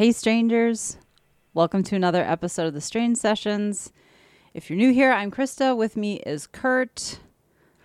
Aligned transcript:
Hey, 0.00 0.12
strangers. 0.12 0.96
Welcome 1.52 1.82
to 1.82 1.94
another 1.94 2.22
episode 2.24 2.68
of 2.68 2.72
the 2.72 2.80
Strange 2.80 3.18
Sessions. 3.18 3.92
If 4.54 4.70
you're 4.70 4.78
new 4.78 4.94
here, 4.94 5.12
I'm 5.12 5.30
Krista. 5.30 5.76
With 5.76 5.94
me 5.94 6.20
is 6.20 6.46
Kurt. 6.46 7.20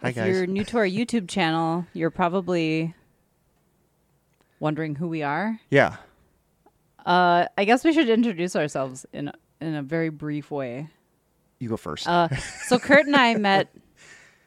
Hi, 0.02 0.08
if 0.08 0.16
guys. 0.16 0.30
you're 0.30 0.48
new 0.48 0.64
to 0.64 0.78
our 0.78 0.86
YouTube 0.86 1.28
channel, 1.28 1.86
you're 1.92 2.12
probably 2.12 2.96
wondering 4.62 4.96
who 4.96 5.10
we 5.10 5.24
are. 5.24 5.60
Yeah. 5.70 5.98
Uh, 7.06 7.48
I 7.58 7.66
guess 7.66 7.84
we 7.84 7.92
should 7.92 8.08
introduce 8.08 8.56
ourselves 8.56 9.06
in 9.12 9.30
in 9.60 9.76
a 9.76 9.84
very 9.84 10.08
brief 10.08 10.50
way. 10.50 10.88
You 11.60 11.68
go 11.68 11.76
first. 11.76 12.08
Uh, 12.08 12.30
so 12.64 12.80
Kurt 12.80 13.08
and 13.08 13.16
I 13.18 13.36
met 13.36 13.76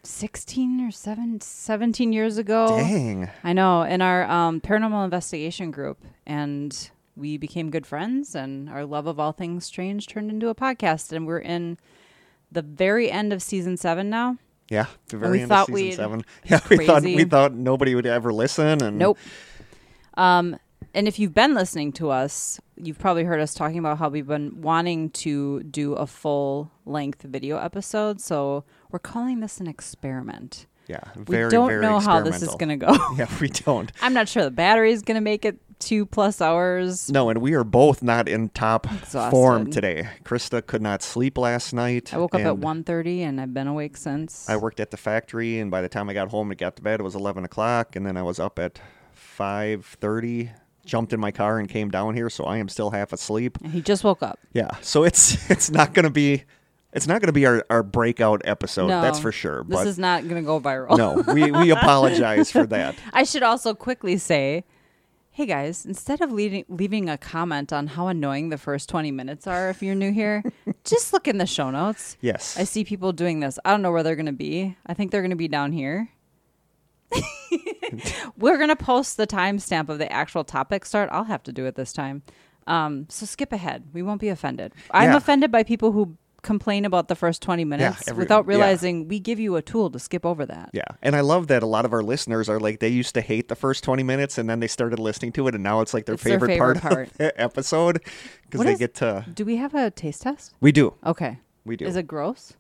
16 0.05 0.86
or 0.86 0.91
7, 0.91 1.42
17 1.42 2.14
years 2.14 2.38
ago. 2.38 2.78
Dang. 2.78 3.28
I 3.44 3.52
know, 3.52 3.82
in 3.82 4.00
our 4.00 4.24
um, 4.24 4.62
paranormal 4.62 5.05
investigation 5.05 5.70
group, 5.70 6.02
and 6.24 6.91
we 7.18 7.36
became 7.36 7.70
good 7.70 7.86
friends, 7.86 8.34
and 8.34 8.70
our 8.70 8.84
love 8.84 9.06
of 9.06 9.18
all 9.18 9.32
things 9.32 9.64
strange 9.64 10.06
turned 10.06 10.30
into 10.30 10.48
a 10.48 10.54
podcast, 10.54 11.12
and 11.12 11.27
we're 11.27 11.38
in 11.38 11.78
the 12.50 12.62
very 12.62 13.10
end 13.10 13.32
of 13.32 13.42
season 13.42 13.77
seven 13.77 14.08
now. 14.08 14.38
Yeah. 14.70 14.86
The 15.08 15.16
we 15.16 15.20
very 15.20 15.41
end 15.41 15.48
thought 15.48 15.68
of 15.68 15.74
season 15.74 15.96
seven. 15.96 16.24
Yeah, 16.44 16.60
we 16.70 16.86
thought 16.86 17.02
we 17.02 17.24
thought 17.24 17.54
nobody 17.54 17.94
would 17.94 18.06
ever 18.06 18.32
listen 18.32 18.82
and 18.82 18.98
Nope. 18.98 19.18
Um, 20.14 20.56
and 20.94 21.06
if 21.06 21.18
you've 21.18 21.34
been 21.34 21.54
listening 21.54 21.92
to 21.92 22.10
us, 22.10 22.61
you've 22.77 22.98
probably 22.98 23.24
heard 23.24 23.41
us 23.41 23.55
talking 23.55 23.78
about 23.78 23.98
how 23.98 24.08
we've 24.08 24.27
been 24.27 24.61
wanting 24.62 25.11
to 25.11 25.62
do 25.64 25.92
a 25.94 26.06
full 26.06 26.70
length 26.86 27.22
video 27.22 27.58
episode. 27.58 28.20
So 28.20 28.64
we're 28.91 28.98
calling 28.98 29.41
this 29.41 29.61
an 29.61 29.66
experiment. 29.66 30.66
Yeah. 30.86 31.00
We 31.27 31.36
don't 31.48 31.69
very 31.69 31.83
know 31.83 32.00
how 32.00 32.22
this 32.22 32.42
is 32.42 32.48
going 32.55 32.70
to 32.70 32.77
go. 32.77 32.96
Yeah, 33.16 33.28
we 33.41 33.48
don't. 33.48 33.92
I'm 34.00 34.14
not 34.14 34.28
sure 34.28 34.42
the 34.42 34.50
battery 34.50 34.92
is 34.92 35.02
going 35.02 35.16
to 35.16 35.20
make 35.20 35.44
it 35.44 35.58
two 35.78 36.06
plus 36.06 36.40
hours. 36.40 37.10
No, 37.10 37.28
and 37.28 37.40
we 37.40 37.54
are 37.54 37.64
both 37.64 38.02
not 38.02 38.28
in 38.28 38.48
top 38.50 38.86
form 39.30 39.70
today. 39.70 40.08
Krista 40.24 40.64
could 40.64 40.82
not 40.82 41.02
sleep 41.02 41.38
last 41.38 41.72
night. 41.72 42.12
I 42.12 42.18
woke 42.18 42.34
up 42.34 42.40
at 42.40 42.46
and 42.46 42.62
1.30 42.62 43.20
and 43.20 43.40
I've 43.40 43.54
been 43.54 43.66
awake 43.66 43.96
since. 43.96 44.48
I 44.48 44.56
worked 44.56 44.80
at 44.80 44.90
the 44.90 44.96
factory, 44.96 45.58
and 45.58 45.70
by 45.70 45.80
the 45.80 45.88
time 45.88 46.08
I 46.08 46.14
got 46.14 46.28
home 46.28 46.50
and 46.50 46.58
got 46.58 46.76
to 46.76 46.82
bed, 46.82 47.00
it 47.00 47.02
was 47.02 47.14
11 47.14 47.44
o'clock, 47.44 47.96
and 47.96 48.04
then 48.06 48.16
I 48.16 48.22
was 48.22 48.38
up 48.38 48.58
at 48.58 48.80
5.30, 49.38 50.50
jumped 50.84 51.12
in 51.12 51.20
my 51.20 51.30
car 51.30 51.58
and 51.58 51.68
came 51.68 51.90
down 51.90 52.14
here, 52.14 52.30
so 52.30 52.44
I 52.44 52.58
am 52.58 52.68
still 52.68 52.90
half 52.90 53.12
asleep. 53.12 53.58
he 53.66 53.80
just 53.80 54.04
woke 54.04 54.22
up. 54.22 54.38
Yeah, 54.52 54.70
so 54.80 55.04
it's 55.04 55.50
it's 55.50 55.70
not 55.70 55.94
going 55.94 56.04
to 56.04 56.10
be 56.10 56.44
it's 56.92 57.06
not 57.06 57.20
going 57.20 57.28
to 57.28 57.32
be 57.32 57.46
our, 57.46 57.64
our 57.68 57.82
breakout 57.82 58.42
episode. 58.44 58.88
no, 58.88 59.02
that's 59.02 59.18
for 59.18 59.30
sure. 59.30 59.64
This 59.68 59.84
is 59.84 59.98
not 59.98 60.22
going 60.22 60.36
to 60.36 60.46
go 60.46 60.60
viral. 60.60 60.96
no, 60.96 61.22
we 61.32 61.50
we 61.50 61.70
apologize 61.78 62.50
for 62.50 62.66
that. 62.66 62.96
I 63.12 63.24
should 63.24 63.42
also 63.42 63.74
quickly 63.74 64.16
say, 64.16 64.64
hey 65.39 65.47
guys, 65.47 65.86
instead 65.86 66.20
of 66.20 66.33
leaving, 66.33 66.64
leaving 66.69 67.08
a 67.08 67.17
comment 67.17 67.72
on 67.72 67.86
how 67.86 68.08
annoying 68.08 68.48
the 68.48 68.58
first 68.58 68.89
20 68.89 69.12
minutes 69.12 69.47
are 69.47 69.70
if 69.70 69.80
you're 69.80 69.95
new 69.95 70.11
here, 70.11 70.42
just 70.84 71.12
look 71.12 71.28
in 71.28 71.39
the 71.39 71.47
show 71.47 71.70
notes. 71.70 72.17
Yes. 72.20 72.58
I 72.58 72.64
see 72.64 72.83
people 72.83 73.12
doing 73.12 73.39
this. 73.39 73.56
I 73.64 73.70
don't 73.70 73.80
know 73.80 73.92
where 73.92 74.03
they're 74.03 74.17
going 74.17 74.27
to 74.27 74.33
be. 74.33 74.77
I 74.84 74.95
think 74.95 75.12
they're 75.12 75.20
going 75.20 75.30
to 75.30 75.36
be 75.36 75.47
down 75.47 75.70
here. 75.70 76.08
We're 78.36 78.56
going 78.56 78.70
to 78.70 78.75
post 78.75 79.17
the 79.17 79.28
timestamp 79.28 79.89
of 79.89 79.98
the 79.98 80.12
actual 80.12 80.42
topic 80.42 80.84
start. 80.84 81.08
I'll 81.12 81.22
have 81.22 81.45
to 81.45 81.52
do 81.52 81.67
it 81.67 81.77
this 81.77 81.92
time. 81.92 82.25
Um, 82.67 83.06
so 83.08 83.25
skip 83.25 83.52
ahead. 83.52 83.84
We 83.92 84.02
won't 84.02 84.20
be 84.20 84.30
offended. 84.30 84.73
I'm 84.91 85.11
Yeah. 85.11 85.19
offended 85.19 85.52
by 85.52 85.62
people 85.62 85.92
who 85.92 86.17
complain 86.53 86.85
about 86.85 87.09
the 87.09 87.14
first 87.14 87.42
20 87.42 87.64
minutes 87.64 88.09
every- 88.09 88.23
without 88.25 88.45
yeah. 88.45 88.48
realizing 88.53 89.07
we 89.09 89.19
give 89.20 89.39
you 89.39 89.57
a 89.57 89.63
tool 89.63 89.91
to 89.91 89.98
skip 89.98 90.25
over 90.25 90.45
that. 90.47 90.70
Yeah, 90.73 90.83
and 91.03 91.14
I 91.14 91.20
love 91.20 91.47
that 91.48 91.63
a 91.63 91.67
lot 91.77 91.85
of 91.85 91.92
our 91.92 92.03
listeners 92.03 92.48
are 92.48 92.59
like 92.67 92.81
they 92.81 92.89
used 93.03 93.14
to 93.14 93.20
hate 93.20 93.47
the 93.48 93.55
first 93.57 93.85
twenty 93.85 94.03
minutes, 94.03 94.39
and 94.39 94.48
then 94.51 94.61
they 94.61 94.69
started 94.69 94.98
listening 94.98 95.33
to 95.33 95.47
it, 95.48 95.55
and 95.55 95.63
now 95.63 95.81
it's 95.83 95.92
like 95.95 96.07
their, 96.07 96.14
It's 96.14 96.25
their 96.25 96.41
favorite, 96.41 96.55
favorite 96.55 96.81
part, 96.81 96.95
part. 96.95 97.09
of 97.11 97.17
the 97.25 97.41
episode 97.41 98.01
because 98.42 98.64
they 98.64 98.73
is- 98.73 98.79
get 98.79 98.95
to. 99.03 99.25
Do 99.35 99.45
we 99.45 99.57
have 99.57 99.75
a 99.75 99.91
taste 99.91 100.23
test? 100.23 100.55
We 100.61 100.73
do, 100.73 100.95
Okay. 101.05 101.39
we 101.64 101.77
do. 101.77 101.85
Is 101.86 101.97
it 101.97 102.07
gross? 102.07 102.55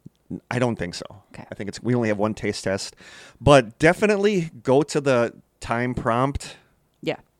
I 0.50 0.58
don't 0.58 0.76
think 0.76 0.94
so. 0.94 1.06
Okay. 1.32 1.46
I 1.50 1.54
think 1.54 1.68
it's 1.68 1.82
we 1.82 1.94
only 1.94 2.08
have 2.08 2.18
one 2.18 2.34
taste 2.34 2.64
test, 2.64 2.94
but 3.40 3.78
definitely 3.78 4.50
go 4.62 4.82
to 4.82 5.00
the 5.00 5.32
time 5.60 5.94
prompt 5.94 6.42
Yeah. 6.44 6.52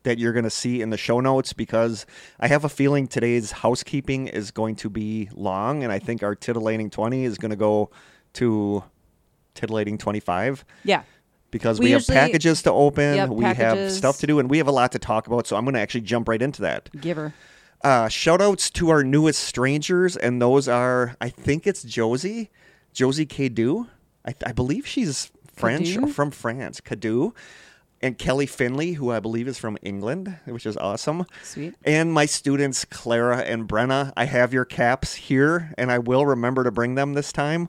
That 0.03 0.17
you're 0.17 0.31
going 0.33 0.43
to 0.45 0.49
see 0.49 0.81
in 0.81 0.89
the 0.91 0.97
show 0.97 1.19
notes 1.19 1.51
because 1.53 2.05
I 2.39 2.47
have 2.47 2.63
a 2.63 2.69
feeling 2.69 3.07
today's 3.07 3.51
housekeeping 3.51 4.27
is 4.27 4.51
going 4.51 4.75
to 4.77 4.89
be 4.89 5.29
long, 5.33 5.83
and 5.83 5.91
I 5.91 5.99
think 5.99 6.23
our 6.23 6.35
titillating 6.35 6.89
20 6.89 7.25
is 7.25 7.37
going 7.37 7.51
to 7.51 7.57
go 7.57 7.89
to 8.33 8.83
titillating 9.55 9.97
25 9.97 10.63
Yeah. 10.83 11.03
because 11.51 11.79
We 11.79 11.85
we, 11.87 11.91
have 11.91 12.01
usually- 12.01 12.15
packages 12.17 12.61
to 12.63 12.71
open, 12.71 13.15
Yep, 13.15 13.29
we 13.29 13.43
have 13.45 13.91
stuff 13.91 14.19
to 14.19 14.27
do, 14.27 14.39
and 14.39 14.49
we 14.49 14.57
have 14.59 14.67
a 14.67 14.71
lot 14.71 14.91
to 14.93 14.99
talk 14.99 15.27
about. 15.27 15.47
So 15.47 15.55
I'm 15.57 15.65
going 15.65 15.73
to 15.73 15.81
actually 15.81 16.01
jump 16.01 16.27
right 16.29 16.41
into 16.41 16.61
that. 16.61 16.89
Giver. 16.99 17.33
Uh, 17.83 18.07
shout 18.09 18.41
outs 18.41 18.69
to 18.71 18.89
our 18.89 19.03
newest 19.03 19.41
strangers, 19.41 20.15
and 20.17 20.41
those 20.41 20.67
are, 20.67 21.15
I 21.21 21.29
think 21.29 21.65
it's 21.65 21.83
Josie, 21.83 22.49
Josie 22.93 23.25
Cadu. 23.25 23.87
I, 24.25 24.33
I 24.45 24.51
believe 24.51 24.85
she's 24.85 25.31
French 25.55 25.95
or 25.97 26.07
from 26.07 26.31
France, 26.31 26.81
Cadu. 26.81 27.33
And 28.01 28.17
Kelly 28.17 28.45
Finley, 28.45 28.93
who 28.93 29.11
I 29.11 29.19
believe 29.19 29.47
is 29.47 29.57
from 29.57 29.77
England, 29.81 30.37
which 30.45 30.65
is 30.65 30.77
awesome. 30.77 31.25
Sweet. 31.43 31.75
And 31.83 32.13
my 32.13 32.25
students, 32.25 32.85
Clara 32.85 33.39
and 33.39 33.67
Brenna. 33.67 34.13
I 34.15 34.25
have 34.25 34.53
your 34.53 34.65
caps 34.65 35.15
here, 35.15 35.73
and 35.77 35.91
I 35.91 35.99
will 35.99 36.25
remember 36.25 36.63
to 36.63 36.71
bring 36.71 36.95
them 36.95 37.13
this 37.13 37.33
time. 37.33 37.67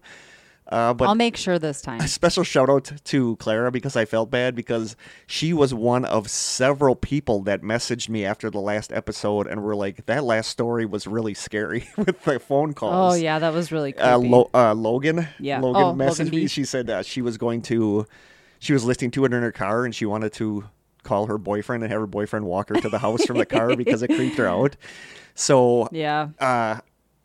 Uh, 0.68 0.94
but 0.94 1.08
I'll 1.08 1.16
make 1.16 1.36
sure 1.36 1.58
this 1.58 1.82
time. 1.82 2.00
a 2.00 2.06
special 2.06 2.44
shout 2.44 2.70
out 2.70 2.92
to 3.02 3.34
Clara 3.36 3.72
because 3.72 3.96
I 3.96 4.04
felt 4.04 4.30
bad 4.30 4.54
because 4.54 4.94
she 5.26 5.52
was 5.52 5.74
one 5.74 6.04
of 6.04 6.30
several 6.30 6.94
people 6.94 7.40
that 7.42 7.62
messaged 7.62 8.08
me 8.08 8.24
after 8.24 8.50
the 8.50 8.60
last 8.60 8.92
episode 8.92 9.48
and 9.48 9.64
were 9.64 9.74
like, 9.74 10.06
"That 10.06 10.22
last 10.22 10.48
story 10.48 10.86
was 10.86 11.08
really 11.08 11.34
scary" 11.34 11.88
with 11.96 12.22
the 12.22 12.38
phone 12.38 12.72
calls." 12.74 13.14
Oh 13.14 13.16
yeah, 13.16 13.40
that 13.40 13.52
was 13.52 13.72
really 13.72 13.90
creepy. 13.90 14.08
Uh, 14.08 14.18
Lo- 14.18 14.50
uh, 14.54 14.72
Logan. 14.74 15.26
Yeah. 15.40 15.58
Logan 15.58 15.82
Oh, 15.82 15.90
Logan 15.90 16.06
messaged 16.06 16.30
me. 16.30 16.46
She 16.46 16.64
said 16.64 17.04
she 17.04 17.20
was 17.20 17.36
going 17.36 17.62
to, 17.62 18.06
she 18.60 18.72
was 18.72 18.84
listening 18.84 19.10
to 19.12 19.24
it 19.24 19.32
in 19.32 19.42
her 19.42 19.50
car 19.50 19.84
and 19.84 19.92
she 19.92 20.06
wanted 20.06 20.32
to 20.34 20.64
call 21.02 21.26
her 21.26 21.38
boyfriend 21.38 21.82
and 21.82 21.90
have 21.90 22.00
her 22.00 22.06
boyfriend 22.06 22.44
walk 22.44 22.68
her 22.68 22.76
to 22.76 22.88
the 22.88 22.98
house 22.98 23.24
from 23.24 23.38
the 23.38 23.46
car 23.46 23.74
because 23.74 24.02
it 24.02 24.08
creeped 24.08 24.36
her 24.36 24.46
out. 24.46 24.76
So 25.34 25.88
yeah. 25.90 26.28
uh, 26.38 26.80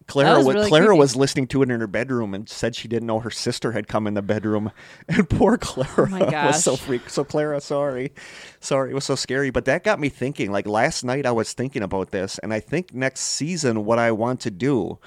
Clara 0.08 0.38
was 0.38 0.56
really 0.56 0.70
Clara 0.70 0.88
creepy. 0.88 1.00
was 1.00 1.16
listening 1.16 1.48
to 1.48 1.62
it 1.64 1.70
in 1.70 1.80
her 1.80 1.88
bedroom 1.88 2.34
and 2.34 2.48
said 2.48 2.76
she 2.76 2.88
didn't 2.88 3.08
know 3.08 3.20
her 3.20 3.32
sister 3.32 3.72
had 3.74 3.88
come 3.88 4.08
in 4.08 4.14
the 4.14 4.22
bedroom, 4.22 4.72
and 5.10 5.30
poor 5.30 5.58
Clara 5.58 6.10
Oh 6.12 6.26
was 6.48 6.64
so 6.64 6.76
freaked. 6.76 7.12
So 7.12 7.24
Clara, 7.24 7.60
sorry, 7.60 8.14
sorry, 8.60 8.92
it 8.92 8.94
was 8.94 9.06
so 9.06 9.16
scary. 9.16 9.50
But 9.50 9.66
that 9.66 9.84
got 9.84 10.00
me 10.00 10.10
thinking. 10.10 10.52
Like 10.52 10.68
last 10.68 11.04
night, 11.04 11.26
I 11.26 11.32
was 11.32 11.54
thinking 11.54 11.82
about 11.82 12.12
this, 12.12 12.38
and 12.40 12.54
I 12.54 12.60
think 12.60 12.94
next 12.94 13.22
season, 13.22 13.84
what 13.84 14.00
I 14.00 14.12
want 14.12 14.40
to 14.42 14.52
do 14.52 15.00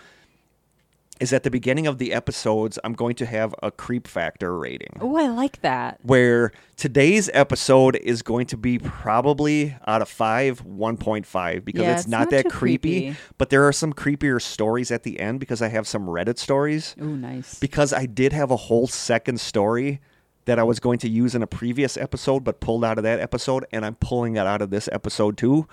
is 1.20 1.32
at 1.32 1.42
the 1.42 1.50
beginning 1.50 1.86
of 1.86 1.98
the 1.98 2.12
episodes, 2.12 2.78
I'm 2.84 2.92
going 2.92 3.14
to 3.16 3.26
have 3.26 3.54
a 3.62 3.70
creep 3.70 4.06
factor 4.06 4.56
rating 4.56 4.90
Oh, 5.00 5.16
I 5.16 5.28
like 5.28 5.60
that. 5.62 5.98
where 6.02 6.52
today's 6.76 7.28
episode 7.34 7.96
is 7.96 8.22
going 8.22 8.46
to 8.46 8.56
be 8.56 8.78
probably 8.78 9.76
out 9.86 10.02
of 10.02 10.08
five, 10.08 10.64
1.5 10.64 11.64
because 11.64 11.82
Yeah, 11.82 11.92
it's, 11.92 12.00
it's 12.02 12.08
not, 12.08 12.18
not 12.20 12.30
that 12.30 12.48
creepy, 12.48 13.00
creepy. 13.00 13.16
But 13.36 13.50
there 13.50 13.66
are 13.66 13.72
some 13.72 13.92
creepier 13.92 14.40
stories 14.40 14.90
at 14.90 15.02
the 15.02 15.18
end 15.20 15.40
because 15.40 15.60
I 15.62 15.68
have 15.68 15.86
some 15.86 16.06
Reddit 16.06 16.38
stories. 16.38 16.94
Oh, 17.00 17.04
nice. 17.04 17.58
Because 17.58 17.92
I 17.92 18.06
did 18.06 18.32
have 18.32 18.50
a 18.50 18.56
whole 18.56 18.86
second 18.86 19.40
story 19.40 20.00
that 20.44 20.58
I 20.58 20.62
was 20.62 20.80
going 20.80 20.98
to 21.00 21.08
use 21.08 21.34
in 21.34 21.42
a 21.42 21.46
previous 21.46 21.96
episode, 21.96 22.44
but 22.44 22.60
pulled 22.60 22.84
out 22.84 22.96
of 22.96 23.04
that 23.04 23.20
episode, 23.20 23.66
and 23.72 23.84
I'm 23.84 23.96
pulling 23.96 24.36
it 24.36 24.46
out 24.46 24.62
of 24.62 24.70
this 24.70 24.88
episode 24.92 25.36
too. 25.36 25.66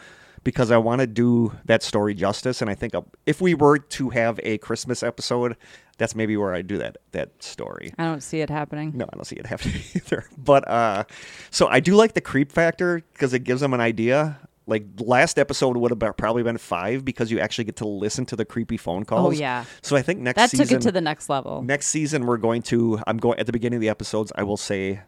Because 0.45 0.71
I 0.71 0.77
want 0.77 1.01
to 1.01 1.07
do 1.07 1.51
that 1.65 1.83
story 1.83 2.13
justice, 2.13 2.61
and 2.61 2.69
I 2.69 2.75
think 2.75 2.93
if 3.25 3.41
we 3.41 3.53
were 3.53 3.79
to 3.79 4.09
have 4.11 4.39
a 4.43 4.57
Christmas 4.59 5.03
episode, 5.03 5.57
that's 5.97 6.15
maybe 6.15 6.37
where 6.37 6.53
I 6.53 6.61
do 6.61 6.77
that 6.77 6.97
that 7.11 7.41
story. 7.43 7.93
I 7.97 8.03
don't 8.05 8.21
see 8.21 8.41
it 8.41 8.49
happening. 8.49 8.91
No, 8.95 9.05
I 9.11 9.15
don't 9.15 9.25
see 9.25 9.35
it 9.37 9.45
happening 9.53 9.81
either. 9.95 10.25
But 10.37 10.67
uh, 10.67 11.03
so 11.49 11.67
I 11.67 11.79
do 11.79 11.95
like 11.95 12.13
the 12.13 12.21
creep 12.21 12.51
factor 12.51 13.01
because 13.13 13.33
it 13.33 13.39
gives 13.39 13.59
them 13.59 13.73
an 13.73 13.81
idea. 13.81 14.39
Like 14.67 14.83
last 14.99 15.37
episode 15.37 15.77
would 15.77 15.91
have 15.91 16.17
probably 16.17 16.43
been 16.43 16.57
five 16.57 17.03
because 17.05 17.31
you 17.31 17.39
actually 17.39 17.65
get 17.65 17.75
to 17.77 17.87
listen 17.87 18.25
to 18.27 18.35
the 18.35 18.45
creepy 18.45 18.77
phone 18.77 19.03
calls. 19.05 19.27
Oh, 19.27 19.31
yeah. 19.31 19.65
So 19.81 19.95
I 19.95 20.01
think 20.01 20.19
next 20.21 20.37
That 20.37 20.49
season, 20.51 20.67
took 20.67 20.75
it 20.77 20.81
to 20.81 20.91
the 20.91 21.01
next 21.01 21.29
level. 21.29 21.61
next 21.63 21.87
season 21.87 22.25
we're 22.25 22.37
going 22.37 22.61
to. 22.63 22.99
I'm 23.07 23.17
going 23.17 23.39
at 23.39 23.45
the 23.45 23.51
beginning 23.51 23.77
of 23.77 23.81
the 23.81 23.89
episodes. 23.89 24.31
I 24.35 24.43
will 24.43 24.57
say 24.57 25.01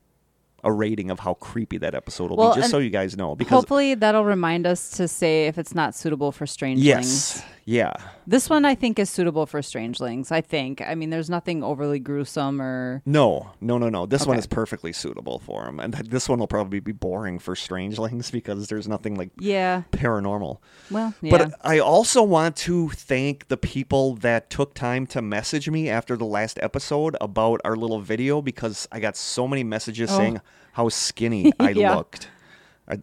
a 0.63 0.71
rating 0.71 1.11
of 1.11 1.19
how 1.19 1.35
creepy 1.35 1.77
that 1.77 1.93
episode 1.95 2.29
will 2.31 2.37
Well, 2.37 2.55
be, 2.55 2.61
just 2.61 2.71
so 2.71 2.79
you 2.79 2.89
guys 2.89 3.15
know. 3.15 3.35
Because 3.35 3.51
Hopefully 3.51 3.93
that'll 3.95 4.25
remind 4.25 4.65
us 4.65 4.89
to 4.91 5.07
say 5.07 5.47
if 5.47 5.57
it's 5.57 5.75
not 5.75 5.95
suitable 5.95 6.31
for 6.31 6.45
strangelings. 6.47 6.85
yes, 6.85 7.43
yeah, 7.69 7.91
This 8.25 8.49
one 8.49 8.63
I 8.63 8.75
think 8.75 8.97
is 8.97 9.09
suitable 9.09 9.45
for 9.45 9.61
strangelings. 9.61 10.31
I 10.31 10.39
think. 10.39 10.81
I 10.81 10.95
mean, 10.95 11.09
there's 11.09 11.29
nothing 11.29 11.63
overly 11.63 11.99
gruesome 11.99 12.61
or 12.61 13.01
no, 13.05 13.51
no, 13.59 13.77
no, 13.77 13.89
no. 13.89 14.05
This 14.05 14.25
one 14.25 14.39
is 14.39 14.47
perfectly 14.47 14.93
suitable 14.93 15.39
for 15.39 15.65
them, 15.65 15.81
and 15.81 15.93
this 15.93 16.29
one 16.29 16.39
will 16.39 16.47
probably 16.47 16.79
be 16.79 16.93
boring 16.93 17.39
for 17.39 17.57
strangelings 17.57 18.31
because 18.39 18.69
there's 18.69 18.87
nothing 18.87 19.15
like 19.15 19.31
yeah. 19.37 19.83
paranormal. 19.91 20.59
Well, 20.89 21.13
yeah. 21.21 21.29
But 21.37 21.55
I 21.61 21.79
also 21.79 22.23
want 22.23 22.55
to 22.67 22.87
thank 22.89 23.49
the 23.49 23.57
people 23.57 24.15
that 24.15 24.49
took 24.49 24.73
time 24.73 25.05
to 25.07 25.21
message 25.21 25.69
me 25.69 25.89
after 25.89 26.15
the 26.15 26.25
last 26.25 26.57
episode 26.61 27.17
about 27.19 27.59
our 27.65 27.75
little 27.75 27.99
video 27.99 28.41
because 28.41 28.87
I 28.93 29.01
got 29.01 29.17
so 29.17 29.45
many 29.45 29.65
messages 29.65 30.09
Oh. 30.09 30.17
saying 30.17 30.41
how 30.71 30.87
skinny 30.87 31.51
I 31.59 31.71
Yeah. 31.71 31.95
looked. 31.95 32.29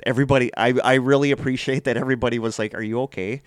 Everybody, 0.07 0.51
I 0.57 0.73
I 0.83 0.95
really 0.95 1.31
appreciate 1.33 1.85
that 1.85 1.99
everybody 1.99 2.39
was 2.39 2.59
like, 2.59 2.73
"Are 2.73 2.83
you 2.83 3.03
okay?" 3.03 3.43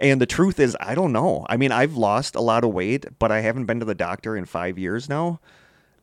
And 0.00 0.20
the 0.20 0.26
truth 0.26 0.60
is, 0.60 0.76
I 0.80 0.94
don't 0.94 1.12
know. 1.12 1.44
I 1.48 1.56
mean, 1.56 1.72
I've 1.72 1.96
lost 1.96 2.34
a 2.36 2.40
lot 2.40 2.62
of 2.64 2.70
weight, 2.72 3.06
but 3.18 3.32
I 3.32 3.40
haven't 3.40 3.66
been 3.66 3.80
to 3.80 3.84
the 3.86 3.94
doctor 3.96 4.36
in 4.36 4.44
five 4.44 4.78
years 4.78 5.08
now. 5.08 5.40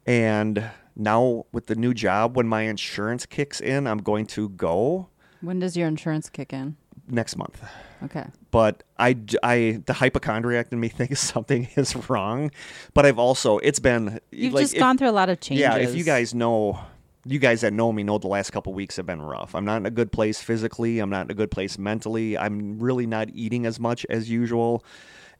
And 0.05 0.69
now 0.95 1.45
with 1.51 1.67
the 1.67 1.75
new 1.75 1.93
job, 1.93 2.35
when 2.35 2.47
my 2.47 2.63
insurance 2.63 3.25
kicks 3.25 3.61
in, 3.61 3.87
I'm 3.87 3.99
going 3.99 4.25
to 4.27 4.49
go 4.49 5.09
When 5.41 5.59
does 5.59 5.75
your 5.77 5.87
insurance 5.87 6.29
kick 6.29 6.51
in? 6.53 6.75
next 7.07 7.37
month. 7.37 7.63
Okay. 8.03 8.25
But 8.49 8.81
I, 8.97 9.15
I, 9.43 9.79
the 9.85 9.93
hypochondriac 9.93 10.71
in 10.71 10.79
me 10.79 10.87
thinks 10.99 11.19
something 11.21 11.67
is 11.75 11.95
wrong. 12.09 12.51
But 12.95 13.05
I've 13.05 13.19
also, 13.19 13.59
it's 13.59 13.79
been 13.79 14.19
You've 14.31 14.53
like, 14.53 14.63
just 14.63 14.73
if- 14.73 14.79
gone 14.79 14.97
through 14.97 15.09
a 15.09 15.11
lot 15.11 15.29
of 15.29 15.39
changes. 15.39 15.61
Yeah, 15.61 15.75
if 15.77 15.95
you 15.95 16.03
guys 16.03 16.33
know, 16.33 16.79
you 17.25 17.39
guys 17.39 17.61
that 17.61 17.73
know 17.73 17.91
me 17.91 18.03
know 18.03 18.17
the 18.17 18.27
last 18.27 18.51
couple 18.51 18.73
weeks 18.73 18.97
have 18.97 19.05
been 19.05 19.21
rough. 19.21 19.55
I'm 19.55 19.65
not 19.65 19.77
in 19.77 19.85
a 19.85 19.91
good 19.91 20.11
place 20.11 20.41
physically. 20.41 20.99
I'm 20.99 21.09
not 21.09 21.25
in 21.25 21.31
a 21.31 21.35
good 21.35 21.51
place 21.51 21.77
mentally. 21.77 22.37
I'm 22.37 22.79
really 22.79 23.07
not 23.07 23.29
eating 23.33 23.65
as 23.65 23.79
much 23.79 24.05
as 24.09 24.29
usual. 24.29 24.83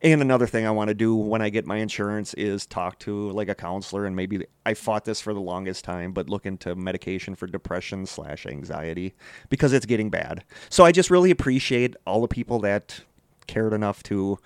And 0.02 0.22
another 0.22 0.48
thing 0.48 0.68
I 0.68 0.72
want 0.72 0.90
to 0.90 0.94
do 0.94 1.16
when 1.16 1.42
I 1.42 1.50
get 1.50 1.66
my 1.66 1.78
insurance 1.78 2.34
is 2.34 2.66
talk 2.66 3.00
to 3.00 3.30
like 3.32 3.50
a 3.50 3.56
counselor 3.56 4.06
and 4.06 4.16
maybe 4.16 4.46
I 4.66 4.74
fought 4.74 5.06
this 5.06 5.22
for 5.22 5.34
the 5.34 5.40
longest 5.40 5.86
time, 5.86 6.12
but 6.12 6.30
look 6.30 6.46
into 6.46 6.76
medication 6.76 7.34
for 7.36 7.48
depression 7.48 8.06
slash 8.06 8.46
anxiety 8.46 9.16
because 9.50 9.72
it's 9.72 9.86
getting 9.86 10.10
bad. 10.10 10.44
So 10.70 10.84
I 10.84 10.92
just 10.92 11.10
really 11.10 11.32
appreciate 11.32 11.96
all 12.06 12.22
the 12.22 12.28
people 12.28 12.60
that 12.60 13.02
cared 13.48 13.74
enough 13.74 14.04
to 14.04 14.38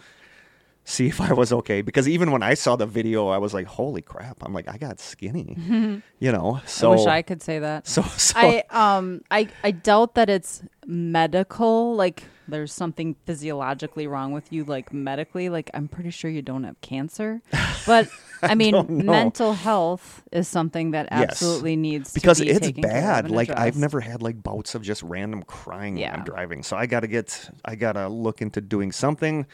see 0.89 1.07
if 1.07 1.21
I 1.21 1.33
was 1.33 1.53
okay. 1.53 1.81
Because 1.81 2.07
even 2.09 2.31
when 2.31 2.41
I 2.44 2.56
saw 2.56 2.75
the 2.75 2.86
video, 2.88 3.27
I 3.30 3.38
was 3.38 3.53
like, 3.53 3.68
"Holy 3.68 4.01
crap!" 4.01 4.38
I'm 4.41 4.53
like, 4.53 4.68
I 4.68 4.77
got 4.77 5.00
skinny, 5.00 5.56
you 6.19 6.31
know. 6.31 6.59
So 6.65 6.91
I 6.91 6.95
wish 6.95 7.06
I 7.07 7.21
could 7.21 7.41
say 7.41 7.59
that. 7.59 7.88
So 7.88 8.01
so 8.01 8.33
I 8.38 8.63
um 8.71 9.21
I 9.31 9.47
I 9.63 9.71
doubt 9.71 10.15
that 10.15 10.30
it's 10.30 10.63
medical. 10.86 11.95
Like 11.95 12.24
there's 12.47 12.74
something 12.74 13.15
physiologically 13.25 14.07
wrong 14.07 14.31
with 14.31 14.51
you, 14.51 14.63
like 14.65 14.91
medically. 14.91 15.50
Like 15.50 15.69
I'm 15.74 15.88
pretty 15.88 16.09
sure 16.09 16.31
you 16.31 16.41
don't 16.41 16.63
have 16.63 16.80
cancer, 16.81 17.41
but 17.86 18.09
I 18.41 18.56
mean, 18.56 18.74
mental 19.06 19.53
health 19.53 20.24
is 20.31 20.47
something 20.47 20.91
that 20.91 21.09
Yes. 21.12 21.31
absolutely 21.31 21.75
needs 21.75 22.13
because 22.13 22.39
to 22.39 22.45
be 22.45 22.51
it's 22.51 22.59
taken 22.68 22.83
care 22.83 22.91
of 22.91 23.03
bad. 23.03 23.25
and 23.25 23.36
Like 23.36 23.51
I've 23.56 23.75
never 23.77 24.00
had 24.00 24.21
like 24.24 24.41
bouts 24.41 24.75
of 24.75 24.81
just 24.81 25.03
random 25.03 25.44
crying 25.44 25.95
when 25.95 26.03
Yeah. 26.03 26.15
I'm 26.15 26.24
driving. 26.24 26.63
So 26.63 26.77
I 26.77 26.86
got 26.88 27.01
to 27.01 27.07
get 27.07 27.50
I 27.65 27.75
got 27.75 27.94
to 27.94 28.07
look 28.07 28.41
into 28.41 28.62
doing 28.62 28.91
something. 28.91 29.45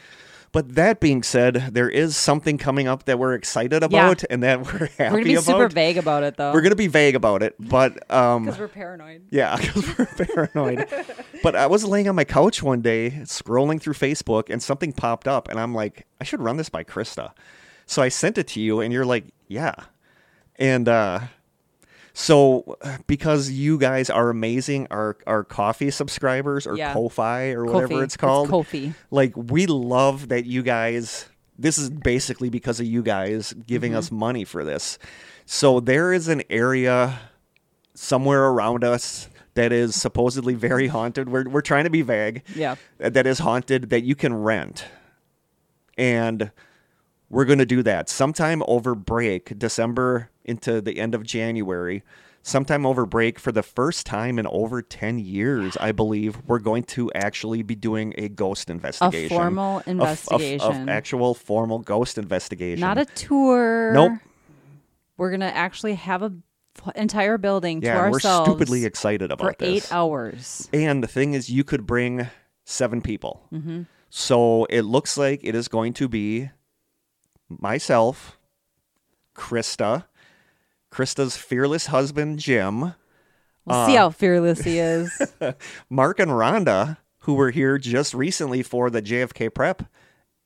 But 0.56 0.74
that 0.76 1.00
being 1.00 1.22
said, 1.22 1.68
there 1.72 1.90
is 1.90 2.16
something 2.16 2.56
coming 2.56 2.88
up 2.88 3.04
that 3.04 3.18
we're 3.18 3.34
excited 3.34 3.82
about 3.82 4.24
and 4.30 4.42
that 4.42 4.60
we're 4.64 4.86
happy 4.86 4.94
about. 4.96 5.12
We're 5.12 5.18
gonna 5.18 5.24
be 5.24 5.34
about. 5.34 5.44
super 5.44 5.68
vague 5.68 5.98
about 5.98 6.22
it 6.22 6.38
though. 6.38 6.50
We're 6.54 6.62
gonna 6.62 6.74
be 6.74 6.86
vague 6.86 7.14
about 7.14 7.42
it, 7.42 7.56
but 7.60 8.10
um, 8.10 8.46
because 8.46 8.58
we're 8.58 8.68
paranoid. 8.68 9.26
Yeah, 9.28 9.54
because 9.60 9.98
we're 9.98 10.06
paranoid. 10.06 10.88
but 11.42 11.56
I 11.56 11.66
was 11.66 11.84
laying 11.84 12.08
on 12.08 12.14
my 12.14 12.24
couch 12.24 12.62
one 12.62 12.80
day, 12.80 13.10
scrolling 13.24 13.78
through 13.78 13.92
Facebook, 13.92 14.48
and 14.48 14.62
something 14.62 14.94
popped 14.94 15.28
up, 15.28 15.48
and 15.48 15.60
I'm 15.60 15.74
like, 15.74 16.06
I 16.22 16.24
should 16.24 16.40
run 16.40 16.56
this 16.56 16.70
by 16.70 16.84
Krista. 16.84 17.32
So 17.84 18.00
I 18.00 18.08
sent 18.08 18.38
it 18.38 18.46
to 18.48 18.60
you, 18.60 18.80
and 18.80 18.94
you're 18.94 19.04
like, 19.04 19.26
yeah. 19.48 19.74
And 20.58 20.88
uh, 20.88 21.20
so 22.18 22.78
because 23.06 23.50
you 23.50 23.76
guys 23.76 24.08
are 24.08 24.30
amazing, 24.30 24.86
our 24.90 25.18
our 25.26 25.44
coffee 25.44 25.90
subscribers 25.90 26.66
or 26.66 26.74
Yeah. 26.74 26.94
Ko-fi 26.94 27.50
or 27.50 27.66
whatever 27.66 27.88
Ko-fi. 27.88 28.02
it's 28.04 28.16
called, 28.16 28.48
Ko-fi. 28.48 28.94
like 29.10 29.34
we 29.36 29.66
love 29.66 30.28
that 30.28 30.46
you 30.46 30.62
guys 30.62 31.28
this 31.58 31.76
is 31.76 31.90
basically 31.90 32.48
because 32.48 32.80
of 32.80 32.86
you 32.86 33.02
guys 33.02 33.52
giving 33.66 33.92
Mm-hmm. 33.92 33.98
us 33.98 34.10
money 34.10 34.44
for 34.44 34.64
this 34.64 34.98
so 35.44 35.78
there 35.78 36.12
is 36.14 36.28
an 36.28 36.42
area 36.48 37.18
somewhere 37.94 38.44
around 38.46 38.82
us 38.82 39.28
that 39.54 39.70
is 39.72 39.94
supposedly 39.94 40.54
very 40.54 40.86
haunted 40.88 41.28
we're, 41.28 41.48
we're 41.48 41.60
trying 41.62 41.84
to 41.84 41.90
be 41.90 42.00
vague 42.02 42.42
Yeah. 42.54 42.76
that 42.98 43.26
is 43.26 43.38
haunted 43.40 43.90
that 43.90 44.04
you 44.04 44.14
can 44.14 44.32
rent 44.34 44.86
and 45.98 46.50
we're 47.28 47.44
going 47.44 47.58
to 47.58 47.66
do 47.66 47.82
that 47.82 48.08
sometime 48.08 48.62
over 48.68 48.94
break 48.94 49.58
december 49.58 50.30
into 50.44 50.80
the 50.80 50.98
end 50.98 51.14
of 51.14 51.22
january 51.22 52.02
sometime 52.42 52.86
over 52.86 53.04
break 53.04 53.38
for 53.40 53.50
the 53.50 53.62
first 53.62 54.06
time 54.06 54.38
in 54.38 54.46
over 54.46 54.80
10 54.82 55.18
years 55.18 55.76
i 55.80 55.90
believe 55.92 56.38
we're 56.46 56.58
going 56.60 56.84
to 56.84 57.10
actually 57.14 57.62
be 57.62 57.74
doing 57.74 58.14
a 58.16 58.28
ghost 58.28 58.70
investigation 58.70 59.26
A 59.26 59.28
formal 59.28 59.78
A 59.78 59.80
f- 59.80 59.86
a 59.88 59.90
f- 59.90 59.90
investigation. 60.40 60.88
actual 60.88 61.34
formal 61.34 61.78
ghost 61.80 62.18
investigation 62.18 62.80
Not 62.80 62.98
a 62.98 63.04
tour. 63.06 63.92
Nope. 63.92 64.12
We're 65.18 65.30
gonna 65.30 65.46
actually 65.46 65.94
have 65.94 66.22
a 66.22 66.32
entire 66.94 67.38
building 67.38 67.80
to 67.80 67.86
yeah 67.86 67.96
we're 67.96 68.12
ourselves 68.12 68.50
stupidly 68.50 68.84
excited 68.84 69.32
about 69.32 69.56
for 69.58 69.64
eight 69.64 69.90
hours. 69.90 70.68
And 70.74 71.02
the 71.02 71.06
thing 71.08 71.32
is, 71.32 71.48
you 71.48 71.64
could 71.64 71.86
bring 71.86 72.28
seven 72.64 73.00
people. 73.00 73.42
Mm-hmm. 73.50 73.82
So 74.10 74.66
it 74.66 74.82
looks 74.82 75.16
like 75.16 75.40
it 75.42 75.54
is 75.54 75.68
going 75.68 75.94
to 75.94 76.06
be 76.06 76.50
myself, 77.48 78.38
Krista, 79.34 80.04
Krista's 80.92 81.36
fearless 81.36 81.86
husband, 81.86 82.38
Jim, 82.38 82.94
We'll 83.66 83.86
see 83.86 83.96
how 83.96 84.10
fearless 84.10 84.60
he 84.62 84.78
is. 84.78 85.10
Mark 85.90 86.20
and 86.20 86.30
Rhonda, 86.30 86.98
who 87.20 87.34
were 87.34 87.50
here 87.50 87.78
just 87.78 88.14
recently 88.14 88.62
for 88.62 88.90
the 88.90 89.02
JFK 89.02 89.52
Prep 89.52 89.82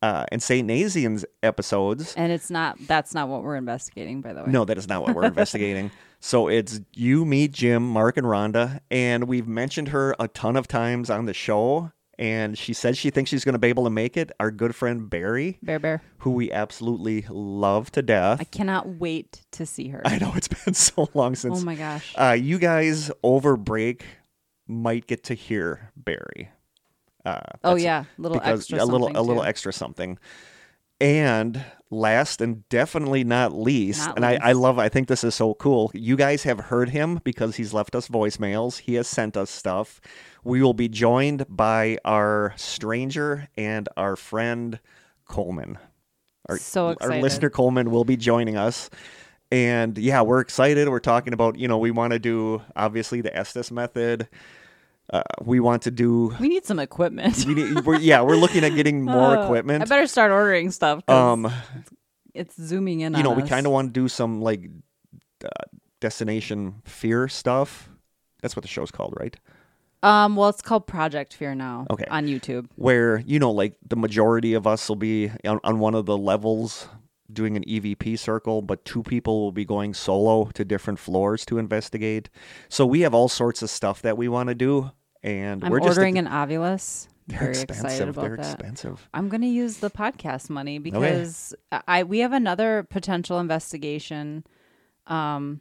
uh, 0.01 0.25
and 0.33 0.43
St. 0.43 0.67
Nazianz 0.67 1.27
episodes. 1.43 2.15
and 2.15 2.33
it's 2.33 2.51
not. 2.51 2.79
That's 2.87 3.13
not 3.13 3.29
what 3.29 3.43
we're 3.43 3.57
investigating, 3.57 4.23
by 4.23 4.33
the 4.33 4.45
way. 4.45 4.51
No, 4.51 4.65
that 4.65 4.79
is 4.79 4.89
not 4.89 5.03
what 5.03 5.15
we're 5.15 5.27
investigating. 5.27 5.91
So 6.23 6.49
it's 6.49 6.83
you, 6.95 7.25
me, 7.25 7.49
Jim, 7.49 7.83
Mark, 7.89 8.19
and 8.19 8.27
Rhonda. 8.27 8.81
And 8.91 9.25
we've 9.25 9.49
mentioned 9.49 9.89
her 9.89 10.15
a 10.21 10.29
ton 10.29 10.55
of 10.55 10.69
times 10.69 11.09
on 11.09 11.25
the 11.25 11.33
show. 11.33 11.93
And 12.21 12.59
she 12.59 12.75
says 12.75 12.99
she 12.99 13.09
thinks 13.09 13.31
she's 13.31 13.47
going 13.47 13.55
to 13.55 13.59
be 13.59 13.69
able 13.69 13.85
to 13.85 13.91
make 13.91 14.15
it. 14.19 14.31
Our 14.39 14.51
good 14.51 14.75
friend 14.75 15.09
Barry, 15.09 15.59
Bear 15.63 15.79
Bear. 15.79 16.03
who 16.19 16.33
we 16.33 16.53
absolutely 16.53 17.25
love 17.31 17.91
to 17.93 18.03
death. 18.03 18.41
I 18.43 18.45
cannot 18.45 18.87
wait 18.87 19.41
to 19.53 19.65
see 19.65 19.89
her. 19.89 20.03
I 20.05 20.19
know 20.19 20.33
it's 20.37 20.47
been 20.49 20.75
so 20.91 21.09
long 21.15 21.35
since. 21.35 21.63
oh 21.63 21.65
my 21.65 21.75
gosh. 21.75 22.15
Uh, 22.15 22.37
you 22.39 22.59
guys 22.59 23.11
over 23.23 23.57
break 23.57 24.05
might 24.69 25.07
get 25.07 25.25
to 25.25 25.35
hear 25.35 25.93
Barry. 25.97 26.51
Uh, 27.25 27.41
oh 27.65 27.77
yeah, 27.77 28.05
little 28.19 28.39
because 28.39 28.61
extra. 28.61 28.83
a 28.83 28.87
little 28.87 29.09
a 29.09 29.23
little 29.23 29.43
too. 29.43 29.49
extra 29.49 29.73
something. 29.73 30.19
And 31.01 31.65
last 31.91 32.43
and 32.43 32.69
definitely 32.69 33.25
not 33.25 33.55
least, 33.55 34.07
Not 34.07 34.17
and 34.17 34.27
I, 34.27 34.39
I 34.43 34.53
love 34.53 34.79
I 34.79 34.91
think 34.91 35.09
this 35.09 35.25
is 35.25 35.35
so 35.35 35.55
cool. 35.55 35.91
You 35.95 36.17
guys 36.17 36.43
have 36.43 36.61
heard 36.61 36.91
him 36.91 37.21
because 37.25 37.57
he's 37.57 37.73
left 37.73 37.95
us 37.95 38.09
voicemails. 38.09 38.81
He 38.81 38.95
has 38.95 39.09
sent 39.09 39.39
us 39.39 39.51
stuff. 39.51 40.03
We 40.45 40.63
will 40.63 40.75
be 40.75 40.89
joined 40.89 41.45
by 41.49 41.99
our 42.05 42.55
stranger 42.57 43.49
and 43.57 43.89
our 43.97 44.17
friend 44.17 44.81
Coleman. 45.27 45.79
Our, 46.49 46.59
So 46.59 46.97
our 47.01 47.21
listener 47.21 47.51
Coleman 47.51 47.91
will 47.91 48.05
be 48.05 48.17
joining 48.17 48.57
us. 48.57 48.91
And 49.53 49.99
yeah, 49.99 50.23
we're 50.23 50.41
excited. 50.41 50.89
We're 50.89 51.01
talking 51.01 51.33
about, 51.33 51.59
you 51.59 51.69
know, 51.69 51.79
we 51.79 51.91
want 51.91 52.13
to 52.13 52.19
do 52.19 52.63
obviously 52.77 53.21
the 53.21 53.37
Estes 53.37 53.71
method. 53.71 54.29
Uh, 55.13 55.23
we 55.43 55.59
want 55.59 55.83
to 55.83 55.91
do 55.91 56.35
We 56.41 56.49
need 56.49 56.65
some 56.65 56.79
equipment. 56.79 57.45
we 57.45 57.55
need, 57.55 57.85
we're, 57.85 57.99
yeah, 57.99 58.23
we're 58.23 58.37
looking 58.37 58.65
at 58.65 58.75
getting 58.77 59.03
more 59.05 59.37
Uh, 59.37 59.43
equipment. 59.45 59.83
I 59.83 59.87
better 59.87 60.07
start 60.07 60.31
ordering 60.31 60.71
stuff. 60.71 61.03
um, 61.09 61.51
it's 62.33 62.55
zooming 62.61 63.01
in. 63.01 63.15
you 63.15 63.25
know, 63.25 63.33
on 63.33 63.43
we 63.43 63.49
kind 63.49 63.67
of 63.67 63.73
want 63.73 63.93
to 63.93 64.01
do 64.01 64.07
some 64.07 64.41
like 64.41 64.71
uh, 65.45 65.49
destination 66.01 66.81
fear 66.85 67.27
stuff. 67.27 67.89
That's 68.41 68.55
what 68.55 68.63
the 68.63 68.69
show's 68.69 68.93
called, 68.93 69.15
right? 69.19 69.37
Um, 70.03 70.37
well, 70.37 70.49
it's 70.49 70.63
called 70.63 70.87
Project 70.87 71.35
Fear 71.35 71.55
now. 71.57 71.87
Okay. 71.91 72.07
On 72.11 72.27
YouTube. 72.27 72.67
Where 72.77 73.19
you 73.21 73.39
know, 73.39 73.51
like 73.51 73.75
the 73.87 73.97
majority 73.97 74.55
of 74.55 74.67
us 74.67 74.89
will 74.89 74.97
be 74.97 75.31
on, 75.45 75.61
on 75.65 75.79
one 75.79 75.95
of 75.95 76.07
the 76.07 76.17
levels 76.17 76.89
doing 77.33 77.57
an 77.57 77.65
EVP 77.65 78.19
circle, 78.19 78.61
but 78.63 78.85
two 78.85 79.03
people 79.03 79.41
will 79.41 79.53
be 79.53 79.65
going 79.65 79.95
solo 79.95 80.47
to 80.55 80.65
different 80.65 80.99
floors 80.99 81.45
to 81.47 81.59
investigate. 81.59 82.29
So 82.69 82.85
we 82.87 83.01
have 83.03 83.15
all 83.15 83.29
sorts 83.29 83.63
of 83.63 83.71
stuff 83.71 84.03
that 84.03 84.17
we 84.17 84.27
want 84.29 84.49
to 84.49 84.55
do, 84.55 84.91
and 85.23 85.63
I'm 85.63 85.71
we're 85.71 85.79
just 85.81 85.91
ordering 85.91 86.19
an 86.19 86.27
Ovilus. 86.27 87.07
they're 87.29 87.39
Very 87.39 87.51
expensive. 87.53 87.85
excited 87.85 88.09
about 88.09 88.23
they're 88.23 88.37
that. 88.37 88.55
expensive. 88.55 89.09
I'm 89.15 89.29
going 89.29 89.43
to 89.43 89.47
use 89.47 89.77
the 89.79 89.91
podcast 89.91 90.51
money 90.51 90.79
because 90.79 91.55
I 91.87 92.03
we 92.03 92.21
have 92.21 92.33
another 92.33 92.85
potential 92.91 93.39
investigation. 93.39 94.45
Um, 95.07 95.61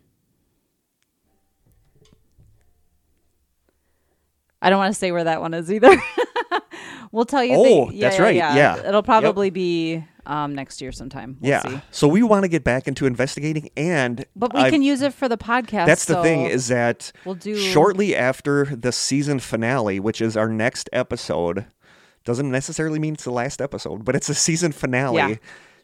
I 4.61 4.69
don't 4.69 4.79
want 4.79 4.93
to 4.93 4.99
say 4.99 5.11
where 5.11 5.23
that 5.23 5.41
one 5.41 5.53
is 5.53 5.71
either. 5.71 5.95
we'll 7.11 7.25
tell 7.25 7.43
you. 7.43 7.55
Oh, 7.55 7.89
yeah, 7.89 8.07
that's 8.09 8.17
yeah, 8.17 8.23
right. 8.23 8.35
Yeah, 8.35 8.55
Yeah. 8.55 8.87
it'll 8.87 9.03
probably 9.03 9.49
be 9.49 10.03
um, 10.25 10.53
next 10.53 10.81
year 10.81 10.91
sometime. 10.91 11.37
We'll 11.39 11.49
yeah. 11.49 11.61
see. 11.61 11.81
So 11.91 12.07
we 12.07 12.23
want 12.23 12.43
to 12.43 12.49
get 12.49 12.63
back 12.63 12.87
into 12.87 13.05
investigating, 13.05 13.69
and 13.77 14.25
but 14.35 14.53
we 14.53 14.61
I've- 14.61 14.71
can 14.71 14.81
use 14.81 15.01
it 15.01 15.13
for 15.13 15.27
the 15.27 15.37
podcast. 15.37 15.85
That's 15.85 16.05
the 16.05 16.21
thing 16.21 16.45
is 16.45 16.67
that 16.67 17.11
we'll 17.25 17.35
do 17.35 17.55
shortly 17.57 18.15
after 18.15 18.65
the 18.65 18.91
season 18.91 19.39
finale, 19.39 19.99
which 19.99 20.21
is 20.21 20.37
our 20.37 20.49
next 20.49 20.89
episode, 20.93 21.65
doesn't 22.25 22.51
necessarily 22.51 22.99
mean 22.99 23.13
it's 23.15 23.23
the 23.23 23.31
last 23.31 23.61
episode, 23.61 24.05
but 24.05 24.15
it's 24.15 24.29
a 24.29 24.35
season 24.35 24.71
finale. 24.71 25.15
Yeah. 25.17 25.35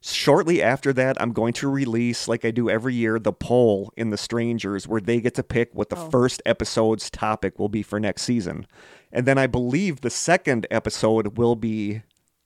Shortly 0.07 0.61
after 0.61 0.93
that, 0.93 1.19
I'm 1.19 1.31
going 1.33 1.53
to 1.53 1.67
release, 1.69 2.27
like 2.27 2.45
I 2.45 2.51
do 2.51 2.69
every 2.69 2.93
year, 2.93 3.17
the 3.17 3.33
poll 3.33 3.91
in 3.97 4.11
The 4.11 4.17
Strangers 4.17 4.87
where 4.87 5.01
they 5.01 5.19
get 5.19 5.33
to 5.35 5.43
pick 5.43 5.73
what 5.73 5.89
the 5.89 5.97
Oh. 5.97 6.09
first 6.11 6.43
episode's 6.45 7.09
topic 7.09 7.57
will 7.57 7.69
be 7.69 7.81
for 7.81 7.99
next 7.99 8.21
season. 8.21 8.67
And 9.11 9.25
then 9.25 9.37
I 9.39 9.47
believe 9.47 10.01
the 10.01 10.09
second 10.11 10.67
episode 10.69 11.37
will 11.37 11.55
be 11.55 12.03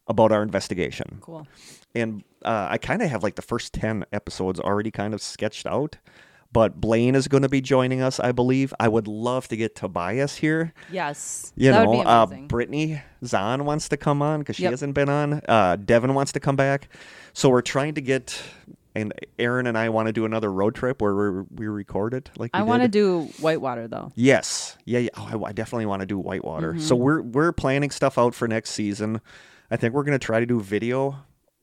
about 0.07 0.31
our 0.31 0.41
investigation. 0.41 1.17
Cool. 1.21 1.47
And 1.93 2.23
uh, 2.45 2.67
I 2.69 2.77
kind 2.77 3.01
of 3.01 3.09
have 3.09 3.23
like 3.23 3.35
the 3.35 3.41
first 3.41 3.73
10 3.73 4.05
episodes 4.13 4.59
already 4.59 4.91
kind 4.91 5.13
of 5.13 5.21
sketched 5.21 5.65
out. 5.67 5.97
But 6.51 6.81
Blaine 6.81 7.13
is 7.13 7.27
going 7.27 7.43
to 7.43 7.49
be 7.49 7.61
joining 7.61 8.01
us, 8.01 8.19
I 8.19 8.31
believe. 8.31 8.73
I 8.79 8.87
would 8.87 9.07
love 9.07 9.47
to 9.49 9.55
get 9.55 9.75
Tobias 9.75 10.35
here. 10.37 10.73
Yes. 10.91 11.53
You 11.55 11.71
that 11.71 11.83
know, 11.83 11.89
would 11.91 12.03
be 12.03 12.05
uh. 12.05 12.25
Brittany 12.47 13.01
Zahn 13.23 13.65
wants 13.65 13.87
to 13.89 13.97
come 13.97 14.21
on 14.23 14.39
because 14.39 14.55
she 14.55 14.63
Yep. 14.63 14.71
hasn't 14.71 14.93
been 14.95 15.09
on. 15.09 15.41
Uh, 15.47 15.75
Devin 15.75 16.15
wants 16.15 16.31
to 16.31 16.39
come 16.39 16.55
back. 16.55 16.89
So 17.33 17.49
we're 17.49 17.61
trying 17.61 17.93
to 17.93 18.01
get, 18.01 18.41
and 18.95 19.13
Aaron 19.37 19.67
and 19.67 19.77
I 19.77 19.89
want 19.89 20.07
to 20.07 20.11
do 20.11 20.25
another 20.25 20.51
road 20.51 20.73
trip 20.73 21.03
where 21.03 21.13
we 21.43 21.43
we 21.55 21.67
record 21.67 22.15
it. 22.15 22.31
Like 22.35 22.49
I 22.55 22.63
want 22.63 22.81
to 22.81 22.89
do 22.89 23.25
Whitewater 23.39 23.87
though. 23.87 24.11
Yes. 24.15 24.75
Yeah. 24.85 24.99
yeah. 24.99 25.09
Oh, 25.17 25.43
I, 25.45 25.49
I 25.49 25.51
definitely 25.51 25.85
want 25.85 25.99
to 25.99 26.07
do 26.07 26.17
Whitewater. 26.17 26.79
So 26.79 26.95
Mm-hmm. 26.95 27.03
we're 27.03 27.21
we're 27.21 27.51
planning 27.51 27.91
stuff 27.91 28.17
out 28.17 28.33
for 28.33 28.47
next 28.47 28.71
season. 28.71 29.21
I 29.69 29.77
think 29.77 29.93
we're 29.93 30.03
gonna 30.03 30.17
try 30.17 30.39
to 30.39 30.47
do 30.47 30.59
video 30.59 31.15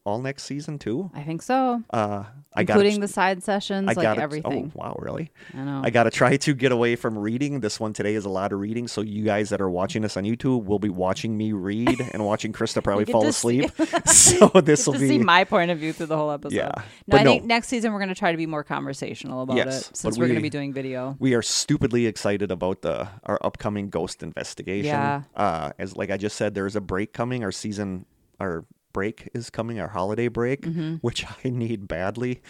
all 0.07 0.21
next 0.21 0.45
season 0.45 0.79
too. 0.79 1.11
I 1.15 1.23
think 1.23 1.43
so. 1.43 1.83
Uh, 1.91 2.25
I 2.55 2.61
Including 2.63 2.95
got 2.95 3.01
the 3.03 3.09
side 3.09 3.43
sessions, 3.43 3.89
I 3.89 3.93
like 3.93 4.03
got 4.03 4.19
everything. 4.19 4.73
Oh 4.75 4.79
wow, 4.81 4.97
really? 5.01 5.31
I 5.53 5.59
know. 5.59 5.83
I 5.85 5.91
got 5.91 6.05
to 6.05 6.11
try 6.11 6.37
to 6.39 6.55
get 6.55 6.73
away 6.73 6.97
from 6.97 7.19
reading. 7.19 7.61
This 7.61 7.79
one 7.79 7.93
today 7.93 8.15
is 8.15 8.25
a 8.25 8.31
lot 8.31 8.53
of 8.53 8.61
reading. 8.61 8.89
So 8.89 9.03
you 9.03 9.25
guys 9.25 9.51
that 9.51 9.61
are 9.61 9.69
watching 9.69 10.05
us 10.05 10.17
on 10.17 10.25
YouTube 10.25 10.65
will 10.65 10.79
be 10.79 10.89
watching 10.89 11.37
me 11.37 11.53
read 11.53 12.01
and 12.13 12.25
watching 12.25 12.53
Krista 12.55 12.83
probably 12.83 13.05
fall 13.13 13.23
see- 13.25 13.29
asleep. 13.65 13.71
so 14.07 14.49
this 14.63 14.87
will 14.87 14.95
be 14.95 15.09
see 15.09 15.19
my 15.19 15.45
point 15.45 15.71
of 15.71 15.79
view 15.79 15.93
through 15.93 16.07
the 16.07 16.17
whole 16.17 16.31
episode. 16.31 16.57
Yeah. 16.57 16.71
No, 16.77 16.83
But 17.09 17.21
I 17.21 17.23
no. 17.25 17.31
think 17.33 17.45
next 17.45 17.69
season 17.69 17.93
we're 17.93 17.99
going 17.99 18.09
to 18.09 18.15
try 18.15 18.31
to 18.31 18.39
be 18.39 18.47
more 18.47 18.65
conversational 18.65 19.43
about 19.43 19.57
Yes, 19.59 19.91
it 19.91 19.97
since 19.97 20.17
we're 20.17 20.27
going 20.27 20.37
to 20.37 20.43
be 20.43 20.49
doing 20.51 20.73
video. 20.73 21.17
we 21.19 21.35
are 21.35 21.43
stupidly 21.43 22.07
excited 22.07 22.51
about 22.51 22.81
the 22.83 23.09
our 23.25 23.39
upcoming 23.43 23.91
ghost 23.91 24.23
investigation. 24.23 24.87
Yeah. 24.87 25.23
Uh, 25.35 25.73
as 25.79 25.97
like 25.97 26.11
I 26.11 26.17
just 26.17 26.37
said, 26.37 26.55
there's 26.55 26.77
a 26.77 26.81
break 26.81 27.13
coming. 27.13 27.43
Our 27.45 27.53
season, 27.53 28.07
our 28.41 28.65
break 28.97 29.29
is 29.35 29.51
coming. 29.51 29.79
Our 29.79 29.89
holiday 29.89 30.29
break, 30.29 30.63
Mm-hmm. 30.63 30.95
which 31.07 31.25
I 31.45 31.49
need 31.51 31.87
badly. 31.87 32.41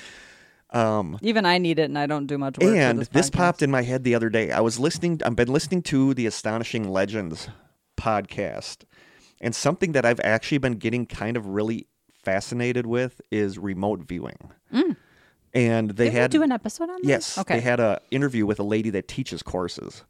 Um, 0.71 1.19
Even 1.23 1.45
I 1.47 1.59
need 1.59 1.79
it, 1.79 1.85
and 1.91 1.99
I 1.99 2.07
don't 2.07 2.27
do 2.27 2.39
much 2.39 2.59
work. 2.59 2.75
and 2.77 2.99
this, 3.01 3.09
this 3.09 3.31
popped 3.31 3.63
in 3.63 3.71
my 3.71 3.83
head 3.83 4.03
the 4.05 4.15
other 4.15 4.29
day. 4.29 4.51
I 4.51 4.61
was 4.61 4.79
listening. 4.79 5.21
I've 5.25 5.37
been 5.37 5.53
listening 5.53 5.83
to 5.93 6.13
the 6.15 6.27
Astonishing 6.27 6.91
Legends 6.91 7.49
podcast, 7.97 8.79
and 9.41 9.55
something 9.55 9.93
that 9.93 10.05
I've 10.05 10.21
actually 10.25 10.59
been 10.59 10.75
getting 10.75 11.07
kind 11.07 11.37
of 11.37 11.47
really 11.47 11.87
fascinated 12.25 12.87
with 12.87 13.21
is 13.31 13.59
remote 13.59 14.01
viewing. 14.03 14.39
And 15.55 15.91
they 15.93 16.05
Did 16.11 16.13
had 16.13 16.31
do 16.31 16.43
an 16.43 16.53
episode 16.53 16.91
on 16.91 16.97
this? 17.01 17.09
Yes. 17.09 17.39
Okay. 17.39 17.55
They 17.55 17.61
had 17.63 17.81
a 17.81 18.01
interview 18.11 18.45
with 18.45 18.59
a 18.61 18.63
lady 18.65 18.91
that 18.91 19.09
teaches 19.09 19.43
courses. 19.43 20.05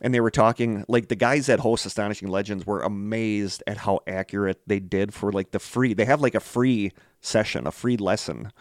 And 0.00 0.12
they 0.12 0.20
were 0.20 0.30
talking 0.30 0.84
like 0.88 1.08
the 1.08 1.16
guys 1.16 1.46
that 1.46 1.60
host 1.60 1.86
Astonishing 1.86 2.28
Legends 2.28 2.66
were 2.66 2.80
amazed 2.80 3.62
at 3.66 3.78
how 3.78 4.00
accurate 4.06 4.60
they 4.66 4.78
did 4.78 5.14
for 5.14 5.32
like 5.32 5.52
the 5.52 5.58
free. 5.58 5.94
They 5.94 6.04
have 6.04 6.20
like 6.20 6.34
a 6.34 6.40
free 6.40 6.92
session, 7.20 7.66
a 7.66 7.72
free 7.72 7.96
lesson. 7.96 8.52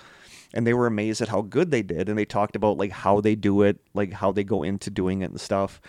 And 0.53 0.65
they 0.65 0.73
were 0.73 0.87
amazed 0.87 1.21
at 1.21 1.27
how 1.27 1.41
good 1.41 1.71
they 1.71 1.81
did 1.81 2.07
and 2.07 2.17
they 2.17 2.25
talked 2.25 2.55
about 2.55 2.77
like 2.77 2.91
how 2.91 3.19
they 3.19 3.35
do 3.35 3.61
it, 3.63 3.79
like 3.93 4.13
how 4.13 4.31
they 4.31 4.43
go 4.43 4.63
into 4.63 4.89
doing 4.89 5.21
it 5.21 5.31
and 5.31 5.41
stuff. 5.41 5.81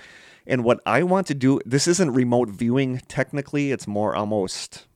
And 0.47 0.65
what 0.65 0.81
I 0.85 1.03
want 1.03 1.27
to 1.29 1.35
do, 1.35 1.61
this 1.65 1.87
isn't 1.87 2.13
remote 2.13 2.49
viewing 2.49 3.01
technically, 3.09 3.71
it's 3.71 3.87
more 3.87 4.15
almost 4.15 4.87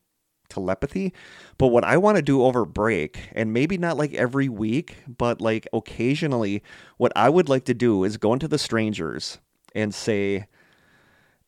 telepathy. 0.49 1.13
But 1.59 1.69
what 1.69 1.85
I 1.85 1.97
want 1.97 2.17
to 2.17 2.23
do 2.23 2.43
over 2.43 2.65
break, 2.65 3.29
and 3.33 3.53
maybe 3.53 3.79
not 3.79 3.97
like 3.97 4.15
every 4.15 4.49
week, 4.49 4.97
but 5.07 5.41
like 5.41 5.69
occasionally, 5.73 6.63
what 6.99 7.13
I 7.15 7.29
would 7.29 7.49
like 7.49 7.65
to 7.67 7.75
do 7.75 8.05
is 8.05 8.17
go 8.17 8.33
into 8.33 8.49
the 8.49 8.59
strangers 8.59 9.39
and 9.75 9.95
say, 9.95 10.47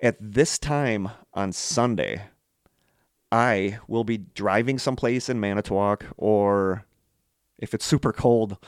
at 0.00 0.17
this 0.21 0.59
time 0.59 1.11
on 1.33 1.52
Sunday, 1.52 2.23
I 3.31 3.79
will 3.88 4.05
be 4.05 4.19
driving 4.19 4.79
someplace 4.79 5.29
in 5.29 5.41
Manitowoc, 5.41 6.05
or 6.17 6.85
if 7.59 7.73
it's 7.73 7.85
super 7.85 8.12
cold, 8.12 8.59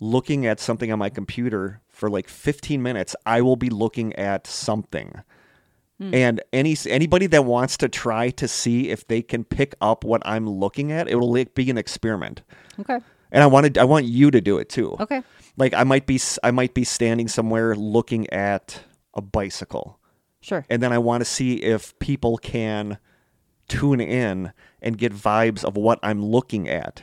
looking 0.00 0.46
at 0.46 0.58
something 0.58 0.90
on 0.90 0.98
my 0.98 1.10
computer 1.10 1.80
for 1.88 2.08
like 2.10 2.28
15 2.28 2.82
minutes. 2.82 3.14
I 3.26 3.42
will 3.42 3.56
be 3.56 3.68
looking 3.68 4.14
at 4.16 4.46
something. 4.46 5.22
Hmm. 5.98 6.14
And 6.14 6.42
any 6.52 6.76
anybody 6.88 7.26
that 7.26 7.44
wants 7.44 7.76
to 7.76 7.88
try 7.88 8.30
to 8.30 8.48
see 8.48 8.88
if 8.88 9.06
they 9.06 9.20
can 9.20 9.44
pick 9.44 9.74
up 9.82 10.02
what 10.02 10.22
I'm 10.24 10.48
looking 10.48 10.90
at, 10.90 11.08
it 11.08 11.16
will 11.16 11.44
be 11.54 11.70
an 11.70 11.76
experiment. 11.76 12.42
Okay. 12.80 13.00
And 13.32 13.42
I 13.42 13.46
wanted 13.46 13.78
I 13.78 13.84
want 13.84 14.06
you 14.06 14.30
to 14.30 14.40
do 14.40 14.58
it 14.58 14.68
too. 14.68 14.96
Okay. 15.00 15.22
Like 15.56 15.74
I 15.74 15.84
might 15.84 16.06
be 16.06 16.20
I 16.42 16.50
might 16.50 16.74
be 16.74 16.84
standing 16.84 17.28
somewhere 17.28 17.74
looking 17.74 18.28
at 18.30 18.82
a 19.14 19.20
bicycle. 19.20 19.98
Sure. 20.40 20.64
And 20.70 20.82
then 20.82 20.92
I 20.92 20.98
want 20.98 21.20
to 21.20 21.24
see 21.24 21.56
if 21.56 21.98
people 21.98 22.38
can 22.38 22.98
tune 23.68 24.00
in 24.00 24.52
and 24.82 24.98
get 24.98 25.12
vibes 25.12 25.64
of 25.64 25.76
what 25.76 25.98
I'm 26.02 26.24
looking 26.24 26.68
at. 26.68 27.02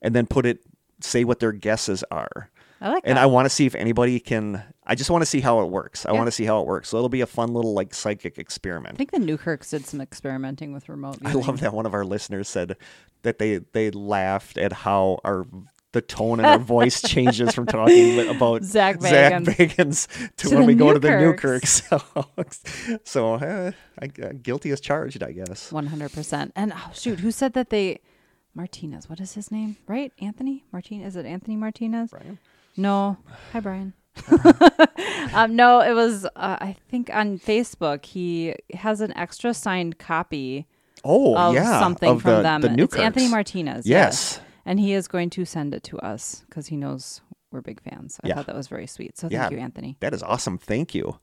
And 0.00 0.14
then 0.14 0.26
put 0.26 0.46
it 0.46 0.60
say 1.00 1.24
what 1.24 1.40
their 1.40 1.52
guesses 1.52 2.04
are. 2.10 2.50
I 2.80 2.90
like 2.90 3.02
And 3.06 3.16
that. 3.16 3.22
I 3.22 3.26
want 3.26 3.46
to 3.46 3.50
see 3.50 3.66
if 3.66 3.74
anybody 3.74 4.20
can 4.20 4.62
I 4.86 4.94
just 4.94 5.10
want 5.10 5.22
to 5.22 5.26
see 5.26 5.40
how 5.40 5.60
it 5.62 5.66
works. 5.70 6.06
I 6.06 6.10
Yeah. 6.12 6.18
want 6.18 6.28
to 6.28 6.32
see 6.32 6.44
how 6.44 6.60
it 6.60 6.66
works. 6.66 6.88
So 6.90 6.96
it'll 6.96 7.08
be 7.08 7.20
a 7.20 7.26
fun 7.26 7.52
little 7.52 7.74
like 7.74 7.92
psychic 7.94 8.38
experiment. 8.38 8.94
I 8.94 8.96
think 8.96 9.10
the 9.10 9.18
Newkirks 9.18 9.70
did 9.70 9.84
some 9.86 10.00
experimenting 10.00 10.72
with 10.72 10.88
remote 10.88 11.18
I 11.24 11.32
love 11.32 11.60
that 11.60 11.72
one 11.72 11.86
of 11.86 11.94
our 11.94 12.04
listeners 12.04 12.48
said 12.48 12.76
that 13.22 13.38
they 13.38 13.58
they 13.72 13.90
laughed 13.90 14.58
at 14.58 14.72
how 14.72 15.18
our 15.24 15.46
the 15.92 16.00
tone 16.02 16.40
in 16.40 16.44
our 16.44 16.58
voice 16.58 17.00
changes 17.08 17.54
from 17.54 17.64
talking 17.64 18.28
about 18.28 18.62
Zach 18.64 19.00
Zach 19.00 19.42
Bagans. 19.44 20.08
To, 20.36 20.48
To 20.50 20.56
when 20.56 20.66
we 20.66 20.74
go 20.74 20.92
to 20.92 20.98
the 20.98 21.08
Newkirks. 21.08 21.80
Newkirks. 21.90 22.60
So, 23.04 23.04
so 23.04 23.34
uh, 23.34 23.72
I, 24.02 24.04
uh, 24.22 24.32
guilty 24.42 24.70
as 24.72 24.80
charged, 24.80 25.22
I 25.22 25.32
guess. 25.32 25.72
One 25.72 25.86
hundred 25.86 26.12
percent. 26.12 26.52
And 26.54 26.72
oh, 26.76 26.90
shoot, 26.92 27.20
who 27.20 27.30
said 27.30 27.54
that 27.54 27.70
they 27.70 28.00
Martinez? 28.54 29.08
What 29.08 29.20
is 29.20 29.32
his 29.34 29.50
name? 29.50 29.76
Right, 29.88 30.12
Anthony 30.20 30.64
Martinez. 30.70 31.08
Is 31.08 31.16
it 31.16 31.24
Anthony 31.26 31.56
Martinez? 31.56 32.10
Brian? 32.10 32.38
No. 32.76 33.16
Hi, 33.52 33.60
Brian. 33.60 33.94
um, 35.34 35.54
no, 35.56 35.80
it 35.80 35.92
was. 35.92 36.24
Uh, 36.24 36.30
I 36.60 36.76
think 36.88 37.10
on 37.12 37.38
Facebook 37.38 38.04
he 38.04 38.54
has 38.74 39.00
an 39.00 39.16
extra 39.16 39.52
signed 39.54 39.98
copy 39.98 40.66
Oh 41.04 41.36
of 41.36 41.54
yeah, 41.54 41.78
something 41.80 42.10
of 42.10 42.22
from 42.22 42.36
the, 42.36 42.42
them. 42.42 42.60
The 42.62 42.68
it's 42.68 42.76
Newkirks. 42.76 43.02
Anthony 43.02 43.28
Martinez. 43.28 43.86
yeah. 43.86 43.98
Yes. 44.06 44.40
and 44.64 44.80
he 44.80 44.92
is 44.94 45.06
going 45.06 45.30
to 45.30 45.44
send 45.44 45.74
it 45.74 45.82
to 45.84 45.98
us 45.98 46.42
because 46.48 46.66
he 46.68 46.76
knows 46.76 47.20
we're 47.52 47.60
big 47.60 47.80
fans. 47.80 48.18
I 48.24 48.28
Yeah. 48.28 48.34
thought 48.34 48.46
that 48.46 48.56
was 48.56 48.68
very 48.68 48.86
sweet. 48.86 49.16
So 49.16 49.28
Yeah. 49.30 49.42
thank 49.42 49.52
you, 49.52 49.58
Anthony. 49.58 49.96
That 50.00 50.12
is 50.14 50.22
awesome. 50.22 50.58
Thank 50.58 50.94
you. 50.94 51.18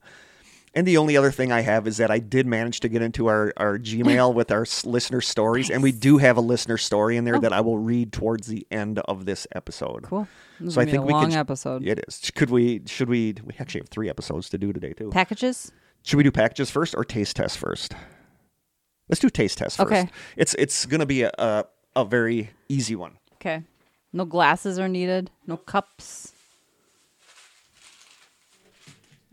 And 0.76 0.86
the 0.86 0.96
only 0.96 1.16
other 1.16 1.30
thing 1.30 1.52
I 1.52 1.60
have 1.60 1.86
is 1.86 1.98
that 1.98 2.10
I 2.10 2.18
did 2.18 2.46
manage 2.46 2.80
to 2.80 2.88
get 2.88 3.00
into 3.00 3.28
our, 3.28 3.52
our 3.56 3.78
Gmail 3.78 4.34
with 4.38 4.50
our 4.50 4.66
listener 4.84 5.20
stories, 5.20 5.70
and 5.70 5.82
we 5.82 5.92
do 5.92 6.18
have 6.18 6.36
a 6.36 6.40
listener 6.40 6.76
story 6.78 7.16
in 7.16 7.24
there 7.24 7.36
Oh. 7.36 7.40
that 7.40 7.52
I 7.52 7.60
will 7.60 7.78
read 7.78 8.12
towards 8.12 8.48
the 8.48 8.66
end 8.72 8.98
of 9.00 9.24
this 9.24 9.46
episode. 9.54 10.02
Cool. 10.02 10.26
This 10.58 10.74
So 10.74 10.80
I 10.80 10.84
think 10.84 10.98
a 10.98 11.02
we 11.02 11.12
long 11.12 11.26
could- 11.30 11.34
episode. 11.38 11.86
It 11.86 12.04
is. 12.08 12.30
Could 12.34 12.50
we? 12.50 12.82
Should 12.86 13.08
we? 13.08 13.34
We 13.44 13.54
actually 13.60 13.80
have 13.82 13.88
three 13.88 14.08
episodes 14.10 14.48
to 14.50 14.58
do 14.58 14.72
today 14.72 14.92
too. 14.92 15.10
Packages. 15.10 15.70
Should 16.02 16.16
we 16.16 16.22
do 16.24 16.30
packages 16.32 16.70
first 16.70 16.94
or 16.96 17.04
taste 17.04 17.36
test 17.36 17.56
first? 17.56 17.94
Let's 19.08 19.20
do 19.20 19.30
taste 19.30 19.58
test 19.58 19.76
first. 19.78 19.86
Okay. 19.90 20.08
It's 20.36 20.54
it's 20.54 20.86
gonna 20.86 21.06
be 21.06 21.22
a, 21.22 21.30
a 21.38 21.64
a 21.96 22.04
very 22.04 22.50
easy 22.68 22.96
one. 22.96 23.18
Okay. 23.34 23.62
No 24.12 24.24
glasses 24.24 24.78
are 24.78 24.88
needed. 24.88 25.30
No 25.46 25.56
cups. 25.56 26.32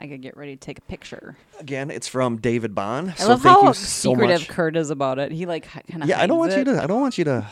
I 0.01 0.07
could 0.07 0.21
get 0.23 0.35
ready 0.35 0.55
to 0.55 0.59
take 0.59 0.79
a 0.79 0.81
picture. 0.81 1.37
Again, 1.59 1.91
it's 1.91 2.07
from 2.07 2.37
David 2.37 2.73
Bond. 2.73 3.11
I 3.11 3.13
so 3.13 3.27
love 3.29 3.43
thank 3.43 3.59
how 3.59 3.67
you 3.67 3.73
so 3.75 4.09
secretive 4.13 4.39
much. 4.41 4.47
Kurt 4.49 4.75
is 4.75 4.89
about 4.89 5.19
it. 5.19 5.31
He 5.31 5.45
like 5.45 5.67
kind 5.67 6.01
of 6.01 6.09
Yeah, 6.09 6.19
I 6.19 6.25
don't 6.25 6.39
want 6.39 6.57
you 6.57 6.63
to. 6.63 6.81
I 6.81 6.87
don't 6.87 6.99
want 7.01 7.19
you 7.19 7.23
to 7.25 7.45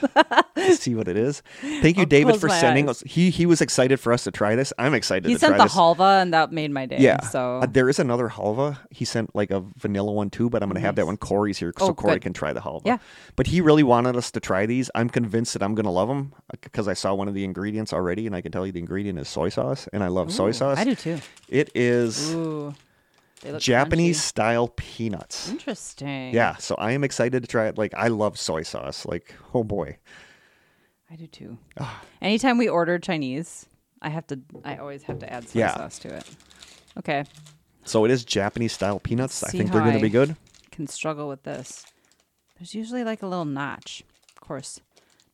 see 0.73 0.95
what 0.95 1.07
it 1.07 1.15
is. 1.15 1.43
Thank 1.61 1.97
you, 1.97 2.03
I'll 2.03 2.07
David, 2.07 2.39
for 2.41 2.49
sending 2.49 2.89
eyes. 2.89 3.03
us. 3.03 3.11
He 3.11 3.29
he 3.29 3.45
was 3.45 3.61
excited 3.61 3.99
for 3.99 4.11
us 4.11 4.23
to 4.23 4.31
try 4.31 4.55
this. 4.55 4.73
I'm 4.79 4.95
excited 4.95 5.29
He 5.29 5.37
sent 5.37 5.57
the 5.57 5.63
this. 5.65 5.73
halva, 5.75 6.23
and 6.23 6.33
that 6.33 6.51
made 6.51 6.71
my 6.71 6.87
day. 6.87 6.97
Yeah. 6.99 7.21
So 7.21 7.59
Uh, 7.61 7.67
there 7.69 7.87
is 7.87 7.99
another 7.99 8.29
halva. 8.29 8.79
He 8.89 9.05
sent 9.05 9.35
like 9.35 9.51
a 9.51 9.63
vanilla 9.77 10.11
one 10.11 10.31
too, 10.31 10.49
but 10.49 10.63
I'm 10.63 10.69
gonna 10.69 10.79
have 10.79 10.95
that 10.95 11.05
one. 11.05 11.17
Corey's 11.17 11.59
here, 11.59 11.71
so 11.77 11.89
Oh, 11.89 11.93
Corey 11.93 12.15
good. 12.15 12.23
can 12.23 12.33
try 12.33 12.51
the 12.51 12.61
halva. 12.61 12.81
Yeah. 12.83 12.97
But 13.35 13.45
he 13.45 13.61
really 13.61 13.83
wanted 13.83 14.15
us 14.15 14.31
to 14.31 14.39
try 14.39 14.65
these. 14.65 14.89
I'm 14.95 15.09
convinced 15.09 15.53
that 15.53 15.61
I'm 15.61 15.75
gonna 15.75 15.91
love 15.91 16.07
them 16.07 16.33
because 16.61 16.87
I 16.87 16.93
saw 16.95 17.13
one 17.13 17.27
of 17.27 17.35
the 17.35 17.43
ingredients 17.43 17.93
already, 17.93 18.25
and 18.25 18.35
I 18.35 18.41
can 18.41 18.51
tell 18.51 18.65
you 18.65 18.71
the 18.71 18.79
ingredient 18.79 19.19
is 19.19 19.27
soy 19.29 19.49
sauce, 19.49 19.87
and 19.93 20.03
I 20.03 20.07
love 20.07 20.31
soy 20.33 20.49
sauce. 20.49 20.79
I 20.79 20.83
do 20.83 20.95
too. 20.95 21.19
It 21.49 21.71
is 21.75 22.33
Ooh. 22.33 22.73
Japanese 23.57 24.17
crunchy. 24.19 24.21
style 24.21 24.67
peanuts. 24.75 25.49
Interesting. 25.49 26.33
Yeah, 26.33 26.55
so 26.57 26.75
I 26.75 26.91
am 26.91 27.03
excited 27.03 27.41
to 27.43 27.47
try 27.47 27.67
it. 27.67 27.77
Like 27.77 27.93
I 27.95 28.07
love 28.09 28.37
soy 28.39 28.63
sauce. 28.63 29.05
Like 29.05 29.33
oh 29.53 29.63
boy. 29.63 29.97
I 31.11 31.15
do 31.15 31.25
too. 31.27 31.57
Ah. 31.79 32.01
Anytime 32.21 32.57
we 32.57 32.69
order 32.69 32.99
Chinese, 32.99 33.65
I 34.01 34.09
have 34.09 34.27
to. 34.27 34.39
I 34.63 34.77
always 34.77 35.03
have 35.03 35.19
to 35.19 35.31
add 35.33 35.47
soy 35.49 35.59
Yeah. 35.59 35.75
sauce 35.75 35.97
to 35.99 36.15
it. 36.15 36.23
Okay, 36.97 37.23
So 37.85 38.03
it 38.03 38.11
is 38.11 38.25
Japanese 38.25 38.73
style 38.73 38.99
peanuts. 38.99 39.41
I 39.43 39.51
think 39.51 39.71
they're 39.71 39.81
going 39.81 39.93
to 39.93 40.01
be 40.01 40.09
good. 40.09 40.35
can 40.71 40.85
struggle 40.87 41.29
with 41.29 41.43
this. 41.43 41.85
There's 42.57 42.75
usually 42.75 43.03
like 43.05 43.21
a 43.23 43.27
little 43.27 43.45
notch. 43.45 44.03
Of 44.35 44.41
course, 44.41 44.81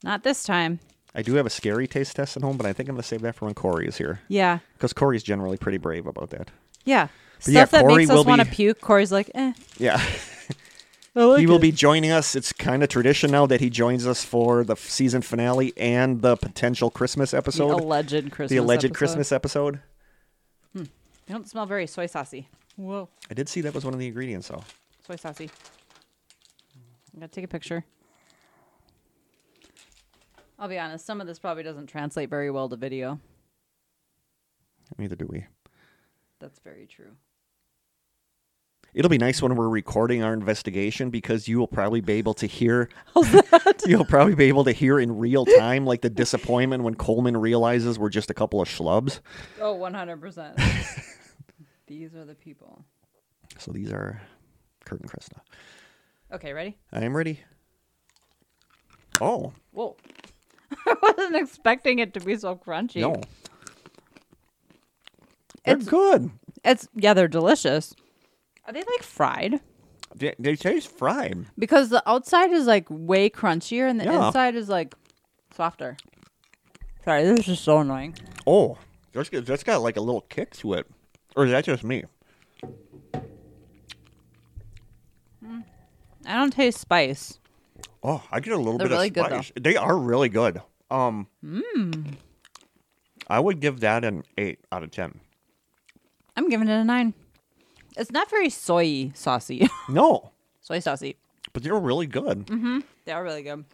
Not 0.03 0.23
this 0.23 0.43
time. 0.43 0.79
I 1.15 1.21
do 1.21 1.35
have 1.35 1.45
a 1.45 1.49
scary 1.49 1.87
taste 1.87 2.15
test 2.17 2.35
at 2.35 2.43
home, 2.43 2.57
but 2.57 2.65
I 2.65 2.73
think 2.73 2.89
I'm 2.89 2.95
gonna 2.95 3.03
save 3.03 3.21
that 3.21 3.35
for 3.35 3.45
when 3.45 3.53
Corey 3.53 3.87
is 3.87 3.97
here 3.97 4.19
Yeah. 4.27 4.59
because 4.73 4.91
Corey's 4.93 5.23
generally 5.23 5.57
pretty 5.57 5.77
brave 5.77 6.05
about 6.05 6.29
that. 6.31 6.49
Yeah. 6.83 7.07
But 7.43 7.47
yeah, 7.53 7.61
Stuff 7.65 7.71
that 7.71 7.81
Corey 7.81 7.95
makes 7.97 8.09
us 8.11 8.15
will 8.17 8.23
want 8.25 8.41
to 8.41 8.45
be- 8.49 8.55
puke. 8.55 8.81
Corey's 8.81 9.11
like, 9.11 9.31
eh. 9.33 9.53
Yeah. 9.77 10.01
I 11.17 11.23
like 11.23 11.39
he 11.39 11.47
will 11.47 11.55
it. 11.55 11.61
be 11.61 11.71
joining 11.71 12.11
us. 12.11 12.35
It's 12.35 12.51
kind 12.51 12.83
of 12.83 12.89
tradition 12.89 13.31
now 13.31 13.45
that 13.45 13.61
he 13.61 13.69
joins 13.69 14.05
us 14.05 14.25
for 14.25 14.65
the 14.65 14.73
f- 14.73 14.79
season 14.89 15.21
finale 15.21 15.71
and 15.77 16.21
the 16.21 16.35
potential 16.35 16.89
Christmas 16.89 17.31
the 17.31 17.37
episode. 17.37 17.71
alleged 17.71 18.31
Christmas. 18.31 18.49
the 18.49 18.57
alleged 18.57 18.83
episode. 18.83 18.97
Christmas 18.97 19.31
episode. 19.31 19.79
They 20.73 21.33
don't 21.33 21.47
smell 21.49 21.65
very 21.65 21.87
soy 21.87 22.05
saucy. 22.07 22.49
Whoa. 22.75 23.07
I 23.31 23.33
did 23.33 23.47
see 23.49 23.61
that 23.61 23.73
was 23.73 23.83
one 23.85 23.93
of 23.93 23.99
the 23.99 24.07
ingredients, 24.07 24.49
though. 24.49 24.63
Soy 25.07 25.15
saucy. 25.15 25.49
I 27.15 27.19
gotta 27.21 27.31
take 27.31 27.45
a 27.45 27.47
picture. 27.47 27.83
I'll 30.57 30.69
be 30.69 30.79
honest, 30.79 31.05
some 31.05 31.21
of 31.21 31.27
this 31.27 31.39
probably 31.39 31.63
doesn't 31.63 31.87
translate 31.87 32.29
very 32.29 32.49
well 32.49 32.69
to 32.69 32.75
video. 32.75 33.19
Neither 34.97 35.15
do 35.15 35.27
we. 35.29 35.45
That's 36.39 36.59
very 36.59 36.85
true. 36.85 37.11
It'll 38.93 39.09
be 39.09 39.17
nice 39.17 39.41
when 39.41 39.55
we're 39.55 39.67
recording 39.67 40.23
our 40.23 40.31
investigation 40.31 41.09
because 41.09 41.49
you 41.49 41.59
will 41.59 41.67
probably 41.67 41.99
be 41.99 42.13
able 42.13 42.33
to 42.35 42.45
hear. 42.45 42.87
You'll 43.85 44.05
probably 44.05 44.35
be 44.35 44.45
able 44.45 44.63
to 44.63 44.71
hear 44.71 44.99
in 45.01 45.17
real 45.17 45.45
time, 45.45 45.85
like 45.85 45.99
the 45.99 46.09
disappointment 46.09 46.83
when 46.83 46.95
Coleman 46.95 47.35
realizes 47.35 47.99
we're 47.99 48.09
just 48.09 48.29
a 48.29 48.33
couple 48.33 48.61
of 48.61 48.69
schlubs. 48.69 49.19
Oh, 49.59 49.75
100%. 49.75 51.03
These 51.87 52.15
are 52.15 52.23
the 52.23 52.35
people. 52.35 52.85
So 53.57 53.71
these 53.71 53.91
are 53.91 54.21
Kurt 54.85 55.01
and 55.01 55.11
Krista. 55.11 55.39
Okay, 56.31 56.51
ready? 56.53 56.77
I 56.91 57.03
am 57.03 57.15
ready. 57.15 57.41
Oh 59.21 59.53
Whoa. 59.71 59.95
I 60.87 60.95
wasn't 61.01 61.35
expecting 61.35 61.99
it 61.99 62.13
to 62.15 62.19
be 62.19 62.35
so 62.37 62.55
crunchy. 62.55 63.01
no, 63.01 63.21
they're 65.63 65.75
It's- 65.75 65.87
good. 65.89 66.31
It's 66.63 66.87
yeah, 66.95 67.13
they're 67.13 67.27
delicious. 67.27 67.93
Are 68.65 68.73
they 68.73 68.79
like 68.79 69.03
fried? 69.03 69.59
They, 70.15 70.33
they 70.39 70.55
taste 70.55 70.87
fried. 70.97 71.45
Because 71.59 71.89
the 71.89 72.01
outside 72.09 72.51
is 72.51 72.65
like 72.65 72.85
way 72.89 73.29
crunchier 73.29 73.87
and 73.89 73.99
the 73.99 74.05
Yeah. 74.05 74.27
inside 74.27 74.55
is 74.55 74.69
like 74.69 74.95
softer. 75.53 75.97
Sorry, 77.03 77.23
this 77.23 77.39
is 77.41 77.45
just 77.45 77.63
so 77.63 77.79
annoying. 77.79 78.15
Oh, 78.47 78.77
that's 79.13 79.29
got, 79.29 79.45
that's 79.45 79.63
got 79.63 79.81
like 79.83 79.97
a 79.97 80.01
little 80.01 80.21
kick 80.21 80.55
to 80.57 80.73
it, 80.73 80.87
or 81.35 81.45
is 81.45 81.51
that 81.51 81.65
just 81.65 81.83
me? 81.83 82.05
Hmm. 85.45 85.59
I 86.25 86.33
don't 86.37 86.51
taste 86.51 86.79
spice. 86.79 87.39
Oh, 88.07 88.21
I 88.31 88.39
get 88.39 88.53
a 88.53 88.57
little 88.57 88.77
They're 88.77 88.87
bit 88.87 88.93
really 88.93 89.07
of 89.07 89.13
good, 89.15 89.25
spice. 89.25 89.51
They 89.59 89.75
are 89.75 89.97
really 89.97 90.29
good. 90.29 90.61
Um, 90.91 91.25
I 93.27 93.39
would 93.39 93.59
give 93.59 93.79
that 93.79 94.05
an 94.05 94.23
eight 94.37 94.59
out 94.71 94.83
of 94.83 94.91
ten. 94.91 95.19
I'm 96.37 96.47
giving 96.47 96.67
it 96.67 96.73
a 96.73 96.83
nine. 96.83 97.15
It's 97.97 98.11
not 98.11 98.29
very 98.29 98.49
soy 98.51 99.11
saucy. 99.15 99.67
No, 99.89 100.31
soy 100.61 100.79
saucy. 100.79 101.15
but 101.51 101.63
they're 101.63 101.73
really 101.79 102.05
good. 102.05 102.45
Mm-hmm. 102.45 102.79
They 103.05 103.11
are 103.11 103.23
really 103.23 103.41
good. 103.41 103.65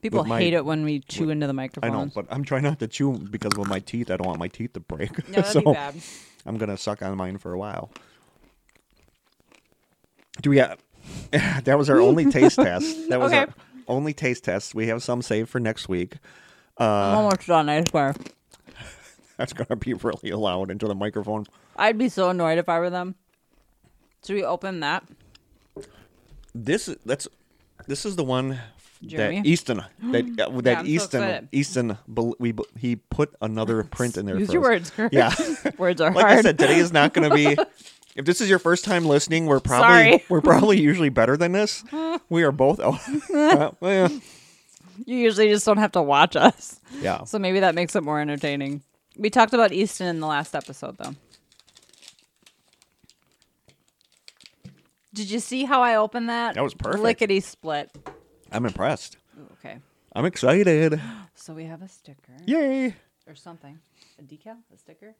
People 0.00 0.24
my- 0.24 0.38
hate 0.38 0.54
it 0.54 0.64
when 0.64 0.82
we 0.82 1.00
chew 1.00 1.28
into 1.28 1.46
the 1.46 1.52
microphone. 1.52 1.90
I 1.90 1.92
know, 1.92 2.10
but 2.14 2.24
I'm 2.30 2.44
trying 2.44 2.62
not 2.62 2.78
to 2.78 2.88
chew 2.88 3.18
because 3.18 3.52
with 3.58 3.68
my 3.68 3.80
teeth, 3.80 4.10
I 4.10 4.16
don't 4.16 4.26
want 4.26 4.38
my 4.38 4.48
teeth 4.48 4.72
to 4.72 4.80
break. 4.80 5.10
Yeah, 5.10 5.24
that'd 5.42 5.52
so 5.52 5.60
be 5.60 5.72
bad. 5.74 5.96
I'm 6.46 6.56
gonna 6.56 6.78
suck 6.78 7.02
on 7.02 7.14
mine 7.18 7.36
for 7.36 7.52
a 7.52 7.58
while. 7.58 7.90
Do 10.40 10.48
we 10.48 10.56
have? 10.56 10.78
that 11.64 11.76
was 11.78 11.88
our 11.90 12.00
only 12.00 12.26
taste 12.30 12.56
test. 12.56 12.96
That 13.08 13.20
was 13.20 13.32
Okay. 13.32 13.40
our 13.40 13.48
only 13.88 14.12
taste 14.12 14.44
test. 14.44 14.74
We 14.74 14.86
have 14.88 15.02
some 15.02 15.22
saved 15.22 15.48
for 15.48 15.60
next 15.60 15.88
week. 15.88 16.16
I'm 16.78 16.86
Uh, 16.86 17.16
almost 17.18 17.46
done, 17.46 17.68
I 17.68 17.84
swear. 17.84 18.14
That's 19.36 19.52
gonna 19.52 19.76
be 19.76 19.94
really 19.94 20.32
loud 20.32 20.70
into 20.70 20.86
the 20.86 20.94
microphone. 20.94 21.46
I'd 21.76 21.98
be 21.98 22.08
so 22.08 22.30
annoyed 22.30 22.58
if 22.58 22.68
I 22.68 22.78
were 22.78 22.90
them. 22.90 23.14
Should 24.26 24.34
we 24.36 24.44
open 24.44 24.80
that? 24.80 25.04
This 26.54 26.94
that's 27.06 27.26
this 27.86 28.04
is 28.04 28.16
the 28.16 28.24
one 28.24 28.60
Jeremy? 29.04 29.36
that 29.40 29.46
Easton 29.46 29.82
that 30.12 30.24
uh, 30.40 30.60
that 30.60 30.78
I'm 30.78 30.84
so 30.84 30.90
Easton. 30.90 31.48
Easton 31.52 31.98
we 32.38 32.54
he 32.78 32.96
put 32.96 33.34
another 33.40 33.82
print 33.84 34.16
in 34.18 34.26
there. 34.26 34.38
Use 34.38 34.52
your 34.52 34.62
us. 34.72 34.92
words. 34.98 35.12
Yeah. 35.12 35.34
words 35.78 36.00
are 36.00 36.10
hard. 36.10 36.16
like 36.16 36.26
hard. 36.26 36.38
I 36.38 36.42
said, 36.42 36.58
today 36.58 36.78
is 36.78 36.92
not 36.92 37.14
going 37.14 37.30
to 37.30 37.34
be. 37.34 37.56
If 38.16 38.24
this 38.24 38.40
is 38.40 38.50
your 38.50 38.58
first 38.58 38.84
time 38.84 39.04
listening, 39.04 39.46
we're 39.46 39.60
probably 39.60 39.86
Sorry. 39.88 40.24
we're 40.28 40.40
probably 40.40 40.80
usually 40.80 41.08
better 41.10 41.36
than 41.36 41.52
this. 41.52 41.84
we 42.28 42.42
are 42.42 42.52
both. 42.52 42.80
Oh, 42.82 42.98
uh, 43.34 43.70
well, 43.80 44.08
you 45.06 45.16
usually 45.16 45.48
just 45.48 45.64
don't 45.64 45.78
have 45.78 45.92
to 45.92 46.02
watch 46.02 46.36
us. 46.36 46.80
yeah. 47.00 47.24
So 47.24 47.38
maybe 47.38 47.60
that 47.60 47.74
makes 47.74 47.94
it 47.94 48.02
more 48.02 48.20
entertaining. 48.20 48.82
We 49.16 49.30
talked 49.30 49.54
about 49.54 49.72
Easton 49.72 50.06
in 50.08 50.20
the 50.20 50.26
last 50.26 50.54
episode, 50.54 50.98
though. 50.98 51.14
Did 55.12 55.30
you 55.30 55.40
see 55.40 55.64
how 55.64 55.82
I 55.82 55.96
opened 55.96 56.28
that? 56.28 56.54
That 56.54 56.62
was 56.62 56.74
perfect. 56.74 57.02
Lickety 57.02 57.40
split. 57.40 57.90
I'm 58.52 58.64
impressed. 58.64 59.16
Okay. 59.58 59.78
I'm 60.14 60.24
excited. 60.24 61.00
So 61.40 61.54
we 61.54 61.64
have 61.64 61.80
a 61.80 61.88
sticker 61.88 62.36
Yay! 62.44 62.94
or 63.26 63.34
something. 63.34 63.78
A 64.18 64.22
decal? 64.22 64.58
A 64.74 64.76
sticker? 64.76 65.14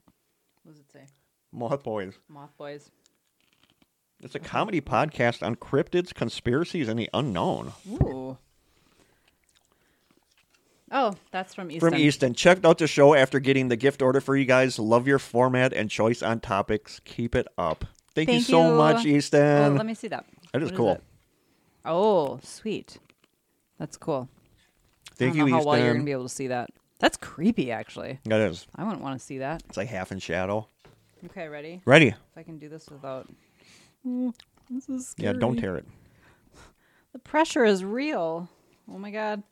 What 0.65 0.73
does 0.73 0.81
it 0.81 0.93
say? 0.93 1.07
Moth 1.53 1.83
Boys. 1.83 2.15
Moth 2.29 2.57
Boys. 2.57 2.91
It's 4.23 4.35
a 4.35 4.39
comedy 4.39 4.81
podcast 4.81 5.43
on 5.45 5.57
cryptids, 5.57 6.13
conspiracies, 6.15 6.89
and 6.89 6.99
the 6.99 7.09
unknown. 7.15 7.73
Ooh. 7.91 8.37
Oh, 10.93 11.15
that's 11.31 11.55
from 11.55 11.71
Easton. 11.71 11.91
From 11.91 11.99
Easton. 11.99 12.35
Checked 12.35 12.65
out 12.67 12.79
the 12.79 12.87
show 12.87 13.15
after 13.15 13.39
getting 13.39 13.69
the 13.69 13.77
gift 13.77 14.03
order 14.03 14.21
for 14.21 14.37
you 14.37 14.45
guys. 14.45 14.79
Love 14.79 15.07
your 15.07 15.19
format 15.21 15.73
and 15.73 15.89
choice 15.89 16.23
on 16.23 16.41
topics. 16.41 17.01
Keep 17.05 17.35
it 17.37 17.47
up. 17.57 17.85
Thank, 18.15 18.29
you 18.31 18.41
so 18.41 18.71
you. 18.73 18.77
much, 18.77 19.07
Oh, 19.07 19.09
Easton. 19.09 19.77
let 19.77 19.87
me 19.87 19.95
see 19.95 20.09
that. 20.09 20.27
That 20.53 20.63
is 20.63 20.71
What 20.73 20.77
cool. 20.77 20.93
it? 20.93 21.03
Oh, 21.85 22.41
sweet. 22.43 22.99
That's 23.79 23.97
cool. 23.97 24.29
Thank 25.15 25.35
I 25.37 25.39
don't 25.39 25.47
you, 25.47 25.53
know 25.53 25.57
how 25.57 25.59
Easton. 25.61 25.71
well 25.71 25.79
you're 25.85 25.93
gonna 25.95 26.05
be 26.05 26.13
able 26.13 26.25
to 26.25 26.29
see 26.29 26.49
that. 26.49 26.71
That's 26.99 27.17
creepy, 27.17 27.71
actually. 27.71 28.19
that 28.25 28.41
is. 28.41 28.67
I 28.75 28.83
wouldn't 28.85 29.01
want 29.01 29.19
to 29.19 29.25
see 29.25 29.39
that. 29.39 29.63
It's 29.69 29.77
like 29.79 29.89
half 29.89 30.11
in 30.13 30.19
shadow. 30.19 30.69
Okay, 31.27 31.49
ready? 31.49 31.83
Ready? 31.85 32.09
If 32.09 32.17
I 32.37 32.43
can 32.43 32.59
do 32.59 32.69
this 32.69 32.89
without. 32.89 33.29
Mm, 34.07 34.33
this 34.71 34.89
is 34.89 35.15
Yeah, 35.19 35.33
don't 35.33 35.57
scary. 35.59 35.61
tear 35.61 35.77
it. 35.77 35.87
The 37.13 37.19
pressure 37.19 37.65
is 37.65 37.85
real. 37.85 38.49
Oh 38.91 38.99
my 38.99 39.11
god. 39.11 39.43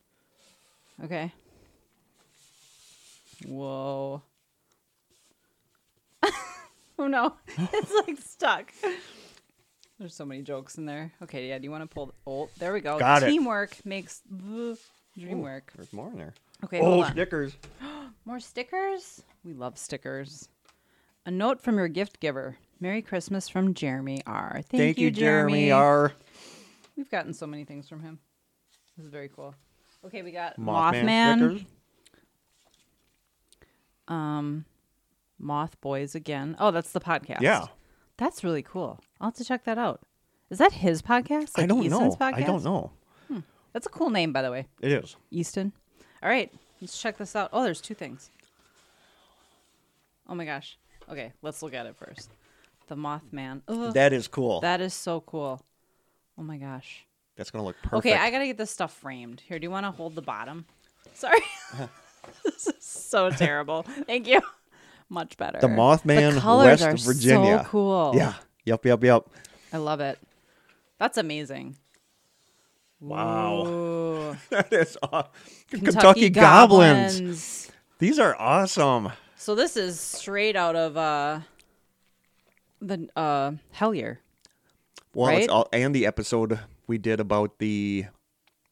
Okay. 1.05 1.33
Whoa. 3.47 4.23
oh 6.99 7.07
no, 7.07 7.35
it's 7.57 7.93
like 8.07 8.19
stuck. 8.21 8.73
There's 9.99 10.15
so 10.15 10.25
many 10.25 10.43
jokes 10.43 10.79
in 10.79 10.87
there. 10.87 11.13
Okay, 11.23 11.49
yeah. 11.49 11.59
Do 11.59 11.65
you 11.65 11.71
want 11.71 11.83
to 11.89 11.93
pull? 11.93 12.07
The, 12.07 12.13
oh, 12.27 12.49
there 12.59 12.73
we 12.73 12.81
go. 12.81 12.99
Got 12.99 13.25
it. 13.25 13.27
Teamwork 13.27 13.85
makes 13.85 14.23
the 14.31 14.79
dream 15.19 15.41
work. 15.43 15.73
There's 15.77 15.93
more 15.93 16.09
in 16.09 16.17
there. 16.17 16.35
Okay, 16.65 16.81
oh, 16.81 16.85
hold 16.85 17.05
on. 17.05 17.13
stickers. 17.13 17.57
More 18.25 18.41
stickers? 18.41 19.23
We 19.43 19.55
love 19.55 19.79
stickers. 19.79 20.49
A 21.27 21.31
note 21.31 21.61
from 21.61 21.77
your 21.77 21.89
gift 21.89 22.21
giver. 22.21 22.57
Merry 22.81 23.03
Christmas 23.03 23.49
from 23.49 23.75
Jeremy 23.75 24.23
R. 24.27 24.61
Thank, 24.71 24.99
you, 24.99 25.11
Jeremy 25.11 25.71
R. 25.71 26.13
We've 26.97 27.11
gotten 27.11 27.35
so 27.35 27.47
many 27.47 27.65
things 27.65 27.89
from 27.89 28.01
him. 28.01 28.19
This 28.97 29.07
is 29.07 29.13
very 29.13 29.29
cool. 29.29 29.55
Okay, 30.05 30.23
we 30.23 30.31
got 30.31 30.59
Mothman, 30.59 31.67
Mothman. 34.09 34.13
Um, 34.13 34.65
Moth 35.39 35.81
Boys 35.81 36.15
again. 36.15 36.57
Oh, 36.59 36.71
that's 36.71 36.93
the 36.93 37.01
podcast. 37.01 37.41
Yeah. 37.41 37.67
That's 38.17 38.43
really 38.43 38.63
cool. 38.63 39.01
I'll 39.21 39.29
have 39.29 39.35
to 39.37 39.45
check 39.45 39.65
that 39.65 39.79
out. 39.79 40.03
Is 40.51 40.59
that 40.59 40.73
his 40.73 41.03
podcast? 41.03 41.51
I 41.57 41.63
Like 41.63 41.69
don't 41.69 41.83
Easton's 41.85 42.19
know. 42.19 42.27
I 42.27 42.43
don't 42.43 42.65
know. 42.65 42.93
That's 43.75 43.87
a 43.87 43.91
cool 43.91 44.11
name, 44.11 44.33
by 44.33 44.43
the 44.43 44.51
way. 44.51 44.67
It 44.81 44.93
is. 44.93 45.15
Easton. 45.31 45.73
All 46.23 46.29
right, 46.29 46.51
let's 46.81 47.01
check 47.01 47.19
this 47.19 47.37
out. 47.37 47.51
Oh, 47.53 47.63
there's 47.63 47.81
two 47.83 47.95
things. 47.95 48.31
Oh 50.29 50.35
my 50.35 50.45
gosh. 50.47 50.79
Okay, 51.11 51.33
let's 51.43 51.63
look 51.63 51.75
at 51.75 51.87
it 51.87 51.97
first. 51.97 52.31
The 52.89 52.97
Mothman. 52.97 53.63
Ugh, 53.69 53.93
That 53.95 54.13
is 54.13 54.29
cool. 54.29 54.61
that 54.61 54.81
is 54.81 54.95
so 54.95 55.21
cool. 55.21 55.61
Oh 56.39 56.43
my 56.43 56.57
gosh. 56.59 57.05
That's 57.37 57.51
gonna 57.51 57.65
look 57.65 57.77
perfect. 57.83 57.95
Okay, 58.07 58.15
I 58.15 58.31
gotta 58.31 58.47
get 58.47 58.57
this 58.59 58.71
stuff 58.71 58.93
framed. 58.95 59.41
Here, 59.47 59.59
do 59.59 59.65
you 59.65 59.71
want 59.71 59.87
to 59.87 59.91
hold 59.91 60.15
the 60.15 60.23
bottom? 60.23 60.67
Sorry. 61.15 61.41
this 62.45 62.67
is 62.67 62.75
so 62.85 63.31
terrible. 63.31 63.83
Thank 64.07 64.27
you. 64.27 64.41
Much 65.09 65.37
better. 65.37 65.59
the 65.61 65.69
Mothman, 65.69 66.39
colors 66.39 66.81
West 66.83 67.09
are 67.09 67.13
Virginia. 67.13 67.59
So 67.65 67.69
cool. 67.71 68.13
Yeah. 68.15 68.35
Yep. 68.65 68.85
Yep. 68.85 69.05
Yep. 69.05 69.27
I 69.73 69.77
love 69.79 70.01
it. 70.01 70.19
That's 70.99 71.17
amazing. 71.17 71.77
Wow. 73.01 73.67
Ooh. 73.67 74.37
That 74.51 74.73
is 74.73 74.99
aw- 75.03 75.29
Kentucky. 75.71 76.29
Goblins. 76.31 77.71
These 77.99 78.19
are 78.19 78.37
awesome. 78.39 79.11
So 79.39 79.55
this 79.55 79.77
is 79.77 79.99
straight 80.01 80.57
out 80.57 80.77
of 80.77 80.97
uh 80.97 81.41
the 82.81 83.09
uh 83.17 83.53
Hellier. 83.77 84.19
Well, 85.15 85.29
it's 85.31 85.41
Right? 85.41 85.49
all, 85.49 85.69
and 85.73 85.95
the 85.95 86.07
episode 86.07 86.59
we 86.87 86.99
did 86.99 87.21
about 87.21 87.59
the 87.59 88.07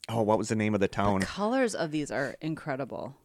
Oh, 0.08 0.22
what 0.22 0.38
was 0.38 0.48
the 0.48 0.54
name 0.56 0.74
of 0.74 0.80
the 0.80 0.86
town? 0.88 1.20
The 1.20 1.26
colors 1.26 1.74
of 1.74 1.90
these 1.90 2.10
are 2.12 2.36
incredible. 2.40 3.16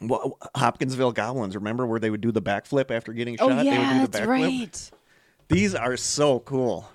Well, 0.00 0.38
Hopkinsville 0.56 1.12
Goblins. 1.12 1.54
Remember 1.54 1.86
where 1.86 2.00
they 2.00 2.10
would 2.10 2.20
do 2.20 2.32
the 2.32 2.42
backflip 2.42 2.90
after 2.90 3.12
getting 3.12 3.36
Oh 3.40 3.48
shot? 3.48 3.56
they 3.56 3.56
would 3.56 3.66
yeah, 3.66 3.92
do 3.94 4.00
the 4.06 4.10
that's 4.10 4.26
backflip. 4.26 4.28
right. 4.28 4.90
These 5.48 5.74
are 5.74 5.96
so 5.96 6.40
cool. 6.40 6.88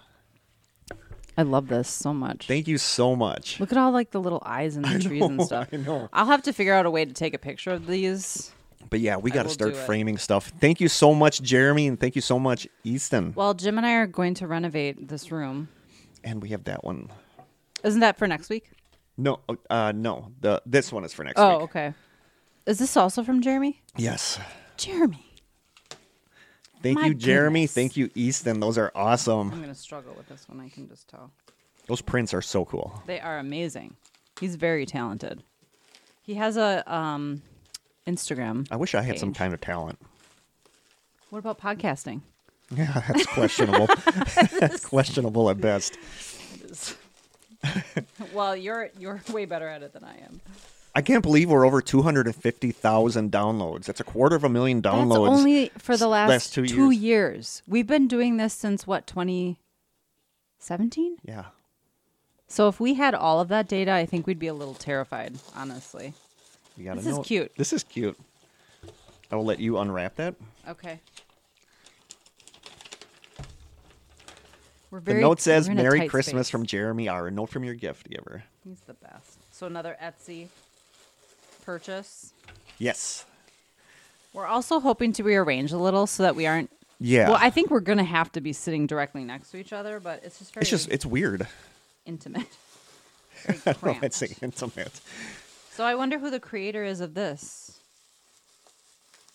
I 1.38 1.44
love 1.44 1.70
this 1.70 1.90
so 1.90 2.14
much. 2.14 2.46
Thank 2.48 2.68
you 2.68 2.78
so 2.78 3.16
much. 3.16 3.60
Look 3.60 3.72
at 3.72 3.78
all 3.78 3.92
like 3.92 4.12
the 4.12 4.20
little 4.20 4.44
eyes 4.46 4.76
in 4.76 4.82
the 4.84 5.00
trees 5.02 5.24
and 5.24 5.42
stuff. 5.42 5.70
I 5.72 5.78
know. 5.78 6.10
I'll 6.12 6.26
have 6.26 6.44
to 6.44 6.54
figure 6.54 6.74
out 6.74 6.86
a 6.86 6.92
way 6.92 7.06
to 7.06 7.14
take 7.14 7.34
a 7.34 7.38
picture 7.38 7.72
of 7.72 7.88
these. 7.88 8.52
But 8.92 9.00
yeah, 9.00 9.16
we 9.16 9.32
got 9.32 9.44
to 9.44 9.50
start 9.50 9.74
framing 9.76 10.18
stuff. 10.18 10.52
Thank 10.60 10.82
you 10.82 10.90
so 10.90 11.16
much, 11.16 11.42
Jeremy, 11.42 11.88
and 11.88 11.98
thank 11.98 12.14
you 12.14 12.22
so 12.22 12.38
much, 12.38 12.68
Easton. 12.84 13.32
Well, 13.36 13.54
Jim 13.54 13.78
and 13.78 13.88
I 13.88 13.94
are 13.94 14.06
going 14.06 14.34
to 14.36 14.48
renovate 14.48 15.08
this 15.08 15.32
room. 15.32 15.70
And 16.26 16.42
we 16.42 16.50
have 16.50 16.66
that 16.66 16.84
one. 16.84 17.10
Isn't 17.86 18.02
that 18.02 18.18
for 18.18 18.28
next 18.28 18.50
week? 18.50 18.70
No, 19.18 19.40
uh, 19.70 19.94
no. 19.96 20.34
The 20.42 20.62
this 20.66 20.92
one 20.92 21.06
is 21.06 21.14
for 21.14 21.24
next 21.24 21.40
Oh, 21.40 21.50
week. 21.50 21.58
Oh, 21.60 21.64
okay. 21.64 21.94
Is 22.66 22.80
this 22.80 22.98
also 22.98 23.24
from 23.24 23.42
Jeremy? 23.42 23.82
Yes. 23.96 24.40
Jeremy. 24.76 25.26
Thank 26.84 27.00
My 27.00 27.08
you, 27.08 27.14
Jeremy. 27.14 27.62
goodness. 27.62 27.74
Thank 27.74 27.96
you, 27.98 28.10
Easton. 28.14 28.60
Those 28.60 28.78
are 28.78 28.92
awesome. 28.94 29.52
I'm 29.52 29.62
gonna 29.62 29.74
struggle 29.74 30.14
with 30.18 30.28
this 30.28 30.50
one. 30.50 30.60
I 30.60 30.68
can 30.68 30.90
just 30.90 31.08
tell. 31.08 31.32
Those 31.88 32.02
prints 32.02 32.34
are 32.34 32.42
so 32.42 32.66
cool. 32.66 33.02
They 33.08 33.22
are 33.22 33.38
amazing. 33.40 33.96
He's 34.40 34.56
very 34.56 34.86
talented. 34.86 35.44
He 36.24 36.36
has 36.36 36.58
a 36.58 36.84
um, 36.94 37.42
Instagram. 38.08 38.68
I 38.72 38.78
wish 38.78 38.96
I 38.96 39.02
had 39.02 39.20
some 39.20 39.34
kind 39.34 39.54
of 39.54 39.60
talent. 39.62 40.00
What 41.30 41.40
about 41.40 41.60
podcasting? 41.60 42.22
Yeah, 42.74 43.04
that's 43.06 43.26
questionable. 43.26 43.88
questionable 44.86 45.50
at 45.50 45.60
best. 45.60 45.98
well, 48.34 48.56
you're 48.56 48.90
you're 48.98 49.22
way 49.30 49.44
better 49.44 49.68
at 49.68 49.84
it 49.84 49.92
than 49.92 50.06
I 50.06 50.16
am. 50.20 50.40
I 50.96 51.02
can't 51.02 51.22
believe 51.22 51.50
we're 51.50 51.66
over 51.66 51.82
250,000 51.82 53.30
downloads. 53.32 53.86
That's 53.86 54.00
a 54.00 54.06
quarter 54.06 54.38
of 54.38 54.46
a 54.46 54.50
million 54.50 54.82
downloads. 54.82 55.28
That's 55.28 55.38
only 55.40 55.68
for 55.78 55.98
the 55.98 56.06
s- 56.06 56.12
last, 56.12 56.54
two, 56.54 56.66
two, 56.66 56.92
years. 56.92 57.04
years. 57.04 57.62
We've 57.68 57.88
been 57.88 58.08
doing 58.08 58.38
this 58.38 58.54
since 58.54 58.88
what 58.88 59.06
2017. 59.06 61.18
Yeah. 61.26 61.46
So 62.48 62.68
if 62.68 62.80
we 62.82 62.94
had 62.96 63.14
all 63.16 63.40
of 63.42 63.48
that 63.50 63.68
data, 63.70 63.92
I 63.94 64.06
think 64.06 64.28
we'd 64.28 64.40
be 64.40 64.48
a 64.48 64.54
little 64.54 64.74
terrified, 64.76 65.36
honestly. 65.56 66.14
You 66.78 66.86
gotta 66.86 66.98
This 67.02 67.08
is 67.08 67.18
know- 67.18 67.24
cute. 67.24 67.52
This 67.58 67.74
is 67.74 67.84
cute. 67.84 68.18
I 69.32 69.36
will 69.36 69.46
let 69.46 69.60
you 69.60 69.78
unwrap 69.78 70.16
that. 70.16 70.36
Okay. 70.68 71.00
We're 74.90 75.00
The 75.00 75.14
note 75.16 75.40
says 75.40 75.68
we're 75.68 75.74
in 75.74 75.80
a 75.80 75.84
"Merry 75.84 76.00
tight 76.00 76.10
Christmas" 76.10 76.48
space. 76.48 76.52
from 76.52 76.66
Jeremy 76.66 77.08
R. 77.08 77.28
A 77.28 77.32
note 77.32 77.50
from 77.50 77.64
your 77.64 77.76
gift 77.76 78.10
giver. 78.10 78.44
He's 78.64 78.82
the 78.82 78.94
best. 78.94 79.38
So 79.52 79.66
another 79.68 79.96
Etsy 80.02 80.48
purchase. 81.64 82.34
Yes. 82.78 83.26
We're 84.34 84.48
also 84.48 84.80
hoping 84.80 85.14
to 85.14 85.24
rearrange 85.24 85.72
a 85.72 85.78
little 85.78 86.08
so 86.08 86.24
that 86.24 86.36
we 86.36 86.46
aren't. 86.46 86.70
Yeah. 87.00 87.30
Well, 87.30 87.38
I 87.40 87.50
think 87.50 87.70
we're 87.70 87.80
gonna 87.80 88.04
have 88.04 88.32
to 88.34 88.42
be 88.42 88.52
sitting 88.54 88.86
directly 88.86 89.24
next 89.24 89.52
to 89.52 89.58
each 89.58 89.72
other, 89.74 90.00
but 90.00 90.24
it's 90.24 90.40
just 90.40 90.54
very 90.54 90.62
it's 90.64 90.70
just 90.70 90.90
it's 90.90 91.06
weird. 91.06 91.48
intimate. 92.06 92.48
Very 93.46 93.60
I 93.66 93.74
cramped. 93.74 94.02
would 94.02 94.14
say 94.14 94.36
intimate. 94.42 95.02
So 95.74 95.86
I 95.86 95.96
wonder 95.96 96.20
who 96.20 96.30
the 96.30 96.40
creator 96.40 96.84
is 96.84 97.00
of 97.00 97.14
this. 97.14 97.80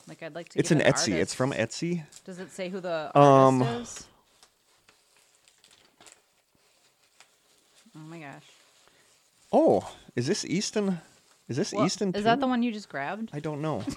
Like, 0.06 0.22
I'd 0.22 0.34
like 0.34 0.50
to. 0.50 0.58
It's 0.58 0.68
get 0.68 0.80
an 0.86 0.92
Etsy. 0.92 1.14
It's 1.14 1.34
from 1.34 1.52
Etsy. 1.52 2.04
Does 2.24 2.38
it 2.38 2.52
say 2.52 2.68
who 2.68 2.78
the 2.80 3.10
Um, 3.18 3.62
artist 3.62 4.00
is? 4.00 4.06
Oh 7.96 8.00
my 8.00 8.18
gosh! 8.18 8.44
Oh, 9.50 9.90
is 10.14 10.26
this 10.26 10.44
Easton? 10.44 10.98
Is 11.48 11.56
this 11.56 11.72
Well, 11.72 11.86
Easton? 11.86 12.14
is 12.14 12.24
that 12.24 12.40
the 12.40 12.46
one 12.46 12.62
you 12.62 12.70
just 12.70 12.88
grabbed? 12.88 13.30
I 13.32 13.40
don't 13.40 13.62
know. 13.62 13.82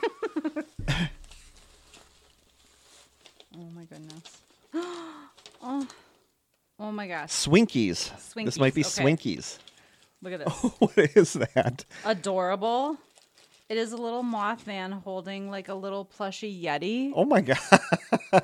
Oh 3.61 3.69
my 3.75 3.83
goodness! 3.83 4.41
oh, 5.61 5.87
oh 6.79 6.91
my 6.93 7.07
gosh! 7.07 7.29
Swinkies. 7.31 8.09
This 8.33 8.57
might 8.57 8.73
be 8.73 8.85
okay. 8.85 9.03
Swinkies. 9.03 9.57
Look 10.21 10.33
at 10.33 10.39
this. 10.45 10.63
what 10.79 10.97
is 10.97 11.33
that? 11.33 11.85
Adorable. 12.05 12.97
It 13.69 13.77
is 13.77 13.91
a 13.91 13.97
little 13.97 14.23
Mothman 14.23 15.03
holding 15.03 15.51
like 15.51 15.69
a 15.69 15.75
little 15.75 16.03
plushy 16.03 16.63
Yeti 16.63 17.11
Oh 17.15 17.23
my 17.23 17.41
god, 17.41 17.57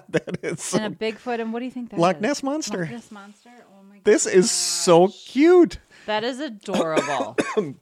that 0.09 0.37
is 0.43 0.61
so, 0.61 0.77
and 0.77 0.93
a 0.93 0.95
Bigfoot. 0.95 1.39
And 1.39 1.51
what 1.51 1.59
do 1.59 1.65
you 1.65 1.71
think 1.71 1.89
that 1.89 1.95
is? 1.95 2.01
Loch 2.01 2.21
Ness 2.21 2.43
monster. 2.43 2.81
Loch 2.81 2.91
Ness 2.91 3.11
monster. 3.11 3.49
Oh 3.71 3.83
my 3.89 3.95
god! 3.95 4.03
This 4.03 4.27
is 4.27 4.51
so 4.51 5.07
cute. 5.07 5.79
That 6.05 6.23
is 6.23 6.39
adorable. 6.39 7.35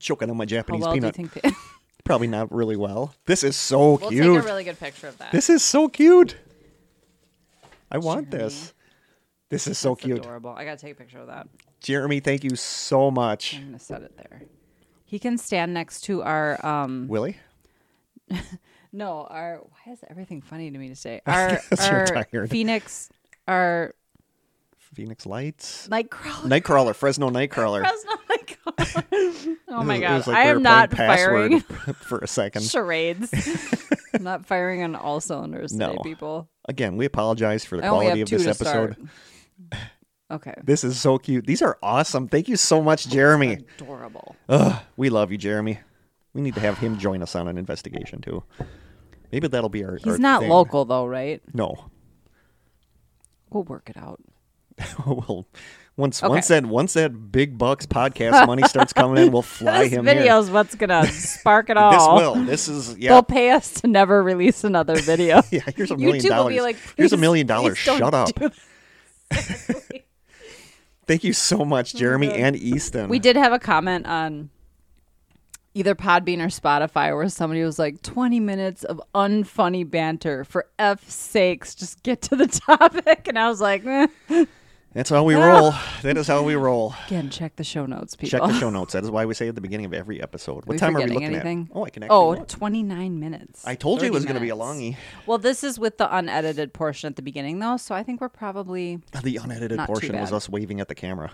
Choking 0.00 0.28
on 0.30 0.36
my 0.36 0.44
Japanese 0.46 0.82
well 0.82 0.92
peanut. 0.94 1.14
think? 1.14 1.32
They- 1.34 1.50
Probably 2.04 2.26
not 2.26 2.52
really 2.52 2.76
well. 2.76 3.14
This 3.26 3.44
is 3.44 3.56
so 3.56 3.96
we'll 3.96 4.10
cute. 4.10 4.24
take 4.34 4.42
a 4.42 4.46
really 4.46 4.64
good 4.64 4.78
picture 4.80 5.06
of 5.06 5.16
that. 5.18 5.30
This 5.32 5.48
is 5.48 5.62
so 5.62 5.88
cute. 5.88 6.36
I 7.90 7.98
want 7.98 8.30
Jeremy. 8.30 8.44
this. 8.48 8.74
This 9.50 9.66
is 9.66 9.78
so 9.78 9.90
That's 9.90 10.04
cute. 10.04 10.18
Adorable. 10.18 10.50
I 10.50 10.64
gotta 10.64 10.78
take 10.78 10.92
a 10.92 10.96
picture 10.96 11.18
of 11.20 11.26
that. 11.28 11.48
Jeremy, 11.80 12.20
thank 12.20 12.44
you 12.44 12.56
so 12.56 13.10
much. 13.10 13.54
I'm 13.56 13.66
gonna 13.66 13.78
set 13.78 14.02
it 14.02 14.16
there. 14.16 14.42
He 15.04 15.18
can 15.18 15.38
stand 15.38 15.74
next 15.74 16.02
to 16.02 16.22
our 16.22 16.64
um 16.64 17.06
Willie? 17.08 17.36
no 18.92 19.26
our 19.30 19.58
why 19.58 19.92
is 19.92 20.00
everything 20.08 20.40
funny 20.40 20.70
to 20.70 20.78
me 20.78 20.88
to 20.88 20.96
say 20.96 21.20
our 21.26 21.60
our 21.80 22.06
tired. 22.06 22.50
Phoenix 22.50 23.10
our 23.46 23.94
Phoenix 24.94 25.26
Lights? 25.26 25.88
Nightcrawler. 25.88 26.60
Nightcrawler, 26.62 26.94
Fresno 26.94 27.28
Nightcrawler. 27.30 27.80
Fresno 27.88 28.12
Nightcrawler. 28.30 29.56
oh 29.68 29.82
my 29.82 29.98
god! 29.98 30.26
like 30.26 30.36
I 30.36 30.44
am 30.44 30.62
not 30.62 30.92
firing 30.96 31.60
for 31.60 32.18
a 32.20 32.28
second. 32.28 32.62
charades. 32.62 33.32
I'm 34.14 34.22
not 34.22 34.46
firing 34.46 34.82
on 34.84 34.94
all 34.94 35.20
cylinders 35.20 35.72
today, 35.72 35.92
No. 35.94 36.02
people. 36.02 36.48
Again, 36.66 36.96
we 36.96 37.04
apologize 37.06 37.64
for 37.64 37.76
the 37.76 37.84
I 37.84 37.88
quality 37.88 38.20
of 38.20 38.30
this 38.30 38.46
episode. 38.46 38.92
start. 38.94 38.96
Okay. 40.30 40.54
This 40.64 40.84
is 40.84 40.98
so 41.00 41.18
cute. 41.18 41.46
These 41.46 41.62
are 41.62 41.78
awesome. 41.82 42.28
Thank 42.28 42.48
you 42.48 42.56
so 42.56 42.82
much, 42.82 43.08
Jeremy. 43.08 43.64
Adorable. 43.78 44.34
Ugh, 44.48 44.82
we 44.96 45.10
love 45.10 45.30
you, 45.30 45.38
Jeremy. 45.38 45.78
We 46.32 46.40
need 46.40 46.54
to 46.54 46.60
have 46.60 46.78
him 46.78 46.98
join 46.98 47.22
us 47.22 47.34
on 47.36 47.46
an 47.46 47.58
investigation 47.58 48.20
too. 48.20 48.42
Maybe 49.30 49.46
that'll 49.48 49.68
be 49.68 49.84
our. 49.84 49.96
He's 49.96 50.06
our 50.14 50.18
not 50.18 50.40
thing. 50.40 50.50
local 50.50 50.84
though, 50.86 51.06
right? 51.06 51.42
No. 51.52 51.90
We'll 53.50 53.64
work 53.64 53.90
it 53.90 53.96
out. 53.96 54.20
well, 55.06 55.46
once 55.96 56.20
Okay. 56.22 56.28
once 56.30 56.48
that 56.48 56.66
once 56.66 56.94
that 56.94 57.30
big 57.30 57.56
bucks 57.56 57.86
podcast 57.86 58.46
money 58.48 58.64
starts 58.64 58.92
coming 58.92 59.24
in, 59.26 59.30
we'll 59.32 59.42
fly 59.42 59.84
this 59.84 59.92
him 59.92 60.04
video's 60.04 60.50
what's 60.50 60.74
gonna 60.74 61.06
spark 61.12 61.70
it 61.70 61.76
here. 61.76 61.84
all. 61.86 62.18
This 62.18 62.26
will. 62.26 62.44
This 62.44 62.68
is 62.68 62.98
yeah. 62.98 63.10
They'll 63.10 63.22
pay 63.22 63.50
us 63.50 63.70
to 63.82 63.86
never 63.86 64.20
release 64.22 64.64
another 64.64 64.96
video. 64.96 65.42
yeah. 65.52 65.60
Here's 65.76 65.92
a 65.92 65.96
million 65.96 66.18
YouTube 66.24 66.30
will 66.30 66.36
dollars. 66.36 66.54
be 66.54 66.60
like, 66.62 66.76
here's 66.96 67.12
a 67.12 67.16
million 67.16 67.46
dollars. 67.46 67.78
Shut 67.78 68.14
up. 68.14 68.30
Do. 69.34 69.98
Thank 71.06 71.24
you 71.24 71.32
so 71.34 71.64
much, 71.64 71.94
Jeremy 71.94 72.28
God. 72.28 72.36
and 72.36 72.56
Easton. 72.56 73.08
we 73.10 73.18
did 73.18 73.36
have 73.36 73.52
a 73.52 73.58
comment 73.58 74.06
on 74.06 74.48
either 75.74 75.94
Podbean 75.94 76.38
or 76.38 76.46
Spotify 76.46 77.14
where 77.14 77.28
somebody 77.28 77.62
was 77.62 77.78
like, 77.78 78.00
20 78.02 78.40
minutes 78.40 78.84
of 78.84 79.02
unfunny 79.14 79.88
banter. 79.88 80.44
For 80.44 80.66
F's 80.78 81.12
sakes, 81.12 81.74
just 81.74 82.02
get 82.02 82.22
to 82.22 82.36
the 82.36 82.46
topic. 82.66 83.26
And 83.28 83.38
I 83.38 83.48
was 83.48 83.60
like, 83.60 83.84
eh. 83.84 84.06
That's 84.94 85.10
how 85.10 85.24
we 85.24 85.34
ah. 85.34 85.44
roll. 85.44 85.74
that 86.02 86.16
is 86.16 86.28
how 86.28 86.44
we 86.44 86.54
roll. 86.54 86.94
again, 87.08 87.28
check 87.28 87.56
the 87.56 87.64
show 87.64 87.84
notes, 87.84 88.14
people. 88.14 88.38
Check 88.38 88.48
the 88.48 88.58
show 88.60 88.70
notes. 88.70 88.92
That 88.92 89.02
is 89.02 89.10
why 89.10 89.24
we 89.26 89.34
say 89.34 89.48
at 89.48 89.56
the 89.56 89.60
beginning 89.60 89.86
of 89.86 89.92
every 89.92 90.22
episode. 90.22 90.66
What 90.66 90.68
we 90.68 90.78
time 90.78 90.96
are 90.96 91.00
we 91.00 91.06
looking 91.06 91.24
anything? 91.24 91.68
at? 91.70 91.76
Oh, 91.76 91.84
I 91.84 91.90
can 91.90 92.04
actually 92.04 92.16
Oh, 92.16 92.30
look. 92.30 92.46
29 92.48 93.18
minutes. 93.18 93.66
I 93.66 93.74
told 93.74 94.02
you 94.02 94.06
it 94.06 94.12
was 94.12 94.24
going 94.24 94.36
to 94.36 94.40
be 94.40 94.50
a 94.50 94.56
longie. 94.56 94.96
Well, 95.26 95.38
this 95.38 95.64
is 95.64 95.80
with 95.80 95.98
the 95.98 96.16
unedited 96.16 96.72
portion 96.72 97.08
at 97.08 97.16
the 97.16 97.22
beginning, 97.22 97.58
though. 97.58 97.76
So 97.76 97.92
I 97.92 98.04
think 98.04 98.20
we're 98.20 98.28
probably. 98.28 99.00
The 99.24 99.36
unedited 99.36 99.78
portion 99.80 100.20
was 100.20 100.32
us 100.32 100.48
waving 100.48 100.80
at 100.80 100.88
the 100.88 100.94
camera. 100.94 101.32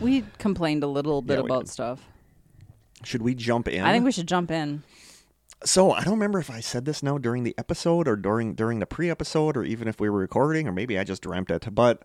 We 0.00 0.24
complained 0.38 0.82
a 0.84 0.86
little 0.86 1.22
bit 1.22 1.38
Yeah, 1.38 1.44
about 1.44 1.68
stuff. 1.68 2.08
Should 3.02 3.20
we 3.20 3.34
jump 3.34 3.68
in? 3.68 3.84
I 3.84 3.92
think 3.92 4.04
we 4.04 4.12
should 4.12 4.28
jump 4.28 4.50
in. 4.50 4.84
So 5.64 5.92
I 5.92 6.02
don't 6.02 6.14
remember 6.14 6.38
if 6.38 6.50
I 6.50 6.60
said 6.60 6.84
this 6.84 7.02
now 7.02 7.18
during 7.18 7.42
the 7.42 7.54
episode 7.58 8.08
or 8.08 8.16
during 8.16 8.54
during 8.54 8.78
the 8.78 8.86
pre-episode 8.86 9.56
or 9.56 9.64
even 9.64 9.88
if 9.88 10.00
we 10.00 10.08
were 10.08 10.18
recording 10.18 10.68
or 10.68 10.72
maybe 10.72 10.98
I 10.98 11.04
just 11.04 11.22
dreamt 11.22 11.50
it. 11.50 11.66
But 11.74 12.02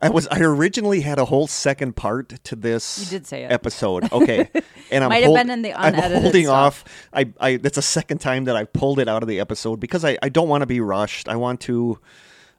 I 0.00 0.10
was 0.10 0.26
I 0.28 0.40
originally 0.40 1.00
had 1.00 1.18
a 1.18 1.24
whole 1.24 1.46
second 1.46 1.96
part 1.96 2.28
to 2.44 2.56
this. 2.56 2.98
You 3.00 3.18
did 3.18 3.26
say 3.26 3.44
it. 3.44 3.52
episode. 3.52 4.10
Okay, 4.12 4.48
and 4.90 5.04
I'm 5.04 5.10
Might 5.10 5.22
have 5.24 5.34
been 5.34 5.50
in 5.50 5.62
the 5.62 5.72
I'm 5.72 5.94
holding 5.94 6.46
stuff. 6.46 6.84
off. 6.84 7.08
I 7.12 7.32
I 7.40 7.56
that's 7.56 7.76
the 7.76 7.82
second 7.82 8.18
time 8.18 8.44
that 8.44 8.56
I've 8.56 8.72
pulled 8.72 8.98
it 8.98 9.08
out 9.08 9.22
of 9.22 9.28
the 9.28 9.40
episode 9.40 9.80
because 9.80 10.04
I 10.04 10.18
I 10.22 10.28
don't 10.28 10.48
want 10.48 10.62
to 10.62 10.66
be 10.66 10.80
rushed. 10.80 11.28
I 11.28 11.36
want 11.36 11.60
to 11.62 11.98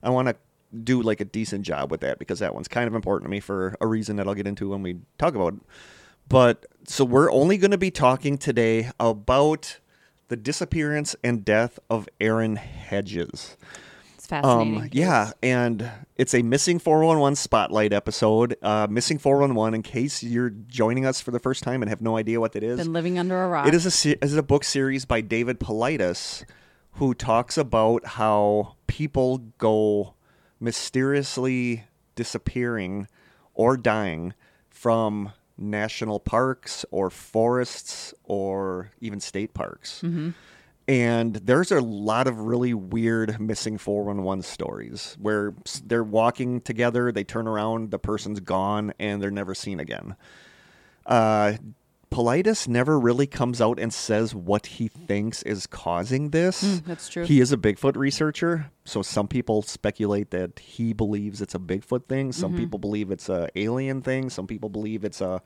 I 0.01 0.09
want 0.09 0.27
to 0.29 0.35
do 0.83 1.01
like 1.01 1.21
a 1.21 1.25
decent 1.25 1.63
job 1.65 1.91
with 1.91 2.01
that 2.01 2.19
because 2.19 2.39
that 2.39 2.53
one's 2.53 2.67
kind 2.67 2.87
of 2.87 2.95
important 2.95 3.27
to 3.27 3.31
me 3.31 3.39
for 3.39 3.77
a 3.79 3.87
reason 3.87 4.15
that 4.17 4.27
I'll 4.27 4.33
get 4.33 4.47
into 4.47 4.69
when 4.69 4.81
we 4.81 4.97
talk 5.17 5.35
about 5.35 5.53
it. 5.53 5.59
But 6.27 6.65
so 6.87 7.05
we're 7.05 7.31
only 7.31 7.57
going 7.57 7.71
to 7.71 7.77
be 7.77 7.91
talking 7.91 8.37
today 8.37 8.89
about 8.99 9.79
the 10.27 10.35
disappearance 10.35 11.15
and 11.23 11.45
death 11.45 11.77
of 11.89 12.09
Aaron 12.19 12.55
Hedges. 12.55 13.57
It's 14.25 14.29
fascinating. 14.31 14.81
Um, 14.81 14.89
yeah, 14.91 15.31
and 15.43 15.87
it's 16.15 16.33
a 16.33 16.41
missing 16.41 16.79
411 16.79 17.35
spotlight 17.35 17.93
episode. 17.93 18.57
Uh, 18.59 18.87
missing 18.89 19.19
411. 19.19 19.75
In 19.75 19.83
case 19.83 20.23
you're 20.23 20.49
joining 20.49 21.05
us 21.05 21.21
for 21.21 21.29
the 21.29 21.37
first 21.39 21.61
time 21.61 21.83
and 21.83 21.89
have 21.89 22.01
no 22.01 22.17
idea 22.17 22.39
what 22.39 22.53
that 22.53 22.63
is, 22.63 22.79
Been 22.79 22.91
living 22.91 23.19
under 23.19 23.43
a 23.43 23.47
rock. 23.47 23.67
it 23.67 23.75
is 23.75 23.85
a 23.85 23.91
se- 23.91 24.17
is 24.23 24.35
a 24.35 24.41
book 24.41 24.63
series 24.63 25.05
by 25.05 25.21
David 25.21 25.59
Paulides, 25.59 26.43
who 26.93 27.13
talks 27.13 27.55
about 27.55 28.03
how 28.05 28.77
people 28.87 29.37
go 29.59 30.15
mysteriously 30.59 31.83
disappearing 32.15 33.07
or 33.53 33.77
dying 33.77 34.33
from 34.69 35.33
national 35.55 36.19
parks 36.19 36.83
or 36.89 37.11
forests 37.11 38.11
or 38.23 38.89
even 38.99 39.19
state 39.19 39.53
parks. 39.53 40.03
And 40.87 41.35
there's 41.37 41.71
a 41.71 41.79
lot 41.81 42.27
of 42.27 42.39
really 42.39 42.73
weird 42.75 43.39
missing 43.39 43.77
411 43.79 44.43
stories 44.43 45.17
where 45.19 45.55
they're 45.83 46.03
walking 46.03 46.61
together, 46.61 47.11
they 47.11 47.23
turn 47.23 47.47
around, 47.47 47.89
the 47.89 47.97
person's 47.97 48.39
gone, 48.39 48.93
and 48.99 49.21
they're 49.21 49.31
never 49.31 49.55
seen 49.55 49.79
again. 49.79 50.15
Uh, 51.05 51.53
Paulides 52.11 52.67
never 52.67 52.99
really 52.99 53.25
comes 53.27 53.59
out 53.59 53.79
and 53.79 53.91
says 53.91 54.33
what 54.35 54.67
he 54.67 54.87
thinks 54.87 55.41
is 55.43 55.65
causing 55.67 56.29
this. 56.29 56.63
Mm, 56.63 56.85
that's 56.85 57.09
true. 57.09 57.25
He 57.25 57.41
is 57.41 57.51
a 57.51 57.57
Bigfoot 57.57 57.95
researcher, 57.97 58.71
so 58.85 59.01
some 59.01 59.27
people 59.27 59.63
speculate 59.63 60.29
that 60.31 60.59
he 60.59 60.93
believes 60.93 61.41
it's 61.41 61.55
a 61.55 61.59
Bigfoot 61.59 62.05
thing. 62.05 62.31
Some 62.31 62.51
Mm-hmm. 62.51 62.59
people 62.59 62.79
believe 62.79 63.09
it's 63.11 63.27
a 63.27 63.49
alien 63.55 64.01
thing. 64.03 64.29
Some 64.29 64.45
people 64.47 64.69
believe 64.69 65.03
it's 65.03 65.19
a 65.19 65.41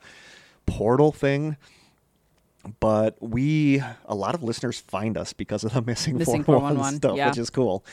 portal 0.66 1.12
thing. 1.12 1.56
But 2.78 3.16
we, 3.20 3.82
a 4.04 4.14
lot 4.14 4.34
of 4.34 4.42
listeners 4.42 4.80
find 4.80 5.16
us 5.16 5.32
because 5.32 5.64
of 5.64 5.72
the 5.72 5.82
missing, 5.86 6.18
Missing 6.18 6.44
411 6.44 6.76
411, 6.76 6.96
stuff, 6.96 7.16
yeah. 7.16 7.28
which 7.28 7.38
is 7.38 7.50
cool. 7.50 7.84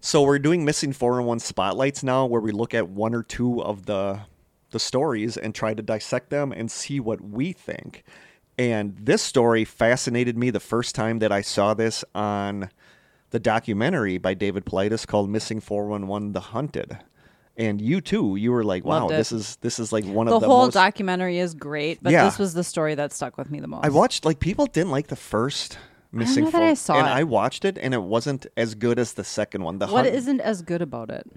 So 0.00 0.22
we're 0.22 0.38
doing 0.38 0.64
missing 0.64 0.92
411 0.92 1.40
spotlights 1.40 2.02
now, 2.02 2.26
where 2.26 2.40
we 2.40 2.52
look 2.52 2.74
at 2.74 2.88
one 2.88 3.14
or 3.14 3.22
two 3.22 3.62
of 3.62 3.86
the 3.86 4.20
the 4.70 4.80
stories 4.80 5.36
and 5.36 5.54
try 5.54 5.72
to 5.72 5.82
dissect 5.82 6.30
them 6.30 6.50
and 6.50 6.68
see 6.68 6.98
what 6.98 7.20
we 7.20 7.52
think. 7.52 8.02
And 8.58 8.96
this 9.00 9.22
story 9.22 9.64
fascinated 9.64 10.36
me 10.36 10.50
the 10.50 10.60
first 10.60 10.94
time 10.94 11.20
that 11.20 11.32
I 11.32 11.40
saw 11.40 11.74
this 11.74 12.04
on 12.14 12.70
the 13.30 13.38
documentary 13.38 14.18
by 14.18 14.34
David 14.34 14.66
Paulides 14.66 15.06
called 15.06 15.30
"Missing 15.30 15.60
411: 15.60 16.32
The 16.32 16.40
Hunted." 16.40 16.98
And 17.56 17.80
you 17.80 18.00
too, 18.00 18.34
you 18.36 18.50
were 18.50 18.64
like, 18.64 18.84
"Wow, 18.84 19.02
Loved 19.02 19.12
it. 19.12 19.16
this 19.16 19.30
is 19.32 19.56
this 19.60 19.78
is 19.78 19.92
like 19.92 20.04
one 20.04 20.26
the 20.26 20.34
of 20.34 20.40
the 20.40 20.48
whole 20.48 20.64
most." 20.64 20.74
documentary 20.74 21.38
is 21.38 21.54
great, 21.54 22.02
but 22.02 22.12
Yeah. 22.12 22.24
this 22.24 22.38
was 22.38 22.52
the 22.54 22.64
story 22.64 22.94
that 22.96 23.12
stuck 23.12 23.38
with 23.38 23.50
me 23.50 23.60
the 23.60 23.68
most. 23.68 23.84
I 23.84 23.90
watched 23.90 24.24
like 24.24 24.40
people 24.40 24.66
didn't 24.66 24.90
like 24.90 25.06
the 25.06 25.14
first 25.16 25.78
missing 26.10 26.44
know 26.44 26.50
that 26.50 26.62
I 26.62 26.74
saw 26.74 26.98
and 26.98 27.06
it. 27.06 27.10
I 27.10 27.22
watched 27.22 27.64
it 27.64 27.78
and 27.78 27.94
it 27.94 28.02
wasn't 28.02 28.46
as 28.56 28.74
good 28.74 28.98
as 28.98 29.12
the 29.12 29.22
second 29.24 29.62
one. 29.62 29.78
The 29.78 29.86
What 29.86 30.04
Hunt- 30.04 30.16
isn't 30.16 30.40
as 30.40 30.62
good 30.62 30.82
about 30.82 31.10
it? 31.10 31.30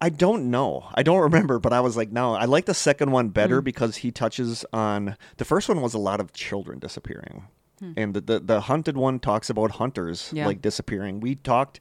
I 0.00 0.08
don't 0.08 0.50
know. 0.50 0.86
I 0.94 1.02
don't 1.02 1.18
remember, 1.30 1.58
but 1.58 1.72
I 1.72 1.80
was 1.80 1.96
like, 1.96 2.10
no, 2.12 2.34
I 2.34 2.44
like 2.44 2.66
the 2.66 2.72
second 2.74 3.10
one 3.10 3.26
Hmm. 3.26 3.32
better 3.32 3.60
because 3.60 3.96
he 3.96 4.10
touches 4.12 4.64
on 4.72 5.16
the 5.38 5.44
first 5.44 5.68
one 5.68 5.80
was 5.80 5.94
a 5.94 5.98
lot 5.98 6.20
of 6.20 6.32
children 6.32 6.78
disappearing. 6.78 7.48
And 7.96 8.12
the, 8.12 8.20
the 8.20 8.40
the 8.40 8.60
hunted 8.62 8.98
one 8.98 9.18
talks 9.20 9.48
about 9.48 9.70
hunters 9.72 10.28
Hmm. 10.30 10.36
Yeah. 10.36 10.46
like 10.46 10.60
disappearing. 10.62 11.18
We 11.20 11.34
talked 11.36 11.80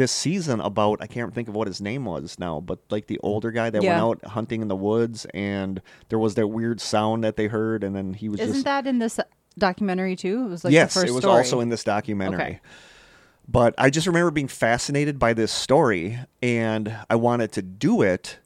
this 0.00 0.10
season 0.12 0.60
about 0.60 1.02
I 1.02 1.06
can't 1.06 1.34
think 1.34 1.46
of 1.48 1.54
what 1.54 1.66
his 1.68 1.80
name 1.80 2.06
was 2.06 2.38
now, 2.38 2.58
but 2.60 2.78
like 2.90 3.06
the 3.06 3.18
older 3.22 3.50
guy 3.50 3.68
that 3.68 3.82
Yeah. 3.82 4.02
went 4.02 4.24
out 4.24 4.30
hunting 4.32 4.62
in 4.62 4.68
the 4.68 4.74
woods 4.76 5.26
and 5.34 5.80
there 6.08 6.18
was 6.18 6.34
that 6.36 6.48
weird 6.48 6.80
sound 6.80 7.22
that 7.22 7.36
they 7.36 7.46
heard 7.48 7.84
and 7.84 7.94
then 7.94 8.14
he 8.14 8.28
was 8.30 8.40
Isn't 8.40 8.54
just 8.54 8.64
that 8.64 8.86
in 8.86 8.98
this 8.98 9.20
documentary 9.58 10.16
too? 10.16 10.46
It 10.46 10.48
was 10.48 10.64
like 10.64 10.72
yes, 10.72 10.94
the 10.94 11.00
first 11.00 11.10
it 11.10 11.12
was 11.12 11.22
story. 11.22 11.36
also 11.36 11.60
in 11.60 11.68
this 11.68 11.84
documentary. 11.84 12.40
Okay. 12.40 12.60
But 13.46 13.74
I 13.76 13.90
just 13.90 14.06
remember 14.06 14.30
being 14.30 14.48
fascinated 14.48 15.18
by 15.18 15.34
this 15.34 15.50
story, 15.52 16.18
and 16.40 16.94
I 17.10 17.16
wanted 17.16 17.50
to 17.52 17.62
do 17.62 18.00
it. 18.00 18.38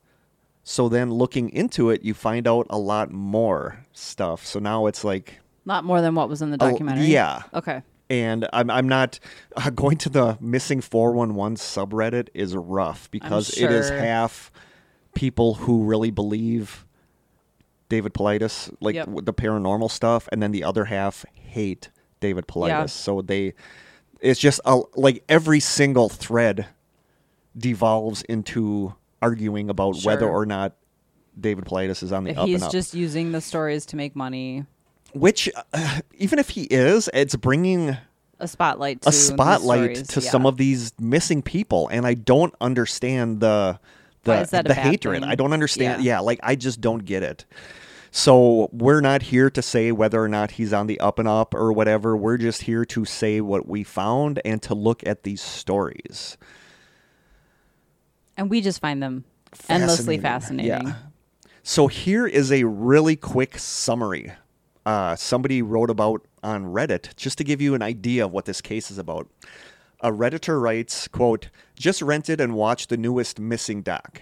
So 0.62 0.88
then, 0.88 1.10
looking 1.12 1.50
into 1.50 1.90
it, 1.90 2.02
you 2.02 2.14
find 2.14 2.48
out 2.48 2.66
a 2.70 2.78
lot 2.78 3.10
more 3.12 3.84
stuff. 3.92 4.46
So 4.46 4.58
now 4.60 4.86
it's 4.86 5.04
like, 5.04 5.40
Not 5.66 5.84
more 5.84 6.00
than 6.00 6.14
what 6.14 6.30
was 6.30 6.40
in 6.40 6.50
the 6.50 6.56
Oh, 6.58 6.70
documentary. 6.70 7.04
yeah. 7.06 7.42
Okay. 7.52 7.82
And 8.22 8.46
I'm 8.52 8.70
I'm 8.70 8.88
not 8.88 9.18
uh, 9.56 9.70
going 9.70 9.96
to 9.98 10.08
the 10.08 10.38
missing 10.40 10.80
four 10.80 11.12
one 11.12 11.34
one 11.34 11.56
subreddit 11.56 12.28
is 12.34 12.54
rough 12.54 13.10
because 13.10 13.50
it 13.58 13.70
is 13.70 13.90
half 13.90 14.52
people 15.14 15.54
who 15.54 15.84
really 15.84 16.10
believe 16.10 16.84
David 17.88 18.14
Paulides, 18.14 18.74
like 18.80 18.94
Yep. 18.94 19.08
the 19.24 19.34
paranormal 19.34 19.90
stuff, 19.90 20.28
and 20.32 20.42
then 20.42 20.52
the 20.52 20.64
other 20.64 20.84
half 20.86 21.24
hate 21.34 21.90
David 22.20 22.46
Paulides. 22.46 22.68
Yeah. 22.68 22.86
So 22.86 23.22
they, 23.22 23.54
it's 24.20 24.40
just 24.40 24.60
a, 24.64 24.80
like 24.96 25.22
every 25.28 25.60
single 25.60 26.08
thread 26.08 26.66
devolves 27.56 28.22
into 28.22 28.94
arguing 29.22 29.70
about 29.70 29.96
whether 30.02 30.28
or 30.28 30.46
not 30.46 30.76
David 31.38 31.64
Paulides 31.64 32.02
is 32.02 32.12
on 32.12 32.24
the 32.24 32.34
up 32.36 32.46
He's 32.46 32.56
and 32.56 32.64
up. 32.64 32.72
just 32.72 32.94
using 32.94 33.32
the 33.32 33.40
stories 33.40 33.86
to 33.86 33.96
make 33.96 34.14
money. 34.16 34.66
Which, 35.14 35.48
uh, 35.72 36.00
even 36.18 36.38
if 36.38 36.50
he 36.50 36.64
is, 36.64 37.08
it's 37.14 37.36
bringing 37.36 37.96
A 38.40 38.48
spotlight 38.48 39.02
to 39.02 39.08
a 39.08 39.12
spotlight 39.12 39.96
to 40.08 40.20
yeah. 40.20 40.30
some 40.30 40.44
of 40.44 40.56
these 40.56 40.92
missing 40.98 41.40
people 41.40 41.88
and 41.88 42.06
i 42.06 42.14
don't 42.14 42.54
understand 42.60 43.40
the 43.40 43.78
the, 44.24 44.30
Why 44.32 44.40
is 44.40 44.50
that 44.50 44.66
a 44.66 44.68
the 44.68 44.74
hatred 44.74 45.22
thing? 45.22 45.30
i 45.30 45.34
don't 45.34 45.52
understand 45.52 46.02
Yeah. 46.02 46.14
yeah. 46.14 46.20
like 46.20 46.40
i 46.42 46.56
just 46.56 46.80
don't 46.80 47.04
get 47.04 47.22
it 47.22 47.44
so 48.10 48.68
we're 48.72 49.00
not 49.00 49.22
here 49.22 49.50
to 49.50 49.62
say 49.62 49.92
whether 49.92 50.22
or 50.22 50.28
not 50.28 50.52
he's 50.52 50.72
on 50.72 50.88
the 50.88 50.98
up 51.00 51.18
and 51.18 51.28
up 51.28 51.54
or 51.54 51.72
whatever 51.72 52.16
we're 52.16 52.36
just 52.36 52.62
here 52.62 52.84
to 52.86 53.04
say 53.04 53.40
what 53.40 53.68
we 53.68 53.84
found 53.84 54.40
and 54.44 54.60
to 54.62 54.74
look 54.74 55.06
at 55.06 55.22
these 55.22 55.40
stories 55.40 56.36
and 58.36 58.50
we 58.50 58.60
just 58.60 58.80
find 58.80 59.02
them 59.02 59.24
endlessly 59.68 60.18
fascinating. 60.18 60.86
Yeah. 60.88 60.94
So 61.62 61.86
here 61.86 62.26
is 62.26 62.52
a 62.52 62.64
really 62.64 63.16
quick 63.16 63.58
summary. 63.58 64.32
Uh, 64.84 65.16
somebody 65.16 65.62
wrote 65.62 65.90
about 65.90 66.26
on 66.42 66.66
Reddit 66.66 67.16
just 67.16 67.38
to 67.38 67.44
give 67.44 67.60
you 67.60 67.74
an 67.74 67.82
idea 67.82 68.26
of 68.26 68.32
what 68.32 68.44
this 68.44 68.60
case 68.60 68.90
is 68.90 68.98
about. 68.98 69.28
A 70.00 70.12
redditor 70.12 70.60
writes, 70.60 71.08
"quote 71.08 71.48
Just 71.74 72.02
rented 72.02 72.40
and 72.40 72.54
watched 72.54 72.90
the 72.90 72.96
newest 72.96 73.40
missing 73.40 73.80
doc. 73.80 74.20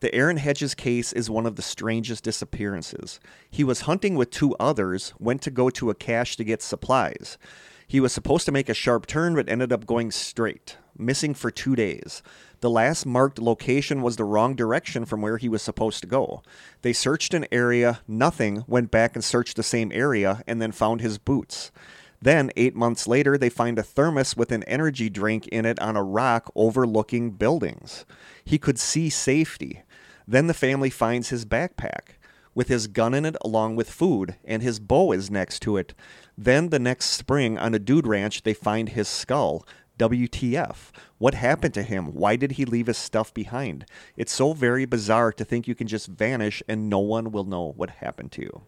The 0.00 0.14
Aaron 0.14 0.36
Hedges 0.36 0.74
case 0.74 1.12
is 1.12 1.30
one 1.30 1.46
of 1.46 1.56
the 1.56 1.62
strangest 1.62 2.24
disappearances. 2.24 3.20
He 3.50 3.62
was 3.62 3.82
hunting 3.82 4.16
with 4.16 4.30
two 4.30 4.54
others, 4.56 5.14
went 5.18 5.40
to 5.42 5.50
go 5.50 5.70
to 5.70 5.90
a 5.90 5.94
cache 5.94 6.36
to 6.36 6.44
get 6.44 6.60
supplies. 6.60 7.38
He 7.86 8.00
was 8.00 8.12
supposed 8.12 8.44
to 8.46 8.52
make 8.52 8.68
a 8.68 8.74
sharp 8.74 9.06
turn 9.06 9.34
but 9.34 9.48
ended 9.48 9.72
up 9.72 9.86
going 9.86 10.10
straight, 10.10 10.76
missing 10.98 11.34
for 11.34 11.50
two 11.50 11.76
days. 11.76 12.22
The 12.62 12.70
last 12.70 13.04
marked 13.04 13.40
location 13.40 14.02
was 14.02 14.14
the 14.14 14.24
wrong 14.24 14.54
direction 14.54 15.04
from 15.04 15.20
where 15.20 15.36
he 15.36 15.48
was 15.48 15.62
supposed 15.62 16.00
to 16.02 16.06
go. 16.06 16.44
They 16.82 16.92
searched 16.92 17.34
an 17.34 17.44
area, 17.50 18.00
nothing, 18.06 18.62
went 18.68 18.92
back 18.92 19.16
and 19.16 19.24
searched 19.24 19.56
the 19.56 19.64
same 19.64 19.90
area, 19.92 20.44
and 20.46 20.62
then 20.62 20.70
found 20.70 21.00
his 21.00 21.18
boots. 21.18 21.72
Then, 22.20 22.52
eight 22.56 22.76
months 22.76 23.08
later, 23.08 23.36
they 23.36 23.48
find 23.48 23.80
a 23.80 23.82
thermos 23.82 24.36
with 24.36 24.52
an 24.52 24.62
energy 24.62 25.10
drink 25.10 25.48
in 25.48 25.66
it 25.66 25.80
on 25.80 25.96
a 25.96 26.04
rock 26.04 26.52
overlooking 26.54 27.32
buildings. 27.32 28.04
He 28.44 28.58
could 28.58 28.78
see 28.78 29.10
safety. 29.10 29.82
Then 30.28 30.46
the 30.46 30.54
family 30.54 30.88
finds 30.88 31.30
his 31.30 31.44
backpack 31.44 32.14
with 32.54 32.68
his 32.68 32.86
gun 32.86 33.14
in 33.14 33.24
it 33.24 33.36
along 33.40 33.76
with 33.76 33.90
food, 33.90 34.36
and 34.44 34.62
his 34.62 34.78
bow 34.78 35.12
is 35.12 35.30
next 35.30 35.60
to 35.60 35.76
it. 35.76 35.94
Then 36.36 36.68
the 36.68 36.78
next 36.78 37.06
spring 37.06 37.58
on 37.58 37.74
a 37.74 37.78
dude 37.78 38.06
ranch, 38.06 38.42
they 38.42 38.54
find 38.54 38.90
his 38.90 39.08
skull. 39.08 39.66
WTF? 39.98 40.90
What 41.18 41.34
happened 41.34 41.74
to 41.74 41.82
him? 41.82 42.12
Why 42.14 42.36
did 42.36 42.52
he 42.52 42.64
leave 42.64 42.86
his 42.86 42.98
stuff 42.98 43.32
behind? 43.32 43.84
It's 44.16 44.32
so 44.32 44.52
very 44.52 44.84
bizarre 44.84 45.32
to 45.32 45.44
think 45.44 45.68
you 45.68 45.74
can 45.74 45.86
just 45.86 46.06
vanish 46.08 46.62
and 46.68 46.88
no 46.90 46.98
one 46.98 47.30
will 47.32 47.44
know 47.44 47.72
what 47.76 47.90
happened 47.90 48.32
to 48.32 48.42
you. 48.42 48.62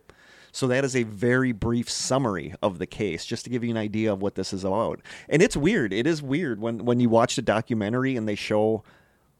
So 0.52 0.68
that 0.68 0.84
is 0.84 0.94
a 0.94 1.02
very 1.02 1.50
brief 1.50 1.90
summary 1.90 2.54
of 2.62 2.78
the 2.78 2.86
case, 2.86 3.24
just 3.26 3.42
to 3.44 3.50
give 3.50 3.64
you 3.64 3.70
an 3.70 3.76
idea 3.76 4.12
of 4.12 4.22
what 4.22 4.36
this 4.36 4.52
is 4.52 4.62
about. 4.62 5.00
And 5.28 5.42
it's 5.42 5.56
weird. 5.56 5.92
It 5.92 6.06
is 6.06 6.22
weird 6.22 6.60
when 6.60 6.84
when 6.84 7.00
you 7.00 7.08
watch 7.08 7.34
the 7.34 7.42
documentary 7.42 8.14
and 8.16 8.28
they 8.28 8.36
show 8.36 8.84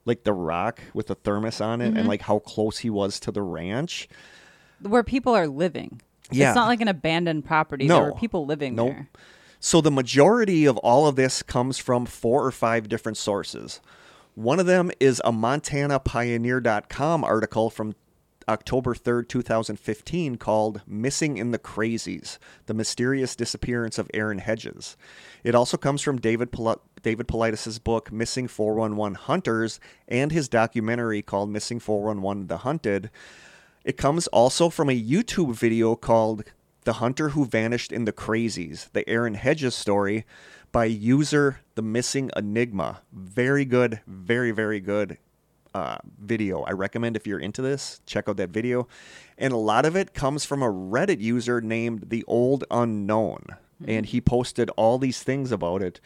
like 0.06 0.24
the 0.24 0.32
rock 0.32 0.80
with 0.92 1.06
the 1.06 1.14
thermos 1.14 1.60
on 1.60 1.80
it 1.80 1.90
Mm-hmm. 1.90 1.96
and 1.98 2.08
like 2.08 2.22
how 2.22 2.40
close 2.40 2.78
he 2.78 2.90
was 2.90 3.20
to 3.20 3.30
the 3.30 3.42
ranch. 3.42 4.08
Where 4.82 5.04
people 5.04 5.34
are 5.34 5.46
living. 5.46 6.00
Yeah. 6.32 6.48
It's 6.50 6.56
not 6.56 6.66
like 6.66 6.80
an 6.80 6.88
abandoned 6.88 7.44
property. 7.44 7.86
No. 7.86 7.94
There 8.00 8.04
were 8.12 8.18
people 8.18 8.44
living 8.44 8.74
Nope. 8.74 8.88
there. 8.94 9.08
So 9.64 9.80
the 9.80 9.90
majority 9.90 10.66
of 10.66 10.76
all 10.76 11.06
of 11.06 11.16
this 11.16 11.42
comes 11.42 11.78
from 11.78 12.04
four 12.04 12.44
or 12.44 12.50
five 12.50 12.86
different 12.86 13.16
sources. 13.16 13.80
One 14.34 14.60
of 14.60 14.66
them 14.66 14.90
is 15.00 15.22
a 15.24 15.32
MontanaPioneer.com 15.32 17.24
article 17.24 17.70
from 17.70 17.94
October 18.46 18.94
3rd, 18.94 19.26
2015, 19.26 20.36
called 20.36 20.82
Missing 20.86 21.38
in 21.38 21.52
the 21.52 21.58
Crazies 21.58 22.36
The 22.66 22.74
Mysterious 22.74 23.34
Disappearance 23.34 23.96
of 23.96 24.10
Aaron 24.12 24.36
Hedges. 24.36 24.98
It 25.42 25.54
also 25.54 25.78
comes 25.78 26.02
from 26.02 26.20
David, 26.20 26.52
Pol- 26.52 26.82
David 27.02 27.26
Paulides' 27.26 27.82
book, 27.82 28.12
Missing 28.12 28.48
411 28.48 29.14
Hunters, 29.14 29.80
and 30.06 30.30
his 30.30 30.46
documentary 30.46 31.22
called 31.22 31.48
Missing 31.48 31.80
411 31.80 32.48
The 32.48 32.58
Hunted. 32.58 33.10
It 33.82 33.96
comes 33.96 34.26
also 34.26 34.68
from 34.68 34.90
a 34.90 35.02
YouTube 35.02 35.54
video 35.54 35.96
called 35.96 36.44
The 36.84 36.94
Hunter 36.94 37.30
Who 37.30 37.46
Vanished 37.46 37.92
in 37.92 38.04
the 38.04 38.12
Crazies, 38.12 38.90
the 38.92 39.08
Aaron 39.08 39.34
Hedges 39.34 39.74
story 39.74 40.26
by 40.70 40.84
user 40.84 41.60
The 41.76 41.82
Missing 41.82 42.30
Enigma. 42.36 43.00
Very 43.10 43.64
good, 43.64 44.00
very, 44.06 44.50
very 44.50 44.80
good 44.80 45.16
uh, 45.74 45.96
video. 46.20 46.60
I 46.62 46.72
recommend 46.72 47.16
if 47.16 47.26
you're 47.26 47.38
into 47.38 47.62
this, 47.62 48.02
check 48.04 48.28
out 48.28 48.36
that 48.36 48.50
video. 48.50 48.86
And 49.38 49.54
a 49.54 49.58
lot 49.58 49.86
of 49.86 49.96
it 49.96 50.12
comes 50.12 50.44
from 50.44 50.62
a 50.62 50.70
Reddit 50.70 51.20
user 51.20 51.62
named 51.62 52.10
The 52.10 52.22
Old 52.26 52.64
Unknown. 52.70 53.46
And 53.86 54.04
he 54.04 54.20
posted 54.20 54.68
all 54.76 54.98
these 54.98 55.22
things 55.22 55.52
about 55.52 55.82
it, 55.82 56.00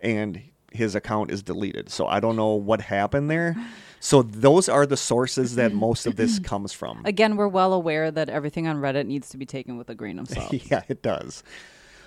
and 0.00 0.40
his 0.72 0.94
account 0.94 1.30
is 1.30 1.42
deleted. 1.42 1.90
So 1.90 2.06
I 2.06 2.20
don't 2.20 2.36
know 2.36 2.54
what 2.54 2.80
happened 2.80 3.30
there. 3.30 3.54
So 4.04 4.22
those 4.22 4.68
are 4.68 4.84
the 4.84 4.96
sources 4.96 5.54
that 5.54 5.70
mm-hmm. 5.70 5.78
most 5.78 6.06
of 6.06 6.16
this 6.16 6.38
comes 6.50 6.72
from. 6.72 7.02
Again, 7.04 7.36
we're 7.36 7.46
well 7.46 7.72
aware 7.72 8.10
that 8.10 8.28
everything 8.28 8.66
on 8.66 8.78
Reddit 8.78 9.06
needs 9.06 9.28
to 9.28 9.36
be 9.36 9.46
taken 9.46 9.76
with 9.76 9.88
a 9.90 9.94
grain 9.94 10.18
of 10.18 10.28
salt. 10.28 10.52
yeah, 10.70 10.82
it 10.88 11.02
does. 11.02 11.44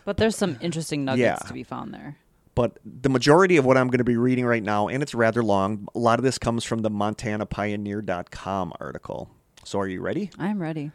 but 0.03 0.17
there's 0.17 0.36
some 0.36 0.58
interesting 0.60 1.05
nuggets 1.05 1.41
Yeah. 1.41 1.47
to 1.47 1.53
be 1.53 1.63
found 1.63 1.93
there. 1.93 2.17
But 2.53 2.79
the 2.84 3.08
majority 3.08 3.55
of 3.55 3.63
what 3.63 3.77
I'm 3.77 3.88
going 3.88 3.99
to 3.99 4.03
be 4.03 4.17
reading 4.17 4.45
right 4.45 4.62
now, 4.62 4.89
and 4.89 5.01
it's 5.01 5.15
rather 5.15 5.41
long, 5.41 5.88
a 5.95 5.99
lot 5.99 6.19
of 6.19 6.23
this 6.25 6.38
comes 6.38 6.65
from 6.65 6.81
the 6.81 6.91
MontanaPioneer.com 6.91 8.73
article. 8.77 9.29
So 9.63 9.79
are 9.79 9.88
you 9.88 10.01
ready? 10.01 10.31
I'm 10.38 10.62
ready. 10.62 10.91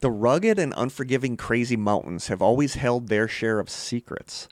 The 0.00 0.10
rugged 0.10 0.58
and 0.58 0.74
unforgiving 0.76 1.36
Crazy 1.36 1.76
Mountains 1.76 2.26
have 2.26 2.42
always 2.42 2.74
held 2.74 3.08
their 3.08 3.28
share 3.28 3.60
of 3.60 3.70
secrets. 3.70 4.48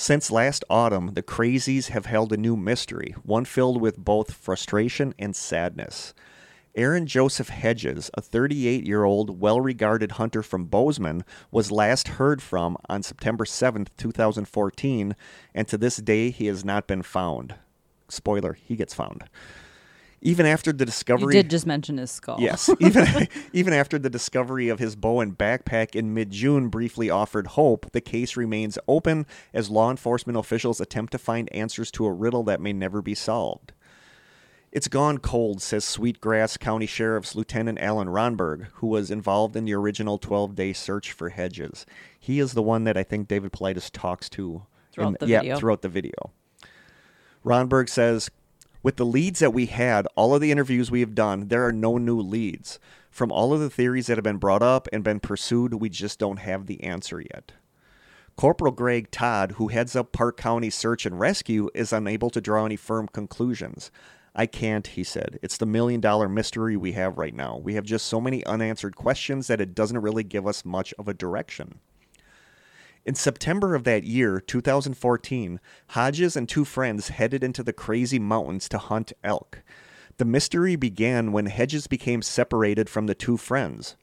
Since 0.00 0.30
last 0.30 0.64
autumn, 0.70 1.14
the 1.14 1.24
Crazies 1.24 1.88
have 1.88 2.06
held 2.06 2.32
a 2.32 2.36
new 2.36 2.56
mystery, 2.56 3.16
one 3.24 3.44
filled 3.44 3.80
with 3.80 3.98
both 3.98 4.32
frustration 4.32 5.12
and 5.18 5.34
sadness. 5.34 6.14
Aaron 6.76 7.04
Joseph 7.04 7.48
Hedges, 7.48 8.08
a 8.14 8.22
38 8.22 8.86
year 8.86 9.02
old, 9.02 9.40
well 9.40 9.60
regarded 9.60 10.12
hunter 10.12 10.44
from 10.44 10.66
Bozeman, 10.66 11.24
was 11.50 11.72
last 11.72 12.06
heard 12.06 12.40
from 12.40 12.76
on 12.88 13.02
September 13.02 13.44
7th, 13.44 13.88
2014, 13.96 15.16
and 15.52 15.66
to 15.66 15.76
this 15.76 15.96
day 15.96 16.30
he 16.30 16.46
has 16.46 16.64
not 16.64 16.86
been 16.86 17.02
found. 17.02 17.56
Spoiler, 18.08 18.52
he 18.52 18.76
gets 18.76 18.94
found. 18.94 19.24
Even 20.20 20.46
after 20.46 20.72
the 20.72 20.82
You 20.82 20.86
discovery. 20.86 21.32
did 21.32 21.48
just 21.48 21.64
mention 21.66 21.96
his 21.98 22.10
skull. 22.10 22.38
Yes, 22.40 22.68
even 22.80 23.28
even 23.52 23.72
after 23.72 23.98
the 23.98 24.10
discovery 24.10 24.68
of 24.68 24.78
his 24.80 24.96
bow 24.96 25.20
and 25.20 25.38
backpack 25.38 25.94
in 25.94 26.12
mid-June 26.14 26.68
briefly 26.68 27.08
offered 27.08 27.48
hope, 27.48 27.90
the 27.92 28.00
case 28.00 28.36
remains 28.36 28.78
open 28.88 29.26
as 29.54 29.70
law 29.70 29.90
enforcement 29.90 30.36
officials 30.36 30.80
attempt 30.80 31.12
to 31.12 31.18
find 31.18 31.52
answers 31.54 31.90
to 31.92 32.04
a 32.06 32.12
riddle 32.12 32.42
that 32.44 32.60
may 32.60 32.72
never 32.72 33.00
be 33.00 33.14
solved. 33.14 33.72
It's 34.70 34.88
gone 34.88 35.18
cold, 35.18 35.62
says 35.62 35.84
Sweetgrass 35.84 36.58
County 36.58 36.84
Sheriff's 36.86 37.34
Lieutenant 37.34 37.78
Alan 37.80 38.08
Ronberg, 38.08 38.66
who 38.74 38.88
was 38.88 39.10
involved 39.10 39.56
in 39.56 39.64
the 39.64 39.72
original 39.72 40.18
12-day 40.18 40.74
search 40.74 41.12
for 41.12 41.30
Hedges. 41.30 41.86
He 42.20 42.38
is 42.38 42.52
the 42.52 42.62
one 42.62 42.84
that 42.84 42.96
I 42.96 43.02
think 43.02 43.28
David 43.28 43.52
Paulides 43.52 43.88
talks 43.90 44.28
to 44.30 44.66
Throughout 44.92 45.08
in- 45.08 45.16
the 45.20 45.26
yeah, 45.26 45.40
video. 45.40 45.58
throughout 45.58 45.80
the 45.82 45.88
video. 45.88 46.12
Ronberg 47.44 47.88
says, 47.88 48.30
with 48.82 48.96
the 48.96 49.06
leads 49.06 49.40
that 49.40 49.54
we 49.54 49.66
had, 49.66 50.06
all 50.14 50.34
of 50.34 50.40
the 50.40 50.52
interviews 50.52 50.90
we 50.90 51.00
have 51.00 51.14
done, 51.14 51.48
there 51.48 51.66
are 51.66 51.72
no 51.72 51.98
new 51.98 52.20
leads. 52.20 52.78
From 53.10 53.32
all 53.32 53.52
of 53.52 53.60
the 53.60 53.70
theories 53.70 54.06
that 54.06 54.16
have 54.16 54.24
been 54.24 54.38
brought 54.38 54.62
up 54.62 54.88
and 54.92 55.02
been 55.02 55.20
pursued, 55.20 55.74
we 55.74 55.88
just 55.88 56.18
don't 56.18 56.38
have 56.38 56.66
the 56.66 56.82
answer 56.84 57.20
yet. 57.20 57.52
Corporal 58.36 58.70
Greg 58.70 59.10
Todd, 59.10 59.52
who 59.52 59.68
heads 59.68 59.96
up 59.96 60.12
Park 60.12 60.36
County 60.36 60.70
Search 60.70 61.04
and 61.04 61.18
Rescue, 61.18 61.70
is 61.74 61.92
unable 61.92 62.30
to 62.30 62.40
draw 62.40 62.64
any 62.64 62.76
firm 62.76 63.08
conclusions. 63.08 63.90
I 64.32 64.46
can't, 64.46 64.86
he 64.86 65.02
said. 65.02 65.40
It's 65.42 65.56
the 65.56 65.66
million 65.66 66.00
dollar 66.00 66.28
mystery 66.28 66.76
we 66.76 66.92
have 66.92 67.18
right 67.18 67.34
now. 67.34 67.56
We 67.56 67.74
have 67.74 67.84
just 67.84 68.06
so 68.06 68.20
many 68.20 68.46
unanswered 68.46 68.94
questions 68.94 69.48
that 69.48 69.60
it 69.60 69.74
doesn't 69.74 69.98
really 69.98 70.22
give 70.22 70.46
us 70.46 70.64
much 70.64 70.94
of 70.96 71.08
a 71.08 71.14
direction. 71.14 71.80
In 73.08 73.14
September 73.14 73.74
of 73.74 73.84
that 73.84 74.04
year, 74.04 74.38
2014, 74.38 75.60
Hodges 75.86 76.36
and 76.36 76.46
two 76.46 76.66
friends 76.66 77.08
headed 77.08 77.42
into 77.42 77.62
the 77.62 77.72
crazy 77.72 78.18
mountains 78.18 78.68
to 78.68 78.76
hunt 78.76 79.14
elk. 79.24 79.62
The 80.18 80.26
mystery 80.26 80.76
began 80.76 81.32
when 81.32 81.46
Hedges 81.46 81.86
became 81.86 82.20
separated 82.20 82.90
from 82.90 83.06
the 83.06 83.14
two 83.14 83.38
friends. 83.38 83.96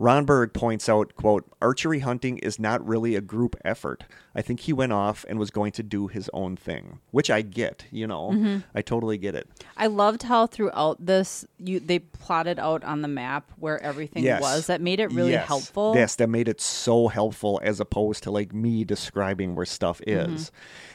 Ronberg 0.00 0.52
points 0.52 0.88
out, 0.88 1.14
quote, 1.14 1.44
archery 1.60 2.00
hunting 2.00 2.38
is 2.38 2.58
not 2.58 2.84
really 2.86 3.14
a 3.14 3.20
group 3.20 3.54
effort. 3.64 4.04
I 4.34 4.40
think 4.42 4.60
he 4.60 4.72
went 4.72 4.92
off 4.92 5.24
and 5.28 5.38
was 5.38 5.50
going 5.50 5.70
to 5.72 5.82
do 5.82 6.08
his 6.08 6.30
own 6.32 6.56
thing, 6.56 6.98
which 7.10 7.30
I 7.30 7.42
get, 7.42 7.84
you 7.90 8.06
know. 8.06 8.62
I 8.74 8.80
totally 8.82 9.18
get 9.18 9.34
it. 9.34 9.46
I 9.76 9.86
loved 9.88 10.22
how 10.24 10.46
throughout 10.46 11.04
this 11.04 11.44
you 11.58 11.78
they 11.78 11.98
plotted 11.98 12.58
out 12.58 12.82
on 12.84 13.02
the 13.02 13.08
map 13.08 13.52
where 13.58 13.80
everything 13.82 14.24
Yes. 14.24 14.40
was. 14.40 14.66
That 14.66 14.80
made 14.80 14.98
it 14.98 15.12
really 15.12 15.32
Yes. 15.32 15.46
helpful. 15.46 15.92
Yes, 15.94 16.14
that 16.16 16.28
made 16.28 16.48
it 16.48 16.60
so 16.60 17.08
helpful 17.08 17.60
as 17.62 17.78
opposed 17.78 18.22
to 18.24 18.30
like 18.30 18.54
me 18.54 18.84
describing 18.84 19.54
where 19.54 19.66
stuff 19.66 20.00
Mm-hmm. 20.06 20.32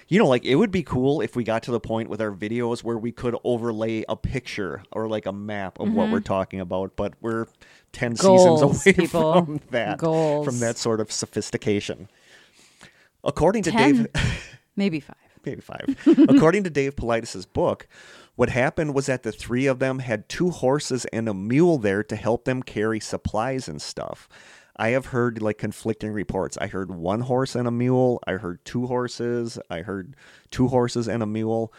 You 0.10 0.20
know, 0.20 0.28
like 0.28 0.46
it 0.46 0.56
would 0.56 0.72
be 0.72 0.84
cool 0.84 1.20
if 1.22 1.36
we 1.36 1.44
got 1.44 1.64
to 1.64 1.72
the 1.72 1.80
point 1.82 2.10
with 2.10 2.22
our 2.22 2.32
videos 2.32 2.82
where 2.84 2.98
we 2.98 3.12
could 3.12 3.36
overlay 3.44 4.06
a 4.08 4.16
picture 4.16 4.84
or 4.92 5.08
like 5.10 5.26
a 5.26 5.34
map 5.34 5.80
of 5.82 5.92
what 5.94 6.10
we're 6.10 6.22
talking 6.22 6.62
about, 6.62 6.96
but 6.96 7.14
we're 7.22 7.48
10 7.92 8.14
Mm-hmm. 8.16 8.26
Goals, 8.26 8.82
seasons 8.84 8.86
away 8.86 8.94
people. 9.08 9.34
from 9.46 9.60
that 9.72 9.98
Goals. 9.98 10.46
from 10.46 10.60
that 10.60 10.78
sort 10.78 11.02
of 11.02 11.12
sophistication. 11.12 12.08
According 13.24 13.64
to 13.64 13.72
Ten. 13.72 13.94
Dave 13.94 14.08
Maybe 14.78 15.00
five. 15.00 15.16
maybe 15.44 15.60
five. 15.62 15.98
According 16.30 16.64
to 16.66 16.70
Dave 16.70 16.96
Paulides' 16.96 17.46
book, 17.52 17.88
what 18.36 18.50
happened 18.50 18.94
was 18.94 19.08
that 19.08 19.24
the 19.24 19.32
three 19.32 19.66
of 19.66 19.80
them 19.80 20.00
had 20.00 20.30
two 20.30 20.52
horses 20.52 21.06
and 21.06 21.28
a 21.28 21.34
mule 21.34 21.80
there 21.80 22.04
to 22.04 22.16
help 22.16 22.46
them 22.46 22.62
carry 22.62 23.00
supplies 23.00 23.68
and 23.68 23.82
stuff. 23.82 24.30
I 24.80 24.90
have 24.90 25.08
heard 25.08 25.42
like 25.42 25.58
conflicting 25.58 26.12
reports. 26.12 26.58
I 26.60 26.68
heard 26.68 26.92
one 26.92 27.22
horse 27.22 27.56
and 27.56 27.68
a 27.68 27.72
mule. 27.72 28.22
I 28.28 28.34
heard 28.34 28.64
two 28.64 28.88
horses. 28.88 29.58
I 29.70 29.82
heard 29.82 30.16
two 30.52 30.68
horses 30.68 31.08
and 31.08 31.24
a 31.24 31.26
mule. 31.26 31.74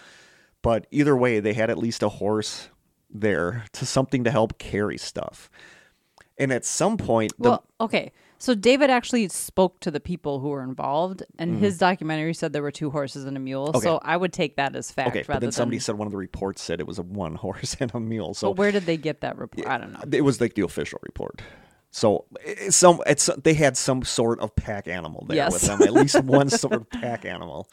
But 0.63 0.87
either 0.91 1.17
way, 1.17 1.41
they 1.41 1.55
had 1.55 1.71
at 1.71 1.79
least 1.79 2.03
a 2.03 2.09
horse 2.09 2.69
there 3.11 3.65
to 3.73 3.87
something 3.87 4.25
to 4.25 4.31
help 4.31 4.59
carry 4.59 4.99
stuff. 4.99 5.49
And 6.37 6.53
at 6.53 6.65
some 6.65 6.97
point, 6.97 7.33
the, 7.39 7.51
Well, 7.51 7.65
okay. 7.81 8.13
So 8.41 8.55
David 8.55 8.89
actually 8.89 9.29
spoke 9.29 9.81
to 9.81 9.91
the 9.91 9.99
people 9.99 10.39
who 10.39 10.51
were 10.51 10.63
involved, 10.63 11.25
and 11.41 11.55
mm-hmm. 11.55 11.65
his 11.65 11.77
documentary 11.77 12.35
said 12.35 12.53
there 12.53 12.63
were 12.63 12.71
two 12.71 12.91
horses 12.91 13.25
and 13.25 13.37
a 13.37 13.41
mule. 13.41 13.71
Okay. 13.71 13.81
So 13.81 13.99
I 14.03 14.17
would 14.17 14.33
take 14.33 14.57
that 14.57 14.77
as 14.77 14.93
fact 14.93 15.09
okay, 15.11 15.25
but 15.27 15.41
then 15.41 15.51
somebody 15.51 15.79
than. 15.79 15.83
said 15.83 15.99
one 15.99 16.07
of 16.07 16.13
the 16.13 16.19
reports 16.19 16.63
said 16.63 16.79
it 16.79 16.87
was 16.87 17.01
a 17.01 17.03
one 17.03 17.35
horse 17.37 17.77
and 17.81 17.93
a 17.95 18.01
mule. 18.01 18.35
So 18.35 18.49
but 18.49 18.59
where 18.59 18.71
did 18.71 18.87
they 18.87 18.97
get 18.97 19.23
that 19.23 19.37
report? 19.39 19.67
I 19.67 19.79
don't 19.79 19.93
know. 19.93 20.03
It 20.13 20.23
was 20.23 20.41
like 20.41 20.55
the 20.55 20.63
official 20.63 21.01
report. 21.03 21.43
So 21.91 22.27
it's 22.45 22.77
some 22.77 23.01
it's 23.07 23.31
they 23.43 23.55
had 23.55 23.77
some 23.77 24.03
sort 24.03 24.41
of 24.41 24.55
pack 24.55 24.87
animal 24.89 25.25
there 25.29 25.37
Yes. 25.37 25.53
with 25.53 25.63
them, 25.63 25.83
at 25.83 25.93
least 25.93 26.23
one 26.23 26.49
sort 26.51 26.75
of 26.75 26.89
pack 26.91 27.25
animal. 27.25 27.69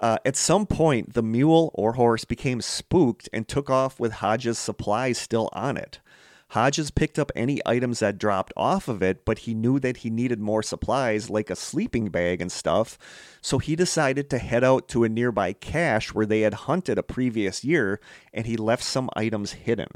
Uh, 0.00 0.18
at 0.26 0.36
some 0.36 0.66
point, 0.66 1.14
the 1.14 1.22
mule 1.22 1.70
or 1.74 1.92
horse 1.92 2.24
became 2.24 2.60
spooked 2.60 3.28
and 3.32 3.46
took 3.46 3.70
off 3.70 4.00
with 4.00 4.14
Hodges' 4.14 4.58
supplies 4.58 5.16
still 5.18 5.48
on 5.52 5.76
it. 5.76 6.00
Hodges 6.48 6.90
picked 6.90 7.18
up 7.18 7.32
any 7.34 7.60
items 7.66 7.98
that 7.98 8.18
dropped 8.18 8.52
off 8.56 8.86
of 8.86 9.02
it, 9.02 9.24
but 9.24 9.40
he 9.40 9.54
knew 9.54 9.80
that 9.80 9.98
he 9.98 10.10
needed 10.10 10.38
more 10.38 10.62
supplies, 10.62 11.28
like 11.28 11.50
a 11.50 11.56
sleeping 11.56 12.10
bag 12.10 12.40
and 12.40 12.52
stuff, 12.52 12.96
so 13.40 13.58
he 13.58 13.74
decided 13.74 14.30
to 14.30 14.38
head 14.38 14.62
out 14.62 14.86
to 14.88 15.04
a 15.04 15.08
nearby 15.08 15.52
cache 15.52 16.14
where 16.14 16.26
they 16.26 16.42
had 16.42 16.54
hunted 16.54 16.98
a 16.98 17.02
previous 17.02 17.64
year, 17.64 17.98
and 18.32 18.46
he 18.46 18.56
left 18.56 18.84
some 18.84 19.10
items 19.16 19.52
hidden. 19.52 19.88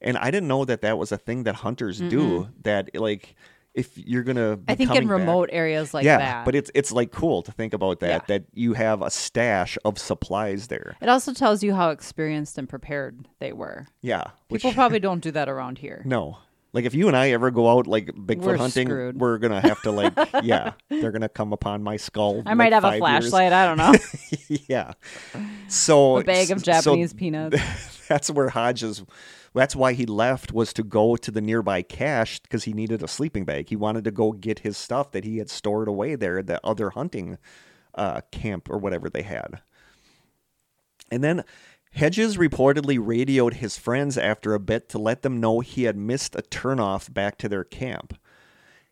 And 0.00 0.18
I 0.18 0.30
didn't 0.30 0.48
know 0.48 0.64
that 0.64 0.82
that 0.82 0.98
was 0.98 1.12
a 1.12 1.18
thing 1.18 1.44
that 1.44 1.56
hunters 1.56 2.00
do, 2.00 2.48
that, 2.62 2.90
like, 2.94 3.34
if 3.74 3.96
you're 3.96 4.22
gonna 4.22 4.56
be 4.58 4.64
I 4.70 4.74
think 4.74 4.90
in 4.90 4.94
coming 4.96 5.08
back- 5.08 5.18
remote 5.18 5.48
areas 5.52 5.94
like 5.94 6.04
yeah, 6.04 6.18
that. 6.18 6.44
but 6.44 6.54
it's 6.54 6.70
it's 6.74 6.92
like 6.92 7.10
cool 7.10 7.42
to 7.42 7.52
think 7.52 7.72
about 7.72 8.00
that 8.00 8.08
Yeah. 8.08 8.20
that 8.38 8.44
you 8.52 8.74
have 8.74 9.00
a 9.02 9.10
stash 9.10 9.78
of 9.84 9.98
supplies 9.98 10.66
there. 10.68 10.96
it 11.00 11.08
also 11.08 11.32
tells 11.32 11.62
you 11.62 11.74
how 11.74 11.90
experienced 11.90 12.58
and 12.58 12.68
prepared 12.68 13.28
they 13.38 13.52
were. 13.52 13.86
Yeah, 14.02 14.24
which 14.48 14.62
People 14.62 14.74
probably 14.74 14.98
don't 15.08 15.20
do 15.20 15.30
that 15.32 15.48
around 15.48 15.78
here. 15.78 16.02
no. 16.04 16.38
Like 16.74 16.86
if 16.86 16.94
you 16.94 17.06
and 17.06 17.14
I 17.14 17.32
ever 17.32 17.50
go 17.50 17.68
out 17.68 17.86
like 17.86 18.06
Bigfoot 18.06 18.44
We're 18.46 18.56
hunting, 18.56 18.88
screwed. 18.88 19.20
we're 19.20 19.36
gonna 19.36 19.60
have 19.60 19.82
to 19.82 19.90
like 19.90 20.14
yeah, 20.42 20.72
they're 20.88 21.10
gonna 21.12 21.28
come 21.28 21.52
upon 21.52 21.82
my 21.82 21.98
skull. 21.98 22.42
I 22.46 22.50
like, 22.50 22.56
might 22.56 22.72
have 22.72 22.82
a 22.84 22.98
five 22.98 23.22
years. 23.22 23.28
flashlight. 23.28 23.52
I 23.52 23.66
don't 23.66 23.76
know. 23.76 23.92
yeah. 24.68 24.92
So 25.68 26.16
a 26.18 26.24
bag 26.24 26.50
of 26.50 26.60
so 26.60 26.64
Japanese 26.64 27.12
peanuts. 27.12 27.58
that's 28.08 28.30
where 28.30 28.48
Hodges. 28.48 29.02
That's 29.54 29.76
why 29.76 29.92
he 29.92 30.06
left 30.06 30.52
was 30.52 30.72
to 30.74 30.82
go 30.82 31.16
to 31.16 31.30
the 31.30 31.42
nearby 31.42 31.82
cache 31.82 32.40
because 32.40 32.64
he 32.64 32.72
needed 32.72 33.02
a 33.02 33.08
sleeping 33.08 33.44
bag. 33.44 33.68
He 33.68 33.76
wanted 33.76 34.04
to 34.04 34.10
go 34.10 34.32
get 34.32 34.60
his 34.60 34.76
stuff 34.76 35.10
that 35.12 35.24
he 35.24 35.38
had 35.38 35.50
stored 35.50 35.88
away 35.88 36.14
there 36.14 36.38
at 36.38 36.46
the 36.46 36.64
other 36.64 36.90
hunting 36.90 37.38
uh, 37.94 38.22
camp 38.30 38.70
or 38.70 38.78
whatever 38.78 39.10
they 39.10 39.22
had. 39.22 39.60
And 41.10 41.22
then 41.22 41.44
Hedges 41.92 42.38
reportedly 42.38 42.98
radioed 42.98 43.54
his 43.54 43.76
friends 43.76 44.16
after 44.16 44.54
a 44.54 44.60
bit 44.60 44.88
to 44.88 44.98
let 44.98 45.20
them 45.20 45.40
know 45.40 45.60
he 45.60 45.82
had 45.82 45.96
missed 45.96 46.34
a 46.34 46.42
turnoff 46.42 47.12
back 47.12 47.36
to 47.38 47.48
their 47.50 47.64
camp. 47.64 48.18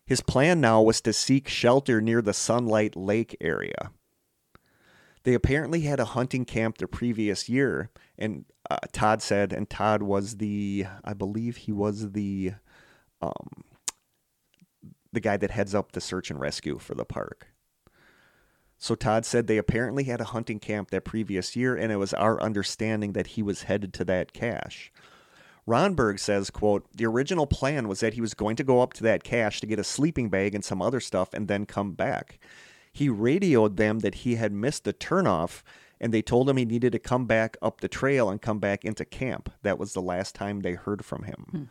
His 0.05 0.21
plan 0.21 0.61
now 0.61 0.83
was 0.83 1.01
to 1.01 1.13
seek 1.13 1.47
shelter 1.47 1.99
near 1.99 2.21
the 2.21 2.33
Sunlight 2.33 2.95
Lake 2.95 3.35
area. 3.41 3.91
They 5.23 5.33
apparently 5.33 5.81
had 5.81 5.99
a 5.99 6.05
hunting 6.05 6.45
camp 6.45 6.77
the 6.77 6.87
previous 6.87 7.49
year, 7.49 7.89
and 8.17 8.45
uh, 8.71 8.87
Todd 8.91 9.21
said, 9.21 9.51
and 9.51 9.69
Todd 9.69 10.01
was 10.01 10.37
the, 10.37 10.85
I 11.03 11.13
believe 11.13 11.57
he 11.57 11.71
was 11.71 12.11
the, 12.11 12.53
um, 13.21 13.65
the 15.11 15.19
guy 15.19 15.37
that 15.37 15.51
heads 15.51 15.75
up 15.75 15.91
the 15.91 16.01
search 16.01 16.31
and 16.31 16.39
rescue 16.39 16.77
for 16.77 16.95
the 16.95 17.05
park. 17.05 17.47
So 18.77 18.95
Todd 18.95 19.25
said 19.25 19.45
they 19.45 19.57
apparently 19.57 20.05
had 20.05 20.21
a 20.21 20.25
hunting 20.25 20.59
camp 20.59 20.89
that 20.89 21.05
previous 21.05 21.55
year, 21.55 21.75
and 21.75 21.91
it 21.91 21.97
was 21.97 22.13
our 22.13 22.41
understanding 22.41 23.13
that 23.13 23.27
he 23.27 23.43
was 23.43 23.63
headed 23.63 23.93
to 23.95 24.05
that 24.05 24.33
cache. 24.33 24.91
Ronberg 25.67 26.19
says, 26.19 26.49
quote, 26.49 26.87
the 26.95 27.05
original 27.05 27.45
plan 27.45 27.87
was 27.87 27.99
that 27.99 28.15
he 28.15 28.21
was 28.21 28.33
going 28.33 28.55
to 28.55 28.63
go 28.63 28.81
up 28.81 28.93
to 28.93 29.03
that 29.03 29.23
cache 29.23 29.59
to 29.59 29.67
get 29.67 29.77
a 29.79 29.83
sleeping 29.83 30.29
bag 30.29 30.55
and 30.55 30.65
some 30.65 30.81
other 30.81 30.99
stuff 30.99 31.33
and 31.33 31.47
then 31.47 31.65
come 31.65 31.91
back. 31.91 32.39
He 32.91 33.09
radioed 33.09 33.77
them 33.77 33.99
that 33.99 34.15
he 34.15 34.35
had 34.35 34.51
missed 34.51 34.85
the 34.85 34.93
turnoff 34.93 35.61
and 36.01 36.11
they 36.11 36.23
told 36.23 36.49
him 36.49 36.57
he 36.57 36.65
needed 36.65 36.91
to 36.91 36.99
come 36.99 37.25
back 37.25 37.55
up 37.61 37.79
the 37.79 37.87
trail 37.87 38.29
and 38.29 38.41
come 38.41 38.59
back 38.59 38.83
into 38.83 39.05
camp. 39.05 39.49
That 39.61 39.77
was 39.77 39.93
the 39.93 40.01
last 40.01 40.33
time 40.33 40.59
they 40.59 40.73
heard 40.73 41.05
from 41.05 41.23
him. 41.23 41.45
Hmm. 41.51 41.63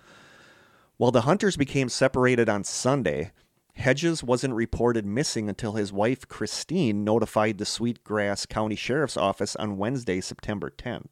While 0.96 1.10
the 1.10 1.22
hunters 1.22 1.56
became 1.56 1.88
separated 1.88 2.48
on 2.48 2.62
Sunday, 2.62 3.32
Hedges 3.74 4.22
wasn't 4.22 4.54
reported 4.54 5.04
missing 5.04 5.48
until 5.48 5.72
his 5.72 5.92
wife 5.92 6.28
Christine 6.28 7.02
notified 7.02 7.58
the 7.58 7.64
Sweetgrass 7.64 8.46
County 8.46 8.76
Sheriff's 8.76 9.16
Office 9.16 9.56
on 9.56 9.78
Wednesday, 9.78 10.20
September 10.20 10.70
10th. 10.70 11.08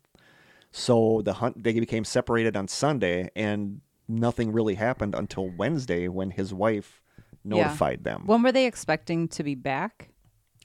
So 0.71 1.23
the 1.25 1.35
hunt 1.35 1.65
they 1.65 1.73
became 1.73 2.05
separated 2.05 2.57
on 2.57 2.69
Sunday 2.69 3.31
and 3.35 3.81
nothing 4.07 4.53
really 4.53 4.75
happened 4.75 5.15
until 5.15 5.51
Wednesday 5.51 6.07
when 6.07 6.31
his 6.31 6.55
wife 6.55 7.03
notified 7.43 8.01
yeah. 8.05 8.13
them. 8.13 8.27
When 8.27 8.43
were 8.43 8.53
they 8.53 8.67
expecting 8.67 9.27
to 9.29 9.43
be 9.43 9.55
back? 9.57 10.11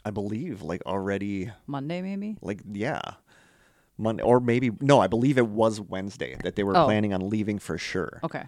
I 0.06 0.12
believe 0.12 0.62
like 0.62 0.82
already 0.86 1.52
Monday 1.68 2.02
maybe? 2.02 2.38
Like 2.42 2.62
yeah. 2.72 3.02
Monday 3.98 4.24
or 4.24 4.40
maybe 4.40 4.72
no, 4.82 5.00
I 5.00 5.08
believe 5.08 5.38
it 5.38 5.48
was 5.48 5.80
Wednesday 5.80 6.36
that 6.44 6.56
they 6.56 6.64
were 6.64 6.76
oh. 6.76 6.86
planning 6.86 7.14
on 7.14 7.30
leaving 7.30 7.60
for 7.60 7.78
sure. 7.78 8.20
Okay. 8.24 8.44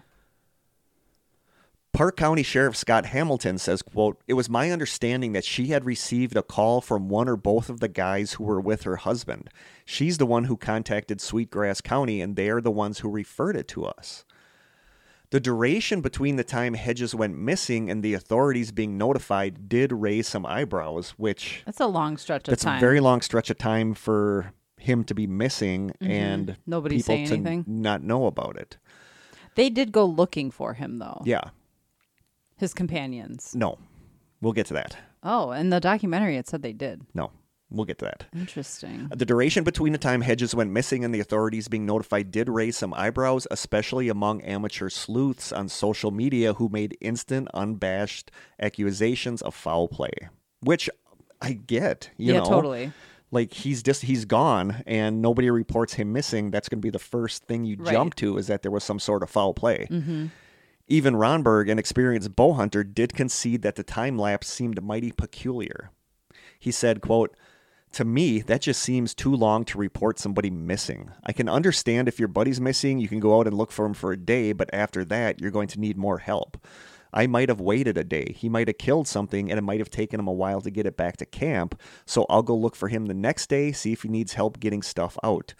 Park 1.96 2.18
County 2.18 2.42
Sheriff 2.42 2.76
Scott 2.76 3.06
Hamilton 3.06 3.56
says, 3.56 3.80
quote, 3.80 4.20
It 4.28 4.34
was 4.34 4.50
my 4.50 4.70
understanding 4.70 5.32
that 5.32 5.46
she 5.46 5.68
had 5.68 5.86
received 5.86 6.36
a 6.36 6.42
call 6.42 6.82
from 6.82 7.08
one 7.08 7.26
or 7.26 7.38
both 7.38 7.70
of 7.70 7.80
the 7.80 7.88
guys 7.88 8.34
who 8.34 8.44
were 8.44 8.60
with 8.60 8.82
her 8.82 8.96
husband. 8.96 9.48
She's 9.86 10.18
the 10.18 10.26
one 10.26 10.44
who 10.44 10.58
contacted 10.58 11.22
Sweetgrass 11.22 11.80
County, 11.80 12.20
and 12.20 12.36
they 12.36 12.50
are 12.50 12.60
the 12.60 12.70
ones 12.70 12.98
who 12.98 13.08
referred 13.08 13.56
it 13.56 13.66
to 13.68 13.86
us. 13.86 14.25
The 15.30 15.40
duration 15.40 16.00
between 16.00 16.36
the 16.36 16.44
time 16.44 16.74
Hedges 16.74 17.14
went 17.14 17.36
missing 17.36 17.90
and 17.90 18.02
the 18.02 18.14
authorities 18.14 18.70
being 18.70 18.96
notified 18.96 19.68
did 19.68 19.92
raise 19.92 20.28
some 20.28 20.46
eyebrows, 20.46 21.10
which 21.16 21.62
That's 21.66 21.80
a 21.80 21.86
long 21.86 22.16
stretch 22.16 22.42
of 22.42 22.44
time. 22.44 22.52
that's 22.52 22.64
time. 22.64 22.76
a 22.76 22.80
very 22.80 23.00
long 23.00 23.20
stretch 23.20 23.50
of 23.50 23.58
time 23.58 23.94
for 23.94 24.52
him 24.78 25.02
to 25.04 25.14
be 25.14 25.26
missing 25.26 25.90
mm-hmm. 26.00 26.10
and 26.10 26.56
nobody 26.66 26.98
people 26.98 27.16
to 27.26 27.34
anything. 27.34 27.64
not 27.66 28.02
know 28.02 28.26
about 28.26 28.56
it. 28.56 28.78
They 29.56 29.68
did 29.70 29.90
go 29.90 30.04
looking 30.04 30.50
for 30.50 30.74
him 30.74 30.98
though. 30.98 31.22
Yeah. 31.24 31.50
His 32.56 32.72
companions. 32.72 33.52
No. 33.54 33.78
We'll 34.40 34.52
get 34.52 34.66
to 34.66 34.74
that. 34.74 34.96
Oh, 35.22 35.50
in 35.50 35.70
the 35.70 35.80
documentary 35.80 36.36
it 36.36 36.46
said 36.46 36.62
they 36.62 36.72
did. 36.72 37.02
No. 37.14 37.32
We'll 37.70 37.84
get 37.84 37.98
to 37.98 38.04
that. 38.04 38.26
Interesting. 38.34 39.08
The 39.14 39.26
duration 39.26 39.64
between 39.64 39.92
the 39.92 39.98
time 39.98 40.20
Hedges 40.20 40.54
went 40.54 40.70
missing 40.70 41.04
and 41.04 41.12
the 41.12 41.20
authorities 41.20 41.66
being 41.66 41.84
notified 41.84 42.30
did 42.30 42.48
raise 42.48 42.76
some 42.76 42.94
eyebrows, 42.94 43.46
especially 43.50 44.08
among 44.08 44.42
amateur 44.42 44.88
sleuths 44.88 45.50
on 45.50 45.68
social 45.68 46.12
media 46.12 46.54
who 46.54 46.68
made 46.68 46.96
instant, 47.00 47.48
unabashed 47.52 48.30
accusations 48.60 49.42
of 49.42 49.54
foul 49.54 49.88
play. 49.88 50.12
Which 50.60 50.88
I 51.42 51.54
get, 51.54 52.10
you 52.16 52.32
yeah, 52.32 52.40
know. 52.40 52.46
totally. 52.46 52.92
Like 53.32 53.52
he's 53.52 53.82
just 53.82 54.02
he's 54.02 54.24
gone 54.24 54.84
and 54.86 55.20
nobody 55.20 55.50
reports 55.50 55.94
him 55.94 56.12
missing. 56.12 56.52
That's 56.52 56.68
going 56.68 56.78
to 56.78 56.86
be 56.86 56.90
the 56.90 57.00
first 57.00 57.44
thing 57.46 57.64
you 57.64 57.76
right. 57.78 57.92
jump 57.92 58.14
to 58.16 58.38
is 58.38 58.46
that 58.46 58.62
there 58.62 58.70
was 58.70 58.84
some 58.84 59.00
sort 59.00 59.24
of 59.24 59.30
foul 59.30 59.52
play. 59.52 59.88
Mm-hmm. 59.90 60.26
Even 60.86 61.14
Ronberg, 61.14 61.68
an 61.68 61.80
experienced 61.80 62.36
bow 62.36 62.52
hunter, 62.52 62.84
did 62.84 63.12
concede 63.12 63.62
that 63.62 63.74
the 63.74 63.82
time 63.82 64.16
lapse 64.16 64.46
seemed 64.46 64.80
mighty 64.80 65.10
peculiar. 65.10 65.90
He 66.60 66.70
said, 66.70 67.00
quote, 67.00 67.36
to 67.96 68.04
me, 68.04 68.40
that 68.40 68.60
just 68.60 68.82
seems 68.82 69.14
too 69.14 69.34
long 69.34 69.64
to 69.64 69.78
report 69.78 70.18
somebody 70.18 70.50
missing. 70.50 71.12
I 71.24 71.32
can 71.32 71.48
understand 71.48 72.08
if 72.08 72.18
your 72.18 72.28
buddy's 72.28 72.60
missing, 72.60 72.98
you 72.98 73.08
can 73.08 73.20
go 73.20 73.38
out 73.38 73.46
and 73.46 73.56
look 73.56 73.72
for 73.72 73.86
him 73.86 73.94
for 73.94 74.12
a 74.12 74.18
day, 74.18 74.52
but 74.52 74.68
after 74.70 75.02
that, 75.06 75.40
you're 75.40 75.50
going 75.50 75.68
to 75.68 75.80
need 75.80 75.96
more 75.96 76.18
help. 76.18 76.58
I 77.14 77.26
might 77.26 77.48
have 77.48 77.58
waited 77.58 77.96
a 77.96 78.04
day. 78.04 78.34
He 78.36 78.50
might 78.50 78.68
have 78.68 78.76
killed 78.76 79.08
something 79.08 79.50
and 79.50 79.56
it 79.56 79.62
might 79.62 79.78
have 79.78 79.88
taken 79.88 80.20
him 80.20 80.28
a 80.28 80.32
while 80.32 80.60
to 80.60 80.70
get 80.70 80.84
it 80.84 80.98
back 80.98 81.16
to 81.16 81.24
camp. 81.24 81.80
So 82.04 82.26
I'll 82.28 82.42
go 82.42 82.54
look 82.54 82.76
for 82.76 82.88
him 82.88 83.06
the 83.06 83.14
next 83.14 83.48
day, 83.48 83.72
see 83.72 83.94
if 83.94 84.02
he 84.02 84.10
needs 84.10 84.34
help 84.34 84.60
getting 84.60 84.82
stuff 84.82 85.16
out. 85.22 85.54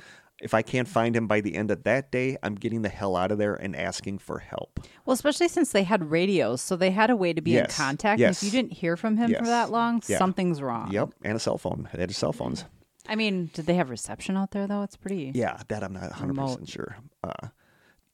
If 0.46 0.54
I 0.54 0.62
can't 0.62 0.86
find 0.86 1.16
him 1.16 1.26
by 1.26 1.40
the 1.40 1.56
end 1.56 1.72
of 1.72 1.82
that 1.82 2.12
day, 2.12 2.36
I'm 2.40 2.54
getting 2.54 2.82
the 2.82 2.88
hell 2.88 3.16
out 3.16 3.32
of 3.32 3.38
there 3.38 3.56
and 3.56 3.74
asking 3.74 4.18
for 4.18 4.38
help. 4.38 4.78
Well, 5.04 5.12
especially 5.12 5.48
since 5.48 5.72
they 5.72 5.82
had 5.82 6.08
radios, 6.08 6.62
so 6.62 6.76
they 6.76 6.92
had 6.92 7.10
a 7.10 7.16
way 7.16 7.32
to 7.32 7.40
be 7.40 7.50
yes. 7.50 7.76
in 7.76 7.84
contact. 7.84 8.20
Yes. 8.20 8.40
If 8.40 8.46
you 8.46 8.52
didn't 8.52 8.74
hear 8.74 8.96
from 8.96 9.16
him 9.16 9.32
yes. 9.32 9.40
for 9.40 9.46
that 9.46 9.72
long, 9.72 10.00
yeah. 10.06 10.18
something's 10.18 10.62
wrong. 10.62 10.92
Yep, 10.92 11.14
and 11.24 11.34
a 11.34 11.40
cell 11.40 11.58
phone. 11.58 11.88
They 11.92 12.02
had 12.02 12.14
cell 12.14 12.32
phones. 12.32 12.64
I 13.08 13.16
mean, 13.16 13.50
did 13.54 13.66
they 13.66 13.74
have 13.74 13.90
reception 13.90 14.36
out 14.36 14.52
there 14.52 14.68
though? 14.68 14.82
It's 14.82 14.96
pretty. 14.96 15.32
Yeah, 15.34 15.60
that 15.66 15.82
I'm 15.82 15.92
not 15.92 16.02
100 16.02 16.36
percent 16.36 16.68
sure. 16.68 16.96
Uh, 17.24 17.48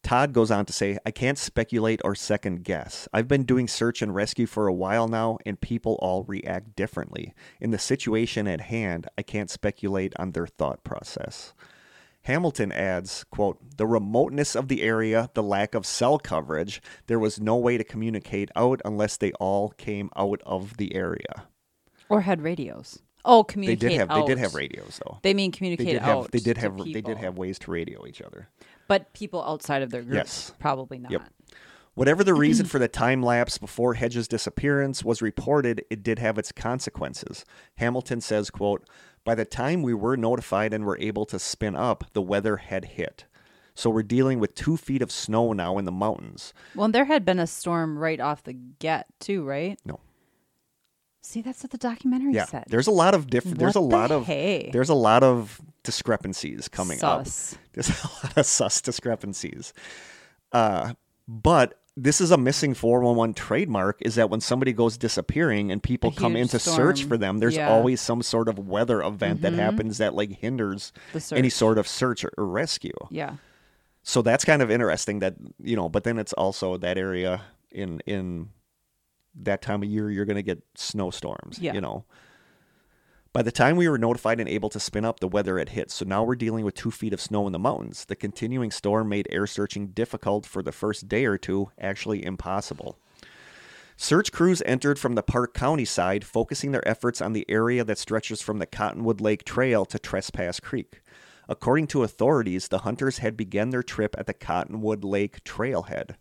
Todd 0.03 0.33
goes 0.33 0.51
on 0.51 0.65
to 0.65 0.73
say, 0.73 0.97
I 1.05 1.11
can't 1.11 1.37
speculate 1.37 2.01
or 2.03 2.15
second 2.15 2.65
guess. 2.65 3.09
I've 3.13 3.29
been 3.29 3.45
doing 3.45 3.69
search 3.69 4.01
and 4.01 4.15
rescue 4.15 4.47
for 4.47 4.69
a 4.69 4.73
while 4.73 5.07
now, 5.07 5.37
and 5.45 5.61
people 5.61 5.99
all 6.01 6.25
react 6.25 6.75
differently. 6.77 7.35
In 7.61 7.73
the 7.73 7.79
situation 7.79 8.49
at 8.49 8.63
hand, 8.63 9.07
I 9.19 9.23
can't 9.23 9.51
speculate 9.51 10.15
on 10.19 10.33
their 10.33 10.47
thought 10.47 10.83
process. 10.83 11.53
Hamilton 12.23 12.71
adds, 12.71 13.25
quote, 13.31 13.59
the 13.77 13.87
remoteness 13.87 14.55
of 14.55 14.69
the 14.69 14.83
area, 14.83 15.31
the 15.35 15.43
lack 15.43 15.75
of 15.75 15.85
cell 15.85 16.19
coverage, 16.19 16.81
there 17.07 17.19
was 17.19 17.41
no 17.41 17.57
way 17.57 17.77
to 17.77 17.85
communicate 17.85 18.51
out 18.55 18.81
unless 18.85 19.17
they 19.17 19.33
all 19.33 19.71
came 19.71 20.09
out 20.17 20.41
of 20.47 20.77
the 20.77 20.95
area. 20.95 21.49
Or 22.09 22.21
had 22.21 22.43
radios. 22.43 23.01
Oh, 23.25 23.45
communicate. 23.45 23.81
They 23.81 23.89
did 23.89 23.99
have 23.99 24.11
out. 24.11 24.27
they 24.27 24.35
did 24.35 24.39
have 24.39 24.55
radios 24.55 25.01
though. 25.05 25.19
They 25.23 25.35
mean 25.35 25.53
communicate 25.53 25.87
they 25.87 25.93
did 25.93 26.03
out. 26.03 26.23
Have, 26.23 26.31
they 26.33 26.39
did 26.39 26.59
have 26.59 26.77
they 26.77 27.01
did 27.01 27.19
have 27.19 27.39
ways 27.39 27.59
to 27.61 27.71
radio 27.71 28.05
each 28.07 28.21
other. 28.21 28.49
But 28.89 29.13
people 29.13 29.43
outside 29.43 29.83
of 29.83 29.91
their 29.91 30.03
group, 30.03 30.17
yes. 30.17 30.53
probably 30.59 30.99
not. 30.99 31.13
Yep. 31.13 31.23
Whatever 31.95 32.25
the 32.25 32.35
reason 32.35 32.67
for 32.67 32.79
the 32.79 32.89
time 32.89 33.23
lapse 33.23 33.59
before 33.59 33.95
Hedges' 33.95 34.27
disappearance 34.27 35.05
was 35.05 35.23
reported, 35.23 35.85
it 35.91 36.03
did 36.03 36.19
have 36.19 36.39
its 36.39 36.51
consequences. 36.51 37.45
Hamilton 37.77 38.21
says, 38.21 38.51
quote, 38.51 38.89
by 39.25 39.35
the 39.35 39.45
time 39.45 39.83
we 39.83 39.95
were 39.95 40.17
notified 40.17 40.73
and 40.75 40.85
were 40.85 40.99
able 40.99 41.25
to 41.27 41.39
spin 41.39 41.77
up, 41.77 42.05
the 42.13 42.23
weather 42.23 42.57
had 42.59 42.85
hit. 42.87 43.27
So 43.75 43.89
we're 43.89 44.03
dealing 44.03 44.39
with 44.39 44.55
two 44.55 44.77
feet 44.77 45.01
of 45.01 45.11
snow 45.11 45.53
now 45.53 45.79
in 45.79 45.85
the 45.87 45.93
mountains. 45.93 46.53
Well, 46.75 46.89
there 46.89 47.07
had 47.07 47.25
been 47.25 47.39
a 47.39 47.47
storm 47.47 47.99
right 47.99 48.21
off 48.21 48.43
the 48.43 48.53
get 48.53 49.07
too, 49.19 49.45
right? 49.45 49.79
No. 49.85 50.01
See, 51.25 51.41
that's 51.41 51.63
what 51.63 51.71
the 51.71 51.79
documentary 51.79 52.35
yeah, 52.35 52.47
said. 52.47 52.65
there's 52.69 52.89
a 52.89 52.93
lot 52.93 53.15
of 53.15 53.29
different. 53.29 53.59
There's 53.59 53.77
a 53.77 53.81
What 53.81 53.93
lot 53.93 54.11
of 54.11 54.27
hey? 54.27 54.71
there's 54.73 54.89
a 54.89 54.95
lot 54.95 55.23
of 55.23 55.61
discrepancies 55.85 56.67
coming 56.69 56.99
Sus. 56.99 57.53
up. 57.55 57.59
There's 57.73 57.89
a 58.05 58.09
lot 58.23 58.37
of 58.37 58.45
sus 58.47 58.81
discrepancies. 58.83 59.73
Uh, 60.53 60.95
but 61.27 61.81
this 61.97 62.21
is 62.21 62.31
a 62.31 62.39
missing 62.39 62.73
411 62.75 63.35
trademark 63.35 63.99
is 64.01 64.15
that 64.15 64.31
when 64.31 64.41
somebody 64.41 64.73
goes 64.73 64.97
disappearing 64.97 65.71
and 65.71 65.83
people 65.83 66.11
A 66.11 66.15
come 66.15 66.37
in 66.37 66.49
to 66.49 66.59
search 66.59 67.05
for 67.05 67.19
them, 67.19 67.39
there's 67.39 67.57
Yeah. 67.57 67.71
always 67.71 68.01
some 68.01 68.23
sort 68.23 68.49
of 68.49 68.59
weather 68.59 69.03
event 69.03 69.43
that 69.43 69.53
Mhm. 69.53 69.57
happens 69.57 69.99
that 69.99 70.15
like 70.15 70.33
hinders 70.33 70.93
any 71.33 71.51
sort 71.51 71.77
of 71.79 71.87
search 71.87 72.25
or, 72.25 72.33
or 72.39 72.47
rescue. 72.47 72.95
Yeah. 73.11 73.37
So 74.03 74.23
that's 74.23 74.45
kind 74.45 74.63
of 74.63 74.71
interesting 74.71 75.19
that 75.19 75.37
you 75.63 75.77
know, 75.77 75.89
but 75.89 76.05
then 76.05 76.19
it's 76.19 76.33
also 76.33 76.77
that 76.79 76.97
area 76.97 77.43
in 77.71 78.01
in 78.07 78.49
that 79.35 79.61
time 79.63 79.83
of 79.83 79.89
year 79.89 80.11
you're 80.11 80.25
going 80.27 80.37
to 80.37 80.43
get 80.43 80.63
snowstorms, 80.75 81.59
Yeah. 81.59 81.75
you 81.75 81.81
know. 81.81 82.05
By 83.33 83.41
the 83.41 83.51
time 83.51 83.77
we 83.77 83.89
were 83.89 83.97
notified 83.97 84.41
and 84.41 84.49
able 84.49 84.69
to 84.69 84.79
spin 84.79 85.07
up, 85.07 85.21
the 85.21 85.29
weather 85.29 85.59
had 85.59 85.71
hit. 85.71 85.91
So 85.91 86.05
now 86.05 86.23
we're 86.23 86.35
dealing 86.35 86.67
with 86.67 86.75
two 86.75 86.91
feet 86.91 87.15
of 87.15 87.21
snow 87.21 87.47
in 87.47 87.55
the 87.55 87.59
mountains. 87.59 88.05
The 88.05 88.15
continuing 88.15 88.71
storm 88.71 89.09
made 89.09 89.27
air 89.31 89.47
searching 89.47 89.89
difficult 89.89 90.45
for 90.45 90.63
the 90.63 90.71
first 90.71 91.09
day 91.09 91.25
or 91.25 91.39
two, 91.39 91.71
actually 91.81 92.25
impossible. 92.27 92.99
Search 93.97 94.33
crews 94.33 94.63
entered 94.67 94.99
from 94.99 95.15
the 95.15 95.23
Park 95.23 95.55
County 95.55 95.87
side, 95.87 96.25
focusing 96.25 96.73
their 96.73 96.87
efforts 96.87 97.23
on 97.23 97.33
the 97.33 97.47
area 97.49 97.85
that 97.85 97.99
stretches 97.99 98.43
from 98.43 98.59
the 98.59 98.67
Cottonwood 98.67 99.23
Lake 99.23 99.45
Trail 99.45 99.87
to 99.87 99.99
Trespass 99.99 100.61
Creek. 100.61 101.01
According 101.49 101.87
to 101.89 102.03
authorities, 102.03 102.69
the 102.69 102.81
hunters 102.81 103.19
had 103.19 103.37
begun 103.37 103.71
their 103.71 103.83
trip 103.83 104.15
at 104.19 104.27
the 104.27 104.35
Cottonwood 104.35 105.05
Lake 105.05 105.43
trailhead. 105.45 106.17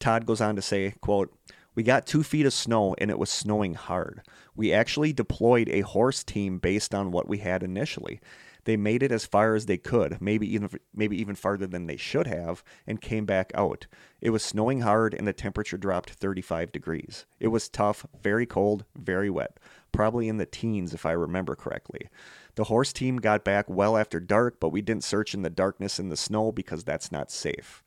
Todd 0.00 0.26
goes 0.26 0.42
on 0.42 0.54
to 0.56 0.62
say, 0.62 0.94
quote, 1.00 1.34
we 1.76 1.82
got 1.82 2.06
two 2.06 2.24
feet 2.24 2.46
of 2.46 2.52
snow 2.52 2.96
and 2.98 3.10
it 3.10 3.18
was 3.18 3.30
snowing 3.30 3.74
hard. 3.74 4.22
We 4.56 4.72
actually 4.72 5.12
deployed 5.12 5.68
a 5.68 5.82
horse 5.82 6.24
team 6.24 6.58
based 6.58 6.94
on 6.94 7.12
what 7.12 7.28
we 7.28 7.38
had 7.38 7.62
initially. 7.62 8.20
They 8.64 8.76
made 8.76 9.04
it 9.04 9.12
as 9.12 9.26
far 9.26 9.54
as 9.54 9.66
they 9.66 9.76
could, 9.76 10.20
maybe 10.20 10.52
even 10.52 10.68
maybe 10.92 11.20
even 11.20 11.36
farther 11.36 11.68
than 11.68 11.86
they 11.86 11.96
should 11.96 12.26
have, 12.26 12.64
and 12.84 13.00
came 13.00 13.24
back 13.24 13.52
out. 13.54 13.86
It 14.20 14.30
was 14.30 14.42
snowing 14.42 14.80
hard 14.80 15.14
and 15.14 15.28
the 15.28 15.32
temperature 15.32 15.76
dropped 15.76 16.10
35 16.10 16.72
degrees. 16.72 17.26
It 17.38 17.48
was 17.48 17.68
tough, 17.68 18.04
very 18.20 18.46
cold, 18.46 18.84
very 18.96 19.30
wet, 19.30 19.60
probably 19.92 20.28
in 20.28 20.38
the 20.38 20.46
teens 20.46 20.94
if 20.94 21.06
I 21.06 21.12
remember 21.12 21.54
correctly. 21.54 22.08
The 22.56 22.64
horse 22.64 22.92
team 22.92 23.18
got 23.18 23.44
back 23.44 23.66
well 23.68 23.96
after 23.96 24.18
dark, 24.18 24.58
but 24.58 24.70
we 24.70 24.82
didn't 24.82 25.04
search 25.04 25.34
in 25.34 25.42
the 25.42 25.50
darkness 25.50 26.00
in 26.00 26.08
the 26.08 26.16
snow 26.16 26.50
because 26.50 26.82
that's 26.82 27.12
not 27.12 27.30
safe. 27.30 27.84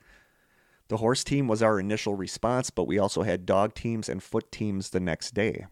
The 0.89 0.97
horse 0.97 1.23
team 1.23 1.47
was 1.47 1.63
our 1.63 1.79
initial 1.79 2.15
response, 2.15 2.69
but 2.69 2.85
we 2.87 2.99
also 2.99 3.21
had 3.21 3.45
dog 3.45 3.73
teams 3.73 4.09
and 4.09 4.21
foot 4.21 4.51
teams 4.51 4.89
the 4.89 4.99
next 4.99 5.33
day. 5.33 5.67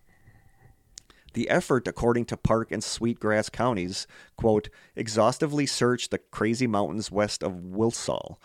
The 1.33 1.49
effort, 1.49 1.87
according 1.87 2.25
to 2.25 2.37
Park 2.37 2.71
and 2.71 2.83
Sweetgrass 2.83 3.49
counties, 3.49 4.07
quote, 4.37 4.69
exhaustively 4.95 5.65
searched 5.65 6.11
the 6.11 6.17
crazy 6.17 6.65
mountains 6.65 7.11
west 7.11 7.43
of 7.43 7.53
Wilsall 7.53 8.37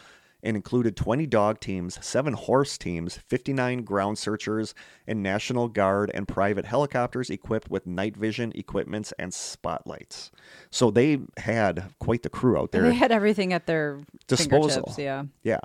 and 0.42 0.56
included 0.56 0.96
20 0.96 1.26
dog 1.26 1.60
teams, 1.60 2.04
7 2.04 2.32
horse 2.32 2.76
teams, 2.76 3.16
59 3.16 3.84
ground 3.84 4.18
searchers, 4.18 4.74
and 5.06 5.22
National 5.22 5.68
Guard 5.68 6.10
and 6.12 6.26
private 6.26 6.64
helicopters 6.64 7.30
equipped 7.30 7.70
with 7.70 7.86
night 7.86 8.16
vision 8.16 8.52
equipments 8.54 9.12
and 9.18 9.32
spotlights. 9.32 10.32
So 10.70 10.90
they 10.90 11.20
had 11.36 11.84
quite 12.00 12.22
the 12.24 12.30
crew 12.30 12.58
out 12.58 12.72
there. 12.72 12.82
They 12.82 12.94
had 12.94 13.12
everything 13.12 13.52
at 13.52 13.66
their 13.66 14.00
Disposal. 14.26 14.92
Yeah, 14.98 15.24
yeah. 15.42 15.60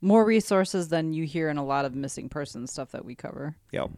More 0.00 0.24
resources 0.24 0.88
than 0.88 1.12
you 1.12 1.24
hear 1.24 1.48
in 1.48 1.56
a 1.56 1.64
lot 1.64 1.84
of 1.84 1.94
missing 1.94 2.28
persons 2.28 2.72
stuff 2.72 2.90
that 2.92 3.04
we 3.04 3.14
cover. 3.14 3.56
Yep. 3.72 3.90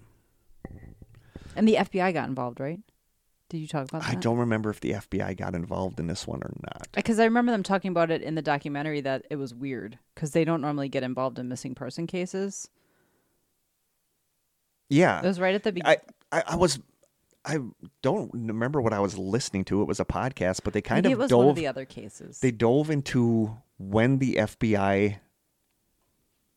And 1.57 1.67
the 1.67 1.75
FBI 1.75 2.13
got 2.15 2.29
involved, 2.29 2.61
right? 2.61 2.81
Did 3.49 3.59
you 3.59 3.67
talk 3.67 3.89
about 3.89 4.03
that? 4.03 4.11
I 4.11 4.15
don't 4.15 4.39
remember 4.39 4.71
if 4.71 4.79
the 4.81 4.93
FBI 4.93 5.37
got 5.37 5.55
involved 5.57 5.99
in 5.99 6.07
this 6.07 6.27
one 6.27 6.41
or 6.43 6.53
not. 6.63 6.83
Uh, 6.83 6.87
because 6.95 7.19
I 7.19 7.25
remember 7.25 7.51
them 7.51 7.65
talking 7.65 7.91
about 7.91 8.11
it 8.11 8.23
in 8.23 8.37
the 8.37 8.43
documentary 8.43 9.01
that 9.01 9.27
it 9.29 9.37
was 9.37 9.53
weird 9.53 9.99
because 10.15 10.31
they 10.31 10.45
don't 10.45 10.61
normally 10.61 10.89
get 10.89 11.03
involved 11.03 11.39
in 11.39 11.49
missing 11.49 11.75
person 11.75 12.07
cases. 12.07 12.69
Yeah. 14.89 15.19
It 15.19 15.27
was 15.27 15.41
right 15.41 15.55
at 15.55 15.65
the 15.65 15.73
beginning. 15.73 15.99
I, 16.31 16.39
I, 16.39 16.43
I 16.49 16.57
was 16.57 16.79
I 17.45 17.59
don't 18.03 18.31
remember 18.33 18.81
what 18.81 18.93
I 18.93 19.01
was 19.01 19.17
listening 19.17 19.65
to. 19.67 19.83
It 19.83 19.87
was 19.87 19.99
a 19.99 20.05
podcast, 20.05 20.61
but 20.63 20.73
they 20.73 20.83
kind 20.83 21.03
Maybe 21.03 21.15
of 21.15 21.19
it 21.19 21.23
was 21.23 21.31
dove 21.31 21.39
one 21.39 21.49
of 21.49 21.57
the 21.57 21.67
other 21.67 21.85
cases. 21.85 22.41
they 22.41 22.51
dove 22.51 22.91
into 22.91 23.57
when 23.79 24.19
the 24.19 24.35
FBI 24.37 25.19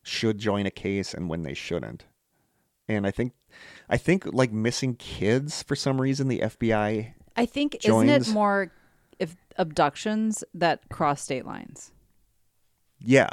should 0.04 0.38
join 0.38 0.66
a 0.66 0.70
case 0.70 1.14
and 1.14 1.28
when 1.28 1.42
they 1.42 1.54
shouldn't. 1.54 2.04
And 2.88 3.06
I 3.06 3.10
think 3.10 3.32
I 3.88 3.96
think 3.96 4.26
like 4.26 4.52
missing 4.52 4.94
kids 4.94 5.62
for 5.62 5.74
some 5.74 6.00
reason 6.00 6.28
the 6.28 6.40
FBI 6.40 7.14
I 7.36 7.46
think 7.46 7.84
isn't 7.84 8.08
it 8.08 8.28
more 8.28 8.70
if 9.18 9.36
abductions 9.56 10.44
that 10.54 10.88
cross 10.88 11.22
state 11.22 11.46
lines? 11.46 11.92
Yeah. 12.98 13.30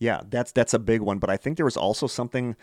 Yeah, 0.00 0.20
that's 0.28 0.52
that's 0.52 0.74
a 0.74 0.78
big 0.78 1.00
one, 1.00 1.18
but 1.18 1.28
I 1.28 1.36
think 1.36 1.56
there 1.56 1.64
was 1.64 1.76
also 1.76 2.06
something 2.06 2.54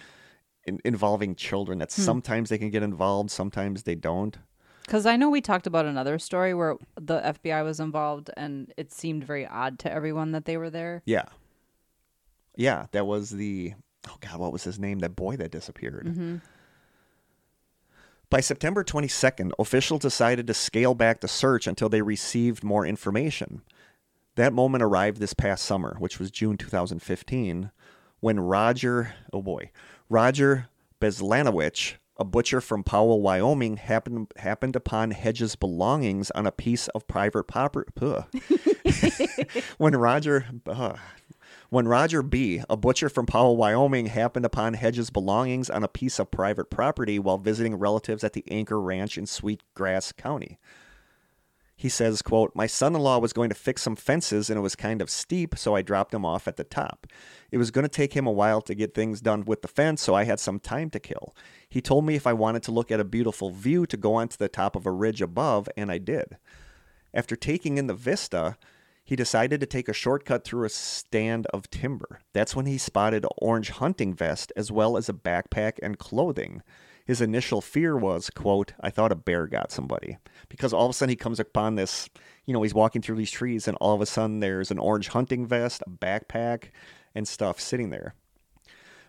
in, 0.65 0.79
involving 0.85 1.35
children 1.35 1.79
that 1.79 1.91
hmm. 1.91 2.01
sometimes 2.01 2.49
they 2.49 2.57
can 2.57 2.69
get 2.69 2.81
involved, 2.83 3.29
sometimes 3.29 3.83
they 3.83 3.95
don't. 3.95 4.37
Because 4.85 5.05
I 5.05 5.17
know 5.17 5.29
we 5.29 5.41
talked 5.41 5.67
about 5.67 5.85
another 5.85 6.19
story 6.19 6.53
where 6.53 6.77
the 6.95 7.19
FBI 7.19 7.63
was 7.63 7.79
involved, 7.79 8.29
and 8.37 8.71
it 8.77 8.93
seemed 8.93 9.23
very 9.23 9.45
odd 9.45 9.79
to 9.79 9.91
everyone 9.91 10.31
that 10.31 10.45
they 10.45 10.57
were 10.57 10.69
there. 10.69 11.01
Yeah. 11.05 11.25
Yeah, 12.57 12.85
that 12.91 13.05
was 13.05 13.29
the 13.31 13.73
oh 14.07 14.17
god, 14.21 14.39
what 14.39 14.51
was 14.53 14.63
his 14.63 14.79
name? 14.79 14.99
That 14.99 15.15
boy 15.15 15.37
that 15.37 15.51
disappeared. 15.51 16.05
By 18.29 18.39
September 18.39 18.83
22nd, 18.83 19.51
officials 19.59 20.01
decided 20.01 20.47
to 20.47 20.53
scale 20.53 20.95
back 20.95 21.21
the 21.21 21.27
search 21.27 21.67
until 21.67 21.89
they 21.89 22.01
received 22.01 22.63
more 22.63 22.85
information. 22.85 23.61
That 24.35 24.51
moment 24.51 24.83
arrived 24.83 25.17
this 25.19 25.33
past 25.33 25.63
summer, 25.63 25.95
which 25.99 26.19
was 26.19 26.31
June 26.31 26.57
2015, 26.57 27.71
when 28.19 28.39
Roger, 28.39 29.13
oh 29.31 29.41
boy, 29.41 29.69
Roger 30.09 30.67
Beslanowicz, 30.99 31.95
a 32.17 32.25
butcher 32.25 32.61
from 32.61 32.83
Powell, 32.83 33.21
Wyoming, 33.21 33.77
happened 33.77 34.31
happened 34.37 34.75
upon 34.75 35.11
Hedges' 35.11 35.55
belongings 35.55 36.31
on 36.31 36.47
a 36.47 36.51
piece 36.51 36.87
of 36.89 37.07
private 37.07 37.43
property. 37.43 37.91
when 39.77 39.95
Roger, 39.95 40.45
uh, 40.65 40.95
when 41.69 41.87
Roger 41.87 42.21
B., 42.21 42.61
a 42.69 42.77
butcher 42.77 43.09
from 43.09 43.25
Powell, 43.25 43.57
Wyoming, 43.57 44.07
happened 44.07 44.45
upon 44.45 44.75
Hedges' 44.75 45.09
belongings 45.09 45.69
on 45.69 45.83
a 45.83 45.87
piece 45.87 46.19
of 46.19 46.31
private 46.31 46.69
property 46.69 47.19
while 47.19 47.37
visiting 47.37 47.75
relatives 47.75 48.23
at 48.23 48.33
the 48.33 48.43
Anchor 48.49 48.79
Ranch 48.79 49.17
in 49.17 49.25
Sweetgrass 49.25 50.11
County. 50.11 50.59
He 51.77 51.89
says, 51.89 52.21
quote, 52.21 52.55
My 52.55 52.67
son-in-law 52.67 53.19
was 53.19 53.33
going 53.33 53.49
to 53.49 53.55
fix 53.55 53.81
some 53.81 53.97
fences 53.97 54.49
and 54.49 54.57
it 54.57 54.61
was 54.61 54.75
kind 54.75 55.01
of 55.01 55.09
steep, 55.09 55.57
so 55.57 55.75
I 55.75 55.81
dropped 55.81 56.13
him 56.13 56.23
off 56.23 56.47
at 56.47 56.55
the 56.55 56.63
top. 56.63 57.05
It 57.51 57.57
was 57.57 57.69
going 57.69 57.83
to 57.83 57.89
take 57.89 58.13
him 58.13 58.25
a 58.25 58.31
while 58.31 58.61
to 58.61 58.75
get 58.75 58.93
things 58.93 59.19
done 59.19 59.43
with 59.43 59.61
the 59.61 59.67
fence, 59.67 60.01
so 60.01 60.15
I 60.15 60.23
had 60.23 60.39
some 60.39 60.59
time 60.59 60.89
to 60.91 60.99
kill. 61.01 61.35
He 61.67 61.81
told 61.81 62.05
me 62.05 62.15
if 62.15 62.25
I 62.25 62.33
wanted 62.33 62.63
to 62.63 62.71
look 62.71 62.91
at 62.91 63.01
a 63.01 63.05
beautiful 63.05 63.49
view 63.49 63.85
to 63.87 63.97
go 63.97 64.13
onto 64.13 64.37
the 64.37 64.47
top 64.47 64.77
of 64.77 64.85
a 64.85 64.91
ridge 64.91 65.21
above, 65.21 65.67
and 65.75 65.91
I 65.91 65.97
did. 65.97 66.37
After 67.13 67.35
taking 67.35 67.77
in 67.77 67.87
the 67.87 67.93
vista, 67.93 68.57
he 69.05 69.15
decided 69.15 69.59
to 69.59 69.67
take 69.67 69.87
a 69.87 69.93
shortcut 69.93 70.43
through 70.43 70.65
a 70.65 70.69
stand 70.69 71.45
of 71.53 71.69
timber. 71.69 72.19
That's 72.33 72.55
when 72.55 72.65
he 72.65 72.79
spotted 72.79 73.23
an 73.23 73.29
orange 73.37 73.69
hunting 73.69 74.15
vest 74.15 74.51
as 74.55 74.71
well 74.71 74.97
as 74.97 75.07
a 75.07 75.13
backpack 75.13 75.73
and 75.83 75.99
clothing. 75.99 76.63
His 77.05 77.21
initial 77.21 77.61
fear 77.61 77.95
was, 77.95 78.31
quote, 78.31 78.73
I 78.81 78.89
thought 78.89 79.11
a 79.11 79.15
bear 79.15 79.45
got 79.45 79.71
somebody. 79.71 80.17
Because 80.49 80.73
all 80.73 80.85
of 80.85 80.89
a 80.89 80.93
sudden 80.93 81.11
he 81.11 81.15
comes 81.15 81.39
upon 81.39 81.75
this, 81.75 82.09
you 82.45 82.53
know, 82.53 82.63
he's 82.63 82.73
walking 82.73 83.03
through 83.03 83.17
these 83.17 83.29
trees 83.29 83.67
and 83.67 83.77
all 83.77 83.93
of 83.93 84.01
a 84.01 84.07
sudden 84.07 84.39
there's 84.39 84.71
an 84.71 84.79
orange 84.79 85.09
hunting 85.09 85.45
vest, 85.45 85.83
a 85.85 85.89
backpack, 85.91 86.69
and 87.13 87.27
stuff 87.27 87.59
sitting 87.59 87.91
there. 87.91 88.15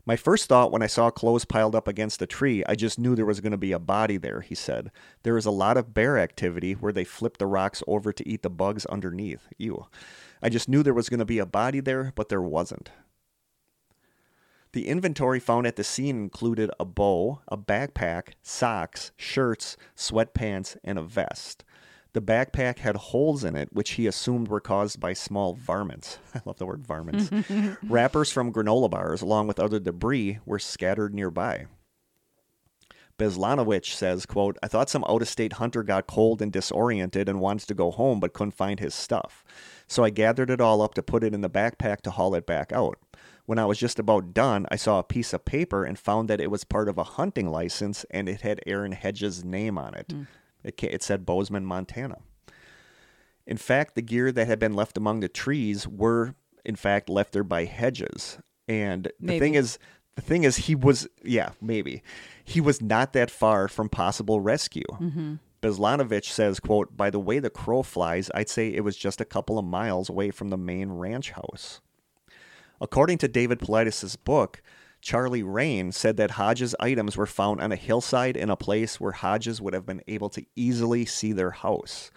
My 0.08 0.14
first 0.14 0.48
thought 0.48 0.70
when 0.70 0.82
I 0.82 0.86
saw 0.86 1.10
clothes 1.10 1.44
piled 1.44 1.74
up 1.74 1.88
against 1.88 2.22
a 2.22 2.26
tree, 2.26 2.62
I 2.68 2.76
just 2.76 2.96
knew 2.96 3.16
there 3.16 3.26
was 3.26 3.40
going 3.40 3.50
to 3.50 3.58
be 3.58 3.72
a 3.72 3.80
body 3.80 4.16
there, 4.16 4.40
he 4.40 4.54
said. 4.54 4.92
There 5.24 5.36
is 5.36 5.46
a 5.46 5.50
lot 5.50 5.76
of 5.76 5.92
bear 5.92 6.16
activity 6.16 6.74
where 6.74 6.92
they 6.92 7.02
flip 7.02 7.38
the 7.38 7.46
rocks 7.48 7.82
over 7.88 8.12
to 8.12 8.28
eat 8.28 8.42
the 8.42 8.50
bugs 8.50 8.86
underneath. 8.86 9.48
Ew. 9.58 9.86
I 10.40 10.48
just 10.48 10.68
knew 10.68 10.84
there 10.84 10.94
was 10.94 11.08
going 11.08 11.18
to 11.18 11.24
be 11.24 11.40
a 11.40 11.46
body 11.46 11.80
there, 11.80 12.12
but 12.14 12.28
there 12.28 12.40
wasn't. 12.40 12.90
The 14.72 14.86
inventory 14.86 15.40
found 15.40 15.66
at 15.66 15.74
the 15.74 15.82
scene 15.82 16.16
included 16.16 16.70
a 16.78 16.84
bow, 16.84 17.40
a 17.48 17.56
backpack, 17.56 18.34
socks, 18.42 19.10
shirts, 19.16 19.76
sweatpants, 19.96 20.76
and 20.84 21.00
a 21.00 21.02
vest. 21.02 21.64
The 22.16 22.22
backpack 22.22 22.78
had 22.78 22.96
holes 22.96 23.44
in 23.44 23.56
it, 23.56 23.68
which 23.74 23.90
he 23.90 24.06
assumed 24.06 24.48
were 24.48 24.58
caused 24.58 24.98
by 24.98 25.12
small 25.12 25.52
varmints. 25.52 26.18
I 26.34 26.40
love 26.46 26.56
the 26.56 26.64
word 26.64 26.86
varmints. 26.86 27.30
Wrappers 27.82 28.32
from 28.32 28.54
granola 28.54 28.90
bars, 28.90 29.20
along 29.20 29.48
with 29.48 29.60
other 29.60 29.78
debris, 29.78 30.38
were 30.46 30.58
scattered 30.58 31.12
nearby. 31.12 31.66
Beslanowicz 33.18 33.92
says, 33.92 34.24
quote, 34.24 34.56
I 34.62 34.66
thought 34.66 34.88
some 34.88 35.04
out-of-state 35.06 35.52
hunter 35.52 35.82
got 35.82 36.06
cold 36.06 36.40
and 36.40 36.50
disoriented 36.50 37.28
and 37.28 37.38
wanted 37.38 37.68
to 37.68 37.74
go 37.74 37.90
home 37.90 38.18
but 38.18 38.32
couldn't 38.32 38.52
find 38.52 38.80
his 38.80 38.94
stuff. 38.94 39.44
So 39.86 40.02
I 40.02 40.08
gathered 40.08 40.48
it 40.48 40.62
all 40.62 40.80
up 40.80 40.94
to 40.94 41.02
put 41.02 41.22
it 41.22 41.34
in 41.34 41.42
the 41.42 41.50
backpack 41.50 42.00
to 42.00 42.10
haul 42.10 42.34
it 42.34 42.46
back 42.46 42.72
out. 42.72 42.98
When 43.44 43.58
I 43.58 43.66
was 43.66 43.76
just 43.78 43.98
about 43.98 44.32
done, 44.32 44.64
I 44.70 44.76
saw 44.76 45.00
a 45.00 45.04
piece 45.04 45.34
of 45.34 45.44
paper 45.44 45.84
and 45.84 45.98
found 45.98 46.30
that 46.30 46.40
it 46.40 46.50
was 46.50 46.64
part 46.64 46.88
of 46.88 46.96
a 46.96 47.04
hunting 47.04 47.50
license 47.50 48.06
and 48.10 48.26
it 48.26 48.40
had 48.40 48.62
Aaron 48.66 48.92
Hedges' 48.92 49.44
name 49.44 49.76
on 49.76 49.94
it. 49.94 50.12
Hmm. 50.12 50.22
It, 50.66 50.82
it 50.82 51.02
said 51.02 51.24
Bozeman, 51.24 51.64
Montana. 51.64 52.18
In 53.46 53.56
fact, 53.56 53.94
the 53.94 54.02
gear 54.02 54.32
that 54.32 54.48
had 54.48 54.58
been 54.58 54.74
left 54.74 54.98
among 54.98 55.20
the 55.20 55.28
trees 55.28 55.86
were, 55.86 56.34
in 56.64 56.74
fact, 56.76 57.08
left 57.08 57.32
there 57.32 57.44
by 57.44 57.64
Hedges. 57.64 58.38
And 58.66 59.04
the 59.04 59.12
Maybe. 59.20 59.38
thing 59.38 59.54
is, 59.54 59.78
the 60.16 60.22
thing 60.22 60.42
is, 60.42 60.56
he 60.56 60.74
was, 60.74 61.06
yeah, 61.22 61.50
maybe, 61.60 62.02
he 62.42 62.60
was 62.60 62.82
not 62.82 63.12
that 63.12 63.30
far 63.30 63.68
from 63.68 63.88
possible 63.88 64.40
rescue. 64.40 64.82
Mm-hmm. 64.92 65.34
Beslanowicz 65.62 66.24
says, 66.24 66.58
quote, 66.58 66.96
by 66.96 67.10
the 67.10 67.20
way 67.20 67.38
the 67.38 67.50
crow 67.50 67.82
flies, 67.82 68.30
I'd 68.34 68.48
say 68.48 68.68
it 68.68 68.82
was 68.82 68.96
just 68.96 69.20
a 69.20 69.24
couple 69.24 69.58
of 69.58 69.64
miles 69.64 70.08
away 70.08 70.30
from 70.30 70.48
the 70.48 70.56
main 70.56 70.90
ranch 70.90 71.30
house. 71.30 71.80
According 72.80 73.18
to 73.18 73.28
David 73.28 73.60
Paulides' 73.60 74.16
book, 74.22 74.62
Charlie 75.06 75.44
Rain 75.44 75.92
said 75.92 76.16
that 76.16 76.32
Hodges' 76.32 76.74
items 76.80 77.16
were 77.16 77.26
found 77.26 77.60
on 77.60 77.70
a 77.70 77.76
hillside 77.76 78.36
in 78.36 78.50
a 78.50 78.56
place 78.56 78.98
where 79.00 79.12
Hodges 79.12 79.60
would 79.60 79.72
have 79.72 79.86
been 79.86 80.02
able 80.08 80.28
to 80.30 80.44
easily 80.56 81.06
see 81.06 81.32
their 81.32 81.52
house. 81.52 82.10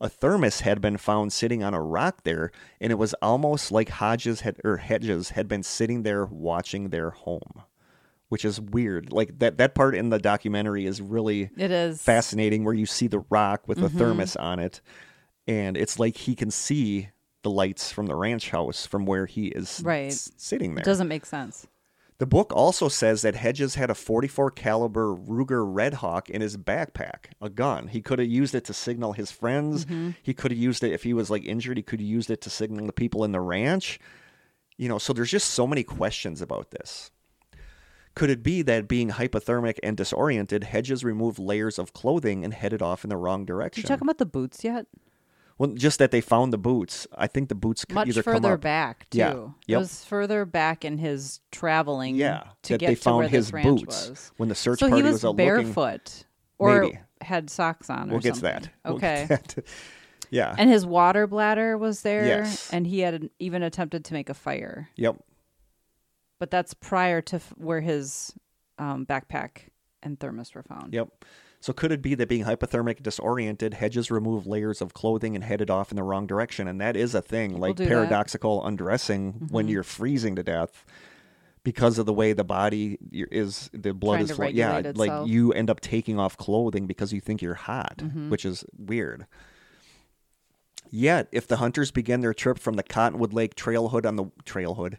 A 0.00 0.08
thermos 0.08 0.62
had 0.62 0.80
been 0.80 0.96
found 0.96 1.32
sitting 1.32 1.62
on 1.62 1.72
a 1.72 1.80
rock 1.80 2.24
there, 2.24 2.50
and 2.80 2.90
it 2.90 2.96
was 2.96 3.14
almost 3.22 3.70
like 3.70 3.90
Hodges 3.90 4.40
had 4.40 4.56
or 4.64 4.78
Hedges 4.78 5.30
had 5.30 5.46
been 5.46 5.62
sitting 5.62 6.02
there 6.02 6.26
watching 6.26 6.88
their 6.88 7.10
home, 7.10 7.62
which 8.28 8.44
is 8.44 8.60
weird. 8.60 9.12
Like 9.12 9.38
that 9.38 9.58
that 9.58 9.76
part 9.76 9.94
in 9.94 10.08
the 10.08 10.18
documentary 10.18 10.84
is 10.84 11.00
really 11.00 11.48
It 11.56 11.70
is 11.70 12.02
fascinating 12.02 12.64
where 12.64 12.74
you 12.74 12.86
see 12.86 13.06
the 13.06 13.24
rock 13.30 13.68
with 13.68 13.78
the 13.78 13.86
mm-hmm. 13.86 13.98
thermos 13.98 14.34
on 14.34 14.58
it 14.58 14.80
and 15.46 15.76
it's 15.76 16.00
like 16.00 16.16
he 16.16 16.34
can 16.34 16.50
see 16.50 17.10
the 17.42 17.50
lights 17.50 17.92
from 17.92 18.06
the 18.06 18.14
ranch 18.14 18.50
house 18.50 18.86
from 18.86 19.06
where 19.06 19.26
he 19.26 19.46
is 19.46 19.80
Right. 19.84 20.10
s- 20.10 20.32
sitting 20.36 20.74
there. 20.74 20.82
It 20.82 20.86
doesn't 20.86 21.08
make 21.08 21.26
sense. 21.26 21.66
The 22.22 22.26
book 22.26 22.52
also 22.54 22.88
says 22.88 23.22
that 23.22 23.34
Hedges 23.34 23.74
had 23.74 23.90
a 23.90 23.96
44 23.96 24.52
caliber 24.52 25.12
Ruger 25.12 25.66
Redhawk 25.66 26.30
in 26.30 26.40
his 26.40 26.56
backpack, 26.56 27.32
a 27.40 27.50
gun. 27.50 27.88
He 27.88 28.00
could 28.00 28.20
have 28.20 28.28
used 28.28 28.54
it 28.54 28.64
to 28.66 28.72
signal 28.72 29.14
his 29.14 29.32
friends. 29.32 29.86
Mm-hmm. 29.86 30.10
He 30.22 30.32
could 30.32 30.52
have 30.52 30.58
used 30.58 30.84
it 30.84 30.92
if 30.92 31.02
he 31.02 31.14
was 31.14 31.30
like 31.30 31.44
injured, 31.44 31.78
he 31.78 31.82
could 31.82 31.98
have 31.98 32.08
used 32.08 32.30
it 32.30 32.40
to 32.42 32.48
signal 32.48 32.86
the 32.86 32.92
people 32.92 33.24
in 33.24 33.32
the 33.32 33.40
ranch. 33.40 33.98
You 34.76 34.88
know, 34.88 34.98
so 34.98 35.12
there's 35.12 35.32
just 35.32 35.50
so 35.50 35.66
many 35.66 35.82
questions 35.82 36.40
about 36.40 36.70
this. 36.70 37.10
Could 38.14 38.30
it 38.30 38.44
be 38.44 38.62
that 38.62 38.86
being 38.86 39.10
hypothermic 39.10 39.80
and 39.82 39.96
disoriented, 39.96 40.62
Hedges 40.62 41.02
removed 41.02 41.40
layers 41.40 41.76
of 41.76 41.92
clothing 41.92 42.44
and 42.44 42.54
headed 42.54 42.82
off 42.82 43.02
in 43.02 43.10
the 43.10 43.16
wrong 43.16 43.40
Did 43.40 43.48
direction? 43.48 43.82
you 43.82 43.88
talk 43.88 44.00
about 44.00 44.18
the 44.18 44.26
boots 44.26 44.62
yet? 44.62 44.86
Well, 45.62 45.74
just 45.74 46.00
that 46.00 46.10
they 46.10 46.20
found 46.20 46.52
the 46.52 46.58
boots. 46.58 47.06
I 47.16 47.28
think 47.28 47.48
the 47.48 47.54
boots 47.54 47.84
could 47.84 47.94
Much 47.94 48.08
either 48.08 48.24
come 48.24 48.34
further 48.34 48.56
back 48.56 49.08
too. 49.10 49.18
Yeah, 49.18 49.76
It 49.76 49.78
was 49.78 50.04
further 50.04 50.44
back 50.44 50.84
in 50.84 50.98
his 50.98 51.38
traveling. 51.52 52.16
Yeah, 52.16 52.42
to 52.62 52.72
that 52.74 52.78
get 52.80 52.86
they 52.88 52.94
to 52.96 53.00
found 53.00 53.18
where 53.18 53.28
his 53.28 53.46
this 53.46 53.52
ranch 53.52 53.66
boots 53.82 54.08
was. 54.10 54.32
when 54.38 54.48
the 54.48 54.56
search 54.56 54.80
So 54.80 54.88
party 54.88 55.04
he 55.04 55.08
was, 55.08 55.24
out 55.24 55.36
looking. 55.36 55.46
barefoot, 55.46 56.24
or 56.58 56.82
Maybe. 56.82 56.98
had 57.20 57.48
socks 57.48 57.88
on. 57.90 58.08
or 58.10 58.14
We'll 58.14 58.20
get 58.22 58.34
to 58.34 58.40
that. 58.40 58.70
We'll 58.84 58.94
Okay. 58.96 59.26
get 59.28 59.48
that. 59.54 59.64
Yeah. 60.30 60.54
And 60.58 60.68
his 60.70 60.84
water 60.86 61.26
bladder 61.28 61.76
was 61.78 62.00
there, 62.02 62.24
Yes. 62.26 62.72
and 62.72 62.86
he 62.86 63.00
had 63.00 63.28
even 63.38 63.62
attempted 63.62 64.04
to 64.06 64.14
make 64.14 64.30
a 64.30 64.34
fire. 64.34 64.88
yep. 64.96 65.16
But 66.40 66.50
that's 66.50 66.74
prior 66.74 67.20
to 67.20 67.36
f- 67.36 67.52
where 67.56 67.82
his 67.82 68.32
um, 68.78 69.04
backpack 69.06 69.68
and 70.02 70.18
thermos 70.18 70.54
were 70.54 70.62
found. 70.64 70.92
Yep. 70.94 71.08
So 71.62 71.72
could 71.72 71.92
it 71.92 72.02
be 72.02 72.14
that 72.16 72.28
being 72.28 72.44
hypothermic 72.44 73.02
disoriented, 73.02 73.74
Hedges 73.74 74.10
remove 74.10 74.46
layers 74.48 74.80
of 74.82 74.94
clothing 74.94 75.34
and 75.36 75.44
headed 75.44 75.70
off 75.70 75.92
in 75.92 75.96
the 75.96 76.02
wrong 76.02 76.26
direction? 76.26 76.66
And 76.66 76.80
that 76.80 76.96
is 76.96 77.14
a 77.14 77.22
thing, 77.22 77.58
like 77.60 77.76
do 77.76 77.84
that. 77.84 77.88
Mm-hmm. 77.90 77.94
paradoxical 78.00 78.66
undressing 78.66 79.46
when 79.50 79.68
you're 79.68 79.84
freezing 79.84 80.34
to 80.36 80.42
death 80.42 80.84
because 81.62 81.98
of 81.98 82.06
the 82.06 82.12
way 82.12 82.32
the 82.32 82.42
body 82.42 82.98
is, 83.12 83.70
the 83.72 83.94
blood 83.94 84.14
Trying 84.16 84.24
is 84.24 84.30
flowing. 84.32 84.56
Yeah, 84.56 84.74
regulate 84.76 84.96
like 84.96 85.28
you 85.28 85.52
end 85.52 85.70
up 85.70 85.80
taking 85.80 86.18
off 86.18 86.36
clothing 86.36 86.88
because 86.88 87.12
you 87.12 87.20
think 87.20 87.40
you're 87.40 87.54
hot, 87.54 87.98
Mm-hmm. 87.98 88.28
which 88.30 88.44
is 88.44 88.64
weird. 88.76 89.26
Yet, 90.94 91.28
if 91.32 91.46
the 91.46 91.56
hunters 91.56 91.90
began 91.90 92.20
their 92.20 92.34
trip 92.34 92.58
from 92.58 92.74
the 92.74 92.82
Cottonwood 92.82 93.32
Lake 93.32 93.54
trailhood 93.54 94.04
on 94.04 94.16
the 94.16 94.26
trailhood, 94.44 94.98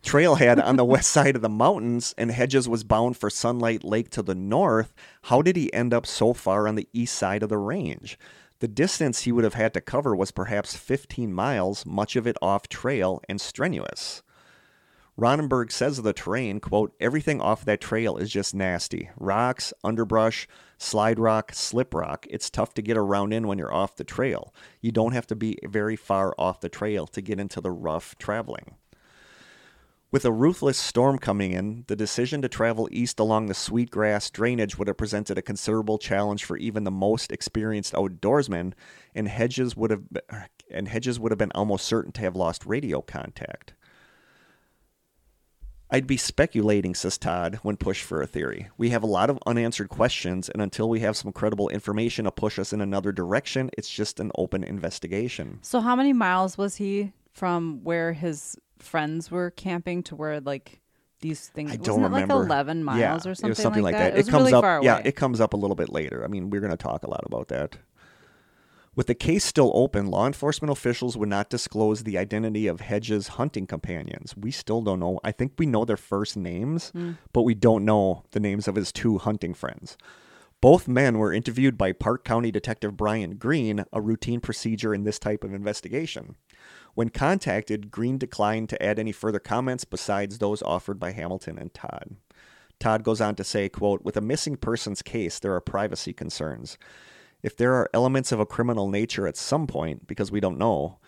trailhead 0.00 0.64
on 0.64 0.76
the 0.76 0.84
west 0.94 1.10
side 1.10 1.34
of 1.34 1.42
the 1.42 1.48
mountains, 1.48 2.14
and 2.16 2.30
Hedges 2.30 2.68
was 2.68 2.84
bound 2.84 3.16
for 3.16 3.28
Sunlight 3.28 3.82
Lake 3.82 4.08
to 4.10 4.22
the 4.22 4.36
north, 4.36 4.94
how 5.22 5.42
did 5.42 5.56
he 5.56 5.72
end 5.72 5.92
up 5.92 6.06
so 6.06 6.32
far 6.32 6.68
on 6.68 6.76
the 6.76 6.88
east 6.92 7.16
side 7.16 7.42
of 7.42 7.48
the 7.48 7.58
range? 7.58 8.16
The 8.60 8.68
distance 8.68 9.22
he 9.22 9.32
would 9.32 9.42
have 9.42 9.54
had 9.54 9.74
to 9.74 9.80
cover 9.80 10.14
was 10.14 10.30
perhaps 10.30 10.76
15 10.76 11.34
miles, 11.34 11.84
much 11.84 12.14
of 12.14 12.28
it 12.28 12.36
off 12.40 12.68
trail 12.68 13.20
and 13.28 13.40
strenuous. 13.40 14.22
Ronenberg 15.18 15.72
says 15.72 15.98
of 15.98 16.04
the 16.04 16.12
terrain, 16.12 16.60
quote, 16.60 16.94
everything 17.00 17.40
off 17.40 17.64
that 17.64 17.80
trail 17.80 18.16
is 18.16 18.30
just 18.30 18.54
nasty. 18.54 19.10
Rocks, 19.16 19.72
underbrush, 19.82 20.46
slide 20.82 21.18
rock, 21.18 21.52
slip 21.54 21.94
rock. 21.94 22.26
It's 22.28 22.50
tough 22.50 22.74
to 22.74 22.82
get 22.82 22.96
around 22.96 23.32
in 23.32 23.46
when 23.46 23.58
you're 23.58 23.72
off 23.72 23.96
the 23.96 24.04
trail. 24.04 24.52
You 24.80 24.92
don't 24.92 25.12
have 25.12 25.26
to 25.28 25.36
be 25.36 25.56
very 25.64 25.96
far 25.96 26.34
off 26.36 26.60
the 26.60 26.68
trail 26.68 27.06
to 27.08 27.20
get 27.20 27.40
into 27.40 27.60
the 27.60 27.70
rough 27.70 28.16
traveling. 28.18 28.76
With 30.10 30.26
a 30.26 30.32
ruthless 30.32 30.76
storm 30.76 31.18
coming 31.18 31.52
in, 31.52 31.84
the 31.86 31.96
decision 31.96 32.42
to 32.42 32.48
travel 32.48 32.86
east 32.92 33.18
along 33.18 33.46
the 33.46 33.54
sweetgrass 33.54 34.28
drainage 34.28 34.76
would 34.76 34.88
have 34.88 34.98
presented 34.98 35.38
a 35.38 35.42
considerable 35.42 35.96
challenge 35.96 36.44
for 36.44 36.58
even 36.58 36.84
the 36.84 36.90
most 36.90 37.32
experienced 37.32 37.94
outdoorsmen, 37.94 38.74
and 39.14 39.26
Hedges 39.26 39.74
would 39.74 39.90
have 39.90 40.02
and 40.70 40.88
Hedges 40.88 41.18
would 41.18 41.32
have 41.32 41.38
been 41.38 41.52
almost 41.54 41.86
certain 41.86 42.12
to 42.12 42.20
have 42.20 42.36
lost 42.36 42.66
radio 42.66 43.00
contact. 43.00 43.72
I'd 45.92 46.06
be 46.06 46.16
speculating, 46.16 46.94
says 46.94 47.18
Todd, 47.18 47.60
when 47.62 47.76
pushed 47.76 48.02
for 48.02 48.22
a 48.22 48.26
theory. 48.26 48.70
We 48.78 48.88
have 48.90 49.02
a 49.02 49.06
lot 49.06 49.28
of 49.28 49.38
unanswered 49.46 49.90
questions, 49.90 50.48
and 50.48 50.62
until 50.62 50.88
we 50.88 51.00
have 51.00 51.18
some 51.18 51.32
credible 51.32 51.68
information 51.68 52.24
to 52.24 52.30
push 52.32 52.58
us 52.58 52.72
in 52.72 52.80
another 52.80 53.12
direction, 53.12 53.68
it's 53.76 53.90
just 53.90 54.18
an 54.18 54.32
open 54.36 54.64
investigation. 54.64 55.58
So 55.60 55.80
how 55.80 55.94
many 55.94 56.14
miles 56.14 56.56
was 56.56 56.76
he 56.76 57.12
from 57.34 57.84
where 57.84 58.14
his 58.14 58.56
friends 58.78 59.30
were 59.30 59.50
camping 59.50 60.02
to 60.04 60.16
where 60.16 60.40
like 60.40 60.80
these 61.20 61.48
things? 61.48 61.70
I 61.70 61.74
wasn't 61.74 61.84
don't 61.84 62.00
it 62.00 62.04
remember. 62.04 62.34
like 62.36 62.46
eleven 62.46 62.84
miles 62.84 62.98
yeah, 62.98 63.14
or 63.30 63.34
something, 63.34 63.46
it 63.46 63.50
was 63.50 63.58
something 63.58 63.82
like, 63.82 63.94
that. 63.94 64.14
It, 64.14 64.16
was 64.16 64.30
comes 64.30 64.44
really 64.44 64.54
up. 64.54 64.64
far 64.64 64.78
away. 64.78 64.86
Yeah, 64.86 65.02
it 65.04 65.14
comes 65.14 65.42
up 65.42 65.52
a 65.52 65.58
little 65.58 65.76
bit 65.76 65.90
later. 65.90 66.24
I 66.24 66.26
mean, 66.28 66.48
we're 66.48 66.62
going 66.62 66.70
to 66.70 66.76
talk 66.78 67.02
a 67.02 67.10
lot 67.10 67.22
about 67.26 67.48
that. 67.48 67.76
With 68.94 69.06
the 69.06 69.14
case 69.14 69.44
still 69.44 69.72
open, 69.74 70.06
law 70.06 70.26
enforcement 70.26 70.70
officials 70.70 71.16
would 71.16 71.28
not 71.30 71.48
disclose 71.48 72.02
the 72.02 72.18
identity 72.18 72.66
of 72.66 72.82
Hedges' 72.82 73.28
hunting 73.28 73.66
companions. 73.66 74.36
We 74.36 74.50
still 74.50 74.82
don't 74.82 75.00
know. 75.00 75.18
I 75.24 75.32
think 75.32 75.54
we 75.56 75.64
know 75.64 75.86
their 75.86 75.96
first 75.96 76.36
names, 76.36 76.90
Hmm. 76.90 77.12
but 77.32 77.42
we 77.42 77.54
don't 77.54 77.86
know 77.86 78.24
the 78.32 78.40
names 78.40 78.68
of 78.68 78.74
his 78.74 78.92
two 78.92 79.16
hunting 79.16 79.54
friends. 79.54 79.96
Both 80.60 80.86
men 80.86 81.18
were 81.18 81.32
interviewed 81.32 81.78
by 81.78 81.92
Park 81.92 82.22
County 82.22 82.52
Detective 82.52 82.96
Brian 82.96 83.36
Green, 83.36 83.84
a 83.92 84.00
routine 84.00 84.40
procedure 84.40 84.94
in 84.94 85.04
this 85.04 85.18
type 85.18 85.42
of 85.42 85.54
investigation. 85.54 86.36
When 86.94 87.08
contacted, 87.08 87.90
Green 87.90 88.18
declined 88.18 88.68
to 88.68 88.82
add 88.82 88.98
any 88.98 89.12
further 89.12 89.40
comments 89.40 89.84
besides 89.84 90.38
those 90.38 90.62
offered 90.62 91.00
by 91.00 91.12
Hamilton 91.12 91.58
and 91.58 91.72
Todd. 91.72 92.16
Todd 92.78 93.02
goes 93.02 93.20
on 93.20 93.34
to 93.36 93.44
say, 93.44 93.68
quote, 93.70 94.04
with 94.04 94.16
a 94.16 94.20
missing 94.20 94.56
persons 94.56 95.02
case, 95.02 95.38
there 95.38 95.54
are 95.54 95.60
privacy 95.60 96.12
concerns. 96.12 96.76
If 97.42 97.56
there 97.56 97.74
are 97.74 97.90
elements 97.92 98.32
of 98.32 98.40
a 98.40 98.46
criminal 98.46 98.88
nature 98.88 99.26
at 99.26 99.36
some 99.36 99.66
point, 99.66 100.06
because 100.06 100.30
we 100.30 100.40
don't 100.40 100.58
know, 100.58 100.98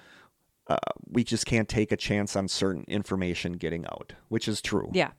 uh, 0.66 0.78
we 1.09 1.22
just 1.22 1.47
can't 1.47 1.68
take 1.68 1.93
a 1.93 1.97
chance 1.97 2.35
on 2.35 2.49
certain 2.49 2.85
information 2.89 3.53
getting 3.55 3.87
out, 3.87 4.14
which 4.28 4.49
is 4.49 4.61
true. 4.61 4.91
Yeah. 4.93 5.11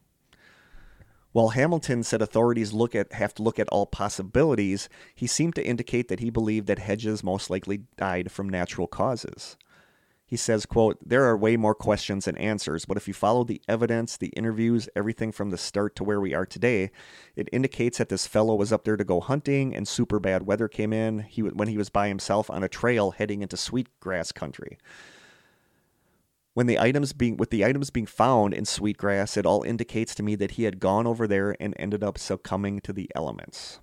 While 1.32 1.49
Hamilton 1.49 2.03
said 2.03 2.22
authorities 2.22 2.72
look 2.72 2.95
at 2.95 3.11
have 3.11 3.34
to 3.36 3.43
look 3.43 3.59
at 3.59 3.68
all 3.68 3.86
possibilities, 3.86 4.88
he 5.13 5.28
seemed 5.28 5.55
to 5.55 5.66
indicate 5.66 6.07
that 6.07 6.22
he 6.22 6.30
believed 6.30 6.68
that 6.68 6.80
Hedges 6.80 7.24
most 7.24 7.49
likely 7.49 7.82
died 7.97 8.32
from 8.32 8.47
natural 8.47 8.88
causes. 8.88 9.57
He 10.28 10.38
says, 10.38 10.66
quote, 10.66 10.98
There 11.06 11.24
are 11.26 11.38
way 11.38 11.56
more 11.56 11.76
questions 11.76 12.26
than 12.26 12.38
answers, 12.38 12.86
but 12.86 12.98
if 12.98 13.08
you 13.08 13.14
follow 13.14 13.44
the 13.44 13.62
evidence, 13.68 14.18
the 14.18 14.30
interviews, 14.30 14.90
everything 14.96 15.32
from 15.32 15.52
the 15.52 15.58
start 15.58 15.96
to 15.98 16.04
where 16.04 16.20
we 16.20 16.34
are 16.34 16.48
today, 16.48 16.90
it 17.36 17.48
indicates 17.52 18.00
that 18.00 18.10
this 18.10 18.26
fellow 18.26 18.56
was 18.56 18.74
up 18.74 18.86
there 18.86 18.98
to 18.98 19.04
go 19.04 19.20
hunting 19.20 19.76
and 19.76 19.88
super 19.88 20.20
bad 20.20 20.48
weather 20.48 20.68
came 20.68 20.92
in 20.92 21.20
he, 21.20 21.44
when 21.44 21.68
he 21.68 21.78
was 21.78 21.90
by 21.90 22.08
himself 22.08 22.50
on 22.50 22.64
a 22.64 22.70
trail 22.70 23.12
heading 23.12 23.44
into 23.44 23.56
sweetgrass 23.56 24.32
country. 24.32 24.80
When 26.56 26.68
the 26.68 26.80
items 26.80 27.14
being 27.14 27.38
with 27.38 27.50
the 27.50 27.66
items 27.66 27.90
being 27.90 28.06
found 28.06 28.54
in 28.54 28.66
sweetgrass, 28.66 29.38
it 29.38 29.46
all 29.46 29.62
indicates 29.64 30.16
to 30.16 30.24
me 30.24 30.36
that 30.36 30.52
he 30.52 30.64
had 30.64 30.80
gone 30.80 31.06
over 31.06 31.28
there 31.28 31.56
and 31.60 31.76
ended 31.78 32.04
up 32.04 32.18
succumbing 32.18 32.80
to 32.82 32.94
the 32.94 33.12
elements. 33.14 33.80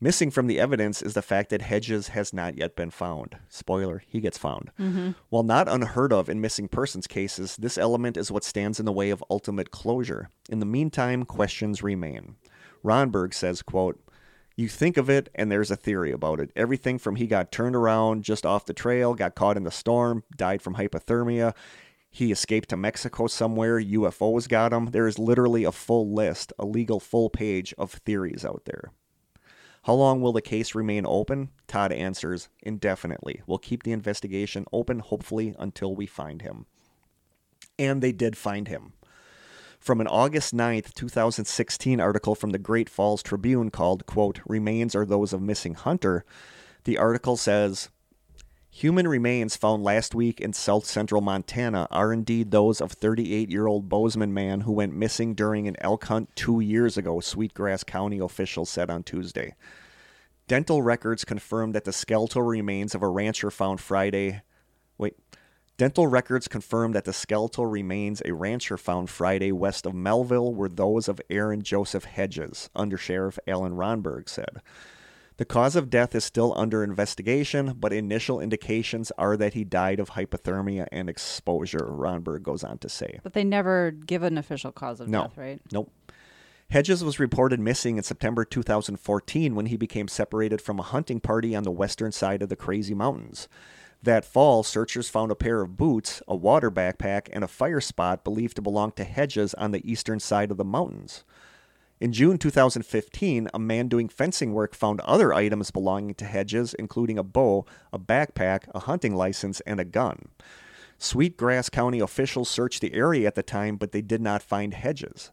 Missing 0.00 0.30
from 0.30 0.46
the 0.46 0.60
evidence 0.60 1.02
is 1.02 1.14
the 1.14 1.22
fact 1.22 1.50
that 1.50 1.62
Hedges 1.62 2.08
has 2.08 2.32
not 2.32 2.56
yet 2.56 2.76
been 2.76 2.90
found. 2.90 3.36
Spoiler, 3.48 4.02
he 4.06 4.20
gets 4.20 4.38
found. 4.38 4.70
Mm-hmm. 4.78 5.10
While 5.28 5.42
not 5.42 5.68
unheard 5.68 6.12
of 6.12 6.28
in 6.28 6.40
missing 6.40 6.68
persons 6.68 7.08
cases, 7.08 7.56
this 7.56 7.76
element 7.76 8.16
is 8.16 8.30
what 8.30 8.44
stands 8.44 8.78
in 8.78 8.86
the 8.86 8.92
way 8.92 9.10
of 9.10 9.24
ultimate 9.28 9.72
closure. 9.72 10.30
In 10.48 10.60
the 10.60 10.66
meantime, 10.66 11.24
questions 11.24 11.82
remain. 11.82 12.36
Ronberg 12.84 13.34
says, 13.34 13.60
quote, 13.60 14.00
you 14.54 14.68
think 14.68 14.96
of 14.96 15.08
it, 15.08 15.28
and 15.34 15.50
there's 15.50 15.70
a 15.70 15.76
theory 15.76 16.12
about 16.12 16.40
it. 16.40 16.50
Everything 16.54 16.98
from 16.98 17.16
he 17.16 17.26
got 17.26 17.50
turned 17.50 17.76
around 17.76 18.22
just 18.22 18.46
off 18.46 18.66
the 18.66 18.72
trail, 18.72 19.14
got 19.14 19.34
caught 19.34 19.56
in 19.56 19.62
the 19.64 19.70
storm, 19.70 20.22
died 20.36 20.62
from 20.62 20.76
hypothermia, 20.76 21.54
he 22.10 22.32
escaped 22.32 22.70
to 22.70 22.76
Mexico 22.76 23.26
somewhere, 23.26 23.80
UFOs 23.80 24.48
got 24.48 24.72
him. 24.72 24.86
There 24.86 25.06
is 25.06 25.18
literally 25.18 25.64
a 25.64 25.72
full 25.72 26.12
list, 26.12 26.52
a 26.58 26.64
legal 26.64 27.00
full 27.00 27.30
page 27.30 27.74
of 27.76 27.92
theories 27.92 28.44
out 28.44 28.62
there. 28.64 28.92
How 29.88 29.94
long 29.94 30.20
will 30.20 30.34
the 30.34 30.42
case 30.42 30.74
remain 30.74 31.06
open? 31.06 31.48
Todd 31.66 31.92
answers, 31.92 32.50
indefinitely. 32.62 33.40
We'll 33.46 33.56
keep 33.56 33.84
the 33.84 33.92
investigation 33.92 34.66
open, 34.70 34.98
hopefully, 34.98 35.54
until 35.58 35.94
we 35.94 36.04
find 36.04 36.42
him. 36.42 36.66
And 37.78 38.02
they 38.02 38.12
did 38.12 38.36
find 38.36 38.68
him 38.68 38.92
from 39.80 40.02
an 40.02 40.06
August 40.06 40.54
9th, 40.54 40.92
2016 40.92 42.02
article 42.02 42.34
from 42.34 42.50
the 42.50 42.58
Great 42.58 42.90
Falls 42.90 43.22
Tribune 43.22 43.70
called, 43.70 44.04
quote, 44.04 44.40
Remains 44.46 44.94
are 44.94 45.06
those 45.06 45.32
of 45.32 45.40
missing 45.40 45.72
hunter. 45.72 46.22
The 46.84 46.98
article 46.98 47.38
says, 47.38 47.88
Human 48.70 49.08
remains 49.08 49.56
found 49.56 49.82
last 49.82 50.14
week 50.14 50.40
in 50.40 50.52
south 50.52 50.84
central 50.84 51.20
Montana 51.20 51.88
are 51.90 52.12
indeed 52.12 52.50
those 52.50 52.80
of 52.80 52.92
38 52.92 53.50
year 53.50 53.66
old 53.66 53.88
Bozeman 53.88 54.32
man 54.32 54.60
who 54.60 54.72
went 54.72 54.94
missing 54.94 55.34
during 55.34 55.66
an 55.66 55.76
elk 55.80 56.04
hunt 56.04 56.34
two 56.36 56.60
years 56.60 56.96
ago, 56.96 57.18
Sweetgrass 57.18 57.82
County 57.82 58.18
officials 58.18 58.70
said 58.70 58.90
on 58.90 59.02
Tuesday. 59.02 59.54
Dental 60.46 60.80
records 60.80 61.24
confirmed 61.24 61.74
that 61.74 61.84
the 61.84 61.92
skeletal 61.92 62.42
remains 62.42 62.94
of 62.94 63.02
a 63.02 63.08
rancher 63.08 63.50
found 63.50 63.80
Friday. 63.80 64.42
Wait. 64.96 65.16
Dental 65.76 66.06
records 66.06 66.48
confirmed 66.48 66.94
that 66.94 67.04
the 67.04 67.12
skeletal 67.12 67.66
remains 67.66 68.20
a 68.24 68.32
rancher 68.32 68.76
found 68.76 69.08
Friday 69.10 69.52
west 69.52 69.86
of 69.86 69.94
Melville 69.94 70.54
were 70.54 70.68
those 70.68 71.08
of 71.08 71.20
Aaron 71.30 71.62
Joseph 71.62 72.04
Hedges, 72.04 72.68
Undersheriff 72.74 73.38
Alan 73.46 73.74
Ronberg 73.74 74.28
said. 74.28 74.60
The 75.38 75.44
cause 75.44 75.76
of 75.76 75.88
death 75.88 76.16
is 76.16 76.24
still 76.24 76.52
under 76.56 76.82
investigation, 76.82 77.76
but 77.78 77.92
initial 77.92 78.40
indications 78.40 79.12
are 79.16 79.36
that 79.36 79.54
he 79.54 79.62
died 79.62 80.00
of 80.00 80.10
hypothermia 80.10 80.88
and 80.90 81.08
exposure, 81.08 81.78
Ronberg 81.78 82.42
goes 82.42 82.64
on 82.64 82.78
to 82.78 82.88
say. 82.88 83.20
But 83.22 83.34
they 83.34 83.44
never 83.44 83.92
give 83.92 84.24
an 84.24 84.36
official 84.36 84.72
cause 84.72 84.98
of 85.00 85.08
No. 85.08 85.22
death, 85.22 85.38
right? 85.38 85.60
Nope. 85.70 85.92
Hedges 86.70 87.04
was 87.04 87.20
reported 87.20 87.60
missing 87.60 87.98
in 87.98 88.02
September 88.02 88.44
2014 88.44 89.54
when 89.54 89.66
he 89.66 89.76
became 89.76 90.08
separated 90.08 90.60
from 90.60 90.80
a 90.80 90.82
hunting 90.82 91.20
party 91.20 91.54
on 91.54 91.62
the 91.62 91.70
western 91.70 92.10
side 92.10 92.42
of 92.42 92.48
the 92.48 92.56
Crazy 92.56 92.92
Mountains. 92.92 93.48
That 94.02 94.24
fall, 94.24 94.64
searchers 94.64 95.08
found 95.08 95.30
a 95.30 95.36
pair 95.36 95.60
of 95.60 95.76
boots, 95.76 96.20
a 96.26 96.34
water 96.34 96.70
backpack, 96.70 97.28
and 97.32 97.44
a 97.44 97.48
fire 97.48 97.80
spot 97.80 98.24
believed 98.24 98.56
to 98.56 98.62
belong 98.62 98.90
to 98.92 99.04
Hedges 99.04 99.54
on 99.54 99.70
the 99.70 99.88
eastern 99.88 100.18
side 100.18 100.50
of 100.50 100.56
the 100.56 100.64
mountains. 100.64 101.22
In 102.00 102.12
June 102.12 102.38
2015, 102.38 103.48
a 103.52 103.58
man 103.58 103.88
doing 103.88 104.08
fencing 104.08 104.52
work 104.52 104.74
found 104.74 105.00
other 105.00 105.34
items 105.34 105.72
belonging 105.72 106.14
to 106.14 106.24
Hedges, 106.24 106.74
including 106.74 107.18
a 107.18 107.24
bow, 107.24 107.66
a 107.92 107.98
backpack, 107.98 108.68
a 108.72 108.80
hunting 108.80 109.16
license, 109.16 109.60
and 109.62 109.80
a 109.80 109.84
gun. 109.84 110.28
Sweetgrass 110.98 111.68
County 111.68 111.98
officials 111.98 112.48
searched 112.48 112.80
the 112.80 112.94
area 112.94 113.26
at 113.26 113.34
the 113.34 113.42
time, 113.42 113.76
but 113.76 113.90
they 113.90 114.02
did 114.02 114.20
not 114.20 114.42
find 114.42 114.74
Hedges. 114.74 115.32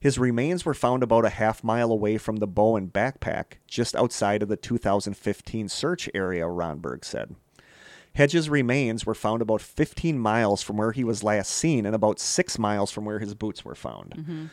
His 0.00 0.18
remains 0.18 0.64
were 0.64 0.74
found 0.74 1.02
about 1.02 1.24
a 1.24 1.30
half 1.30 1.62
mile 1.62 1.90
away 1.90 2.16
from 2.18 2.36
the 2.36 2.46
bow 2.46 2.76
and 2.76 2.92
backpack, 2.92 3.58
just 3.66 3.96
outside 3.96 4.42
of 4.42 4.48
the 4.48 4.56
2015 4.56 5.68
search 5.68 6.08
area, 6.14 6.44
Ronberg 6.44 7.04
said. 7.04 7.34
Hedges' 8.14 8.48
remains 8.48 9.04
were 9.04 9.14
found 9.14 9.42
about 9.42 9.60
15 9.60 10.18
miles 10.18 10.62
from 10.62 10.76
where 10.76 10.92
he 10.92 11.04
was 11.04 11.22
last 11.22 11.50
seen 11.50 11.84
and 11.84 11.94
about 11.94 12.18
6 12.18 12.58
miles 12.58 12.90
from 12.90 13.04
where 13.04 13.18
his 13.18 13.34
boots 13.34 13.64
were 13.64 13.74
found. 13.74 14.14
Mm-hmm. 14.16 14.46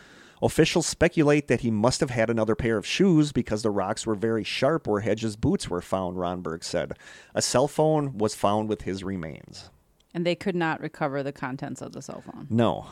Officials 0.46 0.86
speculate 0.86 1.48
that 1.48 1.62
he 1.62 1.72
must 1.72 2.00
have 2.02 2.12
had 2.12 2.30
another 2.30 2.56
pair 2.56 2.78
of 2.78 2.86
shoes 2.86 3.32
because 3.32 3.64
the 3.64 3.72
rocks 3.72 4.06
were 4.06 4.16
very 4.16 4.43
sharp 4.43 4.86
where 4.88 5.02
Hedges' 5.02 5.36
boots 5.36 5.70
were 5.70 5.82
found, 5.82 6.18
Ronberg 6.18 6.64
said. 6.64 6.93
A 7.34 7.41
cell 7.41 7.68
phone 7.68 8.18
was 8.18 8.36
found 8.36 8.70
with 8.70 8.84
his 8.84 9.04
remains. 9.04 9.70
And 10.14 10.26
they 10.26 10.36
could 10.36 10.56
not 10.56 10.80
recover 10.82 11.24
the 11.24 11.32
contents 11.32 11.82
of 11.82 11.93
the 11.93 12.02
cell 12.02 12.22
phone. 12.22 12.46
No. 12.50 12.86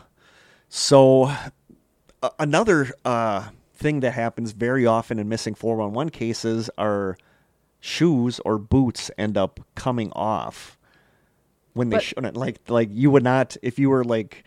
So, 0.68 1.32
uh, 2.24 2.30
another 2.40 2.92
uh, 3.06 3.50
thing 3.76 4.00
that 4.00 4.12
happens 4.12 4.52
very 4.54 4.86
often 4.86 5.20
in 5.20 5.30
missing 5.30 5.54
411 5.54 6.10
cases 6.12 6.70
are 6.78 7.18
shoes 7.80 8.40
or 8.44 8.58
boots 8.58 9.12
end 9.18 9.38
up 9.38 9.60
coming 9.76 10.12
off 10.14 10.78
when 11.74 11.90
they 11.90 11.98
But- 11.98 12.04
shouldn't. 12.04 12.36
Like, 12.36 12.60
like 12.68 12.90
you 12.92 13.12
would 13.12 13.24
not, 13.24 13.56
if 13.62 13.78
you 13.78 13.90
were 13.92 14.04
like 14.04 14.44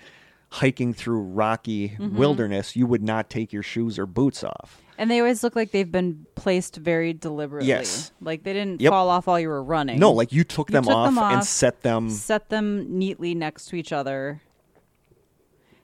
hiking 0.48 0.92
through 0.94 1.20
rocky 1.20 1.90
Mm-hmm. 1.90 2.16
wilderness, 2.16 2.76
you 2.76 2.86
would 2.86 3.02
not 3.02 3.28
take 3.30 3.52
your 3.52 3.62
shoes 3.62 3.98
or 3.98 4.06
boots 4.06 4.42
off. 4.44 4.82
And 4.98 5.10
they 5.10 5.18
always 5.18 5.42
look 5.42 5.54
like 5.54 5.72
they've 5.72 5.90
been 5.90 6.24
placed 6.36 6.76
very 6.76 7.12
deliberately. 7.12 7.68
Yes. 7.68 8.12
Like 8.20 8.44
they 8.44 8.52
didn't 8.54 8.80
Yep. 8.80 8.90
fall 8.90 9.10
off 9.10 9.26
while 9.26 9.38
you 9.38 9.48
were 9.48 9.62
running. 9.62 9.98
No, 9.98 10.12
like 10.12 10.32
you 10.32 10.42
took, 10.44 10.70
You 10.70 10.74
them, 10.74 10.84
took 10.84 10.94
off 10.94 11.14
them 11.14 11.18
and 11.18 11.44
set 11.44 11.82
them. 11.82 12.08
set 12.08 12.48
them 12.48 12.98
neatly 12.98 13.34
next 13.34 13.66
to 13.66 13.76
each 13.76 13.92
other. 13.92 14.40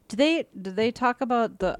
Do 0.08 0.16
they 0.16 0.46
did 0.60 0.76
they 0.76 0.90
talk 0.90 1.20
about 1.20 1.58
the 1.58 1.78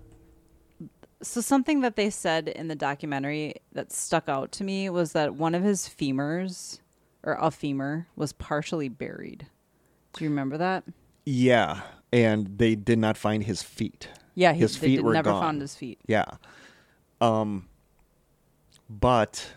so 1.23 1.41
something 1.41 1.83
that 1.83 1.95
they 1.97 2.11
said 2.11 2.49
in 2.49 2.67
the 2.69 2.75
documentary 2.75 3.55
that 3.73 3.93
stuck 3.93 4.29
out 4.29 4.51
to 4.53 4.65
me 4.65 4.91
was 4.91 5.13
that 5.13 5.35
one 5.37 5.55
of 5.55 5.63
his 5.63 5.89
femurs 5.89 6.81
or 7.23 7.35
a 7.41 7.51
femur 7.51 8.09
was 8.17 8.33
partially 8.33 8.89
buried. 8.89 9.47
Do 10.15 10.25
you 10.25 10.31
remember 10.31 10.59
that? 10.59 10.83
Yeah, 11.25 11.83
and 12.13 12.59
they 12.59 12.75
did 12.75 12.99
not 12.99 13.17
find 13.17 13.45
his 13.45 13.63
feet. 13.63 14.09
Yeah, 14.35 14.53
he, 14.53 14.61
his 14.61 14.77
feet 14.77 14.97
did- 14.97 15.05
were 15.05 15.13
never 15.15 15.31
gone. 15.31 15.43
found 15.43 15.61
his 15.61 15.75
feet. 15.75 15.99
Yeah. 16.07 16.25
Um 17.21 17.69
but 18.91 19.53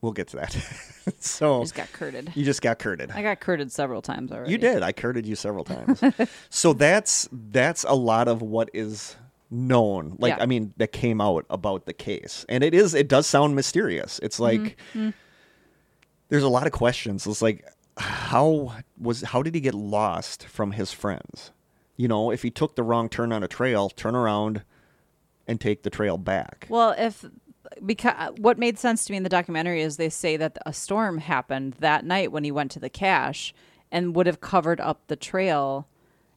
we'll 0.00 0.12
get 0.12 0.28
to 0.28 0.36
that. 0.36 0.52
so 1.20 1.58
I 1.60 1.62
just 1.64 1.74
got 1.74 1.92
curded. 1.92 2.32
you 2.34 2.44
just 2.44 2.62
got 2.62 2.78
curded. 2.78 3.10
I 3.10 3.22
got 3.22 3.40
curded 3.40 3.70
several 3.72 4.02
times 4.02 4.32
already. 4.32 4.52
You 4.52 4.58
did. 4.58 4.82
I 4.82 4.92
curded 4.92 5.26
you 5.26 5.36
several 5.36 5.64
times. 5.64 6.02
so 6.50 6.72
that's 6.72 7.28
that's 7.32 7.84
a 7.84 7.94
lot 7.94 8.28
of 8.28 8.42
what 8.42 8.70
is 8.72 9.16
known. 9.50 10.16
Like 10.18 10.36
Yeah. 10.36 10.42
I 10.42 10.46
mean 10.46 10.72
that 10.78 10.92
came 10.92 11.20
out 11.20 11.44
about 11.50 11.86
the 11.86 11.92
case. 11.92 12.44
And 12.48 12.64
it 12.64 12.74
is 12.74 12.94
it 12.94 13.08
does 13.08 13.26
sound 13.26 13.54
mysterious. 13.54 14.18
It's 14.22 14.40
like 14.40 14.76
Mm-hmm. 14.94 15.10
there's 16.28 16.42
a 16.42 16.48
lot 16.48 16.66
of 16.66 16.72
questions. 16.72 17.26
It's 17.26 17.42
like 17.42 17.64
how 17.96 18.72
was 18.98 19.22
how 19.22 19.42
did 19.42 19.54
he 19.54 19.60
get 19.60 19.74
lost 19.74 20.46
from 20.46 20.72
his 20.72 20.92
friends? 20.92 21.50
You 21.96 22.08
know, 22.08 22.30
if 22.30 22.42
he 22.42 22.50
took 22.50 22.74
the 22.76 22.82
wrong 22.82 23.08
turn 23.08 23.32
on 23.32 23.42
a 23.42 23.48
trail, 23.48 23.88
turn 23.88 24.14
around 24.16 24.62
and 25.46 25.60
take 25.60 25.82
the 25.82 25.90
trail 25.90 26.18
back. 26.18 26.66
Well, 26.68 26.94
if 26.96 27.24
because 27.84 28.32
what 28.38 28.58
made 28.58 28.78
sense 28.78 29.04
to 29.06 29.12
me 29.12 29.16
in 29.16 29.22
the 29.22 29.28
documentary 29.28 29.82
is 29.82 29.96
they 29.96 30.08
say 30.08 30.36
that 30.36 30.58
a 30.66 30.72
storm 30.72 31.18
happened 31.18 31.74
that 31.80 32.04
night 32.04 32.30
when 32.32 32.44
he 32.44 32.50
went 32.52 32.70
to 32.72 32.80
the 32.80 32.90
cache 32.90 33.54
and 33.90 34.14
would 34.14 34.26
have 34.26 34.40
covered 34.40 34.80
up 34.80 35.06
the 35.06 35.16
trail. 35.16 35.88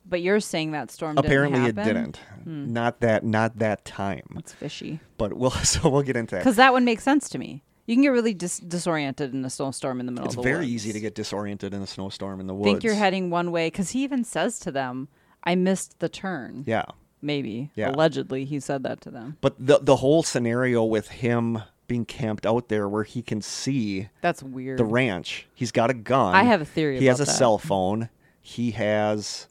But 0.09 0.21
you're 0.21 0.39
saying 0.39 0.71
that 0.71 0.89
storm 0.89 1.17
Apparently 1.17 1.59
it 1.59 1.75
didn't 1.75 1.77
happen? 1.85 1.95
didn't. 1.95 2.19
Hmm. 2.43 2.73
Not 2.73 3.01
that 3.01 3.23
not 3.25 3.59
that 3.59 3.83
time. 3.83 4.35
It's 4.37 4.53
fishy. 4.53 4.99
But 5.17 5.33
we'll 5.33 5.51
so 5.65 5.89
we'll 5.89 6.03
get 6.03 6.15
into 6.15 6.35
that. 6.35 6.41
Because 6.41 6.55
that 6.55 6.71
one 6.71 6.85
makes 6.85 7.03
sense 7.03 7.27
to 7.29 7.37
me. 7.37 7.63
You 7.87 7.95
can 7.95 8.03
get 8.03 8.09
really 8.09 8.33
dis- 8.33 8.59
disoriented 8.59 9.33
in 9.33 9.45
a 9.45 9.49
snowstorm 9.49 10.01
in 10.01 10.05
the 10.05 10.11
middle 10.11 10.25
It's 10.27 10.35
of 10.35 10.43
the 10.43 10.49
very 10.49 10.59
woods. 10.65 10.71
easy 10.71 10.93
to 10.93 10.99
get 10.99 11.15
disoriented 11.15 11.73
in 11.73 11.81
a 11.81 11.87
snowstorm 11.87 12.41
in 12.41 12.47
the 12.47 12.53
woods. 12.53 12.65
Think 12.69 12.83
you're 12.83 12.95
heading 12.95 13.29
one 13.29 13.51
way 13.51 13.67
because 13.67 13.91
he 13.91 14.03
even 14.03 14.25
says 14.25 14.59
to 14.59 14.71
them, 14.71 15.07
"I 15.47 15.55
missed 15.55 15.99
the 15.99 16.09
turn." 16.09 16.63
Yeah. 16.67 16.85
Maybe 17.21 17.71
Yeah. 17.75 17.91
allegedly 17.91 18.45
he 18.45 18.59
said 18.59 18.83
that 18.83 19.01
to 19.01 19.09
them. 19.11 19.37
But 19.41 19.55
the 19.59 19.79
the 19.81 19.95
whole 19.97 20.21
scenario 20.23 20.83
with 20.83 21.07
him 21.09 21.63
being 21.87 22.05
camped 22.05 22.45
out 22.45 22.67
there 22.67 22.87
where 22.87 23.03
he 23.03 23.21
can 23.21 23.41
see 23.41 24.09
That's 24.21 24.43
weird. 24.43 24.77
the 24.77 24.85
ranch. 24.85 25.47
He's 25.55 25.71
got 25.71 25.89
a 25.89 25.93
gun. 25.93 26.35
I 26.35 26.43
have 26.43 26.61
a 26.61 26.65
theory 26.65 26.99
He 26.99 27.05
has 27.05 27.19
a 27.21 27.25
that. 27.25 27.31
cell 27.31 27.57
phone. 27.57 28.09
He 28.41 28.71
has 28.71 29.47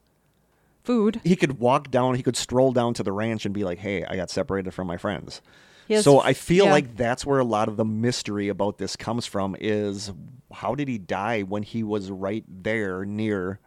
Food. 0.83 1.19
he 1.23 1.35
could 1.35 1.59
walk 1.59 1.91
down, 1.91 2.15
he 2.15 2.23
could 2.23 2.37
stroll 2.37 2.71
down 2.71 2.93
to 2.93 3.03
the 3.03 3.11
ranch 3.11 3.45
and 3.45 3.53
be 3.53 3.63
like, 3.65 3.79
"Hey, 3.79 4.05
I 4.05 4.15
got 4.15 4.29
separated 4.29 4.73
from 4.73 4.87
my 4.87 4.97
friends." 4.97 5.41
Has 5.89 6.03
so 6.03 6.19
I 6.21 6.33
feel 6.33 6.65
yeah. 6.65 6.71
like 6.71 6.95
that's 6.95 7.25
where 7.25 7.39
a 7.39 7.43
lot 7.45 7.67
of 7.67 7.75
the 7.77 7.85
mystery 7.85 8.47
about 8.49 8.77
this 8.77 8.95
comes 8.95 9.25
from 9.25 9.55
is 9.59 10.11
how 10.51 10.75
did 10.75 10.87
he 10.87 10.97
die 10.97 11.41
when 11.41 11.63
he 11.63 11.81
was 11.83 12.09
right 12.11 12.45
there 12.47 13.03
near 13.03 13.59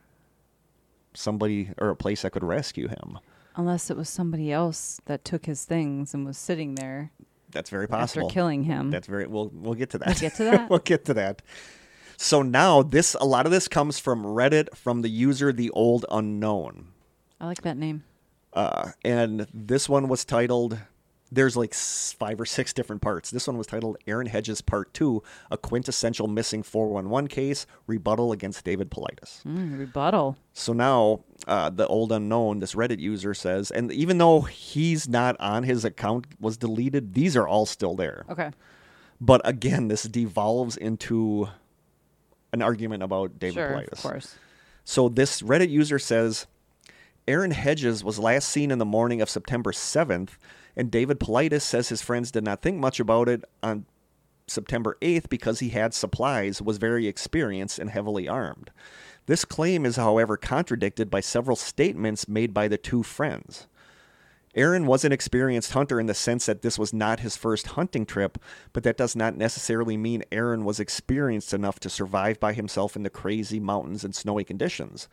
somebody 1.15 1.71
or 1.79 1.91
a 1.91 1.97
place 1.97 2.23
that 2.23 2.31
could 2.33 2.45
rescue 2.45 2.89
him? 2.89 3.19
Unless 3.57 3.91
it 3.91 3.97
was 3.97 4.09
somebody 4.09 4.53
else 4.53 5.01
that 5.07 5.25
took 5.25 5.47
his 5.47 5.65
things 5.65 6.15
and 6.15 6.25
was 6.25 6.39
sitting 6.39 6.77
there 6.77 7.11
That's 7.51 7.69
very 7.71 7.85
after 7.85 7.97
possible. 8.21 8.31
killing 8.31 8.63
him. 8.65 8.91
That's 8.91 9.07
very 9.09 9.27
we'll 9.27 9.51
we'll 9.53 9.75
get 9.75 9.91
to 9.91 9.99
that. 9.99 10.07
We'll 10.09 10.15
get 10.21 10.35
to 10.37 10.45
that? 10.51 10.71
we'll 10.71 10.79
get 10.79 11.05
to 11.07 11.15
that. 11.15 11.43
So 12.17 12.43
now 12.43 12.83
this 12.83 13.15
a 13.21 13.25
lot 13.25 13.47
of 13.47 13.53
this 13.53 13.67
comes 13.69 13.99
from 13.99 14.25
Reddit 14.25 14.75
from 14.77 15.03
the 15.03 15.09
user 15.11 15.53
the 15.53 15.71
old 15.71 16.05
unknown. 16.11 16.89
I 17.41 17.47
like 17.47 17.63
that 17.63 17.77
name. 17.77 18.05
Uh, 18.53 18.91
and 19.05 19.47
this 19.55 19.89
one 19.89 20.09
was 20.09 20.25
titled 20.25 20.79
there's 21.33 21.57
like 21.57 21.75
five 21.75 22.41
or 22.41 22.47
six 22.47 22.73
different 22.73 23.03
parts. 23.03 23.31
This 23.31 23.47
one 23.47 23.57
was 23.57 23.67
titled 23.67 23.97
Aaron 24.07 24.27
Hedges 24.27 24.61
Part 24.61 24.93
2, 24.95 25.23
a 25.51 25.57
quintessential 25.57 26.27
missing 26.27 26.63
411 26.63 27.29
case, 27.29 27.67
rebuttal 27.87 28.33
against 28.33 28.65
David 28.65 28.91
Paulides. 28.91 29.43
Mm, 29.45 29.79
rebuttal. 29.79 30.37
So 30.53 30.73
now, 30.73 31.21
uh, 31.47 31.71
the 31.71 31.87
old 31.87 32.13
unknown, 32.13 32.59
this 32.59 32.75
Reddit 32.75 32.99
user 32.99 33.35
says, 33.35 33.71
and 33.71 33.93
even 33.93 34.19
though 34.19 34.43
he's 34.43 35.09
not 35.09 35.37
on 35.41 35.63
his 35.63 35.85
account 35.85 36.27
was 36.41 36.57
deleted, 36.57 37.15
these 37.15 37.37
are 37.37 37.47
all 37.47 37.67
still 37.67 37.95
there. 37.95 38.25
Okay. 38.29 38.51
But 39.21 39.41
again, 39.45 39.89
this 39.89 40.05
devolves 40.05 40.77
into 40.77 41.49
an 42.53 42.63
argument 42.63 43.03
about 43.03 43.39
David 43.39 43.55
sure, 43.55 43.71
Paulides. 43.71 43.93
of 43.93 44.03
course. 44.03 44.37
So 44.85 45.09
this 45.09 45.43
Reddit 45.43 45.71
user 45.71 45.99
says 45.99 46.47
Aaron 47.29 47.53
Hedges 47.53 48.03
was 48.03 48.19
last 48.19 48.49
seen 48.49 48.71
in 48.71 48.79
the 48.79 48.85
morning 48.85 49.21
of 49.21 49.31
September 49.31 49.73
7th, 49.73 50.31
and 50.81 50.91
David 50.91 51.21
Paulides 51.21 51.61
says 51.61 51.91
his 51.91 52.01
friends 52.01 52.31
did 52.31 52.43
not 52.43 52.63
think 52.63 52.79
much 52.79 53.01
about 53.01 53.29
it 53.29 53.45
on 53.63 53.85
September 54.47 54.97
8th 55.03 55.29
because 55.29 55.61
he 55.61 55.69
had 55.69 55.93
supplies, 55.93 56.63
was 56.63 56.79
very 56.79 57.07
experienced, 57.07 57.79
and 57.79 57.91
heavily 57.91 58.27
armed. 58.27 58.71
This 59.27 59.45
claim 59.45 59.85
is, 59.85 59.97
however, 59.97 60.39
contradicted 60.39 61.11
by 61.11 61.21
several 61.21 61.55
statements 61.55 62.27
made 62.27 62.55
by 62.55 62.67
the 62.67 62.79
two 62.79 63.03
friends. 63.03 63.67
Aaron 64.55 64.87
was 64.87 65.05
an 65.05 65.13
experienced 65.13 65.75
hunter 65.75 66.01
in 66.01 66.07
the 66.07 66.15
sense 66.15 66.47
that 66.47 66.63
this 66.63 66.79
was 66.79 66.95
not 66.95 67.21
his 67.21 67.37
first 67.37 67.67
hunting 67.67 68.07
trip, 68.07 68.39
but 68.73 68.83
that 68.83 68.97
does 68.97 69.15
not 69.15 69.37
necessarily 69.37 69.99
mean 69.99 70.25
Aaron 70.33 70.65
was 70.65 70.81
experienced 70.81 71.53
enough 71.53 71.79
to 71.81 71.91
survive 71.91 72.41
by 72.41 72.55
himself 72.55 72.97
in 72.97 73.03
the 73.03 73.11
crazy 73.11 73.61
mountains 73.61 74.03
and 74.03 74.15
snowy 74.15 74.45
conditions. 74.45 75.11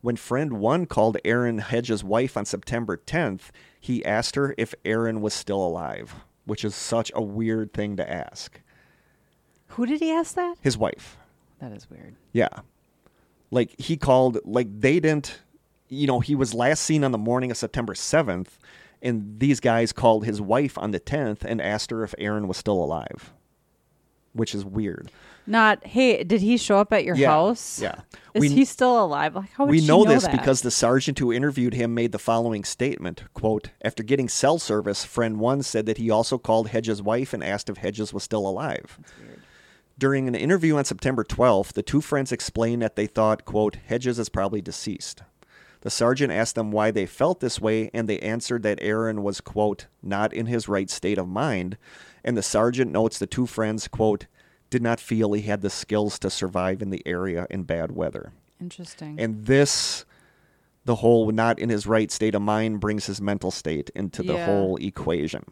When 0.00 0.16
friend 0.16 0.54
one 0.54 0.86
called 0.86 1.18
Aaron 1.26 1.58
Hedges' 1.58 2.02
wife 2.02 2.38
on 2.38 2.46
September 2.46 2.96
10th, 2.96 3.50
he 3.80 4.04
asked 4.04 4.36
her 4.36 4.54
if 4.58 4.74
Aaron 4.84 5.20
was 5.22 5.34
still 5.34 5.64
alive, 5.66 6.14
which 6.44 6.64
is 6.64 6.74
such 6.74 7.10
a 7.14 7.22
weird 7.22 7.72
thing 7.72 7.96
to 7.96 8.08
ask. 8.08 8.60
Who 9.68 9.86
did 9.86 10.00
he 10.00 10.10
ask 10.10 10.34
that? 10.34 10.56
His 10.60 10.76
wife. 10.76 11.16
That 11.60 11.72
is 11.72 11.88
weird. 11.88 12.14
Yeah. 12.32 12.48
Like 13.50 13.78
he 13.80 13.96
called 13.96 14.38
like 14.44 14.68
they 14.80 15.00
didn't 15.00 15.40
you 15.88 16.06
know, 16.06 16.20
he 16.20 16.36
was 16.36 16.54
last 16.54 16.82
seen 16.82 17.02
on 17.02 17.10
the 17.10 17.18
morning 17.18 17.50
of 17.50 17.56
September 17.56 17.94
7th 17.94 18.58
and 19.02 19.40
these 19.40 19.60
guys 19.60 19.92
called 19.92 20.24
his 20.24 20.40
wife 20.40 20.78
on 20.78 20.92
the 20.92 21.00
10th 21.00 21.44
and 21.44 21.60
asked 21.60 21.90
her 21.90 22.04
if 22.04 22.14
Aaron 22.18 22.46
was 22.46 22.56
still 22.56 22.82
alive. 22.82 23.32
Which 24.32 24.54
is 24.54 24.64
weird. 24.64 25.10
Not, 25.50 25.84
hey, 25.84 26.22
did 26.22 26.40
he 26.42 26.56
show 26.56 26.78
up 26.78 26.92
at 26.92 27.04
your 27.04 27.16
Yeah, 27.16 27.30
house? 27.30 27.80
yeah. 27.82 27.96
Is 28.34 28.40
We- 28.42 28.48
he 28.50 28.64
still 28.64 29.04
alive? 29.04 29.34
Like, 29.34 29.50
how 29.50 29.64
would 29.64 29.72
we 29.72 29.80
she 29.80 29.86
know, 29.88 30.04
this 30.04 30.22
that? 30.22 30.30
because 30.32 30.60
the 30.62 30.70
sergeant 30.70 31.18
who 31.18 31.32
interviewed 31.32 31.74
him 31.74 31.92
made 31.92 32.12
the 32.12 32.18
following 32.20 32.62
statement 32.62 33.24
quote 33.34 33.70
after 33.82 34.04
getting 34.04 34.28
cell 34.28 34.58
service 34.60 35.04
friend 35.04 35.40
one 35.40 35.62
said 35.64 35.86
that 35.86 35.98
he 35.98 36.08
also 36.08 36.38
called 36.38 36.68
hedges 36.68 37.02
wife 37.02 37.32
and 37.34 37.42
asked 37.42 37.68
if 37.68 37.78
hedges 37.78 38.14
was 38.14 38.22
still 38.22 38.46
alive 38.46 39.00
during 39.98 40.28
an 40.28 40.34
interview 40.36 40.76
on 40.76 40.84
september 40.84 41.24
12th 41.24 41.72
the 41.72 41.82
two 41.82 42.00
friends 42.00 42.30
explained 42.30 42.80
that 42.80 42.94
they 42.94 43.06
thought 43.06 43.44
quote 43.44 43.76
hedges 43.86 44.18
is 44.20 44.28
probably 44.28 44.60
deceased 44.62 45.22
The 45.82 45.90
sergeant 45.90 46.30
asked 46.32 46.54
them 46.54 46.70
why 46.70 46.90
they 46.92 47.06
felt 47.06 47.40
this 47.40 47.58
way, 47.58 47.90
and 47.94 48.06
they 48.06 48.18
answered 48.20 48.62
that 48.64 48.78
Aaron 48.82 49.22
was, 49.22 49.40
quote, 49.40 49.86
not 50.02 50.30
in 50.34 50.44
his 50.44 50.68
right 50.68 50.90
state 50.90 51.16
of 51.16 51.26
mind. 51.26 51.78
And 52.22 52.36
the 52.36 52.42
sergeant 52.42 52.92
notes 52.92 53.18
the 53.18 53.26
two 53.26 53.46
friends, 53.46 53.88
quote, 53.88 54.26
did 54.70 54.82
not 54.82 55.00
feel 55.00 55.32
he 55.32 55.42
had 55.42 55.60
the 55.60 55.70
skills 55.70 56.18
to 56.20 56.30
survive 56.30 56.80
in 56.80 56.90
the 56.90 57.02
area 57.04 57.46
in 57.50 57.64
bad 57.64 57.92
weather. 57.92 58.32
Interesting. 58.60 59.18
And 59.18 59.44
this, 59.46 60.04
the 60.84 60.96
whole 60.96 61.30
not 61.32 61.58
in 61.58 61.68
his 61.68 61.86
right 61.86 62.10
state 62.10 62.34
of 62.34 62.42
mind, 62.42 62.80
brings 62.80 63.06
his 63.06 63.20
mental 63.20 63.50
state 63.50 63.90
into 63.94 64.22
the 64.22 64.34
Yeah. 64.34 64.44
whole 64.46 64.76
equation. 64.76 65.44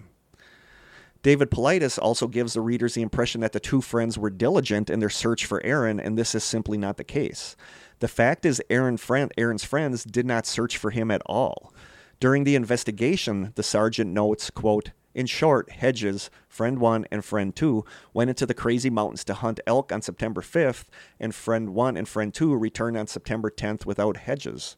David 1.24 1.50
Paulides 1.50 1.98
also 2.00 2.28
gives 2.28 2.52
the 2.54 2.60
readers 2.60 2.94
the 2.94 3.02
impression 3.02 3.40
that 3.40 3.52
the 3.52 3.58
two 3.58 3.80
friends 3.80 4.16
were 4.16 4.30
diligent 4.30 4.88
in 4.88 5.00
their 5.00 5.10
search 5.10 5.46
for 5.46 5.60
Aaron, 5.64 5.98
and 5.98 6.16
this 6.16 6.32
is 6.34 6.44
simply 6.44 6.78
not 6.78 6.96
the 6.96 7.02
case. 7.04 7.56
The 7.98 8.06
fact 8.06 8.46
is, 8.46 8.62
Aaron 8.70 8.96
friend, 8.96 9.32
Aaron's 9.36 9.64
friends 9.64 10.04
did 10.04 10.26
not 10.26 10.46
search 10.46 10.76
for 10.76 10.90
him 10.90 11.10
at 11.10 11.22
all. 11.26 11.72
During 12.20 12.44
the 12.44 12.54
investigation, 12.54 13.52
the 13.56 13.64
sergeant 13.64 14.12
notes, 14.12 14.48
quote, 14.50 14.90
in 15.18 15.26
short, 15.26 15.68
Hedges, 15.72 16.30
friend 16.48 16.78
one 16.78 17.04
and 17.10 17.24
friend 17.24 17.54
two, 17.54 17.84
went 18.14 18.30
into 18.30 18.46
the 18.46 18.54
crazy 18.54 18.88
mountains 18.88 19.24
to 19.24 19.34
hunt 19.34 19.58
elk 19.66 19.90
on 19.90 20.00
September 20.00 20.40
5th, 20.40 20.84
and 21.18 21.34
friend 21.34 21.74
one 21.74 21.96
and 21.96 22.08
friend 22.08 22.32
two 22.32 22.54
returned 22.54 22.96
on 22.96 23.08
September 23.08 23.50
10th 23.50 23.84
without 23.84 24.18
Hedges. 24.18 24.76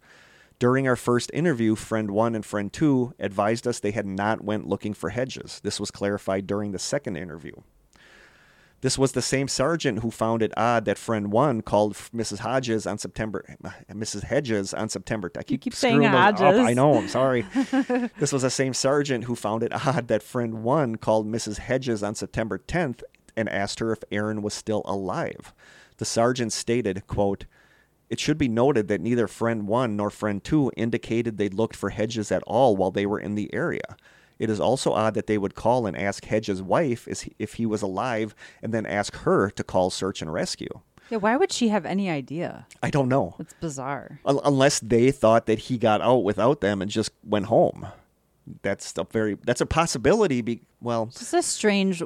During 0.59 0.88
our 0.88 0.97
first 0.97 1.30
interview, 1.34 1.74
friend 1.74 2.11
1 2.11 2.34
and 2.34 2.45
friend 2.45 2.72
2 2.72 3.14
advised 3.18 3.66
us 3.66 3.80
they 3.80 3.91
had 3.91 4.07
not 4.07 4.43
went 4.43 4.66
looking 4.66 4.95
for 4.95 5.11
hedges. 5.11 5.61
This 5.62 5.78
was 5.78 5.91
clarified 5.91 6.47
during 6.47 6.72
the 6.72 6.78
second 6.78 7.16
interview. 7.16 7.55
This 8.83 8.97
was 8.97 9.12
the 9.12 9.22
same 9.22 9.47
sergeant 9.47 9.99
who 9.99 10.11
found 10.11 10.43
it 10.43 10.53
odd 10.57 10.87
that 10.87 10.97
friend 10.97 11.31
1 11.31 11.62
called 11.62 11.95
Mrs. 12.14 12.39
Hodges 12.39 12.87
on 12.87 12.97
September 12.97 13.45
eh, 13.47 13.72
Mrs. 13.93 14.24
Hedges 14.24 14.72
on 14.72 14.89
September 14.89 15.31
I 15.37 15.43
keep, 15.43 15.61
keep 15.61 15.74
saying 15.74 16.01
those 16.01 16.41
up. 16.41 16.55
I 16.66 16.72
know, 16.72 16.97
I'm 16.97 17.09
sorry. 17.09 17.43
this 18.18 18.33
was 18.33 18.43
the 18.43 18.51
same 18.51 18.72
sergeant 18.72 19.24
who 19.24 19.35
found 19.35 19.62
it 19.62 19.72
odd 19.87 20.09
that 20.09 20.22
friend 20.22 20.62
1 20.62 20.97
called 20.97 21.26
Mrs. 21.26 21.59
Hedges 21.59 22.03
on 22.03 22.14
September 22.14 22.59
10th 22.59 23.03
and 23.37 23.49
asked 23.49 23.81
her 23.81 23.93
if 23.93 24.03
Aaron 24.11 24.41
was 24.43 24.55
still 24.55 24.83
alive. 24.87 25.53
The 25.99 26.05
sergeant 26.07 26.53
stated, 26.53 27.07
quote, 27.07 27.45
it 28.09 28.18
should 28.18 28.39
be 28.39 28.49
noted 28.49 28.89
that 28.89 29.01
neither 29.01 29.28
friend 29.28 29.68
1 29.68 29.95
nor 29.95 30.11
friend 30.11 30.43
2 30.43 30.72
indicated 30.76 31.37
they 31.37 31.49
looked 31.49 31.76
for 31.76 31.91
Hedges 31.91 32.33
at 32.33 32.43
all 32.45 32.76
while 32.76 32.91
they 32.91 33.07
were 33.07 33.20
in 33.20 33.37
the 33.37 33.53
area. 33.55 33.97
It 34.41 34.49
is 34.51 34.59
also 34.59 34.93
odd 34.93 35.14
that 35.14 35.26
they 35.26 35.38
would 35.38 35.55
call 35.55 35.86
and 35.86 35.97
ask 35.97 36.24
Hedges' 36.24 36.62
wife 36.62 37.07
if 37.38 37.55
he 37.55 37.66
was 37.66 37.82
alive 37.82 38.34
and 38.62 38.72
then 38.74 38.86
ask 38.86 39.14
her 39.18 39.51
to 39.51 39.62
call 39.62 39.91
search 39.91 40.22
and 40.22 40.32
rescue. 40.32 40.80
yeah, 41.11 41.18
why 41.18 41.36
would 41.36 41.53
she 41.53 41.68
have 41.68 41.84
any 41.84 42.09
idea? 42.09 42.66
I 42.82 42.88
don't 42.91 43.09
know. 43.09 43.36
It's 43.38 43.53
bizarre. 43.61 44.18
Unless 44.24 44.80
they 44.80 45.11
thought 45.11 45.45
that 45.45 45.59
he 45.59 45.76
got 45.76 46.01
out 46.01 46.24
without 46.24 46.62
them 46.62 46.80
and 46.80 46.91
just 46.91 47.12
went 47.22 47.47
home. 47.47 47.86
That's 48.62 48.95
a 48.97 49.05
very 49.05 49.36
that's 49.45 49.61
a 49.61 49.66
possibility 49.66 50.41
be, 50.41 50.62
well, 50.80 51.07
Just 51.07 51.34
a 51.34 51.43
strange 51.43 52.03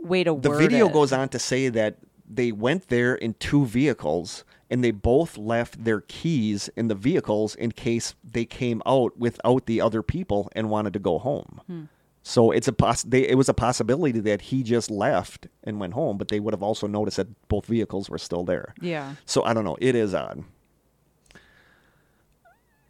way 0.00 0.22
to 0.22 0.38
the 0.40 0.50
video 0.52 0.86
it. 0.88 0.92
goes 0.92 1.12
on 1.12 1.28
to 1.30 1.38
say 1.40 1.68
that 1.70 1.96
they 2.30 2.52
went 2.52 2.88
there 2.88 3.16
in 3.16 3.34
two 3.34 3.66
vehicles 3.66 4.44
and 4.70 4.82
they 4.82 4.90
both 4.90 5.36
left 5.36 5.84
their 5.84 6.00
keys 6.02 6.70
in 6.76 6.88
the 6.88 6.94
vehicles 6.94 7.54
in 7.54 7.72
case 7.72 8.14
they 8.22 8.44
came 8.44 8.82
out 8.86 9.16
without 9.18 9.66
the 9.66 9.80
other 9.80 10.02
people 10.02 10.48
and 10.52 10.70
wanted 10.70 10.92
to 10.92 10.98
go 10.98 11.18
home. 11.18 11.60
Hmm. 11.66 11.82
So 12.22 12.50
it's 12.50 12.66
a 12.66 12.72
poss- 12.72 13.02
they, 13.02 13.28
it 13.28 13.36
was 13.36 13.50
a 13.50 13.54
possibility 13.54 14.18
that 14.20 14.40
he 14.40 14.62
just 14.62 14.90
left 14.90 15.46
and 15.62 15.78
went 15.78 15.92
home, 15.92 16.16
but 16.16 16.28
they 16.28 16.40
would 16.40 16.54
have 16.54 16.62
also 16.62 16.86
noticed 16.86 17.18
that 17.18 17.48
both 17.48 17.66
vehicles 17.66 18.08
were 18.08 18.18
still 18.18 18.44
there. 18.44 18.74
Yeah. 18.80 19.16
So 19.26 19.44
I 19.44 19.52
don't 19.52 19.64
know. 19.64 19.76
It 19.78 19.94
is 19.94 20.14
odd. 20.14 20.42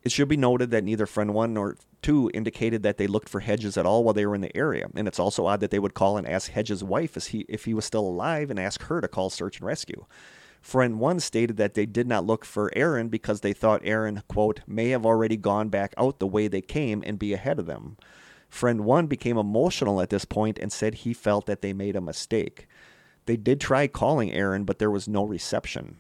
It 0.04 0.12
should 0.12 0.28
be 0.28 0.36
noted 0.36 0.70
that 0.70 0.84
neither 0.84 1.06
friend 1.06 1.34
one 1.34 1.54
nor 1.54 1.76
two 2.00 2.30
indicated 2.32 2.82
that 2.82 2.98
they 2.98 3.06
looked 3.06 3.28
for 3.28 3.40
Hedges 3.40 3.76
at 3.76 3.86
all 3.86 4.04
while 4.04 4.14
they 4.14 4.26
were 4.26 4.34
in 4.34 4.42
the 4.42 4.54
area, 4.56 4.86
and 4.94 5.08
it's 5.08 5.18
also 5.18 5.46
odd 5.46 5.60
that 5.60 5.70
they 5.70 5.78
would 5.78 5.94
call 5.94 6.18
and 6.18 6.28
ask 6.28 6.50
Hedges' 6.50 6.84
wife 6.84 7.16
if 7.16 7.28
he 7.28 7.46
if 7.48 7.64
he 7.64 7.74
was 7.74 7.86
still 7.86 8.06
alive 8.06 8.50
and 8.50 8.60
ask 8.60 8.82
her 8.82 9.00
to 9.00 9.08
call 9.08 9.30
search 9.30 9.58
and 9.58 9.66
rescue. 9.66 10.04
Friend 10.64 10.98
one 10.98 11.20
stated 11.20 11.58
that 11.58 11.74
they 11.74 11.84
did 11.84 12.08
not 12.08 12.24
look 12.24 12.42
for 12.46 12.72
Aaron 12.74 13.08
because 13.08 13.42
they 13.42 13.52
thought 13.52 13.82
Aaron 13.84 14.22
quote 14.28 14.60
may 14.66 14.88
have 14.88 15.04
already 15.04 15.36
gone 15.36 15.68
back 15.68 15.92
out 15.98 16.20
the 16.20 16.26
way 16.26 16.48
they 16.48 16.62
came 16.62 17.02
and 17.04 17.18
be 17.18 17.34
ahead 17.34 17.58
of 17.58 17.66
them. 17.66 17.98
Friend 18.48 18.80
one 18.80 19.06
became 19.06 19.36
emotional 19.36 20.00
at 20.00 20.08
this 20.08 20.24
point 20.24 20.58
and 20.58 20.72
said 20.72 20.94
he 20.94 21.12
felt 21.12 21.44
that 21.44 21.60
they 21.60 21.74
made 21.74 21.96
a 21.96 22.00
mistake. 22.00 22.66
They 23.26 23.36
did 23.36 23.60
try 23.60 23.86
calling 23.86 24.32
Aaron, 24.32 24.64
but 24.64 24.78
there 24.78 24.90
was 24.90 25.06
no 25.06 25.22
reception. 25.24 25.98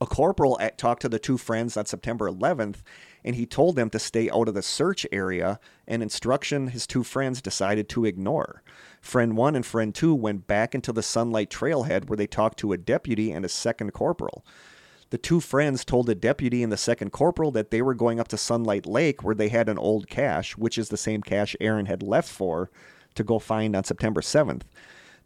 A 0.00 0.06
corporal 0.06 0.58
at, 0.60 0.76
talked 0.76 1.02
to 1.02 1.08
the 1.08 1.20
two 1.20 1.38
friends 1.38 1.76
on 1.76 1.86
September 1.86 2.28
11th, 2.28 2.78
and 3.24 3.36
he 3.36 3.46
told 3.46 3.76
them 3.76 3.90
to 3.90 3.98
stay 3.98 4.30
out 4.30 4.48
of 4.48 4.54
the 4.54 4.62
search 4.62 5.06
area, 5.12 5.58
an 5.86 6.02
instruction 6.02 6.68
his 6.68 6.86
two 6.86 7.02
friends 7.02 7.42
decided 7.42 7.88
to 7.88 8.04
ignore. 8.04 8.62
Friend 9.00 9.36
1 9.36 9.56
and 9.56 9.66
Friend 9.66 9.94
2 9.94 10.14
went 10.14 10.46
back 10.46 10.74
into 10.74 10.92
the 10.92 11.02
Sunlight 11.02 11.50
Trailhead 11.50 12.08
where 12.08 12.16
they 12.16 12.26
talked 12.26 12.58
to 12.60 12.72
a 12.72 12.78
deputy 12.78 13.32
and 13.32 13.44
a 13.44 13.48
second 13.48 13.92
corporal. 13.92 14.44
The 15.10 15.18
two 15.18 15.40
friends 15.40 15.84
told 15.84 16.06
the 16.06 16.14
deputy 16.14 16.62
and 16.62 16.70
the 16.70 16.76
second 16.76 17.12
corporal 17.12 17.50
that 17.52 17.70
they 17.70 17.80
were 17.80 17.94
going 17.94 18.20
up 18.20 18.28
to 18.28 18.36
Sunlight 18.36 18.84
Lake 18.84 19.24
where 19.24 19.34
they 19.34 19.48
had 19.48 19.68
an 19.68 19.78
old 19.78 20.08
cache, 20.08 20.56
which 20.58 20.76
is 20.76 20.90
the 20.90 20.96
same 20.96 21.22
cache 21.22 21.56
Aaron 21.60 21.86
had 21.86 22.02
left 22.02 22.28
for, 22.28 22.70
to 23.14 23.24
go 23.24 23.38
find 23.38 23.74
on 23.74 23.84
September 23.84 24.20
7th. 24.20 24.62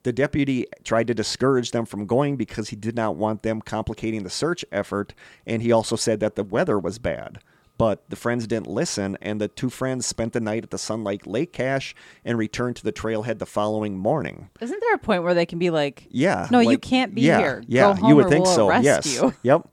The 0.05 0.13
deputy 0.13 0.67
tried 0.85 1.07
to 1.09 1.15
discourage 1.15 1.71
them 1.71 1.85
from 1.85 2.07
going 2.07 2.37
because 2.37 2.71
he 2.71 2.77
did 2.77 2.97
not 2.97 3.17
want 3.17 3.43
them 3.43 3.61
complicating 3.61 4.25
the 4.25 4.31
search 4.31 4.65
effort, 4.73 5.15
and 5.47 5.63
he 5.63 5.71
also 5.71 5.97
said 5.97 6.21
that 6.21 6.35
the 6.35 6.45
weather 6.45 6.79
was 6.79 6.99
bad. 6.99 7.39
But 7.83 8.09
the 8.09 8.15
friends 8.15 8.47
didn't 8.47 8.69
listen, 8.69 9.19
and 9.21 9.41
the 9.41 9.49
two 9.49 9.69
friends 9.69 10.07
spent 10.07 10.35
the 10.35 10.41
night 10.41 10.63
at 10.63 10.71
the 10.71 10.79
Sunlight 10.79 11.27
Lake 11.27 11.53
cache 11.53 11.97
and 12.25 12.39
returned 12.39 12.77
to 12.77 12.85
the 12.85 12.93
trailhead 12.93 13.41
the 13.41 13.45
following 13.45 13.99
morning. 13.99 14.51
Isn't 14.61 14.79
there 14.81 14.95
a 14.95 14.99
point 14.99 15.25
where 15.25 15.35
they 15.35 15.47
can 15.47 15.59
be 15.59 15.71
like, 15.71 16.07
Yeah. 16.09 16.47
No, 16.53 16.61
you 16.61 16.79
can't 16.79 17.13
be 17.13 17.23
yeah, 17.23 17.39
here. 17.39 17.65
Yeah, 17.67 17.99
you 18.07 18.15
would 18.15 18.29
think 18.29 18.45
we'll 18.45 18.55
so. 18.55 18.71
yes. 18.79 19.13
you. 19.13 19.35
Yep. 19.43 19.69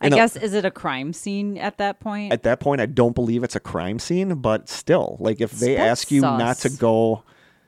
I 0.00 0.06
And 0.06 0.14
a- 0.14 0.16
guess, 0.16 0.34
is 0.34 0.52
it 0.52 0.64
a 0.64 0.72
crime 0.72 1.12
scene 1.12 1.56
at 1.58 1.78
that 1.78 2.00
point? 2.00 2.32
at 2.32 2.42
that 2.42 2.58
point, 2.58 2.80
I 2.80 2.86
don't 2.86 3.14
believe 3.14 3.44
it's 3.44 3.54
a 3.54 3.60
crime 3.60 4.00
scene, 4.00 4.34
but 4.40 4.68
still, 4.68 5.16
like 5.20 5.40
if 5.40 5.52
they 5.52 5.76
That's 5.76 6.00
ask 6.00 6.10
you 6.10 6.22
not 6.22 6.56
to 6.56 6.70
go, 6.70 7.22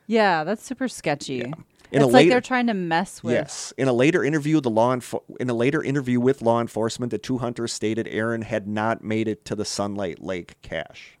yeah, 0.05 0.43
that's 0.43 0.65
super 0.65 0.89
sketchy. 0.89 1.53
In 1.91 2.01
a 2.01 2.05
it's 2.05 2.13
like 2.13 2.21
later- 2.21 2.29
they're 2.31 2.41
trying 2.41 2.67
to 2.67 2.73
mess 2.73 3.21
with. 3.21 3.33
yes. 3.33 3.73
In 3.77 3.87
a 3.87 3.93
later 3.93 4.23
interview, 4.23 4.61
the 4.61 4.69
law 4.69 4.95
enfo- 4.95 5.23
in 5.39 5.49
a 5.49 5.53
later 5.53 5.83
interview 5.83 6.19
with 6.19 6.41
law 6.41 6.61
enforcement, 6.61 7.11
the 7.11 7.17
two 7.17 7.39
hunters 7.39 7.73
stated 7.73 8.07
Aaron 8.07 8.43
had 8.43 8.67
not 8.67 9.03
made 9.03 9.27
it 9.27 9.43
to 9.45 9.55
the 9.55 9.65
Sunlight 9.65 10.21
Lake 10.21 10.55
cache. 10.61 11.17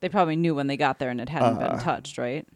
They 0.00 0.08
probably 0.08 0.36
knew 0.36 0.54
when 0.54 0.66
they 0.66 0.76
got 0.76 0.98
there 0.98 1.10
and 1.10 1.20
it 1.20 1.28
hadn't 1.28 1.62
Uh, 1.62 1.70
been 1.70 1.78
touched, 1.80 2.18
right? 2.18 2.46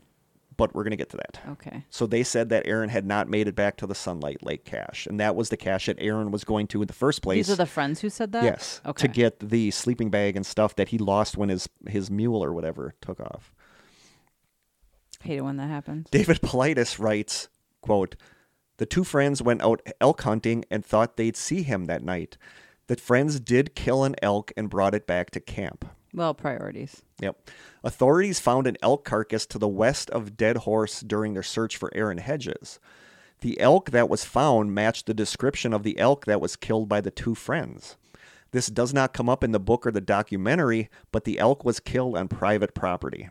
But 0.57 0.73
we're 0.75 0.85
gonna 0.85 0.95
get 0.97 1.11
to 1.11 1.17
that. 1.17 1.41
Okay. 1.53 1.85
So 1.91 2.07
they 2.07 2.23
said 2.23 2.49
that 2.51 2.67
Aaron 2.67 2.89
had 2.89 3.05
not 3.07 3.29
made 3.29 3.49
it 3.49 3.57
back 3.57 3.77
to 3.79 3.87
the 3.89 3.95
Sunlight 3.95 4.43
Lake 4.45 4.65
cache, 4.65 5.07
and 5.07 5.19
that 5.19 5.35
was 5.35 5.49
the 5.49 5.57
cache 5.57 5.87
that 5.87 5.97
Aaron 5.99 6.31
was 6.31 6.45
going 6.45 6.69
to 6.69 6.81
in 6.83 6.87
the 6.87 6.93
first 6.93 7.23
place. 7.23 7.47
These 7.49 7.55
are 7.55 7.57
the 7.57 7.67
friends 7.67 8.01
who 8.03 8.09
said 8.09 8.31
that? 8.33 8.45
yes, 8.45 8.81
Okay. 8.87 9.09
to 9.09 9.13
get 9.13 9.41
the 9.41 9.71
sleeping 9.73 10.11
bag 10.11 10.37
and 10.37 10.47
stuff 10.47 10.77
that 10.77 10.89
he 10.91 10.99
lost 10.99 11.37
when 11.37 11.49
his 11.49 11.69
his 11.89 12.09
mule 12.11 12.45
or 12.45 12.53
whatever 12.53 12.95
took 13.01 13.19
off. 13.21 13.53
Hate 15.23 15.39
it 15.39 15.43
when 15.43 15.57
that 15.57 15.69
happens. 15.71 16.09
David 16.11 16.41
Paulides 16.43 16.99
writes, 16.99 17.49
quote, 17.85 18.17
The 18.79 18.87
two 18.87 19.05
friends 19.05 19.43
went 19.43 19.61
out 19.61 19.83
elk 20.01 20.23
hunting 20.23 20.65
and 20.71 20.83
thought 20.83 21.19
they'd 21.19 21.37
see 21.37 21.63
him 21.63 21.85
that 21.85 22.03
night. 22.03 22.39
The 22.87 22.97
friends 22.97 23.41
did 23.41 23.75
kill 23.75 24.05
an 24.05 24.17
elk 24.23 24.53
and 24.57 24.71
brought 24.71 24.95
it 24.95 25.07
back 25.07 25.31
to 25.33 25.41
camp. 25.41 25.85
Well, 26.15 26.33
priorities. 26.33 27.03
Yep. 27.21 27.51
Authorities 27.83 28.41
found 28.41 28.67
an 28.67 28.79
elk 28.83 29.05
carcass 29.05 29.45
to 29.47 29.59
the 29.59 29.69
west 29.69 30.09
of 30.11 30.39
Dead 30.39 30.59
Horse 30.59 31.01
during 31.01 31.35
their 31.35 31.43
search 31.43 31.77
for 31.77 31.91
Aaron 31.95 32.17
Hedges. 32.17 32.81
The 33.43 33.61
elk 33.61 33.91
that 33.91 34.09
was 34.09 34.25
found 34.25 34.75
matched 34.75 35.05
the 35.05 35.13
description 35.13 35.75
of 35.75 35.83
the 35.83 35.99
elk 35.99 36.25
that 36.25 36.41
was 36.41 36.57
killed 36.57 36.89
by 36.89 37.03
the 37.03 37.11
two 37.11 37.35
friends. 37.35 37.99
This 38.53 38.69
does 38.69 38.95
not 38.95 39.13
come 39.13 39.29
up 39.29 39.45
in 39.45 39.53
the 39.53 39.61
book 39.61 39.87
or 39.87 39.91
the 39.91 40.01
documentary, 40.01 40.89
but 41.13 41.25
the 41.25 41.39
elk 41.39 41.67
was 41.67 41.81
killed 41.81 42.17
on 42.17 42.29
private 42.29 42.75
property. 42.75 43.29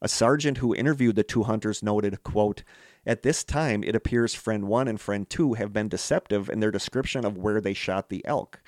A 0.00 0.08
sergeant 0.08 0.58
who 0.58 0.74
interviewed 0.74 1.16
the 1.16 1.22
two 1.22 1.42
hunters 1.42 1.82
noted, 1.82 2.22
quote, 2.22 2.62
At 3.06 3.22
this 3.22 3.44
time, 3.44 3.82
it 3.82 3.94
appears 3.96 4.34
friend 4.34 4.64
one 4.64 4.86
and 4.86 5.00
friend 5.00 5.28
two 5.28 5.54
have 5.54 5.72
been 5.72 5.88
deceptive 5.88 6.50
in 6.50 6.60
their 6.60 6.70
description 6.70 7.24
of 7.24 7.38
where 7.38 7.60
they 7.60 7.72
shot 7.74 8.08
the 8.08 8.24
elk. 8.26 8.60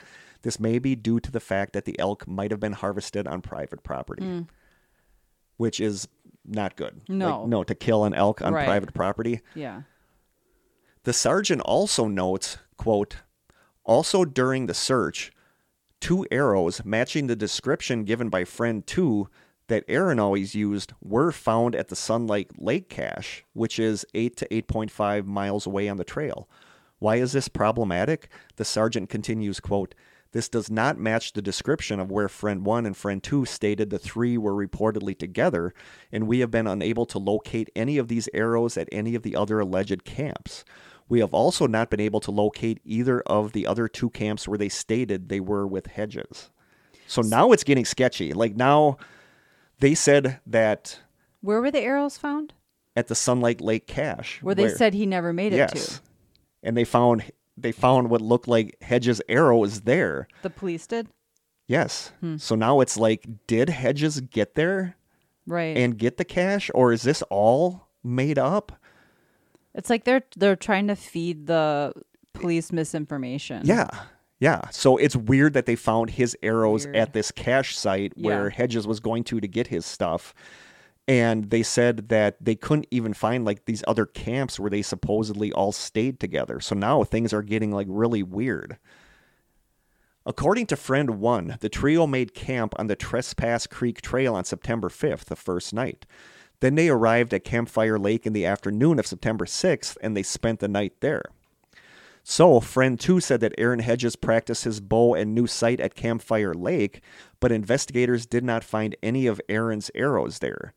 This 0.43 0.59
may 0.59 0.78
be 0.78 0.97
due 0.97 1.20
to 1.20 1.30
the 1.30 1.41
fact 1.41 1.72
that 1.74 1.85
the 1.85 1.99
elk 1.99 2.26
might 2.26 2.51
have 2.51 2.61
been 2.61 2.72
harvested 2.72 3.26
on 3.28 3.43
private 3.43 3.83
property, 3.83 4.22
mm. 4.22 4.49
which 5.57 5.80
is 5.80 6.09
not 6.45 6.76
good. 6.76 6.95
Like, 7.09 7.09
No. 7.11 7.47
no, 7.47 7.62
to 7.62 7.74
kill 7.74 8.05
an 8.05 8.14
elk 8.14 8.43
on 8.43 8.53
Right. 8.53 8.64
private 8.66 8.95
property. 8.95 9.41
Yeah. 9.55 9.83
The 11.05 11.12
sergeant 11.12 11.61
also 11.62 12.09
notes, 12.09 12.59
quote, 12.76 13.18
also 13.85 14.24
during 14.24 14.66
the 14.66 14.74
search, 14.74 15.33
two 16.01 16.26
arrows 16.30 16.85
matching 16.85 17.26
the 17.26 17.37
description 17.37 18.05
given 18.05 18.28
by 18.28 18.45
friend 18.45 18.85
2 18.87 19.28
that 19.68 19.84
Aaron 19.88 20.18
always 20.18 20.54
used 20.54 20.92
were 21.00 21.32
found 21.32 21.74
at 21.74 21.88
the 21.88 21.96
Sunlight 21.96 22.50
Lake 22.58 22.88
cache, 22.88 23.44
which 23.52 23.78
is 23.78 24.04
8 24.14 24.36
to 24.36 24.48
8.5 24.48 25.26
miles 25.26 25.66
away 25.66 25.88
on 25.88 25.96
the 25.96 26.04
trail. 26.04 26.48
Why 26.98 27.16
is 27.16 27.32
this 27.32 27.48
problematic? 27.48 28.28
The 28.56 28.64
sergeant 28.64 29.08
continues, 29.08 29.60
quote, 29.60 29.94
This 30.32 30.48
does 30.48 30.70
not 30.70 30.98
match 30.98 31.32
the 31.32 31.42
description 31.42 31.98
of 31.98 32.10
where 32.10 32.28
friend 32.28 32.64
1 32.64 32.86
and 32.86 32.96
friend 32.96 33.22
2 33.22 33.44
stated 33.44 33.90
the 33.90 33.98
three 33.98 34.38
were 34.38 34.54
reportedly 34.54 35.18
together, 35.18 35.74
and 36.12 36.28
we 36.28 36.40
have 36.40 36.50
been 36.50 36.66
unable 36.66 37.06
to 37.06 37.18
locate 37.18 37.70
any 37.74 37.98
of 37.98 38.08
these 38.08 38.28
arrows 38.32 38.76
at 38.76 38.88
any 38.92 39.14
of 39.14 39.22
the 39.22 39.34
other 39.34 39.58
alleged 39.58 40.04
camps. 40.04 40.64
We 41.08 41.20
have 41.20 41.34
also 41.34 41.66
not 41.66 41.90
been 41.90 42.00
able 42.00 42.20
to 42.20 42.30
locate 42.30 42.80
either 42.84 43.20
of 43.22 43.52
the 43.52 43.66
other 43.66 43.88
two 43.88 44.10
camps 44.10 44.46
where 44.46 44.58
they 44.58 44.68
stated 44.68 45.28
they 45.28 45.40
were 45.40 45.66
with 45.66 45.88
Hedges. 45.88 46.50
So 47.06 47.20
now 47.20 47.52
it's 47.52 47.64
getting 47.64 47.84
sketchy. 47.84 48.32
Like 48.32 48.56
now 48.56 48.96
they 49.83 49.95
said 49.95 50.41
that 50.47 50.99
Where 51.43 51.61
were 51.61 51.70
the 51.70 51.80
arrows 51.80 52.16
found? 52.16 52.55
at 52.97 53.09
the 53.09 53.14
Sunlight 53.14 53.61
Lake 53.61 53.87
cache 53.87 54.39
Where 54.43 54.55
they 54.55 54.68
said 54.70 54.95
he 54.95 55.05
never 55.07 55.33
made 55.33 55.53
it 55.53 55.57
yes. 55.59 55.97
to. 55.97 56.01
And 56.62 56.76
they 56.76 56.85
found 56.85 57.24
they 57.57 57.72
found 57.72 58.09
what 58.09 58.20
looked 58.22 58.49
like 58.49 58.76
Hedges' 58.80 59.20
arrow 59.28 59.62
is 59.64 59.83
there. 59.83 60.26
The 60.43 60.49
police 60.51 60.87
did? 60.87 61.09
Yes. 61.68 62.12
Hmm. 62.20 62.39
So 62.39 62.55
now 62.55 62.80
it's 62.80 62.97
like, 62.97 63.26
did 63.47 63.68
Hedges 63.68 64.20
get 64.20 64.55
there 64.55 64.97
Right. 65.47 65.76
and 65.76 65.99
get 65.99 66.16
the 66.16 66.24
cache, 66.24 66.70
or 66.74 66.93
is 66.93 67.03
this 67.03 67.22
all 67.30 67.89
made 68.03 68.39
up? 68.39 68.72
it's 69.74 69.89
like 69.91 70.05
they're 70.05 70.22
they're 70.37 70.55
trying 70.57 70.87
to 70.89 70.95
feed 70.97 71.47
the 71.47 71.93
police 72.35 72.72
misinformation. 72.72 73.62
Yeah. 73.64 73.89
Yeah. 74.43 74.68
So 74.70 74.97
it's 74.97 75.14
weird 75.14 75.53
that 75.55 75.66
they 75.66 75.76
found 75.76 76.11
his 76.11 76.36
arrows 76.43 76.84
Weird. 76.84 76.97
at 76.97 77.12
this 77.12 77.30
cache 77.30 77.76
site 77.76 78.12
where 78.16 78.49
Yeah. 78.49 78.57
Hedges 78.57 78.88
was 78.88 78.99
going 78.99 79.22
to 79.24 79.40
to 79.40 79.47
get 79.47 79.68
his 79.68 79.86
stuff. 79.86 80.34
And 81.07 81.51
they 81.51 81.62
said 81.62 82.09
that 82.09 82.45
they 82.45 82.57
couldn't 82.57 82.88
even 82.90 83.14
find 83.14 83.45
like 83.45 83.66
these 83.66 83.84
other 83.86 84.05
camps 84.05 84.59
where 84.59 84.68
they 84.68 84.82
supposedly 84.82 85.53
all 85.53 85.70
stayed 85.70 86.18
together. 86.18 86.59
So 86.59 86.74
now 86.74 87.05
things 87.05 87.32
are 87.32 87.43
getting 87.43 87.70
like 87.70 87.86
really 87.88 88.24
weird. 88.24 88.78
According 90.26 90.66
to 90.66 90.76
Friend 90.76 91.20
One, 91.20 91.57
the 91.61 91.68
trio 91.68 92.09
made 92.09 92.34
camp 92.34 92.74
on 92.80 92.88
the 92.88 92.97
Trespass 92.97 93.68
Creek 93.68 94.03
Trail 94.03 94.34
on 94.34 94.45
September 94.45 94.88
5th, 94.88 95.26
the 95.26 95.36
first 95.36 95.72
night. 95.72 96.05
Then 96.59 96.74
they 96.74 96.88
arrived 96.88 97.32
at 97.32 97.45
Campfire 97.45 97.97
Lake 97.99 98.26
in 98.26 98.32
the 98.32 98.47
afternoon 98.47 98.99
of 98.99 99.07
September 99.07 99.45
6th 99.45 99.97
and 100.03 100.16
they 100.16 100.24
spent 100.24 100.59
the 100.59 100.66
night 100.66 100.95
there. 100.99 101.26
So, 102.25 102.61
friend 102.61 102.99
two 103.01 103.20
said 103.20 103.41
that 103.41 103.55
Aaron 103.59 103.81
Hedges 103.81 104.14
practiced 104.14 104.64
his 104.64 104.81
bow 104.81 105.14
and 105.14 105.35
new 105.35 105.47
sight 105.47 105.81
at 105.81 105.97
Campfire 105.97 106.55
Lake, 106.55 107.03
but 107.41 107.51
investigators 107.51 108.27
did 108.27 108.45
not 108.45 108.62
find 108.62 108.95
any 109.03 109.27
of 109.27 109.41
Aaron's 109.49 109.91
arrows 109.95 110.39
there. 110.39 110.73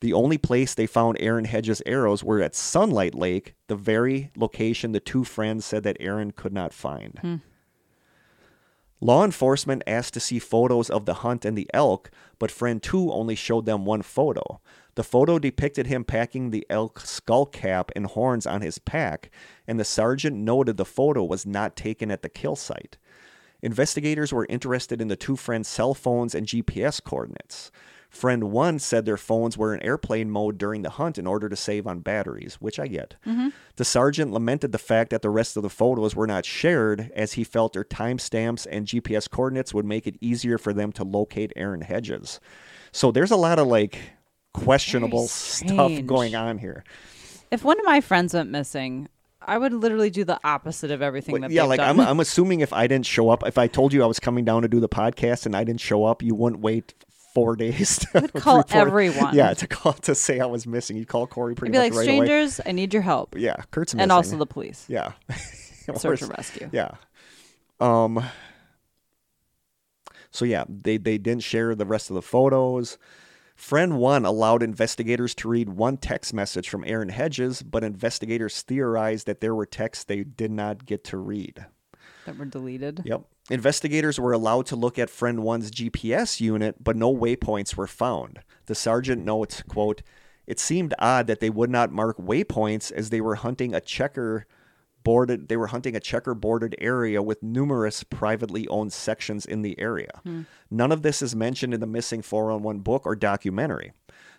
The 0.00 0.12
only 0.12 0.38
place 0.38 0.74
they 0.74 0.86
found 0.86 1.16
Aaron 1.18 1.46
Hedges' 1.46 1.82
arrows 1.84 2.22
were 2.22 2.40
at 2.40 2.54
Sunlight 2.54 3.16
Lake, 3.16 3.54
the 3.66 3.74
very 3.74 4.30
location 4.36 4.92
the 4.92 5.00
two 5.00 5.24
friends 5.24 5.64
said 5.64 5.82
that 5.82 5.96
Aaron 5.98 6.30
could 6.30 6.52
not 6.52 6.72
find. 6.72 7.18
Hmm. 7.20 7.36
Law 9.00 9.24
enforcement 9.24 9.82
asked 9.86 10.14
to 10.14 10.20
see 10.20 10.38
photos 10.38 10.90
of 10.90 11.06
the 11.06 11.14
hunt 11.14 11.44
and 11.44 11.56
the 11.56 11.70
elk, 11.72 12.10
but 12.38 12.50
friend 12.50 12.82
two 12.82 13.12
only 13.12 13.34
showed 13.34 13.64
them 13.66 13.84
one 13.84 14.02
photo. 14.02 14.60
The 14.98 15.04
photo 15.04 15.38
depicted 15.38 15.86
him 15.86 16.02
packing 16.02 16.50
the 16.50 16.66
elk 16.68 16.98
skull 16.98 17.46
cap 17.46 17.92
and 17.94 18.04
horns 18.04 18.48
on 18.48 18.62
his 18.62 18.80
pack, 18.80 19.30
and 19.64 19.78
the 19.78 19.84
sergeant 19.84 20.34
noted 20.34 20.76
the 20.76 20.84
photo 20.84 21.22
was 21.22 21.46
not 21.46 21.76
taken 21.76 22.10
at 22.10 22.22
the 22.22 22.28
kill 22.28 22.56
site. 22.56 22.98
Investigators 23.62 24.32
were 24.32 24.44
interested 24.48 25.00
in 25.00 25.06
the 25.06 25.14
two 25.14 25.36
friends' 25.36 25.68
cell 25.68 25.94
phones 25.94 26.34
and 26.34 26.48
GPS 26.48 27.00
coordinates. 27.00 27.70
Friend 28.10 28.50
one 28.50 28.80
said 28.80 29.04
their 29.04 29.16
phones 29.16 29.56
were 29.56 29.72
in 29.72 29.80
airplane 29.84 30.32
mode 30.32 30.58
during 30.58 30.82
the 30.82 30.90
hunt 30.90 31.16
in 31.16 31.28
order 31.28 31.48
to 31.48 31.54
save 31.54 31.86
on 31.86 32.00
batteries, 32.00 32.54
which 32.54 32.80
I 32.80 32.88
get. 32.88 33.14
Mm-hmm. 33.24 33.50
The 33.76 33.84
sergeant 33.84 34.32
lamented 34.32 34.72
the 34.72 34.78
fact 34.78 35.10
that 35.10 35.22
the 35.22 35.30
rest 35.30 35.56
of 35.56 35.62
the 35.62 35.70
photos 35.70 36.16
were 36.16 36.26
not 36.26 36.44
shared, 36.44 37.12
as 37.14 37.34
he 37.34 37.44
felt 37.44 37.72
their 37.72 37.84
timestamps 37.84 38.66
and 38.68 38.84
GPS 38.84 39.30
coordinates 39.30 39.72
would 39.72 39.86
make 39.86 40.08
it 40.08 40.18
easier 40.20 40.58
for 40.58 40.72
them 40.72 40.90
to 40.90 41.04
locate 41.04 41.52
Aaron 41.54 41.82
Hedges. 41.82 42.40
So 42.90 43.12
there's 43.12 43.30
a 43.30 43.36
lot 43.36 43.60
of 43.60 43.68
like 43.68 44.17
questionable 44.58 45.26
stuff 45.28 45.92
going 46.06 46.34
on 46.34 46.58
here. 46.58 46.84
If 47.50 47.64
one 47.64 47.78
of 47.78 47.86
my 47.86 48.00
friends 48.00 48.34
went 48.34 48.50
missing, 48.50 49.08
I 49.40 49.56
would 49.58 49.72
literally 49.72 50.10
do 50.10 50.24
the 50.24 50.38
opposite 50.44 50.90
of 50.90 51.00
everything 51.00 51.32
Well, 51.32 51.42
that 51.42 51.50
yeah, 51.50 51.62
like 51.64 51.78
done. 51.78 52.00
I'm, 52.00 52.06
I'm 52.06 52.20
assuming 52.20 52.60
if 52.60 52.72
I 52.72 52.86
didn't 52.86 53.06
show 53.06 53.30
up, 53.30 53.46
if 53.46 53.56
I 53.56 53.66
told 53.66 53.92
you 53.92 54.02
I 54.02 54.06
was 54.06 54.20
coming 54.20 54.44
down 54.44 54.62
to 54.62 54.68
do 54.68 54.80
the 54.80 54.88
podcast 54.88 55.46
and 55.46 55.56
I 55.56 55.64
didn't 55.64 55.80
show 55.80 56.04
up, 56.04 56.22
you 56.22 56.34
wouldn't 56.34 56.60
wait 56.60 56.92
four 57.34 57.56
days 57.64 57.98
to 58.00 58.08
would 58.20 58.32
call 58.34 58.58
report- 58.58 58.76
everyone. 58.76 59.34
Yeah, 59.34 59.54
to 59.54 59.66
call 59.66 59.94
to 59.94 60.14
say 60.14 60.40
I 60.40 60.46
was 60.46 60.66
missing. 60.66 60.96
You 60.98 61.06
call 61.06 61.26
Corey 61.26 61.54
pretty 61.54 61.76
I'd 61.76 61.80
be 61.80 61.88
much 61.88 61.96
like, 61.96 62.06
right 62.06 62.16
away. 62.16 62.26
strangers, 62.26 62.60
I 62.66 62.72
need 62.72 62.92
your 62.92 63.02
help. 63.02 63.34
Yeah, 63.38 63.56
Kurt's 63.70 63.94
missing. 63.94 64.02
And 64.02 64.12
also 64.12 64.36
the 64.36 64.46
police. 64.46 64.84
yeah, 64.88 65.12
Search 65.96 66.20
and 66.22 66.30
rescue. 66.36 66.68
Yeah. 66.72 66.92
Um. 67.80 68.22
So 70.30 70.44
yeah, 70.44 70.64
they 70.68 70.98
they 70.98 71.16
didn't 71.16 71.42
share 71.42 71.74
the 71.74 71.86
rest 71.86 72.10
of 72.10 72.14
the 72.14 72.22
photos. 72.22 72.98
Friend 73.58 73.98
one 73.98 74.24
allowed 74.24 74.62
investigators 74.62 75.34
to 75.34 75.48
read 75.48 75.70
one 75.70 75.96
text 75.96 76.32
message 76.32 76.68
from 76.68 76.84
Aaron 76.86 77.08
Hedges, 77.08 77.60
but 77.60 77.82
investigators 77.82 78.62
theorized 78.62 79.26
that 79.26 79.40
there 79.40 79.54
were 79.54 79.66
texts 79.66 80.04
they 80.04 80.22
did 80.22 80.52
not 80.52 80.86
get 80.86 81.02
to 81.04 81.16
read. 81.16 81.66
That 82.24 82.38
were 82.38 82.44
deleted. 82.44 83.02
Yep. 83.04 83.22
Investigators 83.50 84.20
were 84.20 84.32
allowed 84.32 84.66
to 84.66 84.76
look 84.76 84.96
at 84.96 85.10
friend 85.10 85.42
one's 85.42 85.72
GPS 85.72 86.40
unit, 86.40 86.82
but 86.82 86.94
no 86.94 87.12
waypoints 87.12 87.74
were 87.76 87.88
found. 87.88 88.38
The 88.66 88.76
sergeant 88.76 89.24
notes, 89.24 89.62
quote, 89.62 90.02
it 90.46 90.60
seemed 90.60 90.94
odd 91.00 91.26
that 91.26 91.40
they 91.40 91.50
would 91.50 91.68
not 91.68 91.90
mark 91.90 92.16
waypoints 92.16 92.92
as 92.92 93.10
they 93.10 93.20
were 93.20 93.34
hunting 93.34 93.74
a 93.74 93.80
checker 93.80 94.46
boarded 95.08 95.48
they 95.48 95.56
were 95.56 95.68
hunting 95.68 95.96
a 95.96 96.00
checker 96.00 96.34
bordered 96.34 96.76
area 96.78 97.22
with 97.22 97.42
numerous 97.42 98.04
privately 98.04 98.68
owned 98.68 98.92
sections 98.92 99.46
in 99.46 99.62
the 99.62 99.74
area. 99.80 100.10
Hmm. 100.22 100.42
None 100.70 100.92
of 100.92 101.00
this 101.00 101.22
is 101.22 101.34
mentioned 101.34 101.72
in 101.72 101.80
the 101.80 101.86
missing 101.86 102.20
411 102.20 102.82
book 102.82 103.06
or 103.06 103.16
documentary. 103.16 103.94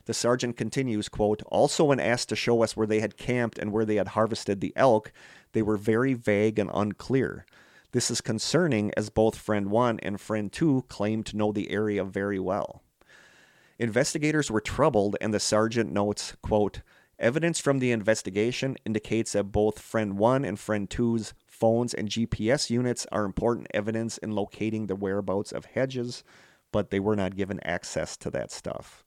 The 0.06 0.14
sergeant 0.14 0.58
continues, 0.58 1.10
quote, 1.10 1.42
also 1.48 1.86
when 1.86 2.00
asked 2.00 2.30
to 2.30 2.36
show 2.36 2.62
us 2.62 2.78
where 2.78 2.86
they 2.86 3.00
had 3.00 3.18
camped 3.18 3.58
and 3.58 3.72
where 3.72 3.84
they 3.84 3.96
had 3.96 4.10
harvested 4.10 4.62
the 4.62 4.72
elk, 4.76 5.12
they 5.54 5.64
were 5.64 5.76
very 5.76 6.14
vague 6.14 6.60
and 6.60 6.70
unclear. 6.72 7.48
This 7.92 8.12
is 8.12 8.22
concerning 8.22 8.92
as 8.96 9.10
both 9.10 9.36
friend 9.36 9.72
1 9.72 10.02
and 10.02 10.22
friend 10.22 10.52
2 10.52 10.86
claim 10.88 11.24
to 11.24 11.36
know 11.36 11.52
the 11.52 11.72
area 11.72 12.04
very 12.04 12.38
well. 12.38 12.84
Investigators 13.80 14.52
were 14.52 14.62
troubled, 14.62 15.16
and 15.20 15.34
the 15.34 15.40
sergeant 15.40 15.92
notes, 15.92 16.36
quote, 16.44 16.82
Evidence 17.20 17.60
from 17.60 17.80
the 17.80 17.92
investigation 17.92 18.78
indicates 18.86 19.34
that 19.34 19.52
both 19.52 19.80
friend 19.80 20.18
1 20.18 20.46
and 20.46 20.58
friend 20.58 20.90
2's 20.90 21.34
phones 21.46 21.94
and 21.94 22.08
GPS 22.08 22.70
units 22.70 23.06
are 23.12 23.26
important 23.26 23.68
evidence 23.74 24.18
in 24.18 24.32
locating 24.32 24.88
the 24.88 24.96
whereabouts 24.96 25.52
of 25.52 25.66
Hedges, 25.66 26.24
but 26.72 26.92
they 26.92 27.00
were 27.00 27.18
not 27.18 27.36
given 27.36 27.60
access 27.62 28.16
to 28.18 28.30
that 28.32 28.52
stuff. 28.52 29.04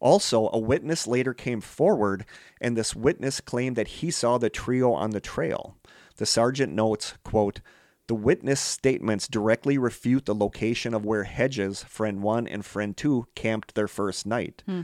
Also, 0.00 0.50
a 0.52 0.58
witness 0.58 1.06
later 1.06 1.32
came 1.32 1.60
forward, 1.60 2.26
and 2.60 2.76
this 2.76 2.94
witness 2.94 3.40
claimed 3.40 3.76
that 3.76 3.88
he 3.88 4.10
saw 4.10 4.36
the 4.36 4.50
trio 4.50 4.92
on 4.92 5.10
the 5.10 5.20
trail. 5.20 5.76
The 6.16 6.26
sergeant 6.26 6.74
notes, 6.74 7.14
quote, 7.24 7.60
the 8.08 8.14
witness 8.14 8.60
statements 8.60 9.28
directly 9.28 9.78
refute 9.78 10.26
the 10.26 10.34
location 10.34 10.92
of 10.92 11.06
where 11.06 11.24
Hedges, 11.24 11.84
friend 11.84 12.20
1 12.20 12.48
and 12.48 12.66
friend 12.66 12.96
2, 12.96 13.28
camped 13.34 13.74
their 13.74 13.88
first 13.88 14.26
night. 14.26 14.62
Hmm. 14.66 14.82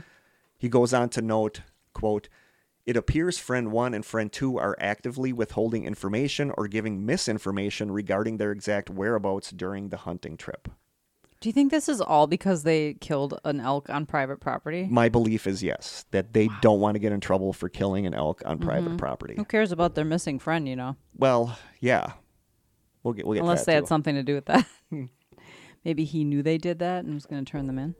He 0.59 0.69
goes 0.69 0.93
on 0.93 1.09
to 1.09 1.21
note, 1.21 1.61
quote, 1.93 2.29
it 2.85 2.97
appears 2.97 3.37
friend 3.37 3.71
1 3.71 3.93
and 3.93 4.05
friend 4.05 4.31
2 4.31 4.57
are 4.57 4.75
actively 4.79 5.31
withholding 5.31 5.85
information 5.85 6.51
or 6.57 6.67
giving 6.67 7.05
misinformation 7.05 7.91
regarding 7.91 8.37
their 8.37 8.51
exact 8.51 8.89
whereabouts 8.89 9.51
during 9.51 9.89
the 9.89 9.97
hunting 9.97 10.37
trip. 10.37 10.67
Do 11.39 11.47
you 11.47 11.53
think 11.53 11.71
this 11.71 11.87
is 11.87 12.01
all 12.01 12.27
because 12.27 12.63
they 12.63 12.95
killed 12.95 13.39
an 13.45 13.61
elk 13.61 13.89
on 13.89 14.05
private 14.05 14.41
property? 14.41 14.87
My 14.89 15.07
belief 15.07 15.47
is 15.47 15.63
yes, 15.63 16.05
that 16.11 16.33
they 16.33 16.49
don't 16.61 16.81
want 16.81 16.95
to 16.95 16.99
get 16.99 17.13
in 17.13 17.21
trouble 17.21 17.53
for 17.53 17.69
killing 17.69 18.05
an 18.05 18.13
elk 18.13 18.41
on 18.45 18.59
private 18.59 18.89
mm-hmm. 18.89 18.97
property. 18.97 19.35
Who 19.37 19.45
cares 19.45 19.71
about 19.71 19.95
their 19.95 20.03
missing 20.03 20.37
friend, 20.39 20.67
you 20.67 20.75
know? 20.75 20.97
Well, 21.15 21.57
yeah. 21.79 22.13
We'll 23.03 23.13
get 23.13 23.25
we'll 23.25 23.35
get 23.35 23.41
Unless 23.41 23.65
they 23.65 23.73
had 23.73 23.87
something 23.87 24.15
to 24.15 24.23
do 24.23 24.35
with 24.35 24.47
that. 24.47 24.65
Maybe 25.85 26.03
he 26.03 26.25
knew 26.25 26.43
they 26.43 26.57
did 26.57 26.79
that 26.79 27.05
and 27.05 27.13
was 27.13 27.25
going 27.25 27.45
to 27.45 27.49
turn 27.49 27.67
them 27.67 27.79
in. 27.79 27.95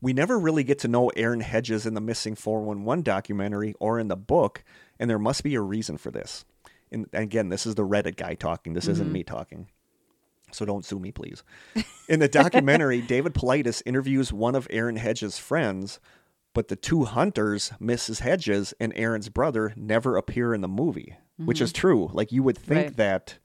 We 0.00 0.12
never 0.12 0.38
really 0.38 0.64
get 0.64 0.78
to 0.80 0.88
know 0.88 1.08
Aaron 1.10 1.40
Hedges 1.40 1.86
in 1.86 1.94
the 1.94 2.00
Missing 2.00 2.36
411 2.36 3.02
documentary 3.02 3.74
or 3.78 3.98
in 3.98 4.08
the 4.08 4.16
book, 4.16 4.64
and 4.98 5.10
there 5.10 5.18
must 5.18 5.44
be 5.44 5.54
a 5.54 5.60
reason 5.60 5.98
for 5.98 6.10
this. 6.10 6.44
And 6.90 7.06
again, 7.12 7.50
this 7.50 7.66
is 7.66 7.74
the 7.74 7.86
Reddit 7.86 8.16
guy 8.16 8.34
talking. 8.34 8.72
This 8.72 8.88
isn't 8.88 9.06
mm-hmm. 9.06 9.12
me 9.12 9.22
talking. 9.24 9.68
So 10.52 10.64
don't 10.64 10.84
sue 10.84 10.98
me, 10.98 11.12
please. 11.12 11.44
In 12.08 12.18
the 12.20 12.28
documentary, 12.28 13.00
David 13.06 13.34
Paulides 13.34 13.82
interviews 13.86 14.32
one 14.32 14.54
of 14.54 14.66
Aaron 14.70 14.96
Hedges' 14.96 15.38
friends, 15.38 16.00
but 16.54 16.68
the 16.68 16.76
two 16.76 17.04
hunters, 17.04 17.72
Mrs. 17.80 18.20
Hedges 18.20 18.74
and 18.80 18.92
Aaron's 18.96 19.28
brother, 19.28 19.72
never 19.76 20.16
appear 20.16 20.52
in 20.52 20.60
the 20.60 20.68
movie, 20.68 21.16
which 21.36 21.60
is 21.60 21.72
mm-hmm. 21.72 21.80
true. 21.80 22.10
Like 22.12 22.32
you 22.32 22.42
would 22.42 22.58
think 22.58 22.86
Right. 22.86 22.96
that, 22.96 23.38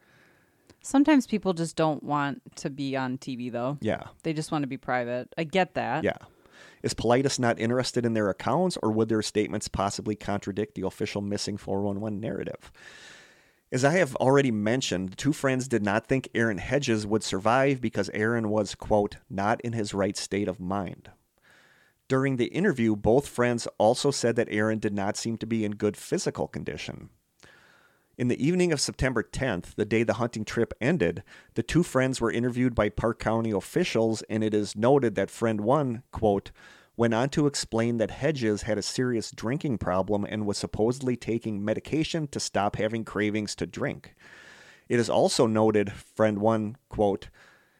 Sometimes 0.81 1.25
people 1.25 1.53
just 1.53 1.75
don't 1.75 2.03
want 2.03 2.43
to 2.57 2.69
be 2.69 2.95
on 2.95 3.17
TV, 3.17 3.51
though. 3.51 3.79
yeah, 3.81 4.03
They 4.21 4.33
just 4.33 4.51
want 4.51 4.61
to 4.63 4.67
be 4.67 4.77
private. 4.77 5.33
I 5.35 5.43
get 5.43 5.73
that. 5.73 6.03
yeah. 6.03 6.17
Is 6.85 6.93
Paulides 6.93 7.39
not 7.39 7.59
interested 7.59 8.05
in 8.05 8.13
their 8.13 8.29
accounts, 8.29 8.77
or 8.83 8.91
would 8.91 9.09
their 9.09 9.23
statements 9.23 9.67
possibly 9.67 10.15
contradict 10.15 10.75
the 10.75 10.85
official 10.85 11.19
missing 11.19 11.57
411 11.57 12.19
narrative? 12.19 12.71
As 13.71 13.83
I 13.83 13.93
have 13.93 14.15
already 14.17 14.51
mentioned, 14.51 15.09
the 15.09 15.15
two 15.15 15.33
friends 15.33 15.67
did 15.67 15.81
not 15.81 16.05
think 16.05 16.29
Aaron 16.35 16.59
Hedges 16.59 17.07
would 17.07 17.23
survive 17.23 17.81
because 17.81 18.11
Aaron 18.13 18.49
was, 18.49 18.75
quote, 18.75 19.17
not 19.31 19.59
in 19.61 19.73
his 19.73 19.95
right 19.95 20.15
state 20.15 20.47
of 20.47 20.59
mind. 20.59 21.09
During 22.07 22.35
the 22.35 22.53
interview, 22.53 22.95
both 22.95 23.27
friends 23.27 23.67
also 23.79 24.11
said 24.11 24.35
that 24.35 24.49
Aaron 24.51 24.77
did 24.77 24.93
not 24.93 25.17
seem 25.17 25.37
to 25.37 25.47
be 25.47 25.65
in 25.65 25.71
good 25.71 25.97
physical 25.97 26.47
condition. 26.47 27.09
In 28.17 28.29
the 28.29 28.41
evening 28.41 28.71
of 28.71 28.79
September 28.79 29.21
10th, 29.23 29.75
the 29.75 29.83
day 29.83 30.03
the 30.03 30.13
hunting 30.13 30.45
trip 30.45 30.73
ended, 30.79 31.21
the 31.55 31.63
two 31.63 31.83
friends 31.83 32.21
were 32.21 32.31
interviewed 32.31 32.73
by 32.73 32.87
Park 32.87 33.19
County 33.19 33.51
officials, 33.51 34.21
and 34.29 34.41
it 34.41 34.53
is 34.53 34.73
noted 34.73 35.15
that 35.15 35.29
friend 35.29 35.59
one, 35.59 36.01
quote, 36.13 36.51
went 36.95 37.13
on 37.13 37.27
to 37.27 37.45
explain 37.45 37.97
that 37.97 38.11
Hedges 38.11 38.61
had 38.61 38.77
a 38.77 38.81
serious 38.81 39.31
drinking 39.31 39.79
problem 39.79 40.23
and 40.23 40.45
was 40.45 40.57
supposedly 40.57 41.17
taking 41.17 41.65
medication 41.65 42.25
to 42.29 42.39
stop 42.39 42.77
having 42.77 43.03
cravings 43.03 43.53
to 43.55 43.65
drink. 43.65 44.15
It 44.87 44.97
is 44.97 45.09
also 45.09 45.45
noted, 45.45 45.91
friend 45.91 46.37
one, 46.37 46.77
quote, 46.87 47.27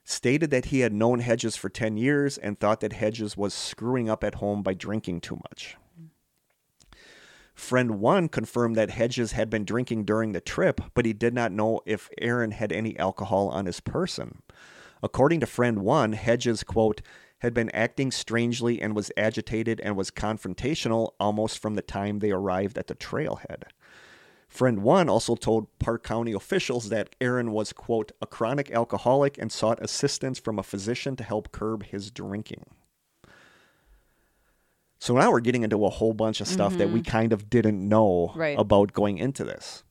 stated 0.04 0.50
that 0.50 0.66
he 0.66 0.82
had 0.82 0.92
known 0.92 1.20
Hedges 1.20 1.56
for 1.56 1.70
10 1.70 1.96
years 1.96 2.38
and 2.38 2.60
thought 2.60 2.82
that 2.82 2.92
Hedges 2.92 3.38
was 3.38 3.54
screwing 3.54 4.10
up 4.10 4.22
at 4.22 4.36
home 4.36 4.64
by 4.64 4.74
drinking 4.74 5.22
too 5.22 5.38
much. 5.50 5.78
Friend 7.56 8.00
one 8.00 8.28
confirmed 8.28 8.76
that 8.76 8.92
Hedges 8.92 9.32
had 9.32 9.50
been 9.50 9.64
drinking 9.64 10.04
during 10.04 10.34
the 10.34 10.42
trip, 10.42 10.82
but 10.94 11.06
he 11.06 11.14
did 11.14 11.34
not 11.34 11.54
know 11.54 11.82
if 11.86 12.10
Aaron 12.22 12.52
had 12.52 12.72
any 12.72 13.00
alcohol 13.00 13.48
on 13.48 13.66
his 13.66 13.80
person. 13.80 14.42
According 15.02 15.40
to 15.40 15.46
friend 15.46 15.80
one, 15.80 16.14
Hedges, 16.14 16.64
quote, 16.64 17.02
had 17.40 17.54
been 17.54 17.70
acting 17.72 18.12
strangely 18.12 18.82
and 18.82 18.96
was 18.96 19.12
agitated 19.16 19.80
and 19.82 19.96
was 19.96 20.12
confrontational 20.12 21.12
almost 21.20 21.60
from 21.60 21.76
the 21.76 21.82
time 21.82 22.20
they 22.20 22.32
arrived 22.32 22.78
at 22.78 22.88
the 22.88 22.96
trailhead. 22.96 23.64
Friend 24.48 24.84
one 24.84 25.10
also 25.10 25.36
told 25.36 25.68
Park 25.80 26.04
County 26.04 26.34
officials 26.34 26.90
that 26.90 27.16
Aaron 27.20 27.52
was, 27.52 27.74
quote, 27.74 28.12
a 28.22 28.28
chronic 28.28 28.72
alcoholic 28.72 29.38
and 29.38 29.52
sought 29.52 29.82
assistance 29.82 30.40
from 30.40 30.60
a 30.60 30.64
physician 30.64 31.16
to 31.16 31.24
help 31.24 31.52
curb 31.52 31.84
his 31.84 32.12
drinking. 32.12 32.66
So 35.06 35.14
now 35.14 35.30
we're 35.30 35.40
getting 35.40 35.62
into 35.62 35.86
a 35.86 35.90
whole 35.92 36.14
bunch 36.14 36.42
of 36.42 36.48
stuff 36.48 36.78
that 36.80 36.90
we 36.90 37.02
mm-hmm. 37.02 37.12
kind 37.12 37.32
of 37.32 37.48
didn't 37.48 37.88
know 37.88 38.34
Right. 38.36 38.58
about 38.58 38.92
going 38.92 39.20
into 39.20 39.44
this. 39.44 39.84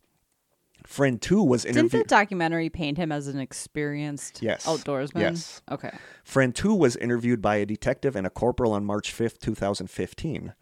Friend 0.85 1.23
two 1.23 1.41
was 1.41 1.63
Didn't 1.63 1.75
the 1.75 1.81
interviewed. 1.83 2.07
documentary 2.09 2.69
paint 2.69 2.99
him 2.99 3.13
as 3.13 3.29
an 3.29 3.39
experienced 3.39 4.43
Yes. 4.43 4.67
outdoorsman? 4.67 5.21
Yes. 5.21 5.63
Okay. 5.71 5.93
Friend 6.25 6.53
2 6.53 6.75
was 6.75 6.97
interviewed 6.97 7.41
by 7.41 7.57
a 7.57 7.65
detective 7.65 8.17
and 8.17 8.27
a 8.27 8.31
corporal 8.31 8.73
on 8.73 8.85
March 8.85 9.13
5th, 9.13 9.39
2015. 9.39 10.53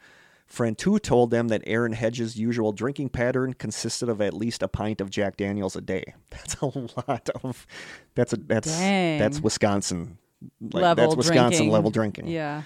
Friend 0.47 0.77
2 0.77 0.99
told 0.99 1.31
them 1.31 1.49
that 1.49 1.63
Aaron 1.67 1.95
Hedges' 1.95 2.37
usual 2.37 2.73
drinking 2.73 3.09
pattern 3.09 3.55
consisted 3.55 4.11
of 4.11 4.21
at 4.21 4.35
least 4.35 4.63
a 4.63 4.69
pint 4.69 5.01
of 5.01 5.09
Jack 5.09 5.39
Daniels 5.39 5.77
a 5.77 5.81
day. 5.81 6.05
That's 6.31 6.57
a 6.57 6.67
lot 6.67 7.31
of 7.43 7.67
that's 8.15 8.35
a 8.35 8.37
that's 8.37 8.69
Dang. 8.69 9.19
that's 9.19 9.41
Wisconsin 9.41 10.19
like, 10.61 10.83
level 10.83 11.05
that's 11.07 11.17
Wisconsin 11.17 11.49
drinking. 11.51 11.71
level 11.71 11.91
drinking. 11.91 12.27
Yeah. 12.29 12.63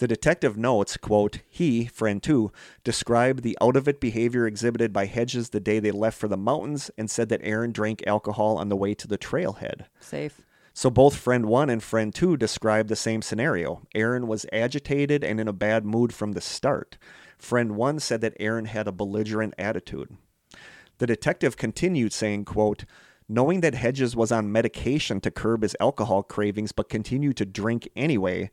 The 0.00 0.08
detective 0.08 0.56
notes, 0.56 0.96
quote, 0.96 1.40
he, 1.46 1.84
friend 1.84 2.22
two, 2.22 2.52
described 2.84 3.42
the 3.42 3.58
out 3.60 3.76
of 3.76 3.86
it 3.86 4.00
behavior 4.00 4.46
exhibited 4.46 4.94
by 4.94 5.04
Hedges 5.04 5.50
the 5.50 5.60
day 5.60 5.78
they 5.78 5.90
left 5.90 6.18
for 6.18 6.26
the 6.26 6.38
mountains 6.38 6.90
and 6.96 7.10
said 7.10 7.28
that 7.28 7.42
Aaron 7.44 7.70
drank 7.70 8.02
alcohol 8.06 8.56
on 8.56 8.70
the 8.70 8.76
way 8.76 8.94
to 8.94 9.06
the 9.06 9.18
trailhead. 9.18 9.84
Safe. 10.00 10.40
So 10.72 10.88
both 10.88 11.16
friend 11.16 11.44
one 11.44 11.68
and 11.68 11.82
friend 11.82 12.14
two 12.14 12.38
described 12.38 12.88
the 12.88 12.96
same 12.96 13.20
scenario. 13.20 13.82
Aaron 13.94 14.26
was 14.26 14.46
agitated 14.54 15.22
and 15.22 15.38
in 15.38 15.48
a 15.48 15.52
bad 15.52 15.84
mood 15.84 16.14
from 16.14 16.32
the 16.32 16.40
start. 16.40 16.96
Friend 17.36 17.76
one 17.76 18.00
said 18.00 18.22
that 18.22 18.36
Aaron 18.40 18.64
had 18.64 18.88
a 18.88 18.92
belligerent 18.92 19.52
attitude. 19.58 20.16
The 20.96 21.06
detective 21.06 21.58
continued 21.58 22.14
saying, 22.14 22.46
quote, 22.46 22.86
Knowing 23.28 23.60
that 23.60 23.74
Hedges 23.74 24.16
was 24.16 24.32
on 24.32 24.50
medication 24.50 25.20
to 25.20 25.30
curb 25.30 25.62
his 25.62 25.76
alcohol 25.78 26.22
cravings 26.22 26.72
but 26.72 26.88
continued 26.88 27.36
to 27.36 27.44
drink 27.44 27.86
anyway, 27.94 28.50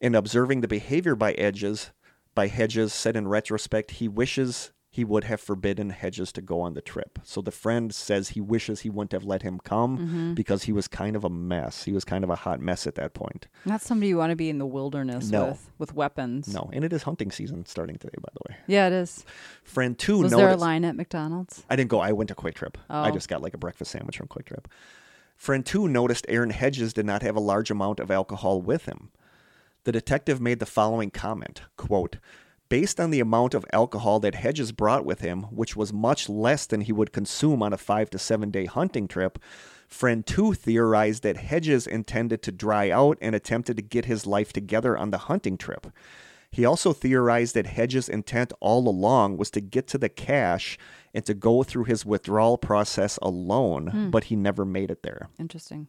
and 0.00 0.16
observing 0.16 0.60
the 0.60 0.68
behavior 0.68 1.14
by 1.14 1.32
Edges 1.32 1.90
by 2.34 2.46
Hedges 2.46 2.92
said 2.92 3.16
in 3.16 3.26
retrospect 3.28 3.92
he 3.92 4.06
wishes 4.08 4.72
he 4.92 5.04
would 5.04 5.24
have 5.24 5.40
forbidden 5.40 5.90
Hedges 5.90 6.32
to 6.32 6.40
go 6.42 6.60
on 6.60 6.74
the 6.74 6.80
trip. 6.80 7.18
So 7.22 7.40
the 7.40 7.52
friend 7.52 7.94
says 7.94 8.30
he 8.30 8.40
wishes 8.40 8.80
he 8.80 8.90
wouldn't 8.90 9.12
have 9.12 9.24
let 9.24 9.42
him 9.42 9.60
come 9.62 9.98
Mm-hmm. 9.98 10.34
because 10.34 10.64
he 10.64 10.72
was 10.72 10.88
kind 10.88 11.14
of 11.14 11.22
a 11.24 11.28
mess. 11.30 11.84
He 11.84 11.92
was 11.92 12.04
kind 12.04 12.24
of 12.24 12.30
a 12.30 12.34
hot 12.36 12.60
mess 12.60 12.86
at 12.88 12.96
that 12.96 13.14
point. 13.14 13.46
Not 13.64 13.82
somebody 13.82 14.08
you 14.08 14.16
want 14.16 14.30
to 14.30 14.36
be 14.36 14.48
in 14.50 14.58
the 14.58 14.66
wilderness 14.66 15.28
No. 15.30 15.46
with 15.48 15.70
with 15.78 15.94
weapons. 15.94 16.52
No, 16.52 16.70
and 16.72 16.84
it 16.84 16.92
is 16.92 17.02
hunting 17.04 17.30
season 17.30 17.66
starting 17.66 17.96
today, 17.96 18.16
by 18.20 18.30
the 18.32 18.40
way. 18.52 18.56
Yeah, 18.66 18.86
it 18.88 18.92
is. 18.92 19.24
Friend 19.62 19.96
two 19.98 20.18
Was 20.18 20.32
noticed. 20.32 20.38
there 20.38 20.48
a 20.54 20.56
line 20.56 20.84
at 20.84 20.96
McDonald's? 20.96 21.62
I 21.70 21.76
didn't 21.76 21.90
go. 21.90 22.00
I 22.00 22.12
went 22.12 22.28
to 22.28 22.34
QuikTrip. 22.34 22.74
I 22.88 23.10
Oh. 23.10 23.12
just 23.12 23.28
got 23.28 23.42
like 23.42 23.54
a 23.54 23.58
breakfast 23.58 23.90
sandwich 23.92 24.16
from 24.18 24.26
QuikTrip. 24.28 24.64
Friend 25.36 25.64
two 25.64 25.86
noticed 25.88 26.26
Aaron 26.28 26.50
Hedges 26.50 26.92
did 26.92 27.06
not 27.06 27.22
have 27.22 27.36
a 27.36 27.40
large 27.40 27.70
amount 27.70 28.00
of 28.00 28.10
alcohol 28.10 28.60
with 28.60 28.86
him. 28.86 29.10
The 29.84 29.92
detective 29.92 30.40
made 30.40 30.58
the 30.58 30.66
following 30.66 31.10
comment 31.10 31.62
quote, 31.76 32.16
Based 32.68 33.00
on 33.00 33.10
the 33.10 33.20
amount 33.20 33.54
of 33.54 33.66
alcohol 33.72 34.20
that 34.20 34.36
Hedges 34.36 34.70
brought 34.70 35.04
with 35.04 35.20
him, 35.22 35.42
which 35.44 35.74
was 35.74 35.92
much 35.92 36.28
less 36.28 36.66
than 36.66 36.82
he 36.82 36.92
would 36.92 37.12
consume 37.12 37.62
on 37.62 37.72
a 37.72 37.78
five 37.78 38.10
to 38.10 38.18
seven 38.18 38.50
day 38.50 38.66
hunting 38.66 39.08
trip, 39.08 39.40
friend 39.88 40.24
two 40.24 40.52
theorized 40.54 41.24
that 41.24 41.36
Hedges 41.36 41.86
intended 41.86 42.42
to 42.42 42.52
dry 42.52 42.90
out 42.90 43.18
and 43.20 43.34
attempted 43.34 43.76
to 43.76 43.82
get 43.82 44.04
his 44.04 44.26
life 44.26 44.52
together 44.52 44.96
on 44.96 45.10
the 45.10 45.18
hunting 45.18 45.58
trip. 45.58 45.88
He 46.52 46.64
also 46.64 46.92
theorized 46.92 47.54
that 47.54 47.66
Hedges' 47.66 48.08
intent 48.08 48.52
all 48.60 48.88
along 48.88 49.36
was 49.36 49.50
to 49.52 49.60
get 49.60 49.86
to 49.88 49.98
the 49.98 50.08
cache 50.08 50.78
and 51.14 51.24
to 51.26 51.34
go 51.34 51.62
through 51.62 51.84
his 51.84 52.04
withdrawal 52.04 52.58
process 52.58 53.18
alone, 53.22 53.88
hmm. 53.88 54.10
but 54.10 54.24
he 54.24 54.36
never 54.36 54.64
made 54.64 54.90
it 54.90 55.02
there. 55.02 55.28
Interesting. 55.38 55.88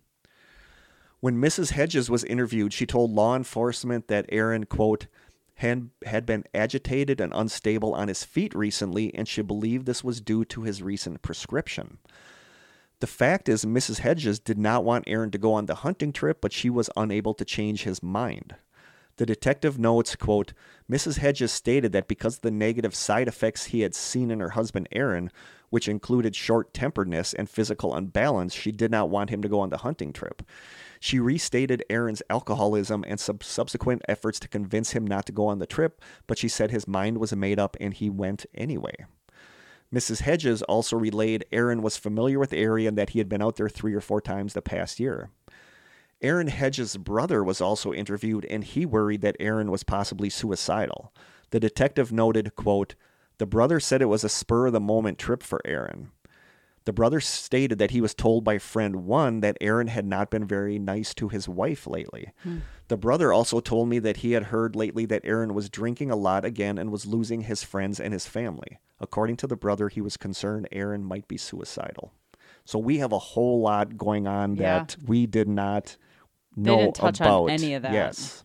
When 1.21 1.37
Mrs. 1.37 1.71
Hedges 1.71 2.09
was 2.09 2.23
interviewed, 2.23 2.73
she 2.73 2.87
told 2.87 3.11
law 3.11 3.35
enforcement 3.35 4.07
that 4.07 4.25
Aaron, 4.29 4.65
quote, 4.65 5.05
had, 5.55 5.91
had 6.03 6.25
been 6.25 6.45
agitated 6.51 7.21
and 7.21 7.31
unstable 7.35 7.93
on 7.93 8.07
his 8.07 8.23
feet 8.23 8.55
recently, 8.55 9.13
and 9.13 9.27
she 9.27 9.43
believed 9.43 9.85
this 9.85 10.03
was 10.03 10.19
due 10.19 10.43
to 10.45 10.63
his 10.63 10.81
recent 10.81 11.21
prescription. 11.21 11.99
The 13.01 13.07
fact 13.07 13.47
is, 13.47 13.65
Mrs. 13.65 13.99
Hedges 13.99 14.39
did 14.39 14.57
not 14.57 14.83
want 14.83 15.03
Aaron 15.05 15.29
to 15.29 15.37
go 15.37 15.53
on 15.53 15.67
the 15.67 15.75
hunting 15.75 16.11
trip, 16.11 16.41
but 16.41 16.51
she 16.51 16.71
was 16.71 16.89
unable 16.97 17.35
to 17.35 17.45
change 17.45 17.83
his 17.83 18.01
mind. 18.01 18.55
The 19.17 19.25
detective 19.27 19.77
notes, 19.77 20.15
quote, 20.15 20.53
Mrs. 20.89 21.19
Hedges 21.19 21.51
stated 21.51 21.91
that 21.91 22.07
because 22.07 22.37
of 22.37 22.41
the 22.41 22.49
negative 22.49 22.95
side 22.95 23.27
effects 23.27 23.65
he 23.65 23.81
had 23.81 23.93
seen 23.93 24.31
in 24.31 24.39
her 24.39 24.51
husband 24.51 24.89
Aaron, 24.91 25.29
which 25.69 25.87
included 25.87 26.35
short 26.35 26.73
temperedness 26.73 27.35
and 27.35 27.47
physical 27.47 27.93
unbalance, 27.93 28.55
she 28.55 28.71
did 28.71 28.89
not 28.89 29.09
want 29.09 29.29
him 29.29 29.43
to 29.43 29.49
go 29.49 29.59
on 29.59 29.69
the 29.69 29.77
hunting 29.77 30.11
trip. 30.11 30.41
She 31.03 31.19
restated 31.19 31.83
Aaron's 31.89 32.21
alcoholism 32.29 33.03
and 33.07 33.19
sub- 33.19 33.43
subsequent 33.43 34.03
efforts 34.07 34.39
to 34.39 34.47
convince 34.47 34.91
him 34.91 35.05
not 35.05 35.25
to 35.25 35.31
go 35.31 35.47
on 35.47 35.57
the 35.57 35.65
trip, 35.65 35.99
but 36.27 36.37
she 36.37 36.47
said 36.47 36.69
his 36.69 36.87
mind 36.87 37.17
was 37.17 37.35
made 37.35 37.57
up 37.57 37.75
and 37.81 37.91
he 37.91 38.07
went 38.07 38.45
anyway. 38.53 39.07
Mrs. 39.91 40.21
Hedges 40.21 40.61
also 40.61 40.95
relayed 40.95 41.43
Aaron 41.51 41.81
was 41.81 41.97
familiar 41.97 42.37
with 42.37 42.51
the 42.51 42.59
area 42.59 42.87
and 42.87 42.99
that 42.99 43.09
he 43.09 43.19
had 43.19 43.27
been 43.27 43.41
out 43.41 43.55
there 43.55 43.67
three 43.67 43.95
or 43.95 43.99
four 43.99 44.21
times 44.21 44.53
the 44.53 44.61
past 44.61 44.99
year. 44.99 45.31
Aaron 46.21 46.47
Hedges' 46.49 46.97
brother 46.97 47.43
was 47.43 47.61
also 47.61 47.91
interviewed 47.91 48.45
and 48.45 48.63
he 48.63 48.85
worried 48.85 49.21
that 49.21 49.37
Aaron 49.39 49.71
was 49.71 49.83
possibly 49.83 50.29
suicidal. 50.29 51.11
The 51.49 51.59
detective 51.59 52.11
noted, 52.11 52.55
quote, 52.55 52.93
The 53.39 53.47
brother 53.47 53.79
said 53.79 54.03
it 54.03 54.05
was 54.05 54.23
a 54.23 54.29
spur 54.29 54.67
of 54.67 54.73
the 54.73 54.79
moment 54.79 55.17
trip 55.17 55.41
for 55.41 55.61
Aaron. 55.65 56.11
The 56.85 56.93
brother 56.93 57.19
stated 57.19 57.77
that 57.77 57.91
he 57.91 58.01
was 58.01 58.15
told 58.15 58.43
by 58.43 58.57
friend 58.57 59.05
one 59.05 59.41
that 59.41 59.55
Aaron 59.61 59.87
had 59.87 60.05
not 60.05 60.31
been 60.31 60.45
very 60.47 60.79
nice 60.79 61.13
to 61.13 61.27
his 61.29 61.47
wife 61.47 61.85
lately. 61.85 62.31
The 62.87 62.97
brother 62.97 63.31
also 63.31 63.59
told 63.59 63.87
me 63.87 63.99
that 63.99 64.17
he 64.17 64.31
had 64.31 64.45
heard 64.45 64.75
lately 64.75 65.05
that 65.05 65.21
Aaron 65.23 65.53
was 65.53 65.69
drinking 65.69 66.09
a 66.09 66.15
lot 66.15 66.43
again 66.43 66.79
and 66.79 66.91
was 66.91 67.05
losing 67.05 67.41
his 67.41 67.63
friends 67.63 67.99
and 67.99 68.13
his 68.13 68.25
family. 68.25 68.79
According 68.99 69.37
to 69.37 69.47
the 69.47 69.55
brother, 69.55 69.89
he 69.89 70.01
was 70.01 70.17
concerned 70.17 70.67
Aaron 70.71 71.03
might 71.03 71.27
be 71.27 71.37
suicidal. 71.37 72.13
So 72.65 72.79
we 72.79 72.97
have 72.97 73.11
a 73.11 73.19
whole 73.19 73.61
lot 73.61 73.95
going 73.97 74.25
on 74.27 74.55
Yeah. 74.55 74.79
that 74.79 74.97
we 75.05 75.27
did 75.27 75.47
not 75.47 75.97
They 76.57 76.63
know 76.63 76.77
didn't 76.77 76.95
touch 76.95 77.21
on 77.21 77.27
about. 77.27 77.45
any 77.51 77.75
of 77.75 77.83
that. 77.83 77.93
Yes. 77.93 78.43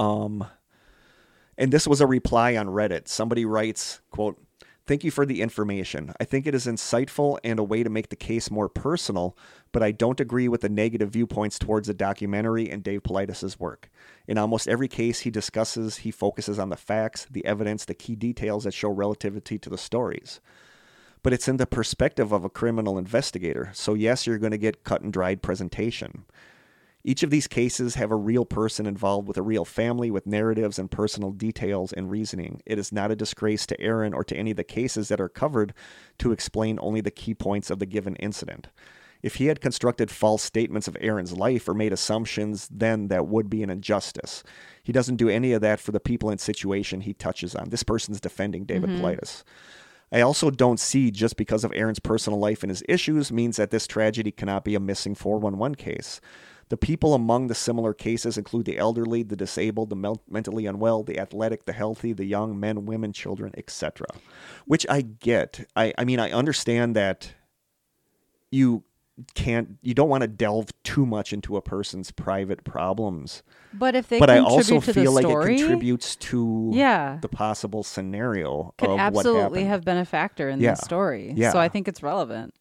Um, 0.00 0.44
and 1.56 1.72
this 1.72 1.86
was 1.86 2.00
a 2.00 2.06
reply 2.06 2.56
on 2.56 2.66
Reddit. 2.68 3.06
Somebody 3.08 3.44
writes, 3.44 4.00
"quote 4.10 4.43
Thank 4.86 5.02
you 5.02 5.10
for 5.10 5.24
the 5.24 5.40
information. 5.40 6.12
I 6.20 6.24
think 6.24 6.46
it 6.46 6.54
is 6.54 6.66
insightful 6.66 7.38
and 7.42 7.58
a 7.58 7.64
way 7.64 7.82
to 7.82 7.88
make 7.88 8.10
the 8.10 8.16
case 8.16 8.50
more 8.50 8.68
personal, 8.68 9.34
but 9.72 9.82
I 9.82 9.92
don't 9.92 10.20
agree 10.20 10.46
with 10.46 10.60
the 10.60 10.68
negative 10.68 11.08
viewpoints 11.10 11.58
towards 11.58 11.88
the 11.88 11.94
documentary 11.94 12.68
and 12.68 12.82
Dave 12.82 13.02
Paulides' 13.02 13.58
work. 13.58 13.88
In 14.28 14.36
almost 14.36 14.68
every 14.68 14.88
case 14.88 15.20
he 15.20 15.30
discusses, 15.30 15.98
he 15.98 16.10
focuses 16.10 16.58
on 16.58 16.68
the 16.68 16.76
facts, 16.76 17.26
the 17.30 17.46
evidence, 17.46 17.86
the 17.86 17.94
key 17.94 18.14
details 18.14 18.64
that 18.64 18.74
show 18.74 18.90
relativity 18.90 19.58
to 19.58 19.70
the 19.70 19.78
stories. 19.78 20.40
But 21.22 21.32
it's 21.32 21.48
in 21.48 21.56
the 21.56 21.66
perspective 21.66 22.30
of 22.30 22.44
a 22.44 22.50
criminal 22.50 22.98
investigator, 22.98 23.70
so 23.72 23.94
yes, 23.94 24.26
you're 24.26 24.36
going 24.36 24.50
to 24.50 24.58
get 24.58 24.84
cut 24.84 25.00
and 25.00 25.10
dried 25.10 25.40
presentation. 25.40 26.26
Each 27.06 27.22
of 27.22 27.28
these 27.28 27.46
cases 27.46 27.96
have 27.96 28.10
a 28.10 28.16
real 28.16 28.46
person 28.46 28.86
involved 28.86 29.28
with 29.28 29.36
a 29.36 29.42
real 29.42 29.66
family 29.66 30.10
with 30.10 30.26
narratives 30.26 30.78
and 30.78 30.90
personal 30.90 31.32
details 31.32 31.92
and 31.92 32.10
reasoning. 32.10 32.62
It 32.64 32.78
is 32.78 32.92
not 32.92 33.10
a 33.10 33.16
disgrace 33.16 33.66
to 33.66 33.80
Aaron 33.80 34.14
or 34.14 34.24
to 34.24 34.36
any 34.36 34.52
of 34.52 34.56
the 34.56 34.64
cases 34.64 35.08
that 35.08 35.20
are 35.20 35.28
covered 35.28 35.74
to 36.18 36.32
explain 36.32 36.78
only 36.80 37.02
the 37.02 37.10
key 37.10 37.34
points 37.34 37.68
of 37.68 37.78
the 37.78 37.84
given 37.84 38.16
incident. 38.16 38.68
If 39.22 39.34
he 39.34 39.46
had 39.46 39.60
constructed 39.60 40.10
false 40.10 40.42
statements 40.42 40.88
of 40.88 40.96
Aaron's 40.98 41.34
life 41.34 41.68
or 41.68 41.74
made 41.74 41.92
assumptions, 41.92 42.68
then 42.70 43.08
that 43.08 43.26
would 43.26 43.50
be 43.50 43.62
an 43.62 43.70
injustice. 43.70 44.42
He 44.82 44.92
doesn't 44.92 45.16
do 45.16 45.28
any 45.28 45.52
of 45.52 45.60
that 45.60 45.80
for 45.80 45.92
the 45.92 46.00
people 46.00 46.30
and 46.30 46.40
situation 46.40 47.02
he 47.02 47.12
touches 47.12 47.54
on. 47.54 47.68
This 47.68 47.82
person's 47.82 48.20
defending 48.20 48.64
David 48.64 48.90
mm-hmm. 48.90 49.04
Paulides. 49.04 49.44
I 50.10 50.20
also 50.22 50.50
don't 50.50 50.80
see 50.80 51.10
just 51.10 51.36
because 51.36 51.64
of 51.64 51.72
Aaron's 51.74 51.98
personal 51.98 52.38
life 52.38 52.62
and 52.62 52.70
his 52.70 52.82
issues 52.88 53.32
means 53.32 53.56
that 53.56 53.70
this 53.70 53.86
tragedy 53.86 54.30
cannot 54.30 54.64
be 54.64 54.74
a 54.74 54.80
missing 54.80 55.14
411 55.14 55.74
case. 55.74 56.20
The 56.70 56.76
people 56.76 57.14
among 57.14 57.48
the 57.48 57.54
similar 57.54 57.92
cases 57.94 58.38
include 58.38 58.64
the 58.64 58.78
elderly, 58.78 59.22
the 59.22 59.36
disabled, 59.36 59.90
the 59.90 59.96
mel- 59.96 60.22
mentally 60.28 60.66
unwell, 60.66 61.02
the 61.02 61.18
athletic, 61.18 61.64
the 61.66 61.72
healthy, 61.72 62.12
the 62.12 62.24
young, 62.24 62.58
men, 62.58 62.86
women, 62.86 63.12
children, 63.12 63.52
etc. 63.56 64.06
Which 64.66 64.86
I 64.88 65.02
get. 65.02 65.66
I, 65.76 65.92
I 65.98 66.04
mean, 66.04 66.18
I 66.20 66.30
understand 66.32 66.96
that 66.96 67.34
you 68.50 68.82
can't, 69.34 69.78
you 69.82 69.94
don't 69.94 70.08
want 70.08 70.22
to 70.22 70.26
delve 70.28 70.70
too 70.82 71.06
much 71.06 71.32
into 71.32 71.56
a 71.56 71.62
person's 71.62 72.10
private 72.10 72.64
problems. 72.64 73.42
But 73.72 73.94
if 73.94 74.08
they 74.08 74.18
but 74.18 74.30
I 74.30 74.38
also 74.38 74.80
feel 74.80 75.12
like 75.12 75.24
story, 75.24 75.54
it 75.54 75.58
contributes 75.58 76.16
to 76.16 76.70
Yeah. 76.72 77.18
the 77.20 77.28
possible 77.28 77.82
scenario 77.84 78.74
could 78.78 78.88
of 78.90 78.96
what 78.96 79.00
absolutely 79.00 79.64
have 79.64 79.84
been 79.84 79.98
a 79.98 80.04
factor 80.04 80.48
in 80.48 80.60
Yeah. 80.60 80.70
the 80.72 80.76
story. 80.82 81.32
Yeah. 81.36 81.52
So 81.52 81.58
I 81.58 81.68
think 81.68 81.86
it's 81.88 82.02
relevant. 82.02 82.54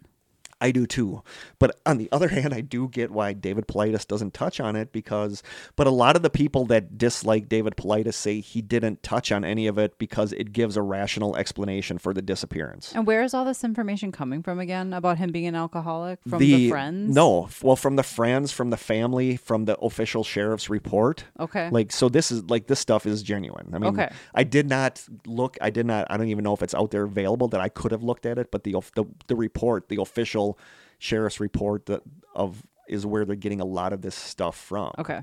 I 0.63 0.71
do 0.71 0.87
too. 0.87 1.21
But 1.59 1.77
on 1.85 1.97
the 1.97 2.07
other 2.13 2.27
hand, 2.29 2.53
I 2.53 2.61
do 2.61 2.87
get 2.87 3.11
why 3.11 3.33
David 3.33 3.67
Paulides 3.67 4.07
doesn't 4.07 4.33
touch 4.33 4.61
on 4.61 4.77
it 4.77 4.93
because, 4.93 5.43
but 5.75 5.87
a 5.87 5.91
lot 5.91 6.15
of 6.15 6.21
the 6.21 6.29
people 6.29 6.63
that 6.67 6.97
dislike 6.97 7.49
David 7.49 7.75
Paulides 7.75 8.13
say 8.13 8.39
he 8.39 8.61
didn't 8.61 9.03
touch 9.03 9.31
on 9.31 9.43
any 9.43 9.67
of 9.67 9.77
it 9.77 9.97
because 9.99 10.31
it 10.31 10.53
gives 10.53 10.77
a 10.77 10.81
rational 10.81 11.35
explanation 11.35 11.97
for 11.97 12.13
the 12.13 12.21
disappearance. 12.21 12.93
And 12.95 13.05
where 13.05 13.23
is 13.23 13.33
all 13.33 13.43
this 13.43 13.65
information 13.65 14.13
coming 14.13 14.41
from 14.41 14.57
again 14.59 14.93
about 14.93 15.17
him 15.17 15.31
being 15.31 15.47
an 15.47 15.55
alcoholic? 15.55 16.19
From 16.27 16.39
the, 16.39 16.69
friends? 16.69 17.13
No, 17.13 17.49
well, 17.61 17.75
from 17.75 17.97
the 17.97 18.03
friends, 18.03 18.53
from 18.53 18.69
the 18.69 18.77
family, 18.77 19.35
from 19.35 19.65
the 19.65 19.77
official 19.79 20.23
sheriff's 20.23 20.69
report. 20.69 21.25
Okay. 21.41 21.69
Like, 21.71 21.91
so 21.91 22.07
this 22.07 22.31
is 22.31 22.43
like 22.49 22.67
this 22.67 22.79
stuff 22.79 23.05
is 23.05 23.21
genuine. 23.21 23.69
I 23.73 23.79
mean, 23.79 23.93
Okay. 23.93 24.09
I 24.33 24.45
did 24.45 24.69
not 24.69 25.03
look. 25.27 25.57
I 25.59 25.69
did 25.69 25.85
not. 25.85 26.07
I 26.09 26.15
don't 26.15 26.29
even 26.29 26.45
know 26.45 26.53
if 26.53 26.63
it's 26.63 26.73
out 26.73 26.91
there 26.91 27.03
available 27.03 27.49
that 27.49 27.59
I 27.59 27.67
could 27.67 27.91
have 27.91 28.01
looked 28.03 28.25
at 28.25 28.37
it. 28.37 28.49
But 28.49 28.63
the 28.63 28.75
the, 28.95 29.03
the 29.27 29.35
report, 29.35 29.89
the 29.89 30.01
official 30.01 30.52
sheriff's 30.99 31.39
report 31.39 31.85
that 31.87 32.01
of 32.35 32.63
is 32.87 33.05
where 33.05 33.25
they're 33.25 33.35
getting 33.35 33.61
a 33.61 33.65
lot 33.65 33.93
of 33.93 34.01
this 34.01 34.15
stuff 34.15 34.57
from. 34.57 34.91
okay. 34.97 35.21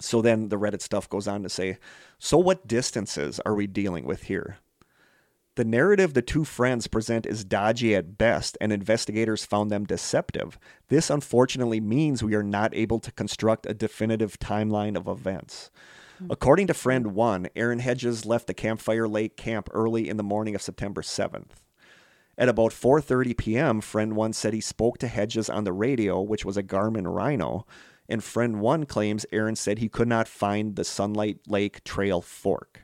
So 0.00 0.20
then 0.20 0.48
the 0.48 0.58
Reddit 0.58 0.82
stuff 0.82 1.08
goes 1.08 1.28
on 1.28 1.44
to 1.44 1.48
say, 1.48 1.78
so 2.18 2.36
what 2.36 2.66
distances 2.66 3.40
are 3.46 3.54
we 3.54 3.68
dealing 3.68 4.04
with 4.04 4.24
here? 4.24 4.58
The 5.54 5.64
narrative 5.64 6.14
the 6.14 6.22
two 6.22 6.44
friends 6.44 6.86
present 6.86 7.26
is 7.26 7.44
dodgy 7.44 7.94
at 7.94 8.16
best, 8.16 8.56
and 8.60 8.72
investigators 8.72 9.44
found 9.44 9.70
them 9.70 9.84
deceptive. 9.84 10.58
This 10.88 11.10
unfortunately 11.10 11.78
means 11.78 12.22
we 12.22 12.34
are 12.34 12.42
not 12.42 12.74
able 12.74 12.98
to 13.00 13.12
construct 13.12 13.66
a 13.66 13.74
definitive 13.74 14.38
timeline 14.38 14.96
of 14.96 15.06
events. 15.06 15.70
Hmm. 16.18 16.28
According 16.30 16.68
to 16.68 16.74
friend 16.74 17.08
one, 17.08 17.48
Aaron 17.54 17.80
Hedges 17.80 18.24
left 18.24 18.46
the 18.46 18.54
Campfire 18.54 19.06
Lake 19.06 19.36
camp 19.36 19.68
early 19.72 20.08
in 20.08 20.16
the 20.16 20.22
morning 20.22 20.54
of 20.54 20.62
September 20.62 21.02
7th. 21.02 21.61
At 22.42 22.48
about 22.48 22.72
4:30 22.72 23.36
p.m., 23.36 23.80
friend 23.80 24.16
1 24.16 24.32
said 24.32 24.52
he 24.52 24.60
spoke 24.60 24.98
to 24.98 25.06
Hedges 25.06 25.48
on 25.48 25.62
the 25.62 25.72
radio, 25.72 26.20
which 26.20 26.44
was 26.44 26.56
a 26.56 26.62
Garmin 26.64 27.06
Rino, 27.06 27.64
and 28.08 28.24
friend 28.24 28.60
1 28.60 28.84
claims 28.86 29.24
Aaron 29.30 29.54
said 29.54 29.78
he 29.78 29.88
could 29.88 30.08
not 30.08 30.26
find 30.26 30.74
the 30.74 30.82
Sunlight 30.82 31.38
Lake 31.46 31.84
Trail 31.84 32.20
fork. 32.20 32.80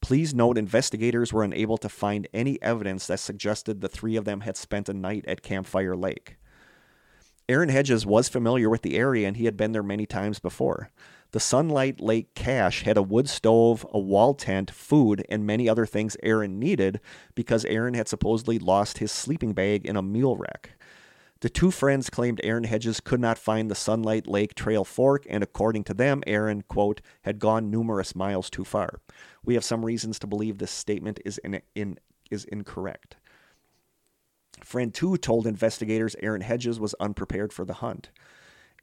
Please 0.00 0.32
note 0.32 0.56
investigators 0.56 1.34
were 1.34 1.44
unable 1.44 1.76
to 1.76 1.90
find 1.90 2.28
any 2.32 2.56
evidence 2.62 3.06
that 3.08 3.20
suggested 3.20 3.82
the 3.82 3.90
three 3.90 4.16
of 4.16 4.24
them 4.24 4.40
had 4.40 4.56
spent 4.56 4.88
a 4.88 4.94
night 4.94 5.26
at 5.28 5.42
Campfire 5.42 5.94
Lake. 5.94 6.38
Aaron 7.46 7.68
Hedges 7.68 8.06
was 8.06 8.30
familiar 8.30 8.70
with 8.70 8.80
the 8.80 8.96
area 8.96 9.28
and 9.28 9.36
he 9.36 9.44
had 9.44 9.58
been 9.58 9.72
there 9.72 9.82
many 9.82 10.06
times 10.06 10.38
before. 10.38 10.90
The 11.32 11.40
Sunlight 11.40 12.00
Lake 12.00 12.34
cache 12.34 12.84
had 12.84 12.96
a 12.96 13.02
wood 13.02 13.28
stove, 13.28 13.86
a 13.92 13.98
wall 13.98 14.32
tent, 14.32 14.70
food, 14.70 15.26
and 15.28 15.46
many 15.46 15.68
other 15.68 15.84
things 15.84 16.16
Aaron 16.22 16.58
needed 16.58 17.00
because 17.34 17.66
Aaron 17.66 17.92
had 17.92 18.08
supposedly 18.08 18.58
lost 18.58 18.98
his 18.98 19.12
sleeping 19.12 19.52
bag 19.52 19.84
in 19.84 19.96
a 19.96 20.02
mule 20.02 20.38
wreck. 20.38 20.72
The 21.40 21.50
two 21.50 21.70
friends 21.70 22.08
claimed 22.08 22.40
Aaron 22.42 22.64
Hedges 22.64 22.98
could 22.98 23.20
not 23.20 23.38
find 23.38 23.70
the 23.70 23.74
Sunlight 23.74 24.26
Lake 24.26 24.54
Trail 24.54 24.84
fork, 24.84 25.24
and 25.28 25.42
according 25.42 25.84
to 25.84 25.94
them, 25.94 26.22
Aaron, 26.26 26.62
quote, 26.62 27.02
had 27.22 27.38
gone 27.38 27.70
numerous 27.70 28.16
miles 28.16 28.48
too 28.48 28.64
far. 28.64 29.00
We 29.44 29.54
have 29.54 29.64
some 29.64 29.84
reasons 29.84 30.18
to 30.20 30.26
believe 30.26 30.58
this 30.58 30.70
statement 30.70 31.20
is, 31.24 31.38
in, 31.38 31.60
in, 31.74 31.98
is 32.30 32.44
incorrect. 32.46 33.16
Friend 34.64 34.92
2 34.92 35.18
told 35.18 35.46
investigators 35.46 36.16
Aaron 36.20 36.40
Hedges 36.40 36.80
was 36.80 36.94
unprepared 36.98 37.52
for 37.52 37.64
the 37.64 37.74
hunt. 37.74 38.10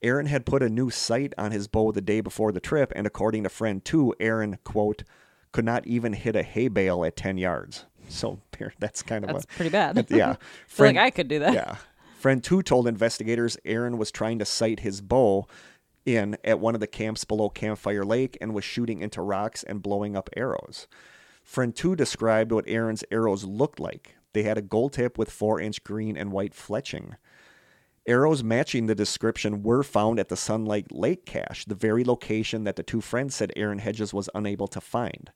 Aaron 0.02 0.28
had 0.28 0.46
put 0.46 0.62
a 0.62 0.70
new 0.70 0.90
sight 0.90 1.34
on 1.38 1.52
his 1.52 1.68
bow 1.68 1.92
the 1.92 2.02
day 2.02 2.22
before 2.22 2.52
the 2.52 2.60
trip, 2.60 2.92
and 2.96 3.08
according 3.08 3.44
to 3.44 3.50
friend 3.50 3.84
2, 3.84 4.16
Aaron, 4.20 4.58
quote, 4.64 5.04
could 5.52 5.66
not 5.66 5.88
even 5.88 6.14
hit 6.14 6.36
a 6.36 6.44
hay 6.44 6.68
bale 6.68 7.06
at 7.06 7.16
10 7.16 7.38
yards. 7.38 7.86
So 8.10 8.40
that's 8.80 9.02
kind 9.02 9.24
of 9.24 9.32
That's 9.32 9.46
a. 9.46 9.48
pretty 9.48 9.70
bad. 9.70 10.06
yeah. 10.10 10.32
I 10.32 10.38
feel 10.68 10.86
like 10.88 10.98
I 10.98 11.10
could 11.10 11.28
do 11.28 11.40
that. 11.40 11.54
Yeah. 11.54 11.78
Friend 12.20 12.44
2 12.44 12.62
told 12.64 12.88
investigators 12.88 13.58
Aaron 13.66 13.98
was 13.98 14.12
trying 14.12 14.40
to 14.40 14.46
sight 14.46 14.82
his 14.82 15.02
bow 15.02 15.48
in 16.06 16.38
at 16.44 16.60
one 16.60 16.76
of 16.76 16.82
the 16.82 16.88
camps 16.88 17.24
below 17.24 17.50
Campfire 17.50 18.04
Lake 18.04 18.38
and 18.42 18.54
was 18.54 18.64
shooting 18.64 19.02
into 19.02 19.22
rocks 19.22 19.64
and 19.64 19.82
blowing 19.82 20.16
up 20.16 20.30
arrows. 20.36 20.88
Friend 21.44 21.76
2 21.76 21.96
described 21.96 22.52
what 22.52 22.66
Aaron's 22.68 23.04
arrows 23.12 23.44
looked 23.44 23.80
like. 23.80 24.16
They 24.34 24.44
had 24.44 24.58
a 24.58 24.62
gold 24.62 24.94
tip 24.94 25.18
with 25.18 25.32
4 25.32 25.60
inch 25.62 25.84
green 25.84 26.18
and 26.18 26.32
white 26.32 26.54
fletching. 26.54 27.16
Arrows 28.07 28.44
matching 28.44 28.86
the 28.86 28.94
description 28.94 29.64
were 29.64 29.82
found 29.82 30.19
at 30.19 30.30
the 30.30 30.38
Sunlight 30.38 30.91
Lake 30.91 31.26
cache, 31.26 31.65
the 31.65 31.73
very 31.73 32.03
location 32.03 32.64
that 32.64 32.76
the 32.76 32.84
two 32.84 33.02
friends 33.02 33.34
said 33.34 33.52
Aaron 33.56 33.80
Hedges 33.80 34.14
was 34.14 34.30
unable 34.36 34.68
to 34.68 34.80
find. 34.80 35.32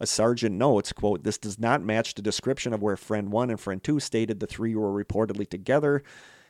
A 0.00 0.06
sergeant 0.06 0.54
notes, 0.56 0.92
quote, 0.92 1.24
this 1.24 1.38
does 1.38 1.58
not 1.58 1.82
match 1.82 2.14
the 2.14 2.22
description 2.22 2.74
of 2.74 2.82
where 2.82 2.96
friend 2.96 3.32
1 3.32 3.50
and 3.50 3.60
friend 3.60 3.82
2 3.82 4.00
stated 4.00 4.38
the 4.38 4.46
three 4.46 4.74
were 4.74 4.92
reportedly 4.92 5.48
together, 5.48 6.02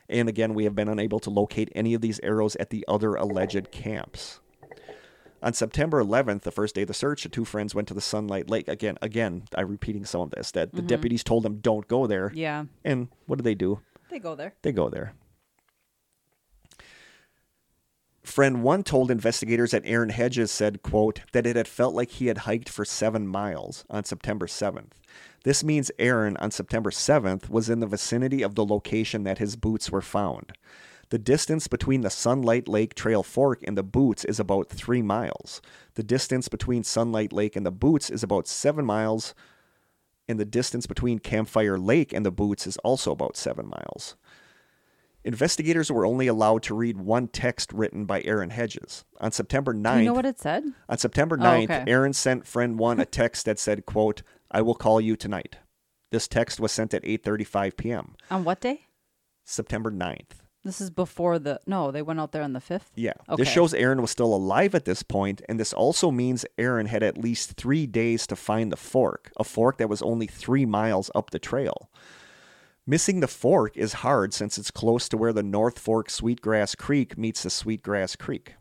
and 0.09 0.27
again, 0.27 0.53
we 0.53 0.65
have 0.65 0.75
been 0.75 0.89
unable 0.89 1.19
to 1.19 1.29
locate 1.29 1.71
any 1.73 1.93
of 1.93 2.01
these 2.01 2.19
arrows 2.21 2.57
at 2.57 2.69
the 2.69 2.83
other 2.89 3.15
alleged 3.15 3.71
camps. 3.71 4.41
On 5.41 5.53
September 5.53 6.03
11th, 6.03 6.41
the 6.41 6.51
first 6.51 6.75
day 6.75 6.81
of 6.81 6.89
the 6.89 6.93
search, 6.93 7.23
the 7.23 7.29
two 7.29 7.45
friends 7.45 7.73
went 7.73 7.87
to 7.87 7.93
the 7.93 8.01
Sunlight 8.01 8.49
Lake. 8.49 8.67
Again, 8.67 8.97
again, 9.01 9.43
I'm 9.55 9.69
repeating 9.69 10.03
some 10.03 10.21
of 10.21 10.31
this, 10.31 10.51
that 10.51 10.71
the 10.71 10.79
mm-hmm. 10.79 10.87
deputies 10.87 11.23
told 11.23 11.43
them 11.43 11.59
don't 11.59 11.87
go 11.87 12.07
there. 12.07 12.31
Yeah. 12.35 12.65
And 12.83 13.07
what 13.25 13.37
do 13.37 13.43
they 13.43 13.55
do? 13.55 13.79
They 14.09 14.19
go 14.19 14.35
there. 14.35 14.53
They 14.61 14.73
go 14.73 14.89
there. 14.89 15.13
Friend 18.23 18.61
one 18.61 18.83
told 18.83 19.09
investigators 19.09 19.71
that 19.71 19.81
Aaron 19.85 20.09
Hedges 20.09 20.51
said, 20.51 20.83
quote, 20.83 21.21
that 21.31 21.47
it 21.47 21.55
had 21.55 21.67
felt 21.67 21.95
like 21.95 22.11
he 22.11 22.27
had 22.27 22.39
hiked 22.39 22.69
for 22.69 22.85
seven 22.85 23.27
miles 23.27 23.83
on 23.89 24.03
September 24.03 24.45
7th. 24.45 24.91
This 25.43 25.63
means 25.63 25.91
Aaron 25.97 26.37
on 26.37 26.51
September 26.51 26.91
7th 26.91 27.49
was 27.49 27.67
in 27.67 27.79
the 27.79 27.87
vicinity 27.87 28.43
of 28.43 28.53
the 28.53 28.65
location 28.65 29.23
that 29.23 29.39
his 29.39 29.55
boots 29.55 29.91
were 29.91 30.01
found. 30.01 30.53
The 31.09 31.17
distance 31.17 31.67
between 31.67 32.01
the 32.01 32.09
Sunlight 32.11 32.67
Lake 32.67 32.93
Trail 32.93 33.23
Fork 33.23 33.63
and 33.63 33.75
the 33.77 33.83
boots 33.83 34.23
is 34.23 34.39
about 34.39 34.69
three 34.69 35.01
miles. 35.01 35.59
The 35.95 36.03
distance 36.03 36.47
between 36.47 36.83
Sunlight 36.83 37.33
Lake 37.33 37.55
and 37.55 37.65
the 37.65 37.71
boots 37.71 38.09
is 38.09 38.23
about 38.23 38.47
seven 38.47 38.85
miles, 38.85 39.33
and 40.29 40.39
the 40.39 40.45
distance 40.45 40.85
between 40.85 41.19
Campfire 41.19 41.77
Lake 41.77 42.13
and 42.13 42.25
the 42.25 42.31
boots 42.31 42.65
is 42.65 42.77
also 42.77 43.11
about 43.11 43.35
seven 43.35 43.67
miles. 43.67 44.15
Investigators 45.23 45.91
were 45.91 46.05
only 46.05 46.27
allowed 46.27 46.63
to 46.63 46.73
read 46.73 46.97
one 46.97 47.27
text 47.27 47.71
written 47.73 48.05
by 48.05 48.21
Aaron 48.23 48.49
Hedges. 48.49 49.05
On 49.19 49.31
September 49.31 49.73
9th, 49.73 49.93
Do 49.97 49.99
you 49.99 50.05
know 50.05 50.13
what 50.13 50.25
it 50.25 50.39
said? 50.39 50.63
on 50.89 50.97
September 50.97 51.37
Oh, 51.39 51.43
9th, 51.43 51.63
okay. 51.65 51.83
Aaron 51.87 52.13
sent 52.13 52.47
friend 52.47 52.79
1 52.79 52.99
a 52.99 53.05
text 53.05 53.45
that 53.45 53.59
said, 53.59 53.85
quote, 53.85 54.23
"I 54.49 54.61
will 54.61 54.73
call 54.75 54.99
you 54.99 55.15
tonight." 55.15 55.57
This 56.11 56.27
text 56.27 56.59
was 56.59 56.71
sent 56.71 56.93
at 56.93 57.03
8:35 57.05 57.77
p.m. 57.77 58.15
On 58.31 58.43
what 58.43 58.61
day? 58.61 58.87
September 59.45 59.91
9th. 59.91 60.41
This 60.63 60.79
is 60.81 60.89
before 60.91 61.39
the. 61.39 61.59
No, 61.65 61.89
they 61.91 62.01
went 62.03 62.19
out 62.19 62.31
there 62.33 62.43
on 62.43 62.53
the 62.53 62.59
5th. 62.59 62.91
Yeah. 62.95 63.13
Okay. 63.29 63.41
This 63.43 63.51
shows 63.51 63.73
Aaron 63.73 64.01
was 64.01 64.11
still 64.11 64.33
alive 64.33 64.75
at 64.75 64.85
this 64.85 65.01
point, 65.01 65.41
and 65.49 65.59
this 65.59 65.73
also 65.73 66.11
means 66.11 66.45
Aaron 66.57 66.85
had 66.87 67.01
at 67.01 67.17
least 67.17 67.53
three 67.53 67.87
days 67.87 68.27
to 68.27 68.35
find 68.35 68.71
the 68.71 68.77
fork, 68.77 69.31
a 69.37 69.43
fork 69.43 69.77
that 69.77 69.89
was 69.89 70.01
only 70.03 70.27
three 70.27 70.65
miles 70.65 71.09
up 71.15 71.31
the 71.31 71.39
trail. 71.39 71.89
Missing 72.87 73.19
the 73.19 73.27
fork 73.27 73.77
is 73.77 73.93
hard 73.93 74.33
since 74.33 74.57
it's 74.57 74.71
close 74.71 75.07
to 75.09 75.17
where 75.17 75.33
the 75.33 75.43
North 75.43 75.77
Fork 75.77 76.09
Sweetgrass 76.09 76.73
Creek 76.73 77.15
meets 77.15 77.43
the 77.43 77.51
Sweetgrass 77.51 78.15
Creek. 78.15 78.55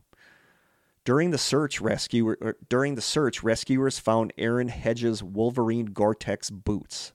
During 1.06 1.30
the 1.30 1.38
search, 1.38 1.80
rescue 1.80 2.28
er, 2.28 2.58
during 2.68 2.96
the 2.96 3.00
search, 3.00 3.42
rescuers 3.42 3.98
found 3.98 4.34
Aaron 4.36 4.68
Hedges' 4.68 5.22
Wolverine 5.22 5.86
Gore-Tex 5.86 6.50
boots. 6.50 7.14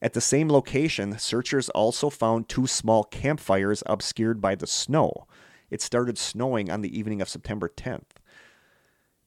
At 0.00 0.14
the 0.14 0.22
same 0.22 0.48
location, 0.48 1.18
searchers 1.18 1.68
also 1.68 2.08
found 2.08 2.48
two 2.48 2.66
small 2.66 3.04
campfires 3.04 3.82
obscured 3.84 4.40
by 4.40 4.54
the 4.54 4.66
snow. 4.66 5.26
it 5.70 5.82
started 5.82 6.16
snowing 6.16 6.70
on 6.70 6.80
the 6.80 6.98
evening 6.98 7.20
of 7.20 7.28
September 7.28 7.68
10th. 7.68 8.16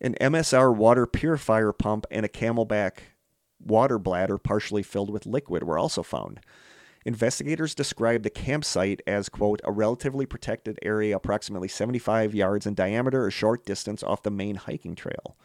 An 0.02 0.16
MSR 0.20 0.76
water 0.76 1.06
purifier 1.06 1.72
pump 1.72 2.06
and 2.10 2.26
a 2.26 2.30
CamelBak 2.30 2.98
water 3.64 4.00
bladder 4.00 4.38
partially 4.38 4.84
filled 4.84 5.12
with 5.12 5.26
liquid 5.26 5.64
were 5.64 5.78
also 5.78 6.04
found. 6.04 6.40
Investigators 7.06 7.76
described 7.76 8.24
the 8.24 8.32
campsite 8.32 9.02
as, 9.06 9.30
quote, 9.30 9.62
a 9.64 9.72
relatively 9.72 10.26
protected 10.26 10.80
area 10.82 11.16
approximately 11.16 11.68
75 11.68 12.34
yards 12.34 12.66
in 12.66 12.74
diameter, 12.74 13.28
a 13.28 13.32
short 13.32 13.64
distance 13.64 14.02
off 14.02 14.24
the 14.24 14.32
main 14.32 14.56
hiking 14.56 14.96
trail. 14.96 15.38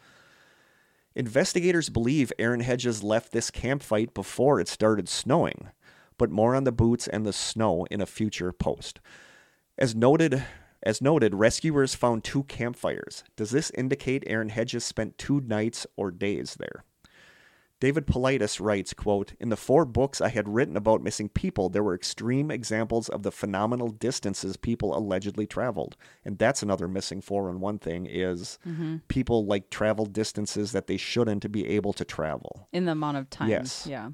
Investigators 1.13 1.89
believe 1.89 2.33
Aaron 2.39 2.61
Hedges 2.61 3.03
left 3.03 3.31
this 3.31 3.51
campsite 3.51 4.15
before 4.15 4.59
it 4.59 4.67
started 4.67 5.07
snowing, 5.07 5.69
but 6.17 6.31
more 6.31 6.55
on 6.55 6.63
the 6.63 6.71
boots 6.71 7.07
and 7.07 7.25
the 7.25 7.33
snow 7.33 7.85
in 7.91 8.01
a 8.01 8.07
future 8.07 8.51
post. 8.51 8.99
As 9.77 9.93
noted, 9.93 10.43
as 10.81 10.99
noted, 10.99 11.35
rescuers 11.35 11.93
found 11.93 12.23
two 12.23 12.43
campfires. 12.43 13.23
Does 13.35 13.51
this 13.51 13.69
indicate 13.71 14.23
Aaron 14.25 14.49
Hedges 14.49 14.83
spent 14.83 15.19
two 15.19 15.41
nights 15.41 15.85
or 15.95 16.09
days 16.09 16.55
there? 16.55 16.85
David 17.81 18.05
Paulides 18.05 18.61
writes, 18.61 18.93
quote, 18.93 19.33
In 19.39 19.49
the 19.49 19.57
four 19.57 19.85
books 19.85 20.21
I 20.21 20.29
had 20.29 20.47
written 20.47 20.77
about 20.77 21.01
missing 21.01 21.29
people, 21.29 21.67
there 21.67 21.81
were 21.81 21.95
extreme 21.95 22.51
examples 22.51 23.09
of 23.09 23.23
the 23.23 23.31
phenomenal 23.31 23.89
distances 23.89 24.55
people 24.55 24.95
allegedly 24.95 25.47
traveled. 25.47 25.97
And 26.23 26.37
that's 26.37 26.61
another 26.61 26.87
missing 26.87 27.21
411 27.21 27.79
thing 27.79 28.05
is 28.05 28.59
mm-hmm. 28.67 28.97
people 29.07 29.47
like 29.47 29.71
travel 29.71 30.05
distances 30.05 30.73
that 30.73 30.85
they 30.85 30.95
shouldn't 30.95 31.41
to 31.41 31.49
be 31.49 31.67
able 31.69 31.91
to 31.93 32.05
travel. 32.05 32.67
In 32.71 32.85
the 32.85 32.91
amount 32.91 33.17
of 33.17 33.31
time. 33.31 33.49
Yes. 33.49 33.87
Yeah. 33.89 34.11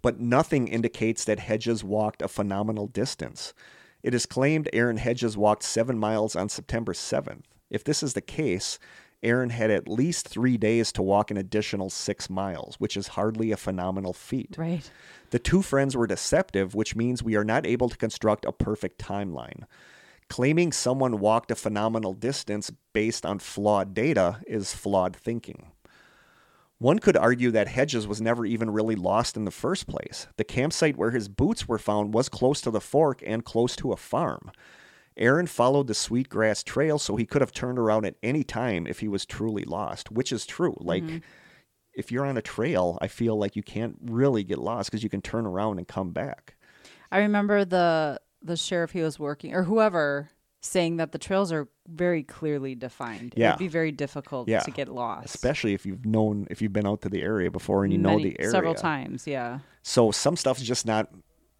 But 0.00 0.18
nothing 0.18 0.66
indicates 0.68 1.26
that 1.26 1.40
Hedges 1.40 1.84
walked 1.84 2.22
a 2.22 2.28
phenomenal 2.28 2.86
distance. 2.86 3.52
It 4.02 4.14
is 4.14 4.24
claimed 4.24 4.70
Aaron 4.72 4.96
Hedges 4.96 5.36
walked 5.36 5.62
seven 5.62 5.98
miles 5.98 6.34
on 6.34 6.48
September 6.48 6.94
7th. 6.94 7.42
If 7.68 7.84
this 7.84 8.02
is 8.02 8.14
the 8.14 8.22
case, 8.22 8.78
Aaron 9.24 9.50
had 9.50 9.70
at 9.70 9.88
least 9.88 10.28
three 10.28 10.56
days 10.56 10.92
to 10.92 11.02
walk 11.02 11.30
an 11.30 11.36
additional 11.36 11.90
six 11.90 12.30
miles, 12.30 12.76
which 12.76 12.96
is 12.96 13.08
hardly 13.08 13.50
a 13.50 13.56
phenomenal 13.56 14.12
feat. 14.12 14.54
Right. 14.56 14.88
The 15.30 15.38
two 15.38 15.62
friends 15.62 15.96
were 15.96 16.06
deceptive, 16.06 16.74
which 16.74 16.94
means 16.94 17.22
we 17.22 17.34
are 17.34 17.44
not 17.44 17.66
able 17.66 17.88
to 17.88 17.96
construct 17.96 18.44
a 18.44 18.52
perfect 18.52 19.00
timeline. 19.00 19.64
Claiming 20.28 20.72
someone 20.72 21.20
walked 21.20 21.50
a 21.50 21.56
phenomenal 21.56 22.12
distance 22.12 22.70
based 22.92 23.26
on 23.26 23.38
flawed 23.38 23.94
data 23.94 24.40
is 24.46 24.74
flawed 24.74 25.16
thinking. 25.16 25.72
One 26.78 26.98
could 26.98 27.16
argue 27.16 27.50
that 27.52 27.68
Hedges 27.68 28.06
was 28.06 28.20
never 28.20 28.44
even 28.44 28.70
really 28.70 28.96
lost 28.96 29.36
in 29.36 29.44
the 29.44 29.50
first 29.50 29.86
place. 29.86 30.26
The 30.36 30.44
campsite 30.44 30.96
where 30.96 31.12
his 31.12 31.28
boots 31.28 31.68
were 31.68 31.78
found 31.78 32.12
was 32.12 32.28
close 32.28 32.60
to 32.62 32.70
the 32.70 32.80
fork 32.80 33.22
and 33.24 33.44
close 33.44 33.76
to 33.76 33.92
a 33.92 33.96
farm. 33.96 34.50
Aaron 35.16 35.46
followed 35.46 35.86
the 35.86 35.94
Sweetgrass 35.94 36.62
Trail, 36.62 36.98
so 36.98 37.16
he 37.16 37.26
could 37.26 37.40
have 37.40 37.52
turned 37.52 37.78
around 37.78 38.04
at 38.04 38.16
any 38.22 38.42
time 38.42 38.86
if 38.86 39.00
he 39.00 39.08
was 39.08 39.24
truly 39.24 39.64
lost, 39.64 40.10
which 40.10 40.32
is 40.32 40.44
true. 40.44 40.76
Like, 40.80 41.04
mm-hmm. 41.04 41.18
if 41.94 42.10
you're 42.10 42.26
on 42.26 42.36
a 42.36 42.42
trail, 42.42 42.98
I 43.00 43.06
feel 43.08 43.38
like 43.38 43.54
you 43.54 43.62
can't 43.62 43.96
really 44.02 44.42
get 44.42 44.58
lost 44.58 44.90
because 44.90 45.04
you 45.04 45.08
can 45.08 45.22
turn 45.22 45.46
around 45.46 45.78
and 45.78 45.86
come 45.86 46.10
back. 46.10 46.56
I 47.12 47.18
remember 47.18 47.64
the 47.64 48.20
the 48.42 48.56
sheriff 48.56 48.90
he 48.90 49.00
was 49.00 49.18
working 49.18 49.54
or 49.54 49.62
whoever 49.62 50.30
saying 50.60 50.96
that 50.96 51.12
the 51.12 51.18
trails 51.18 51.52
are 51.52 51.68
very 51.86 52.22
clearly 52.22 52.74
defined. 52.74 53.34
Yeah. 53.36 53.50
It'd 53.50 53.58
be 53.58 53.68
very 53.68 53.92
difficult 53.92 54.48
Yeah. 54.48 54.60
to 54.60 54.70
get 54.70 54.88
lost. 54.88 55.26
Especially 55.26 55.74
if 55.74 55.84
you've 55.84 56.06
known, 56.06 56.46
if 56.50 56.62
you've 56.62 56.72
been 56.72 56.86
out 56.86 57.02
to 57.02 57.08
the 57.08 57.22
area 57.22 57.50
before 57.50 57.84
and 57.84 57.92
you 57.92 57.98
know 57.98 58.18
the 58.18 58.38
area. 58.38 58.50
Several 58.50 58.74
times, 58.74 59.26
yeah. 59.26 59.60
So 59.82 60.10
some 60.10 60.36
stuff's 60.36 60.62
just 60.62 60.86
not 60.86 61.10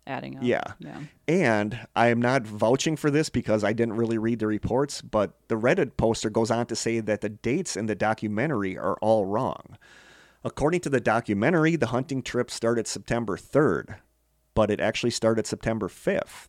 Adding 0.07 0.37
up. 0.37 0.43
Yeah. 0.43 0.65
Yeah. 0.79 1.01
And 1.27 1.87
I 1.97 2.09
am 2.09 2.21
not 2.21 2.47
vouching 2.47 2.97
for 2.97 3.11
this 3.11 3.31
because 3.31 3.65
I 3.65 3.73
didn't 3.73 3.97
really 3.97 4.19
read 4.19 4.39
the 4.39 4.47
reports, 4.47 5.01
but 5.01 5.33
the 5.49 5.55
Reddit 5.55 5.97
poster 5.97 6.29
goes 6.29 6.51
on 6.51 6.67
to 6.67 6.77
say 6.77 7.01
that 7.01 7.23
the 7.23 7.31
dates 7.31 7.77
in 7.77 7.87
the 7.87 7.95
documentary 7.95 8.77
are 8.77 8.99
all 9.01 9.25
wrong. 9.25 9.79
According 10.45 10.81
to 10.81 10.91
the 10.91 11.01
documentary, 11.01 11.77
the 11.77 11.87
hunting 11.87 12.23
trip 12.23 12.51
started 12.51 12.87
September 12.87 13.39
3rd, 13.39 13.97
but 14.55 14.71
it 14.71 14.79
actually 14.79 15.11
started 15.11 15.47
September 15.47 15.89
5th. 15.89 16.49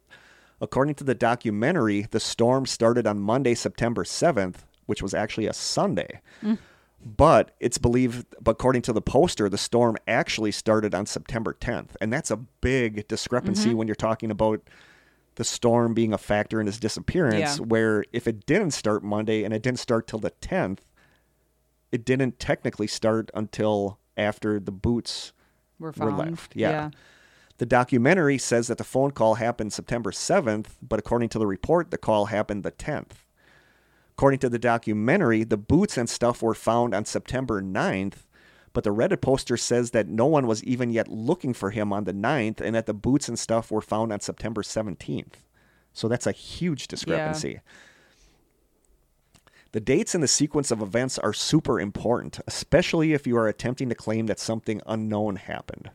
According 0.60 0.96
to 0.96 1.06
the 1.06 1.16
documentary, 1.16 2.08
the 2.12 2.20
storm 2.20 2.66
started 2.66 3.08
on 3.08 3.20
Monday, 3.20 3.56
September 3.56 4.04
7th, 4.04 4.66
which 4.86 5.02
was 5.02 5.14
actually 5.14 5.48
a 5.48 5.54
Sunday. 5.54 6.20
Mm. 6.44 6.58
But 7.06 7.52
it's 7.60 7.78
believed, 7.78 8.26
according 8.44 8.82
to 8.84 8.94
the 8.94 9.02
poster, 9.02 9.48
the 9.48 9.60
storm 9.60 9.96
actually 10.08 10.52
started 10.52 10.96
on 10.96 11.06
September 11.06 11.54
10th. 11.54 11.92
And 12.02 12.12
that's 12.12 12.32
a 12.32 12.38
big 12.38 13.08
discrepancy 13.08 13.70
mm-hmm. 13.70 13.78
when 13.78 13.88
you're 13.88 13.94
talking 13.94 14.32
about 14.32 14.62
the 15.36 15.44
storm 15.44 15.94
being 15.94 16.14
a 16.14 16.18
factor 16.18 16.60
in 16.60 16.66
his 16.66 16.80
disappearance. 16.80 17.60
Yeah. 17.60 17.66
Where 17.66 18.06
if 18.12 18.28
it 18.28 18.48
didn't 18.48 18.72
start 18.72 19.04
Monday 19.04 19.44
and 19.44 19.54
it 19.54 19.62
didn't 19.62 19.80
start 19.80 20.08
till 20.08 20.18
the 20.18 20.32
10th, 20.32 20.80
it 21.92 22.06
didn't 22.06 22.40
technically 22.40 22.88
start 22.88 23.30
until 23.36 24.00
after 24.18 24.60
the 24.60 24.72
boots 24.72 25.32
We're 25.78 25.92
were 25.98 26.12
left. 26.12 26.56
Yeah. 26.56 26.90
The 27.58 27.68
documentary 27.68 28.40
says 28.40 28.68
that 28.68 28.80
the 28.80 28.84
phone 28.84 29.12
call 29.12 29.36
happened 29.36 29.74
September 29.74 30.12
7th, 30.12 30.70
but 30.82 31.00
according 31.00 31.30
to 31.30 31.40
the 31.40 31.48
report, 31.48 31.92
the 31.92 31.98
call 31.98 32.26
happened 32.26 32.64
the 32.64 32.72
10th. 32.72 33.12
According 34.18 34.40
to 34.40 34.50
the 34.50 34.60
documentary, 34.60 35.44
the 35.44 35.58
boots 35.58 35.98
and 35.98 36.10
stuff 36.10 36.42
were 36.42 36.54
found 36.54 36.96
on 36.96 37.04
September 37.04 37.62
9th, 37.62 38.26
but 38.72 38.86
the 38.86 38.94
Reddit 38.94 39.20
poster 39.20 39.58
says 39.58 39.92
that 39.92 40.08
no 40.08 40.26
one 40.26 40.48
was 40.48 40.64
even 40.64 40.90
yet 40.90 41.10
looking 41.10 41.54
for 41.54 41.72
him 41.72 41.92
on 41.92 42.06
the 42.06 42.14
9th 42.14 42.62
and 42.62 42.76
that 42.76 42.86
the 42.86 42.94
boots 42.94 43.28
and 43.28 43.38
stuff 43.38 43.72
were 43.72 43.82
found 43.82 44.14
on 44.14 44.22
September 44.22 44.62
17th. 44.62 45.34
So 45.92 46.08
that's 46.08 46.28
a 46.28 46.32
huge 46.32 46.88
discrepancy. 46.88 47.60
The 49.74 49.82
dates 49.82 50.16
and 50.16 50.24
the 50.24 50.30
sequence 50.30 50.72
of 50.72 50.82
events 50.82 51.20
are 51.20 51.34
super 51.34 51.82
important, 51.82 52.40
especially 52.48 53.12
if 53.12 53.28
you 53.28 53.38
are 53.38 53.50
attempting 53.50 53.90
to 53.90 53.96
claim 53.96 54.28
that 54.28 54.40
something 54.40 54.82
unknown 54.86 55.36
happened. 55.36 55.92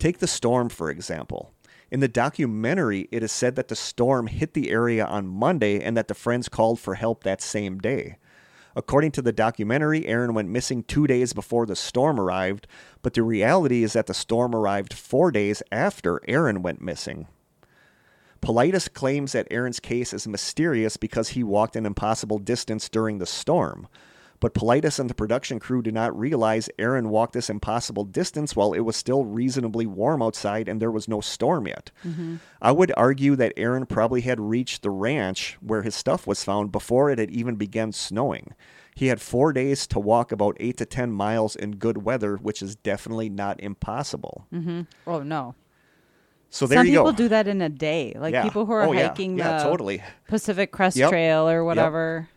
Take 0.00 0.18
the 0.18 0.26
storm, 0.26 0.68
for 0.68 0.90
example. 0.90 1.52
In 1.90 2.00
the 2.00 2.08
documentary, 2.08 3.08
it 3.12 3.22
is 3.22 3.30
said 3.30 3.54
that 3.56 3.68
the 3.68 3.76
storm 3.76 4.26
hit 4.26 4.54
the 4.54 4.70
area 4.70 5.04
on 5.04 5.28
Monday 5.28 5.80
and 5.80 5.96
that 5.96 6.08
the 6.08 6.14
friends 6.14 6.48
called 6.48 6.80
for 6.80 6.94
help 6.94 7.22
that 7.22 7.40
same 7.40 7.78
day. 7.78 8.16
According 8.74 9.12
to 9.12 9.22
the 9.22 9.32
documentary, 9.32 10.06
Aaron 10.06 10.34
went 10.34 10.50
missing 10.50 10.82
two 10.82 11.06
days 11.06 11.32
before 11.32 11.64
the 11.64 11.76
storm 11.76 12.20
arrived, 12.20 12.66
but 13.02 13.14
the 13.14 13.22
reality 13.22 13.82
is 13.82 13.94
that 13.94 14.06
the 14.06 14.14
storm 14.14 14.54
arrived 14.54 14.92
four 14.92 15.30
days 15.30 15.62
after 15.72 16.20
Aaron 16.28 16.60
went 16.60 16.82
missing. 16.82 17.26
Paulides 18.42 18.92
claims 18.92 19.32
that 19.32 19.48
Aaron's 19.50 19.80
case 19.80 20.12
is 20.12 20.28
mysterious 20.28 20.96
because 20.96 21.30
he 21.30 21.42
walked 21.42 21.74
an 21.74 21.86
impossible 21.86 22.38
distance 22.38 22.88
during 22.88 23.18
the 23.18 23.26
storm. 23.26 23.88
But 24.40 24.54
Paulides 24.54 24.98
and 24.98 25.08
the 25.08 25.14
production 25.14 25.58
crew 25.58 25.82
did 25.82 25.94
not 25.94 26.16
realize 26.18 26.68
Aaron 26.78 27.08
walked 27.08 27.32
this 27.32 27.48
impossible 27.48 28.04
distance 28.04 28.54
while 28.54 28.72
it 28.72 28.80
was 28.80 28.96
still 28.96 29.24
reasonably 29.24 29.86
warm 29.86 30.22
outside 30.22 30.68
and 30.68 30.80
there 30.80 30.90
was 30.90 31.08
no 31.08 31.20
storm 31.20 31.66
yet. 31.66 31.90
Mm-hmm. 32.04 32.36
I 32.60 32.72
would 32.72 32.92
argue 32.96 33.36
that 33.36 33.54
Aaron 33.56 33.86
probably 33.86 34.20
had 34.20 34.40
reached 34.40 34.82
the 34.82 34.90
ranch 34.90 35.56
where 35.60 35.82
his 35.82 35.94
stuff 35.94 36.26
was 36.26 36.44
found 36.44 36.70
before 36.72 37.10
it 37.10 37.18
had 37.18 37.30
even 37.30 37.56
begun 37.56 37.92
snowing. 37.92 38.54
He 38.94 39.06
had 39.08 39.20
four 39.20 39.52
days 39.52 39.86
to 39.88 39.98
walk 39.98 40.32
about 40.32 40.56
eight 40.58 40.76
to 40.78 40.86
ten 40.86 41.12
miles 41.12 41.54
in 41.56 41.72
good 41.76 42.04
weather, 42.04 42.36
which 42.36 42.62
is 42.62 42.76
definitely 42.76 43.28
not 43.28 43.60
impossible. 43.60 44.46
Mm-hmm. 44.52 44.82
Oh 45.06 45.22
no. 45.22 45.54
So 46.48 46.66
there 46.66 46.78
Some 46.78 46.86
you 46.86 46.98
people 47.00 47.12
do 47.12 47.28
that 47.28 47.48
in 47.48 47.60
a 47.60 47.68
day. 47.68 48.14
Like 48.16 48.32
Yeah. 48.32 48.42
people 48.42 48.64
who 48.66 48.72
are 48.72 48.84
Oh, 48.84 48.92
hiking 48.92 49.36
Yeah, 49.36 49.58
the 49.58 49.64
totally. 49.64 50.02
Pacific 50.28 50.72
Crest 50.72 50.96
Yep. 50.96 51.10
Trail 51.10 51.48
or 51.48 51.64
whatever. 51.64 52.28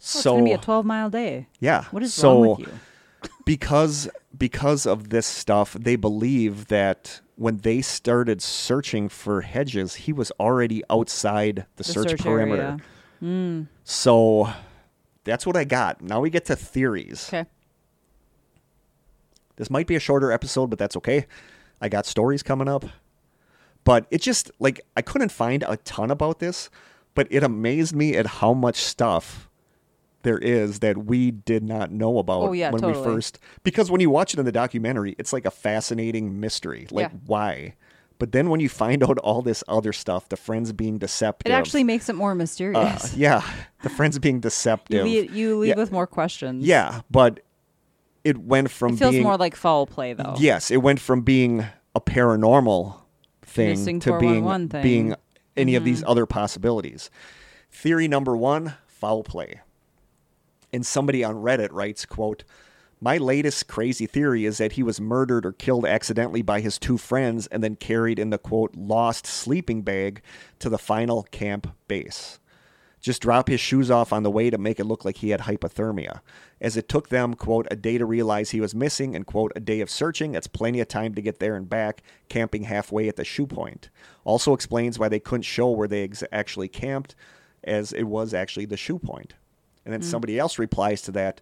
Oh, 0.00 0.02
it's 0.02 0.22
so 0.22 0.32
gonna 0.32 0.44
be 0.44 0.52
a 0.52 0.58
twelve 0.58 0.86
mile 0.86 1.10
day. 1.10 1.46
yeah. 1.58 1.84
What 1.90 2.02
is 2.02 2.14
so, 2.14 2.32
wrong 2.42 2.50
with 2.58 2.60
you? 2.60 2.72
because 3.44 4.08
because 4.36 4.86
of 4.86 5.10
this 5.10 5.26
stuff, 5.26 5.74
they 5.74 5.96
believe 5.96 6.68
that 6.68 7.20
when 7.36 7.58
they 7.58 7.82
started 7.82 8.40
searching 8.40 9.08
for 9.08 9.42
Hedges, 9.42 9.94
he 9.96 10.12
was 10.12 10.30
already 10.40 10.82
outside 10.88 11.66
the, 11.76 11.82
The 11.82 11.84
search, 11.84 12.10
search 12.10 12.20
perimeter. 12.22 12.62
area. 12.62 12.78
Hmm. 13.20 13.62
So 13.84 14.48
that's 15.24 15.46
what 15.46 15.56
I 15.56 15.64
got. 15.64 16.00
Now 16.00 16.20
we 16.20 16.30
get 16.30 16.46
to 16.46 16.56
theories. 16.56 17.28
Okay. 17.28 17.46
This 19.56 19.68
might 19.68 19.86
be 19.86 19.96
a 19.96 20.00
shorter 20.00 20.32
episode, 20.32 20.68
but 20.70 20.78
that's 20.78 20.96
okay. 20.96 21.26
I 21.82 21.90
got 21.90 22.06
stories 22.06 22.42
coming 22.42 22.68
up. 22.68 22.86
But 23.84 24.06
it 24.10 24.22
just 24.22 24.50
like 24.58 24.80
I 24.96 25.02
couldn't 25.02 25.32
find 25.32 25.62
a 25.68 25.76
ton 25.78 26.10
about 26.10 26.38
this, 26.38 26.70
but 27.14 27.26
it 27.30 27.42
amazed 27.42 27.94
me 27.94 28.16
at 28.16 28.26
how 28.26 28.54
much 28.54 28.76
stuff 28.76 29.49
there 30.22 30.38
is 30.38 30.80
that 30.80 30.98
we 31.06 31.30
did 31.30 31.62
not 31.62 31.90
know 31.90 32.18
about 32.18 32.42
Oh, 32.42 32.52
yeah, 32.52 32.70
when 32.70 32.82
we 32.82 32.92
first 32.94 33.38
because 33.62 33.90
when 33.90 34.00
you 34.00 34.10
watch 34.10 34.34
it 34.34 34.38
in 34.40 34.44
the 34.44 34.52
documentary, 34.52 35.14
it's 35.18 35.32
like 35.32 35.46
a 35.46 35.50
fascinating 35.50 36.40
mystery. 36.40 36.86
Like 36.90 37.10
Yeah. 37.10 37.18
why? 37.26 37.74
But 38.18 38.32
then 38.32 38.50
when 38.50 38.60
you 38.60 38.68
find 38.68 39.02
out 39.08 39.16
all 39.18 39.40
this 39.40 39.64
other 39.66 39.92
stuff, 39.94 40.28
the 40.28 40.36
friends 40.36 40.72
being 40.72 40.98
deceptive. 40.98 41.50
It 41.50 41.54
actually 41.54 41.84
makes 41.84 42.08
it 42.10 42.14
more 42.16 42.34
mysterious. 42.34 43.04
uh, 43.04 43.08
yeah, 43.16 43.42
the 43.82 43.88
friends 43.88 44.18
being 44.18 44.36
you 44.36 44.40
deceptive. 44.42 45.04
leave, 45.04 45.34
you 45.34 45.58
leave 45.58 45.68
Yeah. 45.70 45.76
with 45.76 45.90
more 45.90 46.06
questions. 46.06 46.64
Yeah, 46.66 47.00
but 47.10 47.40
it 48.22 48.36
went 48.36 48.70
from 48.70 48.92
It 48.92 48.98
feels 48.98 49.12
being 49.12 49.22
more 49.22 49.38
like 49.38 49.56
foul 49.56 49.86
play 49.86 50.12
though. 50.12 50.34
yes, 50.38 50.70
it 50.70 50.78
went 50.82 51.00
from 51.00 51.22
being 51.22 51.64
a 51.94 52.00
paranormal 52.00 52.96
thing 53.42 53.70
Missing 53.70 54.00
to 54.00 54.18
being 54.18 54.68
thing. 54.68 54.82
being 54.82 55.14
any 55.56 55.74
of 55.74 55.80
Mm-hmm. 55.80 55.84
these 55.86 56.04
other 56.06 56.26
possibilities. 56.26 57.10
Theory 57.70 58.06
number 58.06 58.36
one 58.36 58.74
foul 58.86 59.22
play. 59.24 59.60
And 60.72 60.86
somebody 60.86 61.24
on 61.24 61.36
Reddit 61.36 61.70
writes, 61.72 62.06
quote, 62.06 62.44
my 63.02 63.16
latest 63.16 63.66
crazy 63.66 64.06
theory 64.06 64.44
is 64.44 64.58
that 64.58 64.72
he 64.72 64.82
was 64.82 65.00
murdered 65.00 65.46
or 65.46 65.52
killed 65.52 65.86
accidentally 65.86 66.42
by 66.42 66.60
his 66.60 66.78
two 66.78 66.98
friends 66.98 67.46
and 67.46 67.64
then 67.64 67.76
carried 67.76 68.18
in 68.18 68.28
the 68.28 68.36
quote 68.36 68.74
lost 68.76 69.26
sleeping 69.26 69.80
bag 69.80 70.20
to 70.58 70.68
the 70.68 70.76
final 70.76 71.22
camp 71.30 71.74
base. 71.88 72.38
Just 73.00 73.22
drop 73.22 73.48
his 73.48 73.60
shoes 73.60 73.90
off 73.90 74.12
on 74.12 74.22
the 74.22 74.30
way 74.30 74.50
to 74.50 74.58
make 74.58 74.78
it 74.78 74.84
look 74.84 75.06
like 75.06 75.16
he 75.16 75.30
had 75.30 75.40
hypothermia. 75.40 76.20
As 76.60 76.76
it 76.76 76.90
took 76.90 77.08
them, 77.08 77.32
quote, 77.32 77.66
a 77.70 77.76
day 77.76 77.96
to 77.96 78.04
realize 78.04 78.50
he 78.50 78.60
was 78.60 78.74
missing 78.74 79.16
and, 79.16 79.26
quote, 79.26 79.52
a 79.56 79.60
day 79.60 79.80
of 79.80 79.88
searching, 79.88 80.34
it's 80.34 80.46
plenty 80.46 80.80
of 80.80 80.88
time 80.88 81.14
to 81.14 81.22
get 81.22 81.38
there 81.38 81.56
and 81.56 81.70
back, 81.70 82.02
camping 82.28 82.64
halfway 82.64 83.08
at 83.08 83.16
the 83.16 83.24
shoe 83.24 83.46
point. 83.46 83.88
Also 84.24 84.52
explains 84.52 84.98
why 84.98 85.08
they 85.08 85.18
couldn't 85.18 85.44
show 85.44 85.70
where 85.70 85.88
they 85.88 86.04
ex- 86.04 86.22
actually 86.30 86.68
camped, 86.68 87.14
as 87.64 87.94
it 87.94 88.02
was 88.02 88.34
actually 88.34 88.66
the 88.66 88.76
shoe 88.76 88.98
point. 88.98 89.32
And 89.84 89.92
then 89.92 90.00
mm. 90.00 90.04
somebody 90.04 90.38
else 90.38 90.58
replies 90.58 91.02
to 91.02 91.12
that 91.12 91.40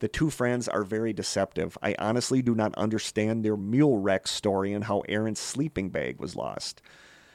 the 0.00 0.08
two 0.08 0.30
friends 0.30 0.68
are 0.68 0.84
very 0.84 1.12
deceptive. 1.12 1.76
I 1.82 1.94
honestly 1.98 2.42
do 2.42 2.54
not 2.54 2.74
understand 2.76 3.44
their 3.44 3.56
mule 3.56 3.98
wreck 3.98 4.28
story 4.28 4.72
and 4.72 4.84
how 4.84 5.00
Aaron's 5.08 5.40
sleeping 5.40 5.90
bag 5.90 6.20
was 6.20 6.36
lost. 6.36 6.80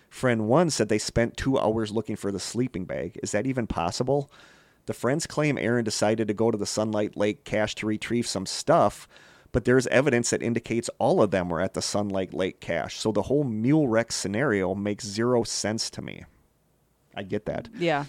Friend 0.09 0.47
one 0.47 0.69
said 0.69 0.89
they 0.89 0.99
spent 0.99 1.35
two 1.35 1.57
hours 1.57 1.91
looking 1.91 2.15
for 2.15 2.31
the 2.31 2.39
sleeping 2.39 2.85
bag. 2.85 3.19
Is 3.23 3.31
that 3.31 3.47
even 3.47 3.67
possible? 3.67 4.31
The 4.85 4.93
friends 4.93 5.25
claim 5.25 5.57
Aaron 5.57 5.83
decided 5.83 6.27
to 6.27 6.33
go 6.33 6.51
to 6.51 6.57
the 6.57 6.65
Sunlight 6.65 7.17
Lake 7.17 7.43
cache 7.43 7.75
to 7.75 7.87
retrieve 7.87 8.27
some 8.27 8.45
stuff, 8.45 9.07
but 9.51 9.65
there's 9.65 9.87
evidence 9.87 10.29
that 10.29 10.43
indicates 10.43 10.89
all 10.99 11.21
of 11.21 11.31
them 11.31 11.49
were 11.49 11.61
at 11.61 11.73
the 11.73 11.81
Sunlight 11.81 12.33
Lake 12.33 12.59
cache. 12.59 12.99
So 12.99 13.11
the 13.11 13.23
whole 13.23 13.43
mule 13.43 13.87
wreck 13.87 14.11
scenario 14.11 14.75
makes 14.75 15.05
zero 15.05 15.43
sense 15.43 15.89
to 15.91 16.01
me. 16.01 16.25
I 17.15 17.23
get 17.23 17.45
that. 17.45 17.69
Yeah. 17.77 18.05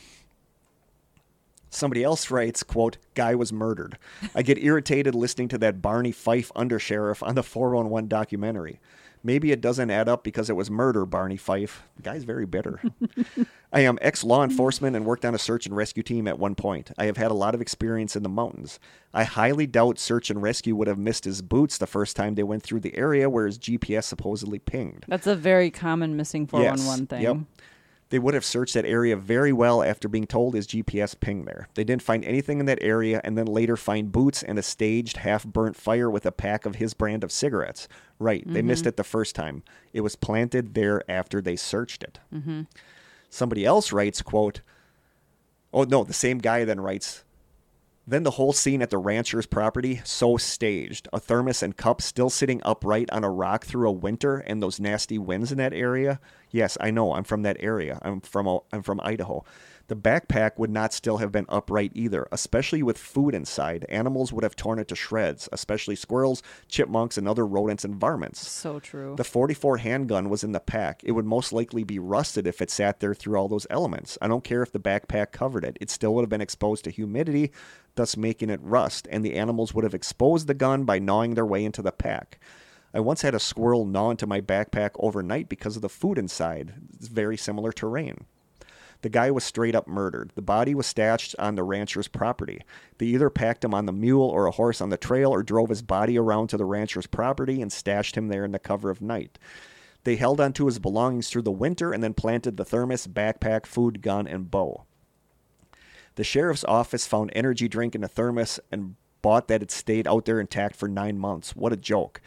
Somebody 1.74 2.04
else 2.04 2.30
writes, 2.30 2.62
quote, 2.62 2.98
guy 3.14 3.34
was 3.34 3.52
murdered. 3.52 3.98
I 4.34 4.42
get 4.42 4.62
irritated 4.62 5.14
listening 5.14 5.48
to 5.48 5.58
that 5.58 5.82
Barney 5.82 6.12
Fife 6.12 6.52
undersheriff 6.54 7.26
on 7.26 7.34
the 7.34 7.42
411 7.42 8.08
documentary. 8.08 8.80
Maybe 9.26 9.52
it 9.52 9.62
doesn't 9.62 9.90
add 9.90 10.06
up 10.08 10.22
because 10.22 10.50
it 10.50 10.56
was 10.56 10.70
murder, 10.70 11.06
Barney 11.06 11.38
Fife. 11.38 11.82
The 11.96 12.02
guy's 12.02 12.24
very 12.24 12.44
bitter. 12.44 12.80
I 13.72 13.80
am 13.80 13.98
ex 14.02 14.22
law 14.22 14.44
enforcement 14.44 14.94
and 14.94 15.06
worked 15.06 15.24
on 15.24 15.34
a 15.34 15.38
search 15.38 15.66
and 15.66 15.74
rescue 15.74 16.02
team 16.02 16.28
at 16.28 16.38
one 16.38 16.54
point. 16.54 16.92
I 16.98 17.06
have 17.06 17.16
had 17.16 17.30
a 17.30 17.34
lot 17.34 17.54
of 17.54 17.62
experience 17.62 18.14
in 18.14 18.22
the 18.22 18.28
mountains. 18.28 18.78
I 19.14 19.24
highly 19.24 19.66
doubt 19.66 19.98
search 19.98 20.28
and 20.30 20.42
rescue 20.42 20.76
would 20.76 20.88
have 20.88 20.98
missed 20.98 21.24
his 21.24 21.40
boots 21.40 21.78
the 21.78 21.86
first 21.86 22.14
time 22.16 22.34
they 22.34 22.42
went 22.42 22.62
through 22.62 22.80
the 22.80 22.96
area 22.96 23.30
where 23.30 23.46
his 23.46 23.58
GPS 23.58 24.04
supposedly 24.04 24.58
pinged. 24.58 25.06
That's 25.08 25.26
a 25.26 25.34
very 25.34 25.70
common 25.70 26.16
missing 26.16 26.46
411 26.46 27.00
Yes, 27.00 27.08
thing. 27.08 27.22
Yep. 27.22 27.36
They 28.14 28.20
would 28.20 28.34
have 28.34 28.44
searched 28.44 28.74
that 28.74 28.84
area 28.84 29.16
very 29.16 29.52
well 29.52 29.82
after 29.82 30.06
being 30.06 30.28
told 30.28 30.54
his 30.54 30.68
GPS 30.68 31.18
pinged 31.18 31.48
there. 31.48 31.66
They 31.74 31.82
didn't 31.82 32.04
find 32.04 32.24
anything 32.24 32.60
in 32.60 32.66
that 32.66 32.78
area 32.80 33.20
and 33.24 33.36
then 33.36 33.46
later 33.46 33.76
find 33.76 34.12
boots 34.12 34.40
and 34.40 34.56
a 34.56 34.62
staged 34.62 35.16
half 35.16 35.44
burnt 35.44 35.74
fire 35.74 36.08
with 36.08 36.24
a 36.24 36.30
pack 36.30 36.64
of 36.64 36.76
his 36.76 36.94
brand 36.94 37.24
of 37.24 37.32
cigarettes. 37.32 37.88
Right, 38.20 38.44
they 38.46 38.60
mm-hmm. 38.60 38.68
missed 38.68 38.86
it 38.86 38.96
the 38.96 39.02
first 39.02 39.34
time. 39.34 39.64
It 39.92 40.02
was 40.02 40.14
planted 40.14 40.74
there 40.74 41.02
after 41.10 41.40
they 41.40 41.56
searched 41.56 42.04
it. 42.04 42.20
Mm-hmm. 42.32 42.60
Somebody 43.30 43.64
else 43.64 43.90
writes, 43.90 44.22
quote, 44.22 44.60
Oh 45.72 45.82
no, 45.82 46.04
the 46.04 46.12
same 46.12 46.38
guy 46.38 46.64
then 46.64 46.80
writes, 46.80 47.23
then 48.06 48.22
the 48.22 48.32
whole 48.32 48.52
scene 48.52 48.82
at 48.82 48.90
the 48.90 48.98
rancher's 48.98 49.46
property, 49.46 50.00
so 50.04 50.36
staged. 50.36 51.08
A 51.12 51.20
thermos 51.20 51.62
and 51.62 51.76
cup 51.76 52.02
still 52.02 52.30
sitting 52.30 52.60
upright 52.64 53.10
on 53.10 53.24
a 53.24 53.30
rock 53.30 53.64
through 53.64 53.88
a 53.88 53.92
winter 53.92 54.38
and 54.38 54.62
those 54.62 54.78
nasty 54.78 55.18
winds 55.18 55.50
in 55.50 55.58
that 55.58 55.72
area. 55.72 56.20
Yes, 56.50 56.76
I 56.80 56.90
know. 56.90 57.14
I'm 57.14 57.24
from 57.24 57.42
that 57.42 57.56
area. 57.60 57.98
I'm 58.02 58.20
from 58.20 58.60
I'm 58.72 58.82
from 58.82 59.00
Idaho. 59.02 59.44
The 59.88 59.96
backpack 59.96 60.52
would 60.56 60.70
not 60.70 60.94
still 60.94 61.18
have 61.18 61.30
been 61.30 61.44
upright 61.48 61.92
either, 61.94 62.26
especially 62.32 62.82
with 62.82 62.96
food 62.96 63.34
inside. 63.34 63.84
Animals 63.90 64.32
would 64.32 64.42
have 64.42 64.56
torn 64.56 64.78
it 64.78 64.88
to 64.88 64.96
shreds, 64.96 65.46
especially 65.52 65.94
squirrels, 65.94 66.42
chipmunks, 66.68 67.18
and 67.18 67.28
other 67.28 67.46
rodents 67.46 67.84
and 67.84 67.94
varmints. 67.94 68.48
So 68.48 68.80
true. 68.80 69.14
The 69.16 69.24
44 69.24 69.76
handgun 69.78 70.30
was 70.30 70.42
in 70.42 70.52
the 70.52 70.60
pack. 70.60 71.02
It 71.04 71.12
would 71.12 71.26
most 71.26 71.52
likely 71.52 71.84
be 71.84 71.98
rusted 71.98 72.46
if 72.46 72.62
it 72.62 72.70
sat 72.70 73.00
there 73.00 73.14
through 73.14 73.36
all 73.36 73.48
those 73.48 73.66
elements. 73.68 74.16
I 74.22 74.28
don't 74.28 74.42
care 74.42 74.62
if 74.62 74.72
the 74.72 74.80
backpack 74.80 75.32
covered 75.32 75.64
it. 75.64 75.76
It 75.82 75.90
still 75.90 76.14
would 76.14 76.22
have 76.22 76.30
been 76.30 76.40
exposed 76.40 76.84
to 76.84 76.90
humidity, 76.90 77.52
thus 77.94 78.16
making 78.16 78.48
it 78.48 78.60
rust, 78.62 79.06
and 79.10 79.22
the 79.22 79.34
animals 79.34 79.74
would 79.74 79.84
have 79.84 79.94
exposed 79.94 80.46
the 80.46 80.54
gun 80.54 80.84
by 80.84 80.98
gnawing 80.98 81.34
their 81.34 81.44
way 81.44 81.62
into 81.62 81.82
the 81.82 81.92
pack. 81.92 82.40
I 82.94 83.00
once 83.00 83.22
had 83.22 83.34
a 83.34 83.40
squirrel 83.40 83.84
gnaw 83.84 84.10
into 84.10 84.26
my 84.26 84.40
backpack 84.40 84.90
overnight 84.98 85.48
because 85.48 85.76
of 85.76 85.82
the 85.82 85.88
food 85.88 86.16
inside. 86.16 86.74
It's 86.94 87.08
very 87.08 87.36
similar 87.36 87.72
terrain. 87.72 88.24
The 89.04 89.10
guy 89.10 89.30
was 89.30 89.44
straight 89.44 89.74
up 89.74 89.86
murdered. 89.86 90.32
The 90.34 90.40
body 90.40 90.74
was 90.74 90.86
stashed 90.86 91.36
on 91.38 91.56
the 91.56 91.62
rancher's 91.62 92.08
property. 92.08 92.62
They 92.96 93.04
either 93.04 93.28
packed 93.28 93.62
him 93.62 93.74
on 93.74 93.84
the 93.84 93.92
mule 93.92 94.26
or 94.26 94.46
a 94.46 94.50
horse 94.50 94.80
on 94.80 94.88
the 94.88 94.96
trail 94.96 95.30
or 95.30 95.42
drove 95.42 95.68
his 95.68 95.82
body 95.82 96.18
around 96.18 96.46
to 96.48 96.56
the 96.56 96.64
rancher's 96.64 97.06
property 97.06 97.60
and 97.60 97.70
stashed 97.70 98.16
him 98.16 98.28
there 98.28 98.46
in 98.46 98.52
the 98.52 98.58
cover 98.58 98.88
of 98.88 99.02
night. 99.02 99.38
They 100.04 100.16
held 100.16 100.40
onto 100.40 100.64
his 100.64 100.78
belongings 100.78 101.28
through 101.28 101.42
the 101.42 101.52
winter 101.52 101.92
and 101.92 102.02
then 102.02 102.14
planted 102.14 102.56
the 102.56 102.64
thermos, 102.64 103.06
backpack, 103.06 103.66
food, 103.66 104.00
gun, 104.00 104.26
and 104.26 104.50
bow. 104.50 104.84
The 106.14 106.24
sheriff's 106.24 106.64
office 106.64 107.06
found 107.06 107.30
energy 107.34 107.68
drink 107.68 107.94
in 107.94 108.00
the 108.00 108.08
thermos 108.08 108.58
and 108.72 108.94
bought 109.20 109.48
that 109.48 109.62
it 109.62 109.70
stayed 109.70 110.08
out 110.08 110.24
there 110.24 110.40
intact 110.40 110.76
for 110.76 110.88
nine 110.88 111.18
months. 111.18 111.54
What 111.54 111.74
a 111.74 111.76
joke. 111.76 112.22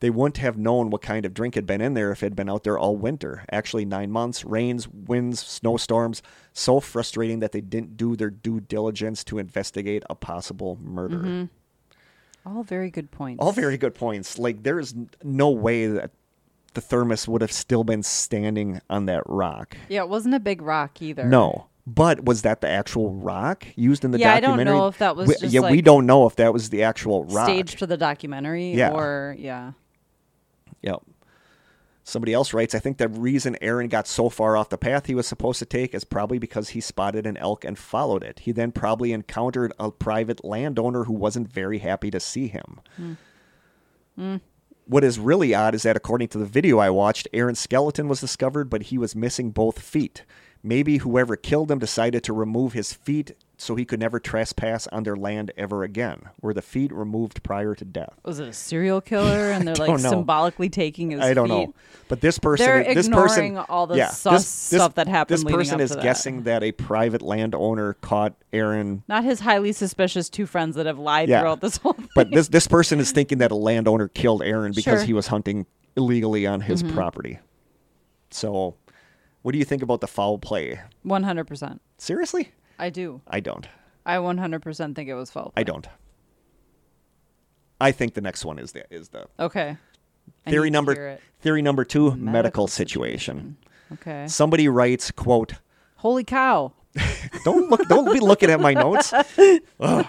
They 0.00 0.10
wouldn't 0.10 0.36
have 0.36 0.56
known 0.56 0.90
what 0.90 1.02
kind 1.02 1.26
of 1.26 1.34
drink 1.34 1.56
had 1.56 1.66
been 1.66 1.80
in 1.80 1.94
there 1.94 2.12
if 2.12 2.22
it 2.22 2.26
had 2.26 2.36
been 2.36 2.48
out 2.48 2.62
there 2.62 2.78
all 2.78 2.96
winter. 2.96 3.44
Actually, 3.50 3.84
nine 3.84 4.10
months, 4.12 4.44
rains, 4.44 4.86
winds, 4.88 5.40
snowstorms, 5.40 6.22
so 6.52 6.78
frustrating 6.78 7.40
that 7.40 7.50
they 7.52 7.60
didn't 7.60 7.96
do 7.96 8.14
their 8.14 8.30
due 8.30 8.60
diligence 8.60 9.24
to 9.24 9.38
investigate 9.38 10.04
a 10.08 10.14
possible 10.14 10.78
murder. 10.80 11.16
Mm-hmm. 11.18 11.44
All 12.56 12.62
very 12.62 12.90
good 12.90 13.10
points. 13.10 13.42
All 13.42 13.52
very 13.52 13.76
good 13.76 13.94
points. 13.94 14.38
Like, 14.38 14.62
there 14.62 14.78
is 14.78 14.94
no 15.24 15.50
way 15.50 15.86
that 15.88 16.12
the 16.74 16.80
thermos 16.80 17.26
would 17.26 17.40
have 17.40 17.52
still 17.52 17.82
been 17.82 18.02
standing 18.04 18.80
on 18.88 19.06
that 19.06 19.22
rock. 19.26 19.76
Yeah, 19.88 20.02
it 20.02 20.08
wasn't 20.08 20.34
a 20.34 20.40
big 20.40 20.62
rock 20.62 21.02
either. 21.02 21.24
No. 21.24 21.66
But 21.86 22.24
was 22.24 22.42
that 22.42 22.60
the 22.60 22.68
actual 22.68 23.10
rock 23.14 23.66
used 23.74 24.04
in 24.04 24.10
the 24.12 24.18
Yeah, 24.18 24.34
I 24.34 24.40
don't 24.40 24.50
documentary? 24.58 24.76
know 24.76 24.86
if 24.88 24.98
that 24.98 25.16
was 25.16 25.28
We- 25.42 25.48
yeah, 25.48 25.70
we 25.70 25.80
don't 25.82 26.06
know 26.06 26.26
if 26.26 26.36
that 26.36 26.52
was 26.52 26.70
the 26.70 26.82
actual 26.82 27.24
rock. 27.24 27.46
Staged 27.46 27.78
for 27.78 27.86
the 27.86 27.96
documentary 27.96 28.72
Yeah. 28.74 28.92
or 28.92 29.34
yeah. 29.38 29.72
Yep. 30.82 31.02
Somebody 32.04 32.32
else 32.32 32.54
writes, 32.54 32.74
I 32.74 32.78
think 32.78 32.96
the 32.96 33.08
reason 33.08 33.58
Aaron 33.60 33.88
got 33.88 34.08
so 34.08 34.30
far 34.30 34.56
off 34.56 34.70
the 34.70 34.78
path 34.78 35.06
he 35.06 35.14
was 35.14 35.26
supposed 35.26 35.58
to 35.58 35.66
take 35.66 35.94
is 35.94 36.04
probably 36.04 36.38
because 36.38 36.70
he 36.70 36.80
spotted 36.80 37.26
an 37.26 37.36
elk 37.36 37.66
and 37.66 37.78
followed 37.78 38.22
it. 38.22 38.40
He 38.40 38.52
then 38.52 38.72
probably 38.72 39.12
encountered 39.12 39.74
a 39.78 39.90
private 39.90 40.42
landowner 40.42 41.04
who 41.04 41.12
wasn't 41.12 41.52
very 41.52 41.80
happy 41.80 42.10
to 42.10 42.18
see 42.18 42.48
him. 42.48 42.80
Hmm. 42.96 43.12
Hmm. 44.16 44.36
What 44.86 45.04
is 45.04 45.18
really 45.18 45.54
odd 45.54 45.74
is 45.74 45.82
that 45.82 45.98
according 45.98 46.28
to 46.28 46.38
the 46.38 46.46
video 46.46 46.78
I 46.78 46.88
watched, 46.88 47.28
Aaron's 47.34 47.60
skeleton 47.60 48.08
was 48.08 48.22
discovered, 48.22 48.70
but 48.70 48.84
he 48.84 48.96
was 48.96 49.14
missing 49.14 49.50
both 49.50 49.78
feet. 49.78 50.24
Maybe 50.62 50.96
whoever 50.96 51.36
killed 51.36 51.70
him 51.70 51.78
decided 51.78 52.24
to 52.24 52.32
remove 52.32 52.72
his 52.72 52.94
feet 52.94 53.32
so 53.60 53.74
he 53.74 53.84
could 53.84 53.98
never 53.98 54.20
trespass 54.20 54.86
on 54.86 55.02
their 55.02 55.16
land 55.16 55.50
ever 55.56 55.82
again. 55.82 56.22
Were 56.40 56.54
the 56.54 56.62
feet 56.62 56.92
removed 56.92 57.42
prior 57.42 57.74
to 57.74 57.84
death? 57.84 58.14
Was 58.24 58.38
it 58.38 58.46
a 58.46 58.52
serial 58.52 59.00
killer 59.00 59.50
and 59.50 59.66
they're 59.66 59.74
like 59.86 59.90
know. 60.00 60.10
symbolically 60.10 60.68
taking 60.68 61.10
his 61.10 61.20
I 61.20 61.34
don't 61.34 61.48
feet? 61.48 61.54
know. 61.68 61.74
But 62.06 62.20
this 62.20 62.38
person, 62.38 62.64
They're 62.64 62.94
this 62.94 63.08
person, 63.08 63.44
ignoring 63.46 63.66
all 63.68 63.88
the 63.88 63.96
yeah, 63.96 64.10
sus 64.10 64.46
stuff 64.46 64.94
that 64.94 65.08
happened 65.08 65.34
This 65.38 65.44
person 65.44 65.80
is 65.80 65.90
that. 65.90 66.02
guessing 66.02 66.44
that 66.44 66.62
a 66.62 66.70
private 66.72 67.20
landowner 67.20 67.94
caught 67.94 68.34
Aaron. 68.52 69.02
Not 69.08 69.24
his 69.24 69.40
highly 69.40 69.72
suspicious 69.72 70.28
two 70.30 70.46
friends 70.46 70.76
that 70.76 70.86
have 70.86 70.98
lied 71.00 71.28
Yeah. 71.28 71.40
throughout 71.40 71.60
this 71.60 71.78
whole 71.78 71.94
thing. 71.94 72.08
But 72.14 72.30
this 72.30 72.46
this 72.48 72.68
person 72.68 73.00
is 73.00 73.10
thinking 73.10 73.38
that 73.38 73.50
a 73.50 73.56
landowner 73.56 74.06
killed 74.08 74.42
Aaron 74.42 74.70
because 74.70 74.84
Sure. 74.84 74.94
Mm-hmm. 74.98 75.06
he 75.06 75.12
was 75.14 75.26
hunting 75.26 75.66
illegally 75.96 76.46
on 76.46 76.60
his 76.60 76.82
property. 76.84 77.40
So, 78.30 78.76
what 79.42 79.52
do 79.52 79.58
you 79.58 79.64
think 79.64 79.82
about 79.82 80.00
the 80.00 80.06
foul 80.06 80.38
play? 80.38 80.80
100%. 81.04 81.80
Seriously, 81.96 82.52
I 82.78 82.90
do. 82.90 83.20
I 83.26 83.40
don't. 83.40 83.66
I 84.06 84.16
100% 84.16 84.94
think 84.94 85.08
it 85.08 85.14
was 85.14 85.30
foul. 85.30 85.52
I 85.56 85.62
play. 85.62 85.72
don't. 85.72 85.88
I 87.80 87.92
think 87.92 88.14
the 88.14 88.20
next 88.20 88.44
one 88.44 88.58
is 88.58 88.72
the 88.72 88.92
is 88.92 89.08
the 89.10 89.26
Okay. 89.38 89.76
I 90.46 90.50
theory 90.50 90.70
need 90.70 90.76
to 90.76 90.82
hear 90.92 90.94
number 90.94 91.06
it. 91.08 91.20
theory 91.40 91.62
number 91.62 91.84
two 91.84 92.10
medical, 92.10 92.24
Medical 92.32 92.66
situation. 92.68 93.56
Okay. 93.92 94.26
Somebody 94.28 94.68
writes, 94.68 95.10
"quote 95.10 95.54
Holy 95.96 96.24
cow. 96.24 96.72
Don't 97.44 97.70
look. 97.70 97.86
Don't 97.88 98.12
be 98.12 98.18
looking 98.20 98.50
at 98.50 98.60
my 98.60 98.74
notes. 98.84 99.12
Ugh. 99.80 100.06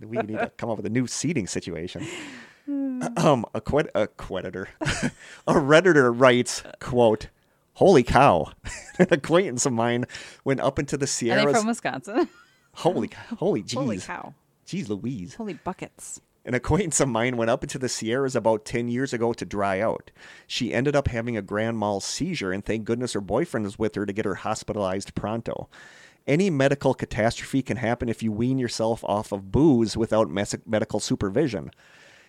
we 0.00 0.16
need 0.18 0.38
to 0.38 0.50
come 0.56 0.70
up 0.70 0.76
with 0.76 0.86
a 0.86 0.90
new 0.90 1.06
seating 1.06 1.46
situation. 1.46 2.06
Um, 2.68 3.44
a 3.54 3.60
qued- 3.60 3.90
a 3.94 4.08
queditor, 4.08 4.66
a 5.46 5.52
redditor 5.52 6.12
writes, 6.12 6.64
"quote 6.80 7.28
Holy 7.76 8.02
cow! 8.02 8.52
An 8.98 9.08
acquaintance 9.10 9.66
of 9.66 9.72
mine 9.72 10.06
went 10.44 10.60
up 10.60 10.78
into 10.78 10.96
the 10.96 11.04
Are 11.04 11.06
they 11.06 11.10
Sierras. 11.12 11.56
from 11.58 11.66
Wisconsin? 11.66 12.28
holy, 12.74 13.10
holy 13.38 13.62
jeez, 13.62 13.74
Holy 13.74 13.98
cow. 13.98 14.34
jeez 14.66 14.88
Louise! 14.88 15.34
Holy 15.34 15.54
buckets. 15.54 16.20
An 16.46 16.54
acquaintance 16.54 17.00
of 17.00 17.08
mine 17.08 17.36
went 17.36 17.50
up 17.50 17.64
into 17.64 17.78
the 17.78 17.88
Sierras 17.88 18.34
about 18.36 18.64
10 18.64 18.88
years 18.88 19.12
ago 19.12 19.32
to 19.32 19.44
dry 19.44 19.80
out. 19.80 20.10
She 20.46 20.72
ended 20.72 20.94
up 20.96 21.08
having 21.08 21.36
a 21.36 21.42
grand 21.42 21.76
mal 21.76 22.00
seizure, 22.00 22.52
and 22.52 22.64
thank 22.64 22.84
goodness 22.84 23.14
her 23.14 23.20
boyfriend 23.20 23.64
was 23.66 23.78
with 23.78 23.94
her 23.96 24.06
to 24.06 24.12
get 24.12 24.24
her 24.24 24.36
hospitalized 24.36 25.14
pronto. 25.16 25.68
Any 26.26 26.48
medical 26.48 26.94
catastrophe 26.94 27.62
can 27.62 27.76
happen 27.76 28.08
if 28.08 28.22
you 28.22 28.32
wean 28.32 28.58
yourself 28.58 29.04
off 29.04 29.32
of 29.32 29.52
booze 29.52 29.96
without 29.96 30.30
mes- 30.30 30.56
medical 30.64 30.98
supervision. 31.00 31.72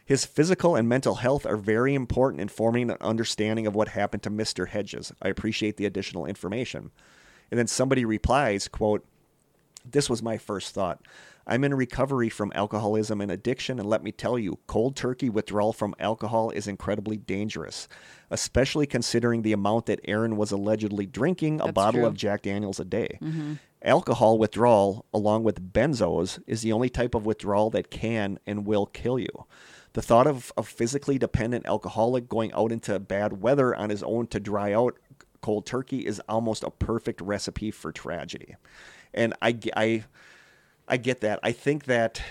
His 0.08 0.26
physical 0.26 0.74
and 0.74 0.88
mental 0.88 1.16
health 1.16 1.46
are 1.46 1.58
very 1.58 1.94
important 1.94 2.40
in 2.40 2.48
forming 2.48 2.90
an 2.90 2.96
understanding 3.02 3.68
of 3.68 3.76
what 3.76 3.90
happened 3.90 4.24
to 4.24 4.30
Mr. 4.30 4.70
Hedges. 4.70 5.12
I 5.22 5.28
appreciate 5.28 5.76
the 5.76 5.86
additional 5.86 6.26
information. 6.26 6.92
And 7.52 7.60
then 7.60 7.68
somebody 7.68 8.06
replies, 8.06 8.70
quote, 8.70 9.06
This 9.84 10.10
was 10.10 10.24
my 10.24 10.38
first 10.38 10.74
thought. 10.74 11.02
I'm 11.46 11.66
in 11.66 11.74
recovery 11.74 12.30
from 12.30 12.54
alcoholism 12.56 13.20
and 13.20 13.30
addiction, 13.30 13.80
and 13.80 13.90
let 13.90 14.02
me 14.02 14.14
tell 14.14 14.40
you, 14.40 14.60
cold 14.66 14.96
turkey 14.96 15.30
withdrawal 15.30 15.74
from 15.74 15.94
alcohol 16.00 16.52
is 16.52 16.68
incredibly 16.68 17.18
dangerous, 17.18 17.90
especially 18.32 18.88
considering 18.88 19.42
the 19.42 19.52
amount 19.52 19.88
that 19.88 20.00
Aaron 20.06 20.38
was 20.38 20.54
allegedly 20.54 21.06
drinking 21.06 21.60
a 21.60 21.74
bottle 21.74 22.02
true. 22.02 22.08
of 22.08 22.16
Jack 22.16 22.44
Daniels 22.44 22.80
a 22.80 22.86
day. 22.86 23.18
Mm-hmm. 23.22 23.56
Alcohol 23.82 24.38
withdrawal, 24.38 25.06
along 25.14 25.44
with 25.44 25.74
benzos, 25.74 26.42
is 26.48 26.62
the 26.62 26.72
only 26.72 26.90
type 26.90 27.14
of 27.14 27.26
withdrawal 27.26 27.70
that 27.72 27.92
can 27.92 28.40
and 28.48 28.66
will 28.66 28.86
kill 28.86 29.20
you. 29.20 29.46
The 29.98 30.04
thought 30.04 30.28
of 30.28 30.54
a 30.56 30.62
physically 30.62 31.18
dependent 31.18 31.66
alcoholic 31.66 32.30
going 32.30 32.54
out 32.54 32.72
into 32.72 33.00
bad 33.00 33.42
weather 33.42 33.76
on 33.76 33.90
his 33.90 34.04
own 34.04 34.28
to 34.28 34.40
dry 34.40 34.72
out 34.72 34.96
cold 35.42 35.66
turkey 35.66 36.06
is 36.06 36.22
almost 36.30 36.64
a 36.64 36.70
perfect 36.70 37.20
recipe 37.20 37.72
for 37.72 37.92
tragedy. 37.92 38.58
And 39.12 39.34
I, 39.42 39.58
I, 39.76 40.04
I 40.88 40.98
get 40.98 41.22
that. 41.22 41.40
I 41.42 41.52
think 41.52 41.86
that 41.86 42.22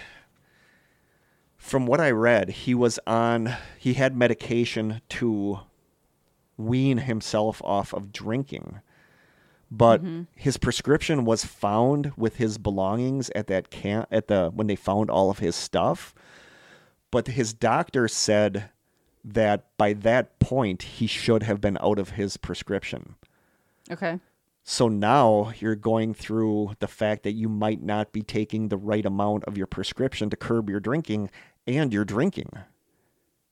from 1.56 1.86
what 1.86 2.00
I 2.00 2.12
read, 2.12 2.50
he 2.50 2.72
was 2.72 3.00
on, 3.04 3.56
he 3.80 3.94
had 3.94 4.16
medication 4.16 5.00
to 5.08 5.58
wean 6.56 6.98
himself 6.98 7.60
off 7.64 7.92
of 7.92 8.12
drinking. 8.12 8.80
But 9.72 10.04
mm-hmm. 10.04 10.22
his 10.36 10.56
prescription 10.56 11.24
was 11.24 11.44
found 11.44 12.12
with 12.16 12.36
his 12.36 12.58
belongings 12.58 13.28
at 13.34 13.48
that 13.48 13.70
camp 13.70 14.06
at 14.12 14.28
the 14.28 14.52
when 14.54 14.68
they 14.68 14.76
found 14.76 15.10
all 15.10 15.30
of 15.30 15.40
his 15.40 15.56
stuff. 15.56 16.14
But 17.10 17.28
his 17.28 17.54
doctor 17.54 18.08
said 18.08 18.70
that 19.24 19.64
by 19.76 19.92
that 19.92 20.38
point 20.38 20.82
he 20.82 21.06
should 21.06 21.42
have 21.42 21.60
been 21.60 21.78
out 21.80 21.98
of 21.98 22.10
his 22.10 22.36
prescription. 22.36 23.16
Okay. 23.90 24.20
So 24.68 24.88
now 24.88 25.52
you're 25.60 25.76
going 25.76 26.12
through 26.12 26.72
the 26.80 26.88
fact 26.88 27.22
that 27.22 27.32
you 27.32 27.48
might 27.48 27.80
not 27.80 28.12
be 28.12 28.22
taking 28.22 28.68
the 28.68 28.76
right 28.76 29.06
amount 29.06 29.44
of 29.44 29.56
your 29.56 29.68
prescription 29.68 30.28
to 30.30 30.36
curb 30.36 30.68
your 30.68 30.80
drinking 30.80 31.30
and 31.66 31.92
you're 31.92 32.04
drinking. 32.04 32.50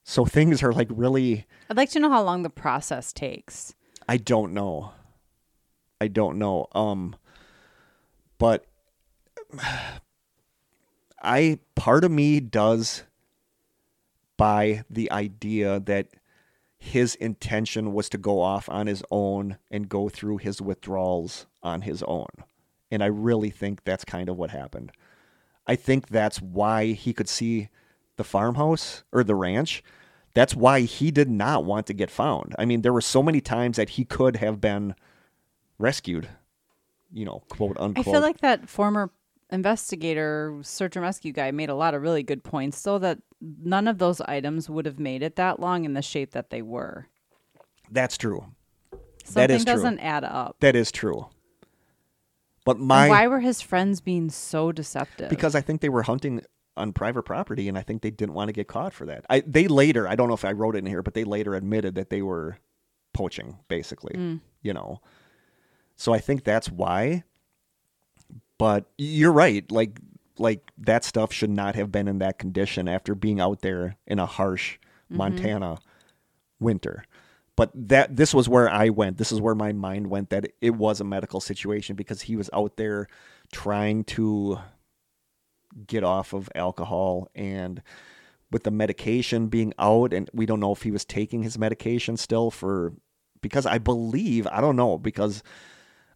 So 0.03 0.25
things 0.25 0.61
are 0.61 0.73
like 0.73 0.89
really 0.91 1.45
I'd 1.69 1.77
like 1.77 1.89
to 1.91 1.99
know 1.99 2.09
how 2.09 2.21
long 2.21 2.43
the 2.43 2.49
process 2.49 3.13
takes. 3.13 3.75
I 4.07 4.17
don't 4.17 4.53
know. 4.53 4.91
I 5.99 6.09
don't 6.09 6.37
know. 6.37 6.67
Um 6.73 7.15
but 8.37 8.65
I 11.23 11.59
part 11.75 12.03
of 12.03 12.11
me 12.11 12.39
does 12.39 13.03
buy 14.37 14.83
the 14.89 15.11
idea 15.11 15.79
that 15.81 16.07
his 16.77 17.15
intention 17.15 17.93
was 17.93 18.09
to 18.09 18.17
go 18.17 18.41
off 18.41 18.69
on 18.69 18.87
his 18.87 19.03
own 19.09 19.57
and 19.71 19.89
go 19.89 20.09
through 20.09 20.37
his 20.37 20.61
withdrawals 20.61 21.47
on 21.63 21.81
his 21.81 22.03
own. 22.03 22.27
And 22.91 23.03
I 23.03 23.07
really 23.07 23.49
think 23.49 23.83
that's 23.83 24.05
kind 24.05 24.29
of 24.29 24.37
what 24.37 24.51
happened. 24.51 24.91
I 25.65 25.75
think 25.75 26.09
that's 26.09 26.41
why 26.41 26.91
he 26.91 27.13
could 27.13 27.27
see 27.27 27.69
the 28.17 28.23
farmhouse 28.23 29.03
or 29.11 29.23
the 29.23 29.35
ranch. 29.35 29.83
That's 30.33 30.55
why 30.55 30.81
he 30.81 31.11
did 31.11 31.29
not 31.29 31.65
want 31.65 31.87
to 31.87 31.93
get 31.93 32.11
found. 32.11 32.55
I 32.59 32.65
mean, 32.65 32.81
there 32.81 32.93
were 32.93 33.01
so 33.01 33.23
many 33.23 33.41
times 33.41 33.77
that 33.77 33.91
he 33.91 34.05
could 34.05 34.35
have 34.35 34.61
been 34.61 34.95
rescued, 35.79 36.27
you 37.11 37.25
know, 37.25 37.43
quote 37.49 37.77
unquote. 37.79 38.07
I 38.07 38.11
feel 38.11 38.21
like 38.21 38.41
that 38.41 38.69
former 38.69 39.09
investigator, 39.51 40.57
search 40.61 40.95
and 40.95 41.03
rescue 41.03 41.31
guy 41.31 41.51
made 41.51 41.69
a 41.69 41.75
lot 41.75 41.93
of 41.93 42.01
really 42.01 42.23
good 42.23 42.43
points, 42.43 42.81
though, 42.81 42.97
that 42.99 43.19
none 43.41 43.87
of 43.87 43.97
those 43.97 44.21
items 44.21 44.69
would 44.69 44.85
have 44.85 44.99
made 44.99 45.21
it 45.23 45.35
that 45.35 45.59
long 45.59 45.85
in 45.85 45.93
the 45.93 46.01
shape 46.01 46.31
that 46.31 46.49
they 46.49 46.61
were. 46.61 47.07
that's 47.91 48.17
true. 48.17 48.45
Something 49.23 49.33
That 49.47 49.51
is 49.51 49.65
doesn't 49.65 49.99
add 49.99 50.23
up. 50.23 50.57
That 50.59 50.75
is 50.75 50.91
true. 50.91 51.27
But 52.63 52.77
And 52.77 52.87
my 52.87 53.09
why 53.09 53.27
were 53.27 53.39
his 53.39 53.61
friends 53.61 54.01
being 54.01 54.29
so 54.29 54.71
deceptive? 54.71 55.29
because 55.29 55.55
I 55.55 55.61
think 55.61 55.81
they 55.81 55.89
were 55.89 56.03
hunting 56.03 56.41
on 56.77 56.93
private 56.93 57.23
property, 57.23 57.67
and 57.69 57.77
I 57.77 57.81
think 57.81 58.01
they 58.01 58.11
didn't 58.11 58.33
want 58.35 58.49
to 58.49 58.53
get 58.53 58.67
caught 58.67 58.93
for 58.93 59.05
that. 59.05 59.25
I 59.29 59.39
they 59.41 59.67
later, 59.67 60.07
I 60.07 60.15
don't 60.15 60.27
know 60.27 60.33
if 60.33 60.45
I 60.45 60.51
wrote 60.51 60.75
it 60.75 60.79
in 60.79 60.85
here, 60.87 61.01
but 61.01 61.13
they 61.13 61.23
later 61.23 61.55
admitted 61.55 61.95
that 61.95 62.09
they 62.09 62.21
were 62.21 62.57
poaching, 63.13 63.59
basically. 63.67 64.15
Mm. 64.15 64.41
You 64.61 64.73
know, 64.73 64.99
so 65.95 66.13
I 66.13 66.19
think 66.19 66.43
that's 66.43 66.69
why. 66.69 67.23
But 68.57 68.85
you're 68.97 69.31
right, 69.31 69.69
like 69.71 69.99
like 70.37 70.71
that 70.77 71.03
stuff 71.03 71.31
should 71.31 71.49
not 71.49 71.75
have 71.75 71.91
been 71.91 72.07
in 72.07 72.19
that 72.19 72.39
condition 72.39 72.87
after 72.87 73.15
being 73.15 73.39
out 73.39 73.61
there 73.61 73.95
in 74.05 74.19
a 74.19 74.25
harsh 74.25 74.77
mm-hmm. 74.77 75.17
Montana 75.17 75.77
winter. 76.59 77.05
But 77.55 77.71
that 77.73 78.15
this 78.15 78.33
was 78.33 78.49
where 78.49 78.69
I 78.69 78.89
went. 78.89 79.17
This 79.17 79.31
is 79.31 79.39
where 79.39 79.55
my 79.55 79.71
mind 79.71 80.07
went 80.07 80.29
that 80.29 80.51
it 80.61 80.75
was 80.75 80.99
a 80.99 81.05
medical 81.05 81.39
situation 81.39 81.95
because 81.95 82.23
he 82.23 82.35
was 82.35 82.49
out 82.51 82.75
there 82.75 83.07
trying 83.51 84.03
to 84.03 84.59
get 85.87 86.03
off 86.03 86.33
of 86.33 86.49
alcohol 86.55 87.29
and 87.35 87.81
with 88.51 88.63
the 88.63 88.71
medication 88.71 89.47
being 89.47 89.73
out 89.77 90.13
and 90.13 90.29
we 90.33 90.45
don't 90.45 90.59
know 90.59 90.71
if 90.71 90.83
he 90.83 90.91
was 90.91 91.03
taking 91.03 91.43
his 91.43 91.57
medication 91.57 92.15
still 92.15 92.49
for 92.49 92.93
because 93.41 93.65
I 93.65 93.77
believe 93.77 94.47
I 94.47 94.61
don't 94.61 94.77
know 94.77 94.97
because 94.97 95.43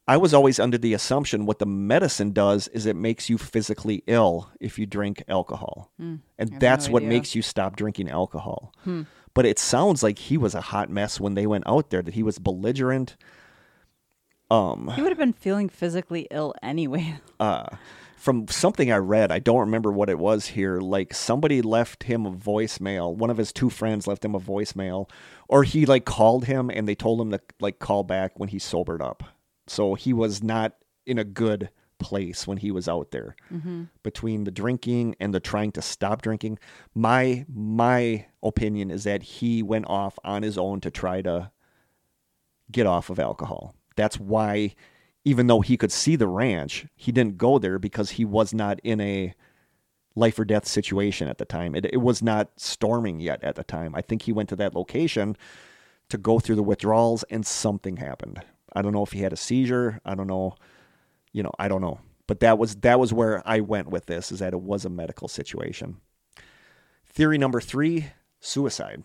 I 0.10 0.18
was 0.18 0.34
always 0.34 0.60
under 0.60 0.80
the 0.80 0.95
assumption 0.95 1.45
what 1.45 1.60
the 1.60 1.68
medicine 1.68 2.31
does 2.31 2.68
is 2.69 2.88
it 2.88 2.95
makes 2.95 3.30
you 3.30 3.38
physically 3.38 4.03
ill 4.07 4.49
if 4.60 4.80
you 4.80 4.88
drink 4.88 5.22
alcohol. 5.27 5.91
and 5.99 6.22
have 6.40 6.52
no 6.53 6.57
that's 6.57 6.90
what 6.90 7.03
makes 7.03 7.36
you 7.36 7.44
stop 7.44 7.76
drinking 7.76 8.10
alcohol. 8.10 8.73
But 9.36 9.45
it 9.45 9.60
sounds 9.60 10.02
like 10.02 10.18
he 10.18 10.36
was 10.36 10.56
a 10.56 10.61
hot 10.61 10.90
mess 10.90 11.19
when 11.19 11.36
they 11.36 11.45
went 11.45 11.65
out 11.68 11.91
there 11.91 12.02
that 12.02 12.15
he 12.15 12.23
was 12.23 12.40
belligerent. 12.40 13.18
Um 14.49 14.91
he 14.95 15.03
would 15.03 15.11
have 15.11 15.19
been 15.19 15.31
feeling 15.31 15.69
physically 15.69 16.27
ill 16.31 16.56
anyway. 16.64 17.19
uh, 17.40 17.68
from 18.18 18.48
something 18.48 18.91
I 18.91 18.98
read, 18.98 19.31
I 19.31 19.38
don't 19.38 19.60
remember 19.60 19.91
what 19.91 20.10
it 20.10 20.18
was 20.18 20.48
here. 20.48 20.80
Like 20.80 21.14
somebody 21.14 21.61
left 21.61 22.03
him 22.03 22.26
a 22.26 22.31
voicemail. 22.31 23.15
One 23.15 23.30
of 23.30 23.38
his 23.38 23.53
two 23.53 23.69
friends 23.69 24.07
left 24.07 24.26
him 24.26 24.34
a 24.34 24.40
voicemail, 24.40 25.07
or 25.48 25.64
he 25.64 25.86
like 25.86 26.06
called 26.06 26.45
him 26.45 26.72
and 26.72 26.88
they 26.88 26.95
told 26.95 27.22
him 27.22 27.30
to 27.30 27.40
like 27.60 27.77
call 27.77 28.03
back 28.03 28.40
when 28.40 28.49
he 28.49 28.57
sobered 28.57 29.03
up. 29.03 29.23
So 29.70 29.96
he 29.96 30.14
was 30.14 30.44
not 30.44 30.74
in 31.06 31.18
a 31.18 31.24
good 31.24 31.70
place 32.00 32.48
when 32.48 32.58
he 32.58 32.72
was 32.72 32.88
out 32.88 33.12
there 33.12 33.36
mm-hmm. 33.54 33.84
between 34.04 34.46
the 34.46 34.52
drinking 34.52 35.16
and 35.20 35.34
the 35.34 35.40
trying 35.40 35.72
to 35.74 35.82
stop 35.82 36.22
drinking. 36.22 36.58
My 36.96 37.46
my 37.54 38.26
opinion 38.41 38.90
is 38.90 39.04
that 39.04 39.22
he 39.22 39.62
went 39.62 39.86
off 39.88 40.18
on 40.24 40.44
his 40.44 40.58
own 40.58 40.82
to 40.82 40.91
try 40.91 41.22
to 41.22 41.52
get 42.72 42.88
off 42.88 43.10
of 43.10 43.20
alcohol. 43.20 43.76
That's 43.96 44.20
why, 44.20 44.76
even 45.26 45.48
though 45.48 45.62
he 45.62 45.76
could 45.78 45.91
see 45.91 46.16
the 46.16 46.28
ranch, 46.28 46.86
he 46.96 47.12
didn't 47.12 47.38
go 47.38 47.60
there 47.60 47.80
because 47.80 48.12
he 48.12 48.26
was 48.26 48.54
not 48.54 48.80
in 48.84 49.02
a 49.02 49.34
life 50.16 50.40
or 50.40 50.46
death 50.46 50.68
situation 50.68 51.28
at 51.28 51.38
the 51.38 51.46
time. 51.46 51.76
It, 51.76 51.86
it 51.86 52.02
was 52.02 52.22
not 52.22 52.52
storming 52.58 53.20
yet 53.20 53.44
at 53.44 53.56
the 53.56 53.64
time. 53.64 53.94
I 53.96 54.02
think 54.02 54.24
he 54.24 54.32
went 54.32 54.50
to 54.50 54.56
that 54.58 54.76
location 54.76 55.36
to 56.10 56.18
go 56.18 56.40
through 56.40 56.56
the 56.56 56.64
withdrawals 56.64 57.24
and 57.30 57.46
something 57.46 57.98
happened. 57.98 58.44
I 58.74 58.82
don't 58.82 58.94
know 58.94 59.04
if 59.04 59.12
he 59.12 59.22
had 59.22 59.34
a 59.34 59.38
seizure. 59.38 60.00
I 60.06 60.16
don't 60.16 60.28
know. 60.28 60.56
You 61.32 61.44
know, 61.44 61.52
I 61.60 61.68
don't 61.68 61.82
know. 61.82 62.00
But 62.28 62.41
that 62.41 62.58
was 62.58 62.76
that 62.78 63.00
was 63.00 63.12
where 63.12 63.41
I 63.46 63.60
went 63.60 63.90
with 63.90 64.06
this 64.06 64.32
is 64.32 64.40
that 64.40 64.54
it 64.54 64.62
was 64.62 64.86
a 64.86 64.90
medical 64.90 65.28
situation. 65.28 65.98
Theory 67.12 67.38
number 67.38 67.60
3, 67.60 68.06
suicide. 68.40 69.04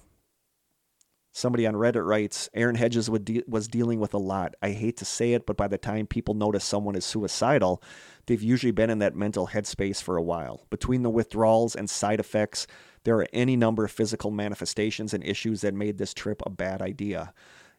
Somebody 1.32 1.66
on 1.66 1.74
Reddit 1.74 2.06
writes, 2.06 2.48
Aaron 2.54 2.76
Hedges 2.76 3.08
de- 3.08 3.42
was 3.48 3.66
dealing 3.66 3.98
with 3.98 4.14
a 4.14 4.18
lot. 4.18 4.54
I 4.62 4.70
hate 4.70 4.96
to 4.98 5.04
say 5.04 5.32
it, 5.32 5.46
but 5.46 5.56
by 5.56 5.66
the 5.66 5.78
time 5.78 6.06
people 6.06 6.34
notice 6.34 6.64
someone 6.64 6.94
is 6.94 7.04
suicidal, 7.04 7.82
they've 8.26 8.40
usually 8.40 8.70
been 8.70 8.88
in 8.88 9.00
that 9.00 9.16
mental 9.16 9.48
headspace 9.48 10.00
for 10.00 10.16
a 10.16 10.22
while. 10.22 10.64
Between 10.70 11.02
the 11.02 11.10
withdrawals 11.10 11.74
and 11.74 11.90
side 11.90 12.20
effects, 12.20 12.68
there 13.02 13.16
are 13.16 13.26
any 13.32 13.56
number 13.56 13.84
of 13.84 13.90
physical 13.90 14.30
manifestations 14.30 15.12
and 15.12 15.24
issues 15.24 15.62
that 15.62 15.74
made 15.74 15.98
this 15.98 16.14
trip 16.14 16.40
a 16.46 16.50
bad 16.50 16.80
idea. 16.80 17.34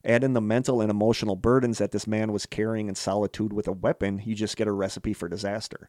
Add 0.06 0.24
in 0.24 0.34
the 0.34 0.42
mental 0.42 0.82
and 0.82 0.92
emotional 0.92 1.36
burdens 1.36 1.80
that 1.80 1.92
this 1.92 2.06
man 2.06 2.32
was 2.32 2.46
carrying 2.46 2.88
in 2.90 2.96
solitude 2.96 3.52
with 3.52 3.68
a 3.68 3.72
weapon, 3.72 4.22
you 4.24 4.36
just 4.36 4.56
get 4.56 4.68
a 4.68 4.72
recipe 4.72 5.14
for 5.14 5.28
disaster. 5.28 5.88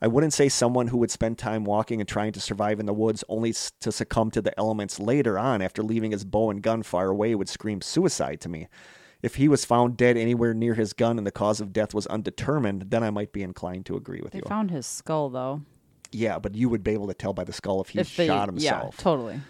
I 0.00 0.06
wouldn't 0.08 0.32
say 0.32 0.48
someone 0.48 0.88
who 0.88 0.96
would 0.98 1.10
spend 1.10 1.38
time 1.38 1.64
walking 1.64 2.00
and 2.00 2.08
trying 2.08 2.32
to 2.32 2.40
survive 2.40 2.80
in 2.80 2.86
the 2.86 2.92
woods 2.94 3.22
only 3.28 3.54
to 3.80 3.92
succumb 3.92 4.30
to 4.32 4.42
the 4.42 4.58
elements 4.58 4.98
later 4.98 5.38
on 5.38 5.62
after 5.62 5.82
leaving 5.82 6.10
his 6.10 6.24
bow 6.24 6.50
and 6.50 6.62
gun 6.62 6.82
far 6.82 7.08
away 7.08 7.34
would 7.34 7.48
scream 7.48 7.80
suicide 7.80 8.40
to 8.40 8.48
me. 8.48 8.66
If 9.22 9.36
he 9.36 9.48
was 9.48 9.64
found 9.64 9.96
dead 9.96 10.16
anywhere 10.16 10.52
near 10.52 10.74
his 10.74 10.92
gun 10.92 11.16
and 11.16 11.26
the 11.26 11.30
cause 11.30 11.60
of 11.60 11.72
death 11.72 11.94
was 11.94 12.06
undetermined, 12.08 12.86
then 12.90 13.02
I 13.02 13.10
might 13.10 13.32
be 13.32 13.42
inclined 13.42 13.86
to 13.86 13.96
agree 13.96 14.20
with 14.22 14.32
They 14.32 14.38
you. 14.40 14.44
found 14.48 14.70
his 14.70 14.84
skull 14.86 15.30
though. 15.30 15.62
yeah, 16.12 16.38
but 16.38 16.54
you 16.54 16.68
would 16.68 16.82
be 16.84 16.92
able 16.92 17.06
to 17.06 17.14
tell 17.14 17.32
by 17.32 17.44
the 17.44 17.52
skull 17.52 17.80
if 17.80 17.90
he 17.90 18.00
if 18.00 18.14
they, 18.16 18.26
shot 18.26 18.48
himself. 18.48 18.94
Yeah, 18.98 19.02
totally. 19.02 19.40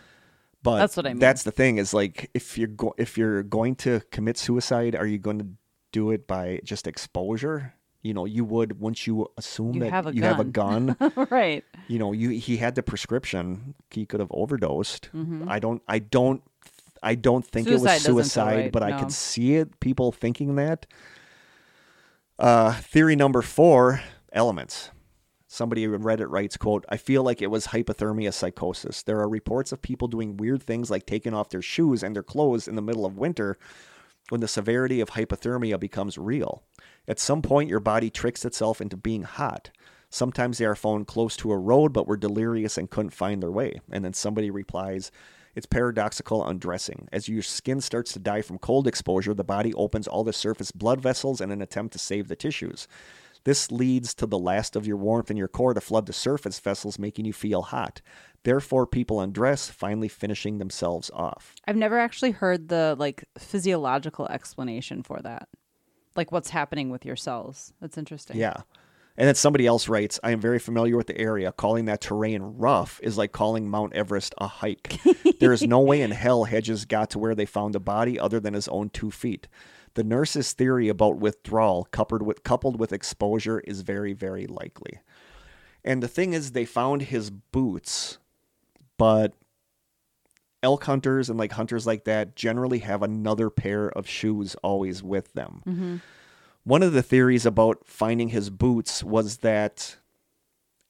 But 0.65 0.79
That's 0.79 0.97
what 0.97 1.07
I 1.07 1.11
mean. 1.11 1.19
That's 1.21 1.45
the 1.45 1.53
thing 1.53 1.79
is 1.79 1.95
like 1.95 2.31
if 2.35 2.59
you're 2.59 2.67
go- 2.69 2.95
if 2.99 3.17
you're 3.17 3.43
going 3.45 3.77
to 3.87 4.01
commit 4.11 4.37
suicide, 4.39 4.97
are 4.97 5.07
you 5.07 5.19
going 5.19 5.39
to 5.39 5.47
do 5.93 6.11
it 6.11 6.27
by 6.27 6.61
just 6.65 6.87
exposure? 6.89 7.75
you 8.07 8.13
know 8.13 8.27
you 8.27 8.45
would 8.45 8.79
once 8.81 9.07
you 9.07 9.27
assume 9.39 9.73
You 9.77 9.81
that 9.81 9.91
have 9.91 10.15
you 10.15 10.23
have 10.25 10.39
a 10.39 10.45
gun 10.45 10.95
right. 11.31 11.65
you 11.89 11.99
know 11.99 12.13
you 12.13 12.29
he 12.37 12.59
had 12.59 12.75
the 12.75 12.83
prescription 12.83 13.75
he 13.91 14.05
could 14.05 14.21
have 14.21 14.29
overdosed 14.31 15.09
Mm-hmm. 15.15 15.49
i 15.49 15.59
don't 15.59 15.81
i 15.89 16.01
don't 16.01 16.43
i 17.03 17.15
don't 17.15 17.47
think 17.47 17.67
Suicide 17.67 17.93
it 17.93 17.95
was 17.95 18.03
suicide 18.05 18.57
right, 18.59 18.73
but 18.73 18.83
i 18.83 18.91
no. 18.91 18.99
could 18.99 19.11
see 19.13 19.55
it 19.57 19.81
people 19.81 20.13
thinking 20.13 20.57
that 20.57 20.85
uh 22.39 22.73
theory 22.75 23.17
number 23.17 23.41
four 23.41 24.03
elements 24.35 24.91
somebody 25.55 25.87
on 25.87 26.03
reddit 26.03 26.27
writes 26.29 26.57
quote 26.57 26.85
i 26.89 26.97
feel 26.97 27.23
like 27.23 27.41
it 27.41 27.51
was 27.51 27.69
hypothermia 27.69 28.33
psychosis 28.33 29.03
there 29.03 29.21
are 29.21 29.29
reports 29.29 29.73
of 29.73 29.81
people 29.81 30.09
doing 30.09 30.37
weird 30.37 30.63
things 30.63 30.91
like 30.91 31.07
taking 31.07 31.33
off 31.33 31.51
their 31.51 31.63
shoes 31.63 32.03
and 32.03 32.15
their 32.15 32.23
clothes 32.23 32.69
in 32.69 32.75
the 32.75 32.83
middle 32.83 33.07
of 33.07 33.17
winter 33.17 33.57
when 34.31 34.41
the 34.41 34.49
severity 34.49 35.01
of 35.01 35.11
hypothermia 35.11 35.79
becomes 35.79 36.19
real. 36.19 36.63
At 37.07 37.19
some 37.19 37.43
point, 37.43 37.69
your 37.69 37.81
body 37.81 38.11
tricks 38.11 38.45
itself 38.45 38.81
into 38.81 38.97
being 38.97 39.23
hot. 39.23 39.71
Sometimes 40.09 40.59
they 40.59 40.65
are 40.65 40.77
found 40.77 41.07
close 41.07 41.37
to 41.39 41.53
a 41.53 41.59
road 41.59 41.93
but 41.93 42.07
were 42.07 42.17
delirious 42.17 42.79
and 42.79 42.91
couldn't 42.91 43.11
find 43.11 43.43
their 43.43 43.51
way. 43.51 43.81
And 43.91 44.05
then 44.05 44.15
somebody 44.15 44.51
replies, 44.51 45.11
It's 45.55 45.67
paradoxical 45.67 46.47
undressing. 46.47 47.09
As 47.13 47.29
your 47.29 47.43
skin 47.43 47.81
starts 47.81 48.13
to 48.13 48.19
die 48.19 48.43
from 48.43 48.59
cold 48.59 48.87
exposure, 48.87 49.35
the 49.35 49.45
body 49.45 49.75
opens 49.75 50.07
all 50.07 50.25
the 50.25 50.33
surface 50.33 50.71
blood 50.71 51.01
vessels 51.01 51.41
in 51.41 51.51
an 51.51 51.61
attempt 51.61 51.93
to 51.95 51.99
save 51.99 52.29
the 52.29 52.37
tissues. 52.37 52.87
This 53.45 53.71
leads 53.71 54.15
to 54.15 54.27
the 54.27 54.39
last 54.39 54.75
of 54.75 54.87
your 54.87 54.97
warmth 54.97 55.31
in 55.31 55.37
your 55.37 55.49
core 55.49 55.75
to 55.75 55.81
flood 55.81 56.07
the 56.07 56.13
surface 56.13 56.59
vessels, 56.59 56.99
making 56.99 57.27
you 57.27 57.33
feel 57.33 57.63
hot. 57.63 58.01
Therefore, 58.43 58.87
people 58.87 59.21
undress, 59.21 59.69
finally 59.71 60.09
finishing 60.09 60.59
themselves 60.59 61.11
off. 61.15 61.55
I've 61.67 61.77
never 61.77 61.99
actually 61.99 62.33
heard 62.33 62.69
the 62.69 62.97
like 62.99 63.25
physiological 63.39 64.27
explanation 64.29 65.03
for 65.03 65.21
that. 65.23 65.49
Like 66.17 66.33
what's 66.33 66.51
happening 66.51 66.91
with 66.91 67.05
your 67.05 67.17
cells. 67.17 67.73
That's 67.81 67.99
interesting. 67.99 68.37
Yeah. 68.37 68.63
And 69.17 69.29
then 69.29 69.35
somebody 69.37 69.67
else 69.67 69.89
writes, 69.89 70.19
I 70.25 70.33
am 70.33 70.41
very 70.41 70.59
familiar 70.59 70.97
with 70.97 71.07
the 71.07 71.19
area. 71.19 71.53
Calling 71.53 71.85
that 71.85 72.01
terrain 72.01 72.43
rough 72.43 72.99
is 73.03 73.17
like 73.17 73.33
calling 73.33 73.69
Mount 73.69 73.93
Everest 73.93 74.35
a 74.39 74.49
hike. 74.49 75.01
there 75.39 75.53
is 75.53 75.63
no 75.63 75.81
way 75.81 76.03
in 76.03 76.11
hell 76.11 76.45
Hedges 76.45 76.85
got 76.85 77.11
to 77.11 77.19
where 77.19 77.35
they 77.35 77.47
found 77.47 77.75
the 77.75 77.81
body 77.81 78.19
other 78.19 78.41
than 78.41 78.55
his 78.55 78.67
own 78.69 78.91
two 78.91 79.13
feet. 79.13 79.47
The 79.95 80.05
nurse's 80.05 80.53
theory 80.53 80.89
about 80.89 81.19
withdrawal 81.19 81.87
coupled 81.91 82.23
with, 82.23 82.43
coupled 82.43 82.79
with 82.79 82.93
exposure 82.93 83.61
is 83.61 83.83
very, 83.83 84.13
very 84.13 84.47
likely. 84.47 85.01
And 85.85 86.03
the 86.03 86.09
thing 86.09 86.33
is, 86.33 86.53
they 86.53 86.65
found 86.65 87.03
his 87.03 87.31
boots, 87.31 88.19
but 88.97 89.35
elk 90.63 90.85
hunters 90.85 91.29
and 91.29 91.39
like 91.39 91.53
hunters 91.53 91.87
like 91.87 92.05
that 92.05 92.35
generally 92.35 92.79
have 92.79 93.03
another 93.03 93.51
pair 93.51 93.89
of 93.91 94.09
shoes 94.09 94.57
always 94.63 95.03
with 95.03 95.33
them. 95.35 95.63
Mm-hmm. 95.67 95.97
One 96.65 96.83
of 96.83 96.95
the 96.95 97.03
theories 97.03 97.45
about 97.45 97.83
finding 97.85 98.31
his 98.31 98.49
boots 98.49 99.05
was 99.05 99.39
that 99.39 99.97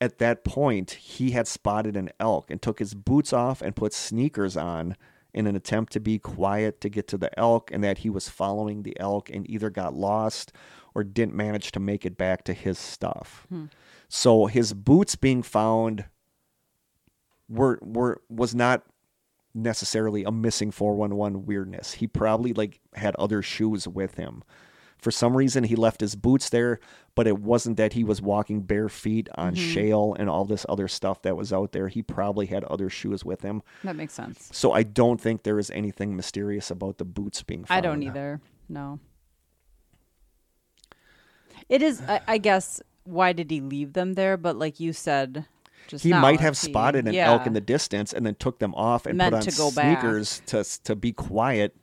at 0.01 0.19
that 0.19 0.45
point 0.45 0.93
he 0.93 1.33
had 1.33 1.49
spotted 1.49 1.97
an 1.97 2.11
elk 2.21 2.51
and 2.51 2.63
took 2.63 2.79
his 2.79 2.95
boots 2.95 3.33
off 3.33 3.61
and 3.61 3.75
put 3.75 3.93
sneakers 3.93 4.57
on 4.57 4.97
in 5.35 5.47
an 5.47 5.57
attempt 5.57 5.93
to 5.93 6.01
be 6.01 6.19
quiet 6.19 6.81
to 6.81 6.89
get 6.89 7.09
to 7.09 7.19
the 7.19 7.37
elk 7.39 7.71
and 7.73 7.83
that 7.83 7.99
he 7.99 8.11
was 8.11 8.29
following 8.29 8.83
the 8.83 8.99
elk 9.01 9.29
and 9.31 9.49
either 9.51 9.71
got 9.71 9.95
lost 9.95 10.53
or 10.95 11.03
didn't 11.03 11.35
manage 11.35 11.73
to 11.73 11.81
make 11.81 12.07
it 12.07 12.17
back 12.17 12.45
to 12.45 12.53
his 12.53 12.79
stuff. 12.79 13.47
Hmm. 13.49 13.67
So 14.09 14.47
his 14.47 14.73
boots 14.73 15.17
being 15.17 15.43
found 15.43 16.05
were 17.49 17.79
were 17.83 18.23
was 18.29 18.55
not 18.55 18.85
necessarily 19.55 20.25
a 20.25 20.33
missing 20.33 20.71
411 20.71 21.47
weirdness. 21.47 21.95
He 21.95 22.07
probably 22.07 22.53
like 22.53 22.81
had 22.95 23.15
other 23.17 23.43
shoes 23.43 23.87
with 23.87 24.15
him. 24.15 24.43
For 25.05 25.11
some 25.11 25.37
reason 25.37 25.65
he 25.65 25.77
left 25.77 26.01
his 26.01 26.17
boots 26.17 26.49
there, 26.49 26.81
but 27.15 27.27
it 27.27 27.39
wasn't 27.39 27.77
that 27.77 27.93
he 27.93 28.03
was 28.03 28.23
walking 28.23 28.63
bare 28.63 28.89
feet 28.89 29.29
on 29.35 29.55
mm-hmm. 29.55 29.71
shale 29.71 30.17
and 30.19 30.31
all 30.31 30.47
this 30.47 30.65
other 30.67 30.89
stuff 30.89 31.21
that 31.23 31.37
was 31.37 31.53
out 31.53 31.73
there. 31.73 31.89
He 31.89 32.01
probably 32.01 32.47
had 32.47 32.65
other 32.65 32.89
shoes 32.89 33.23
with 33.23 33.43
him. 33.43 33.63
That 33.83 33.97
makes 33.97 34.15
sense. 34.15 34.49
So 34.51 34.73
I 34.73 34.83
don't 34.83 35.21
think 35.21 35.43
there 35.43 35.59
is 35.59 35.71
anything 35.73 36.17
mysterious 36.17 36.71
about 36.71 36.97
the 36.97 37.05
boots 37.05 37.43
being 37.43 37.67
found. 37.67 37.77
I 37.77 37.83
don't 37.83 38.03
either. 38.03 38.41
No. 38.67 38.99
It 41.69 41.83
is 41.83 42.01
I, 42.01 42.23
I 42.27 42.39
guess 42.39 42.81
why 43.05 43.35
did 43.35 43.51
he 43.51 43.61
leave 43.61 43.93
them 43.93 44.15
there? 44.15 44.39
But 44.39 44.57
like 44.57 44.81
you 44.81 44.95
said 44.95 45.45
just 45.87 46.03
He 46.03 46.11
now, 46.11 46.23
might 46.23 46.41
have 46.41 46.59
he- 46.59 46.67
spotted 46.71 47.07
an 47.07 47.13
yeah. 47.13 47.31
elk 47.31 47.47
in 47.47 47.53
the 47.53 47.61
distance 47.61 48.15
and 48.15 48.25
then 48.25 48.37
took 48.37 48.59
them 48.59 48.75
off 48.75 49.05
and 49.05 49.19
Meant 49.19 49.35
put 49.35 49.37
on 49.37 49.43
to 49.43 49.57
go 49.59 49.71
back. 49.71 50.01
sneakers 50.01 50.41
to 50.47 50.65
to 50.85 50.97
be 50.97 51.13
quiet 51.13 51.77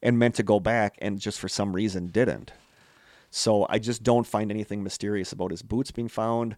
and 0.00 0.16
meant 0.16 0.36
to 0.36 0.44
go 0.44 0.60
back 0.60 0.94
and 1.00 1.18
just 1.18 1.40
for 1.40 1.48
some 1.48 1.74
reason 1.74 2.06
didn't. 2.06 2.52
So 3.30 3.66
I 3.68 3.78
just 3.78 4.02
don't 4.02 4.26
find 4.26 4.50
anything 4.50 4.82
mysterious 4.82 5.32
about 5.32 5.50
his 5.50 5.62
boots 5.62 5.90
being 5.90 6.08
found. 6.08 6.56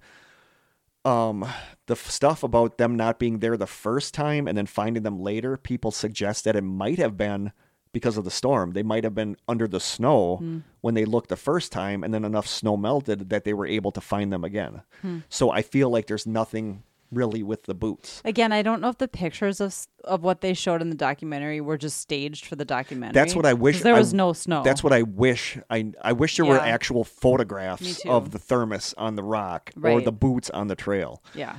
Um, 1.05 1.40
the 1.86 1.94
f- 1.94 2.10
stuff 2.10 2.42
about 2.42 2.76
them 2.76 2.94
not 2.94 3.18
being 3.18 3.38
there 3.38 3.56
the 3.56 3.66
first 3.66 4.12
time 4.12 4.47
and 4.47 4.56
then 4.56 4.66
finding 4.66 5.02
them 5.02 5.18
later, 5.18 5.56
people 5.56 5.90
suggest 5.90 6.44
that 6.44 6.56
it 6.56 6.62
might 6.62 6.98
have 6.98 7.16
been 7.16 7.52
because 7.92 8.16
of 8.18 8.24
the 8.24 8.30
storm. 8.30 8.72
They 8.72 8.82
might 8.82 9.02
have 9.05 9.14
been 9.14 9.36
under 9.48 9.66
the 9.66 9.80
snow 9.80 10.36
Hmm. 10.36 10.59
when 10.82 10.94
they 10.94 11.05
looked 11.06 11.28
the 11.30 11.36
first 11.36 11.72
time, 11.72 12.05
and 12.05 12.12
then 12.14 12.24
enough 12.24 12.47
snow 12.47 12.76
melted 12.76 13.30
that 13.30 13.44
they 13.44 13.52
were 13.55 13.66
able 13.66 13.90
to 13.92 14.01
find 14.01 14.32
them 14.32 14.44
again. 14.44 14.82
Hmm. 15.02 15.18
So 15.28 15.51
I 15.51 15.62
feel 15.62 15.90
like 15.90 16.06
there's 16.06 16.26
nothing 16.26 16.84
really 17.11 17.43
with 17.43 17.65
the 17.65 17.74
boots. 17.74 18.23
Again, 18.24 18.53
I 18.53 18.62
don't 18.62 18.81
know 18.81 18.89
if 18.89 18.99
the 18.99 19.09
pictures 19.09 19.61
of 19.61 19.74
of 20.05 20.23
what 20.23 20.41
they 20.41 20.55
showed 20.55 20.81
in 20.81 20.89
the 20.89 20.97
documentary 20.97 21.61
were 21.61 21.77
just 21.77 21.99
staged 21.99 22.47
for 22.47 22.57
the 22.57 22.65
documentary. 22.65 23.12
That's 23.12 23.35
what 23.35 23.45
I 23.47 23.53
wish. 23.53 23.82
There 23.82 23.95
I- 23.95 23.99
was 23.99 24.15
no 24.15 24.32
snow. 24.32 24.62
That's 24.62 24.82
what 24.82 24.93
I 24.93 25.03
wish. 25.03 25.59
I 25.69 25.93
I 26.03 26.12
wish 26.12 26.37
there 26.37 26.47
were 26.47 26.59
actual 26.59 27.05
photographs 27.05 28.05
of 28.07 28.31
the 28.31 28.39
thermos 28.39 28.95
on 28.97 29.16
the 29.16 29.23
rock 29.23 29.70
or 29.82 30.01
the 30.01 30.12
boots 30.12 30.51
on 30.51 30.69
the 30.69 30.77
trail. 30.77 31.23
Yeah. 31.35 31.57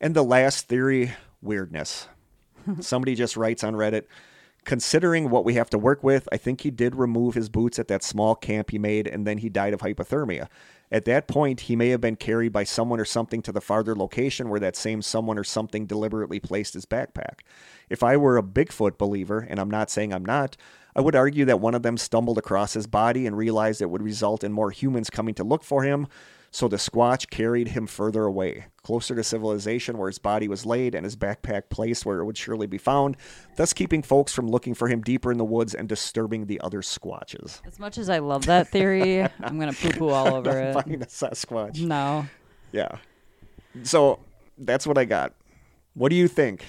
And 0.00 0.14
the 0.14 0.24
last 0.24 0.68
theory, 0.68 1.12
weirdness. 1.40 2.08
Somebody 2.80 3.14
just 3.14 3.36
writes 3.36 3.64
on 3.64 3.74
Reddit, 3.74 4.04
considering 4.64 5.30
what 5.30 5.44
we 5.44 5.54
have 5.54 5.70
to 5.70 5.78
work 5.78 6.02
with, 6.04 6.28
I 6.32 6.36
think 6.36 6.60
he 6.60 6.70
did 6.70 6.94
remove 6.94 7.34
his 7.34 7.48
boots 7.48 7.78
at 7.78 7.88
that 7.88 8.02
small 8.02 8.34
camp 8.34 8.70
he 8.70 8.78
made 8.78 9.06
and 9.06 9.26
then 9.26 9.38
he 9.38 9.48
died 9.48 9.74
of 9.74 9.80
hypothermia. 9.80 10.48
At 10.90 11.06
that 11.06 11.26
point, 11.26 11.60
he 11.62 11.74
may 11.74 11.88
have 11.88 12.02
been 12.02 12.16
carried 12.16 12.52
by 12.52 12.64
someone 12.64 13.00
or 13.00 13.06
something 13.06 13.40
to 13.42 13.52
the 13.52 13.62
farther 13.62 13.96
location 13.96 14.50
where 14.50 14.60
that 14.60 14.76
same 14.76 15.00
someone 15.00 15.38
or 15.38 15.44
something 15.44 15.86
deliberately 15.86 16.38
placed 16.38 16.74
his 16.74 16.84
backpack. 16.84 17.40
If 17.88 18.02
I 18.02 18.18
were 18.18 18.36
a 18.36 18.42
Bigfoot 18.42 18.98
believer, 18.98 19.40
and 19.48 19.58
I'm 19.58 19.70
not 19.70 19.90
saying 19.90 20.12
I'm 20.12 20.24
not, 20.24 20.56
I 20.94 21.00
would 21.00 21.16
argue 21.16 21.46
that 21.46 21.60
one 21.60 21.74
of 21.74 21.82
them 21.82 21.96
stumbled 21.96 22.36
across 22.36 22.74
his 22.74 22.86
body 22.86 23.26
and 23.26 23.36
realized 23.36 23.80
it 23.80 23.88
would 23.88 24.02
result 24.02 24.44
in 24.44 24.52
more 24.52 24.70
humans 24.70 25.08
coming 25.08 25.34
to 25.36 25.44
look 25.44 25.64
for 25.64 25.82
him, 25.82 26.08
so 26.54 26.68
the 26.68 26.76
Squatch 26.76 27.30
carried 27.30 27.68
him 27.68 27.86
further 27.86 28.24
away, 28.24 28.66
closer 28.82 29.14
to 29.16 29.24
civilization 29.24 29.96
where 29.96 30.10
his 30.10 30.18
body 30.18 30.48
was 30.48 30.66
laid 30.66 30.94
and 30.94 31.02
his 31.02 31.16
backpack 31.16 31.70
placed 31.70 32.04
where 32.04 32.20
it 32.20 32.26
would 32.26 32.36
surely 32.36 32.66
be 32.66 32.76
found, 32.76 33.16
thus 33.56 33.72
keeping 33.72 34.02
folks 34.02 34.34
from 34.34 34.50
looking 34.50 34.74
for 34.74 34.86
him 34.86 35.00
deeper 35.00 35.32
in 35.32 35.38
the 35.38 35.46
woods 35.46 35.74
and 35.74 35.88
disturbing 35.88 36.44
the 36.44 36.60
other 36.60 36.82
Squatches. 36.82 37.66
As 37.66 37.78
much 37.78 37.96
as 37.96 38.10
I 38.10 38.18
love 38.18 38.44
that 38.46 38.68
theory, 38.68 39.22
I'm 39.40 39.58
gonna 39.58 39.72
poo 39.72 39.92
poo 39.92 40.10
all 40.10 40.34
over 40.34 40.60
it. 40.60 40.74
Find 40.74 41.02
a 41.02 41.06
Sasquatch. 41.06 41.80
No. 41.80 42.26
Yeah. 42.70 42.98
So 43.82 44.18
that's 44.58 44.86
what 44.86 44.98
I 44.98 45.06
got. 45.06 45.32
What 45.94 46.10
do 46.10 46.16
you 46.16 46.28
think? 46.28 46.66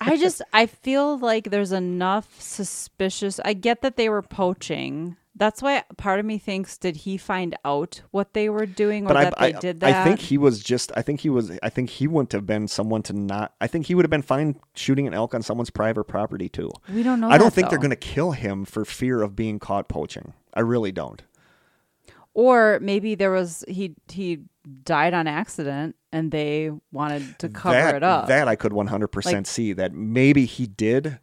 I 0.00 0.16
just 0.16 0.42
I 0.52 0.66
feel 0.66 1.18
like 1.18 1.50
there's 1.50 1.72
enough 1.72 2.40
suspicious. 2.40 3.40
I 3.44 3.54
get 3.54 3.82
that 3.82 3.96
they 3.96 4.08
were 4.08 4.22
poaching. 4.22 5.16
That's 5.36 5.60
why 5.60 5.82
part 5.96 6.20
of 6.20 6.26
me 6.26 6.38
thinks 6.38 6.78
did 6.78 6.94
he 6.94 7.16
find 7.16 7.56
out 7.64 8.02
what 8.12 8.34
they 8.34 8.48
were 8.48 8.66
doing 8.66 9.04
or 9.04 9.08
But 9.08 9.16
I, 9.16 9.24
that 9.24 9.34
they 9.38 9.54
I, 9.54 9.60
did 9.60 9.80
that? 9.80 9.92
I 9.92 10.04
think 10.04 10.20
he 10.20 10.38
was 10.38 10.62
just. 10.62 10.92
I 10.96 11.02
think 11.02 11.20
he 11.20 11.30
was. 11.30 11.50
I 11.60 11.70
think 11.70 11.90
he 11.90 12.06
wouldn't 12.06 12.30
have 12.32 12.46
been 12.46 12.68
someone 12.68 13.02
to 13.04 13.12
not. 13.12 13.52
I 13.60 13.66
think 13.66 13.86
he 13.86 13.96
would 13.96 14.04
have 14.04 14.10
been 14.10 14.22
fine 14.22 14.60
shooting 14.74 15.08
an 15.08 15.14
elk 15.14 15.34
on 15.34 15.42
someone's 15.42 15.70
private 15.70 16.04
property 16.04 16.48
too. 16.48 16.70
we 16.88 17.02
don't 17.02 17.18
know. 17.18 17.30
I 17.30 17.38
don't 17.38 17.46
that, 17.46 17.54
think 17.54 17.70
they're 17.70 17.78
going 17.78 17.90
to 17.90 17.96
kill 17.96 18.30
him 18.30 18.64
for 18.64 18.84
fear 18.84 19.22
of 19.22 19.34
being 19.34 19.58
caught 19.58 19.88
poaching. 19.88 20.34
I 20.54 20.60
really 20.60 20.92
don't. 20.92 21.22
Or 22.32 22.78
maybe 22.80 23.16
there 23.16 23.32
was 23.32 23.64
he 23.66 23.94
he 24.08 24.40
died 24.84 25.14
on 25.14 25.26
accident 25.26 25.96
and 26.12 26.30
they 26.30 26.70
wanted 26.92 27.38
to 27.38 27.48
cover 27.48 27.74
that, 27.74 27.94
it 27.96 28.02
up. 28.02 28.28
That 28.28 28.48
I 28.48 28.56
could 28.56 28.72
100% 28.72 29.24
Like- 29.24 29.46
see 29.46 29.72
that 29.72 29.92
maybe 29.92 30.46
he 30.46 30.66
did. 30.66 31.18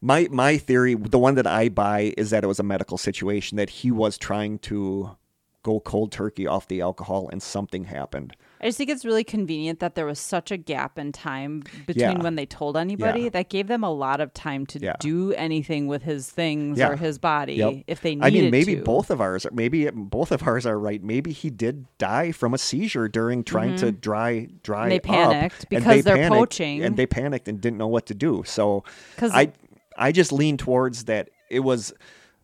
My 0.00 0.28
my 0.30 0.58
theory, 0.58 0.94
the 0.94 1.18
one 1.18 1.34
that 1.34 1.46
I 1.46 1.68
buy, 1.68 2.14
is 2.16 2.30
that 2.30 2.44
it 2.44 2.46
was 2.46 2.60
a 2.60 2.64
medical 2.64 2.96
situation 2.96 3.56
that 3.56 3.68
he 3.70 3.90
was 3.90 4.16
trying 4.16 4.58
to 4.60 5.16
go 5.64 5.80
cold 5.80 6.12
turkey 6.12 6.46
off 6.46 6.68
the 6.68 6.80
alcohol 6.80 7.28
and 7.30 7.42
something 7.42 7.84
happened. 7.84 8.36
I 8.62 8.66
just 8.66 8.78
think 8.78 8.90
it's 8.90 9.04
really 9.04 9.24
convenient 9.24 9.80
that 9.80 9.94
there 9.96 10.06
was 10.06 10.20
such 10.20 10.50
a 10.52 10.56
gap 10.56 10.98
in 10.98 11.10
time 11.12 11.64
between 11.86 12.18
Yeah. 12.18 12.22
when 12.22 12.36
they 12.36 12.46
told 12.46 12.76
anybody 12.76 13.22
Yeah. 13.22 13.28
that 13.30 13.48
gave 13.48 13.66
them 13.66 13.82
a 13.82 13.90
lot 13.92 14.20
of 14.20 14.32
time 14.32 14.66
to 14.66 14.78
Yeah. 14.78 14.94
do 15.00 15.32
anything 15.32 15.88
with 15.88 16.02
his 16.02 16.30
things 16.30 16.78
Yeah. 16.78 16.90
or 16.90 16.96
his 16.96 17.18
body 17.18 17.54
Yep. 17.54 17.74
if 17.88 18.00
they 18.02 18.14
needed 18.14 18.26
I 18.26 18.30
mean, 18.42 18.50
maybe 18.50 18.76
to. 18.76 18.82
both 18.82 19.10
of 19.10 19.20
ours, 19.20 19.46
maybe 19.52 19.86
it- 19.86 19.94
both 19.96 20.30
of 20.30 20.46
ours 20.46 20.64
are 20.64 20.78
right. 20.78 21.02
Maybe 21.02 21.32
he 21.32 21.50
did 21.50 21.86
die 21.98 22.30
from 22.30 22.54
a 22.54 22.58
seizure 22.58 23.08
during 23.08 23.42
trying 23.42 23.76
to 23.76 23.90
dry 23.90 24.48
dry. 24.62 24.82
Mm-hmm. 24.82 24.88
they 24.90 24.96
up, 24.96 25.02
panicked 25.02 25.60
and 25.60 25.68
because 25.84 26.04
they're 26.04 26.16
panicked, 26.16 26.34
poaching. 26.36 26.82
and 26.82 26.96
they 26.96 27.06
panicked 27.06 27.48
and 27.48 27.60
didn't 27.60 27.78
know 27.78 27.88
what 27.88 28.06
to 28.06 28.14
do. 28.14 28.42
So 28.46 28.84
'Cause- 29.16 29.32
I 29.34 29.52
I 29.98 30.12
just 30.12 30.32
lean 30.32 30.56
towards 30.56 31.04
that. 31.04 31.28
It 31.50 31.60
was 31.60 31.92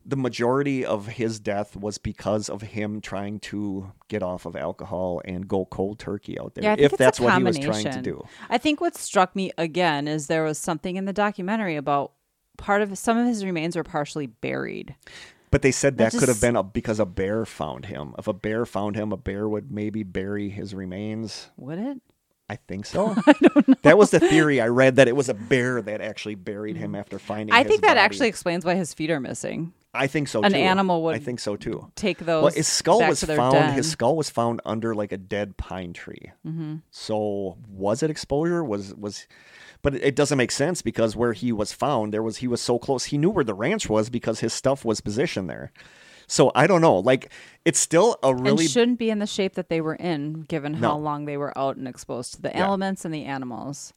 the 0.09 0.17
majority 0.17 0.87
of 0.87 1.07
his 1.07 1.39
death 1.39 1.77
was 1.77 1.99
because 1.99 2.49
of 2.49 2.63
him 2.63 3.03
trying 3.03 3.39
to 3.39 3.93
get 4.09 4.23
off 4.23 4.47
of 4.47 4.57
alcohol 4.57 5.21
and 5.27 5.47
go 5.47 5.67
cold 5.67 5.99
turkey 5.99 6.41
out 6.41 6.55
there. 6.55 6.65
Yeah, 6.65 6.77
if 6.79 6.97
that's 6.97 7.21
what 7.21 7.37
he 7.37 7.45
was 7.45 7.59
trying 7.59 7.85
to 7.85 8.01
do. 8.01 8.25
I 8.49 8.57
think 8.57 8.81
what 8.81 8.97
struck 8.97 9.37
me 9.37 9.53
again 9.59 10.09
is 10.09 10.27
there 10.27 10.45
was 10.45 10.57
something 10.57 10.97
in 10.97 11.05
the 11.05 11.13
documentary 11.13 11.77
about 11.77 12.13
part 12.57 12.81
of 12.81 12.97
some 12.97 13.19
of 13.19 13.27
his 13.27 13.45
remains 13.45 13.77
were 13.77 13.85
partially 13.85 14.27
buried. 14.27 14.97
But 15.51 15.61
they 15.61 15.73
said 15.73 15.99
That 15.99 16.13
that 16.13 16.19
could 16.19 16.29
have 16.29 16.41
been 16.41 16.57
a, 16.57 16.63
because 16.63 16.99
a 16.99 17.07
bear 17.07 17.45
found 17.45 17.87
him. 17.87 18.15
If 18.19 18.27
a 18.27 18.33
bear 18.33 18.65
found 18.65 18.97
him, 18.97 19.13
a 19.13 19.17
bear 19.19 19.47
would 19.47 19.71
maybe 19.71 20.05
bury 20.05 20.49
his 20.49 20.75
remains. 20.75 21.51
Would 21.59 21.79
it? 21.79 22.01
I 22.49 22.57
think 22.57 22.87
so. 22.87 23.15
I 23.27 23.33
don't 23.33 23.69
know. 23.69 23.75
That 23.83 23.99
was 23.99 24.11
the 24.11 24.21
theory 24.21 24.61
I 24.61 24.69
read 24.69 24.97
that 24.97 25.07
it 25.07 25.17
was 25.17 25.29
a 25.29 25.35
bear 25.35 25.83
that 25.83 26.01
actually 26.01 26.35
buried 26.35 26.77
him 26.77 26.93
mm. 26.93 26.99
after 26.99 27.19
finding. 27.19 27.55
I 27.55 27.63
think 27.65 27.83
that 27.83 27.89
body. 27.89 28.01
actually 28.01 28.29
explains 28.29 28.65
why 28.65 28.75
his 28.75 28.95
feet 28.95 29.11
are 29.11 29.21
missing. 29.21 29.75
I 29.99 30.07
think 30.07 30.29
so. 30.29 30.43
an 30.43 30.53
too. 30.53 30.59
animal 30.59 31.03
would 31.05 31.15
I 31.17 31.19
think 31.19 31.41
so 31.41 31.57
too. 31.57 31.91
Take 31.95 32.19
those. 32.19 32.43
Well, 32.45 32.53
his 32.53 32.67
skull 32.69 33.01
was 33.07 33.23
found. 33.25 33.53
den. 33.55 33.75
His 33.75 33.91
skull 33.91 34.17
was 34.17 34.31
found 34.31 34.61
under 34.65 34.95
like 34.95 35.13
a 35.13 35.19
dead 35.19 35.57
pine 35.57 35.93
tree. 35.93 36.33
Mm-hmm. 36.47 36.77
So 36.91 37.59
was 37.69 38.03
it 38.03 38.11
exposure? 38.11 38.65
Was 38.65 38.95
was? 38.95 39.27
But 39.83 39.95
it- 39.95 40.03
it 40.05 40.17
doesn't 40.17 40.39
make 40.39 40.51
sense 40.51 40.83
because 40.83 41.15
where 41.17 41.33
he 41.33 41.53
was 41.53 41.73
found, 41.73 42.13
there 42.13 42.23
was 42.23 42.39
he 42.39 42.49
was 42.49 42.61
so 42.61 42.79
close. 42.79 43.05
He 43.07 43.19
knew 43.19 43.31
where 43.31 43.45
the 43.45 43.55
ranch 43.55 43.89
was 43.89 44.11
because 44.11 44.41
his 44.41 44.53
stuff 44.53 44.85
was 44.85 45.01
positioned 45.01 45.49
there. 45.51 45.73
So 46.27 46.53
I 46.55 46.67
don't 46.67 46.81
know. 46.83 46.99
Like 46.99 47.31
it's 47.65 47.79
still 47.79 48.17
a 48.23 48.35
really 48.35 48.65
and 48.65 48.71
shouldn't 48.71 48.99
be 48.99 49.09
in 49.11 49.19
the 49.19 49.27
shape 49.27 49.55
that 49.55 49.69
they 49.71 49.81
were 49.81 49.95
in, 49.95 50.43
given 50.43 50.75
how 50.75 50.95
No. 50.95 50.99
long 50.99 51.25
they 51.25 51.37
were 51.37 51.57
out 51.57 51.77
and 51.77 51.89
exposed 51.89 52.35
to 52.35 52.43
the 52.43 52.51
Yeah. 52.51 52.67
elements 52.67 53.05
and 53.05 53.15
the 53.15 53.25
animals. 53.25 53.95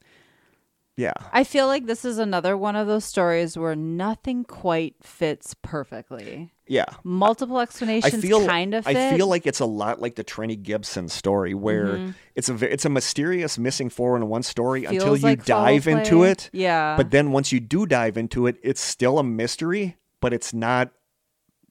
Yeah. 0.97 1.13
I 1.31 1.43
feel 1.43 1.67
like 1.67 1.85
this 1.85 2.05
is 2.05 2.17
another 2.17 2.55
one 2.57 2.75
of 2.75 2.87
those 2.87 3.05
stories 3.05 3.57
where 3.57 3.75
nothing 3.75 4.43
quite 4.43 4.95
fits 5.01 5.55
perfectly. 5.61 6.51
Yeah. 6.67 6.85
Multiple 7.03 7.57
I 7.57 7.63
explanations 7.63 8.23
feel 8.23 8.45
kind 8.45 8.73
of 8.73 8.85
fit. 8.85 8.95
I 8.95 9.17
feel 9.17 9.27
like 9.27 9.47
it's 9.47 9.59
a 9.59 9.65
lot 9.65 10.01
like 10.01 10.15
the 10.15 10.23
Trenny 10.23 10.61
Gibson 10.61 11.09
story, 11.09 11.53
where 11.53 12.13
it's 12.35 12.49
a 12.49 12.71
it's 12.71 12.85
a 12.85 12.89
mysterious 12.89 13.57
missing 13.57 13.89
four 13.89 14.15
in 14.15 14.27
one 14.27 14.43
story 14.43 14.85
until 14.85 15.13
Mm-hmm. 15.15 15.25
You 15.25 15.31
like 15.31 15.45
dive 15.45 15.87
into 15.87 16.17
play. 16.17 16.31
it. 16.31 16.49
Yeah. 16.53 16.95
But 16.95 17.11
then 17.11 17.31
once 17.31 17.51
you 17.51 17.59
do 17.59 17.85
dive 17.85 18.17
into 18.17 18.47
it, 18.47 18.57
it's 18.63 18.81
still 18.81 19.19
a 19.19 19.23
mystery, 19.23 19.97
but 20.21 20.33
it's 20.33 20.53
not 20.53 20.91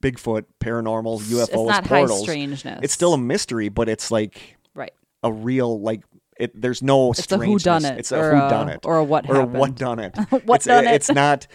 Bigfoot, 0.00 0.46
paranormal, 0.60 1.20
UFOs, 1.20 1.42
it's 1.42 1.52
not 1.52 1.86
high 1.86 2.06
strangeness. 2.06 2.80
It's 2.82 2.94
still 2.94 3.12
a 3.12 3.18
mystery, 3.18 3.68
but 3.68 3.88
it's 3.88 4.10
like 4.10 4.56
right. 4.74 4.92
a 5.22 5.30
real 5.30 5.80
like 5.80 6.02
it. 6.40 6.60
There's 6.60 6.82
no 6.82 7.10
It's 7.10 7.20
a 7.30 7.36
whodunit 7.38 7.98
It's 7.98 8.12
a 8.12 8.18
or 8.18 8.30
who 8.34 8.38
done 8.48 8.68
it 8.68 8.80
or 8.84 8.96
a 8.96 9.04
what 9.04 9.28
or 9.28 9.36
a 9.40 9.44
what 9.46 9.74
done 9.76 9.98
it. 9.98 10.16
What 10.44 10.56
it's, 10.56 10.66
uh, 10.66 10.80
done 10.80 10.86
it. 10.86 10.94
It's 10.94 11.10
not. 11.10 11.46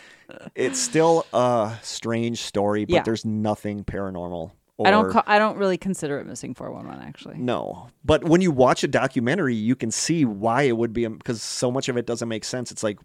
It's 0.55 0.79
still 0.79 1.25
a 1.33 1.73
strange 1.83 2.41
story, 2.41 2.85
but 2.85 2.93
Yeah. 2.93 3.03
there's 3.03 3.25
nothing 3.25 3.83
paranormal. 3.83 4.51
Or, 4.77 4.87
I 4.87 4.91
don't. 4.91 5.11
Ca- 5.11 5.23
I 5.25 5.39
don't 5.39 5.57
really 5.57 5.77
consider 5.77 6.19
it 6.19 6.25
missing 6.27 6.53
four 6.53 6.71
one 6.71 6.87
one. 6.87 7.01
Actually. 7.01 7.37
no, 7.37 7.87
but 8.03 8.25
when 8.25 8.41
you 8.41 8.51
watch 8.51 8.83
a 8.83 8.87
documentary, 8.89 9.55
you 9.55 9.75
can 9.75 9.89
see 9.91 10.25
why 10.25 10.63
it 10.63 10.75
would 10.75 10.91
be 10.93 11.07
because 11.07 11.41
so 11.41 11.71
much 11.71 11.87
of 11.89 11.95
it 11.97 12.05
doesn't 12.05 12.27
make 12.27 12.43
sense. 12.43 12.71
It's 12.71 12.83
like, 12.83 12.99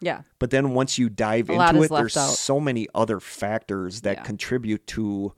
Yeah. 0.00 0.20
but 0.38 0.50
then 0.50 0.70
once 0.74 0.98
you 0.98 1.08
dive 1.08 1.50
A 1.50 1.54
into 1.54 1.82
it, 1.82 1.90
there's 1.90 2.16
out. 2.16 2.28
so 2.30 2.60
many 2.60 2.86
other 2.94 3.18
factors 3.18 4.02
that 4.02 4.18
Yeah. 4.18 4.22
contribute 4.22 4.86
to 4.88 5.32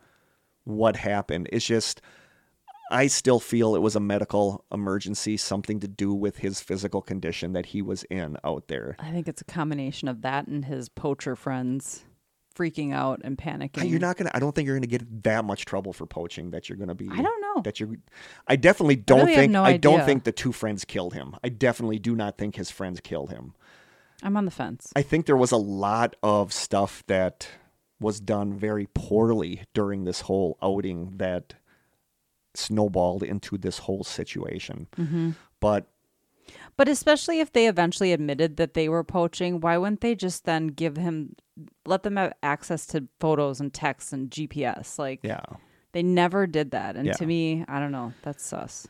what 0.64 0.96
happened. 0.96 1.48
It's 1.52 1.64
just, 1.64 2.02
I 2.90 3.06
still 3.06 3.40
feel 3.40 3.74
it 3.74 3.82
was 3.82 3.96
a 3.96 4.00
medical 4.00 4.64
emergency, 4.72 5.36
something 5.36 5.80
to 5.80 5.88
do 5.88 6.14
with 6.14 6.38
his 6.38 6.60
physical 6.60 7.02
condition 7.02 7.52
that 7.52 7.66
he 7.66 7.82
was 7.82 8.04
in 8.04 8.36
out 8.44 8.68
there. 8.68 8.96
I 8.98 9.10
think 9.10 9.28
it's 9.28 9.42
a 9.42 9.44
combination 9.44 10.08
of 10.08 10.22
that 10.22 10.46
and 10.46 10.64
his 10.64 10.88
poacher 10.88 11.36
friends 11.36 12.04
freaking 12.54 12.92
out 12.92 13.20
and 13.22 13.38
panicking. 13.38 13.82
Uh, 13.82 13.84
you're 13.84 14.00
not 14.00 14.16
gonna. 14.16 14.30
I 14.34 14.40
don't 14.40 14.54
think 14.54 14.66
you're 14.66 14.76
gonna 14.76 14.86
get 14.86 15.22
that 15.24 15.44
much 15.44 15.64
trouble 15.64 15.92
for 15.92 16.06
poaching. 16.06 16.50
That 16.50 16.68
you're 16.68 16.78
gonna 16.78 16.94
be. 16.94 17.08
I 17.10 17.22
don't 17.22 17.40
know. 17.40 17.62
That 17.62 17.78
you're. 17.78 17.90
I 18.46 18.56
definitely 18.56 18.96
don't 18.96 19.20
really 19.20 19.32
have 19.34 19.42
think. 19.42 19.52
no 19.52 19.64
I 19.64 19.76
don't 19.76 19.94
idea. 19.94 20.06
think 20.06 20.24
the 20.24 20.32
two 20.32 20.52
friends 20.52 20.84
killed 20.84 21.14
him. 21.14 21.36
I 21.44 21.50
definitely 21.50 21.98
do 21.98 22.16
not 22.16 22.38
think 22.38 22.56
his 22.56 22.70
friends 22.70 23.00
killed 23.00 23.30
him. 23.30 23.54
I'm 24.22 24.36
on 24.36 24.44
the 24.44 24.50
fence. 24.50 24.92
I 24.96 25.02
think 25.02 25.26
there 25.26 25.36
was 25.36 25.52
a 25.52 25.56
lot 25.56 26.16
of 26.22 26.52
stuff 26.52 27.04
that 27.06 27.48
was 28.00 28.18
done 28.20 28.54
very 28.54 28.88
poorly 28.92 29.62
during 29.74 30.04
this 30.04 30.22
whole 30.22 30.58
outing 30.62 31.16
that 31.18 31.54
snowballed 32.58 33.22
into 33.22 33.56
this 33.56 33.78
whole 33.78 34.04
situation. 34.04 34.86
Mm-hmm. 34.96 35.30
But 35.60 35.86
But 36.76 36.88
especially 36.88 37.40
if 37.40 37.52
they 37.52 37.66
eventually 37.68 38.12
admitted 38.12 38.56
that 38.56 38.74
they 38.74 38.88
were 38.88 39.04
poaching, 39.04 39.60
why 39.60 39.76
wouldn't 39.78 40.00
they 40.00 40.14
just 40.14 40.44
then 40.44 40.68
give 40.68 40.96
him, 40.96 41.34
let 41.86 42.02
them 42.02 42.16
have 42.16 42.32
access 42.42 42.86
to 42.88 43.06
photos 43.20 43.60
and 43.60 43.72
texts 43.72 44.12
and 44.12 44.30
GPS? 44.30 44.98
Like, 44.98 45.20
yeah. 45.22 45.40
they 45.92 46.02
never 46.02 46.46
did 46.46 46.70
that. 46.72 46.96
And 46.96 47.06
Yeah. 47.06 47.14
to 47.14 47.26
me, 47.26 47.64
I 47.68 47.80
don't 47.80 47.92
know. 47.92 48.12
That's 48.22 48.44
sus. 48.44 48.86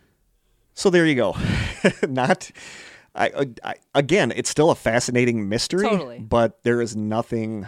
So 0.74 0.90
there 0.90 1.06
you 1.06 1.14
go. 1.14 1.36
Not. 2.08 2.50
I, 3.14 3.46
I 3.64 3.74
again, 3.94 4.32
it's 4.36 4.48
still 4.50 4.70
a 4.70 4.76
fascinating 4.76 5.48
mystery, 5.48 5.88
Totally. 5.88 6.18
but 6.20 6.62
there 6.62 6.80
is 6.80 6.94
nothing 6.94 7.66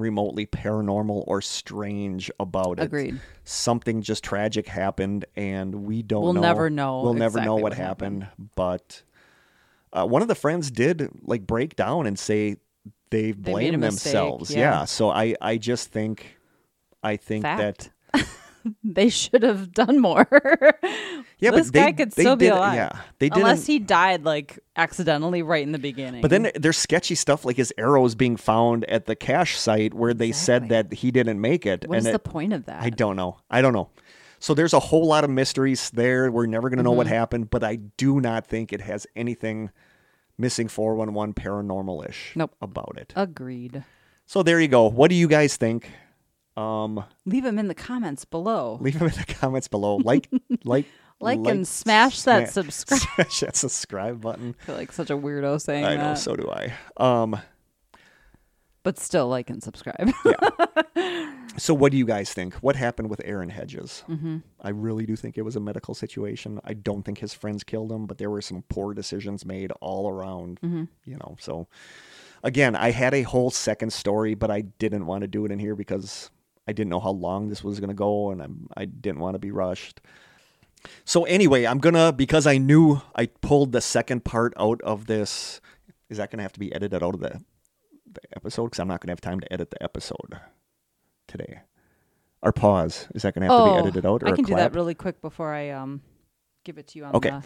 remotely 0.00 0.46
paranormal 0.46 1.24
or 1.26 1.40
strange 1.42 2.30
about 2.40 2.78
it. 2.80 2.84
Agreed. 2.84 3.20
Something 3.44 4.02
just 4.02 4.24
tragic 4.24 4.66
happened, 4.66 5.24
and 5.36 5.74
we 5.84 6.02
don't. 6.02 6.22
We'll 6.22 6.32
know. 6.32 6.40
never 6.40 6.70
know 6.70 7.02
We'll 7.02 7.14
never 7.14 7.40
know 7.40 7.54
what 7.54 7.62
what 7.62 7.74
happened. 7.74 8.26
But 8.56 9.02
uh, 9.92 10.06
one 10.06 10.22
of 10.22 10.28
the 10.28 10.34
friends 10.34 10.70
did 10.70 11.08
like 11.22 11.46
break 11.46 11.76
down 11.76 12.06
and 12.06 12.18
say 12.18 12.56
they 13.10 13.32
They 13.32 13.32
blame 13.32 13.80
mistake, 13.80 14.12
themselves. 14.12 14.50
yeah. 14.54 14.84
So 14.84 15.10
I, 15.10 15.34
I 15.40 15.56
just 15.58 15.90
think, 15.90 16.38
I 17.02 17.16
think 17.16 17.42
that 17.42 17.90
they 18.84 19.08
should 19.08 19.42
have 19.42 19.72
done 19.72 19.98
more. 20.00 20.26
yeah, 21.40 21.50
this 21.50 21.66
but 21.68 21.72
they, 21.74 21.80
guy 21.80 21.92
could 21.92 22.12
they 22.12 22.22
still 22.22 22.36
be 22.36 22.48
alive. 22.48 22.74
Yeah, 22.74 22.92
they 23.18 23.28
didn't. 23.28 23.42
Unless 23.42 23.66
he 23.66 23.78
died 23.78 24.24
like 24.24 24.58
accidentally 24.76 25.42
right 25.42 25.62
in 25.62 25.72
the 25.72 25.78
beginning. 25.78 26.20
But 26.22 26.30
then 26.30 26.50
there's 26.54 26.76
sketchy 26.76 27.14
stuff 27.14 27.44
like 27.44 27.56
his 27.56 27.72
arrows 27.78 28.14
being 28.14 28.36
found 28.36 28.84
at 28.84 29.06
the 29.06 29.16
cache 29.16 29.58
site 29.58 29.94
where 29.94 30.14
they 30.14 30.32
said 30.32 30.68
that 30.68 30.92
he 30.92 31.10
didn't 31.10 31.40
make 31.40 31.66
it. 31.66 31.86
what 31.88 31.98
is 31.98 32.06
and 32.06 32.14
the 32.14 32.16
it- 32.20 32.24
point 32.24 32.52
of 32.52 32.66
that? 32.66 32.82
I 32.82 32.90
don't 32.90 33.16
know. 33.16 33.38
I 33.50 33.62
don't 33.62 33.72
know. 33.72 33.90
So 34.38 34.54
there's 34.54 34.72
a 34.72 34.80
whole 34.80 35.06
lot 35.06 35.22
of 35.24 35.28
mysteries 35.30 35.90
there. 35.90 36.30
We're 36.30 36.46
never 36.46 36.70
going 36.70 36.78
to 36.78 36.82
know 36.82 36.92
what 36.92 37.06
Mm-hmm. 37.06 37.14
happened, 37.16 37.50
but 37.50 37.62
I 37.62 37.76
do 37.76 38.20
not 38.20 38.46
think 38.46 38.72
it 38.72 38.80
has 38.80 39.06
anything 39.14 39.70
missing 40.38 40.66
411 40.68 41.34
paranormal 41.34 42.08
ish 42.08 42.32
Nope. 42.34 42.54
about 42.62 42.94
it. 42.96 43.12
Agreed. 43.14 43.84
So 44.24 44.42
there 44.42 44.58
you 44.58 44.68
go. 44.68 44.86
What 44.86 45.10
do 45.10 45.14
you 45.14 45.28
guys 45.28 45.56
think? 45.58 45.90
Um, 46.56 47.04
Leave 47.26 47.44
them 47.44 47.58
in 47.58 47.68
the 47.68 47.74
comments 47.74 48.24
below. 48.24 48.78
leave 48.80 48.98
them 48.98 49.08
in 49.08 49.14
the 49.14 49.34
comments 49.34 49.68
below. 49.68 49.96
Like, 49.96 50.30
like, 50.64 50.86
Like 51.20 51.38
and 51.46 51.66
smash 51.66 52.22
that 52.22 52.50
subscribe. 52.52 53.00
Smash 53.00 53.40
that 53.40 53.56
subscribe 53.56 54.20
button. 54.20 54.54
I 54.62 54.64
feel 54.64 54.74
like 54.76 54.92
such 54.92 55.10
a 55.10 55.16
weirdo 55.16 55.60
saying 55.60 55.84
I 55.84 55.96
know, 55.96 56.02
that. 56.02 56.18
so 56.18 56.34
do 56.34 56.50
I. 56.50 56.72
Um, 56.96 57.40
but 58.82 58.98
still 58.98 59.28
like 59.28 59.50
and 59.50 59.62
subscribe. 59.62 60.10
So, 61.56 61.74
what 61.74 61.92
do 61.92 61.98
you 61.98 62.06
guys 62.06 62.32
think? 62.32 62.54
What 62.54 62.76
happened 62.76 63.10
with 63.10 63.20
Aaron 63.24 63.50
Hedges? 63.50 64.04
Mm-hmm. 64.08 64.38
I 64.62 64.70
really 64.70 65.04
do 65.04 65.16
think 65.16 65.36
it 65.36 65.42
was 65.42 65.56
a 65.56 65.60
medical 65.60 65.94
situation. 65.94 66.60
I 66.64 66.74
don't 66.74 67.02
think 67.02 67.18
his 67.18 67.34
friends 67.34 67.64
killed 67.64 67.90
him, 67.90 68.06
but 68.06 68.18
there 68.18 68.30
were 68.30 68.40
some 68.40 68.62
poor 68.68 68.94
decisions 68.94 69.44
made 69.44 69.72
all 69.80 70.08
around. 70.08 70.60
Mm-hmm. 70.60 70.84
You 71.04 71.16
know, 71.16 71.36
so 71.40 71.66
again, 72.42 72.76
I 72.76 72.92
had 72.92 73.14
a 73.14 73.22
whole 73.22 73.50
second 73.50 73.92
story, 73.92 74.34
but 74.34 74.50
I 74.50 74.62
didn't 74.62 75.06
want 75.06 75.22
to 75.22 75.28
do 75.28 75.44
it 75.44 75.50
in 75.50 75.58
here 75.58 75.74
because 75.74 76.30
I 76.68 76.72
didn't 76.72 76.90
know 76.90 77.00
how 77.00 77.10
long 77.10 77.48
this 77.48 77.64
was 77.64 77.80
going 77.80 77.88
to 77.88 77.94
go, 77.94 78.30
and 78.30 78.40
I'm, 78.40 78.68
I 78.76 78.84
didn't 78.84 79.20
want 79.20 79.34
to 79.34 79.40
be 79.40 79.50
rushed. 79.50 80.00
So 81.04 81.24
anyway, 81.24 81.64
I'm 81.64 81.78
gonna 81.78 82.12
because 82.12 82.46
I 82.46 82.58
knew 82.58 83.00
I 83.14 83.26
pulled 83.26 83.72
the 83.72 83.80
second 83.80 84.24
part 84.24 84.52
out 84.56 84.80
of 84.82 85.06
this. 85.06 85.60
Is 86.08 86.18
that 86.18 86.30
gonna 86.30 86.42
have 86.42 86.52
to 86.54 86.60
be 86.60 86.72
edited 86.72 87.02
out 87.02 87.14
of 87.14 87.20
the, 87.20 87.40
the 88.12 88.20
episode? 88.36 88.64
Because 88.66 88.80
I'm 88.80 88.88
not 88.88 89.00
gonna 89.00 89.12
have 89.12 89.20
time 89.20 89.40
to 89.40 89.52
edit 89.52 89.70
the 89.70 89.82
episode 89.82 90.38
today. 91.28 91.60
Our 92.42 92.52
pause 92.52 93.06
is 93.14 93.22
that 93.22 93.34
gonna 93.34 93.46
have 93.46 93.56
to 93.64 93.64
be 93.72 93.76
edited 93.78 94.06
out 94.06 94.22
or 94.22 94.28
Oh, 94.28 94.32
I 94.32 94.36
can 94.36 94.44
do 94.44 94.54
that 94.56 94.74
really 94.74 94.94
quick 94.94 95.20
before 95.20 95.52
I 95.52 95.70
um 95.70 96.00
give 96.64 96.78
it 96.78 96.88
to 96.88 96.98
you 96.98 97.04
on 97.04 97.14
Okay. 97.16 97.30
the 97.30 97.42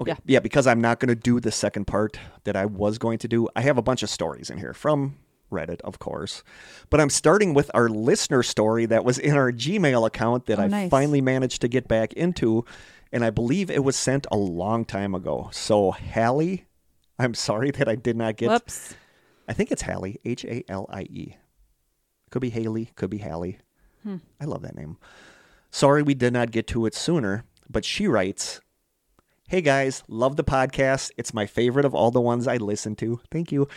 Okay. 0.00 0.10
Yeah. 0.10 0.16
Yeah. 0.26 0.40
because 0.40 0.66
I'm 0.66 0.80
not 0.80 0.98
going 0.98 1.08
to 1.08 1.14
do 1.14 1.38
the 1.38 1.52
second 1.52 1.84
part 1.86 2.18
that 2.42 2.56
I 2.56 2.66
was 2.66 2.98
going 2.98 3.18
to 3.18 3.28
do. 3.28 3.48
I 3.54 3.60
have 3.60 3.78
a 3.78 3.82
bunch 3.82 4.02
of 4.02 4.10
stories 4.10 4.50
in 4.50 4.58
here 4.58 4.74
from 4.74 5.14
Reddit, 5.50 5.80
of 5.82 5.98
course. 5.98 6.42
But 6.90 7.00
I'm 7.00 7.10
starting 7.10 7.54
with 7.54 7.70
our 7.74 7.88
listener 7.88 8.42
story 8.42 8.86
that 8.86 9.04
was 9.04 9.18
in 9.18 9.36
our 9.36 9.52
Gmail 9.52 10.06
account 10.06 10.46
that 10.46 10.58
Oh, 10.58 10.62
I 10.62 10.66
nice. 10.68 10.90
finally 10.90 11.20
managed 11.20 11.60
to 11.62 11.68
get 11.68 11.86
back 11.88 12.12
into. 12.14 12.64
And 13.12 13.24
I 13.24 13.30
believe 13.30 13.70
it 13.70 13.84
was 13.84 13.94
sent 13.96 14.26
a 14.32 14.36
long 14.36 14.84
time 14.84 15.14
ago. 15.14 15.48
So, 15.52 15.92
Hallie, 15.92 16.64
I'm 17.18 17.34
sorry 17.34 17.70
that 17.72 17.88
I 17.88 17.94
did 17.94 18.16
not 18.16 18.36
get. 18.36 18.50
Whoops. 18.50 18.96
I 19.46 19.52
think 19.52 19.70
it's 19.70 19.82
Hallie, 19.82 20.18
H 20.24 20.44
A 20.44 20.64
L 20.68 20.86
I 20.90 21.02
E. 21.02 21.36
Could 22.30 22.42
be 22.42 22.50
Haley, 22.50 22.90
could 22.96 23.10
be 23.10 23.18
Hallie. 23.18 23.58
Hmm. 24.02 24.16
I 24.40 24.46
love 24.46 24.62
that 24.62 24.74
name. 24.74 24.96
Sorry 25.70 26.02
we 26.02 26.14
did 26.14 26.32
not 26.32 26.50
get 26.50 26.66
to 26.68 26.86
it 26.86 26.94
sooner, 26.94 27.44
but 27.70 27.84
she 27.84 28.08
writes 28.08 28.60
Hey 29.48 29.60
guys, 29.60 30.02
love 30.08 30.36
the 30.36 30.42
podcast. 30.44 31.10
It's 31.16 31.34
my 31.34 31.46
favorite 31.46 31.84
of 31.84 31.94
all 31.94 32.10
the 32.10 32.20
ones 32.20 32.48
I 32.48 32.56
listen 32.56 32.96
to. 32.96 33.20
Thank 33.30 33.52
you. 33.52 33.68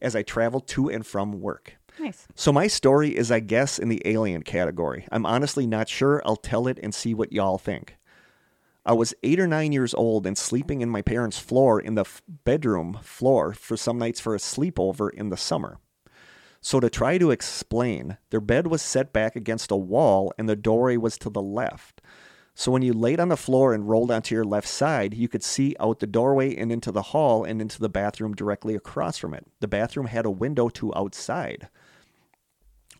As 0.00 0.14
I 0.14 0.22
travel 0.22 0.60
to 0.60 0.88
and 0.88 1.06
from 1.06 1.40
work. 1.40 1.76
Nice. 1.98 2.26
So 2.34 2.52
my 2.52 2.66
story 2.66 3.16
is, 3.16 3.30
I 3.30 3.40
guess, 3.40 3.78
in 3.78 3.88
the 3.88 4.02
alien 4.04 4.42
category. 4.42 5.06
I'm 5.10 5.24
honestly 5.24 5.66
not 5.66 5.88
sure. 5.88 6.22
I'll 6.24 6.36
tell 6.36 6.66
it 6.68 6.78
and 6.82 6.94
see 6.94 7.14
what 7.14 7.32
y'all 7.32 7.58
think. 7.58 7.96
I 8.84 8.92
was 8.92 9.14
eight 9.22 9.40
or 9.40 9.48
nine 9.48 9.72
years 9.72 9.94
old 9.94 10.26
and 10.26 10.38
sleeping 10.38 10.80
in 10.80 10.88
my 10.88 11.02
parents' 11.02 11.38
floor 11.38 11.80
in 11.80 11.94
the 11.96 12.02
f- 12.02 12.22
bedroom 12.44 12.98
floor 13.02 13.52
for 13.52 13.76
some 13.76 13.98
nights 13.98 14.20
for 14.20 14.34
a 14.34 14.38
sleepover 14.38 15.10
in 15.10 15.30
the 15.30 15.36
summer. 15.36 15.78
So 16.60 16.78
to 16.80 16.90
try 16.90 17.18
to 17.18 17.30
explain, 17.30 18.18
their 18.30 18.40
bed 18.40 18.68
was 18.68 18.82
set 18.82 19.12
back 19.12 19.34
against 19.34 19.70
a 19.70 19.76
wall 19.76 20.32
and 20.38 20.48
the 20.48 20.56
doorway 20.56 20.96
was 20.96 21.18
to 21.18 21.30
the 21.30 21.42
left. 21.42 21.95
So 22.58 22.72
when 22.72 22.80
you 22.80 22.94
laid 22.94 23.20
on 23.20 23.28
the 23.28 23.36
floor 23.36 23.74
and 23.74 23.86
rolled 23.86 24.10
onto 24.10 24.34
your 24.34 24.42
left 24.42 24.66
side, 24.66 25.12
you 25.12 25.28
could 25.28 25.42
see 25.42 25.76
out 25.78 25.98
the 25.98 26.06
doorway 26.06 26.56
and 26.56 26.72
into 26.72 26.90
the 26.90 27.02
hall 27.02 27.44
and 27.44 27.60
into 27.60 27.78
the 27.78 27.90
bathroom 27.90 28.32
directly 28.32 28.74
across 28.74 29.18
from 29.18 29.34
it. 29.34 29.46
The 29.60 29.68
bathroom 29.68 30.06
had 30.06 30.24
a 30.24 30.30
window 30.30 30.70
to 30.70 30.94
outside. 30.96 31.68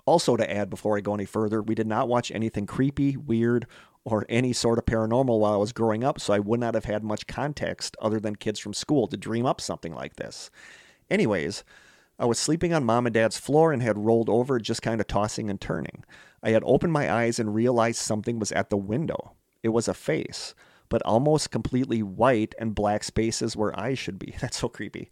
Also, 0.04 0.36
to 0.36 0.48
add 0.54 0.68
before 0.68 0.98
I 0.98 1.00
go 1.00 1.14
any 1.14 1.24
further, 1.24 1.62
we 1.62 1.74
did 1.74 1.86
not 1.86 2.06
watch 2.06 2.30
anything 2.30 2.66
creepy, 2.66 3.16
weird, 3.16 3.66
or 4.04 4.26
any 4.28 4.52
sort 4.52 4.78
of 4.78 4.84
paranormal 4.84 5.40
while 5.40 5.54
I 5.54 5.56
was 5.56 5.72
growing 5.72 6.04
up, 6.04 6.20
so 6.20 6.34
I 6.34 6.38
would 6.38 6.60
not 6.60 6.74
have 6.74 6.84
had 6.84 7.02
much 7.02 7.26
context 7.26 7.96
other 7.98 8.20
than 8.20 8.36
kids 8.36 8.60
from 8.60 8.74
school 8.74 9.06
to 9.06 9.16
dream 9.16 9.46
up 9.46 9.62
something 9.62 9.94
like 9.94 10.16
this. 10.16 10.50
Anyways, 11.08 11.64
I 12.18 12.26
was 12.26 12.38
sleeping 12.38 12.74
on 12.74 12.84
mom 12.84 13.06
and 13.06 13.14
dad's 13.14 13.38
floor 13.38 13.72
and 13.72 13.82
had 13.82 13.96
rolled 13.96 14.28
over, 14.28 14.58
just 14.58 14.82
kind 14.82 15.00
of 15.00 15.06
tossing 15.06 15.48
and 15.48 15.58
turning. 15.58 16.04
I 16.42 16.50
had 16.50 16.62
opened 16.66 16.92
my 16.92 17.10
eyes 17.10 17.38
and 17.38 17.54
realized 17.54 17.98
something 17.98 18.38
was 18.38 18.52
at 18.52 18.68
the 18.68 18.76
window. 18.76 19.32
It 19.66 19.72
was 19.72 19.88
a 19.88 19.94
face, 19.94 20.54
but 20.88 21.02
almost 21.02 21.50
completely 21.50 22.00
white 22.00 22.54
and 22.56 22.72
black 22.72 23.02
spaces 23.02 23.56
where 23.56 23.76
eyes 23.76 23.98
should 23.98 24.16
be. 24.16 24.36
That's 24.40 24.58
so 24.58 24.68
creepy. 24.68 25.10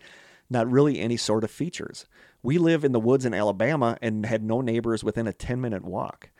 Not 0.49 0.71
really 0.71 1.01
any 1.01 1.17
sort 1.17 1.43
of 1.43 1.51
features. 1.51 2.07
We 2.41 2.57
live 2.57 2.85
in 2.85 2.93
the 2.93 3.01
woods 3.01 3.25
in 3.25 3.35
Alabama 3.35 3.99
and 4.01 4.25
had 4.25 4.45
no 4.45 4.61
neighbors 4.61 5.03
within 5.03 5.27
a 5.27 5.33
10 5.33 5.61
minute 5.61 5.85
walk. 5.85 6.31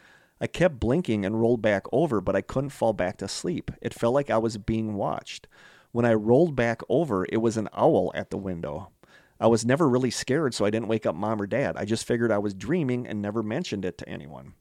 I 0.41 0.47
kept 0.47 0.79
blinking 0.79 1.27
and 1.27 1.41
rolled 1.41 1.61
back 1.61 1.87
over, 1.91 2.21
but 2.21 2.37
I 2.37 2.41
couldn't 2.41 2.71
fall 2.71 2.93
back 2.93 3.17
to 3.17 3.27
sleep. 3.27 3.73
It 3.83 3.93
felt 3.93 4.15
like 4.15 4.31
I 4.31 4.39
was 4.39 4.59
being 4.59 4.95
watched. 4.95 5.49
When 5.91 6.05
I 6.05 6.15
rolled 6.15 6.55
back 6.55 6.83
over, 6.89 7.27
it 7.29 7.39
was 7.39 7.57
an 7.57 7.69
owl 7.73 8.13
at 8.15 8.31
the 8.31 8.39
window. 8.39 8.93
I 9.41 9.49
was 9.49 9.67
never 9.67 9.89
really 9.89 10.13
scared, 10.13 10.55
so 10.55 10.65
I 10.65 10.71
didn't 10.71 10.87
wake 10.87 11.05
up 11.05 11.17
mom 11.17 11.43
or 11.43 11.49
dad. 11.49 11.77
I 11.77 11.85
just 11.85 12.07
figured 12.07 12.31
I 12.31 12.39
was 12.39 12.55
dreaming 12.55 13.09
and 13.09 13.21
never 13.21 13.43
mentioned 13.43 13.85
it 13.85 13.99
to 13.99 14.09
anyone. 14.09 14.55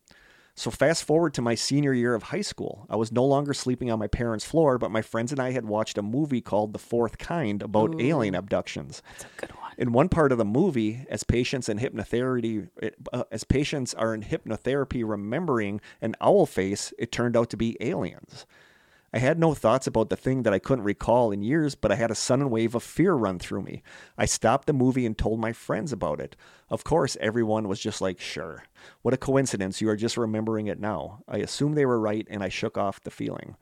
So, 0.56 0.70
fast 0.70 1.04
forward 1.04 1.34
to 1.34 1.42
my 1.42 1.56
senior 1.56 1.94
year 1.94 2.14
of 2.14 2.24
high 2.24 2.42
school. 2.42 2.86
I 2.88 2.96
was 2.96 3.12
no 3.12 3.26
longer 3.26 3.56
sleeping 3.56 3.90
on 3.90 3.98
my 3.98 4.08
parents' 4.08 4.46
floor, 4.46 4.78
but 4.78 4.92
my 4.92 5.02
friends 5.02 5.32
and 5.32 5.42
I 5.42 5.52
had 5.52 5.66
watched 5.66 5.98
a 5.98 6.04
movie 6.04 6.42
called 6.42 6.74
The 6.74 6.80
Fourth 6.80 7.18
Kind 7.18 7.64
about 7.64 8.00
alien 8.00 8.36
abductions. 8.36 9.02
That's 9.18 9.24
a 9.26 9.42
good 9.42 9.52
one. 9.52 9.72
In 9.80 9.92
one 9.92 10.10
part 10.10 10.32
of 10.32 10.38
the 10.38 10.46
movie, 10.46 11.08
as 11.10 11.24
patients 11.24 11.70
in 11.70 11.80
hypnotherapy, 11.80 12.70
uh, 13.12 13.24
as 13.32 13.44
patients 13.44 13.96
are 13.96 14.14
in 14.14 14.22
hypnotherapy 14.22 15.04
remembering 15.04 15.82
an 16.02 16.16
owl 16.22 16.46
face, 16.46 16.94
it 17.00 17.12
turned 17.12 17.36
out 17.36 17.50
to 17.50 17.58
be 17.58 17.76
aliens. 17.80 18.46
I 19.16 19.20
had 19.20 19.38
no 19.38 19.54
thoughts 19.54 19.86
about 19.86 20.10
the 20.10 20.16
thing 20.16 20.42
that 20.42 20.54
I 20.54 20.60
couldn't 20.60 20.86
recall 20.86 21.32
in 21.32 21.44
years, 21.44 21.76
but 21.76 21.92
I 21.92 21.96
had 21.96 22.10
a 22.10 22.16
sudden 22.16 22.50
wave 22.50 22.74
of 22.74 22.82
fear 22.82 23.14
run 23.14 23.38
through 23.38 23.62
me. 23.62 23.84
I 24.18 24.26
stopped 24.26 24.66
the 24.66 24.74
movie 24.74 25.06
and 25.06 25.16
told 25.16 25.40
my 25.40 25.54
friends 25.54 25.94
about 25.94 26.20
it. 26.20 26.36
Of 26.68 26.84
course, 26.84 27.16
everyone 27.22 27.68
was 27.68 27.80
just 27.80 28.02
like, 28.02 28.20
sure. 28.20 28.64
What 29.04 29.14
a 29.14 29.18
coincidence, 29.18 29.82
you 29.82 29.90
are 29.90 29.96
just 29.96 30.18
remembering 30.18 30.66
it 30.66 30.80
now. 30.80 31.20
I 31.28 31.38
assumed 31.38 31.78
they 31.78 31.86
were 31.86 32.00
right, 32.00 32.26
and 32.28 32.42
I 32.44 32.50
shook 32.50 32.76
off 32.76 33.04
the 33.04 33.12
feeling. 33.12 33.56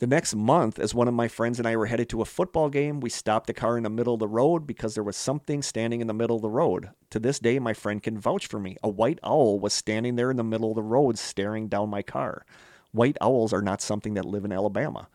The 0.00 0.08
next 0.08 0.34
month, 0.34 0.80
as 0.80 0.96
one 0.96 1.06
of 1.06 1.14
my 1.14 1.28
friends 1.28 1.60
and 1.60 1.68
I 1.68 1.76
were 1.76 1.86
headed 1.86 2.08
to 2.08 2.22
a 2.22 2.24
football 2.24 2.68
game, 2.68 2.98
we 2.98 3.08
stopped 3.08 3.46
the 3.46 3.54
car 3.54 3.76
in 3.76 3.84
the 3.84 3.88
middle 3.88 4.14
of 4.14 4.18
the 4.18 4.26
road 4.26 4.66
because 4.66 4.94
there 4.94 5.04
was 5.04 5.16
something 5.16 5.62
standing 5.62 6.00
in 6.00 6.08
the 6.08 6.12
middle 6.12 6.34
of 6.34 6.42
the 6.42 6.50
road. 6.50 6.90
To 7.10 7.20
this 7.20 7.38
day, 7.38 7.60
my 7.60 7.72
friend 7.72 8.02
can 8.02 8.18
vouch 8.18 8.48
for 8.48 8.58
me. 8.58 8.76
A 8.82 8.88
white 8.88 9.20
owl 9.22 9.60
was 9.60 9.72
standing 9.72 10.16
there 10.16 10.32
in 10.32 10.38
the 10.38 10.42
middle 10.42 10.70
of 10.70 10.74
the 10.74 10.82
road 10.82 11.18
staring 11.18 11.68
down 11.68 11.88
my 11.88 12.02
car. 12.02 12.44
White 12.92 13.16
owls 13.20 13.52
are 13.52 13.62
not 13.62 13.82
something 13.82 14.14
that 14.14 14.24
live 14.24 14.44
in 14.44 14.52
Alabama. 14.52 15.08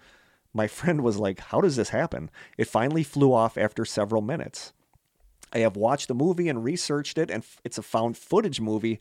My 0.54 0.68
friend 0.68 1.04
was 1.04 1.18
like, 1.18 1.40
How 1.40 1.62
does 1.62 1.76
this 1.76 1.90
happen? 1.90 2.30
It 2.58 2.68
finally 2.68 3.04
flew 3.04 3.34
off 3.34 3.58
after 3.58 3.86
several 3.86 4.22
minutes. 4.22 4.74
I 5.54 5.60
have 5.60 5.78
watched 5.78 6.08
the 6.08 6.14
movie 6.14 6.50
and 6.50 6.64
researched 6.64 7.18
it, 7.18 7.32
and 7.32 7.46
it's 7.64 7.78
a 7.78 7.84
found 7.84 8.18
footage 8.18 8.60
movie, 8.60 9.00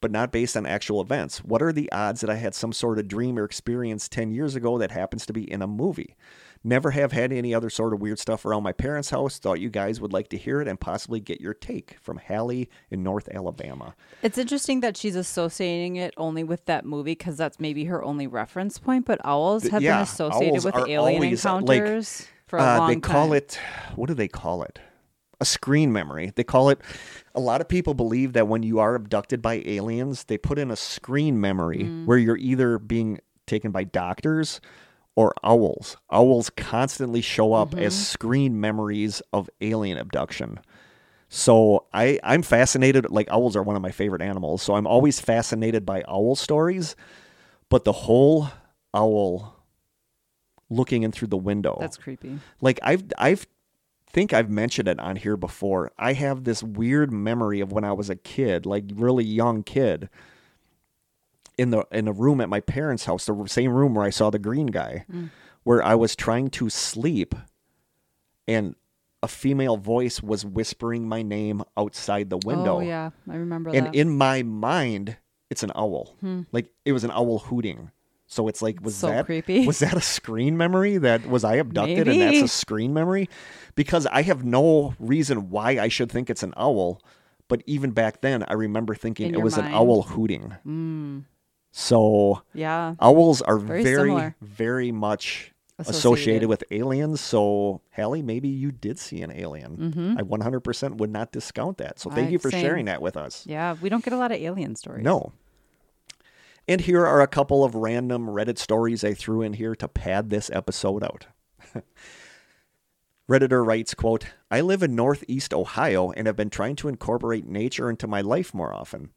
but 0.00 0.10
not 0.10 0.32
based 0.32 0.56
on 0.56 0.64
actual 0.64 1.00
events. 1.00 1.44
What 1.44 1.62
are 1.62 1.72
the 1.72 1.90
odds 1.92 2.20
that 2.20 2.30
I 2.30 2.36
had 2.36 2.54
some 2.54 2.72
sort 2.72 2.98
of 2.98 3.08
dream 3.08 3.38
or 3.38 3.44
experience 3.44 4.08
10 4.08 4.30
years 4.30 4.54
ago 4.54 4.78
that 4.78 4.92
happens 4.92 5.26
to 5.26 5.32
be 5.32 5.50
in 5.50 5.60
a 5.60 5.66
movie? 5.66 6.16
Never 6.64 6.90
have 6.90 7.12
had 7.12 7.32
any 7.32 7.54
other 7.54 7.70
sort 7.70 7.92
of 7.94 8.00
weird 8.00 8.18
stuff 8.18 8.44
around 8.44 8.62
my 8.62 8.72
parents' 8.72 9.10
house. 9.10 9.38
Thought 9.38 9.60
you 9.60 9.70
guys 9.70 10.00
would 10.00 10.12
like 10.12 10.28
to 10.30 10.36
hear 10.36 10.60
it 10.60 10.68
and 10.68 10.78
possibly 10.78 11.20
get 11.20 11.40
your 11.40 11.54
take 11.54 11.96
from 12.00 12.18
Hallie 12.18 12.68
in 12.90 13.02
North 13.02 13.28
Alabama. 13.32 13.94
It's 14.22 14.38
interesting 14.38 14.80
that 14.80 14.96
she's 14.96 15.14
associating 15.16 15.96
it 15.96 16.14
only 16.16 16.42
with 16.44 16.64
that 16.66 16.84
movie 16.84 17.12
because 17.12 17.36
that's 17.36 17.60
maybe 17.60 17.84
her 17.84 18.02
only 18.02 18.26
reference 18.26 18.78
point. 18.78 19.06
But 19.06 19.20
owls 19.24 19.68
have 19.68 19.82
yeah, 19.82 19.96
been 19.98 20.02
associated 20.02 20.64
with 20.64 20.74
alien 20.76 20.98
always, 20.98 21.44
like, 21.44 21.60
encounters 21.60 22.26
for 22.46 22.58
a 22.58 22.62
Uh, 22.62 22.78
long 22.78 22.88
they 22.88 22.94
time. 22.94 23.00
call 23.02 23.32
it, 23.32 23.58
what 23.94 24.06
do 24.08 24.14
they 24.14 24.28
call 24.28 24.62
it? 24.62 24.78
A 25.40 25.44
screen 25.44 25.92
memory. 25.92 26.32
They 26.34 26.42
call 26.42 26.68
it, 26.70 26.80
a 27.34 27.40
lot 27.40 27.60
of 27.60 27.68
people 27.68 27.94
believe 27.94 28.32
that 28.32 28.48
when 28.48 28.64
you 28.64 28.80
are 28.80 28.96
abducted 28.96 29.40
by 29.40 29.62
aliens, 29.64 30.24
they 30.24 30.36
put 30.36 30.58
in 30.58 30.70
a 30.72 30.76
screen 30.76 31.40
memory 31.40 31.84
Mm. 31.84 32.06
where 32.06 32.18
you're 32.18 32.36
either 32.36 32.80
being 32.80 33.20
taken 33.46 33.70
by 33.70 33.84
doctors 33.84 34.60
or 35.18 35.34
owls. 35.42 35.96
Owls 36.12 36.48
constantly 36.50 37.20
show 37.20 37.52
up 37.52 37.74
as 37.74 37.92
Mm-hmm. 37.92 38.02
screen 38.02 38.60
memories 38.60 39.20
of 39.32 39.50
alien 39.60 39.98
abduction. 39.98 40.60
So 41.28 41.86
I, 41.92 42.20
I'm 42.22 42.42
fascinated. 42.42 43.10
Like 43.10 43.28
owls 43.28 43.56
are 43.56 43.62
one 43.64 43.74
of 43.74 43.82
my 43.82 43.90
favorite 43.90 44.22
animals. 44.22 44.62
So 44.62 44.76
I'm 44.76 44.86
always 44.86 45.18
fascinated 45.18 45.84
by 45.84 46.04
owl 46.06 46.36
stories. 46.36 46.94
But 47.68 47.82
the 47.84 47.92
whole 47.92 48.48
owl 48.94 49.56
looking 50.70 51.02
in 51.02 51.10
through 51.10 51.28
the 51.28 51.36
window. 51.36 51.76
That's 51.80 51.96
creepy. 51.96 52.38
like 52.60 52.78
I've 52.82 53.02
I've 53.18 53.44
think 54.10 54.32
I've 54.32 54.50
mentioned 54.50 54.86
it 54.88 55.00
on 55.00 55.16
here 55.16 55.36
before. 55.36 55.90
I 55.98 56.12
have 56.12 56.44
this 56.44 56.62
weird 56.62 57.12
memory 57.12 57.60
of 57.60 57.72
when 57.72 57.84
I 57.84 57.92
was 57.92 58.08
a 58.08 58.16
kid, 58.16 58.66
like 58.66 58.84
really 58.94 59.24
young 59.24 59.62
kid, 59.64 60.08
in 61.58 61.70
the 61.70 61.84
in 61.92 62.08
a 62.08 62.12
room 62.12 62.40
at 62.40 62.48
my 62.48 62.60
parents' 62.60 63.04
house, 63.04 63.26
the 63.26 63.44
same 63.46 63.72
room 63.72 63.94
where 63.94 64.04
I 64.06 64.10
saw 64.10 64.30
the 64.30 64.38
green 64.38 64.68
guy, 64.68 65.04
where 65.64 65.82
I 65.82 65.94
was 65.96 66.16
trying 66.16 66.48
to 66.50 66.70
sleep, 66.70 67.34
and 68.46 68.74
a 69.22 69.28
female 69.28 69.76
voice 69.76 70.22
was 70.22 70.44
whispering 70.44 71.08
my 71.08 71.22
name 71.22 71.62
outside 71.76 72.30
the 72.30 72.38
window. 72.44 72.76
Oh 72.76 72.80
yeah, 72.80 73.10
I 73.28 73.36
remember 73.36 73.70
And 73.74 73.86
that. 73.88 73.94
in 73.94 74.16
my 74.16 74.42
mind, 74.42 75.16
it's 75.50 75.62
an 75.62 75.72
owl. 75.74 76.14
Hmm. 76.20 76.42
Like 76.52 76.70
it 76.84 76.92
was 76.92 77.04
an 77.04 77.10
owl 77.10 77.38
hooting. 77.40 77.90
So 78.30 78.46
it's 78.46 78.60
like, 78.60 78.80
was 78.82 78.94
So 78.94 79.08
that 79.08 79.24
creepy. 79.24 79.66
was 79.66 79.78
that 79.80 79.94
a 79.94 80.00
screen 80.02 80.56
memory? 80.56 80.98
That 80.98 81.26
was 81.26 81.44
I 81.44 81.54
abducted 81.56 82.06
and 82.08 82.20
that's 82.20 82.42
a 82.42 82.48
screen 82.48 82.92
memory? 82.92 83.28
Because 83.74 84.06
I 84.06 84.20
have 84.22 84.44
no 84.44 84.94
reason 85.00 85.48
why 85.50 85.78
I 85.78 85.88
should 85.88 86.12
think 86.12 86.28
it's 86.30 86.42
an 86.42 86.52
owl. 86.56 87.02
But 87.48 87.62
even 87.66 87.92
back 87.92 88.20
then, 88.20 88.44
I 88.46 88.52
remember 88.52 88.94
thinking 88.94 89.28
In 89.30 89.34
it 89.34 89.40
was 89.42 89.56
an 89.56 89.64
owl 89.72 90.02
hooting. 90.02 90.54
mm, 90.66 91.24
So 91.80 92.42
yeah, 92.54 92.96
owls 92.98 93.40
are 93.40 93.56
Very 93.56 93.84
very, 93.84 94.34
very 94.42 94.90
much 94.90 95.52
associated. 95.78 95.96
Associated. 95.96 96.48
with 96.48 96.64
aliens. 96.72 97.20
So, 97.20 97.82
Hallie, 97.94 98.20
maybe 98.20 98.48
you 98.48 98.72
did 98.72 98.98
see 98.98 99.22
an 99.22 99.30
alien. 99.30 99.76
Mm-hmm. 99.94 100.18
I 100.18 100.22
100% 100.22 100.96
would 100.96 101.10
not 101.10 101.30
discount 101.30 101.78
that. 101.78 102.00
So, 102.00 102.10
thank 102.10 102.28
I- 102.28 102.30
you 102.32 102.40
for 102.40 102.50
same. 102.50 102.62
sharing 102.62 102.84
that 102.86 103.00
with 103.00 103.16
us. 103.16 103.46
yeah. 103.46 103.76
We 103.80 103.88
don't 103.88 104.02
get 104.04 104.12
a 104.12 104.16
lot 104.16 104.32
of 104.32 104.38
alien 104.38 104.74
stories. 104.74 105.04
No. 105.04 105.32
And 106.66 106.80
here 106.80 107.06
are 107.06 107.20
a 107.22 107.28
couple 107.28 107.62
of 107.62 107.76
random 107.76 108.26
Reddit 108.26 108.58
stories 108.58 109.04
I 109.04 109.14
threw 109.14 109.40
in 109.42 109.52
here 109.52 109.76
to 109.76 109.86
pad 109.86 110.30
this 110.30 110.50
episode 110.52 111.04
out. 111.04 111.26
Redditor 113.30 113.64
writes, 113.64 113.94
quote, 113.94 114.26
I 114.50 114.60
live 114.62 114.82
in 114.82 114.96
northeast 114.96 115.54
Ohio 115.54 116.10
and 116.10 116.26
have 116.26 116.36
been 116.36 116.50
trying 116.50 116.76
to 116.76 116.88
incorporate 116.88 117.46
nature 117.46 117.88
into 117.88 118.06
my 118.08 118.20
life 118.20 118.52
more 118.52 118.72
often. 118.74 119.10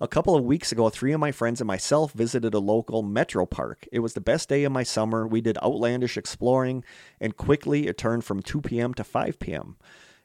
A 0.00 0.06
couple 0.06 0.36
of 0.36 0.44
weeks 0.44 0.70
ago, 0.70 0.88
three 0.90 1.12
of 1.12 1.18
my 1.18 1.32
friends 1.32 1.60
and 1.60 1.66
myself 1.66 2.12
visited 2.12 2.54
a 2.54 2.60
local 2.60 3.02
metro 3.02 3.44
park. 3.46 3.84
It 3.90 3.98
was 3.98 4.14
the 4.14 4.20
best 4.20 4.48
day 4.48 4.62
of 4.62 4.70
my 4.70 4.84
summer. 4.84 5.26
We 5.26 5.40
did 5.40 5.58
outlandish 5.58 6.16
exploring, 6.16 6.84
and 7.20 7.36
quickly 7.36 7.88
it 7.88 7.98
turned 7.98 8.22
from 8.22 8.40
2 8.40 8.60
p.m. 8.60 8.94
to 8.94 9.02
5 9.02 9.40
p.m. 9.40 9.76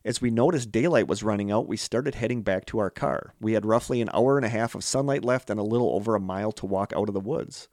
As 0.05 0.21
we 0.21 0.29
noticed 0.29 0.71
daylight 0.71 1.07
was 1.07 1.23
running 1.23 1.51
out, 1.51 1.67
we 1.67 1.75
started 1.75 2.13
heading 2.13 2.43
back 2.43 2.65
to 2.65 2.77
our 2.77 2.91
car. 2.91 3.33
We 3.41 3.53
had 3.53 3.65
roughly 3.65 3.99
an 3.99 4.11
hour 4.13 4.37
and 4.37 4.45
a 4.45 4.49
half 4.49 4.75
of 4.75 4.83
sunlight 4.83 5.25
left 5.25 5.49
and 5.49 5.59
a 5.59 5.63
little 5.63 5.95
over 5.95 6.13
a 6.13 6.19
mile 6.19 6.51
to 6.51 6.67
walk 6.67 6.93
out 6.95 7.07
of 7.07 7.15
the 7.15 7.19
woods. 7.19 7.67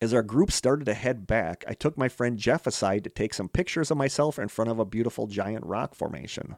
As 0.00 0.14
our 0.14 0.22
group 0.22 0.52
started 0.52 0.84
to 0.84 0.94
head 0.94 1.26
back, 1.26 1.64
I 1.66 1.74
took 1.74 1.98
my 1.98 2.08
friend 2.08 2.38
Jeff 2.38 2.68
aside 2.68 3.02
to 3.02 3.10
take 3.10 3.34
some 3.34 3.48
pictures 3.48 3.90
of 3.90 3.96
myself 3.96 4.38
in 4.38 4.46
front 4.46 4.70
of 4.70 4.78
a 4.78 4.84
beautiful 4.84 5.26
giant 5.26 5.66
rock 5.66 5.96
formation. 5.96 6.54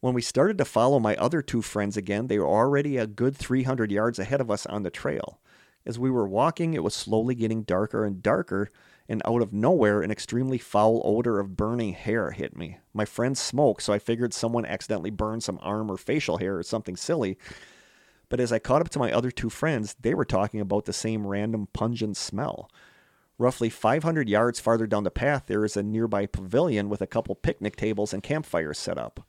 When 0.00 0.14
we 0.14 0.22
started 0.22 0.58
to 0.58 0.64
follow 0.64 1.00
my 1.00 1.16
other 1.16 1.42
two 1.42 1.60
friends 1.60 1.96
again, 1.96 2.28
they 2.28 2.38
were 2.38 2.46
already 2.46 2.96
a 2.96 3.06
good 3.06 3.36
300 3.36 3.90
yards 3.90 4.20
ahead 4.20 4.40
of 4.40 4.48
us 4.48 4.64
on 4.66 4.84
the 4.84 4.90
trail. 4.90 5.40
As 5.84 5.98
we 5.98 6.08
were 6.08 6.28
walking, 6.28 6.74
it 6.74 6.84
was 6.84 6.94
slowly 6.94 7.34
getting 7.34 7.64
darker 7.64 8.04
and 8.04 8.22
darker, 8.22 8.68
and 9.08 9.22
out 9.24 9.42
of 9.42 9.52
nowhere, 9.52 10.02
an 10.02 10.12
extremely 10.12 10.58
foul 10.58 11.02
odor 11.04 11.40
of 11.40 11.56
burning 11.56 11.94
hair 11.94 12.30
hit 12.30 12.56
me. 12.56 12.78
My 12.94 13.04
friends 13.04 13.40
smoke, 13.40 13.80
so 13.80 13.92
I 13.92 13.98
figured 13.98 14.32
someone 14.32 14.64
accidentally 14.66 15.10
burned 15.10 15.42
some 15.42 15.58
arm 15.62 15.90
or 15.90 15.96
facial 15.96 16.38
hair 16.38 16.58
or 16.58 16.62
something 16.62 16.94
silly. 16.94 17.36
But 18.28 18.38
as 18.38 18.52
I 18.52 18.60
caught 18.60 18.82
up 18.82 18.90
to 18.90 18.98
my 19.00 19.10
other 19.10 19.32
two 19.32 19.50
friends, 19.50 19.96
they 20.00 20.14
were 20.14 20.24
talking 20.24 20.60
about 20.60 20.84
the 20.84 20.92
same 20.92 21.26
random 21.26 21.66
pungent 21.72 22.16
smell. 22.16 22.70
Roughly 23.36 23.70
500 23.70 24.28
yards 24.28 24.60
farther 24.60 24.86
down 24.86 25.02
the 25.02 25.10
path, 25.10 25.44
there 25.46 25.64
is 25.64 25.76
a 25.76 25.82
nearby 25.82 26.26
pavilion 26.26 26.88
with 26.88 27.00
a 27.00 27.06
couple 27.06 27.34
picnic 27.34 27.74
tables 27.74 28.12
and 28.12 28.22
campfires 28.22 28.78
set 28.78 28.98
up. 28.98 29.28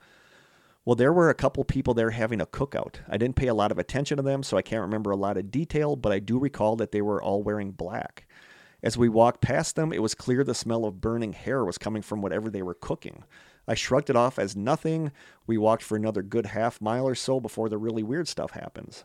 Well, 0.85 0.95
there 0.95 1.13
were 1.13 1.29
a 1.29 1.35
couple 1.35 1.63
people 1.65 1.93
there 1.93 2.11
having 2.11 2.41
a 2.41 2.45
cookout. 2.45 2.95
I 3.07 3.17
didn't 3.17 3.35
pay 3.35 3.47
a 3.47 3.53
lot 3.53 3.71
of 3.71 3.77
attention 3.77 4.17
to 4.17 4.23
them, 4.23 4.43
so 4.43 4.57
I 4.57 4.61
can't 4.61 4.81
remember 4.81 5.11
a 5.11 5.17
lot 5.17 5.37
of 5.37 5.51
detail, 5.51 5.95
but 5.95 6.11
I 6.11 6.19
do 6.19 6.39
recall 6.39 6.75
that 6.77 6.91
they 6.91 7.01
were 7.01 7.21
all 7.21 7.43
wearing 7.43 7.71
black. 7.71 8.25
As 8.81 8.97
we 8.97 9.09
walked 9.09 9.41
past 9.41 9.75
them, 9.75 9.91
it 9.91 10.01
was 10.01 10.15
clear 10.15 10.43
the 10.43 10.55
smell 10.55 10.85
of 10.85 11.01
burning 11.01 11.33
hair 11.33 11.65
was 11.65 11.77
coming 11.77 12.01
from 12.01 12.21
whatever 12.21 12.49
they 12.49 12.61
were 12.61 12.73
cooking. 12.73 13.23
I 13.67 13.73
shrugged 13.73 14.09
it 14.09 14.15
off 14.15 14.39
as 14.39 14.55
nothing. 14.55 15.11
We 15.45 15.57
walked 15.57 15.83
for 15.83 15.97
another 15.97 16.23
good 16.23 16.47
half 16.47 16.81
mile 16.81 17.07
or 17.07 17.15
so 17.15 17.39
before 17.39 17.67
the 17.67 17.77
really 17.77 18.03
weird 18.03 18.27
stuff 18.27 18.51
happens. 18.51 19.03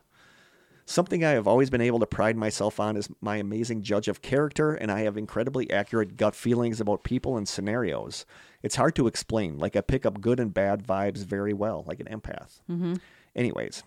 Something 0.87 1.25
I 1.25 1.31
have 1.31 1.49
always 1.49 1.71
been 1.71 1.81
able 1.81 1.99
to 2.01 2.07
pride 2.07 2.37
myself 2.37 2.79
on 2.79 2.97
is 2.97 3.09
my 3.21 3.37
amazing 3.37 3.83
judge 3.83 4.07
of 4.07 4.21
character, 4.21 4.75
and 4.75 4.93
I 4.93 5.01
have 5.01 5.17
incredibly 5.17 5.71
accurate 5.71 6.19
gut 6.19 6.35
feelings 6.35 6.79
about 6.79 7.05
people 7.05 7.39
and 7.39 7.49
scenarios. 7.49 8.27
It's 8.63 8.77
hard 8.77 8.95
to 8.97 9.07
explain, 9.07 9.59
like 9.59 9.77
I 9.77 9.81
pick 9.81 10.05
up 10.05 10.21
good 10.21 10.39
and 10.39 10.53
bad 10.53 10.87
vibes 10.87 11.25
very 11.25 11.55
well, 11.55 11.85
like 11.87 12.01
an 12.01 12.07
empath. 12.07 12.61
Mm-hmm. 12.71 12.95
Anyways, 13.35 13.83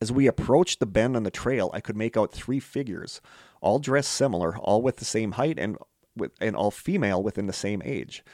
as 0.00 0.12
we 0.12 0.28
approached 0.28 0.78
the 0.78 0.86
bend 0.86 1.16
on 1.16 1.24
the 1.24 1.30
trail, 1.30 1.70
I 1.74 1.80
could 1.80 1.96
make 1.96 2.16
out 2.16 2.32
three 2.32 2.60
figures, 2.60 3.20
all 3.60 3.80
dressed 3.80 4.12
similar, 4.12 4.56
all 4.58 4.82
with 4.82 4.96
the 4.96 5.04
same 5.04 5.32
height 5.32 5.58
and 5.58 5.76
with, 6.16 6.32
and 6.40 6.54
all 6.54 6.70
female 6.70 7.20
within 7.20 7.46
the 7.46 7.52
same 7.52 7.82
age. 7.84 8.24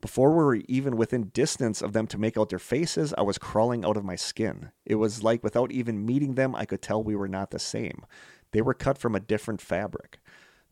Before 0.00 0.30
we 0.30 0.44
were 0.44 0.54
even 0.68 0.96
within 0.96 1.30
distance 1.34 1.82
of 1.82 1.92
them 1.92 2.06
to 2.08 2.18
make 2.18 2.36
out 2.36 2.50
their 2.50 2.58
faces, 2.58 3.14
I 3.16 3.22
was 3.22 3.38
crawling 3.38 3.84
out 3.84 3.96
of 3.96 4.04
my 4.04 4.16
skin. 4.16 4.70
It 4.84 4.96
was 4.96 5.22
like 5.22 5.42
without 5.42 5.72
even 5.72 6.04
meeting 6.06 6.34
them, 6.34 6.54
I 6.54 6.64
could 6.64 6.82
tell 6.82 7.02
we 7.02 7.16
were 7.16 7.28
not 7.28 7.50
the 7.50 7.58
same. 7.58 8.04
They 8.52 8.62
were 8.62 8.74
cut 8.74 8.98
from 8.98 9.14
a 9.14 9.20
different 9.20 9.60
fabric. 9.60 10.18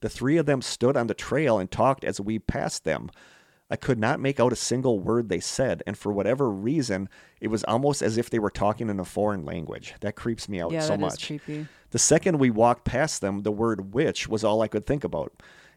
The 0.01 0.09
three 0.09 0.37
of 0.37 0.47
them 0.47 0.63
stood 0.63 0.97
on 0.97 1.07
the 1.07 1.15
trail 1.15 1.59
and 1.59 1.71
talked 1.71 2.05
as 2.05 2.21
we 2.21 2.39
passed 2.39 2.85
them. 2.85 3.11
I 3.71 3.77
could 3.77 3.99
not 3.99 4.21
make 4.21 4.39
out 4.39 4.53
a 4.53 4.57
single 4.57 5.01
word 5.01 5.29
they 5.31 5.41
said, 5.41 5.83
and 5.87 5.97
for 5.97 6.13
whatever 6.13 6.51
reason, 6.51 7.09
it 7.41 7.49
was 7.49 7.65
almost 7.65 8.03
as 8.03 8.19
if 8.19 8.29
they 8.29 8.39
were 8.39 8.51
talking 8.51 8.91
in 8.91 9.01
a 9.01 9.05
foreign 9.05 9.45
language. 9.45 9.95
That 10.01 10.17
creeps 10.17 10.49
me 10.49 10.61
out 10.61 10.71
Yeah, 10.73 10.81
so 10.81 10.89
that 10.89 10.95
is 10.97 11.01
much. 11.01 11.27
creepy. 11.27 11.67
The 11.91 11.99
second 11.99 12.39
we 12.39 12.51
walked 12.51 12.85
past 12.85 13.23
them, 13.23 13.41
the 13.43 13.51
word 13.51 13.95
witch 13.95 14.29
was 14.29 14.45
all 14.45 14.61
I 14.61 14.69
could 14.69 14.85
think 14.87 15.03
about. 15.03 15.33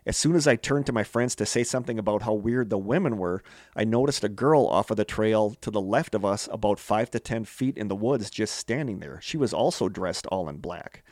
As 0.08 0.16
soon 0.16 0.38
as 0.38 0.48
I 0.48 0.56
turned 0.56 0.86
to 0.86 0.94
my 0.94 1.04
friends 1.04 1.36
to 1.36 1.46
say 1.46 1.66
something 1.66 2.00
about 2.00 2.22
how 2.22 2.32
weird 2.32 2.70
the 2.70 2.78
women 2.78 3.18
were, 3.18 3.44
I 3.76 3.84
noticed 3.84 4.24
a 4.24 4.30
girl 4.30 4.66
off 4.66 4.90
of 4.90 4.96
the 4.96 5.04
trail 5.04 5.58
to 5.60 5.70
the 5.70 5.82
left 5.82 6.16
of 6.16 6.24
us, 6.24 6.48
about 6.50 6.80
five 6.80 7.12
to 7.12 7.20
ten 7.20 7.44
feet 7.44 7.78
in 7.78 7.90
the 7.90 7.96
woods, 7.96 8.30
just 8.30 8.56
standing 8.56 9.00
there. 9.00 9.20
She 9.22 9.36
was 9.36 9.54
also 9.54 9.90
dressed 9.90 10.26
all 10.28 10.48
in 10.48 10.60
black. 10.60 11.04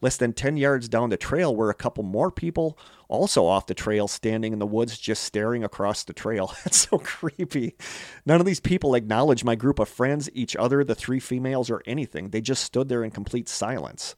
Less 0.00 0.16
than 0.16 0.32
10 0.32 0.56
yards 0.56 0.88
down 0.88 1.10
the 1.10 1.18
trail 1.18 1.54
were 1.54 1.68
a 1.68 1.74
couple 1.74 2.02
more 2.02 2.30
people, 2.30 2.78
also 3.08 3.44
off 3.44 3.66
the 3.66 3.74
trail, 3.74 4.08
standing 4.08 4.54
in 4.54 4.58
the 4.58 4.66
woods, 4.66 4.98
just 4.98 5.22
staring 5.22 5.62
across 5.62 6.02
the 6.02 6.14
trail. 6.14 6.54
That's 6.64 6.88
so 6.88 6.96
creepy. 6.96 7.76
None 8.24 8.40
of 8.40 8.46
these 8.46 8.60
people 8.60 8.94
acknowledged 8.94 9.44
my 9.44 9.54
group 9.54 9.78
of 9.78 9.90
friends, 9.90 10.30
each 10.32 10.56
other, 10.56 10.82
the 10.82 10.94
three 10.94 11.20
females, 11.20 11.68
or 11.68 11.82
anything. 11.84 12.30
They 12.30 12.40
just 12.40 12.64
stood 12.64 12.88
there 12.88 13.04
in 13.04 13.10
complete 13.10 13.50
silence. 13.50 14.14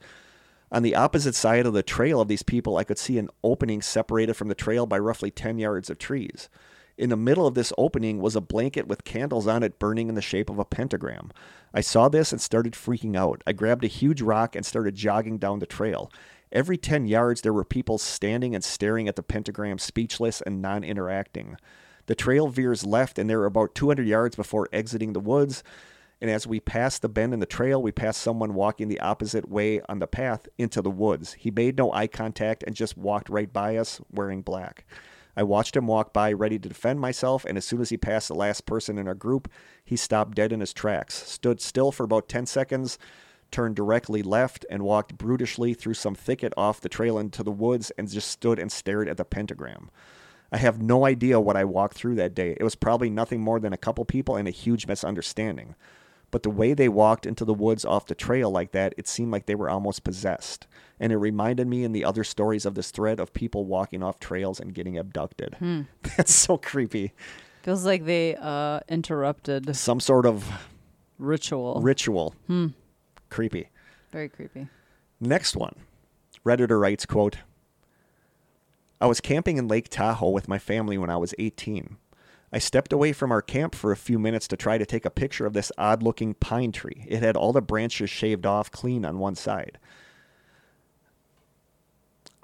On 0.73 0.83
the 0.83 0.97
opposite 0.97 1.35
side 1.35 1.67
of 1.67 1.75
the 1.75 1.83
trail 1.83 2.19
of 2.19 2.29
these 2.29 2.43
people, 2.43 2.79
I 2.79 2.85
could 2.85 2.97
see 2.97 3.19
an 3.19 3.29
opening 3.45 3.83
separated 3.83 4.35
from 4.35 4.49
the 4.49 4.55
trail 4.55 4.87
by 4.87 4.99
roughly 4.99 5.31
10 5.31 5.59
yards 5.59 5.91
of 5.91 5.99
trees. 5.99 6.49
In 6.97 7.11
the 7.11 7.17
middle 7.17 7.47
of 7.47 7.55
this 7.55 7.75
opening 7.77 8.21
was 8.21 8.35
a 8.35 8.41
blanket 8.41 8.87
with 8.87 9.05
candles 9.05 9.47
on 9.47 9.63
it 9.63 9.79
burning 9.79 10.09
in 10.09 10.15
the 10.15 10.23
shape 10.23 10.49
of 10.49 10.59
a 10.59 10.65
pentagram. 10.65 11.31
I 11.75 11.83
saw 11.83 12.09
this 12.09 12.33
and 12.33 12.41
started 12.41 12.73
freaking 12.73 13.15
out. 13.15 13.43
I 13.47 13.53
grabbed 13.53 13.85
a 13.85 13.89
huge 13.89 14.23
rock 14.23 14.57
and 14.57 14.65
started 14.65 14.95
jogging 14.95 15.37
down 15.37 15.59
the 15.59 15.67
trail. 15.67 16.11
Every 16.51 16.79
10 16.79 17.07
yards, 17.07 17.43
there 17.43 17.53
were 17.53 17.65
people 17.65 17.99
standing 17.99 18.55
and 18.55 18.65
staring 18.65 19.09
at 19.09 19.17
the 19.17 19.23
pentagram, 19.23 19.79
speechless 19.79 20.41
and 20.41 20.63
non 20.63 20.85
interacting. 20.85 21.59
The 22.07 22.15
trail 22.15 22.49
veers 22.49 22.87
left, 22.87 23.19
and 23.19 23.29
they 23.29 23.37
were 23.37 23.47
about 23.47 23.75
200 23.75 24.07
yards 24.07 24.37
before 24.37 24.69
exiting 24.73 25.13
the 25.13 25.21
woods. 25.21 25.63
And 26.23 26.31
as 26.31 26.47
we 26.47 26.61
passed 26.61 27.03
the 27.03 27.09
bend 27.09 27.35
in 27.35 27.41
the 27.41 27.47
trail, 27.47 27.83
we 27.83 27.91
passed 27.91 28.23
someone 28.23 28.55
walking 28.55 28.87
the 28.87 29.01
opposite 29.01 29.49
way 29.49 29.81
on 29.89 29.99
the 29.99 30.07
path 30.07 30.47
into 30.57 30.81
the 30.81 30.89
woods. 30.89 31.33
He 31.33 31.51
made 31.51 31.77
no 31.77 31.93
eye 31.93 32.07
contact 32.07 32.63
and 32.63 32.77
just 32.77 32.97
walked 32.97 33.29
right 33.29 33.53
by 33.53 33.77
us 33.77 34.01
wearing 34.09 34.43
black. 34.43 34.87
I 35.37 35.43
watched 35.43 35.77
him 35.77 35.89
walk 35.89 36.13
by, 36.13 36.33
ready 36.33 36.61
to 36.61 36.69
defend 36.69 37.01
myself, 37.01 37.45
and 37.45 37.59
as 37.59 37.65
soon 37.65 37.81
as 37.81 37.91
he 37.91 37.97
passed 37.97 38.29
the 38.29 38.37
last 38.37 38.67
person 38.67 38.99
in 38.99 39.09
our 39.09 39.17
group, 39.17 39.51
he 39.85 39.97
stopped 39.97 40.37
dead 40.37 40.53
in 40.53 40.61
his 40.61 40.73
tracks, 40.73 41.29
stood 41.29 41.61
still 41.61 41.91
for 41.91 42.05
about 42.05 42.29
10 42.29 42.47
seconds, 42.47 42.99
turned 43.51 43.75
directly 43.75 44.23
left, 44.23 44.65
and 44.71 44.85
walked 44.85 45.19
brutishly 45.19 45.75
through 45.75 45.95
some 45.95 46.15
thicket 46.15 46.55
off 46.57 46.81
the 46.81 46.89
trail 46.89 47.19
into 47.19 47.43
the 47.43 47.51
woods 47.51 47.91
and 47.99 48.09
just 48.09 48.31
stood 48.31 48.61
and 48.61 48.71
stared 48.71 49.09
at 49.09 49.17
the 49.17 49.25
pentagram. 49.25 49.91
I 50.53 50.59
have 50.59 50.81
no 50.81 51.05
idea 51.05 51.41
what 51.41 51.57
I 51.57 51.65
walked 51.65 51.95
through 51.95 52.15
that 52.15 52.35
day. 52.35 52.57
It 52.57 52.63
was 52.63 52.77
probably 52.77 53.11
nothing 53.11 53.41
more 53.41 53.59
than 53.59 53.73
a 53.73 53.77
couple 53.77 54.05
people 54.05 54.37
and 54.37 54.47
a 54.47 54.53
huge 54.53 54.87
misunderstanding. 54.87 55.75
But 56.33 56.43
the 56.43 56.51
way 56.51 56.75
they 56.75 56.89
walked 56.89 57.27
into 57.27 57.45
the 57.45 57.55
woods 57.55 57.85
off 57.85 58.07
the 58.07 58.15
trail 58.17 58.51
like 58.51 58.73
that, 58.73 58.95
it 58.97 59.07
seemed 59.07 59.31
like 59.31 59.47
they 59.47 59.55
were 59.55 59.71
almost 59.71 60.03
possessed. 60.03 60.67
And 60.99 61.13
it 61.13 61.19
reminded 61.19 61.69
me 61.69 61.85
in 61.85 61.93
the 61.93 62.05
other 62.05 62.25
stories 62.25 62.65
of 62.67 62.75
this 62.75 62.91
thread 62.91 63.21
of 63.21 63.33
people 63.33 63.65
walking 63.67 64.03
off 64.03 64.19
trails 64.19 64.59
and 64.59 64.75
getting 64.75 64.99
abducted. 64.99 65.57
That's 66.17 66.35
so 66.35 66.57
creepy. 66.57 67.13
Feels 67.63 67.85
like 67.85 68.07
they 68.07 68.35
uh, 68.41 68.81
interrupted 68.89 69.77
Some 69.77 70.01
sort 70.01 70.27
of 70.27 70.51
ritual. 71.19 71.81
ritual. 71.81 72.35
Creepy. 73.29 73.69
Very 74.11 74.29
creepy. 74.29 74.69
Next 75.21 75.55
one. 75.55 75.77
Redditor 76.45 76.81
writes, 76.81 77.07
quote, 77.07 77.37
I 79.01 79.07
was 79.07 79.21
camping 79.21 79.59
in 79.59 79.69
Lake 79.69 79.89
Tahoe 79.89 80.31
with 80.31 80.49
my 80.49 80.59
family 80.59 80.97
when 80.97 81.11
I 81.11 81.17
was 81.17 81.35
18. 81.39 81.97
I 82.53 82.59
stepped 82.59 82.93
away 82.93 83.13
from 83.13 83.33
our 83.33 83.41
camp 83.41 83.75
for 83.75 83.93
a 83.93 83.97
few 83.97 84.19
minutes 84.19 84.47
to 84.49 84.57
try 84.57 84.77
to 84.77 84.85
take 84.85 85.07
a 85.07 85.11
picture 85.11 85.47
of 85.47 85.55
this 85.55 85.73
odd 85.79 86.03
looking 86.03 86.35
pine 86.35 86.71
tree. 86.71 87.07
It 87.09 87.23
had 87.23 87.37
all 87.37 87.53
the 87.53 87.63
branches 87.63 88.11
shaved 88.11 88.45
off 88.45 88.71
clean 88.71 89.05
on 89.07 89.19
one 89.19 89.37
side. 89.37 89.79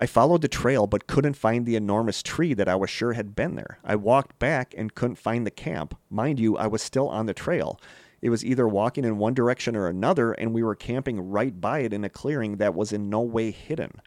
I 0.01 0.07
followed 0.07 0.43
the 0.43 0.49
trail 0.49 0.87
but 0.87 1.09
couldn't 1.09 1.35
find 1.35 1.67
the 1.67 1.77
enormous 1.77 2.23
tree 2.23 2.55
that 2.55 2.69
I 2.69 2.77
was 2.77 2.89
sure 2.89 3.13
had 3.15 3.35
been 3.37 3.57
there. 3.57 3.81
I 3.85 3.97
walked 3.97 4.39
back 4.39 4.73
and 4.79 4.95
couldn't 4.95 5.17
find 5.17 5.45
the 5.47 5.51
camp. 5.51 5.99
Mind 6.09 6.39
you, 6.39 6.57
I 6.57 6.69
was 6.69 6.81
still 6.81 7.09
on 7.09 7.27
the 7.27 7.35
trail. 7.35 7.81
It 8.23 8.31
was 8.31 8.45
either 8.45 8.67
walking 8.67 9.05
in 9.05 9.19
one 9.19 9.35
direction 9.35 9.77
or 9.77 9.87
another, 9.87 10.33
and 10.33 10.55
we 10.55 10.63
were 10.63 10.75
camping 10.75 11.21
right 11.21 11.61
by 11.61 11.81
it 11.81 11.93
in 11.93 12.05
a 12.05 12.09
clearing 12.09 12.57
that 12.57 12.75
was 12.75 12.93
in 12.93 13.11
no 13.11 13.21
way 13.21 13.51
hidden. 13.51 14.01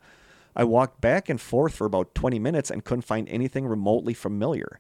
I 0.56 0.64
walked 0.64 1.00
back 1.00 1.30
and 1.30 1.40
forth 1.40 1.76
for 1.76 1.86
about 1.86 2.16
20 2.16 2.40
minutes 2.40 2.72
and 2.72 2.84
couldn't 2.84 3.04
find 3.04 3.28
anything 3.30 3.68
remotely 3.68 4.14
familiar. 4.14 4.80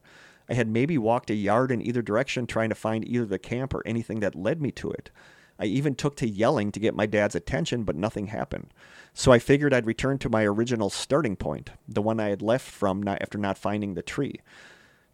I 0.52 0.54
had 0.54 0.68
maybe 0.68 0.98
walked 0.98 1.30
a 1.30 1.34
yard 1.34 1.72
in 1.72 1.82
either 1.82 2.02
direction 2.02 2.46
trying 2.46 2.68
to 2.68 2.76
find 2.76 3.08
either 3.08 3.24
the 3.26 3.40
camp 3.40 3.74
or 3.74 3.88
anything 3.88 4.20
that 4.20 4.36
led 4.36 4.62
me 4.62 4.70
to 4.72 4.92
it. 4.92 5.10
I 5.58 5.64
even 5.64 5.96
took 5.96 6.18
to 6.18 6.28
yelling 6.28 6.74
to 6.74 6.80
get 6.80 6.94
my 6.94 7.06
dad's 7.06 7.36
attention, 7.36 7.86
but 7.86 7.96
nothing 7.96 8.28
happened. 8.28 8.74
So 9.14 9.32
I 9.32 9.40
figured 9.40 9.74
I'd 9.74 9.86
return 9.86 10.18
to 10.18 10.30
my 10.30 10.44
original 10.44 10.90
starting 10.90 11.38
point, 11.38 11.70
the 11.88 12.02
one 12.02 12.20
I 12.20 12.28
had 12.28 12.42
left 12.42 12.70
from 12.70 13.02
not, 13.02 13.22
after 13.22 13.38
not 13.38 13.58
finding 13.58 13.94
the 13.94 14.02
tree. 14.02 14.42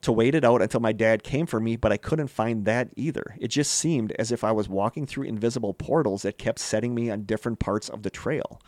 To 0.02 0.12
wait 0.12 0.34
it 0.34 0.44
out 0.44 0.64
until 0.64 0.80
my 0.80 0.92
dad 0.92 1.22
came 1.22 1.46
for 1.46 1.60
me, 1.60 1.76
but 1.76 1.92
I 1.92 1.98
couldn't 1.98 2.30
find 2.30 2.66
that 2.66 2.90
either. 2.96 3.36
It 3.38 3.50
just 3.50 3.72
seemed 3.76 4.14
as 4.14 4.32
if 4.32 4.44
I 4.44 4.52
was 4.52 4.68
walking 4.68 5.06
through 5.06 5.26
invisible 5.26 5.76
portals 5.76 6.24
that 6.24 6.40
kept 6.40 6.58
setting 6.58 6.96
me 6.96 7.12
on 7.12 7.26
different 7.26 7.60
parts 7.60 7.90
of 7.90 8.02
the 8.02 8.10
trail. 8.10 8.60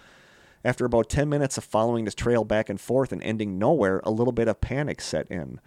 After 0.63 0.85
about 0.85 1.09
10 1.09 1.27
minutes 1.29 1.57
of 1.57 1.63
following 1.63 2.05
this 2.05 2.13
trail 2.13 2.43
back 2.43 2.69
and 2.69 2.79
forth 2.79 3.11
and 3.11 3.23
ending 3.23 3.57
nowhere, 3.57 4.01
a 4.03 4.11
little 4.11 4.33
bit 4.33 4.47
of 4.47 4.61
panic 4.61 5.01
set 5.01 5.25
in. 5.31 5.59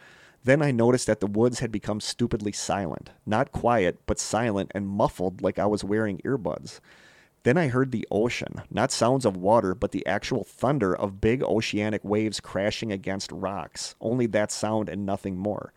Then 0.44 0.60
I 0.60 0.72
noticed 0.72 1.06
that 1.06 1.20
the 1.20 1.26
woods 1.26 1.60
had 1.60 1.70
become 1.70 2.00
stupidly 2.00 2.52
silent. 2.52 3.10
Not 3.24 3.52
quiet, 3.52 4.00
but 4.06 4.18
silent 4.18 4.72
and 4.74 4.88
muffled 4.88 5.40
like 5.40 5.58
I 5.58 5.66
was 5.66 5.84
wearing 5.84 6.18
earbuds. 6.24 6.80
Then 7.44 7.56
I 7.56 7.68
heard 7.68 7.90
the 7.90 8.06
ocean, 8.10 8.62
not 8.70 8.92
sounds 8.92 9.24
of 9.24 9.36
water, 9.36 9.74
but 9.74 9.90
the 9.90 10.06
actual 10.06 10.44
thunder 10.44 10.94
of 10.94 11.20
big 11.20 11.42
oceanic 11.42 12.04
waves 12.04 12.40
crashing 12.40 12.92
against 12.92 13.32
rocks. 13.32 13.94
Only 14.00 14.26
that 14.26 14.52
sound 14.52 14.88
and 14.88 15.04
nothing 15.04 15.36
more. 15.36 15.72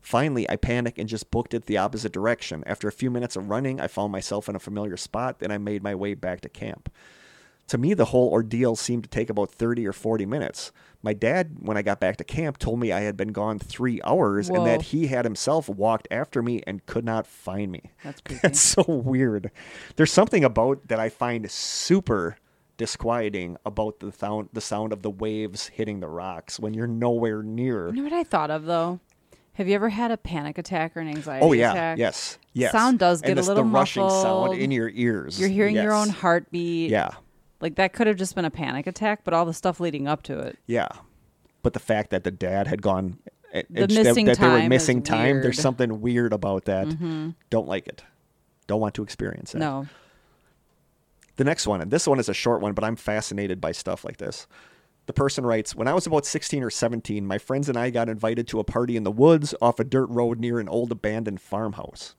Finally, 0.00 0.48
I 0.48 0.56
panicked 0.56 0.98
and 0.98 1.08
just 1.08 1.32
booked 1.32 1.54
it 1.54 1.66
the 1.66 1.78
opposite 1.78 2.12
direction. 2.12 2.62
After 2.66 2.86
a 2.86 2.92
few 2.92 3.10
minutes 3.10 3.34
of 3.34 3.50
running, 3.50 3.80
I 3.80 3.88
found 3.88 4.12
myself 4.12 4.48
in 4.48 4.54
a 4.54 4.60
familiar 4.60 4.96
spot, 4.96 5.40
then 5.40 5.50
I 5.50 5.58
made 5.58 5.82
my 5.82 5.96
way 5.96 6.14
back 6.14 6.40
to 6.42 6.48
camp. 6.48 6.92
To 7.68 7.78
me, 7.78 7.94
the 7.94 8.06
whole 8.06 8.28
ordeal 8.30 8.76
seemed 8.76 9.02
to 9.02 9.10
take 9.10 9.30
about 9.30 9.50
30 9.50 9.86
or 9.86 9.92
40 9.92 10.26
minutes. 10.26 10.70
My 11.06 11.12
dad, 11.12 11.58
when 11.60 11.76
I 11.76 11.82
got 11.82 12.00
back 12.00 12.16
to 12.16 12.24
camp, 12.24 12.58
told 12.58 12.80
me 12.80 12.90
I 12.90 13.02
had 13.02 13.16
been 13.16 13.30
gone 13.30 13.60
three 13.60 14.00
hours 14.02 14.48
and 14.48 14.66
that 14.66 14.82
he 14.82 15.06
had 15.06 15.24
himself 15.24 15.68
walked 15.68 16.08
after 16.10 16.42
me 16.42 16.64
and 16.66 16.84
could 16.84 17.04
not 17.04 17.28
find 17.28 17.70
me. 17.70 17.92
That's 18.02 18.20
creepy. 18.24 18.40
That's 18.42 18.58
so 18.58 18.82
weird. 18.88 19.52
There's 19.94 20.12
something 20.12 20.42
about 20.42 20.88
that 20.88 20.98
I 20.98 21.08
find 21.08 21.48
super 21.48 22.38
disquieting 22.76 23.56
about 23.64 24.00
the 24.00 24.10
sound 24.10 24.48
the 24.52 24.60
sound 24.60 24.92
of 24.92 25.02
the 25.02 25.10
waves 25.10 25.68
hitting 25.68 26.00
the 26.00 26.08
rocks 26.08 26.58
when 26.58 26.74
you're 26.74 26.88
nowhere 26.88 27.40
near. 27.40 27.86
You 27.86 27.92
know 27.92 28.02
what 28.02 28.12
I 28.12 28.24
thought 28.24 28.50
of 28.50 28.64
though? 28.64 28.98
Have 29.52 29.68
you 29.68 29.76
ever 29.76 29.90
had 29.90 30.10
a 30.10 30.16
panic 30.16 30.58
attack 30.58 30.96
or 30.96 31.00
an 31.02 31.08
anxiety 31.08 31.38
attack? 31.38 31.48
Oh 31.48 31.52
yeah, 31.52 31.70
attack? 31.70 31.98
yes, 31.98 32.36
yes. 32.52 32.72
Sound 32.72 32.98
does 32.98 33.20
get 33.20 33.30
and 33.30 33.38
a 33.38 33.42
little 33.42 33.62
the 33.62 33.70
rushing 33.70 34.10
sound 34.10 34.58
in 34.58 34.72
your 34.72 34.90
ears. 34.92 35.38
You're 35.38 35.50
hearing 35.50 35.76
your 35.76 35.92
own 35.92 36.08
heartbeat. 36.08 36.90
Yeah, 36.90 37.10
Like 37.60 37.76
that 37.76 37.92
could 37.92 38.06
have 38.06 38.16
just 38.16 38.34
been 38.34 38.44
a 38.44 38.50
panic 38.50 38.86
attack, 38.86 39.20
but 39.24 39.32
all 39.34 39.44
the 39.46 39.54
stuff 39.54 39.80
leading 39.80 40.06
up 40.06 40.22
to 40.24 40.38
it. 40.38 40.58
yeah. 40.66 40.88
But 41.62 41.72
the 41.72 41.80
fact 41.80 42.10
that 42.10 42.22
the 42.22 42.30
dad 42.30 42.68
had 42.68 42.80
gone, 42.80 43.18
it- 43.52 43.66
The 43.72 43.82
it's- 43.84 43.96
that- 43.96 44.04
missing 44.04 44.26
that, 44.26 44.38
they 44.38 44.46
were 44.48 44.68
missing 44.68 44.98
is 45.02 45.08
time. 45.08 45.22
weird. 45.22 45.34
Mm-hmm. 45.36 45.42
There's 45.42 45.60
something 45.60 46.00
weird 46.00 46.32
about 46.32 46.66
that. 46.66 47.34
Don't 47.50 47.66
like 47.66 47.88
it. 47.88 48.04
Don't 48.68 48.80
want 48.80 48.94
to 48.94 49.02
experience 49.02 49.54
it. 49.54 49.58
No. 49.58 49.86
The 51.36 51.44
next 51.44 51.66
one, 51.66 51.80
and 51.80 51.90
this 51.90 52.06
one 52.06 52.18
is 52.18 52.28
a 52.28 52.34
short 52.34 52.60
one, 52.62 52.72
but 52.72 52.84
I'm 52.84 52.96
fascinated 52.96 53.60
by 53.60 53.72
stuff 53.72 54.04
like 54.04 54.16
this. 54.18 54.46
The 55.06 55.12
person 55.12 55.44
writes 55.44 55.74
When 55.74 55.86
I 55.88 55.92
was 55.94 56.06
about 56.06 56.24
16 56.24 56.62
or 56.62 56.70
17, 56.70 57.26
my 57.26 57.38
friends 57.38 57.68
and 57.68 57.76
I 57.78 57.90
got 57.90 58.08
invited 58.08 58.46
to 58.48 58.60
a 58.60 58.64
party 58.64 58.96
in 58.96 59.04
the 59.04 59.10
woods 59.10 59.54
off 59.60 59.78
a 59.80 59.84
dirt 59.84 60.06
road 60.06 60.38
near 60.40 60.58
an 60.60 60.68
old 60.68 60.90
abandoned 60.92 61.40
farmhouse. 61.40 62.14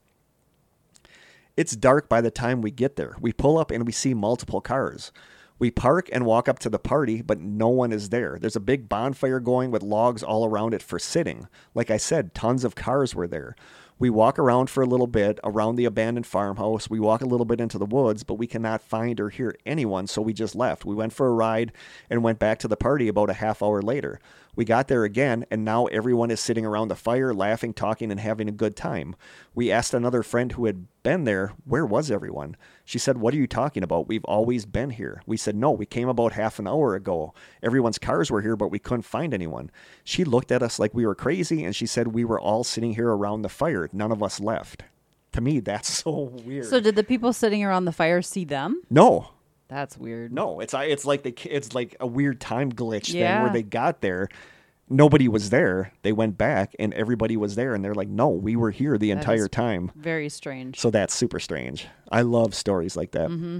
It's 1.58 1.74
dark 1.74 2.08
by 2.08 2.20
the 2.20 2.30
time 2.30 2.62
we 2.62 2.70
get 2.70 2.94
there. 2.94 3.16
We 3.20 3.32
pull 3.32 3.58
up 3.58 3.72
and 3.72 3.84
we 3.84 3.90
see 3.90 4.14
multiple 4.14 4.60
cars. 4.60 5.10
We 5.58 5.72
park 5.72 6.08
and 6.12 6.24
walk 6.24 6.48
up 6.48 6.60
to 6.60 6.70
the 6.70 6.78
party, 6.78 7.20
but 7.20 7.40
no 7.40 7.66
one 7.66 7.90
is 7.90 8.10
there. 8.10 8.38
There's 8.40 8.54
a 8.54 8.60
big 8.60 8.88
bonfire 8.88 9.40
going 9.40 9.72
with 9.72 9.82
logs 9.82 10.22
all 10.22 10.46
around 10.46 10.72
it 10.72 10.84
for 10.84 11.00
sitting. 11.00 11.48
Like 11.74 11.90
I 11.90 11.96
said, 11.96 12.32
tons 12.32 12.62
of 12.62 12.76
cars 12.76 13.12
were 13.12 13.26
there. 13.26 13.56
We 13.98 14.08
walk 14.08 14.38
around 14.38 14.70
for 14.70 14.84
a 14.84 14.86
little 14.86 15.08
bit 15.08 15.40
around 15.42 15.74
the 15.74 15.84
abandoned 15.84 16.28
farmhouse. 16.28 16.88
We 16.88 17.00
walk 17.00 17.22
a 17.22 17.26
little 17.26 17.44
bit 17.44 17.60
into 17.60 17.78
the 17.78 17.86
woods, 17.86 18.22
but 18.22 18.34
we 18.34 18.46
cannot 18.46 18.80
find 18.80 19.18
or 19.18 19.28
hear 19.28 19.56
anyone, 19.66 20.06
so 20.06 20.22
we 20.22 20.32
just 20.32 20.54
left. 20.54 20.84
We 20.84 20.94
went 20.94 21.12
for 21.12 21.26
a 21.26 21.32
ride 21.32 21.72
and 22.08 22.22
went 22.22 22.38
back 22.38 22.60
to 22.60 22.68
the 22.68 22.76
party 22.76 23.08
about 23.08 23.30
a 23.30 23.32
half 23.32 23.60
hour 23.64 23.82
later. 23.82 24.20
We 24.58 24.64
got 24.64 24.88
there 24.88 25.04
again, 25.04 25.46
and 25.52 25.64
now 25.64 25.86
everyone 25.86 26.32
is 26.32 26.40
sitting 26.40 26.66
around 26.66 26.88
the 26.88 26.96
fire, 26.96 27.32
laughing, 27.32 27.72
talking, 27.72 28.10
and 28.10 28.18
having 28.18 28.48
a 28.48 28.52
good 28.52 28.74
time. 28.74 29.14
We 29.54 29.70
asked 29.70 29.94
another 29.94 30.24
friend 30.24 30.50
who 30.50 30.66
had 30.66 30.88
been 31.04 31.22
there, 31.22 31.52
Where 31.64 31.86
was 31.86 32.10
everyone? 32.10 32.56
She 32.84 32.98
said, 32.98 33.18
What 33.18 33.34
are 33.34 33.36
you 33.36 33.46
talking 33.46 33.84
about? 33.84 34.08
We've 34.08 34.24
always 34.24 34.66
been 34.66 34.90
here. 34.90 35.22
We 35.26 35.36
said, 35.36 35.54
No, 35.54 35.70
we 35.70 35.86
came 35.86 36.08
about 36.08 36.32
half 36.32 36.58
an 36.58 36.66
hour 36.66 36.96
ago. 36.96 37.34
Everyone's 37.62 38.00
cars 38.00 38.32
were 38.32 38.42
here, 38.42 38.56
but 38.56 38.72
we 38.72 38.80
couldn't 38.80 39.02
find 39.02 39.32
anyone. 39.32 39.70
She 40.02 40.24
looked 40.24 40.50
at 40.50 40.60
us 40.60 40.80
like 40.80 40.92
we 40.92 41.06
were 41.06 41.14
crazy, 41.14 41.62
and 41.62 41.76
she 41.76 41.86
said, 41.86 42.08
We 42.08 42.24
were 42.24 42.40
all 42.40 42.64
sitting 42.64 42.94
here 42.94 43.10
around 43.10 43.42
the 43.42 43.48
fire. 43.48 43.88
None 43.92 44.10
of 44.10 44.24
us 44.24 44.40
left. 44.40 44.82
To 45.34 45.40
me, 45.40 45.60
that's 45.60 45.98
so 46.02 46.32
weird. 46.44 46.66
So 46.66 46.80
did 46.80 46.96
the 46.96 47.04
people 47.04 47.32
sitting 47.32 47.62
around 47.62 47.84
the 47.84 47.92
fire 47.92 48.22
see 48.22 48.44
them? 48.44 48.82
no, 48.90 49.30
That's 49.68 49.98
weird. 49.98 50.32
no, 50.32 50.60
it's 50.60 50.74
it's 50.74 51.04
like 51.04 51.22
they 51.22 51.34
it's 51.50 51.74
like 51.74 51.96
a 52.00 52.06
weird 52.06 52.40
time 52.40 52.72
glitch 52.72 53.12
thing 53.12 53.42
where 53.42 53.52
they 53.52 53.62
got 53.62 54.00
there, 54.00 54.28
nobody 54.88 55.28
was 55.28 55.50
there. 55.50 55.92
They 56.02 56.12
went 56.12 56.38
back 56.38 56.74
and 56.78 56.94
everybody 56.94 57.36
was 57.36 57.54
there, 57.54 57.74
and 57.74 57.84
they're 57.84 57.94
like, 57.94 58.08
"No, 58.08 58.28
we 58.28 58.56
were 58.56 58.70
here 58.70 58.96
the 58.96 59.10
That 59.10 59.18
entire 59.18 59.46
time." 59.48 59.90
Very 59.94 60.28
strange. 60.30 60.80
So 60.80 60.90
that's 60.90 61.14
super 61.14 61.38
strange. 61.38 61.86
I 62.10 62.22
love 62.22 62.54
stories 62.54 62.96
like 62.96 63.10
that. 63.12 63.28
Mm-hmm. 63.28 63.58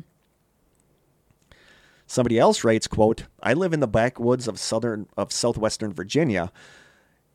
Somebody 2.07 2.39
else 2.39 2.65
writes, 2.65 2.87
"quote 2.87 3.25
I 3.43 3.53
live 3.53 3.75
in 3.75 3.81
the 3.81 3.87
backwoods 3.87 4.49
of 4.49 4.59
southern 4.59 5.09
of 5.17 5.31
southwestern 5.33 5.93
Virginia." 5.93 6.51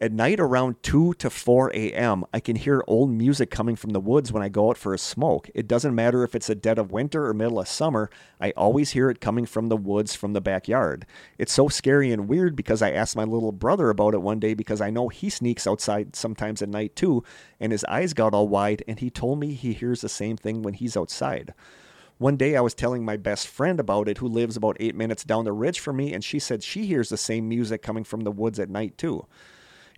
At 0.04 0.12
night 0.12 0.42
around 0.42 0.84
2 0.84 1.14
to 1.14 1.30
4 1.30 1.72
a.m., 1.74 2.26
I 2.34 2.42
can 2.42 2.58
hear 2.58 2.84
old 2.88 3.10
music 3.10 3.50
coming 3.50 3.78
from 3.78 3.92
the 3.92 4.02
woods 4.02 4.34
when 4.34 4.44
I 4.44 4.50
go 4.50 4.70
out 4.70 4.78
for 4.78 4.94
a 4.94 4.98
smoke. 4.98 5.50
It 5.56 5.66
doesn't 5.66 5.96
matter 5.96 6.26
if 6.26 6.36
it's 6.36 6.50
a 6.50 6.56
dead 6.56 6.78
of 6.78 6.92
winter 6.92 7.26
or 7.26 7.34
middle 7.34 7.62
of 7.62 7.70
summer, 7.70 8.10
I 8.38 8.52
always 8.58 8.90
hear 8.90 9.10
it 9.10 9.22
coming 9.22 9.46
from 9.46 9.70
the 9.70 9.78
woods 9.78 10.14
from 10.14 10.34
the 10.34 10.42
backyard. 10.42 11.06
It's 11.38 11.54
so 11.54 11.70
scary 11.70 12.12
and 12.12 12.28
weird 12.28 12.54
because 12.54 12.82
I 12.82 12.92
asked 12.92 13.16
my 13.16 13.24
little 13.24 13.54
brother 13.54 13.90
about 13.90 14.14
it 14.14 14.22
one 14.22 14.42
day 14.42 14.54
because 14.54 14.82
I 14.82 14.90
know 14.90 15.08
he 15.08 15.30
sneaks 15.30 15.66
outside 15.66 16.18
sometimes 16.18 16.62
at 16.62 16.68
night 16.68 16.98
too, 16.98 17.24
and 17.62 17.72
his 17.72 17.86
eyes 17.86 18.14
got 18.14 18.34
all 18.34 18.50
wide, 18.50 18.84
and 18.90 19.00
he 19.00 19.10
told 19.10 19.40
me 19.40 19.54
he 19.54 19.72
hears 19.72 20.02
the 20.02 20.10
same 20.10 20.36
thing 20.36 20.64
when 20.64 20.74
he's 20.74 20.98
outside. 20.98 21.54
One 22.18 22.36
day 22.36 22.58
I 22.58 22.62
was 22.62 22.74
telling 22.74 23.06
my 23.06 23.16
best 23.16 23.48
friend 23.48 23.80
about 23.80 24.10
it, 24.10 24.18
who 24.18 24.28
lives 24.28 24.58
about 24.58 24.76
eight 24.82 24.96
minutes 24.96 25.24
down 25.24 25.46
the 25.46 25.54
ridge 25.54 25.80
from 25.80 25.96
me, 25.96 26.14
and 26.14 26.22
she 26.22 26.40
said 26.40 26.62
she 26.62 26.88
hears 26.88 27.08
the 27.08 27.16
same 27.16 27.48
music 27.48 27.82
coming 27.82 28.04
from 28.04 28.26
the 28.26 28.32
woods 28.32 28.60
at 28.60 28.70
night 28.70 28.98
too. 28.98 29.26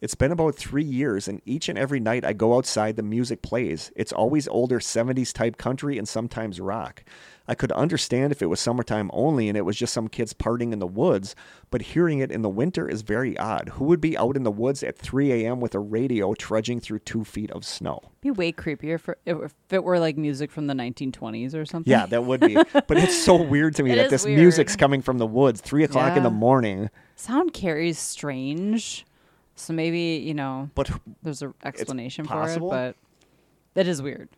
It's 0.01 0.15
been 0.15 0.31
about 0.31 0.55
three 0.55 0.83
years, 0.83 1.27
and 1.27 1.41
each 1.45 1.69
and 1.69 1.77
every 1.77 1.99
night 1.99 2.25
I 2.25 2.33
go 2.33 2.57
outside, 2.57 2.95
the 2.97 3.03
music 3.03 3.41
plays. 3.41 3.91
It's 3.95 4.11
always 4.11 4.47
older 4.47 4.79
70s 4.79 5.31
type 5.31 5.57
country 5.57 5.97
and 5.97 6.07
sometimes 6.07 6.59
rock. 6.59 7.03
I 7.47 7.55
could 7.55 7.71
understand 7.71 8.31
if 8.31 8.41
it 8.41 8.47
was 8.47 8.59
summertime 8.59 9.09
only 9.13 9.47
and 9.47 9.57
it 9.57 9.61
was 9.61 9.77
just 9.77 9.93
some 9.93 10.07
kids 10.07 10.33
partying 10.33 10.73
in 10.73 10.79
the 10.79 10.87
woods, 10.87 11.35
but 11.69 11.81
hearing 11.83 12.19
it 12.19 12.31
in 12.31 12.41
the 12.41 12.49
winter 12.49 12.89
is 12.89 13.03
very 13.03 13.37
odd. 13.37 13.69
Who 13.75 13.85
would 13.85 14.01
be 14.01 14.17
out 14.17 14.35
in 14.35 14.43
the 14.43 14.51
woods 14.51 14.83
at 14.83 14.97
3 14.97 15.31
a.m. 15.31 15.59
with 15.61 15.75
a 15.75 15.79
radio 15.79 16.33
trudging 16.33 16.79
through 16.79 16.99
two 16.99 17.23
feet 17.23 17.51
of 17.51 17.63
snow? 17.63 18.01
be 18.21 18.31
way 18.31 18.51
creepier 18.51 18.99
for, 18.99 19.17
if 19.25 19.53
it 19.69 19.83
were 19.83 19.99
like 19.99 20.17
music 20.17 20.51
from 20.51 20.65
the 20.67 20.73
1920s 20.73 21.53
or 21.53 21.65
something. 21.65 21.89
Yeah, 21.91 22.07
that 22.07 22.23
would 22.23 22.41
be. 22.41 22.55
but 22.73 22.97
it's 22.97 23.23
so 23.23 23.41
weird 23.41 23.75
to 23.75 23.83
me 23.83 23.91
It 23.91 23.95
that 23.97 24.05
is 24.05 24.11
this 24.11 24.25
weird. 24.25 24.39
music's 24.39 24.75
coming 24.75 25.01
from 25.03 25.19
the 25.19 25.27
woods, 25.27 25.61
3 25.61 25.83
o'clock 25.83 26.17
in 26.17 26.23
the 26.23 26.31
morning. 26.31 26.89
Sound 27.15 27.53
carries 27.53 27.99
strange. 27.99 29.05
So 29.55 29.73
maybe, 29.73 30.21
you 30.25 30.33
know, 30.33 30.69
But 30.75 30.89
there's 31.23 31.41
an 31.41 31.53
explanation 31.63 32.25
for 32.25 32.47
it, 32.49 32.59
but 32.59 32.95
it 33.75 33.87
is 33.87 34.01
weird. 34.01 34.29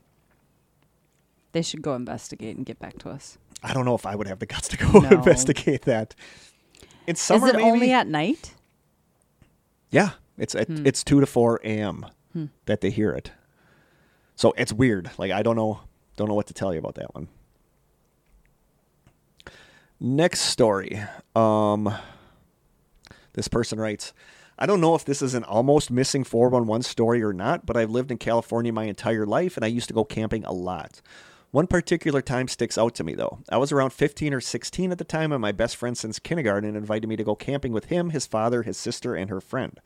They 1.53 1.61
should 1.64 1.81
go 1.81 1.95
investigate 1.95 2.56
and 2.56 2.65
get 2.65 2.77
back 2.80 2.98
to 2.99 3.10
us. 3.10 3.38
I 3.64 3.73
don't 3.73 3.85
know 3.85 3.95
if 3.95 4.06
I 4.06 4.15
would 4.15 4.27
have 4.27 4.38
the 4.39 4.45
guts 4.45 4.68
to 4.69 4.77
go 4.77 4.99
No. 4.99 5.10
investigate 5.11 5.84
that. 5.84 6.14
In 7.07 7.15
summer, 7.15 7.48
is 7.48 7.53
it 7.53 7.57
maybe? 7.57 7.69
only 7.69 7.91
at 7.94 8.07
night? 8.07 8.53
Yeah, 9.89 10.11
it's 10.38 10.53
at, 10.53 10.68
Hmm. 10.68 10.85
it's 10.85 11.03
two 11.03 11.19
to 11.19 11.26
four 11.26 11.60
a.m. 11.64 12.06
that 12.65 12.81
they 12.81 12.91
hear 12.91 13.11
it. 13.11 13.31
So 14.35 14.53
it's 14.57 14.72
weird. 14.72 15.10
Like 15.18 15.31
I 15.31 15.41
don't 15.41 15.56
know, 15.56 15.80
don't 16.15 16.27
know 16.27 16.35
what 16.35 16.45
to 16.48 16.53
tell 16.53 16.73
you 16.73 16.80
about 16.80 16.95
that 16.95 17.15
one. 17.15 17.27
Next 19.99 20.41
story. 20.41 21.02
Um, 21.35 21.91
this 23.34 23.48
person 23.48 23.80
writes, 23.80 24.14
I 24.60 24.66
don't 24.66 24.82
know 24.82 24.96
if 24.96 25.06
this 25.06 25.22
is 25.22 25.36
an 25.36 25.44
almost 25.44 25.92
missing 25.92 26.24
411 26.24 26.82
story 26.82 27.22
or 27.22 27.32
not, 27.32 27.68
but 27.68 27.78
I've 27.78 27.92
lived 27.92 28.10
in 28.10 28.18
California 28.18 28.74
my 28.74 28.86
entire 28.86 29.26
life 29.26 29.56
and 29.56 29.64
I 29.64 29.68
used 29.68 29.88
to 29.90 29.94
go 29.94 30.04
camping 30.04 30.44
a 30.46 30.52
lot. 30.52 31.00
One 31.52 31.68
particular 31.68 32.24
time 32.24 32.48
sticks 32.48 32.78
out 32.78 32.96
to 32.96 33.04
me 33.04 33.14
though. 33.14 33.40
I 33.50 33.58
was 33.58 33.72
around 33.72 33.92
15 33.92 34.34
or 34.34 34.42
16 34.42 34.92
at 34.92 34.98
the 34.98 35.04
time, 35.04 35.32
and 35.32 35.42
my 35.42 35.52
best 35.52 35.76
friend 35.76 35.96
since 35.96 36.18
kindergarten 36.18 36.76
invited 36.76 37.08
me 37.08 37.16
to 37.18 37.24
go 37.24 37.36
camping 37.36 37.72
with 37.72 37.86
him, 37.86 38.10
his 38.10 38.26
father, 38.26 38.64
his 38.64 38.78
sister, 38.78 39.16
and 39.16 39.30
her 39.30 39.40
friend. 39.40 39.80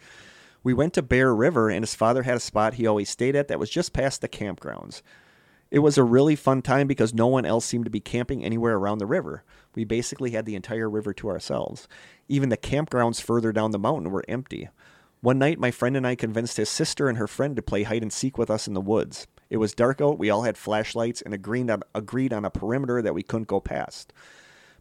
We 0.64 0.73
went 0.73 0.93
to 0.93 1.02
Bear 1.02 1.35
River, 1.35 1.69
and 1.69 1.84
his 1.84 1.93
father 1.93 2.23
had 2.23 2.38
a 2.38 2.39
spot 2.39 2.76
he 2.76 2.88
always 2.88 3.10
stayed 3.10 3.35
at 3.35 3.48
that 3.49 3.60
was 3.60 3.69
just 3.69 3.93
past 3.93 4.22
the 4.22 4.30
campgrounds. 4.30 5.02
It 5.69 5.80
was 5.80 5.98
a 5.98 6.03
really 6.03 6.35
fun 6.35 6.61
time 6.61 6.88
because 6.88 7.14
no 7.14 7.27
one 7.27 7.45
else 7.45 7.65
seemed 7.65 7.85
to 7.85 7.91
be 7.91 7.99
camping 7.99 8.43
anywhere 8.43 8.76
around 8.76 8.98
the 8.98 9.06
river. 9.06 9.43
We 9.76 9.84
basically 9.84 10.31
had 10.31 10.45
the 10.45 10.56
entire 10.56 10.89
river 10.89 11.14
to 11.14 11.30
ourselves. 11.30 11.88
Even 12.27 12.49
the 12.49 12.57
campgrounds 12.57 13.22
further 13.22 13.52
down 13.52 13.72
the 13.72 13.80
mountain 13.80 14.11
were 14.11 14.26
empty. 14.27 14.69
One 15.22 15.38
night, 15.38 15.60
my 15.60 15.72
friend 15.72 15.95
and 15.95 16.06
I 16.06 16.15
convinced 16.15 16.57
his 16.57 16.69
sister 16.69 17.07
and 17.07 17.18
her 17.18 17.27
friend 17.27 17.56
to 17.56 17.61
play 17.61 17.84
hide 17.84 18.02
and 18.02 18.11
seek 18.11 18.38
with 18.38 18.49
us 18.49 18.68
in 18.68 18.73
the 18.73 18.81
woods. 18.81 19.27
It 19.49 19.57
was 19.57 19.73
dark 19.73 20.02
out, 20.02 20.18
we 20.18 20.30
all 20.30 20.43
had 20.43 20.57
flashlights, 20.57 21.22
and 21.22 21.34
agreed 21.34 21.69
on, 21.69 21.84
agreed 21.93 22.34
on 22.34 22.43
a 22.43 22.49
perimeter 22.49 23.02
that 23.02 23.14
we 23.14 23.22
couldn't 23.22 23.48
go 23.48 23.60
past. 23.60 24.14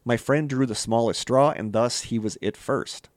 My 0.05 0.17
friend 0.17 0.49
drew 0.49 0.65
the 0.65 0.75
smallest 0.75 1.21
straw, 1.21 1.51
and 1.51 1.73
thus 1.73 2.03
he 2.03 2.19
was 2.19 2.39
it 2.41 2.57
first. 2.57 3.11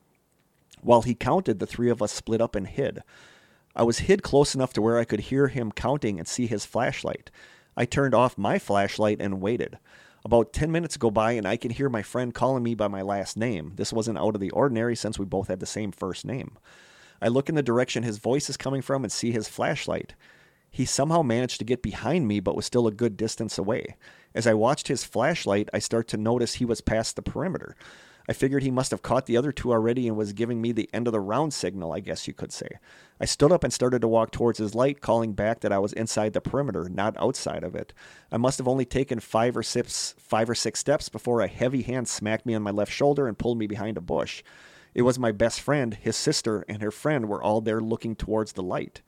While 0.82 1.04
he 1.04 1.16
counted, 1.16 1.60
the 1.60 1.66
three 1.66 1.90
of 1.90 2.02
us 2.02 2.12
split 2.12 2.42
up 2.42 2.56
and 2.56 2.68
hid. 2.68 3.04
I 3.76 3.84
was 3.84 4.00
hid 4.00 4.22
close 4.22 4.54
enough 4.54 4.74
to 4.74 4.82
where 4.82 4.98
I 4.98 5.06
could 5.06 5.22
hear 5.22 5.48
him 5.48 5.72
counting 5.72 6.20
and 6.20 6.28
see 6.28 6.46
his 6.46 6.66
flashlight. 6.66 7.32
I 7.78 7.86
turned 7.86 8.14
off 8.14 8.38
my 8.38 8.60
flashlight 8.60 9.22
and 9.22 9.42
waited. 9.42 9.80
About 10.26 10.54
10 10.54 10.72
minutes 10.72 10.96
go 10.96 11.12
by, 11.12 11.34
and 11.34 11.46
I 11.46 11.58
can 11.58 11.72
hear 11.72 11.90
my 11.90 12.02
friend 12.02 12.34
calling 12.34 12.64
me 12.64 12.76
by 12.76 12.88
my 12.88 13.02
last 13.02 13.36
name. 13.36 13.74
This 13.76 13.92
wasn't 13.92 14.18
out 14.18 14.36
of 14.36 14.42
the 14.42 14.52
ordinary 14.52 14.96
since 14.96 15.20
we 15.20 15.26
both 15.26 15.50
had 15.50 15.60
the 15.60 15.66
same 15.66 15.92
first 15.92 16.26
name. 16.26 16.58
I 17.22 17.28
look 17.28 17.50
in 17.50 17.56
the 17.56 17.62
direction 17.62 18.04
his 18.04 18.20
voice 18.20 18.50
is 18.50 18.56
coming 18.56 18.82
from 18.82 19.04
and 19.04 19.12
see 19.12 19.32
his 19.32 19.50
flashlight. 19.50 20.14
He 20.72 20.86
somehow 20.86 21.22
managed 21.22 21.60
to 21.60 21.66
get 21.66 21.84
behind 21.84 22.28
me, 22.28 22.40
but 22.40 22.56
was 22.56 22.66
still 22.66 22.88
a 22.88 22.92
good 22.92 23.18
distance 23.18 23.58
away. 23.58 23.96
As 24.34 24.48
I 24.48 24.54
watched 24.54 24.88
his 24.88 25.04
flashlight, 25.04 25.70
I 25.74 25.80
start 25.80 26.08
to 26.10 26.18
notice 26.18 26.56
he 26.56 26.66
was 26.66 26.82
past 26.82 27.16
the 27.16 27.22
perimeter. 27.22 27.76
I 28.28 28.34
figured 28.34 28.64
he 28.64 28.72
must 28.72 28.92
have 28.92 29.02
caught 29.02 29.26
the 29.26 29.36
other 29.36 29.52
two 29.52 29.72
already 29.72 30.08
and 30.08 30.16
was 30.16 30.34
giving 30.34 30.62
me 30.62 30.72
the 30.72 30.90
end 30.94 31.08
of 31.08 31.12
the 31.14 31.20
round 31.20 31.54
signal, 31.54 31.92
I 31.92 32.00
guess 32.00 32.28
you 32.28 32.34
could 32.34 32.54
say. 32.54 32.70
I 33.20 33.26
stood 33.26 33.52
up 33.52 33.64
and 33.64 33.74
started 33.74 34.02
to 34.02 34.08
walk 34.08 34.32
towards 34.32 34.60
his 34.60 34.74
light, 34.74 35.02
calling 35.02 35.34
back 35.34 35.60
that 35.60 35.74
I 35.74 35.80
was 35.80 35.94
inside 35.94 36.34
the 36.34 36.42
perimeter, 36.42 36.88
not 36.90 37.16
outside 37.18 37.64
of 37.64 37.76
it. 37.76 37.94
I 38.32 38.38
must 38.38 38.58
have 38.58 38.68
only 38.68 38.86
taken 38.86 39.20
five 39.20 39.58
or 39.58 39.64
six, 39.64 40.16
five 40.18 40.50
or 40.50 40.56
six 40.56 40.80
steps 40.80 41.10
before 41.10 41.42
a 41.42 41.48
heavy 41.48 41.82
hand 41.82 42.08
smacked 42.08 42.46
me 42.46 42.54
on 42.54 42.62
my 42.64 42.72
left 42.72 42.92
shoulder 42.92 43.28
and 43.28 43.38
pulled 43.38 43.58
me 43.58 43.68
behind 43.68 43.98
a 43.98 44.02
bush. 44.02 44.42
It 44.94 45.02
was 45.02 45.20
my 45.20 45.32
best 45.32 45.60
friend, 45.60 45.94
his 45.94 46.16
sister, 46.16 46.64
and 46.70 46.82
her 46.82 46.92
friend 46.92 47.28
were 47.28 47.42
all 47.42 47.62
there 47.62 47.82
looking 47.82 48.16
towards 48.16 48.54
the 48.54 48.64
light. 48.64 49.02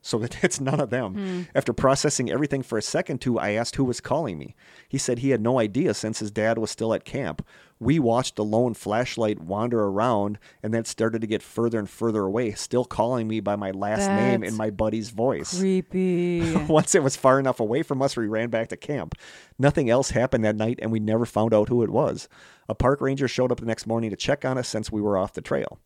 so 0.00 0.18
that 0.18 0.38
it's 0.44 0.60
none 0.60 0.80
of 0.80 0.90
them. 0.90 1.14
Hmm. 1.14 1.42
After 1.54 1.72
processing 1.72 2.30
everything 2.30 2.62
for 2.62 2.78
a 2.78 2.82
second 2.82 3.20
too, 3.20 3.38
I 3.38 3.50
asked 3.50 3.76
who 3.76 3.84
was 3.84 4.00
calling 4.00 4.38
me. 4.38 4.54
He 4.88 4.98
said 4.98 5.18
he 5.18 5.30
had 5.30 5.40
no 5.40 5.58
idea 5.58 5.94
since 5.94 6.20
his 6.20 6.30
dad 6.30 6.58
was 6.58 6.70
still 6.70 6.94
at 6.94 7.04
camp. 7.04 7.44
We 7.80 7.98
watched 7.98 8.36
the 8.36 8.44
lone 8.44 8.74
flashlight 8.74 9.40
wander 9.40 9.80
around 9.84 10.38
and 10.62 10.74
then 10.74 10.84
started 10.84 11.20
to 11.20 11.28
get 11.28 11.42
further 11.42 11.78
and 11.78 11.88
further 11.88 12.22
away, 12.22 12.52
still 12.52 12.84
calling 12.84 13.28
me 13.28 13.40
by 13.40 13.54
my 13.56 13.70
last 13.70 14.08
name 14.08 14.42
in 14.42 14.54
my 14.54 14.70
buddy's 14.70 15.10
voice. 15.10 15.58
Creepy. 15.58 16.54
Once 16.68 16.94
it 16.94 17.02
was 17.04 17.16
far 17.16 17.38
enough 17.38 17.60
away 17.60 17.82
from 17.84 18.02
us, 18.02 18.16
we 18.16 18.26
ran 18.26 18.50
back 18.50 18.68
to 18.68 18.76
camp. 18.76 19.14
Nothing 19.58 19.88
else 19.88 20.10
happened 20.10 20.44
that 20.44 20.56
night, 20.56 20.78
and 20.82 20.90
we 20.90 20.98
never 20.98 21.24
found 21.24 21.54
out 21.54 21.68
who 21.68 21.82
it 21.82 21.90
was. 21.90 22.28
A 22.68 22.74
park 22.74 23.00
ranger 23.00 23.28
showed 23.28 23.52
up 23.52 23.60
the 23.60 23.66
next 23.66 23.86
morning 23.86 24.10
to 24.10 24.16
check 24.16 24.44
on 24.44 24.58
us 24.58 24.68
since 24.68 24.90
we 24.90 25.00
were 25.00 25.16
off 25.16 25.34
the 25.34 25.40
trail. 25.40 25.78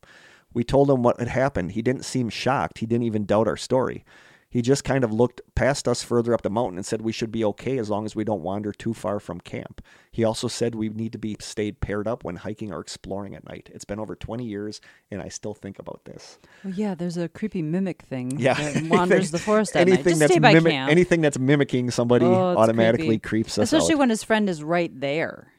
We 0.54 0.64
told 0.64 0.90
him 0.90 1.02
what 1.02 1.18
had 1.18 1.28
happened. 1.28 1.72
He 1.72 1.82
didn't 1.82 2.04
seem 2.04 2.28
shocked. 2.28 2.78
He 2.78 2.86
didn't 2.86 3.04
even 3.04 3.26
doubt 3.26 3.48
our 3.48 3.56
story. 3.56 4.04
He 4.52 4.60
just 4.60 4.84
kind 4.84 5.02
of 5.02 5.10
looked 5.12 5.40
past 5.54 5.88
us 5.88 6.02
further 6.02 6.34
up 6.34 6.42
the 6.42 6.50
mountain 6.50 6.76
and 6.76 6.84
said 6.84 7.00
we 7.00 7.10
should 7.10 7.32
be 7.32 7.42
okay 7.46 7.78
as 7.78 7.88
long 7.88 8.04
as 8.04 8.14
we 8.14 8.22
don't 8.22 8.42
wander 8.42 8.70
too 8.70 8.92
far 8.92 9.18
from 9.18 9.40
camp. 9.40 9.80
He 10.12 10.24
also 10.24 10.46
said 10.46 10.74
we 10.74 10.90
need 10.90 11.12
to 11.12 11.18
be 11.18 11.36
stayed 11.40 11.80
paired 11.80 12.06
up 12.06 12.22
when 12.22 12.36
hiking 12.36 12.70
or 12.70 12.80
exploring 12.80 13.34
at 13.34 13.48
night. 13.48 13.70
It's 13.72 13.86
been 13.86 13.98
over 13.98 14.14
20 14.14 14.44
years, 14.44 14.82
and 15.10 15.22
I 15.22 15.28
still 15.28 15.54
think 15.54 15.78
about 15.78 16.04
this. 16.04 16.38
well, 16.62 16.74
yeah, 16.74 16.94
there's 16.94 17.16
a 17.16 17.30
creepy 17.30 17.62
mimic 17.62 18.02
thing 18.02 18.38
Yeah, 18.38 18.52
that 18.52 18.82
wanders 18.90 19.30
the 19.30 19.38
forest 19.38 19.74
at 19.74 19.86
night. 19.88 19.94
anything 19.94 20.10
Just 20.12 20.20
that's 20.20 20.32
stay 20.34 20.38
by 20.38 20.52
camp. 20.52 20.90
anything 20.90 21.22
that's 21.22 21.38
mimicking 21.38 21.90
somebody 21.90 22.26
Oh, 22.26 22.54
automatically 22.58 23.06
creepy. 23.18 23.28
creeps 23.28 23.56
us 23.58 23.72
Especially 23.72 23.94
out. 23.94 24.00
when 24.00 24.10
his 24.10 24.22
friend 24.22 24.50
is 24.50 24.62
right 24.62 24.92
there. 25.00 25.50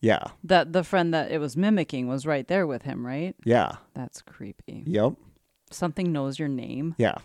yeah, 0.00 0.22
That 0.44 0.72
the 0.72 0.84
friend 0.84 1.12
that 1.12 1.30
it 1.30 1.38
was 1.38 1.54
mimicking 1.54 2.08
was 2.08 2.24
right 2.24 2.48
there 2.48 2.66
with 2.66 2.82
him, 2.82 3.04
right? 3.06 3.36
yeah, 3.44 3.76
That's 3.92 4.22
creepy. 4.22 4.84
yep. 4.86 5.12
Something 5.70 6.12
knows 6.12 6.38
your 6.38 6.48
name. 6.48 6.94
Yeah. 6.96 7.16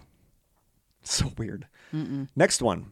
So 1.08 1.32
weird. 1.38 1.68
Next 2.36 2.62
one. 2.62 2.92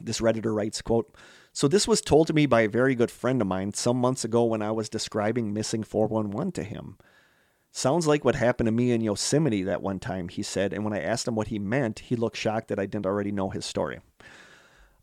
This 0.00 0.20
Redditor 0.20 0.54
writes, 0.54 0.82
quote, 0.82 1.14
So 1.52 1.68
this 1.68 1.86
was 1.86 2.00
told 2.00 2.26
to 2.26 2.32
me 2.32 2.46
by 2.46 2.62
a 2.62 2.68
very 2.68 2.94
good 2.94 3.10
friend 3.10 3.40
of 3.40 3.46
mine 3.46 3.72
some 3.74 3.96
months 3.98 4.24
ago 4.24 4.44
when 4.44 4.62
I 4.62 4.72
was 4.72 4.88
describing 4.88 5.52
missing 5.52 5.84
411 5.84 6.52
to 6.52 6.64
him. 6.64 6.96
Sounds 7.70 8.06
like 8.06 8.24
what 8.24 8.36
happened 8.36 8.68
to 8.68 8.72
me 8.72 8.92
in 8.92 9.00
Yosemite 9.00 9.64
that 9.64 9.82
one 9.82 9.98
time, 9.98 10.28
he 10.28 10.42
said, 10.42 10.72
and 10.72 10.84
when 10.84 10.92
I 10.92 11.00
asked 11.00 11.26
him 11.26 11.34
what 11.34 11.48
he 11.48 11.58
meant, 11.58 11.98
he 11.98 12.16
looked 12.16 12.36
shocked 12.36 12.68
that 12.68 12.78
I 12.78 12.86
didn't 12.86 13.06
already 13.06 13.32
know 13.32 13.50
his 13.50 13.64
story. 13.64 14.00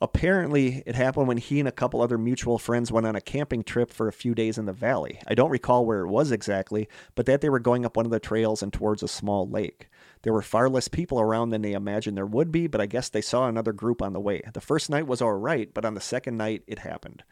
Apparently, 0.02 0.82
it 0.88 0.95
happened 0.95 1.28
when 1.28 1.38
he 1.38 1.60
and 1.60 1.68
a 1.68 1.72
couple 1.72 2.02
other 2.02 2.18
mutual 2.18 2.57
friends 2.57 2.91
went 2.91 3.06
on 3.06 3.15
a 3.15 3.22
camping 3.22 3.64
trip 3.64 3.91
for 3.91 4.07
a 4.07 4.14
few 4.14 4.34
days 4.34 4.57
in 4.57 4.65
the 4.65 4.73
valley. 4.73 5.19
I 5.28 5.36
don't 5.36 5.52
recall 5.52 5.86
where 5.86 6.02
it 6.02 6.07
was 6.07 6.32
exactly, 6.32 6.88
but 7.14 7.28
that 7.28 7.41
they 7.41 7.49
were 7.49 7.60
going 7.60 7.86
up 7.86 7.95
one 7.95 8.06
of 8.06 8.11
the 8.11 8.19
trails 8.19 8.64
and 8.64 8.73
towards 8.73 9.03
a 9.03 9.07
small 9.07 9.48
lake. 9.48 9.90
There 10.23 10.34
were 10.34 10.41
far 10.41 10.69
less 10.69 10.88
people 10.88 11.19
around 11.19 11.49
than 11.49 11.61
they 11.61 11.73
imagined 11.73 12.15
there 12.15 12.26
would 12.26 12.52
be, 12.52 12.68
but 12.68 12.81
I 12.81 12.85
guess 12.85 13.10
they 13.10 13.22
saw 13.22 13.48
another 13.48 13.73
group 13.73 14.02
on 14.02 14.14
the 14.14 14.19
way. 14.19 14.41
The 14.53 14.61
first 14.61 14.89
night 14.89 15.07
was 15.07 15.22
all 15.22 15.34
right, 15.34 15.73
but 15.73 15.85
on 15.85 15.95
the 15.95 16.02
second 16.02 16.38
night, 16.38 16.64
it 16.68 16.80
happened. 16.80 17.23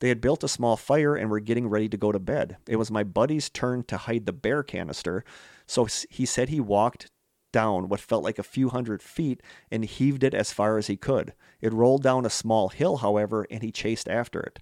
They 0.00 0.08
had 0.08 0.20
built 0.20 0.42
a 0.44 0.48
small 0.48 0.76
fire 0.76 1.14
and 1.14 1.30
were 1.30 1.40
getting 1.40 1.68
ready 1.68 1.88
to 1.88 1.96
go 1.96 2.10
to 2.12 2.18
bed. 2.18 2.56
It 2.66 2.76
was 2.76 2.90
my 2.90 3.04
buddy's 3.04 3.48
turn 3.48 3.84
to 3.84 3.96
hide 3.96 4.26
the 4.26 4.32
bear 4.32 4.62
canister, 4.62 5.24
so 5.66 5.86
he 6.10 6.26
said 6.26 6.48
he 6.48 6.60
walked 6.60 7.10
down 7.52 7.88
what 7.88 8.00
felt 8.00 8.24
like 8.24 8.38
a 8.38 8.42
few 8.42 8.68
hundred 8.68 9.00
feet 9.00 9.40
and 9.70 9.84
heaved 9.84 10.24
it 10.24 10.34
as 10.34 10.52
far 10.52 10.76
as 10.76 10.88
he 10.88 10.96
could. 10.96 11.32
It 11.60 11.72
rolled 11.72 12.02
down 12.02 12.26
a 12.26 12.30
small 12.30 12.68
hill, 12.68 12.96
however, 12.96 13.46
and 13.48 13.62
he 13.62 13.70
chased 13.70 14.08
after 14.08 14.40
it. 14.40 14.58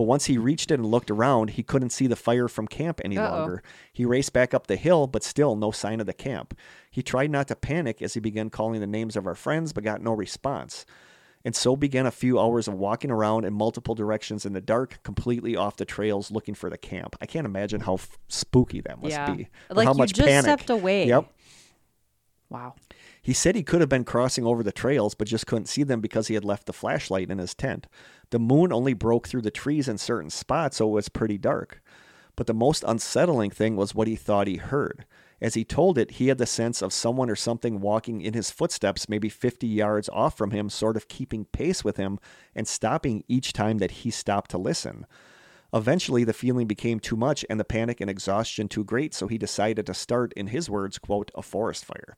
But 0.00 0.06
once 0.06 0.24
he 0.24 0.38
reached 0.38 0.70
it 0.70 0.80
and 0.80 0.86
looked 0.86 1.10
around, 1.10 1.50
he 1.50 1.62
couldn't 1.62 1.90
see 1.90 2.06
the 2.06 2.16
fire 2.16 2.48
from 2.48 2.66
camp 2.66 3.02
any 3.04 3.18
Uh-oh. 3.18 3.36
longer. 3.36 3.62
He 3.92 4.06
raced 4.06 4.32
back 4.32 4.54
up 4.54 4.66
the 4.66 4.76
hill, 4.76 5.06
but 5.06 5.22
still 5.22 5.56
no 5.56 5.72
sign 5.72 6.00
of 6.00 6.06
the 6.06 6.14
camp. 6.14 6.56
He 6.90 7.02
tried 7.02 7.30
not 7.30 7.48
to 7.48 7.54
panic 7.54 8.00
as 8.00 8.14
he 8.14 8.20
began 8.20 8.48
calling 8.48 8.80
the 8.80 8.86
names 8.86 9.14
of 9.14 9.26
our 9.26 9.34
friends, 9.34 9.74
but 9.74 9.84
got 9.84 10.00
no 10.00 10.14
response. 10.14 10.86
And 11.44 11.54
so 11.54 11.76
began 11.76 12.06
a 12.06 12.10
few 12.10 12.40
hours 12.40 12.66
of 12.66 12.72
walking 12.72 13.10
around 13.10 13.44
in 13.44 13.52
multiple 13.52 13.94
directions 13.94 14.46
in 14.46 14.54
the 14.54 14.62
dark, 14.62 15.02
completely 15.02 15.54
off 15.54 15.76
the 15.76 15.84
trails 15.84 16.30
looking 16.30 16.54
for 16.54 16.70
the 16.70 16.78
camp. 16.78 17.14
I 17.20 17.26
can't 17.26 17.44
imagine 17.44 17.82
how 17.82 17.96
f- 17.96 18.16
spooky 18.28 18.80
that 18.80 19.02
must 19.02 19.10
Yeah. 19.12 19.34
be. 19.34 19.48
Like 19.68 19.84
how 19.86 19.92
you 19.92 19.98
much 19.98 20.14
just 20.14 20.26
panic. 20.26 20.44
stepped 20.44 20.70
away. 20.70 21.08
Yep. 21.08 21.30
Wow. 22.48 22.74
He 23.30 23.34
said 23.34 23.54
he 23.54 23.62
could 23.62 23.78
have 23.78 23.88
been 23.88 24.02
crossing 24.02 24.44
over 24.44 24.64
the 24.64 24.72
trails, 24.72 25.14
but 25.14 25.28
just 25.28 25.46
couldn't 25.46 25.68
see 25.68 25.84
them 25.84 26.00
because 26.00 26.26
he 26.26 26.34
had 26.34 26.44
left 26.44 26.66
the 26.66 26.72
flashlight 26.72 27.30
in 27.30 27.38
his 27.38 27.54
tent. 27.54 27.86
The 28.30 28.40
moon 28.40 28.72
only 28.72 28.92
broke 28.92 29.28
through 29.28 29.42
the 29.42 29.52
trees 29.52 29.86
in 29.86 29.98
certain 29.98 30.30
spots, 30.30 30.78
so 30.78 30.88
it 30.88 30.90
was 30.94 31.08
pretty 31.08 31.38
dark. 31.38 31.80
But 32.34 32.48
the 32.48 32.54
most 32.54 32.82
unsettling 32.84 33.52
thing 33.52 33.76
was 33.76 33.94
what 33.94 34.08
he 34.08 34.16
thought 34.16 34.48
he 34.48 34.56
heard. 34.56 35.06
As 35.40 35.54
he 35.54 35.64
told 35.64 35.96
it, 35.96 36.10
he 36.10 36.26
had 36.26 36.38
the 36.38 36.44
sense 36.44 36.82
of 36.82 36.92
someone 36.92 37.30
or 37.30 37.36
something 37.36 37.78
walking 37.78 38.20
in 38.20 38.34
his 38.34 38.50
footsteps, 38.50 39.08
maybe 39.08 39.28
50 39.28 39.64
yards 39.64 40.08
off 40.08 40.36
from 40.36 40.50
him, 40.50 40.68
sort 40.68 40.96
of 40.96 41.06
keeping 41.06 41.44
pace 41.44 41.84
with 41.84 41.98
him 41.98 42.18
and 42.56 42.66
stopping 42.66 43.22
each 43.28 43.52
time 43.52 43.78
that 43.78 43.92
he 43.92 44.10
stopped 44.10 44.50
to 44.50 44.58
listen. 44.58 45.06
Eventually, 45.72 46.24
the 46.24 46.32
feeling 46.32 46.66
became 46.66 46.98
too 46.98 47.16
much 47.16 47.44
and 47.48 47.60
the 47.60 47.64
panic 47.64 48.00
and 48.00 48.10
exhaustion 48.10 48.66
too 48.66 48.82
great, 48.82 49.14
so 49.14 49.28
he 49.28 49.38
decided 49.38 49.86
to 49.86 49.94
start, 49.94 50.32
in 50.32 50.48
his 50.48 50.68
words, 50.68 50.98
quote, 50.98 51.30
a 51.36 51.42
forest 51.42 51.84
fire. 51.84 52.16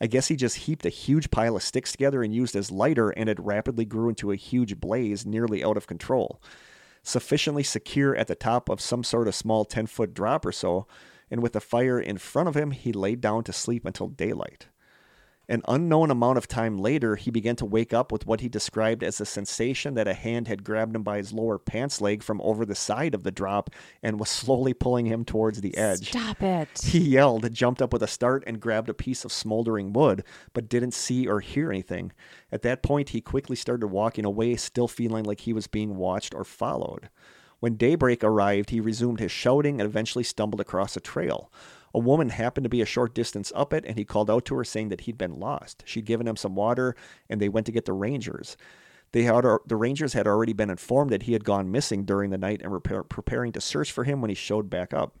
I 0.00 0.06
guess 0.06 0.28
he 0.28 0.36
just 0.36 0.56
heaped 0.56 0.86
a 0.86 0.90
huge 0.90 1.30
pile 1.30 1.56
of 1.56 1.62
sticks 1.62 1.92
together 1.92 2.22
and 2.22 2.34
used 2.34 2.56
as 2.56 2.70
lighter, 2.70 3.10
and 3.10 3.28
it 3.28 3.38
rapidly 3.38 3.84
grew 3.84 4.08
into 4.08 4.32
a 4.32 4.36
huge 4.36 4.80
blaze, 4.80 5.26
nearly 5.26 5.62
out 5.62 5.76
of 5.76 5.86
control. 5.86 6.40
Sufficiently 7.02 7.62
secure 7.62 8.16
at 8.16 8.26
the 8.26 8.34
top 8.34 8.70
of 8.70 8.80
some 8.80 9.04
sort 9.04 9.28
of 9.28 9.34
small 9.34 9.66
10 9.66 9.86
foot 9.86 10.14
drop 10.14 10.46
or 10.46 10.52
so, 10.52 10.86
and 11.30 11.42
with 11.42 11.52
the 11.52 11.60
fire 11.60 12.00
in 12.00 12.16
front 12.16 12.48
of 12.48 12.56
him, 12.56 12.70
he 12.70 12.92
laid 12.92 13.20
down 13.20 13.44
to 13.44 13.52
sleep 13.52 13.84
until 13.84 14.08
daylight. 14.08 14.68
An 15.50 15.62
unknown 15.66 16.12
amount 16.12 16.38
of 16.38 16.46
time 16.46 16.78
later, 16.78 17.16
he 17.16 17.32
began 17.32 17.56
to 17.56 17.64
wake 17.64 17.92
up 17.92 18.12
with 18.12 18.24
what 18.24 18.40
he 18.40 18.48
described 18.48 19.02
as 19.02 19.20
a 19.20 19.26
sensation 19.26 19.94
that 19.94 20.06
a 20.06 20.14
hand 20.14 20.46
had 20.46 20.62
grabbed 20.62 20.94
him 20.94 21.02
by 21.02 21.16
his 21.16 21.32
lower 21.32 21.58
pants 21.58 22.00
leg 22.00 22.22
from 22.22 22.40
over 22.42 22.64
the 22.64 22.76
side 22.76 23.16
of 23.16 23.24
the 23.24 23.32
drop 23.32 23.68
and 24.00 24.20
was 24.20 24.28
slowly 24.30 24.72
pulling 24.72 25.06
him 25.06 25.24
towards 25.24 25.60
the 25.60 25.76
edge. 25.76 26.10
Stop 26.10 26.40
it. 26.40 26.80
He 26.84 27.00
yelled, 27.00 27.52
jumped 27.52 27.82
up 27.82 27.92
with 27.92 28.04
a 28.04 28.06
start, 28.06 28.44
and 28.46 28.60
grabbed 28.60 28.88
a 28.88 28.94
piece 28.94 29.24
of 29.24 29.32
smoldering 29.32 29.92
wood, 29.92 30.22
but 30.52 30.68
didn't 30.68 30.94
see 30.94 31.26
or 31.26 31.40
hear 31.40 31.72
anything. 31.72 32.12
At 32.52 32.62
that 32.62 32.84
point, 32.84 33.08
he 33.08 33.20
quickly 33.20 33.56
started 33.56 33.88
walking 33.88 34.24
away, 34.24 34.54
still 34.54 34.86
feeling 34.86 35.24
like 35.24 35.40
he 35.40 35.52
was 35.52 35.66
being 35.66 35.96
watched 35.96 36.32
or 36.32 36.44
followed. 36.44 37.08
When 37.58 37.74
daybreak 37.74 38.22
arrived, 38.22 38.70
he 38.70 38.78
resumed 38.78 39.18
his 39.18 39.32
shouting 39.32 39.80
and 39.80 39.88
eventually 39.88 40.22
stumbled 40.24 40.60
across 40.60 40.96
a 40.96 41.00
trail. 41.00 41.50
A 41.94 41.98
woman 41.98 42.28
happened 42.30 42.64
to 42.64 42.70
be 42.70 42.80
a 42.80 42.86
short 42.86 43.14
distance 43.14 43.52
up 43.54 43.72
it, 43.72 43.84
and 43.84 43.96
he 43.96 44.04
called 44.04 44.30
out 44.30 44.44
to 44.46 44.54
her 44.56 44.64
saying 44.64 44.90
that 44.90 45.02
he'd 45.02 45.18
been 45.18 45.40
lost. 45.40 45.82
She'd 45.86 46.04
given 46.04 46.28
him 46.28 46.36
some 46.36 46.54
water, 46.54 46.94
and 47.28 47.40
they 47.40 47.48
went 47.48 47.66
to 47.66 47.72
get 47.72 47.84
the 47.84 47.92
rangers. 47.92 48.56
They 49.12 49.24
had, 49.24 49.44
the 49.66 49.76
Rangers 49.76 50.12
had 50.12 50.26
already 50.28 50.52
been 50.52 50.70
informed 50.70 51.10
that 51.10 51.24
he 51.24 51.32
had 51.32 51.44
gone 51.44 51.72
missing 51.72 52.04
during 52.04 52.30
the 52.30 52.38
night 52.38 52.60
and 52.62 52.70
were 52.70 52.80
pre- 52.80 53.02
preparing 53.08 53.52
to 53.52 53.60
search 53.60 53.90
for 53.90 54.04
him 54.04 54.20
when 54.20 54.28
he 54.28 54.36
showed 54.36 54.70
back 54.70 54.94
up. 54.94 55.16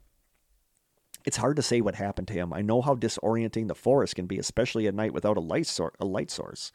It's 1.24 1.38
hard 1.38 1.56
to 1.56 1.62
say 1.62 1.80
what 1.80 1.96
happened 1.96 2.28
to 2.28 2.34
him. 2.34 2.52
I 2.52 2.62
know 2.62 2.80
how 2.80 2.94
disorienting 2.94 3.68
the 3.68 3.74
forest 3.74 4.14
can 4.14 4.26
be, 4.26 4.38
especially 4.38 4.86
at 4.86 4.94
night 4.94 5.12
without 5.12 5.36
a 5.36 5.40
light, 5.40 5.66
sor- 5.66 5.92
a 5.98 6.06
light 6.06 6.30
source. 6.30 6.70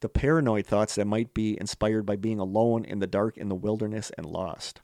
The 0.00 0.08
paranoid 0.08 0.66
thoughts 0.66 0.96
that 0.96 1.06
might 1.06 1.34
be 1.34 1.58
inspired 1.58 2.04
by 2.04 2.16
being 2.16 2.38
alone 2.38 2.84
in 2.84 2.98
the 2.98 3.06
dark 3.06 3.36
in 3.38 3.48
the 3.48 3.54
wilderness 3.54 4.10
and 4.18 4.26
lost. 4.26 4.80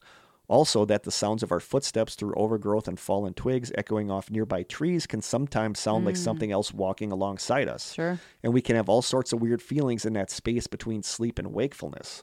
Also, 0.47 0.85
that 0.85 1.05
the 1.05 1.11
sounds 1.11 1.43
of 1.43 1.51
our 1.51 1.61
footsteps 1.61 2.15
through 2.15 2.35
overgrowth 2.35 2.87
and 2.87 3.01
fallen 3.01 3.33
twigs 3.33 3.73
echoing 3.77 4.11
off 4.11 4.31
nearby 4.31 4.63
trees 4.63 5.07
can 5.07 5.23
sometimes 5.23 5.79
sound 5.81 6.05
like 6.05 6.17
hmm. 6.17 6.23
something 6.23 6.53
else 6.53 6.73
walking 6.73 7.11
alongside 7.11 7.67
us. 7.67 7.95
Sure. 7.95 8.19
And 8.43 8.53
we 8.53 8.61
can 8.61 8.77
have 8.77 8.89
all 8.89 9.01
sorts 9.01 9.33
of 9.33 9.41
weird 9.41 9.63
feelings 9.63 10.05
in 10.05 10.13
that 10.13 10.31
space 10.31 10.67
between 10.67 11.03
sleep 11.03 11.39
and 11.39 11.55
wakefulness. 11.55 12.23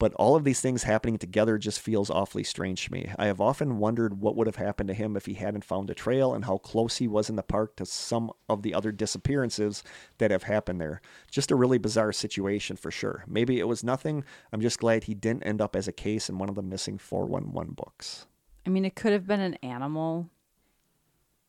But 0.00 0.14
all 0.14 0.34
of 0.34 0.44
these 0.44 0.62
things 0.62 0.84
happening 0.84 1.18
together 1.18 1.58
just 1.58 1.78
feels 1.78 2.08
awfully 2.08 2.42
strange 2.42 2.86
to 2.86 2.92
me. 2.92 3.12
I 3.18 3.26
have 3.26 3.38
often 3.38 3.76
wondered 3.76 4.18
what 4.18 4.34
would 4.34 4.46
have 4.46 4.56
happened 4.56 4.88
to 4.88 4.94
him 4.94 5.14
if 5.14 5.26
he 5.26 5.34
hadn't 5.34 5.62
found 5.62 5.90
a 5.90 5.94
trail 5.94 6.32
and 6.32 6.46
how 6.46 6.56
close 6.56 6.96
he 6.96 7.06
was 7.06 7.28
in 7.28 7.36
the 7.36 7.42
park 7.42 7.76
to 7.76 7.84
some 7.84 8.30
of 8.48 8.62
the 8.62 8.72
other 8.72 8.92
disappearances 8.92 9.84
that 10.16 10.30
have 10.30 10.44
happened 10.44 10.80
there. 10.80 11.02
Just 11.30 11.50
a 11.50 11.54
really 11.54 11.76
bizarre 11.76 12.12
situation 12.12 12.76
for 12.76 12.90
sure. 12.90 13.24
Maybe 13.26 13.60
it 13.60 13.68
was 13.68 13.84
nothing. 13.84 14.24
I'm 14.54 14.62
just 14.62 14.78
glad 14.78 15.04
he 15.04 15.12
didn't 15.12 15.42
end 15.42 15.60
up 15.60 15.76
as 15.76 15.86
a 15.86 15.92
case 15.92 16.30
in 16.30 16.38
one 16.38 16.48
of 16.48 16.54
the 16.54 16.62
missing 16.62 16.96
411 16.96 17.74
books. 17.74 18.26
I 18.66 18.70
mean, 18.70 18.86
it 18.86 18.96
could 18.96 19.12
have 19.12 19.26
been 19.26 19.40
an 19.40 19.56
animal 19.56 20.30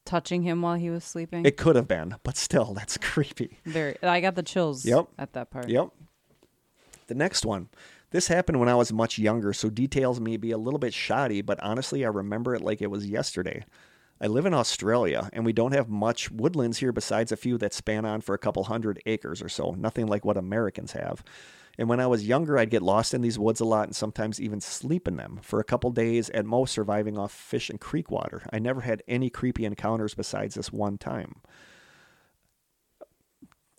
touching 0.03 0.43
him 0.43 0.61
while 0.61 0.75
he 0.75 0.89
was 0.89 1.05
sleeping. 1.05 1.45
It 1.45 1.55
could 1.55 1.77
have 1.77 1.87
been, 1.87 2.15
but 2.23 2.35
still, 2.35 2.73
that's 2.73 2.97
creepy. 2.97 3.59
Very. 3.63 3.95
I 4.03 4.19
got 4.19 4.35
the 4.35 4.43
chills. 4.43 4.83
Yep. 4.83 5.07
At 5.17 5.31
that 5.33 5.51
part. 5.51 5.69
Yep. 5.69 5.87
The 7.07 7.15
next 7.15 7.45
one. 7.45 7.69
This 8.11 8.27
happened 8.27 8.59
when 8.59 8.67
I 8.69 8.75
was 8.75 8.91
much 8.91 9.17
younger, 9.17 9.53
so 9.53 9.69
details 9.69 10.19
may 10.19 10.35
be 10.35 10.51
a 10.51 10.57
little 10.57 10.79
bit 10.79 10.93
shoddy, 10.93 11.41
but 11.41 11.61
honestly, 11.63 12.03
I 12.03 12.09
remember 12.09 12.53
it 12.53 12.61
like 12.61 12.81
it 12.81 12.91
was 12.91 13.07
yesterday. 13.07 13.65
I 14.19 14.27
live 14.27 14.45
in 14.45 14.53
Australia, 14.53 15.29
and 15.31 15.45
we 15.45 15.53
don't 15.53 15.71
have 15.73 15.87
much 15.87 16.29
woodlands 16.29 16.79
here 16.79 16.91
besides 16.91 17.31
a 17.31 17.37
few 17.37 17.57
that 17.59 17.73
span 17.73 18.05
on 18.05 18.19
for 18.19 18.35
a 18.35 18.37
couple 18.37 18.65
hundred 18.65 19.01
acres 19.05 19.41
or 19.41 19.47
so, 19.47 19.71
nothing 19.71 20.07
like 20.07 20.25
what 20.25 20.35
Americans 20.35 20.91
have. 20.91 21.23
And 21.79 21.87
when 21.87 22.01
I 22.01 22.07
was 22.07 22.27
younger, 22.27 22.57
I'd 22.57 22.69
get 22.69 22.81
lost 22.81 23.13
in 23.13 23.21
these 23.21 23.39
woods 23.39 23.61
a 23.61 23.65
lot 23.65 23.87
and 23.87 23.95
sometimes 23.95 24.41
even 24.41 24.59
sleep 24.59 25.07
in 25.07 25.15
them 25.15 25.39
for 25.41 25.61
a 25.61 25.63
couple 25.63 25.89
days, 25.89 26.29
at 26.31 26.45
most 26.45 26.73
surviving 26.73 27.17
off 27.17 27.31
fish 27.31 27.69
and 27.69 27.79
creek 27.79 28.11
water. 28.11 28.43
I 28.51 28.59
never 28.59 28.81
had 28.81 29.03
any 29.07 29.29
creepy 29.29 29.63
encounters 29.63 30.13
besides 30.15 30.55
this 30.55 30.71
one 30.71 30.97
time. 30.97 31.35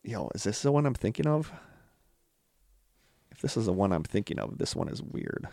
yo, 0.02 0.30
is 0.34 0.44
this 0.44 0.62
the 0.62 0.72
one 0.72 0.86
I'm 0.86 0.94
thinking 0.94 1.26
of? 1.26 1.52
This 3.42 3.56
is 3.56 3.66
the 3.66 3.72
one 3.72 3.92
I'm 3.92 4.04
thinking 4.04 4.38
of, 4.38 4.58
this 4.58 4.74
one 4.74 4.88
is 4.88 5.02
weird. 5.02 5.48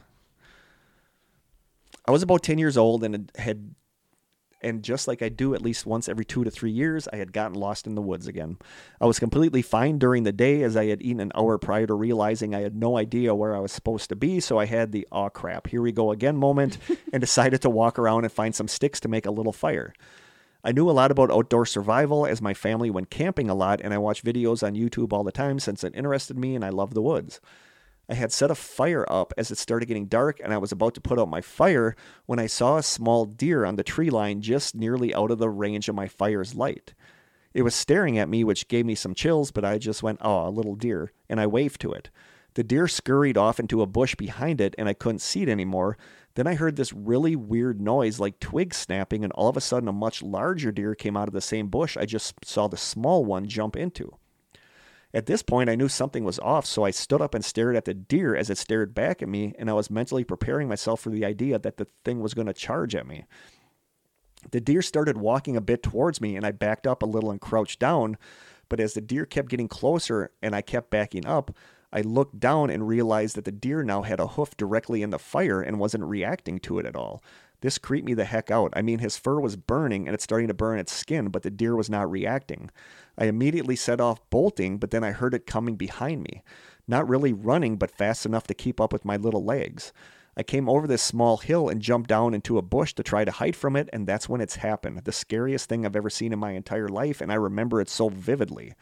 I 2.06 2.12
was 2.12 2.24
about 2.24 2.44
10 2.44 2.58
years 2.58 2.78
old 2.78 3.04
and 3.04 3.32
had 3.38 3.76
and 4.62 4.84
just 4.84 5.08
like 5.08 5.22
I 5.22 5.30
do 5.30 5.54
at 5.54 5.62
least 5.62 5.86
once 5.86 6.10
every 6.10 6.26
two 6.26 6.44
to 6.44 6.52
three 6.52 6.72
years, 6.72 7.08
I 7.14 7.18
had 7.18 7.32
gotten 7.32 7.56
lost 7.56 7.88
in 7.88 7.96
the 7.96 8.02
woods 8.02 8.28
again. 8.28 8.58
I 9.00 9.06
was 9.06 9.20
completely 9.20 9.62
fine 9.62 10.00
during 10.00 10.24
the 10.24 10.34
day 10.34 10.64
as 10.64 10.76
I 10.76 10.88
had 10.88 11.02
eaten 11.02 11.22
an 11.22 11.32
hour 11.34 11.58
prior 11.58 11.88
to 11.88 11.94
realizing 11.94 12.54
I 12.54 12.62
had 12.62 12.76
no 12.76 12.98
idea 12.98 13.34
where 13.34 13.56
I 13.56 13.60
was 13.60 13.72
supposed 13.72 14.10
to 14.10 14.16
be, 14.16 14.40
so 14.40 14.58
I 14.58 14.66
had 14.66 14.92
the 14.92 15.08
aw 15.12 15.30
crap, 15.30 15.68
here 15.68 15.82
we 15.82 15.92
go 15.92 16.12
again 16.12 16.36
moment 16.36 16.78
and 17.14 17.22
decided 17.22 17.62
to 17.62 17.70
walk 17.70 17.98
around 17.98 18.26
and 18.26 18.34
find 18.34 18.54
some 18.54 18.68
sticks 18.68 19.00
to 19.02 19.08
make 19.08 19.26
a 19.26 19.32
little 19.32 19.54
fire. 19.54 19.94
I 20.62 20.74
knew 20.74 20.90
a 20.90 20.92
lot 20.92 21.12
about 21.12 21.32
outdoor 21.32 21.66
survival 21.66 22.26
as 22.26 22.42
my 22.42 22.54
family 22.54 22.90
went 22.90 23.10
camping 23.10 23.50
a 23.50 23.56
lot 23.56 23.80
and 23.82 23.94
I 23.94 23.98
watched 23.98 24.26
videos 24.26 24.62
on 24.62 24.76
YouTube 24.76 25.14
all 25.14 25.24
the 25.24 25.32
time 25.32 25.60
since 25.60 25.86
it 25.86 25.96
interested 25.96 26.38
me 26.38 26.54
and 26.54 26.66
I 26.66 26.70
love 26.70 26.94
the 26.94 27.02
woods. 27.02 27.40
I 28.10 28.16
had 28.16 28.32
set 28.32 28.50
a 28.50 28.56
fire 28.56 29.06
up 29.08 29.34
as 29.38 29.52
it 29.52 29.60
started 29.60 29.86
getting 29.86 30.08
dark, 30.08 30.42
and 30.44 30.52
I 30.52 30.58
was 30.58 30.72
about 30.72 30.96
to 30.96 31.02
put 31.02 31.20
out 31.20 31.30
my 31.30 31.42
fire 31.42 31.96
when 32.26 32.40
I 32.40 32.48
saw 32.48 32.78
a 32.78 32.84
small 32.84 33.26
deer 33.26 33.66
on 33.66 33.76
the 33.76 33.84
tree 33.84 34.10
line 34.10 34.42
just 34.42 34.74
nearly 34.74 35.14
out 35.14 35.30
of 35.30 35.38
the 35.38 35.50
range 35.50 35.88
of 35.88 35.96
my 35.96 36.08
fire's 36.08 36.56
light. 36.56 36.96
It 37.54 37.62
was 37.62 37.76
staring 37.76 38.18
at 38.18 38.28
me, 38.28 38.44
which 38.44 38.68
gave 38.68 38.86
me 38.86 38.96
some 38.96 39.14
chills, 39.14 39.52
but 39.52 39.64
I 39.64 39.78
just 39.78 40.02
went, 40.02 40.20
oh, 40.22 40.48
a 40.48 40.50
little 40.50 40.76
deer, 40.76 41.12
and 41.30 41.40
I 41.40 41.46
waved 41.46 41.82
to 41.82 41.94
it. 41.94 42.10
The 42.56 42.64
deer 42.64 42.88
scurried 42.88 43.38
off 43.38 43.60
into 43.60 43.84
a 43.84 43.88
bush 43.88 44.16
behind 44.16 44.60
it, 44.60 44.74
and 44.80 44.90
I 44.90 44.94
couldn't 44.94 45.20
see 45.20 45.44
it 45.44 45.50
anymore. 45.50 45.96
Then 46.34 46.48
I 46.48 46.56
heard 46.56 46.78
this 46.78 46.94
really 46.94 47.36
weird 47.36 47.80
noise 47.80 48.20
like 48.20 48.40
twigs 48.40 48.78
snapping, 48.78 49.24
and 49.24 49.32
all 49.34 49.50
of 49.50 49.58
a 49.58 49.62
sudden, 49.62 49.88
a 49.88 49.94
much 49.94 50.24
larger 50.24 50.72
deer 50.72 50.96
came 50.96 51.16
out 51.16 51.28
of 51.28 51.34
the 51.34 51.42
same 51.42 51.68
bush 51.68 51.96
I 51.96 52.06
just 52.06 52.44
saw 52.44 52.68
the 52.68 52.78
small 52.78 53.24
one 53.24 53.48
jump 53.48 53.76
into. 53.76 54.18
At 55.14 55.26
this 55.26 55.42
point, 55.42 55.70
I 55.70 55.76
knew 55.76 55.88
something 55.88 56.24
was 56.24 56.38
off, 56.40 56.66
so 56.66 56.84
I 56.84 56.92
stood 56.92 57.22
up 57.22 57.34
and 57.34 57.44
stared 57.44 57.76
at 57.76 57.86
the 57.86 57.96
deer 57.96 58.36
as 58.36 58.50
it 58.50 58.60
stared 58.60 58.94
back 58.94 59.24
at 59.24 59.30
me, 59.30 59.56
and 59.58 59.70
I 59.70 59.74
was 59.74 59.90
mentally 59.90 60.24
preparing 60.24 60.68
myself 60.68 61.02
for 61.02 61.10
the 61.10 61.26
idea 61.26 61.58
that 61.58 61.78
the 61.78 61.88
thing 62.06 62.20
was 62.22 62.36
going 62.36 62.48
to 62.48 62.54
charge 62.54 62.94
at 62.94 63.08
me. 63.08 63.26
The 64.52 64.62
deer 64.62 64.82
started 64.82 65.18
walking 65.18 65.58
a 65.58 65.62
bit 65.62 65.82
towards 65.82 66.22
me, 66.22 66.36
and 66.36 66.46
I 66.46 66.52
backed 66.52 66.86
up 66.86 67.02
a 67.02 67.08
little 67.08 67.32
and 67.32 67.42
crouched 67.42 67.80
down. 67.80 68.18
But 68.70 68.80
as 68.80 68.94
the 68.94 69.02
deer 69.02 69.26
kept 69.26 69.50
getting 69.50 69.68
closer 69.68 70.32
and 70.42 70.56
I 70.56 70.62
kept 70.62 70.92
backing 70.92 71.26
up, 71.26 71.58
I 71.92 72.02
looked 72.02 72.40
down 72.40 72.70
and 72.70 72.88
realized 72.88 73.36
that 73.36 73.46
the 73.46 73.52
deer 73.52 73.82
now 73.84 74.04
had 74.04 74.20
a 74.20 74.28
hoof 74.28 74.56
directly 74.56 75.02
in 75.02 75.10
the 75.10 75.18
fire 75.18 75.60
and 75.60 75.80
wasn't 75.80 76.04
reacting 76.04 76.60
to 76.60 76.78
it 76.78 76.86
at 76.86 76.96
all. 76.96 77.24
This 77.62 77.80
creeped 77.80 78.06
me 78.06 78.14
the 78.14 78.26
heck 78.26 78.52
out. 78.52 78.72
I 78.76 78.82
mean, 78.82 79.00
his 79.00 79.18
fur 79.18 79.40
was 79.40 79.58
burning 79.58 80.08
and 80.08 80.14
it's 80.14 80.24
starting 80.24 80.48
to 80.48 80.54
burn 80.54 80.80
its 80.80 80.94
skin, 80.94 81.30
but 81.30 81.42
the 81.42 81.50
deer 81.50 81.76
was 81.76 81.90
not 81.90 82.10
reacting. 82.10 82.70
I 83.20 83.26
immediately 83.26 83.76
set 83.76 84.00
off 84.00 84.28
bolting, 84.30 84.78
but 84.78 84.92
then 84.92 85.04
I 85.04 85.12
heard 85.12 85.34
it 85.34 85.46
coming 85.46 85.76
behind 85.76 86.24
me. 86.24 86.42
Not 86.88 87.08
really 87.08 87.34
running, 87.34 87.76
but 87.76 87.92
fast 87.92 88.26
enough 88.26 88.48
to 88.48 88.54
keep 88.54 88.80
up 88.80 88.94
with 88.94 89.04
my 89.04 89.18
little 89.18 89.44
legs. 89.44 89.92
I 90.38 90.44
came 90.44 90.70
over 90.70 90.88
this 90.88 91.02
small 91.02 91.36
hill 91.38 91.68
and 91.68 91.82
jumped 91.82 92.08
down 92.08 92.34
into 92.34 92.58
a 92.58 92.62
bush 92.62 92.94
to 92.94 93.04
try 93.04 93.26
to 93.26 93.32
hide 93.32 93.58
from 93.58 93.76
it, 93.76 93.90
and 93.92 94.08
that's 94.08 94.30
when 94.30 94.40
it's 94.40 94.56
happened. 94.56 95.04
The 95.04 95.12
scariest 95.12 95.68
thing 95.68 95.86
I've 95.86 95.98
ever 95.98 96.10
seen 96.10 96.32
in 96.32 96.40
my 96.40 96.52
entire 96.52 96.88
life, 96.88 97.20
and 97.20 97.30
I 97.30 97.36
remember 97.36 97.82
it 97.82 97.90
so 97.90 98.08
vividly. 98.08 98.74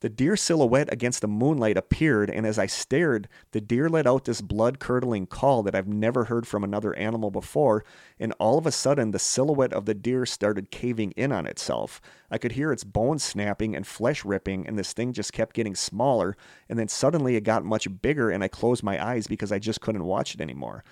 The 0.00 0.08
deer 0.08 0.36
silhouette 0.36 0.92
against 0.92 1.22
the 1.22 1.26
moonlight 1.26 1.76
appeared, 1.76 2.30
and 2.30 2.46
as 2.46 2.56
I 2.56 2.66
stared, 2.66 3.28
the 3.50 3.60
deer 3.60 3.88
let 3.88 4.06
out 4.06 4.26
this 4.26 4.40
blood 4.40 4.78
curdling 4.78 5.26
call 5.26 5.64
that 5.64 5.74
I've 5.74 5.88
never 5.88 6.26
heard 6.26 6.46
from 6.46 6.62
another 6.62 6.94
animal 6.94 7.32
before, 7.32 7.84
and 8.20 8.32
all 8.38 8.58
of 8.58 8.66
a 8.66 8.70
sudden 8.70 9.10
the 9.10 9.18
silhouette 9.18 9.72
of 9.72 9.86
the 9.86 9.94
deer 9.94 10.24
started 10.24 10.70
caving 10.70 11.10
in 11.16 11.32
on 11.32 11.46
itself. 11.46 12.00
I 12.30 12.38
could 12.38 12.52
hear 12.52 12.70
its 12.70 12.84
bones 12.84 13.24
snapping 13.24 13.74
and 13.74 13.84
flesh 13.84 14.24
ripping, 14.24 14.68
and 14.68 14.78
this 14.78 14.92
thing 14.92 15.12
just 15.12 15.32
kept 15.32 15.56
getting 15.56 15.74
smaller, 15.74 16.36
and 16.68 16.78
then 16.78 16.88
suddenly 16.88 17.34
it 17.34 17.42
got 17.42 17.64
much 17.64 17.88
bigger, 18.00 18.30
and 18.30 18.44
I 18.44 18.48
closed 18.48 18.84
my 18.84 19.04
eyes 19.04 19.26
because 19.26 19.50
I 19.50 19.58
just 19.58 19.80
couldn't 19.80 20.04
watch 20.04 20.32
it 20.32 20.40
anymore. 20.40 20.84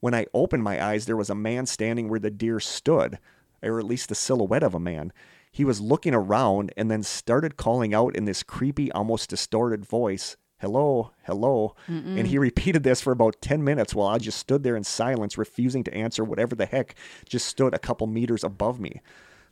When 0.00 0.14
I 0.14 0.26
opened 0.32 0.62
my 0.62 0.82
eyes, 0.82 1.04
there 1.04 1.16
was 1.16 1.28
a 1.28 1.34
man 1.34 1.66
standing 1.66 2.08
where 2.08 2.20
the 2.20 2.30
deer 2.30 2.60
stood, 2.60 3.18
or 3.62 3.78
at 3.78 3.84
least 3.84 4.08
the 4.08 4.14
silhouette 4.14 4.62
of 4.62 4.74
a 4.74 4.80
man 4.80 5.12
he 5.56 5.64
was 5.64 5.80
looking 5.80 6.12
around 6.12 6.70
and 6.76 6.90
then 6.90 7.02
started 7.02 7.56
calling 7.56 7.94
out 7.94 8.14
in 8.14 8.26
this 8.26 8.42
creepy, 8.42 8.92
almost 8.92 9.30
distorted 9.30 9.86
voice, 9.86 10.36
Hello, 10.58 11.12
hello. 11.24 11.74
Mm-mm. 11.88 12.18
And 12.18 12.26
he 12.26 12.36
repeated 12.36 12.82
this 12.82 13.00
for 13.00 13.10
about 13.10 13.40
10 13.40 13.64
minutes 13.64 13.94
while 13.94 14.08
I 14.08 14.18
just 14.18 14.38
stood 14.38 14.64
there 14.64 14.76
in 14.76 14.84
silence, 14.84 15.38
refusing 15.38 15.82
to 15.84 15.94
answer 15.94 16.24
whatever 16.24 16.54
the 16.54 16.66
heck 16.66 16.94
just 17.26 17.46
stood 17.46 17.72
a 17.72 17.78
couple 17.78 18.06
meters 18.06 18.44
above 18.44 18.78
me. 18.78 19.00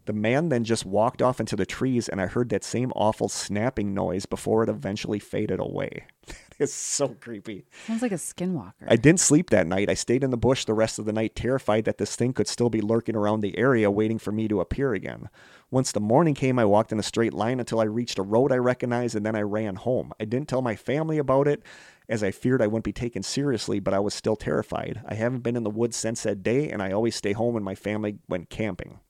The 0.04 0.12
man 0.12 0.50
then 0.50 0.64
just 0.64 0.84
walked 0.84 1.22
off 1.22 1.40
into 1.40 1.56
the 1.56 1.64
trees, 1.64 2.10
and 2.10 2.20
I 2.20 2.26
heard 2.26 2.50
that 2.50 2.64
same 2.64 2.92
awful 2.94 3.30
snapping 3.30 3.94
noise 3.94 4.26
before 4.26 4.62
it 4.62 4.68
eventually 4.68 5.18
faded 5.18 5.58
away. 5.58 6.04
it's 6.58 6.74
so 6.74 7.08
creepy. 7.08 7.64
Sounds 7.86 8.02
like 8.02 8.12
a 8.12 8.16
skinwalker. 8.16 8.84
I 8.86 8.96
didn't 8.96 9.20
sleep 9.20 9.48
that 9.50 9.66
night. 9.66 9.88
I 9.88 9.94
stayed 9.94 10.22
in 10.22 10.30
the 10.30 10.36
bush 10.36 10.66
the 10.66 10.74
rest 10.74 10.98
of 10.98 11.06
the 11.06 11.14
night, 11.14 11.34
terrified 11.34 11.86
that 11.86 11.96
this 11.96 12.14
thing 12.14 12.34
could 12.34 12.48
still 12.48 12.68
be 12.68 12.82
lurking 12.82 13.16
around 13.16 13.40
the 13.40 13.56
area, 13.56 13.90
waiting 13.90 14.18
for 14.18 14.32
me 14.32 14.48
to 14.48 14.60
appear 14.60 14.92
again. 14.92 15.30
Once 15.74 15.90
the 15.90 15.98
morning 15.98 16.34
came, 16.34 16.56
I 16.56 16.64
walked 16.64 16.92
in 16.92 17.00
a 17.00 17.02
straight 17.02 17.34
line 17.34 17.58
until 17.58 17.80
I 17.80 17.84
reached 17.86 18.20
a 18.20 18.22
road 18.22 18.52
I 18.52 18.58
recognized, 18.58 19.16
and 19.16 19.26
then 19.26 19.34
I 19.34 19.42
ran 19.42 19.74
home. 19.74 20.12
I 20.20 20.24
didn't 20.24 20.46
tell 20.46 20.62
my 20.62 20.76
family 20.76 21.18
about 21.18 21.48
it, 21.48 21.64
as 22.08 22.22
I 22.22 22.30
feared 22.30 22.62
I 22.62 22.68
wouldn't 22.68 22.84
be 22.84 22.92
taken 22.92 23.24
seriously, 23.24 23.80
but 23.80 23.92
I 23.92 23.98
was 23.98 24.14
still 24.14 24.36
terrified. 24.36 25.02
I 25.04 25.14
haven't 25.14 25.42
been 25.42 25.56
in 25.56 25.64
the 25.64 25.70
woods 25.70 25.96
since 25.96 26.22
that 26.22 26.44
day, 26.44 26.70
and 26.70 26.80
I 26.80 26.92
always 26.92 27.16
stay 27.16 27.32
home 27.32 27.54
when 27.54 27.64
my 27.64 27.74
family 27.74 28.18
went 28.28 28.50
camping. 28.50 29.00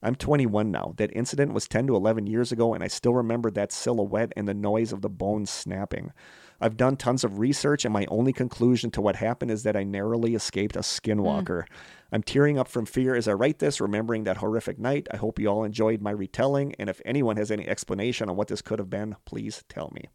I'm 0.00 0.14
21 0.14 0.70
now. 0.70 0.94
That 0.96 1.10
incident 1.12 1.52
was 1.54 1.66
10 1.66 1.88
to 1.88 1.96
11 1.96 2.28
years 2.28 2.52
ago, 2.52 2.72
and 2.72 2.84
I 2.84 2.86
still 2.86 3.14
remember 3.14 3.50
that 3.50 3.72
silhouette 3.72 4.32
and 4.36 4.46
the 4.46 4.54
noise 4.54 4.92
of 4.92 5.02
the 5.02 5.10
bones 5.10 5.50
snapping. 5.50 6.12
I've 6.60 6.76
done 6.76 6.96
tons 6.96 7.24
of 7.24 7.38
research, 7.38 7.84
and 7.84 7.92
my 7.92 8.06
only 8.06 8.32
conclusion 8.32 8.90
to 8.92 9.00
what 9.00 9.16
happened 9.16 9.50
is 9.50 9.62
that 9.64 9.76
I 9.76 9.84
narrowly 9.84 10.34
escaped 10.34 10.76
a 10.76 10.80
skinwalker. 10.80 11.44
Mm. 11.44 11.66
I'm 12.12 12.22
tearing 12.22 12.58
up 12.58 12.68
from 12.68 12.86
fear 12.86 13.14
as 13.14 13.28
I 13.28 13.32
write 13.32 13.58
this, 13.58 13.80
remembering 13.80 14.24
that 14.24 14.38
horrific 14.38 14.78
night. 14.78 15.06
I 15.10 15.16
hope 15.16 15.38
you 15.38 15.48
all 15.48 15.64
enjoyed 15.64 16.00
my 16.00 16.12
retelling, 16.12 16.74
and 16.78 16.88
if 16.88 17.00
anyone 17.04 17.36
has 17.36 17.50
any 17.50 17.68
explanation 17.68 18.28
on 18.28 18.36
what 18.36 18.48
this 18.48 18.62
could 18.62 18.78
have 18.78 18.90
been, 18.90 19.16
please 19.24 19.64
tell 19.68 19.90
me. 19.94 20.08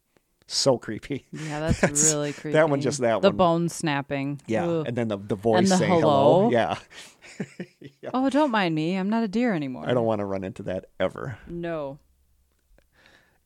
So 0.48 0.78
creepy. 0.78 1.26
Yeah, 1.32 1.62
that's, 1.62 1.80
that's 1.82 2.12
really 2.14 2.34
creepy. 2.34 2.54
That 2.54 2.70
one, 2.70 2.82
just 2.82 3.00
that 3.00 3.08
the 3.08 3.14
one. 3.14 3.22
The 3.22 3.32
bone 3.32 3.70
snapping. 3.70 4.42
Yeah, 4.48 4.68
Ugh. 4.68 4.88
and 4.88 4.98
then 4.98 5.08
the, 5.08 5.18
the 5.18 5.36
voice 5.36 5.70
the 5.70 5.78
saying 5.78 5.92
hello. 5.92 6.50
hello. 6.50 6.50
Yeah. 6.52 6.78
yeah. 8.02 8.10
Oh, 8.14 8.30
don't 8.30 8.52
mind 8.52 8.76
me. 8.76 8.96
I'm 8.96 9.10
not 9.10 9.24
a 9.24 9.28
deer 9.28 9.54
anymore. 9.54 9.88
I 9.88 9.94
don't 9.94 10.06
want 10.06 10.20
to 10.20 10.26
run 10.26 10.44
into 10.44 10.64
that 10.64 10.86
ever. 11.00 11.38
No. 11.48 12.00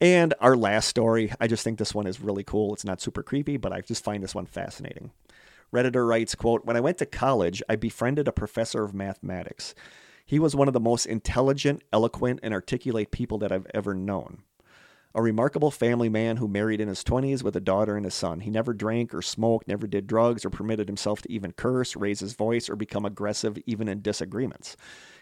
And 0.06 0.36
our 0.40 0.56
last 0.56 0.88
story, 0.88 1.34
I 1.40 1.48
just 1.48 1.64
think 1.64 1.80
this 1.80 1.95
one 1.95 2.06
is 2.06 2.22
really 2.22 2.44
cool. 2.44 2.76
It's 2.76 2.86
not 2.86 3.02
super 3.02 3.23
creepy, 3.23 3.57
but 3.57 3.73
I 3.73 3.82
just 3.82 4.03
find 4.03 4.22
this 4.22 4.36
one 4.36 4.45
fascinating. 4.45 5.10
Redditor 5.73 6.07
writes, 6.07 6.36
quote, 6.36 6.64
When 6.64 6.77
I 6.77 6.80
went 6.80 6.99
to 6.99 7.07
college, 7.07 7.64
I 7.68 7.76
befriended 7.76 8.27
a 8.27 8.32
professor 8.32 8.84
of 8.84 8.94
mathematics. 8.94 9.73
He 10.23 10.38
was 10.38 10.56
one 10.56 10.68
of 10.68 10.76
the 10.76 10.80
most 10.80 11.07
intelligent, 11.07 11.82
eloquent, 11.91 12.41
and 12.44 12.53
articulate 12.53 13.10
people 13.10 13.40
that 13.40 13.52
I've 13.52 13.65
ever 13.73 13.95
known. 13.95 14.44
A 15.15 15.23
remarkable 15.23 15.72
family 15.72 16.10
man 16.10 16.38
who 16.38 16.48
married 16.48 16.82
in 16.82 16.88
his 16.88 17.03
20s 17.03 17.41
with 17.41 17.56
a 17.56 17.60
daughter 17.60 17.98
and 17.98 18.06
a 18.06 18.11
son. 18.11 18.41
He 18.41 18.52
never 18.52 18.76
drank 18.76 19.11
or 19.11 19.23
smoked, 19.23 19.68
never 19.68 19.88
did 19.88 20.06
drugs, 20.06 20.45
or 20.45 20.52
permitted 20.52 20.88
himself 20.88 21.23
to 21.23 21.32
even 21.32 21.52
curse, 21.52 21.95
raise 21.95 22.19
his 22.19 22.34
voice, 22.34 22.69
or 22.69 22.76
become 22.76 23.06
aggressive 23.06 23.57
even 23.65 23.88
in 23.88 24.03
disagreements. 24.03 24.77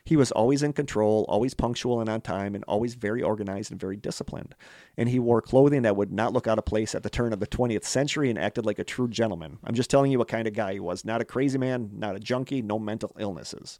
He 0.05 0.17
was 0.17 0.31
always 0.31 0.63
in 0.63 0.73
control, 0.73 1.25
always 1.29 1.53
punctual 1.53 2.01
and 2.01 2.09
on 2.09 2.21
time, 2.21 2.55
and 2.55 2.63
always 2.65 2.95
very 2.95 3.23
organized 3.23 3.71
and 3.71 3.79
very 3.79 3.95
disciplined. 3.95 4.53
And 4.97 5.07
he 5.07 5.17
wore 5.17 5.41
clothing 5.41 5.83
that 5.83 5.95
would 5.95 6.11
not 6.11 6.33
look 6.33 6.45
out 6.45 6.57
of 6.57 6.65
place 6.65 6.93
at 6.93 7.03
the 7.03 7.09
turn 7.09 7.31
of 7.31 7.39
the 7.39 7.47
20th 7.47 7.85
century 7.85 8.29
and 8.29 8.37
acted 8.37 8.65
like 8.65 8.79
a 8.79 8.83
true 8.83 9.07
gentleman. 9.07 9.59
I'm 9.63 9.75
just 9.75 9.89
telling 9.89 10.11
you 10.11 10.19
what 10.19 10.27
kind 10.27 10.47
of 10.47 10.53
guy 10.53 10.73
he 10.73 10.79
was. 10.79 11.05
Not 11.05 11.21
a 11.21 11.25
crazy 11.25 11.57
man, 11.57 11.91
not 11.93 12.17
a 12.17 12.19
junkie, 12.19 12.61
no 12.61 12.79
mental 12.79 13.15
illnesses. 13.17 13.79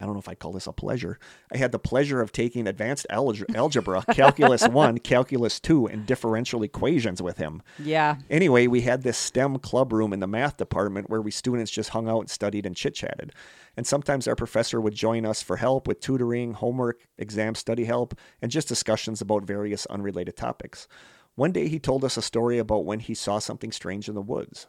I 0.00 0.06
don't 0.06 0.14
know 0.14 0.20
if 0.20 0.28
I'd 0.28 0.38
call 0.38 0.52
this 0.52 0.66
a 0.66 0.72
pleasure. 0.72 1.18
I 1.52 1.58
had 1.58 1.72
the 1.72 1.78
pleasure 1.78 2.22
of 2.22 2.32
taking 2.32 2.66
advanced 2.66 3.06
algebra, 3.10 4.02
calculus 4.12 4.66
1, 4.66 4.98
calculus 4.98 5.60
2, 5.60 5.86
and 5.86 6.06
differential 6.06 6.62
equations 6.62 7.20
with 7.20 7.36
him. 7.36 7.62
Yeah. 7.78 8.16
Anyway, 8.30 8.66
we 8.66 8.80
had 8.80 9.02
this 9.02 9.18
STEM 9.18 9.58
club 9.58 9.92
room 9.92 10.12
in 10.12 10.20
the 10.20 10.26
math 10.26 10.56
department 10.56 11.10
where 11.10 11.20
we 11.20 11.30
students 11.30 11.70
just 11.70 11.90
hung 11.90 12.08
out, 12.08 12.20
and 12.20 12.30
studied, 12.30 12.64
and 12.64 12.74
chit 12.74 12.94
chatted. 12.94 13.32
And 13.80 13.86
sometimes 13.86 14.28
our 14.28 14.36
professor 14.36 14.78
would 14.78 14.94
join 14.94 15.24
us 15.24 15.40
for 15.40 15.56
help 15.56 15.88
with 15.88 16.00
tutoring, 16.00 16.52
homework, 16.52 17.08
exam 17.16 17.54
study 17.54 17.86
help, 17.86 18.14
and 18.42 18.50
just 18.50 18.68
discussions 18.68 19.22
about 19.22 19.46
various 19.46 19.86
unrelated 19.86 20.36
topics. 20.36 20.86
One 21.34 21.50
day 21.50 21.66
he 21.66 21.78
told 21.78 22.04
us 22.04 22.18
a 22.18 22.20
story 22.20 22.58
about 22.58 22.84
when 22.84 23.00
he 23.00 23.14
saw 23.14 23.38
something 23.38 23.72
strange 23.72 24.06
in 24.06 24.14
the 24.14 24.20
woods. 24.20 24.66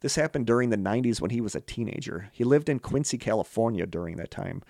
This 0.00 0.16
happened 0.16 0.46
during 0.46 0.70
the 0.70 0.78
90s 0.78 1.20
when 1.20 1.32
he 1.32 1.42
was 1.42 1.54
a 1.54 1.60
teenager. 1.60 2.30
He 2.32 2.44
lived 2.44 2.70
in 2.70 2.78
Quincy, 2.78 3.18
California 3.18 3.84
during 3.84 4.16
that 4.16 4.30
time. 4.30 4.62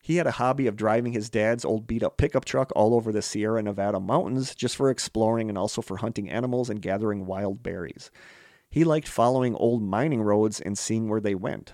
He 0.00 0.18
had 0.18 0.28
a 0.28 0.38
hobby 0.38 0.68
of 0.68 0.76
driving 0.76 1.12
his 1.12 1.28
dad's 1.28 1.64
old 1.64 1.88
beat 1.88 2.04
up 2.04 2.18
pickup 2.18 2.44
truck 2.44 2.70
all 2.76 2.94
over 2.94 3.10
the 3.10 3.22
Sierra 3.22 3.60
Nevada 3.60 3.98
mountains 3.98 4.54
just 4.54 4.76
for 4.76 4.88
exploring 4.88 5.48
and 5.48 5.58
also 5.58 5.82
for 5.82 5.96
hunting 5.96 6.30
animals 6.30 6.70
and 6.70 6.80
gathering 6.80 7.26
wild 7.26 7.64
berries. 7.64 8.12
He 8.70 8.84
liked 8.84 9.08
following 9.08 9.56
old 9.56 9.82
mining 9.82 10.22
roads 10.22 10.60
and 10.60 10.78
seeing 10.78 11.08
where 11.08 11.20
they 11.20 11.34
went. 11.34 11.72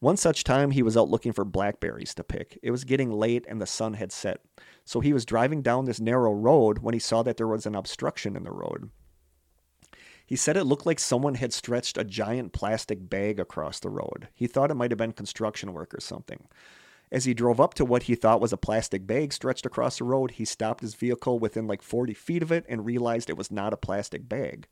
One 0.00 0.16
such 0.16 0.44
time, 0.44 0.70
he 0.70 0.82
was 0.82 0.96
out 0.96 1.08
looking 1.08 1.32
for 1.32 1.44
blackberries 1.44 2.14
to 2.14 2.24
pick. 2.24 2.58
It 2.62 2.70
was 2.70 2.84
getting 2.84 3.10
late 3.10 3.44
and 3.48 3.60
the 3.60 3.66
sun 3.66 3.94
had 3.94 4.12
set. 4.12 4.40
So 4.84 5.00
he 5.00 5.12
was 5.12 5.24
driving 5.24 5.60
down 5.60 5.86
this 5.86 6.00
narrow 6.00 6.32
road 6.32 6.78
when 6.78 6.94
he 6.94 7.00
saw 7.00 7.22
that 7.24 7.36
there 7.36 7.48
was 7.48 7.66
an 7.66 7.74
obstruction 7.74 8.36
in 8.36 8.44
the 8.44 8.52
road. 8.52 8.90
He 10.24 10.36
said 10.36 10.56
it 10.56 10.64
looked 10.64 10.86
like 10.86 11.00
someone 11.00 11.36
had 11.36 11.52
stretched 11.52 11.98
a 11.98 12.04
giant 12.04 12.52
plastic 12.52 13.08
bag 13.08 13.40
across 13.40 13.80
the 13.80 13.88
road. 13.88 14.28
He 14.34 14.46
thought 14.46 14.70
it 14.70 14.76
might 14.76 14.90
have 14.90 14.98
been 14.98 15.12
construction 15.12 15.72
work 15.72 15.94
or 15.94 16.00
something. 16.00 16.46
As 17.10 17.24
he 17.24 17.32
drove 17.32 17.60
up 17.60 17.74
to 17.74 17.84
what 17.84 18.04
he 18.04 18.14
thought 18.14 18.40
was 18.40 18.52
a 18.52 18.58
plastic 18.58 19.06
bag 19.06 19.32
stretched 19.32 19.64
across 19.64 19.98
the 19.98 20.04
road, 20.04 20.32
he 20.32 20.44
stopped 20.44 20.82
his 20.82 20.94
vehicle 20.94 21.38
within 21.38 21.66
like 21.66 21.82
40 21.82 22.12
feet 22.12 22.42
of 22.42 22.52
it 22.52 22.66
and 22.68 22.84
realized 22.84 23.30
it 23.30 23.38
was 23.38 23.50
not 23.50 23.72
a 23.72 23.78
plastic 23.78 24.28
bag. 24.28 24.68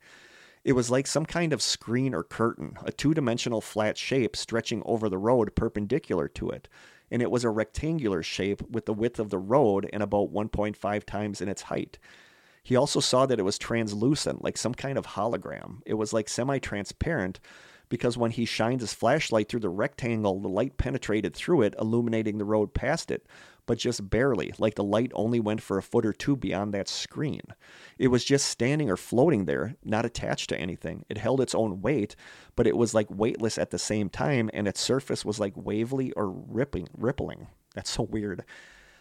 It 0.67 0.75
was 0.75 0.91
like 0.91 1.07
some 1.07 1.25
kind 1.25 1.53
of 1.53 1.61
screen 1.61 2.13
or 2.13 2.23
curtain, 2.23 2.77
a 2.83 2.91
two 2.91 3.13
dimensional 3.13 3.61
flat 3.61 3.97
shape 3.97 4.35
stretching 4.35 4.83
over 4.85 5.07
the 5.07 5.17
road 5.17 5.55
perpendicular 5.55 6.27
to 6.27 6.49
it. 6.49 6.67
And 7.09 7.21
it 7.21 7.31
was 7.31 7.45
a 7.45 7.49
rectangular 7.49 8.21
shape 8.21 8.61
with 8.69 8.85
the 8.85 8.93
width 8.93 9.17
of 9.17 9.29
the 9.29 9.37
road 9.37 9.89
and 9.93 10.03
about 10.03 10.33
1.5 10.33 11.05
times 11.05 11.39
in 11.39 11.47
its 11.47 11.61
height. 11.61 11.97
He 12.63 12.75
also 12.75 12.99
saw 12.99 13.25
that 13.25 13.39
it 13.39 13.43
was 13.43 13.57
translucent, 13.57 14.43
like 14.43 14.57
some 14.57 14.73
kind 14.73 14.97
of 14.97 15.05
hologram. 15.05 15.77
It 15.85 15.93
was 15.93 16.11
like 16.11 16.27
semi 16.27 16.59
transparent 16.59 17.39
because 17.87 18.17
when 18.17 18.31
he 18.31 18.43
shined 18.43 18.81
his 18.81 18.93
flashlight 18.93 19.47
through 19.47 19.61
the 19.61 19.69
rectangle, 19.69 20.41
the 20.41 20.49
light 20.49 20.75
penetrated 20.75 21.33
through 21.33 21.61
it, 21.61 21.75
illuminating 21.79 22.39
the 22.39 22.43
road 22.43 22.73
past 22.73 23.09
it, 23.09 23.25
but 23.67 23.77
just 23.77 24.09
barely, 24.09 24.51
like 24.57 24.73
the 24.73 24.83
light 24.83 25.11
only 25.13 25.39
went 25.39 25.61
for 25.61 25.77
a 25.77 25.83
foot 25.83 26.05
or 26.05 26.13
two 26.13 26.35
beyond 26.35 26.73
that 26.73 26.87
screen. 26.87 27.41
It 27.99 28.07
was 28.07 28.23
just 28.25 28.47
standing 28.47 28.89
or 28.89 28.97
floating 28.97 29.45
there, 29.45 29.75
not 29.83 30.05
attached 30.05 30.49
to 30.49 30.59
anything. 30.59 31.05
It 31.09 31.19
held 31.19 31.41
its 31.41 31.53
own 31.53 31.81
weight, 31.81 32.15
but 32.55 32.65
it 32.65 32.75
was 32.75 32.95
like 32.95 33.07
weightless 33.11 33.59
at 33.59 33.69
the 33.69 33.77
same 33.77 34.09
time, 34.09 34.49
and 34.53 34.67
its 34.67 34.81
surface 34.81 35.23
was 35.23 35.39
like 35.39 35.53
wavy 35.55 36.11
or 36.13 36.29
rippling, 36.29 36.87
rippling. 36.97 37.47
That's 37.75 37.91
so 37.91 38.03
weird. 38.03 38.43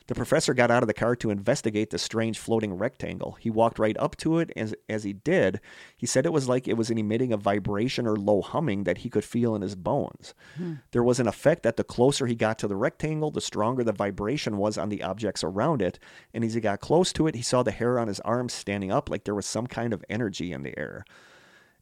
The 0.08 0.14
professor 0.14 0.54
got 0.54 0.70
out 0.70 0.82
of 0.82 0.86
the 0.86 0.94
car 0.94 1.16
to 1.16 1.30
investigate 1.30 1.90
the 1.90 1.98
strange 1.98 2.38
floating 2.38 2.74
rectangle. 2.74 3.32
He 3.40 3.50
walked 3.50 3.78
right 3.78 3.96
up 3.98 4.16
to 4.18 4.38
it. 4.38 4.52
As, 4.56 4.74
as 4.88 5.02
he 5.04 5.12
did, 5.12 5.60
he 5.96 6.06
said 6.06 6.26
it 6.26 6.32
was 6.32 6.48
like 6.48 6.68
it 6.68 6.76
was 6.76 6.90
emitting 6.90 7.32
a 7.32 7.36
vibration 7.36 8.06
or 8.06 8.16
low 8.16 8.40
humming 8.40 8.84
that 8.84 8.98
he 8.98 9.10
could 9.10 9.24
feel 9.24 9.54
in 9.56 9.62
his 9.62 9.74
bones. 9.74 10.34
Hmm. 10.56 10.74
There 10.92 11.02
was 11.02 11.18
an 11.18 11.26
effect 11.26 11.64
that 11.64 11.76
the 11.76 11.84
closer 11.84 12.26
he 12.26 12.36
got 12.36 12.58
to 12.60 12.68
the 12.68 12.76
rectangle, 12.76 13.30
the 13.30 13.40
stronger 13.40 13.82
the 13.82 13.92
vibration 13.92 14.58
was 14.58 14.78
on 14.78 14.90
the 14.90 15.02
objects 15.02 15.42
around 15.42 15.82
it. 15.82 15.98
And 16.32 16.44
as 16.44 16.54
he 16.54 16.60
got 16.60 16.80
close 16.80 17.12
to 17.14 17.26
it, 17.26 17.34
he 17.34 17.42
saw 17.42 17.62
the 17.62 17.72
hair 17.72 17.98
on 17.98 18.08
his 18.08 18.20
arms 18.20 18.52
standing 18.52 18.92
up 18.92 19.10
like 19.10 19.24
there 19.24 19.34
was 19.34 19.46
some 19.46 19.66
kind 19.66 19.92
of 19.92 20.04
energy 20.08 20.52
in 20.52 20.62
the 20.62 20.78
air 20.78 21.04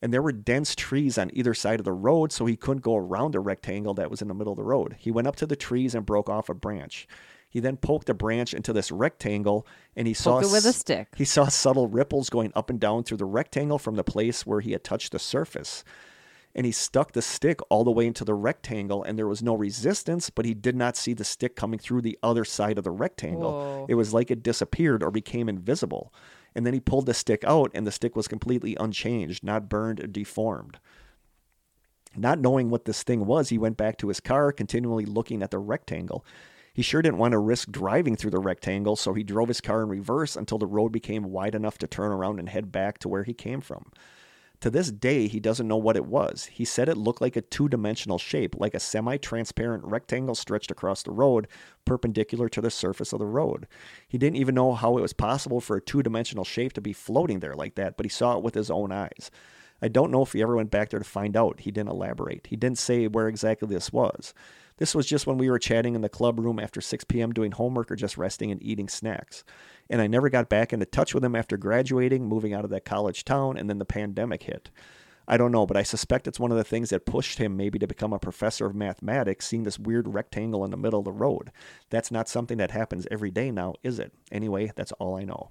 and 0.04 0.12
there 0.12 0.20
were 0.20 0.32
dense 0.32 0.74
trees 0.74 1.16
on 1.16 1.30
either 1.32 1.54
side 1.54 1.80
of 1.80 1.86
the 1.86 1.92
road, 1.92 2.30
so 2.30 2.44
he 2.44 2.56
couldn't 2.56 2.82
go 2.82 2.94
around 2.94 3.32
the 3.32 3.40
rectangle 3.40 3.94
that 3.94 4.10
was 4.10 4.20
in 4.20 4.28
the 4.28 4.34
middle 4.34 4.52
of 4.52 4.58
the 4.58 4.62
road. 4.62 4.96
He 4.98 5.10
went 5.10 5.26
up 5.26 5.36
to 5.36 5.46
the 5.46 5.56
trees 5.56 5.94
and 5.94 6.04
broke 6.04 6.28
off 6.28 6.50
a 6.50 6.54
branch. 6.54 7.08
He 7.54 7.60
then 7.60 7.76
poked 7.76 8.10
a 8.10 8.14
branch 8.14 8.52
into 8.52 8.72
this 8.72 8.90
rectangle, 8.90 9.64
and 9.94 10.08
he 10.08 10.12
saw 10.12 10.40
Poke 10.40 10.50
it 10.50 10.52
with 10.52 10.66
a 10.66 10.72
stick. 10.72 11.06
He 11.16 11.24
saw 11.24 11.46
subtle 11.46 11.86
ripples 11.86 12.28
going 12.28 12.50
up 12.56 12.68
and 12.68 12.80
down 12.80 13.04
through 13.04 13.18
the 13.18 13.24
rectangle 13.24 13.78
from 13.78 13.94
the 13.94 14.02
place 14.02 14.44
where 14.44 14.60
he 14.60 14.72
had 14.72 14.82
touched 14.82 15.12
the 15.12 15.20
surface. 15.20 15.84
And 16.52 16.66
he 16.66 16.72
stuck 16.72 17.12
the 17.12 17.22
stick 17.22 17.60
all 17.70 17.84
the 17.84 17.92
way 17.92 18.08
into 18.08 18.24
the 18.24 18.34
rectangle, 18.34 19.04
and 19.04 19.16
there 19.16 19.28
was 19.28 19.40
no 19.40 19.54
resistance, 19.54 20.30
but 20.30 20.44
he 20.44 20.52
did 20.52 20.74
not 20.74 20.96
see 20.96 21.14
the 21.14 21.22
stick 21.22 21.54
coming 21.54 21.78
through 21.78 22.02
the 22.02 22.18
other 22.24 22.44
side 22.44 22.76
of 22.76 22.82
the 22.82 22.90
rectangle. 22.90 23.52
Whoa. 23.52 23.86
It 23.88 23.94
was 23.94 24.12
like 24.12 24.32
it 24.32 24.42
disappeared 24.42 25.04
or 25.04 25.12
became 25.12 25.48
invisible. 25.48 26.12
And 26.56 26.66
then 26.66 26.74
he 26.74 26.80
pulled 26.80 27.06
the 27.06 27.14
stick 27.14 27.44
out, 27.44 27.70
and 27.72 27.86
the 27.86 27.92
stick 27.92 28.16
was 28.16 28.26
completely 28.26 28.76
unchanged, 28.80 29.44
not 29.44 29.68
burned 29.68 30.00
or 30.00 30.08
deformed. 30.08 30.80
Not 32.16 32.40
knowing 32.40 32.68
what 32.68 32.84
this 32.84 33.04
thing 33.04 33.26
was, 33.26 33.50
he 33.50 33.58
went 33.58 33.76
back 33.76 33.96
to 33.98 34.08
his 34.08 34.18
car, 34.18 34.50
continually 34.50 35.04
looking 35.04 35.40
at 35.40 35.52
the 35.52 35.58
rectangle. 35.60 36.24
He 36.74 36.82
sure 36.82 37.02
didn't 37.02 37.18
want 37.18 37.32
to 37.32 37.38
risk 37.38 37.70
driving 37.70 38.16
through 38.16 38.32
the 38.32 38.40
rectangle, 38.40 38.96
so 38.96 39.14
he 39.14 39.22
drove 39.22 39.46
his 39.46 39.60
car 39.60 39.82
in 39.82 39.88
reverse 39.88 40.34
until 40.34 40.58
the 40.58 40.66
road 40.66 40.90
became 40.90 41.30
wide 41.30 41.54
enough 41.54 41.78
to 41.78 41.86
turn 41.86 42.10
around 42.10 42.40
and 42.40 42.48
head 42.48 42.72
back 42.72 42.98
to 42.98 43.08
where 43.08 43.22
he 43.22 43.32
came 43.32 43.60
from. 43.60 43.92
To 44.60 44.70
this 44.70 44.90
day, 44.90 45.28
he 45.28 45.38
doesn't 45.38 45.68
know 45.68 45.76
what 45.76 45.96
it 45.96 46.06
was. 46.06 46.46
He 46.46 46.64
said 46.64 46.88
it 46.88 46.96
looked 46.96 47.20
like 47.20 47.36
a 47.36 47.42
two 47.42 47.68
dimensional 47.68 48.18
shape, 48.18 48.56
like 48.58 48.74
a 48.74 48.80
semi 48.80 49.18
transparent 49.18 49.84
rectangle 49.84 50.34
stretched 50.34 50.72
across 50.72 51.04
the 51.04 51.12
road, 51.12 51.46
perpendicular 51.84 52.48
to 52.48 52.60
the 52.60 52.70
surface 52.70 53.12
of 53.12 53.20
the 53.20 53.26
road. 53.26 53.68
He 54.08 54.18
didn't 54.18 54.38
even 54.38 54.56
know 54.56 54.72
how 54.72 54.98
it 54.98 55.02
was 55.02 55.12
possible 55.12 55.60
for 55.60 55.76
a 55.76 55.80
two 55.82 56.02
dimensional 56.02 56.44
shape 56.44 56.72
to 56.72 56.80
be 56.80 56.92
floating 56.92 57.38
there 57.38 57.54
like 57.54 57.76
that, 57.76 57.96
but 57.96 58.06
he 58.06 58.10
saw 58.10 58.36
it 58.36 58.42
with 58.42 58.54
his 58.54 58.70
own 58.70 58.90
eyes. 58.90 59.30
I 59.80 59.88
don't 59.88 60.10
know 60.10 60.22
if 60.22 60.32
he 60.32 60.42
ever 60.42 60.56
went 60.56 60.70
back 60.70 60.88
there 60.90 60.98
to 60.98 61.04
find 61.04 61.36
out. 61.36 61.60
He 61.60 61.70
didn't 61.70 61.90
elaborate. 61.90 62.46
He 62.48 62.56
didn't 62.56 62.78
say 62.78 63.06
where 63.06 63.28
exactly 63.28 63.68
this 63.68 63.92
was. 63.92 64.32
This 64.78 64.94
was 64.94 65.06
just 65.06 65.26
when 65.26 65.38
we 65.38 65.48
were 65.48 65.58
chatting 65.58 65.94
in 65.94 66.00
the 66.00 66.08
club 66.08 66.38
room 66.40 66.58
after 66.58 66.80
6 66.80 67.04
p.m. 67.04 67.32
doing 67.32 67.52
homework 67.52 67.90
or 67.90 67.96
just 67.96 68.16
resting 68.16 68.50
and 68.50 68.62
eating 68.62 68.88
snacks. 68.88 69.44
And 69.88 70.00
I 70.00 70.08
never 70.08 70.28
got 70.28 70.48
back 70.48 70.72
into 70.72 70.86
touch 70.86 71.14
with 71.14 71.24
him 71.24 71.36
after 71.36 71.56
graduating, 71.56 72.26
moving 72.26 72.52
out 72.52 72.64
of 72.64 72.70
that 72.70 72.84
college 72.84 73.24
town, 73.24 73.56
and 73.56 73.70
then 73.70 73.78
the 73.78 73.84
pandemic 73.84 74.44
hit. 74.44 74.70
I 75.26 75.36
don't 75.36 75.52
know, 75.52 75.64
but 75.64 75.76
I 75.76 75.84
suspect 75.84 76.26
it's 76.26 76.40
one 76.40 76.50
of 76.50 76.58
the 76.58 76.64
things 76.64 76.90
that 76.90 77.06
pushed 77.06 77.38
him 77.38 77.56
maybe 77.56 77.78
to 77.78 77.86
become 77.86 78.12
a 78.12 78.18
professor 78.18 78.66
of 78.66 78.74
mathematics, 78.74 79.46
seeing 79.46 79.62
this 79.62 79.78
weird 79.78 80.12
rectangle 80.12 80.64
in 80.64 80.70
the 80.70 80.76
middle 80.76 80.98
of 80.98 81.04
the 81.04 81.12
road. 81.12 81.50
That's 81.90 82.10
not 82.10 82.28
something 82.28 82.58
that 82.58 82.72
happens 82.72 83.06
every 83.10 83.30
day 83.30 83.50
now, 83.50 83.74
is 83.82 83.98
it? 83.98 84.12
Anyway, 84.30 84.72
that's 84.74 84.92
all 84.92 85.16
I 85.16 85.22
know. 85.24 85.50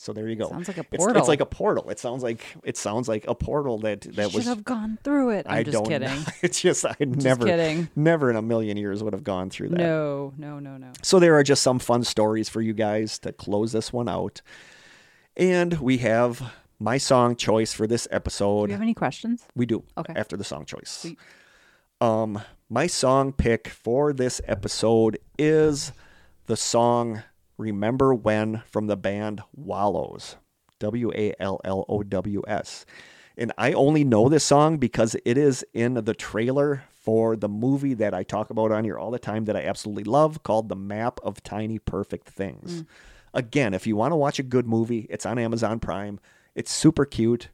So 0.00 0.12
there 0.12 0.28
you 0.28 0.36
go. 0.36 0.48
Sounds 0.48 0.68
like 0.68 0.76
a 0.76 0.80
It's- 0.82 0.96
portal. 0.96 1.18
It's, 1.18 1.28
like 1.28 1.40
a 1.40 1.46
portal. 1.46 1.90
It 1.90 1.98
sounds 1.98 2.22
like 2.22 2.40
it 2.62 2.76
sounds 2.76 3.08
like 3.08 3.26
a 3.26 3.34
portal 3.34 3.78
that 3.78 4.02
that 4.02 4.30
Should 4.30 4.34
was. 4.36 4.44
have 4.46 4.62
gone 4.64 4.96
through 5.02 5.30
it. 5.30 5.46
I'm 5.48 5.58
I 5.58 5.62
just 5.64 5.84
kidding. 5.86 6.08
Know. 6.08 6.24
It's 6.42 6.60
just 6.60 6.84
I 6.84 6.94
never, 7.00 7.44
kidding. 7.46 7.88
never 7.96 8.30
in 8.30 8.36
a 8.36 8.42
million 8.42 8.76
years 8.76 9.02
would 9.02 9.12
have 9.12 9.24
gone 9.24 9.50
through 9.50 9.70
that. 9.70 9.78
No, 9.78 10.32
no, 10.38 10.60
no, 10.60 10.76
no. 10.76 10.92
So 11.02 11.18
there 11.18 11.34
are 11.36 11.42
just 11.42 11.62
some 11.62 11.80
fun 11.80 12.04
stories 12.04 12.48
for 12.48 12.62
you 12.62 12.74
guys 12.74 13.18
to 13.20 13.32
close 13.32 13.72
this 13.72 13.92
one 13.92 14.08
out. 14.08 14.40
And 15.36 15.78
we 15.80 15.98
have 15.98 16.52
my 16.78 16.96
song 16.98 17.34
choice 17.34 17.72
for 17.72 17.86
this 17.88 18.06
episode. 18.12 18.66
Do 18.66 18.70
you 18.70 18.74
have 18.74 18.82
any 18.82 18.94
questions? 18.94 19.44
We 19.56 19.66
do. 19.66 19.82
Okay. 19.96 20.12
After 20.14 20.36
the 20.36 20.44
song 20.44 20.64
choice. 20.64 20.90
Sweet. 20.90 21.18
Um, 22.00 22.40
my 22.70 22.86
song 22.86 23.32
pick 23.32 23.66
for 23.68 24.12
this 24.12 24.40
episode 24.46 25.18
is 25.38 25.90
the 26.46 26.56
song 26.56 27.22
Remember 27.58 28.14
When 28.14 28.62
from 28.66 28.86
the 28.86 28.96
band 28.96 29.42
Wallows. 29.54 30.36
W 30.78 31.12
A 31.14 31.34
L 31.40 31.60
L 31.64 31.84
O 31.88 32.02
W 32.02 32.42
S. 32.46 32.86
And 33.36 33.52
I 33.58 33.72
only 33.72 34.02
know 34.02 34.28
this 34.28 34.44
song 34.44 34.78
because 34.78 35.16
it 35.24 35.38
is 35.38 35.64
in 35.72 35.94
the 35.94 36.14
trailer 36.14 36.84
for 36.90 37.36
the 37.36 37.48
movie 37.48 37.94
that 37.94 38.12
I 38.12 38.22
talk 38.22 38.50
about 38.50 38.72
on 38.72 38.84
here 38.84 38.98
all 38.98 39.10
the 39.10 39.18
time 39.18 39.44
that 39.44 39.56
I 39.56 39.64
absolutely 39.64 40.04
love 40.04 40.42
called 40.42 40.68
The 40.68 40.76
Map 40.76 41.20
of 41.22 41.42
Tiny 41.42 41.78
Perfect 41.78 42.28
Things. 42.28 42.82
Mm. 42.82 42.86
Again, 43.34 43.74
if 43.74 43.86
you 43.86 43.94
want 43.94 44.12
to 44.12 44.16
watch 44.16 44.38
a 44.38 44.42
good 44.42 44.66
movie, 44.66 45.06
it's 45.08 45.24
on 45.24 45.38
Amazon 45.38 45.78
Prime. 45.78 46.18
It's 46.54 46.72
super 46.72 47.04
cute. 47.04 47.48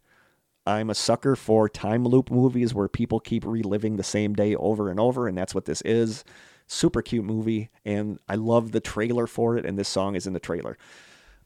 I'm 0.66 0.88
a 0.88 0.94
sucker 0.94 1.36
for 1.36 1.68
time 1.68 2.04
loop 2.04 2.30
movies 2.30 2.72
where 2.72 2.88
people 2.88 3.20
keep 3.20 3.44
reliving 3.44 3.96
the 3.96 4.02
same 4.02 4.32
day 4.32 4.54
over 4.54 4.88
and 4.88 4.98
over, 4.98 5.28
and 5.28 5.36
that's 5.36 5.54
what 5.54 5.66
this 5.66 5.82
is. 5.82 6.24
Super 6.66 7.02
cute 7.02 7.24
movie, 7.24 7.70
and 7.84 8.18
I 8.28 8.36
love 8.36 8.72
the 8.72 8.80
trailer 8.80 9.26
for 9.26 9.56
it, 9.56 9.66
and 9.66 9.78
this 9.78 9.88
song 9.88 10.16
is 10.16 10.26
in 10.26 10.32
the 10.32 10.40
trailer. 10.40 10.78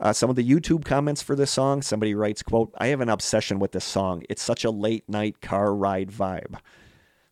Uh, 0.00 0.12
some 0.12 0.30
of 0.30 0.36
the 0.36 0.48
YouTube 0.48 0.84
comments 0.84 1.22
for 1.22 1.34
this 1.34 1.50
song, 1.50 1.82
somebody 1.82 2.14
writes, 2.14 2.42
quote, 2.42 2.72
I 2.78 2.88
have 2.88 3.00
an 3.00 3.08
obsession 3.08 3.58
with 3.58 3.72
this 3.72 3.84
song. 3.84 4.22
It's 4.28 4.42
such 4.42 4.64
a 4.64 4.70
late 4.70 5.08
night 5.08 5.40
car 5.40 5.74
ride 5.74 6.10
vibe. 6.10 6.60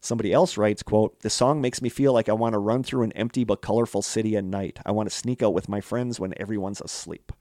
Somebody 0.00 0.32
else 0.32 0.56
writes, 0.56 0.82
quote, 0.82 1.20
The 1.20 1.30
song 1.30 1.60
makes 1.60 1.80
me 1.80 1.88
feel 1.88 2.12
like 2.12 2.28
I 2.28 2.32
want 2.32 2.52
to 2.54 2.58
run 2.58 2.82
through 2.82 3.02
an 3.02 3.12
empty 3.12 3.44
but 3.44 3.62
colorful 3.62 4.02
city 4.02 4.36
at 4.36 4.44
night. 4.44 4.78
I 4.84 4.92
want 4.92 5.08
to 5.08 5.14
sneak 5.14 5.42
out 5.42 5.54
with 5.54 5.68
my 5.68 5.80
friends 5.80 6.18
when 6.18 6.34
everyone's 6.36 6.80
asleep. 6.80 7.32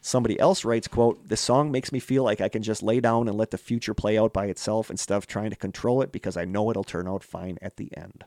Somebody 0.00 0.38
else 0.40 0.64
writes, 0.64 0.88
quote, 0.88 1.28
This 1.28 1.40
song 1.40 1.70
makes 1.70 1.92
me 1.92 1.98
feel 1.98 2.24
like 2.24 2.40
I 2.40 2.48
can 2.48 2.62
just 2.62 2.82
lay 2.82 3.00
down 3.00 3.28
and 3.28 3.36
let 3.36 3.50
the 3.50 3.58
future 3.58 3.94
play 3.94 4.16
out 4.16 4.32
by 4.32 4.46
itself 4.46 4.90
instead 4.90 5.16
of 5.16 5.26
trying 5.26 5.50
to 5.50 5.56
control 5.56 6.02
it 6.02 6.12
because 6.12 6.36
I 6.36 6.44
know 6.44 6.70
it'll 6.70 6.84
turn 6.84 7.06
out 7.06 7.22
fine 7.22 7.58
at 7.60 7.76
the 7.76 7.96
end. 7.96 8.24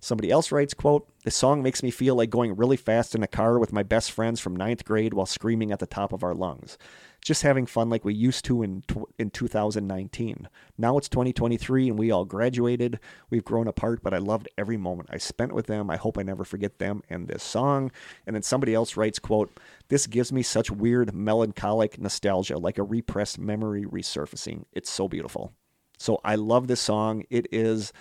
Somebody 0.00 0.30
else 0.30 0.52
writes, 0.52 0.74
quote, 0.74 1.08
This 1.24 1.34
song 1.34 1.62
makes 1.62 1.82
me 1.82 1.90
feel 1.90 2.14
like 2.14 2.30
going 2.30 2.54
really 2.54 2.76
fast 2.76 3.14
in 3.14 3.22
a 3.22 3.26
car 3.26 3.58
with 3.58 3.72
my 3.72 3.82
best 3.82 4.12
friends 4.12 4.38
from 4.38 4.54
ninth 4.54 4.84
grade 4.84 5.12
while 5.12 5.26
screaming 5.26 5.72
at 5.72 5.80
the 5.80 5.86
top 5.86 6.12
of 6.12 6.22
our 6.22 6.34
lungs. 6.34 6.78
Just 7.20 7.42
having 7.42 7.66
fun 7.66 7.90
like 7.90 8.04
we 8.04 8.14
used 8.14 8.44
to 8.44 8.62
in, 8.62 8.84
in 9.18 9.30
2019. 9.30 10.48
Now 10.78 10.96
it's 10.98 11.08
2023 11.08 11.88
and 11.88 11.98
we 11.98 12.12
all 12.12 12.24
graduated. 12.24 13.00
We've 13.28 13.44
grown 13.44 13.66
apart, 13.66 14.04
but 14.04 14.14
I 14.14 14.18
loved 14.18 14.48
every 14.56 14.76
moment 14.76 15.10
I 15.12 15.18
spent 15.18 15.52
with 15.52 15.66
them. 15.66 15.90
I 15.90 15.96
hope 15.96 16.16
I 16.16 16.22
never 16.22 16.44
forget 16.44 16.78
them 16.78 17.02
and 17.10 17.26
this 17.26 17.42
song. 17.42 17.90
And 18.24 18.36
then 18.36 18.42
somebody 18.42 18.74
else 18.74 18.96
writes, 18.96 19.18
quote, 19.18 19.50
This 19.88 20.06
gives 20.06 20.32
me 20.32 20.42
such 20.42 20.70
weird 20.70 21.12
melancholic 21.12 22.00
nostalgia, 22.00 22.56
like 22.56 22.78
a 22.78 22.84
repressed 22.84 23.38
memory 23.38 23.84
resurfacing. 23.84 24.62
It's 24.72 24.90
so 24.90 25.08
beautiful. 25.08 25.52
So 25.98 26.20
I 26.24 26.36
love 26.36 26.68
this 26.68 26.80
song. 26.80 27.24
It 27.28 27.48
is 27.50 27.92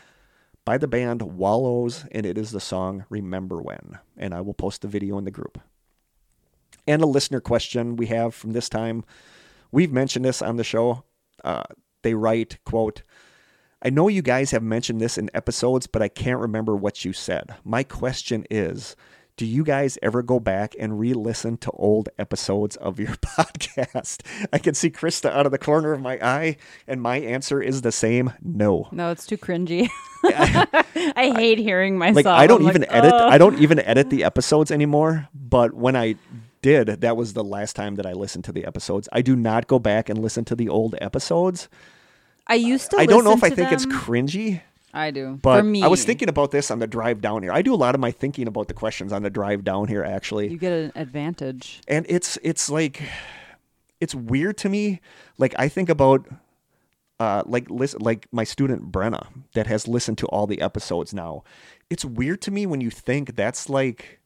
by 0.67 0.77
the 0.77 0.85
band 0.85 1.21
Wallows, 1.21 2.03
and 2.11 2.25
it 2.25 2.37
is 2.37 2.51
the 2.51 2.59
song 2.59 3.05
Remember 3.09 3.61
When. 3.61 3.99
And 4.17 4.33
I 4.33 4.41
will 4.41 4.53
post 4.53 4.81
the 4.81 4.89
video 4.89 5.17
in 5.17 5.23
the 5.23 5.31
group. 5.31 5.61
And 6.85 7.01
a 7.01 7.05
listener 7.05 7.39
question 7.39 7.95
we 7.95 8.07
have 8.07 8.35
from 8.35 8.51
this 8.51 8.67
time. 8.67 9.05
We've 9.71 9.93
mentioned 9.93 10.25
this 10.25 10.41
on 10.41 10.57
the 10.57 10.65
show. 10.65 11.05
Uh, 11.41 11.63
they 12.01 12.15
write, 12.15 12.57
quote, 12.65 13.03
I 13.81 13.89
know 13.89 14.09
you 14.09 14.21
guys 14.21 14.51
have 14.51 14.61
mentioned 14.61 14.99
this 14.99 15.17
in 15.17 15.29
episodes, 15.33 15.87
but 15.87 16.01
I 16.01 16.09
can't 16.09 16.41
remember 16.41 16.75
what 16.75 17.05
you 17.05 17.13
said. 17.13 17.55
My 17.63 17.83
question 17.83 18.45
is 18.51 18.97
do 19.37 19.45
you 19.45 19.63
guys 19.63 19.99
ever 20.01 20.23
go 20.23 20.39
back 20.39 20.75
and 20.79 20.99
re-listen 20.99 21.57
to 21.57 21.71
old 21.71 22.09
episodes 22.17 22.75
of 22.75 22.99
your 22.99 23.09
podcast? 23.15 24.21
I 24.51 24.57
can 24.57 24.73
see 24.73 24.89
Krista 24.89 25.29
out 25.29 25.45
of 25.45 25.51
the 25.51 25.59
corner 25.59 25.93
of 25.93 26.01
my 26.01 26.17
eye, 26.21 26.57
and 26.87 27.01
my 27.01 27.17
answer 27.17 27.61
is 27.61 27.83
the 27.83 27.91
same: 27.91 28.33
no. 28.41 28.89
No, 28.91 29.11
it's 29.11 29.27
too 29.27 29.37
cringy. 29.37 29.89
I 30.23 31.33
hate 31.35 31.59
hearing 31.59 31.97
myself. 31.97 32.15
Like 32.15 32.25
I 32.25 32.47
don't 32.47 32.63
I'm 32.63 32.69
even 32.69 32.81
like, 32.81 32.93
edit. 32.93 33.13
I 33.13 33.37
don't 33.37 33.59
even 33.59 33.79
edit 33.79 34.09
the 34.09 34.23
episodes 34.23 34.71
anymore. 34.71 35.29
But 35.33 35.73
when 35.73 35.95
I 35.95 36.15
did, 36.63 36.87
that 36.87 37.15
was 37.15 37.33
the 37.33 37.43
last 37.43 37.75
time 37.75 37.95
that 37.95 38.07
I 38.07 38.13
listened 38.13 38.43
to 38.45 38.51
the 38.51 38.65
episodes. 38.65 39.07
I 39.13 39.21
do 39.21 39.35
not 39.35 39.67
go 39.67 39.77
back 39.77 40.09
and 40.09 40.17
listen 40.17 40.45
to 40.45 40.55
the 40.55 40.67
old 40.67 40.95
episodes. 40.99 41.69
I 42.47 42.55
used 42.55 42.89
to. 42.91 42.97
I 42.97 43.05
don't 43.05 43.23
know 43.23 43.33
if 43.33 43.43
I 43.43 43.51
think 43.51 43.71
it's 43.71 43.85
cringy. 43.85 44.61
I 44.93 45.11
do. 45.11 45.37
But 45.41 45.57
For 45.57 45.63
me, 45.63 45.83
I 45.83 45.87
was 45.87 46.03
thinking 46.05 46.29
about 46.29 46.51
this 46.51 46.71
on 46.71 46.79
the 46.79 46.87
drive 46.87 47.21
down 47.21 47.43
here. 47.43 47.51
I 47.51 47.61
do 47.61 47.73
a 47.73 47.75
lot 47.75 47.93
of 47.95 48.01
my 48.01 48.11
thinking 48.11 48.47
about 48.47 48.67
the 48.67 48.73
questions 48.73 49.11
on 49.13 49.21
the 49.23 49.29
drive 49.29 49.63
down 49.63 49.87
here, 49.87 50.03
actually. 50.03 50.47
you 50.49 50.57
get 50.57 50.71
an 50.73 50.91
advantage. 50.95 51.81
and 51.87 52.05
it's 52.09 52.37
it's 52.43 52.69
like 52.69 53.01
it's 53.99 54.15
weird 54.15 54.57
to 54.59 54.69
me. 54.69 55.01
Like 55.37 55.53
I 55.59 55.67
think 55.67 55.89
about 55.89 56.25
uh 57.19 57.43
like 57.45 57.69
listen 57.69 57.99
like 58.01 58.27
my 58.31 58.43
student 58.43 58.91
Brenna 58.91 59.27
that 59.53 59.67
has 59.67 59.87
listened 59.87 60.17
to 60.19 60.27
all 60.27 60.47
the 60.47 60.61
episodes 60.61 61.13
now. 61.13 61.43
It's 61.89 62.05
weird 62.05 62.41
to 62.43 62.51
me 62.51 62.65
when 62.65 62.79
you 62.81 62.89
think 62.91 63.35
that's 63.35 63.69
like 63.69 64.19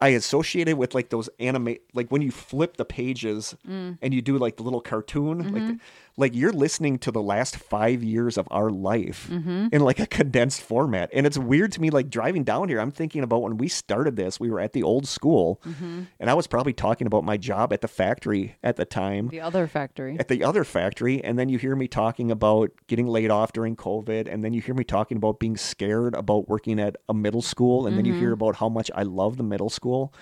I 0.00 0.08
associate 0.08 0.68
it 0.68 0.76
with 0.76 0.94
like 0.94 1.08
those 1.10 1.28
anime 1.38 1.76
like 1.94 2.10
when 2.10 2.20
you 2.20 2.30
flip 2.30 2.76
the 2.76 2.84
pages 2.84 3.54
Mm. 3.66 3.98
and 4.02 4.12
you 4.12 4.20
do 4.22 4.36
like 4.38 4.56
the 4.56 4.62
little 4.62 4.80
cartoon 4.80 5.44
Mm-hmm. 5.44 5.54
like 5.68 5.78
like 6.16 6.34
you're 6.34 6.52
listening 6.52 6.98
to 6.98 7.10
the 7.10 7.20
last 7.20 7.56
5 7.56 8.02
years 8.04 8.38
of 8.38 8.46
our 8.50 8.70
life 8.70 9.28
Mm-hmm. 9.30 9.68
in 9.72 9.80
like 9.82 9.98
a 9.98 10.06
condensed 10.06 10.62
format. 10.62 11.10
And 11.12 11.26
it's 11.26 11.36
weird 11.38 11.72
to 11.72 11.80
me 11.80 11.90
like 11.90 12.08
driving 12.10 12.44
down 12.44 12.68
here 12.68 12.78
I'm 12.80 12.90
thinking 12.90 13.22
about 13.22 13.42
when 13.42 13.56
we 13.58 13.68
started 13.68 14.14
this 14.16 14.38
we 14.38 14.50
were 14.50 14.60
at 14.60 14.72
the 14.72 14.82
old 14.82 15.06
school 15.08 15.60
Mm-hmm. 15.66 16.02
and 16.20 16.30
I 16.30 16.34
was 16.34 16.46
probably 16.46 16.72
talking 16.72 17.06
about 17.06 17.24
my 17.24 17.36
job 17.36 17.72
at 17.72 17.80
the 17.80 17.88
factory 17.88 18.56
at 18.62 18.76
the 18.76 18.84
time. 18.84 19.28
The 19.28 19.40
other 19.40 19.66
factory. 19.66 20.16
at 20.18 20.28
the 20.28 20.44
other 20.44 20.62
factory. 20.64 21.22
And 21.24 21.38
then 21.38 21.48
you 21.48 21.58
hear 21.58 21.74
me 21.74 21.88
talking 21.88 22.30
about 22.30 22.70
getting 22.86 23.06
laid 23.06 23.30
off 23.30 23.52
during 23.52 23.74
covid. 23.76 24.32
And 24.32 24.44
then 24.44 24.52
you 24.52 24.60
hear 24.60 24.74
me 24.74 24.84
talking 24.84 25.16
about 25.16 25.40
being 25.40 25.56
scared 25.56 26.14
about 26.14 26.48
working 26.48 26.78
at 26.78 26.96
a 27.08 27.14
middle 27.14 27.42
school. 27.42 27.86
And 27.86 27.96
then 27.98 28.04
you 28.04 28.14
hear 28.14 28.32
about 28.32 28.56
how 28.56 28.68
much 28.68 28.90
i 28.94 29.02
love 29.02 29.36
the 29.36 29.42
middle 29.42 29.70
school 29.70 30.12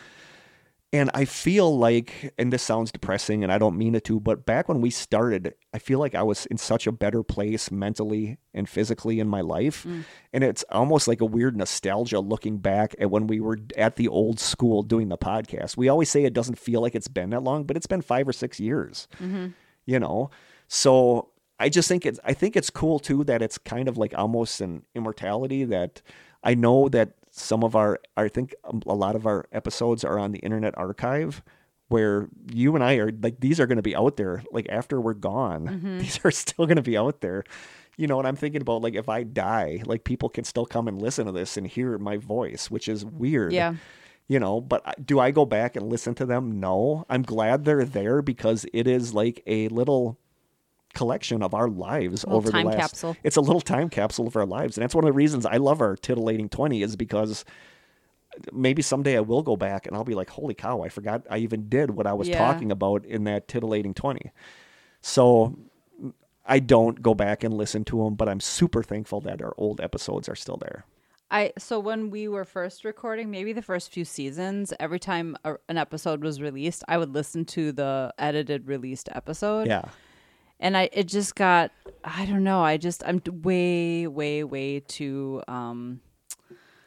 and 0.92 1.10
i 1.14 1.24
feel 1.24 1.76
like 1.78 2.32
and 2.38 2.52
this 2.52 2.62
sounds 2.62 2.92
depressing 2.92 3.42
and 3.42 3.52
i 3.52 3.58
don't 3.58 3.76
mean 3.76 3.94
it 3.94 4.04
to 4.04 4.20
but 4.20 4.44
back 4.44 4.68
when 4.68 4.80
we 4.80 4.90
started 4.90 5.54
i 5.72 5.78
feel 5.78 5.98
like 5.98 6.14
i 6.14 6.22
was 6.22 6.46
in 6.46 6.58
such 6.58 6.86
a 6.86 6.92
better 6.92 7.22
place 7.22 7.70
mentally 7.70 8.38
and 8.54 8.68
physically 8.68 9.20
in 9.20 9.28
my 9.28 9.40
life. 9.40 9.84
Mm. 9.84 10.04
And 10.32 10.44
it's 10.44 10.64
almost 10.70 11.08
like 11.08 11.20
a 11.20 11.26
weird 11.26 11.56
nostalgia 11.56 12.20
looking 12.20 12.58
back 12.58 12.94
at 12.98 13.10
when 13.10 13.26
we 13.26 13.40
were 13.40 13.58
at 13.76 13.96
the 13.96 14.08
old 14.08 14.38
school 14.40 14.82
doing 14.82 15.08
the 15.08 15.18
podcast. 15.18 15.76
We 15.76 15.88
always 15.88 16.10
say 16.10 16.24
it 16.24 16.34
doesn't 16.34 16.58
feel 16.58 16.80
like 16.80 16.94
it's 16.94 17.08
been 17.08 17.30
that 17.30 17.42
long 17.42 17.64
but 17.64 17.76
it's 17.76 17.86
been 17.86 18.02
five 18.02 18.28
or 18.28 18.32
six 18.32 18.60
years 18.60 19.08
mm-hmm. 19.14 19.48
you 19.86 19.98
know? 19.98 20.30
So 20.68 21.28
i 21.58 21.68
just 21.68 21.86
think 21.86 22.06
it's 22.06 22.18
i 22.24 22.32
think 22.32 22.56
it's 22.56 22.70
cool 22.70 22.98
too 22.98 23.22
that 23.24 23.42
it's 23.42 23.58
kind 23.58 23.86
of 23.86 23.98
like 23.98 24.14
almost 24.16 24.60
an 24.60 24.82
immortality 24.94 25.64
that 25.64 26.00
i 26.42 26.54
know 26.54 26.88
that 26.88 27.12
some 27.34 27.64
of 27.64 27.74
our 27.74 27.98
i 28.16 28.28
think 28.28 28.54
a 28.86 28.94
lot 28.94 29.16
of 29.16 29.26
our 29.26 29.46
episodes 29.52 30.04
are 30.04 30.18
on 30.18 30.32
the 30.32 30.38
internet 30.40 30.76
archive 30.76 31.42
where 31.88 32.28
you 32.52 32.74
and 32.74 32.84
i 32.84 32.94
are 32.96 33.10
like 33.22 33.40
these 33.40 33.58
are 33.58 33.66
going 33.66 33.76
to 33.76 33.82
be 33.82 33.96
out 33.96 34.16
there 34.16 34.42
like 34.52 34.66
after 34.70 35.00
we're 35.00 35.12
gone. 35.14 35.66
Mm-hmm. 35.66 35.98
These 35.98 36.20
are 36.24 36.30
still 36.30 36.66
going 36.66 36.76
to 36.76 36.82
be 36.82 36.96
out 36.96 37.20
there. 37.20 37.44
You 37.98 38.06
know 38.06 38.18
and 38.18 38.26
i'm 38.26 38.36
thinking 38.36 38.62
about 38.62 38.80
like 38.80 38.94
if 38.94 39.08
i 39.10 39.22
die 39.22 39.82
like 39.84 40.04
people 40.04 40.30
can 40.30 40.44
still 40.44 40.64
come 40.64 40.88
and 40.88 41.00
listen 41.00 41.26
to 41.26 41.32
this 41.32 41.58
and 41.58 41.66
hear 41.66 41.98
my 41.98 42.16
voice 42.16 42.70
which 42.70 42.88
is 42.88 43.04
weird. 43.04 43.52
Yeah. 43.52 43.74
you 44.28 44.40
know 44.40 44.62
but 44.62 45.06
do 45.06 45.20
i 45.20 45.30
go 45.30 45.44
back 45.44 45.76
and 45.76 45.88
listen 45.88 46.14
to 46.16 46.26
them? 46.26 46.58
No. 46.58 47.04
I'm 47.10 47.22
glad 47.22 47.64
they're 47.64 47.84
there 47.84 48.22
because 48.22 48.64
it 48.72 48.86
is 48.86 49.12
like 49.12 49.42
a 49.46 49.68
little 49.68 50.18
collection 50.94 51.42
of 51.42 51.54
our 51.54 51.68
lives 51.68 52.24
over 52.28 52.50
time 52.50 52.64
the 52.66 52.70
last 52.72 52.80
capsule. 52.92 53.16
it's 53.22 53.36
a 53.36 53.40
little 53.40 53.60
time 53.60 53.88
capsule 53.88 54.26
of 54.26 54.36
our 54.36 54.46
lives 54.46 54.76
and 54.76 54.82
that's 54.82 54.94
one 54.94 55.04
of 55.04 55.08
the 55.08 55.12
reasons 55.12 55.46
i 55.46 55.56
love 55.56 55.80
our 55.80 55.96
titillating 55.96 56.48
20 56.48 56.82
is 56.82 56.96
because 56.96 57.44
maybe 58.52 58.82
someday 58.82 59.16
i 59.16 59.20
will 59.20 59.42
go 59.42 59.56
back 59.56 59.86
and 59.86 59.96
i'll 59.96 60.04
be 60.04 60.14
like 60.14 60.30
holy 60.30 60.54
cow 60.54 60.82
i 60.82 60.88
forgot 60.88 61.22
i 61.30 61.38
even 61.38 61.68
did 61.68 61.90
what 61.90 62.06
i 62.06 62.12
was 62.12 62.28
Yeah. 62.28 62.38
talking 62.38 62.70
about 62.72 63.04
in 63.04 63.24
that 63.24 63.48
titillating 63.48 63.94
20 63.94 64.30
so 65.00 65.58
i 66.46 66.58
don't 66.58 67.02
go 67.02 67.14
back 67.14 67.44
and 67.44 67.54
listen 67.54 67.84
to 67.84 68.04
them 68.04 68.14
but 68.14 68.28
i'm 68.28 68.40
super 68.40 68.82
thankful 68.82 69.20
that 69.22 69.42
our 69.42 69.54
old 69.58 69.80
episodes 69.80 70.28
are 70.28 70.36
still 70.36 70.56
there 70.56 70.84
I 71.34 71.54
so 71.56 71.80
when 71.80 72.10
we 72.10 72.28
were 72.28 72.44
first 72.44 72.84
recording, 72.84 73.30
maybe 73.30 73.54
the 73.54 73.62
first 73.62 73.90
few 73.90 74.04
seasons, 74.04 74.74
every 74.78 74.98
time 74.98 75.34
a, 75.46 75.54
an 75.66 75.78
episode 75.78 76.22
was 76.22 76.42
released, 76.42 76.84
I 76.88 76.98
would 76.98 77.14
listen 77.14 77.46
to 77.56 77.72
the 77.72 78.12
edited 78.18 78.68
released 78.68 79.08
episode. 79.12 79.66
yeah 79.66 79.84
and 80.62 80.76
I 80.76 80.88
it 80.92 81.08
just 81.08 81.34
got 81.34 81.72
I 82.02 82.24
don't 82.24 82.44
know. 82.44 82.62
I 82.62 82.78
just 82.78 83.02
I'm 83.04 83.20
way 83.42 84.06
way 84.06 84.44
way 84.44 84.80
too 84.80 85.42
um 85.48 86.00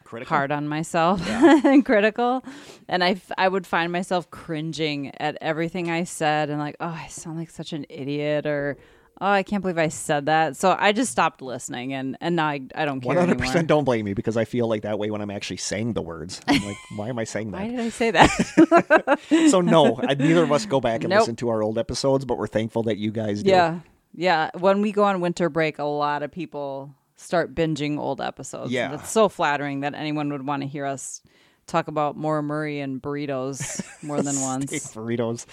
critical 0.03 0.35
hard 0.35 0.51
on 0.51 0.67
myself 0.67 1.27
and 1.29 1.85
critical 1.85 2.43
and 2.87 3.03
I 3.03 3.21
I 3.37 3.47
would 3.47 3.67
find 3.67 3.91
myself 3.91 4.29
cringing 4.29 5.11
at 5.19 5.35
everything 5.41 5.89
i 5.89 6.03
said 6.03 6.51
and 6.51 6.59
like 6.59 6.75
oh 6.79 6.89
i 6.89 7.07
sound 7.07 7.39
like 7.39 7.49
such 7.49 7.73
an 7.73 7.87
idiot 7.89 8.45
or 8.45 8.77
oh 9.21 9.27
i 9.27 9.43
can't 9.43 9.61
believe 9.61 9.77
i 9.77 9.87
said 9.87 10.25
that 10.25 10.55
so 10.57 10.75
i 10.79 10.91
just 10.91 11.11
stopped 11.11 11.41
listening 11.41 11.93
and 11.93 12.17
and 12.21 12.35
now 12.35 12.47
i, 12.47 12.59
I 12.75 12.85
don't 12.85 12.99
care 13.01 13.07
One 13.09 13.17
hundred 13.17 13.31
anymore 13.33 13.47
percent. 13.47 13.67
Don't 13.67 13.83
blame 13.83 14.05
me 14.05 14.13
because 14.13 14.35
I 14.37 14.45
feel 14.45 14.67
like 14.67 14.81
that 14.83 14.99
way 14.99 15.09
when 15.11 15.21
I'm 15.21 15.31
actually 15.31 15.57
saying 15.57 15.93
the 15.93 16.01
words. 16.01 16.41
I'm 16.47 16.63
like, 16.65 16.77
why 16.95 17.09
am 17.09 17.17
I 17.19 17.23
saying 17.23 17.51
that? 17.51 17.61
why 17.61 17.67
did 17.69 17.79
i 17.79 17.89
say 17.89 18.11
that 18.11 19.19
so 19.49 19.61
no, 19.61 19.99
I, 20.01 20.13
neither 20.15 20.43
of 20.43 20.51
us 20.51 20.65
go 20.65 20.79
back 20.81 21.03
and 21.03 21.09
Nope. 21.11 21.21
listen 21.21 21.35
to 21.37 21.49
our 21.49 21.63
old 21.63 21.77
episodes, 21.77 22.25
but 22.25 22.37
we're 22.37 22.47
thankful 22.47 22.83
that 22.83 22.97
you 22.97 23.11
guys 23.11 23.43
do. 23.43 23.49
yeah 23.49 23.79
yeah 24.13 24.49
when 24.59 24.81
we 24.81 24.91
go 24.91 25.03
on 25.03 25.21
winter 25.21 25.49
break 25.49 25.79
a 25.79 25.83
lot 25.83 26.23
of 26.23 26.31
people 26.31 26.93
start 27.17 27.53
binging 27.55 27.97
old 27.97 28.19
episodes 28.21 28.71
Yeah. 28.71 28.93
it's 28.95 29.09
so 29.09 29.29
flattering 29.29 29.81
that 29.81 29.93
anyone 29.93 30.29
would 30.31 30.45
want 30.45 30.61
to 30.63 30.67
hear 30.67 30.85
us 30.85 31.21
talk 31.67 31.87
about 31.87 32.15
Maura 32.15 32.43
Murray 32.43 32.79
and 32.79 33.01
burritos 33.01 33.81
more 34.03 34.21
than 34.21 34.39
once 34.41 34.71
burritos. 34.93 35.45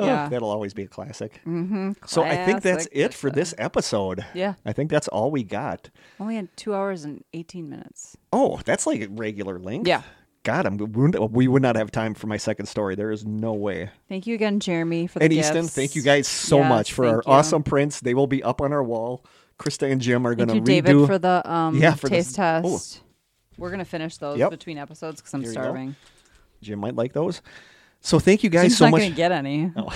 Oh, 0.00 0.06
Yeah. 0.06 0.28
that'll 0.28 0.50
always 0.50 0.74
be 0.74 0.82
a 0.82 0.88
classic. 0.88 1.40
Mm-hmm. 1.46 1.92
So 2.06 2.22
I 2.22 2.44
think 2.44 2.62
that's 2.62 2.88
it 2.92 3.14
for 3.14 3.30
this 3.30 3.54
episode. 3.58 4.24
Yeah. 4.34 4.54
I 4.64 4.72
think 4.72 4.90
that's 4.90 5.08
all 5.08 5.30
we 5.30 5.42
got. 5.44 5.90
only 6.18 6.36
had 6.36 6.48
two 6.56 6.74
hours 6.74 7.04
and 7.04 7.22
18 7.32 7.68
minutes 7.68 8.16
Oh, 8.32 8.60
that's 8.64 8.86
like 8.86 9.02
a 9.02 9.08
regular 9.08 9.58
length. 9.58 9.86
Yeah. 9.88 10.02
God, 10.42 10.64
I'm, 10.64 10.78
we 11.32 11.48
would 11.48 11.60
not 11.60 11.76
have 11.76 11.90
time 11.90 12.14
for 12.14 12.26
my 12.26 12.38
second 12.38 12.64
story. 12.66 12.94
There 12.94 13.10
is 13.10 13.26
no 13.26 13.52
way. 13.52 13.90
Thank 14.08 14.26
you 14.26 14.34
again, 14.34 14.58
Jeremy, 14.58 15.06
for 15.06 15.18
the 15.18 15.26
And 15.26 15.34
Easton, 15.34 15.62
gifts. 15.64 15.74
thank 15.74 15.94
you 15.94 16.00
guys 16.02 16.26
so 16.26 16.60
Yes, 16.60 16.68
much 16.70 16.92
for 16.94 17.04
our 17.06 17.16
you. 17.16 17.22
awesome 17.26 17.62
prints. 17.62 18.00
They 18.00 18.14
will 18.14 18.26
be 18.26 18.42
up 18.42 18.62
on 18.62 18.72
our 18.72 18.82
wall. 18.82 19.24
Krista 19.58 19.90
and 19.92 20.00
Jim 20.00 20.26
are 20.26 20.34
going 20.34 20.48
to 20.48 20.54
you, 20.54 20.62
redo. 20.62 20.64
David, 20.64 21.06
for 21.06 21.18
the 21.18 21.42
um, 21.50 21.76
Yeah, 21.76 21.94
for 21.94 22.08
the- 22.08 22.16
taste 22.16 22.38
oh. 22.38 22.62
test. 22.62 23.02
We're 23.58 23.70
gonna 23.70 23.84
finish 23.84 24.16
those 24.16 24.38
Yep. 24.38 24.50
between 24.52 24.78
episodes 24.78 25.20
because 25.20 25.34
I'm 25.34 25.42
Here 25.42 25.52
starving. 25.52 25.94
Jim 26.62 26.78
might 26.78 26.96
like 26.96 27.12
those. 27.12 27.42
So 28.02 28.18
thank 28.18 28.42
you 28.42 28.48
guys 28.50 28.62
Jim's 28.62 28.78
so 28.78 28.84
not 28.86 28.92
much. 28.92 29.02
gonna 29.02 29.14
get 29.14 29.30
any. 29.30 29.70
Uh, 29.76 29.90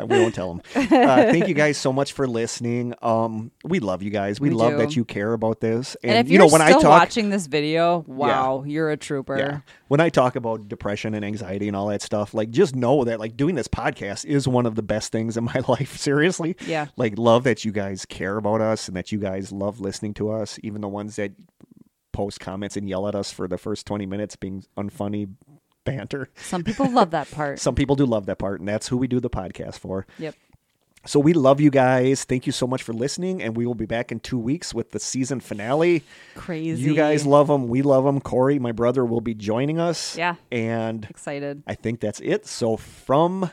we 0.08 0.18
won't 0.20 0.34
tell 0.34 0.54
them. 0.54 0.62
Uh, 0.74 1.16
thank 1.30 1.46
you 1.48 1.54
guys 1.54 1.76
so 1.78 1.92
much 1.92 2.12
for 2.12 2.26
listening. 2.26 2.92
Um, 3.02 3.52
we 3.64 3.78
love 3.78 4.02
you 4.02 4.10
guys. 4.10 4.40
We, 4.40 4.48
We 4.48 4.54
love 4.56 4.72
do. 4.72 4.78
that 4.78 4.96
you 4.96 5.04
care 5.04 5.32
about 5.32 5.60
this. 5.60 5.96
And, 6.02 6.12
And, 6.12 6.26
if 6.26 6.30
you 6.30 6.38
you're 6.38 6.46
know 6.46 6.52
when 6.52 6.60
still 6.66 6.78
I 6.78 6.82
talk, 6.82 7.00
watching 7.00 7.30
this 7.30 7.46
video, 7.46 8.04
wow, 8.08 8.64
you're 8.66 8.90
a 8.90 8.96
trooper. 8.96 9.38
yeah, 9.38 9.60
when 9.88 10.00
I 10.00 10.08
talk 10.08 10.34
about 10.36 10.68
depression 10.68 11.14
and 11.14 11.24
anxiety 11.24 11.68
and 11.68 11.76
all 11.76 11.86
that 11.88 12.02
stuff, 12.02 12.34
like 12.34 12.50
just 12.50 12.74
know 12.74 13.04
that 13.04 13.20
like 13.20 13.36
doing 13.36 13.54
this 13.54 13.68
podcast 13.68 14.24
is 14.24 14.48
one 14.48 14.66
of 14.66 14.74
the 14.74 14.82
best 14.82 15.12
things 15.12 15.36
in 15.36 15.44
my 15.44 15.62
life. 15.68 15.96
Seriously, 15.96 16.56
Yeah. 16.66 16.86
Like 16.96 17.16
love 17.16 17.44
that 17.44 17.64
you 17.64 17.72
guys 17.72 18.04
care 18.06 18.36
about 18.36 18.60
us 18.60 18.88
and 18.88 18.96
that 18.96 19.12
you 19.12 19.18
guys 19.20 19.52
love 19.52 19.80
listening 19.80 20.14
to 20.14 20.30
us, 20.30 20.58
even 20.64 20.80
the 20.80 20.88
ones 20.88 21.16
that 21.16 21.32
post 22.12 22.40
comments 22.40 22.76
and 22.76 22.88
yell 22.88 23.06
at 23.06 23.14
us 23.14 23.30
for 23.30 23.46
the 23.46 23.58
first 23.58 23.86
twenty 23.86 24.06
minutes 24.06 24.34
being 24.36 24.64
unfunny 24.76 25.28
banter. 25.86 26.28
Some 26.36 26.62
people 26.62 26.90
love 26.90 27.12
that 27.12 27.30
part. 27.38 27.58
Some 27.58 27.74
people 27.74 27.96
do 27.96 28.04
love 28.04 28.26
that 28.26 28.38
part, 28.38 28.60
and 28.60 28.68
that's 28.68 28.88
who 28.88 28.98
we 28.98 29.06
do 29.06 29.20
the 29.20 29.30
podcast 29.30 29.78
for. 29.78 30.06
Yep. 30.18 30.34
So 31.06 31.20
we 31.20 31.34
love 31.34 31.60
you 31.60 31.70
guys. 31.70 32.24
Thank 32.24 32.46
you 32.46 32.52
so 32.52 32.66
much 32.66 32.82
for 32.82 32.92
listening, 32.92 33.40
and 33.40 33.56
we 33.56 33.64
will 33.64 33.76
be 33.76 33.86
back 33.86 34.10
in 34.10 34.18
two 34.18 34.38
weeks 34.38 34.74
with 34.74 34.90
the 34.90 34.98
season 34.98 35.38
finale. 35.38 36.02
Crazy. 36.34 36.82
You 36.82 36.96
guys 36.96 37.24
love 37.24 37.46
them. 37.46 37.68
We 37.68 37.82
love 37.82 38.02
them. 38.04 38.20
Corey, 38.20 38.58
my 38.58 38.72
brother, 38.72 39.04
will 39.04 39.20
be 39.20 39.32
joining 39.32 39.78
us. 39.78 40.18
Yeah. 40.18 40.34
And 40.50 41.06
excited. 41.08 41.62
I 41.66 41.74
think 41.76 42.00
that's 42.00 42.18
it. 42.20 42.44
So 42.46 42.76
from 42.76 43.50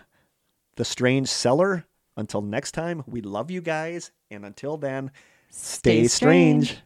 the 0.78 0.84
strange 0.84 1.28
cellar, 1.30 1.86
until 2.18 2.42
next 2.42 2.72
time, 2.72 3.04
we 3.06 3.22
love 3.22 3.52
you 3.52 3.62
guys, 3.62 4.12
and 4.32 4.44
until 4.46 4.78
then, 4.78 5.12
stay, 5.52 6.06
Stay 6.06 6.08
strange. 6.08 6.66
strange. 6.66 6.82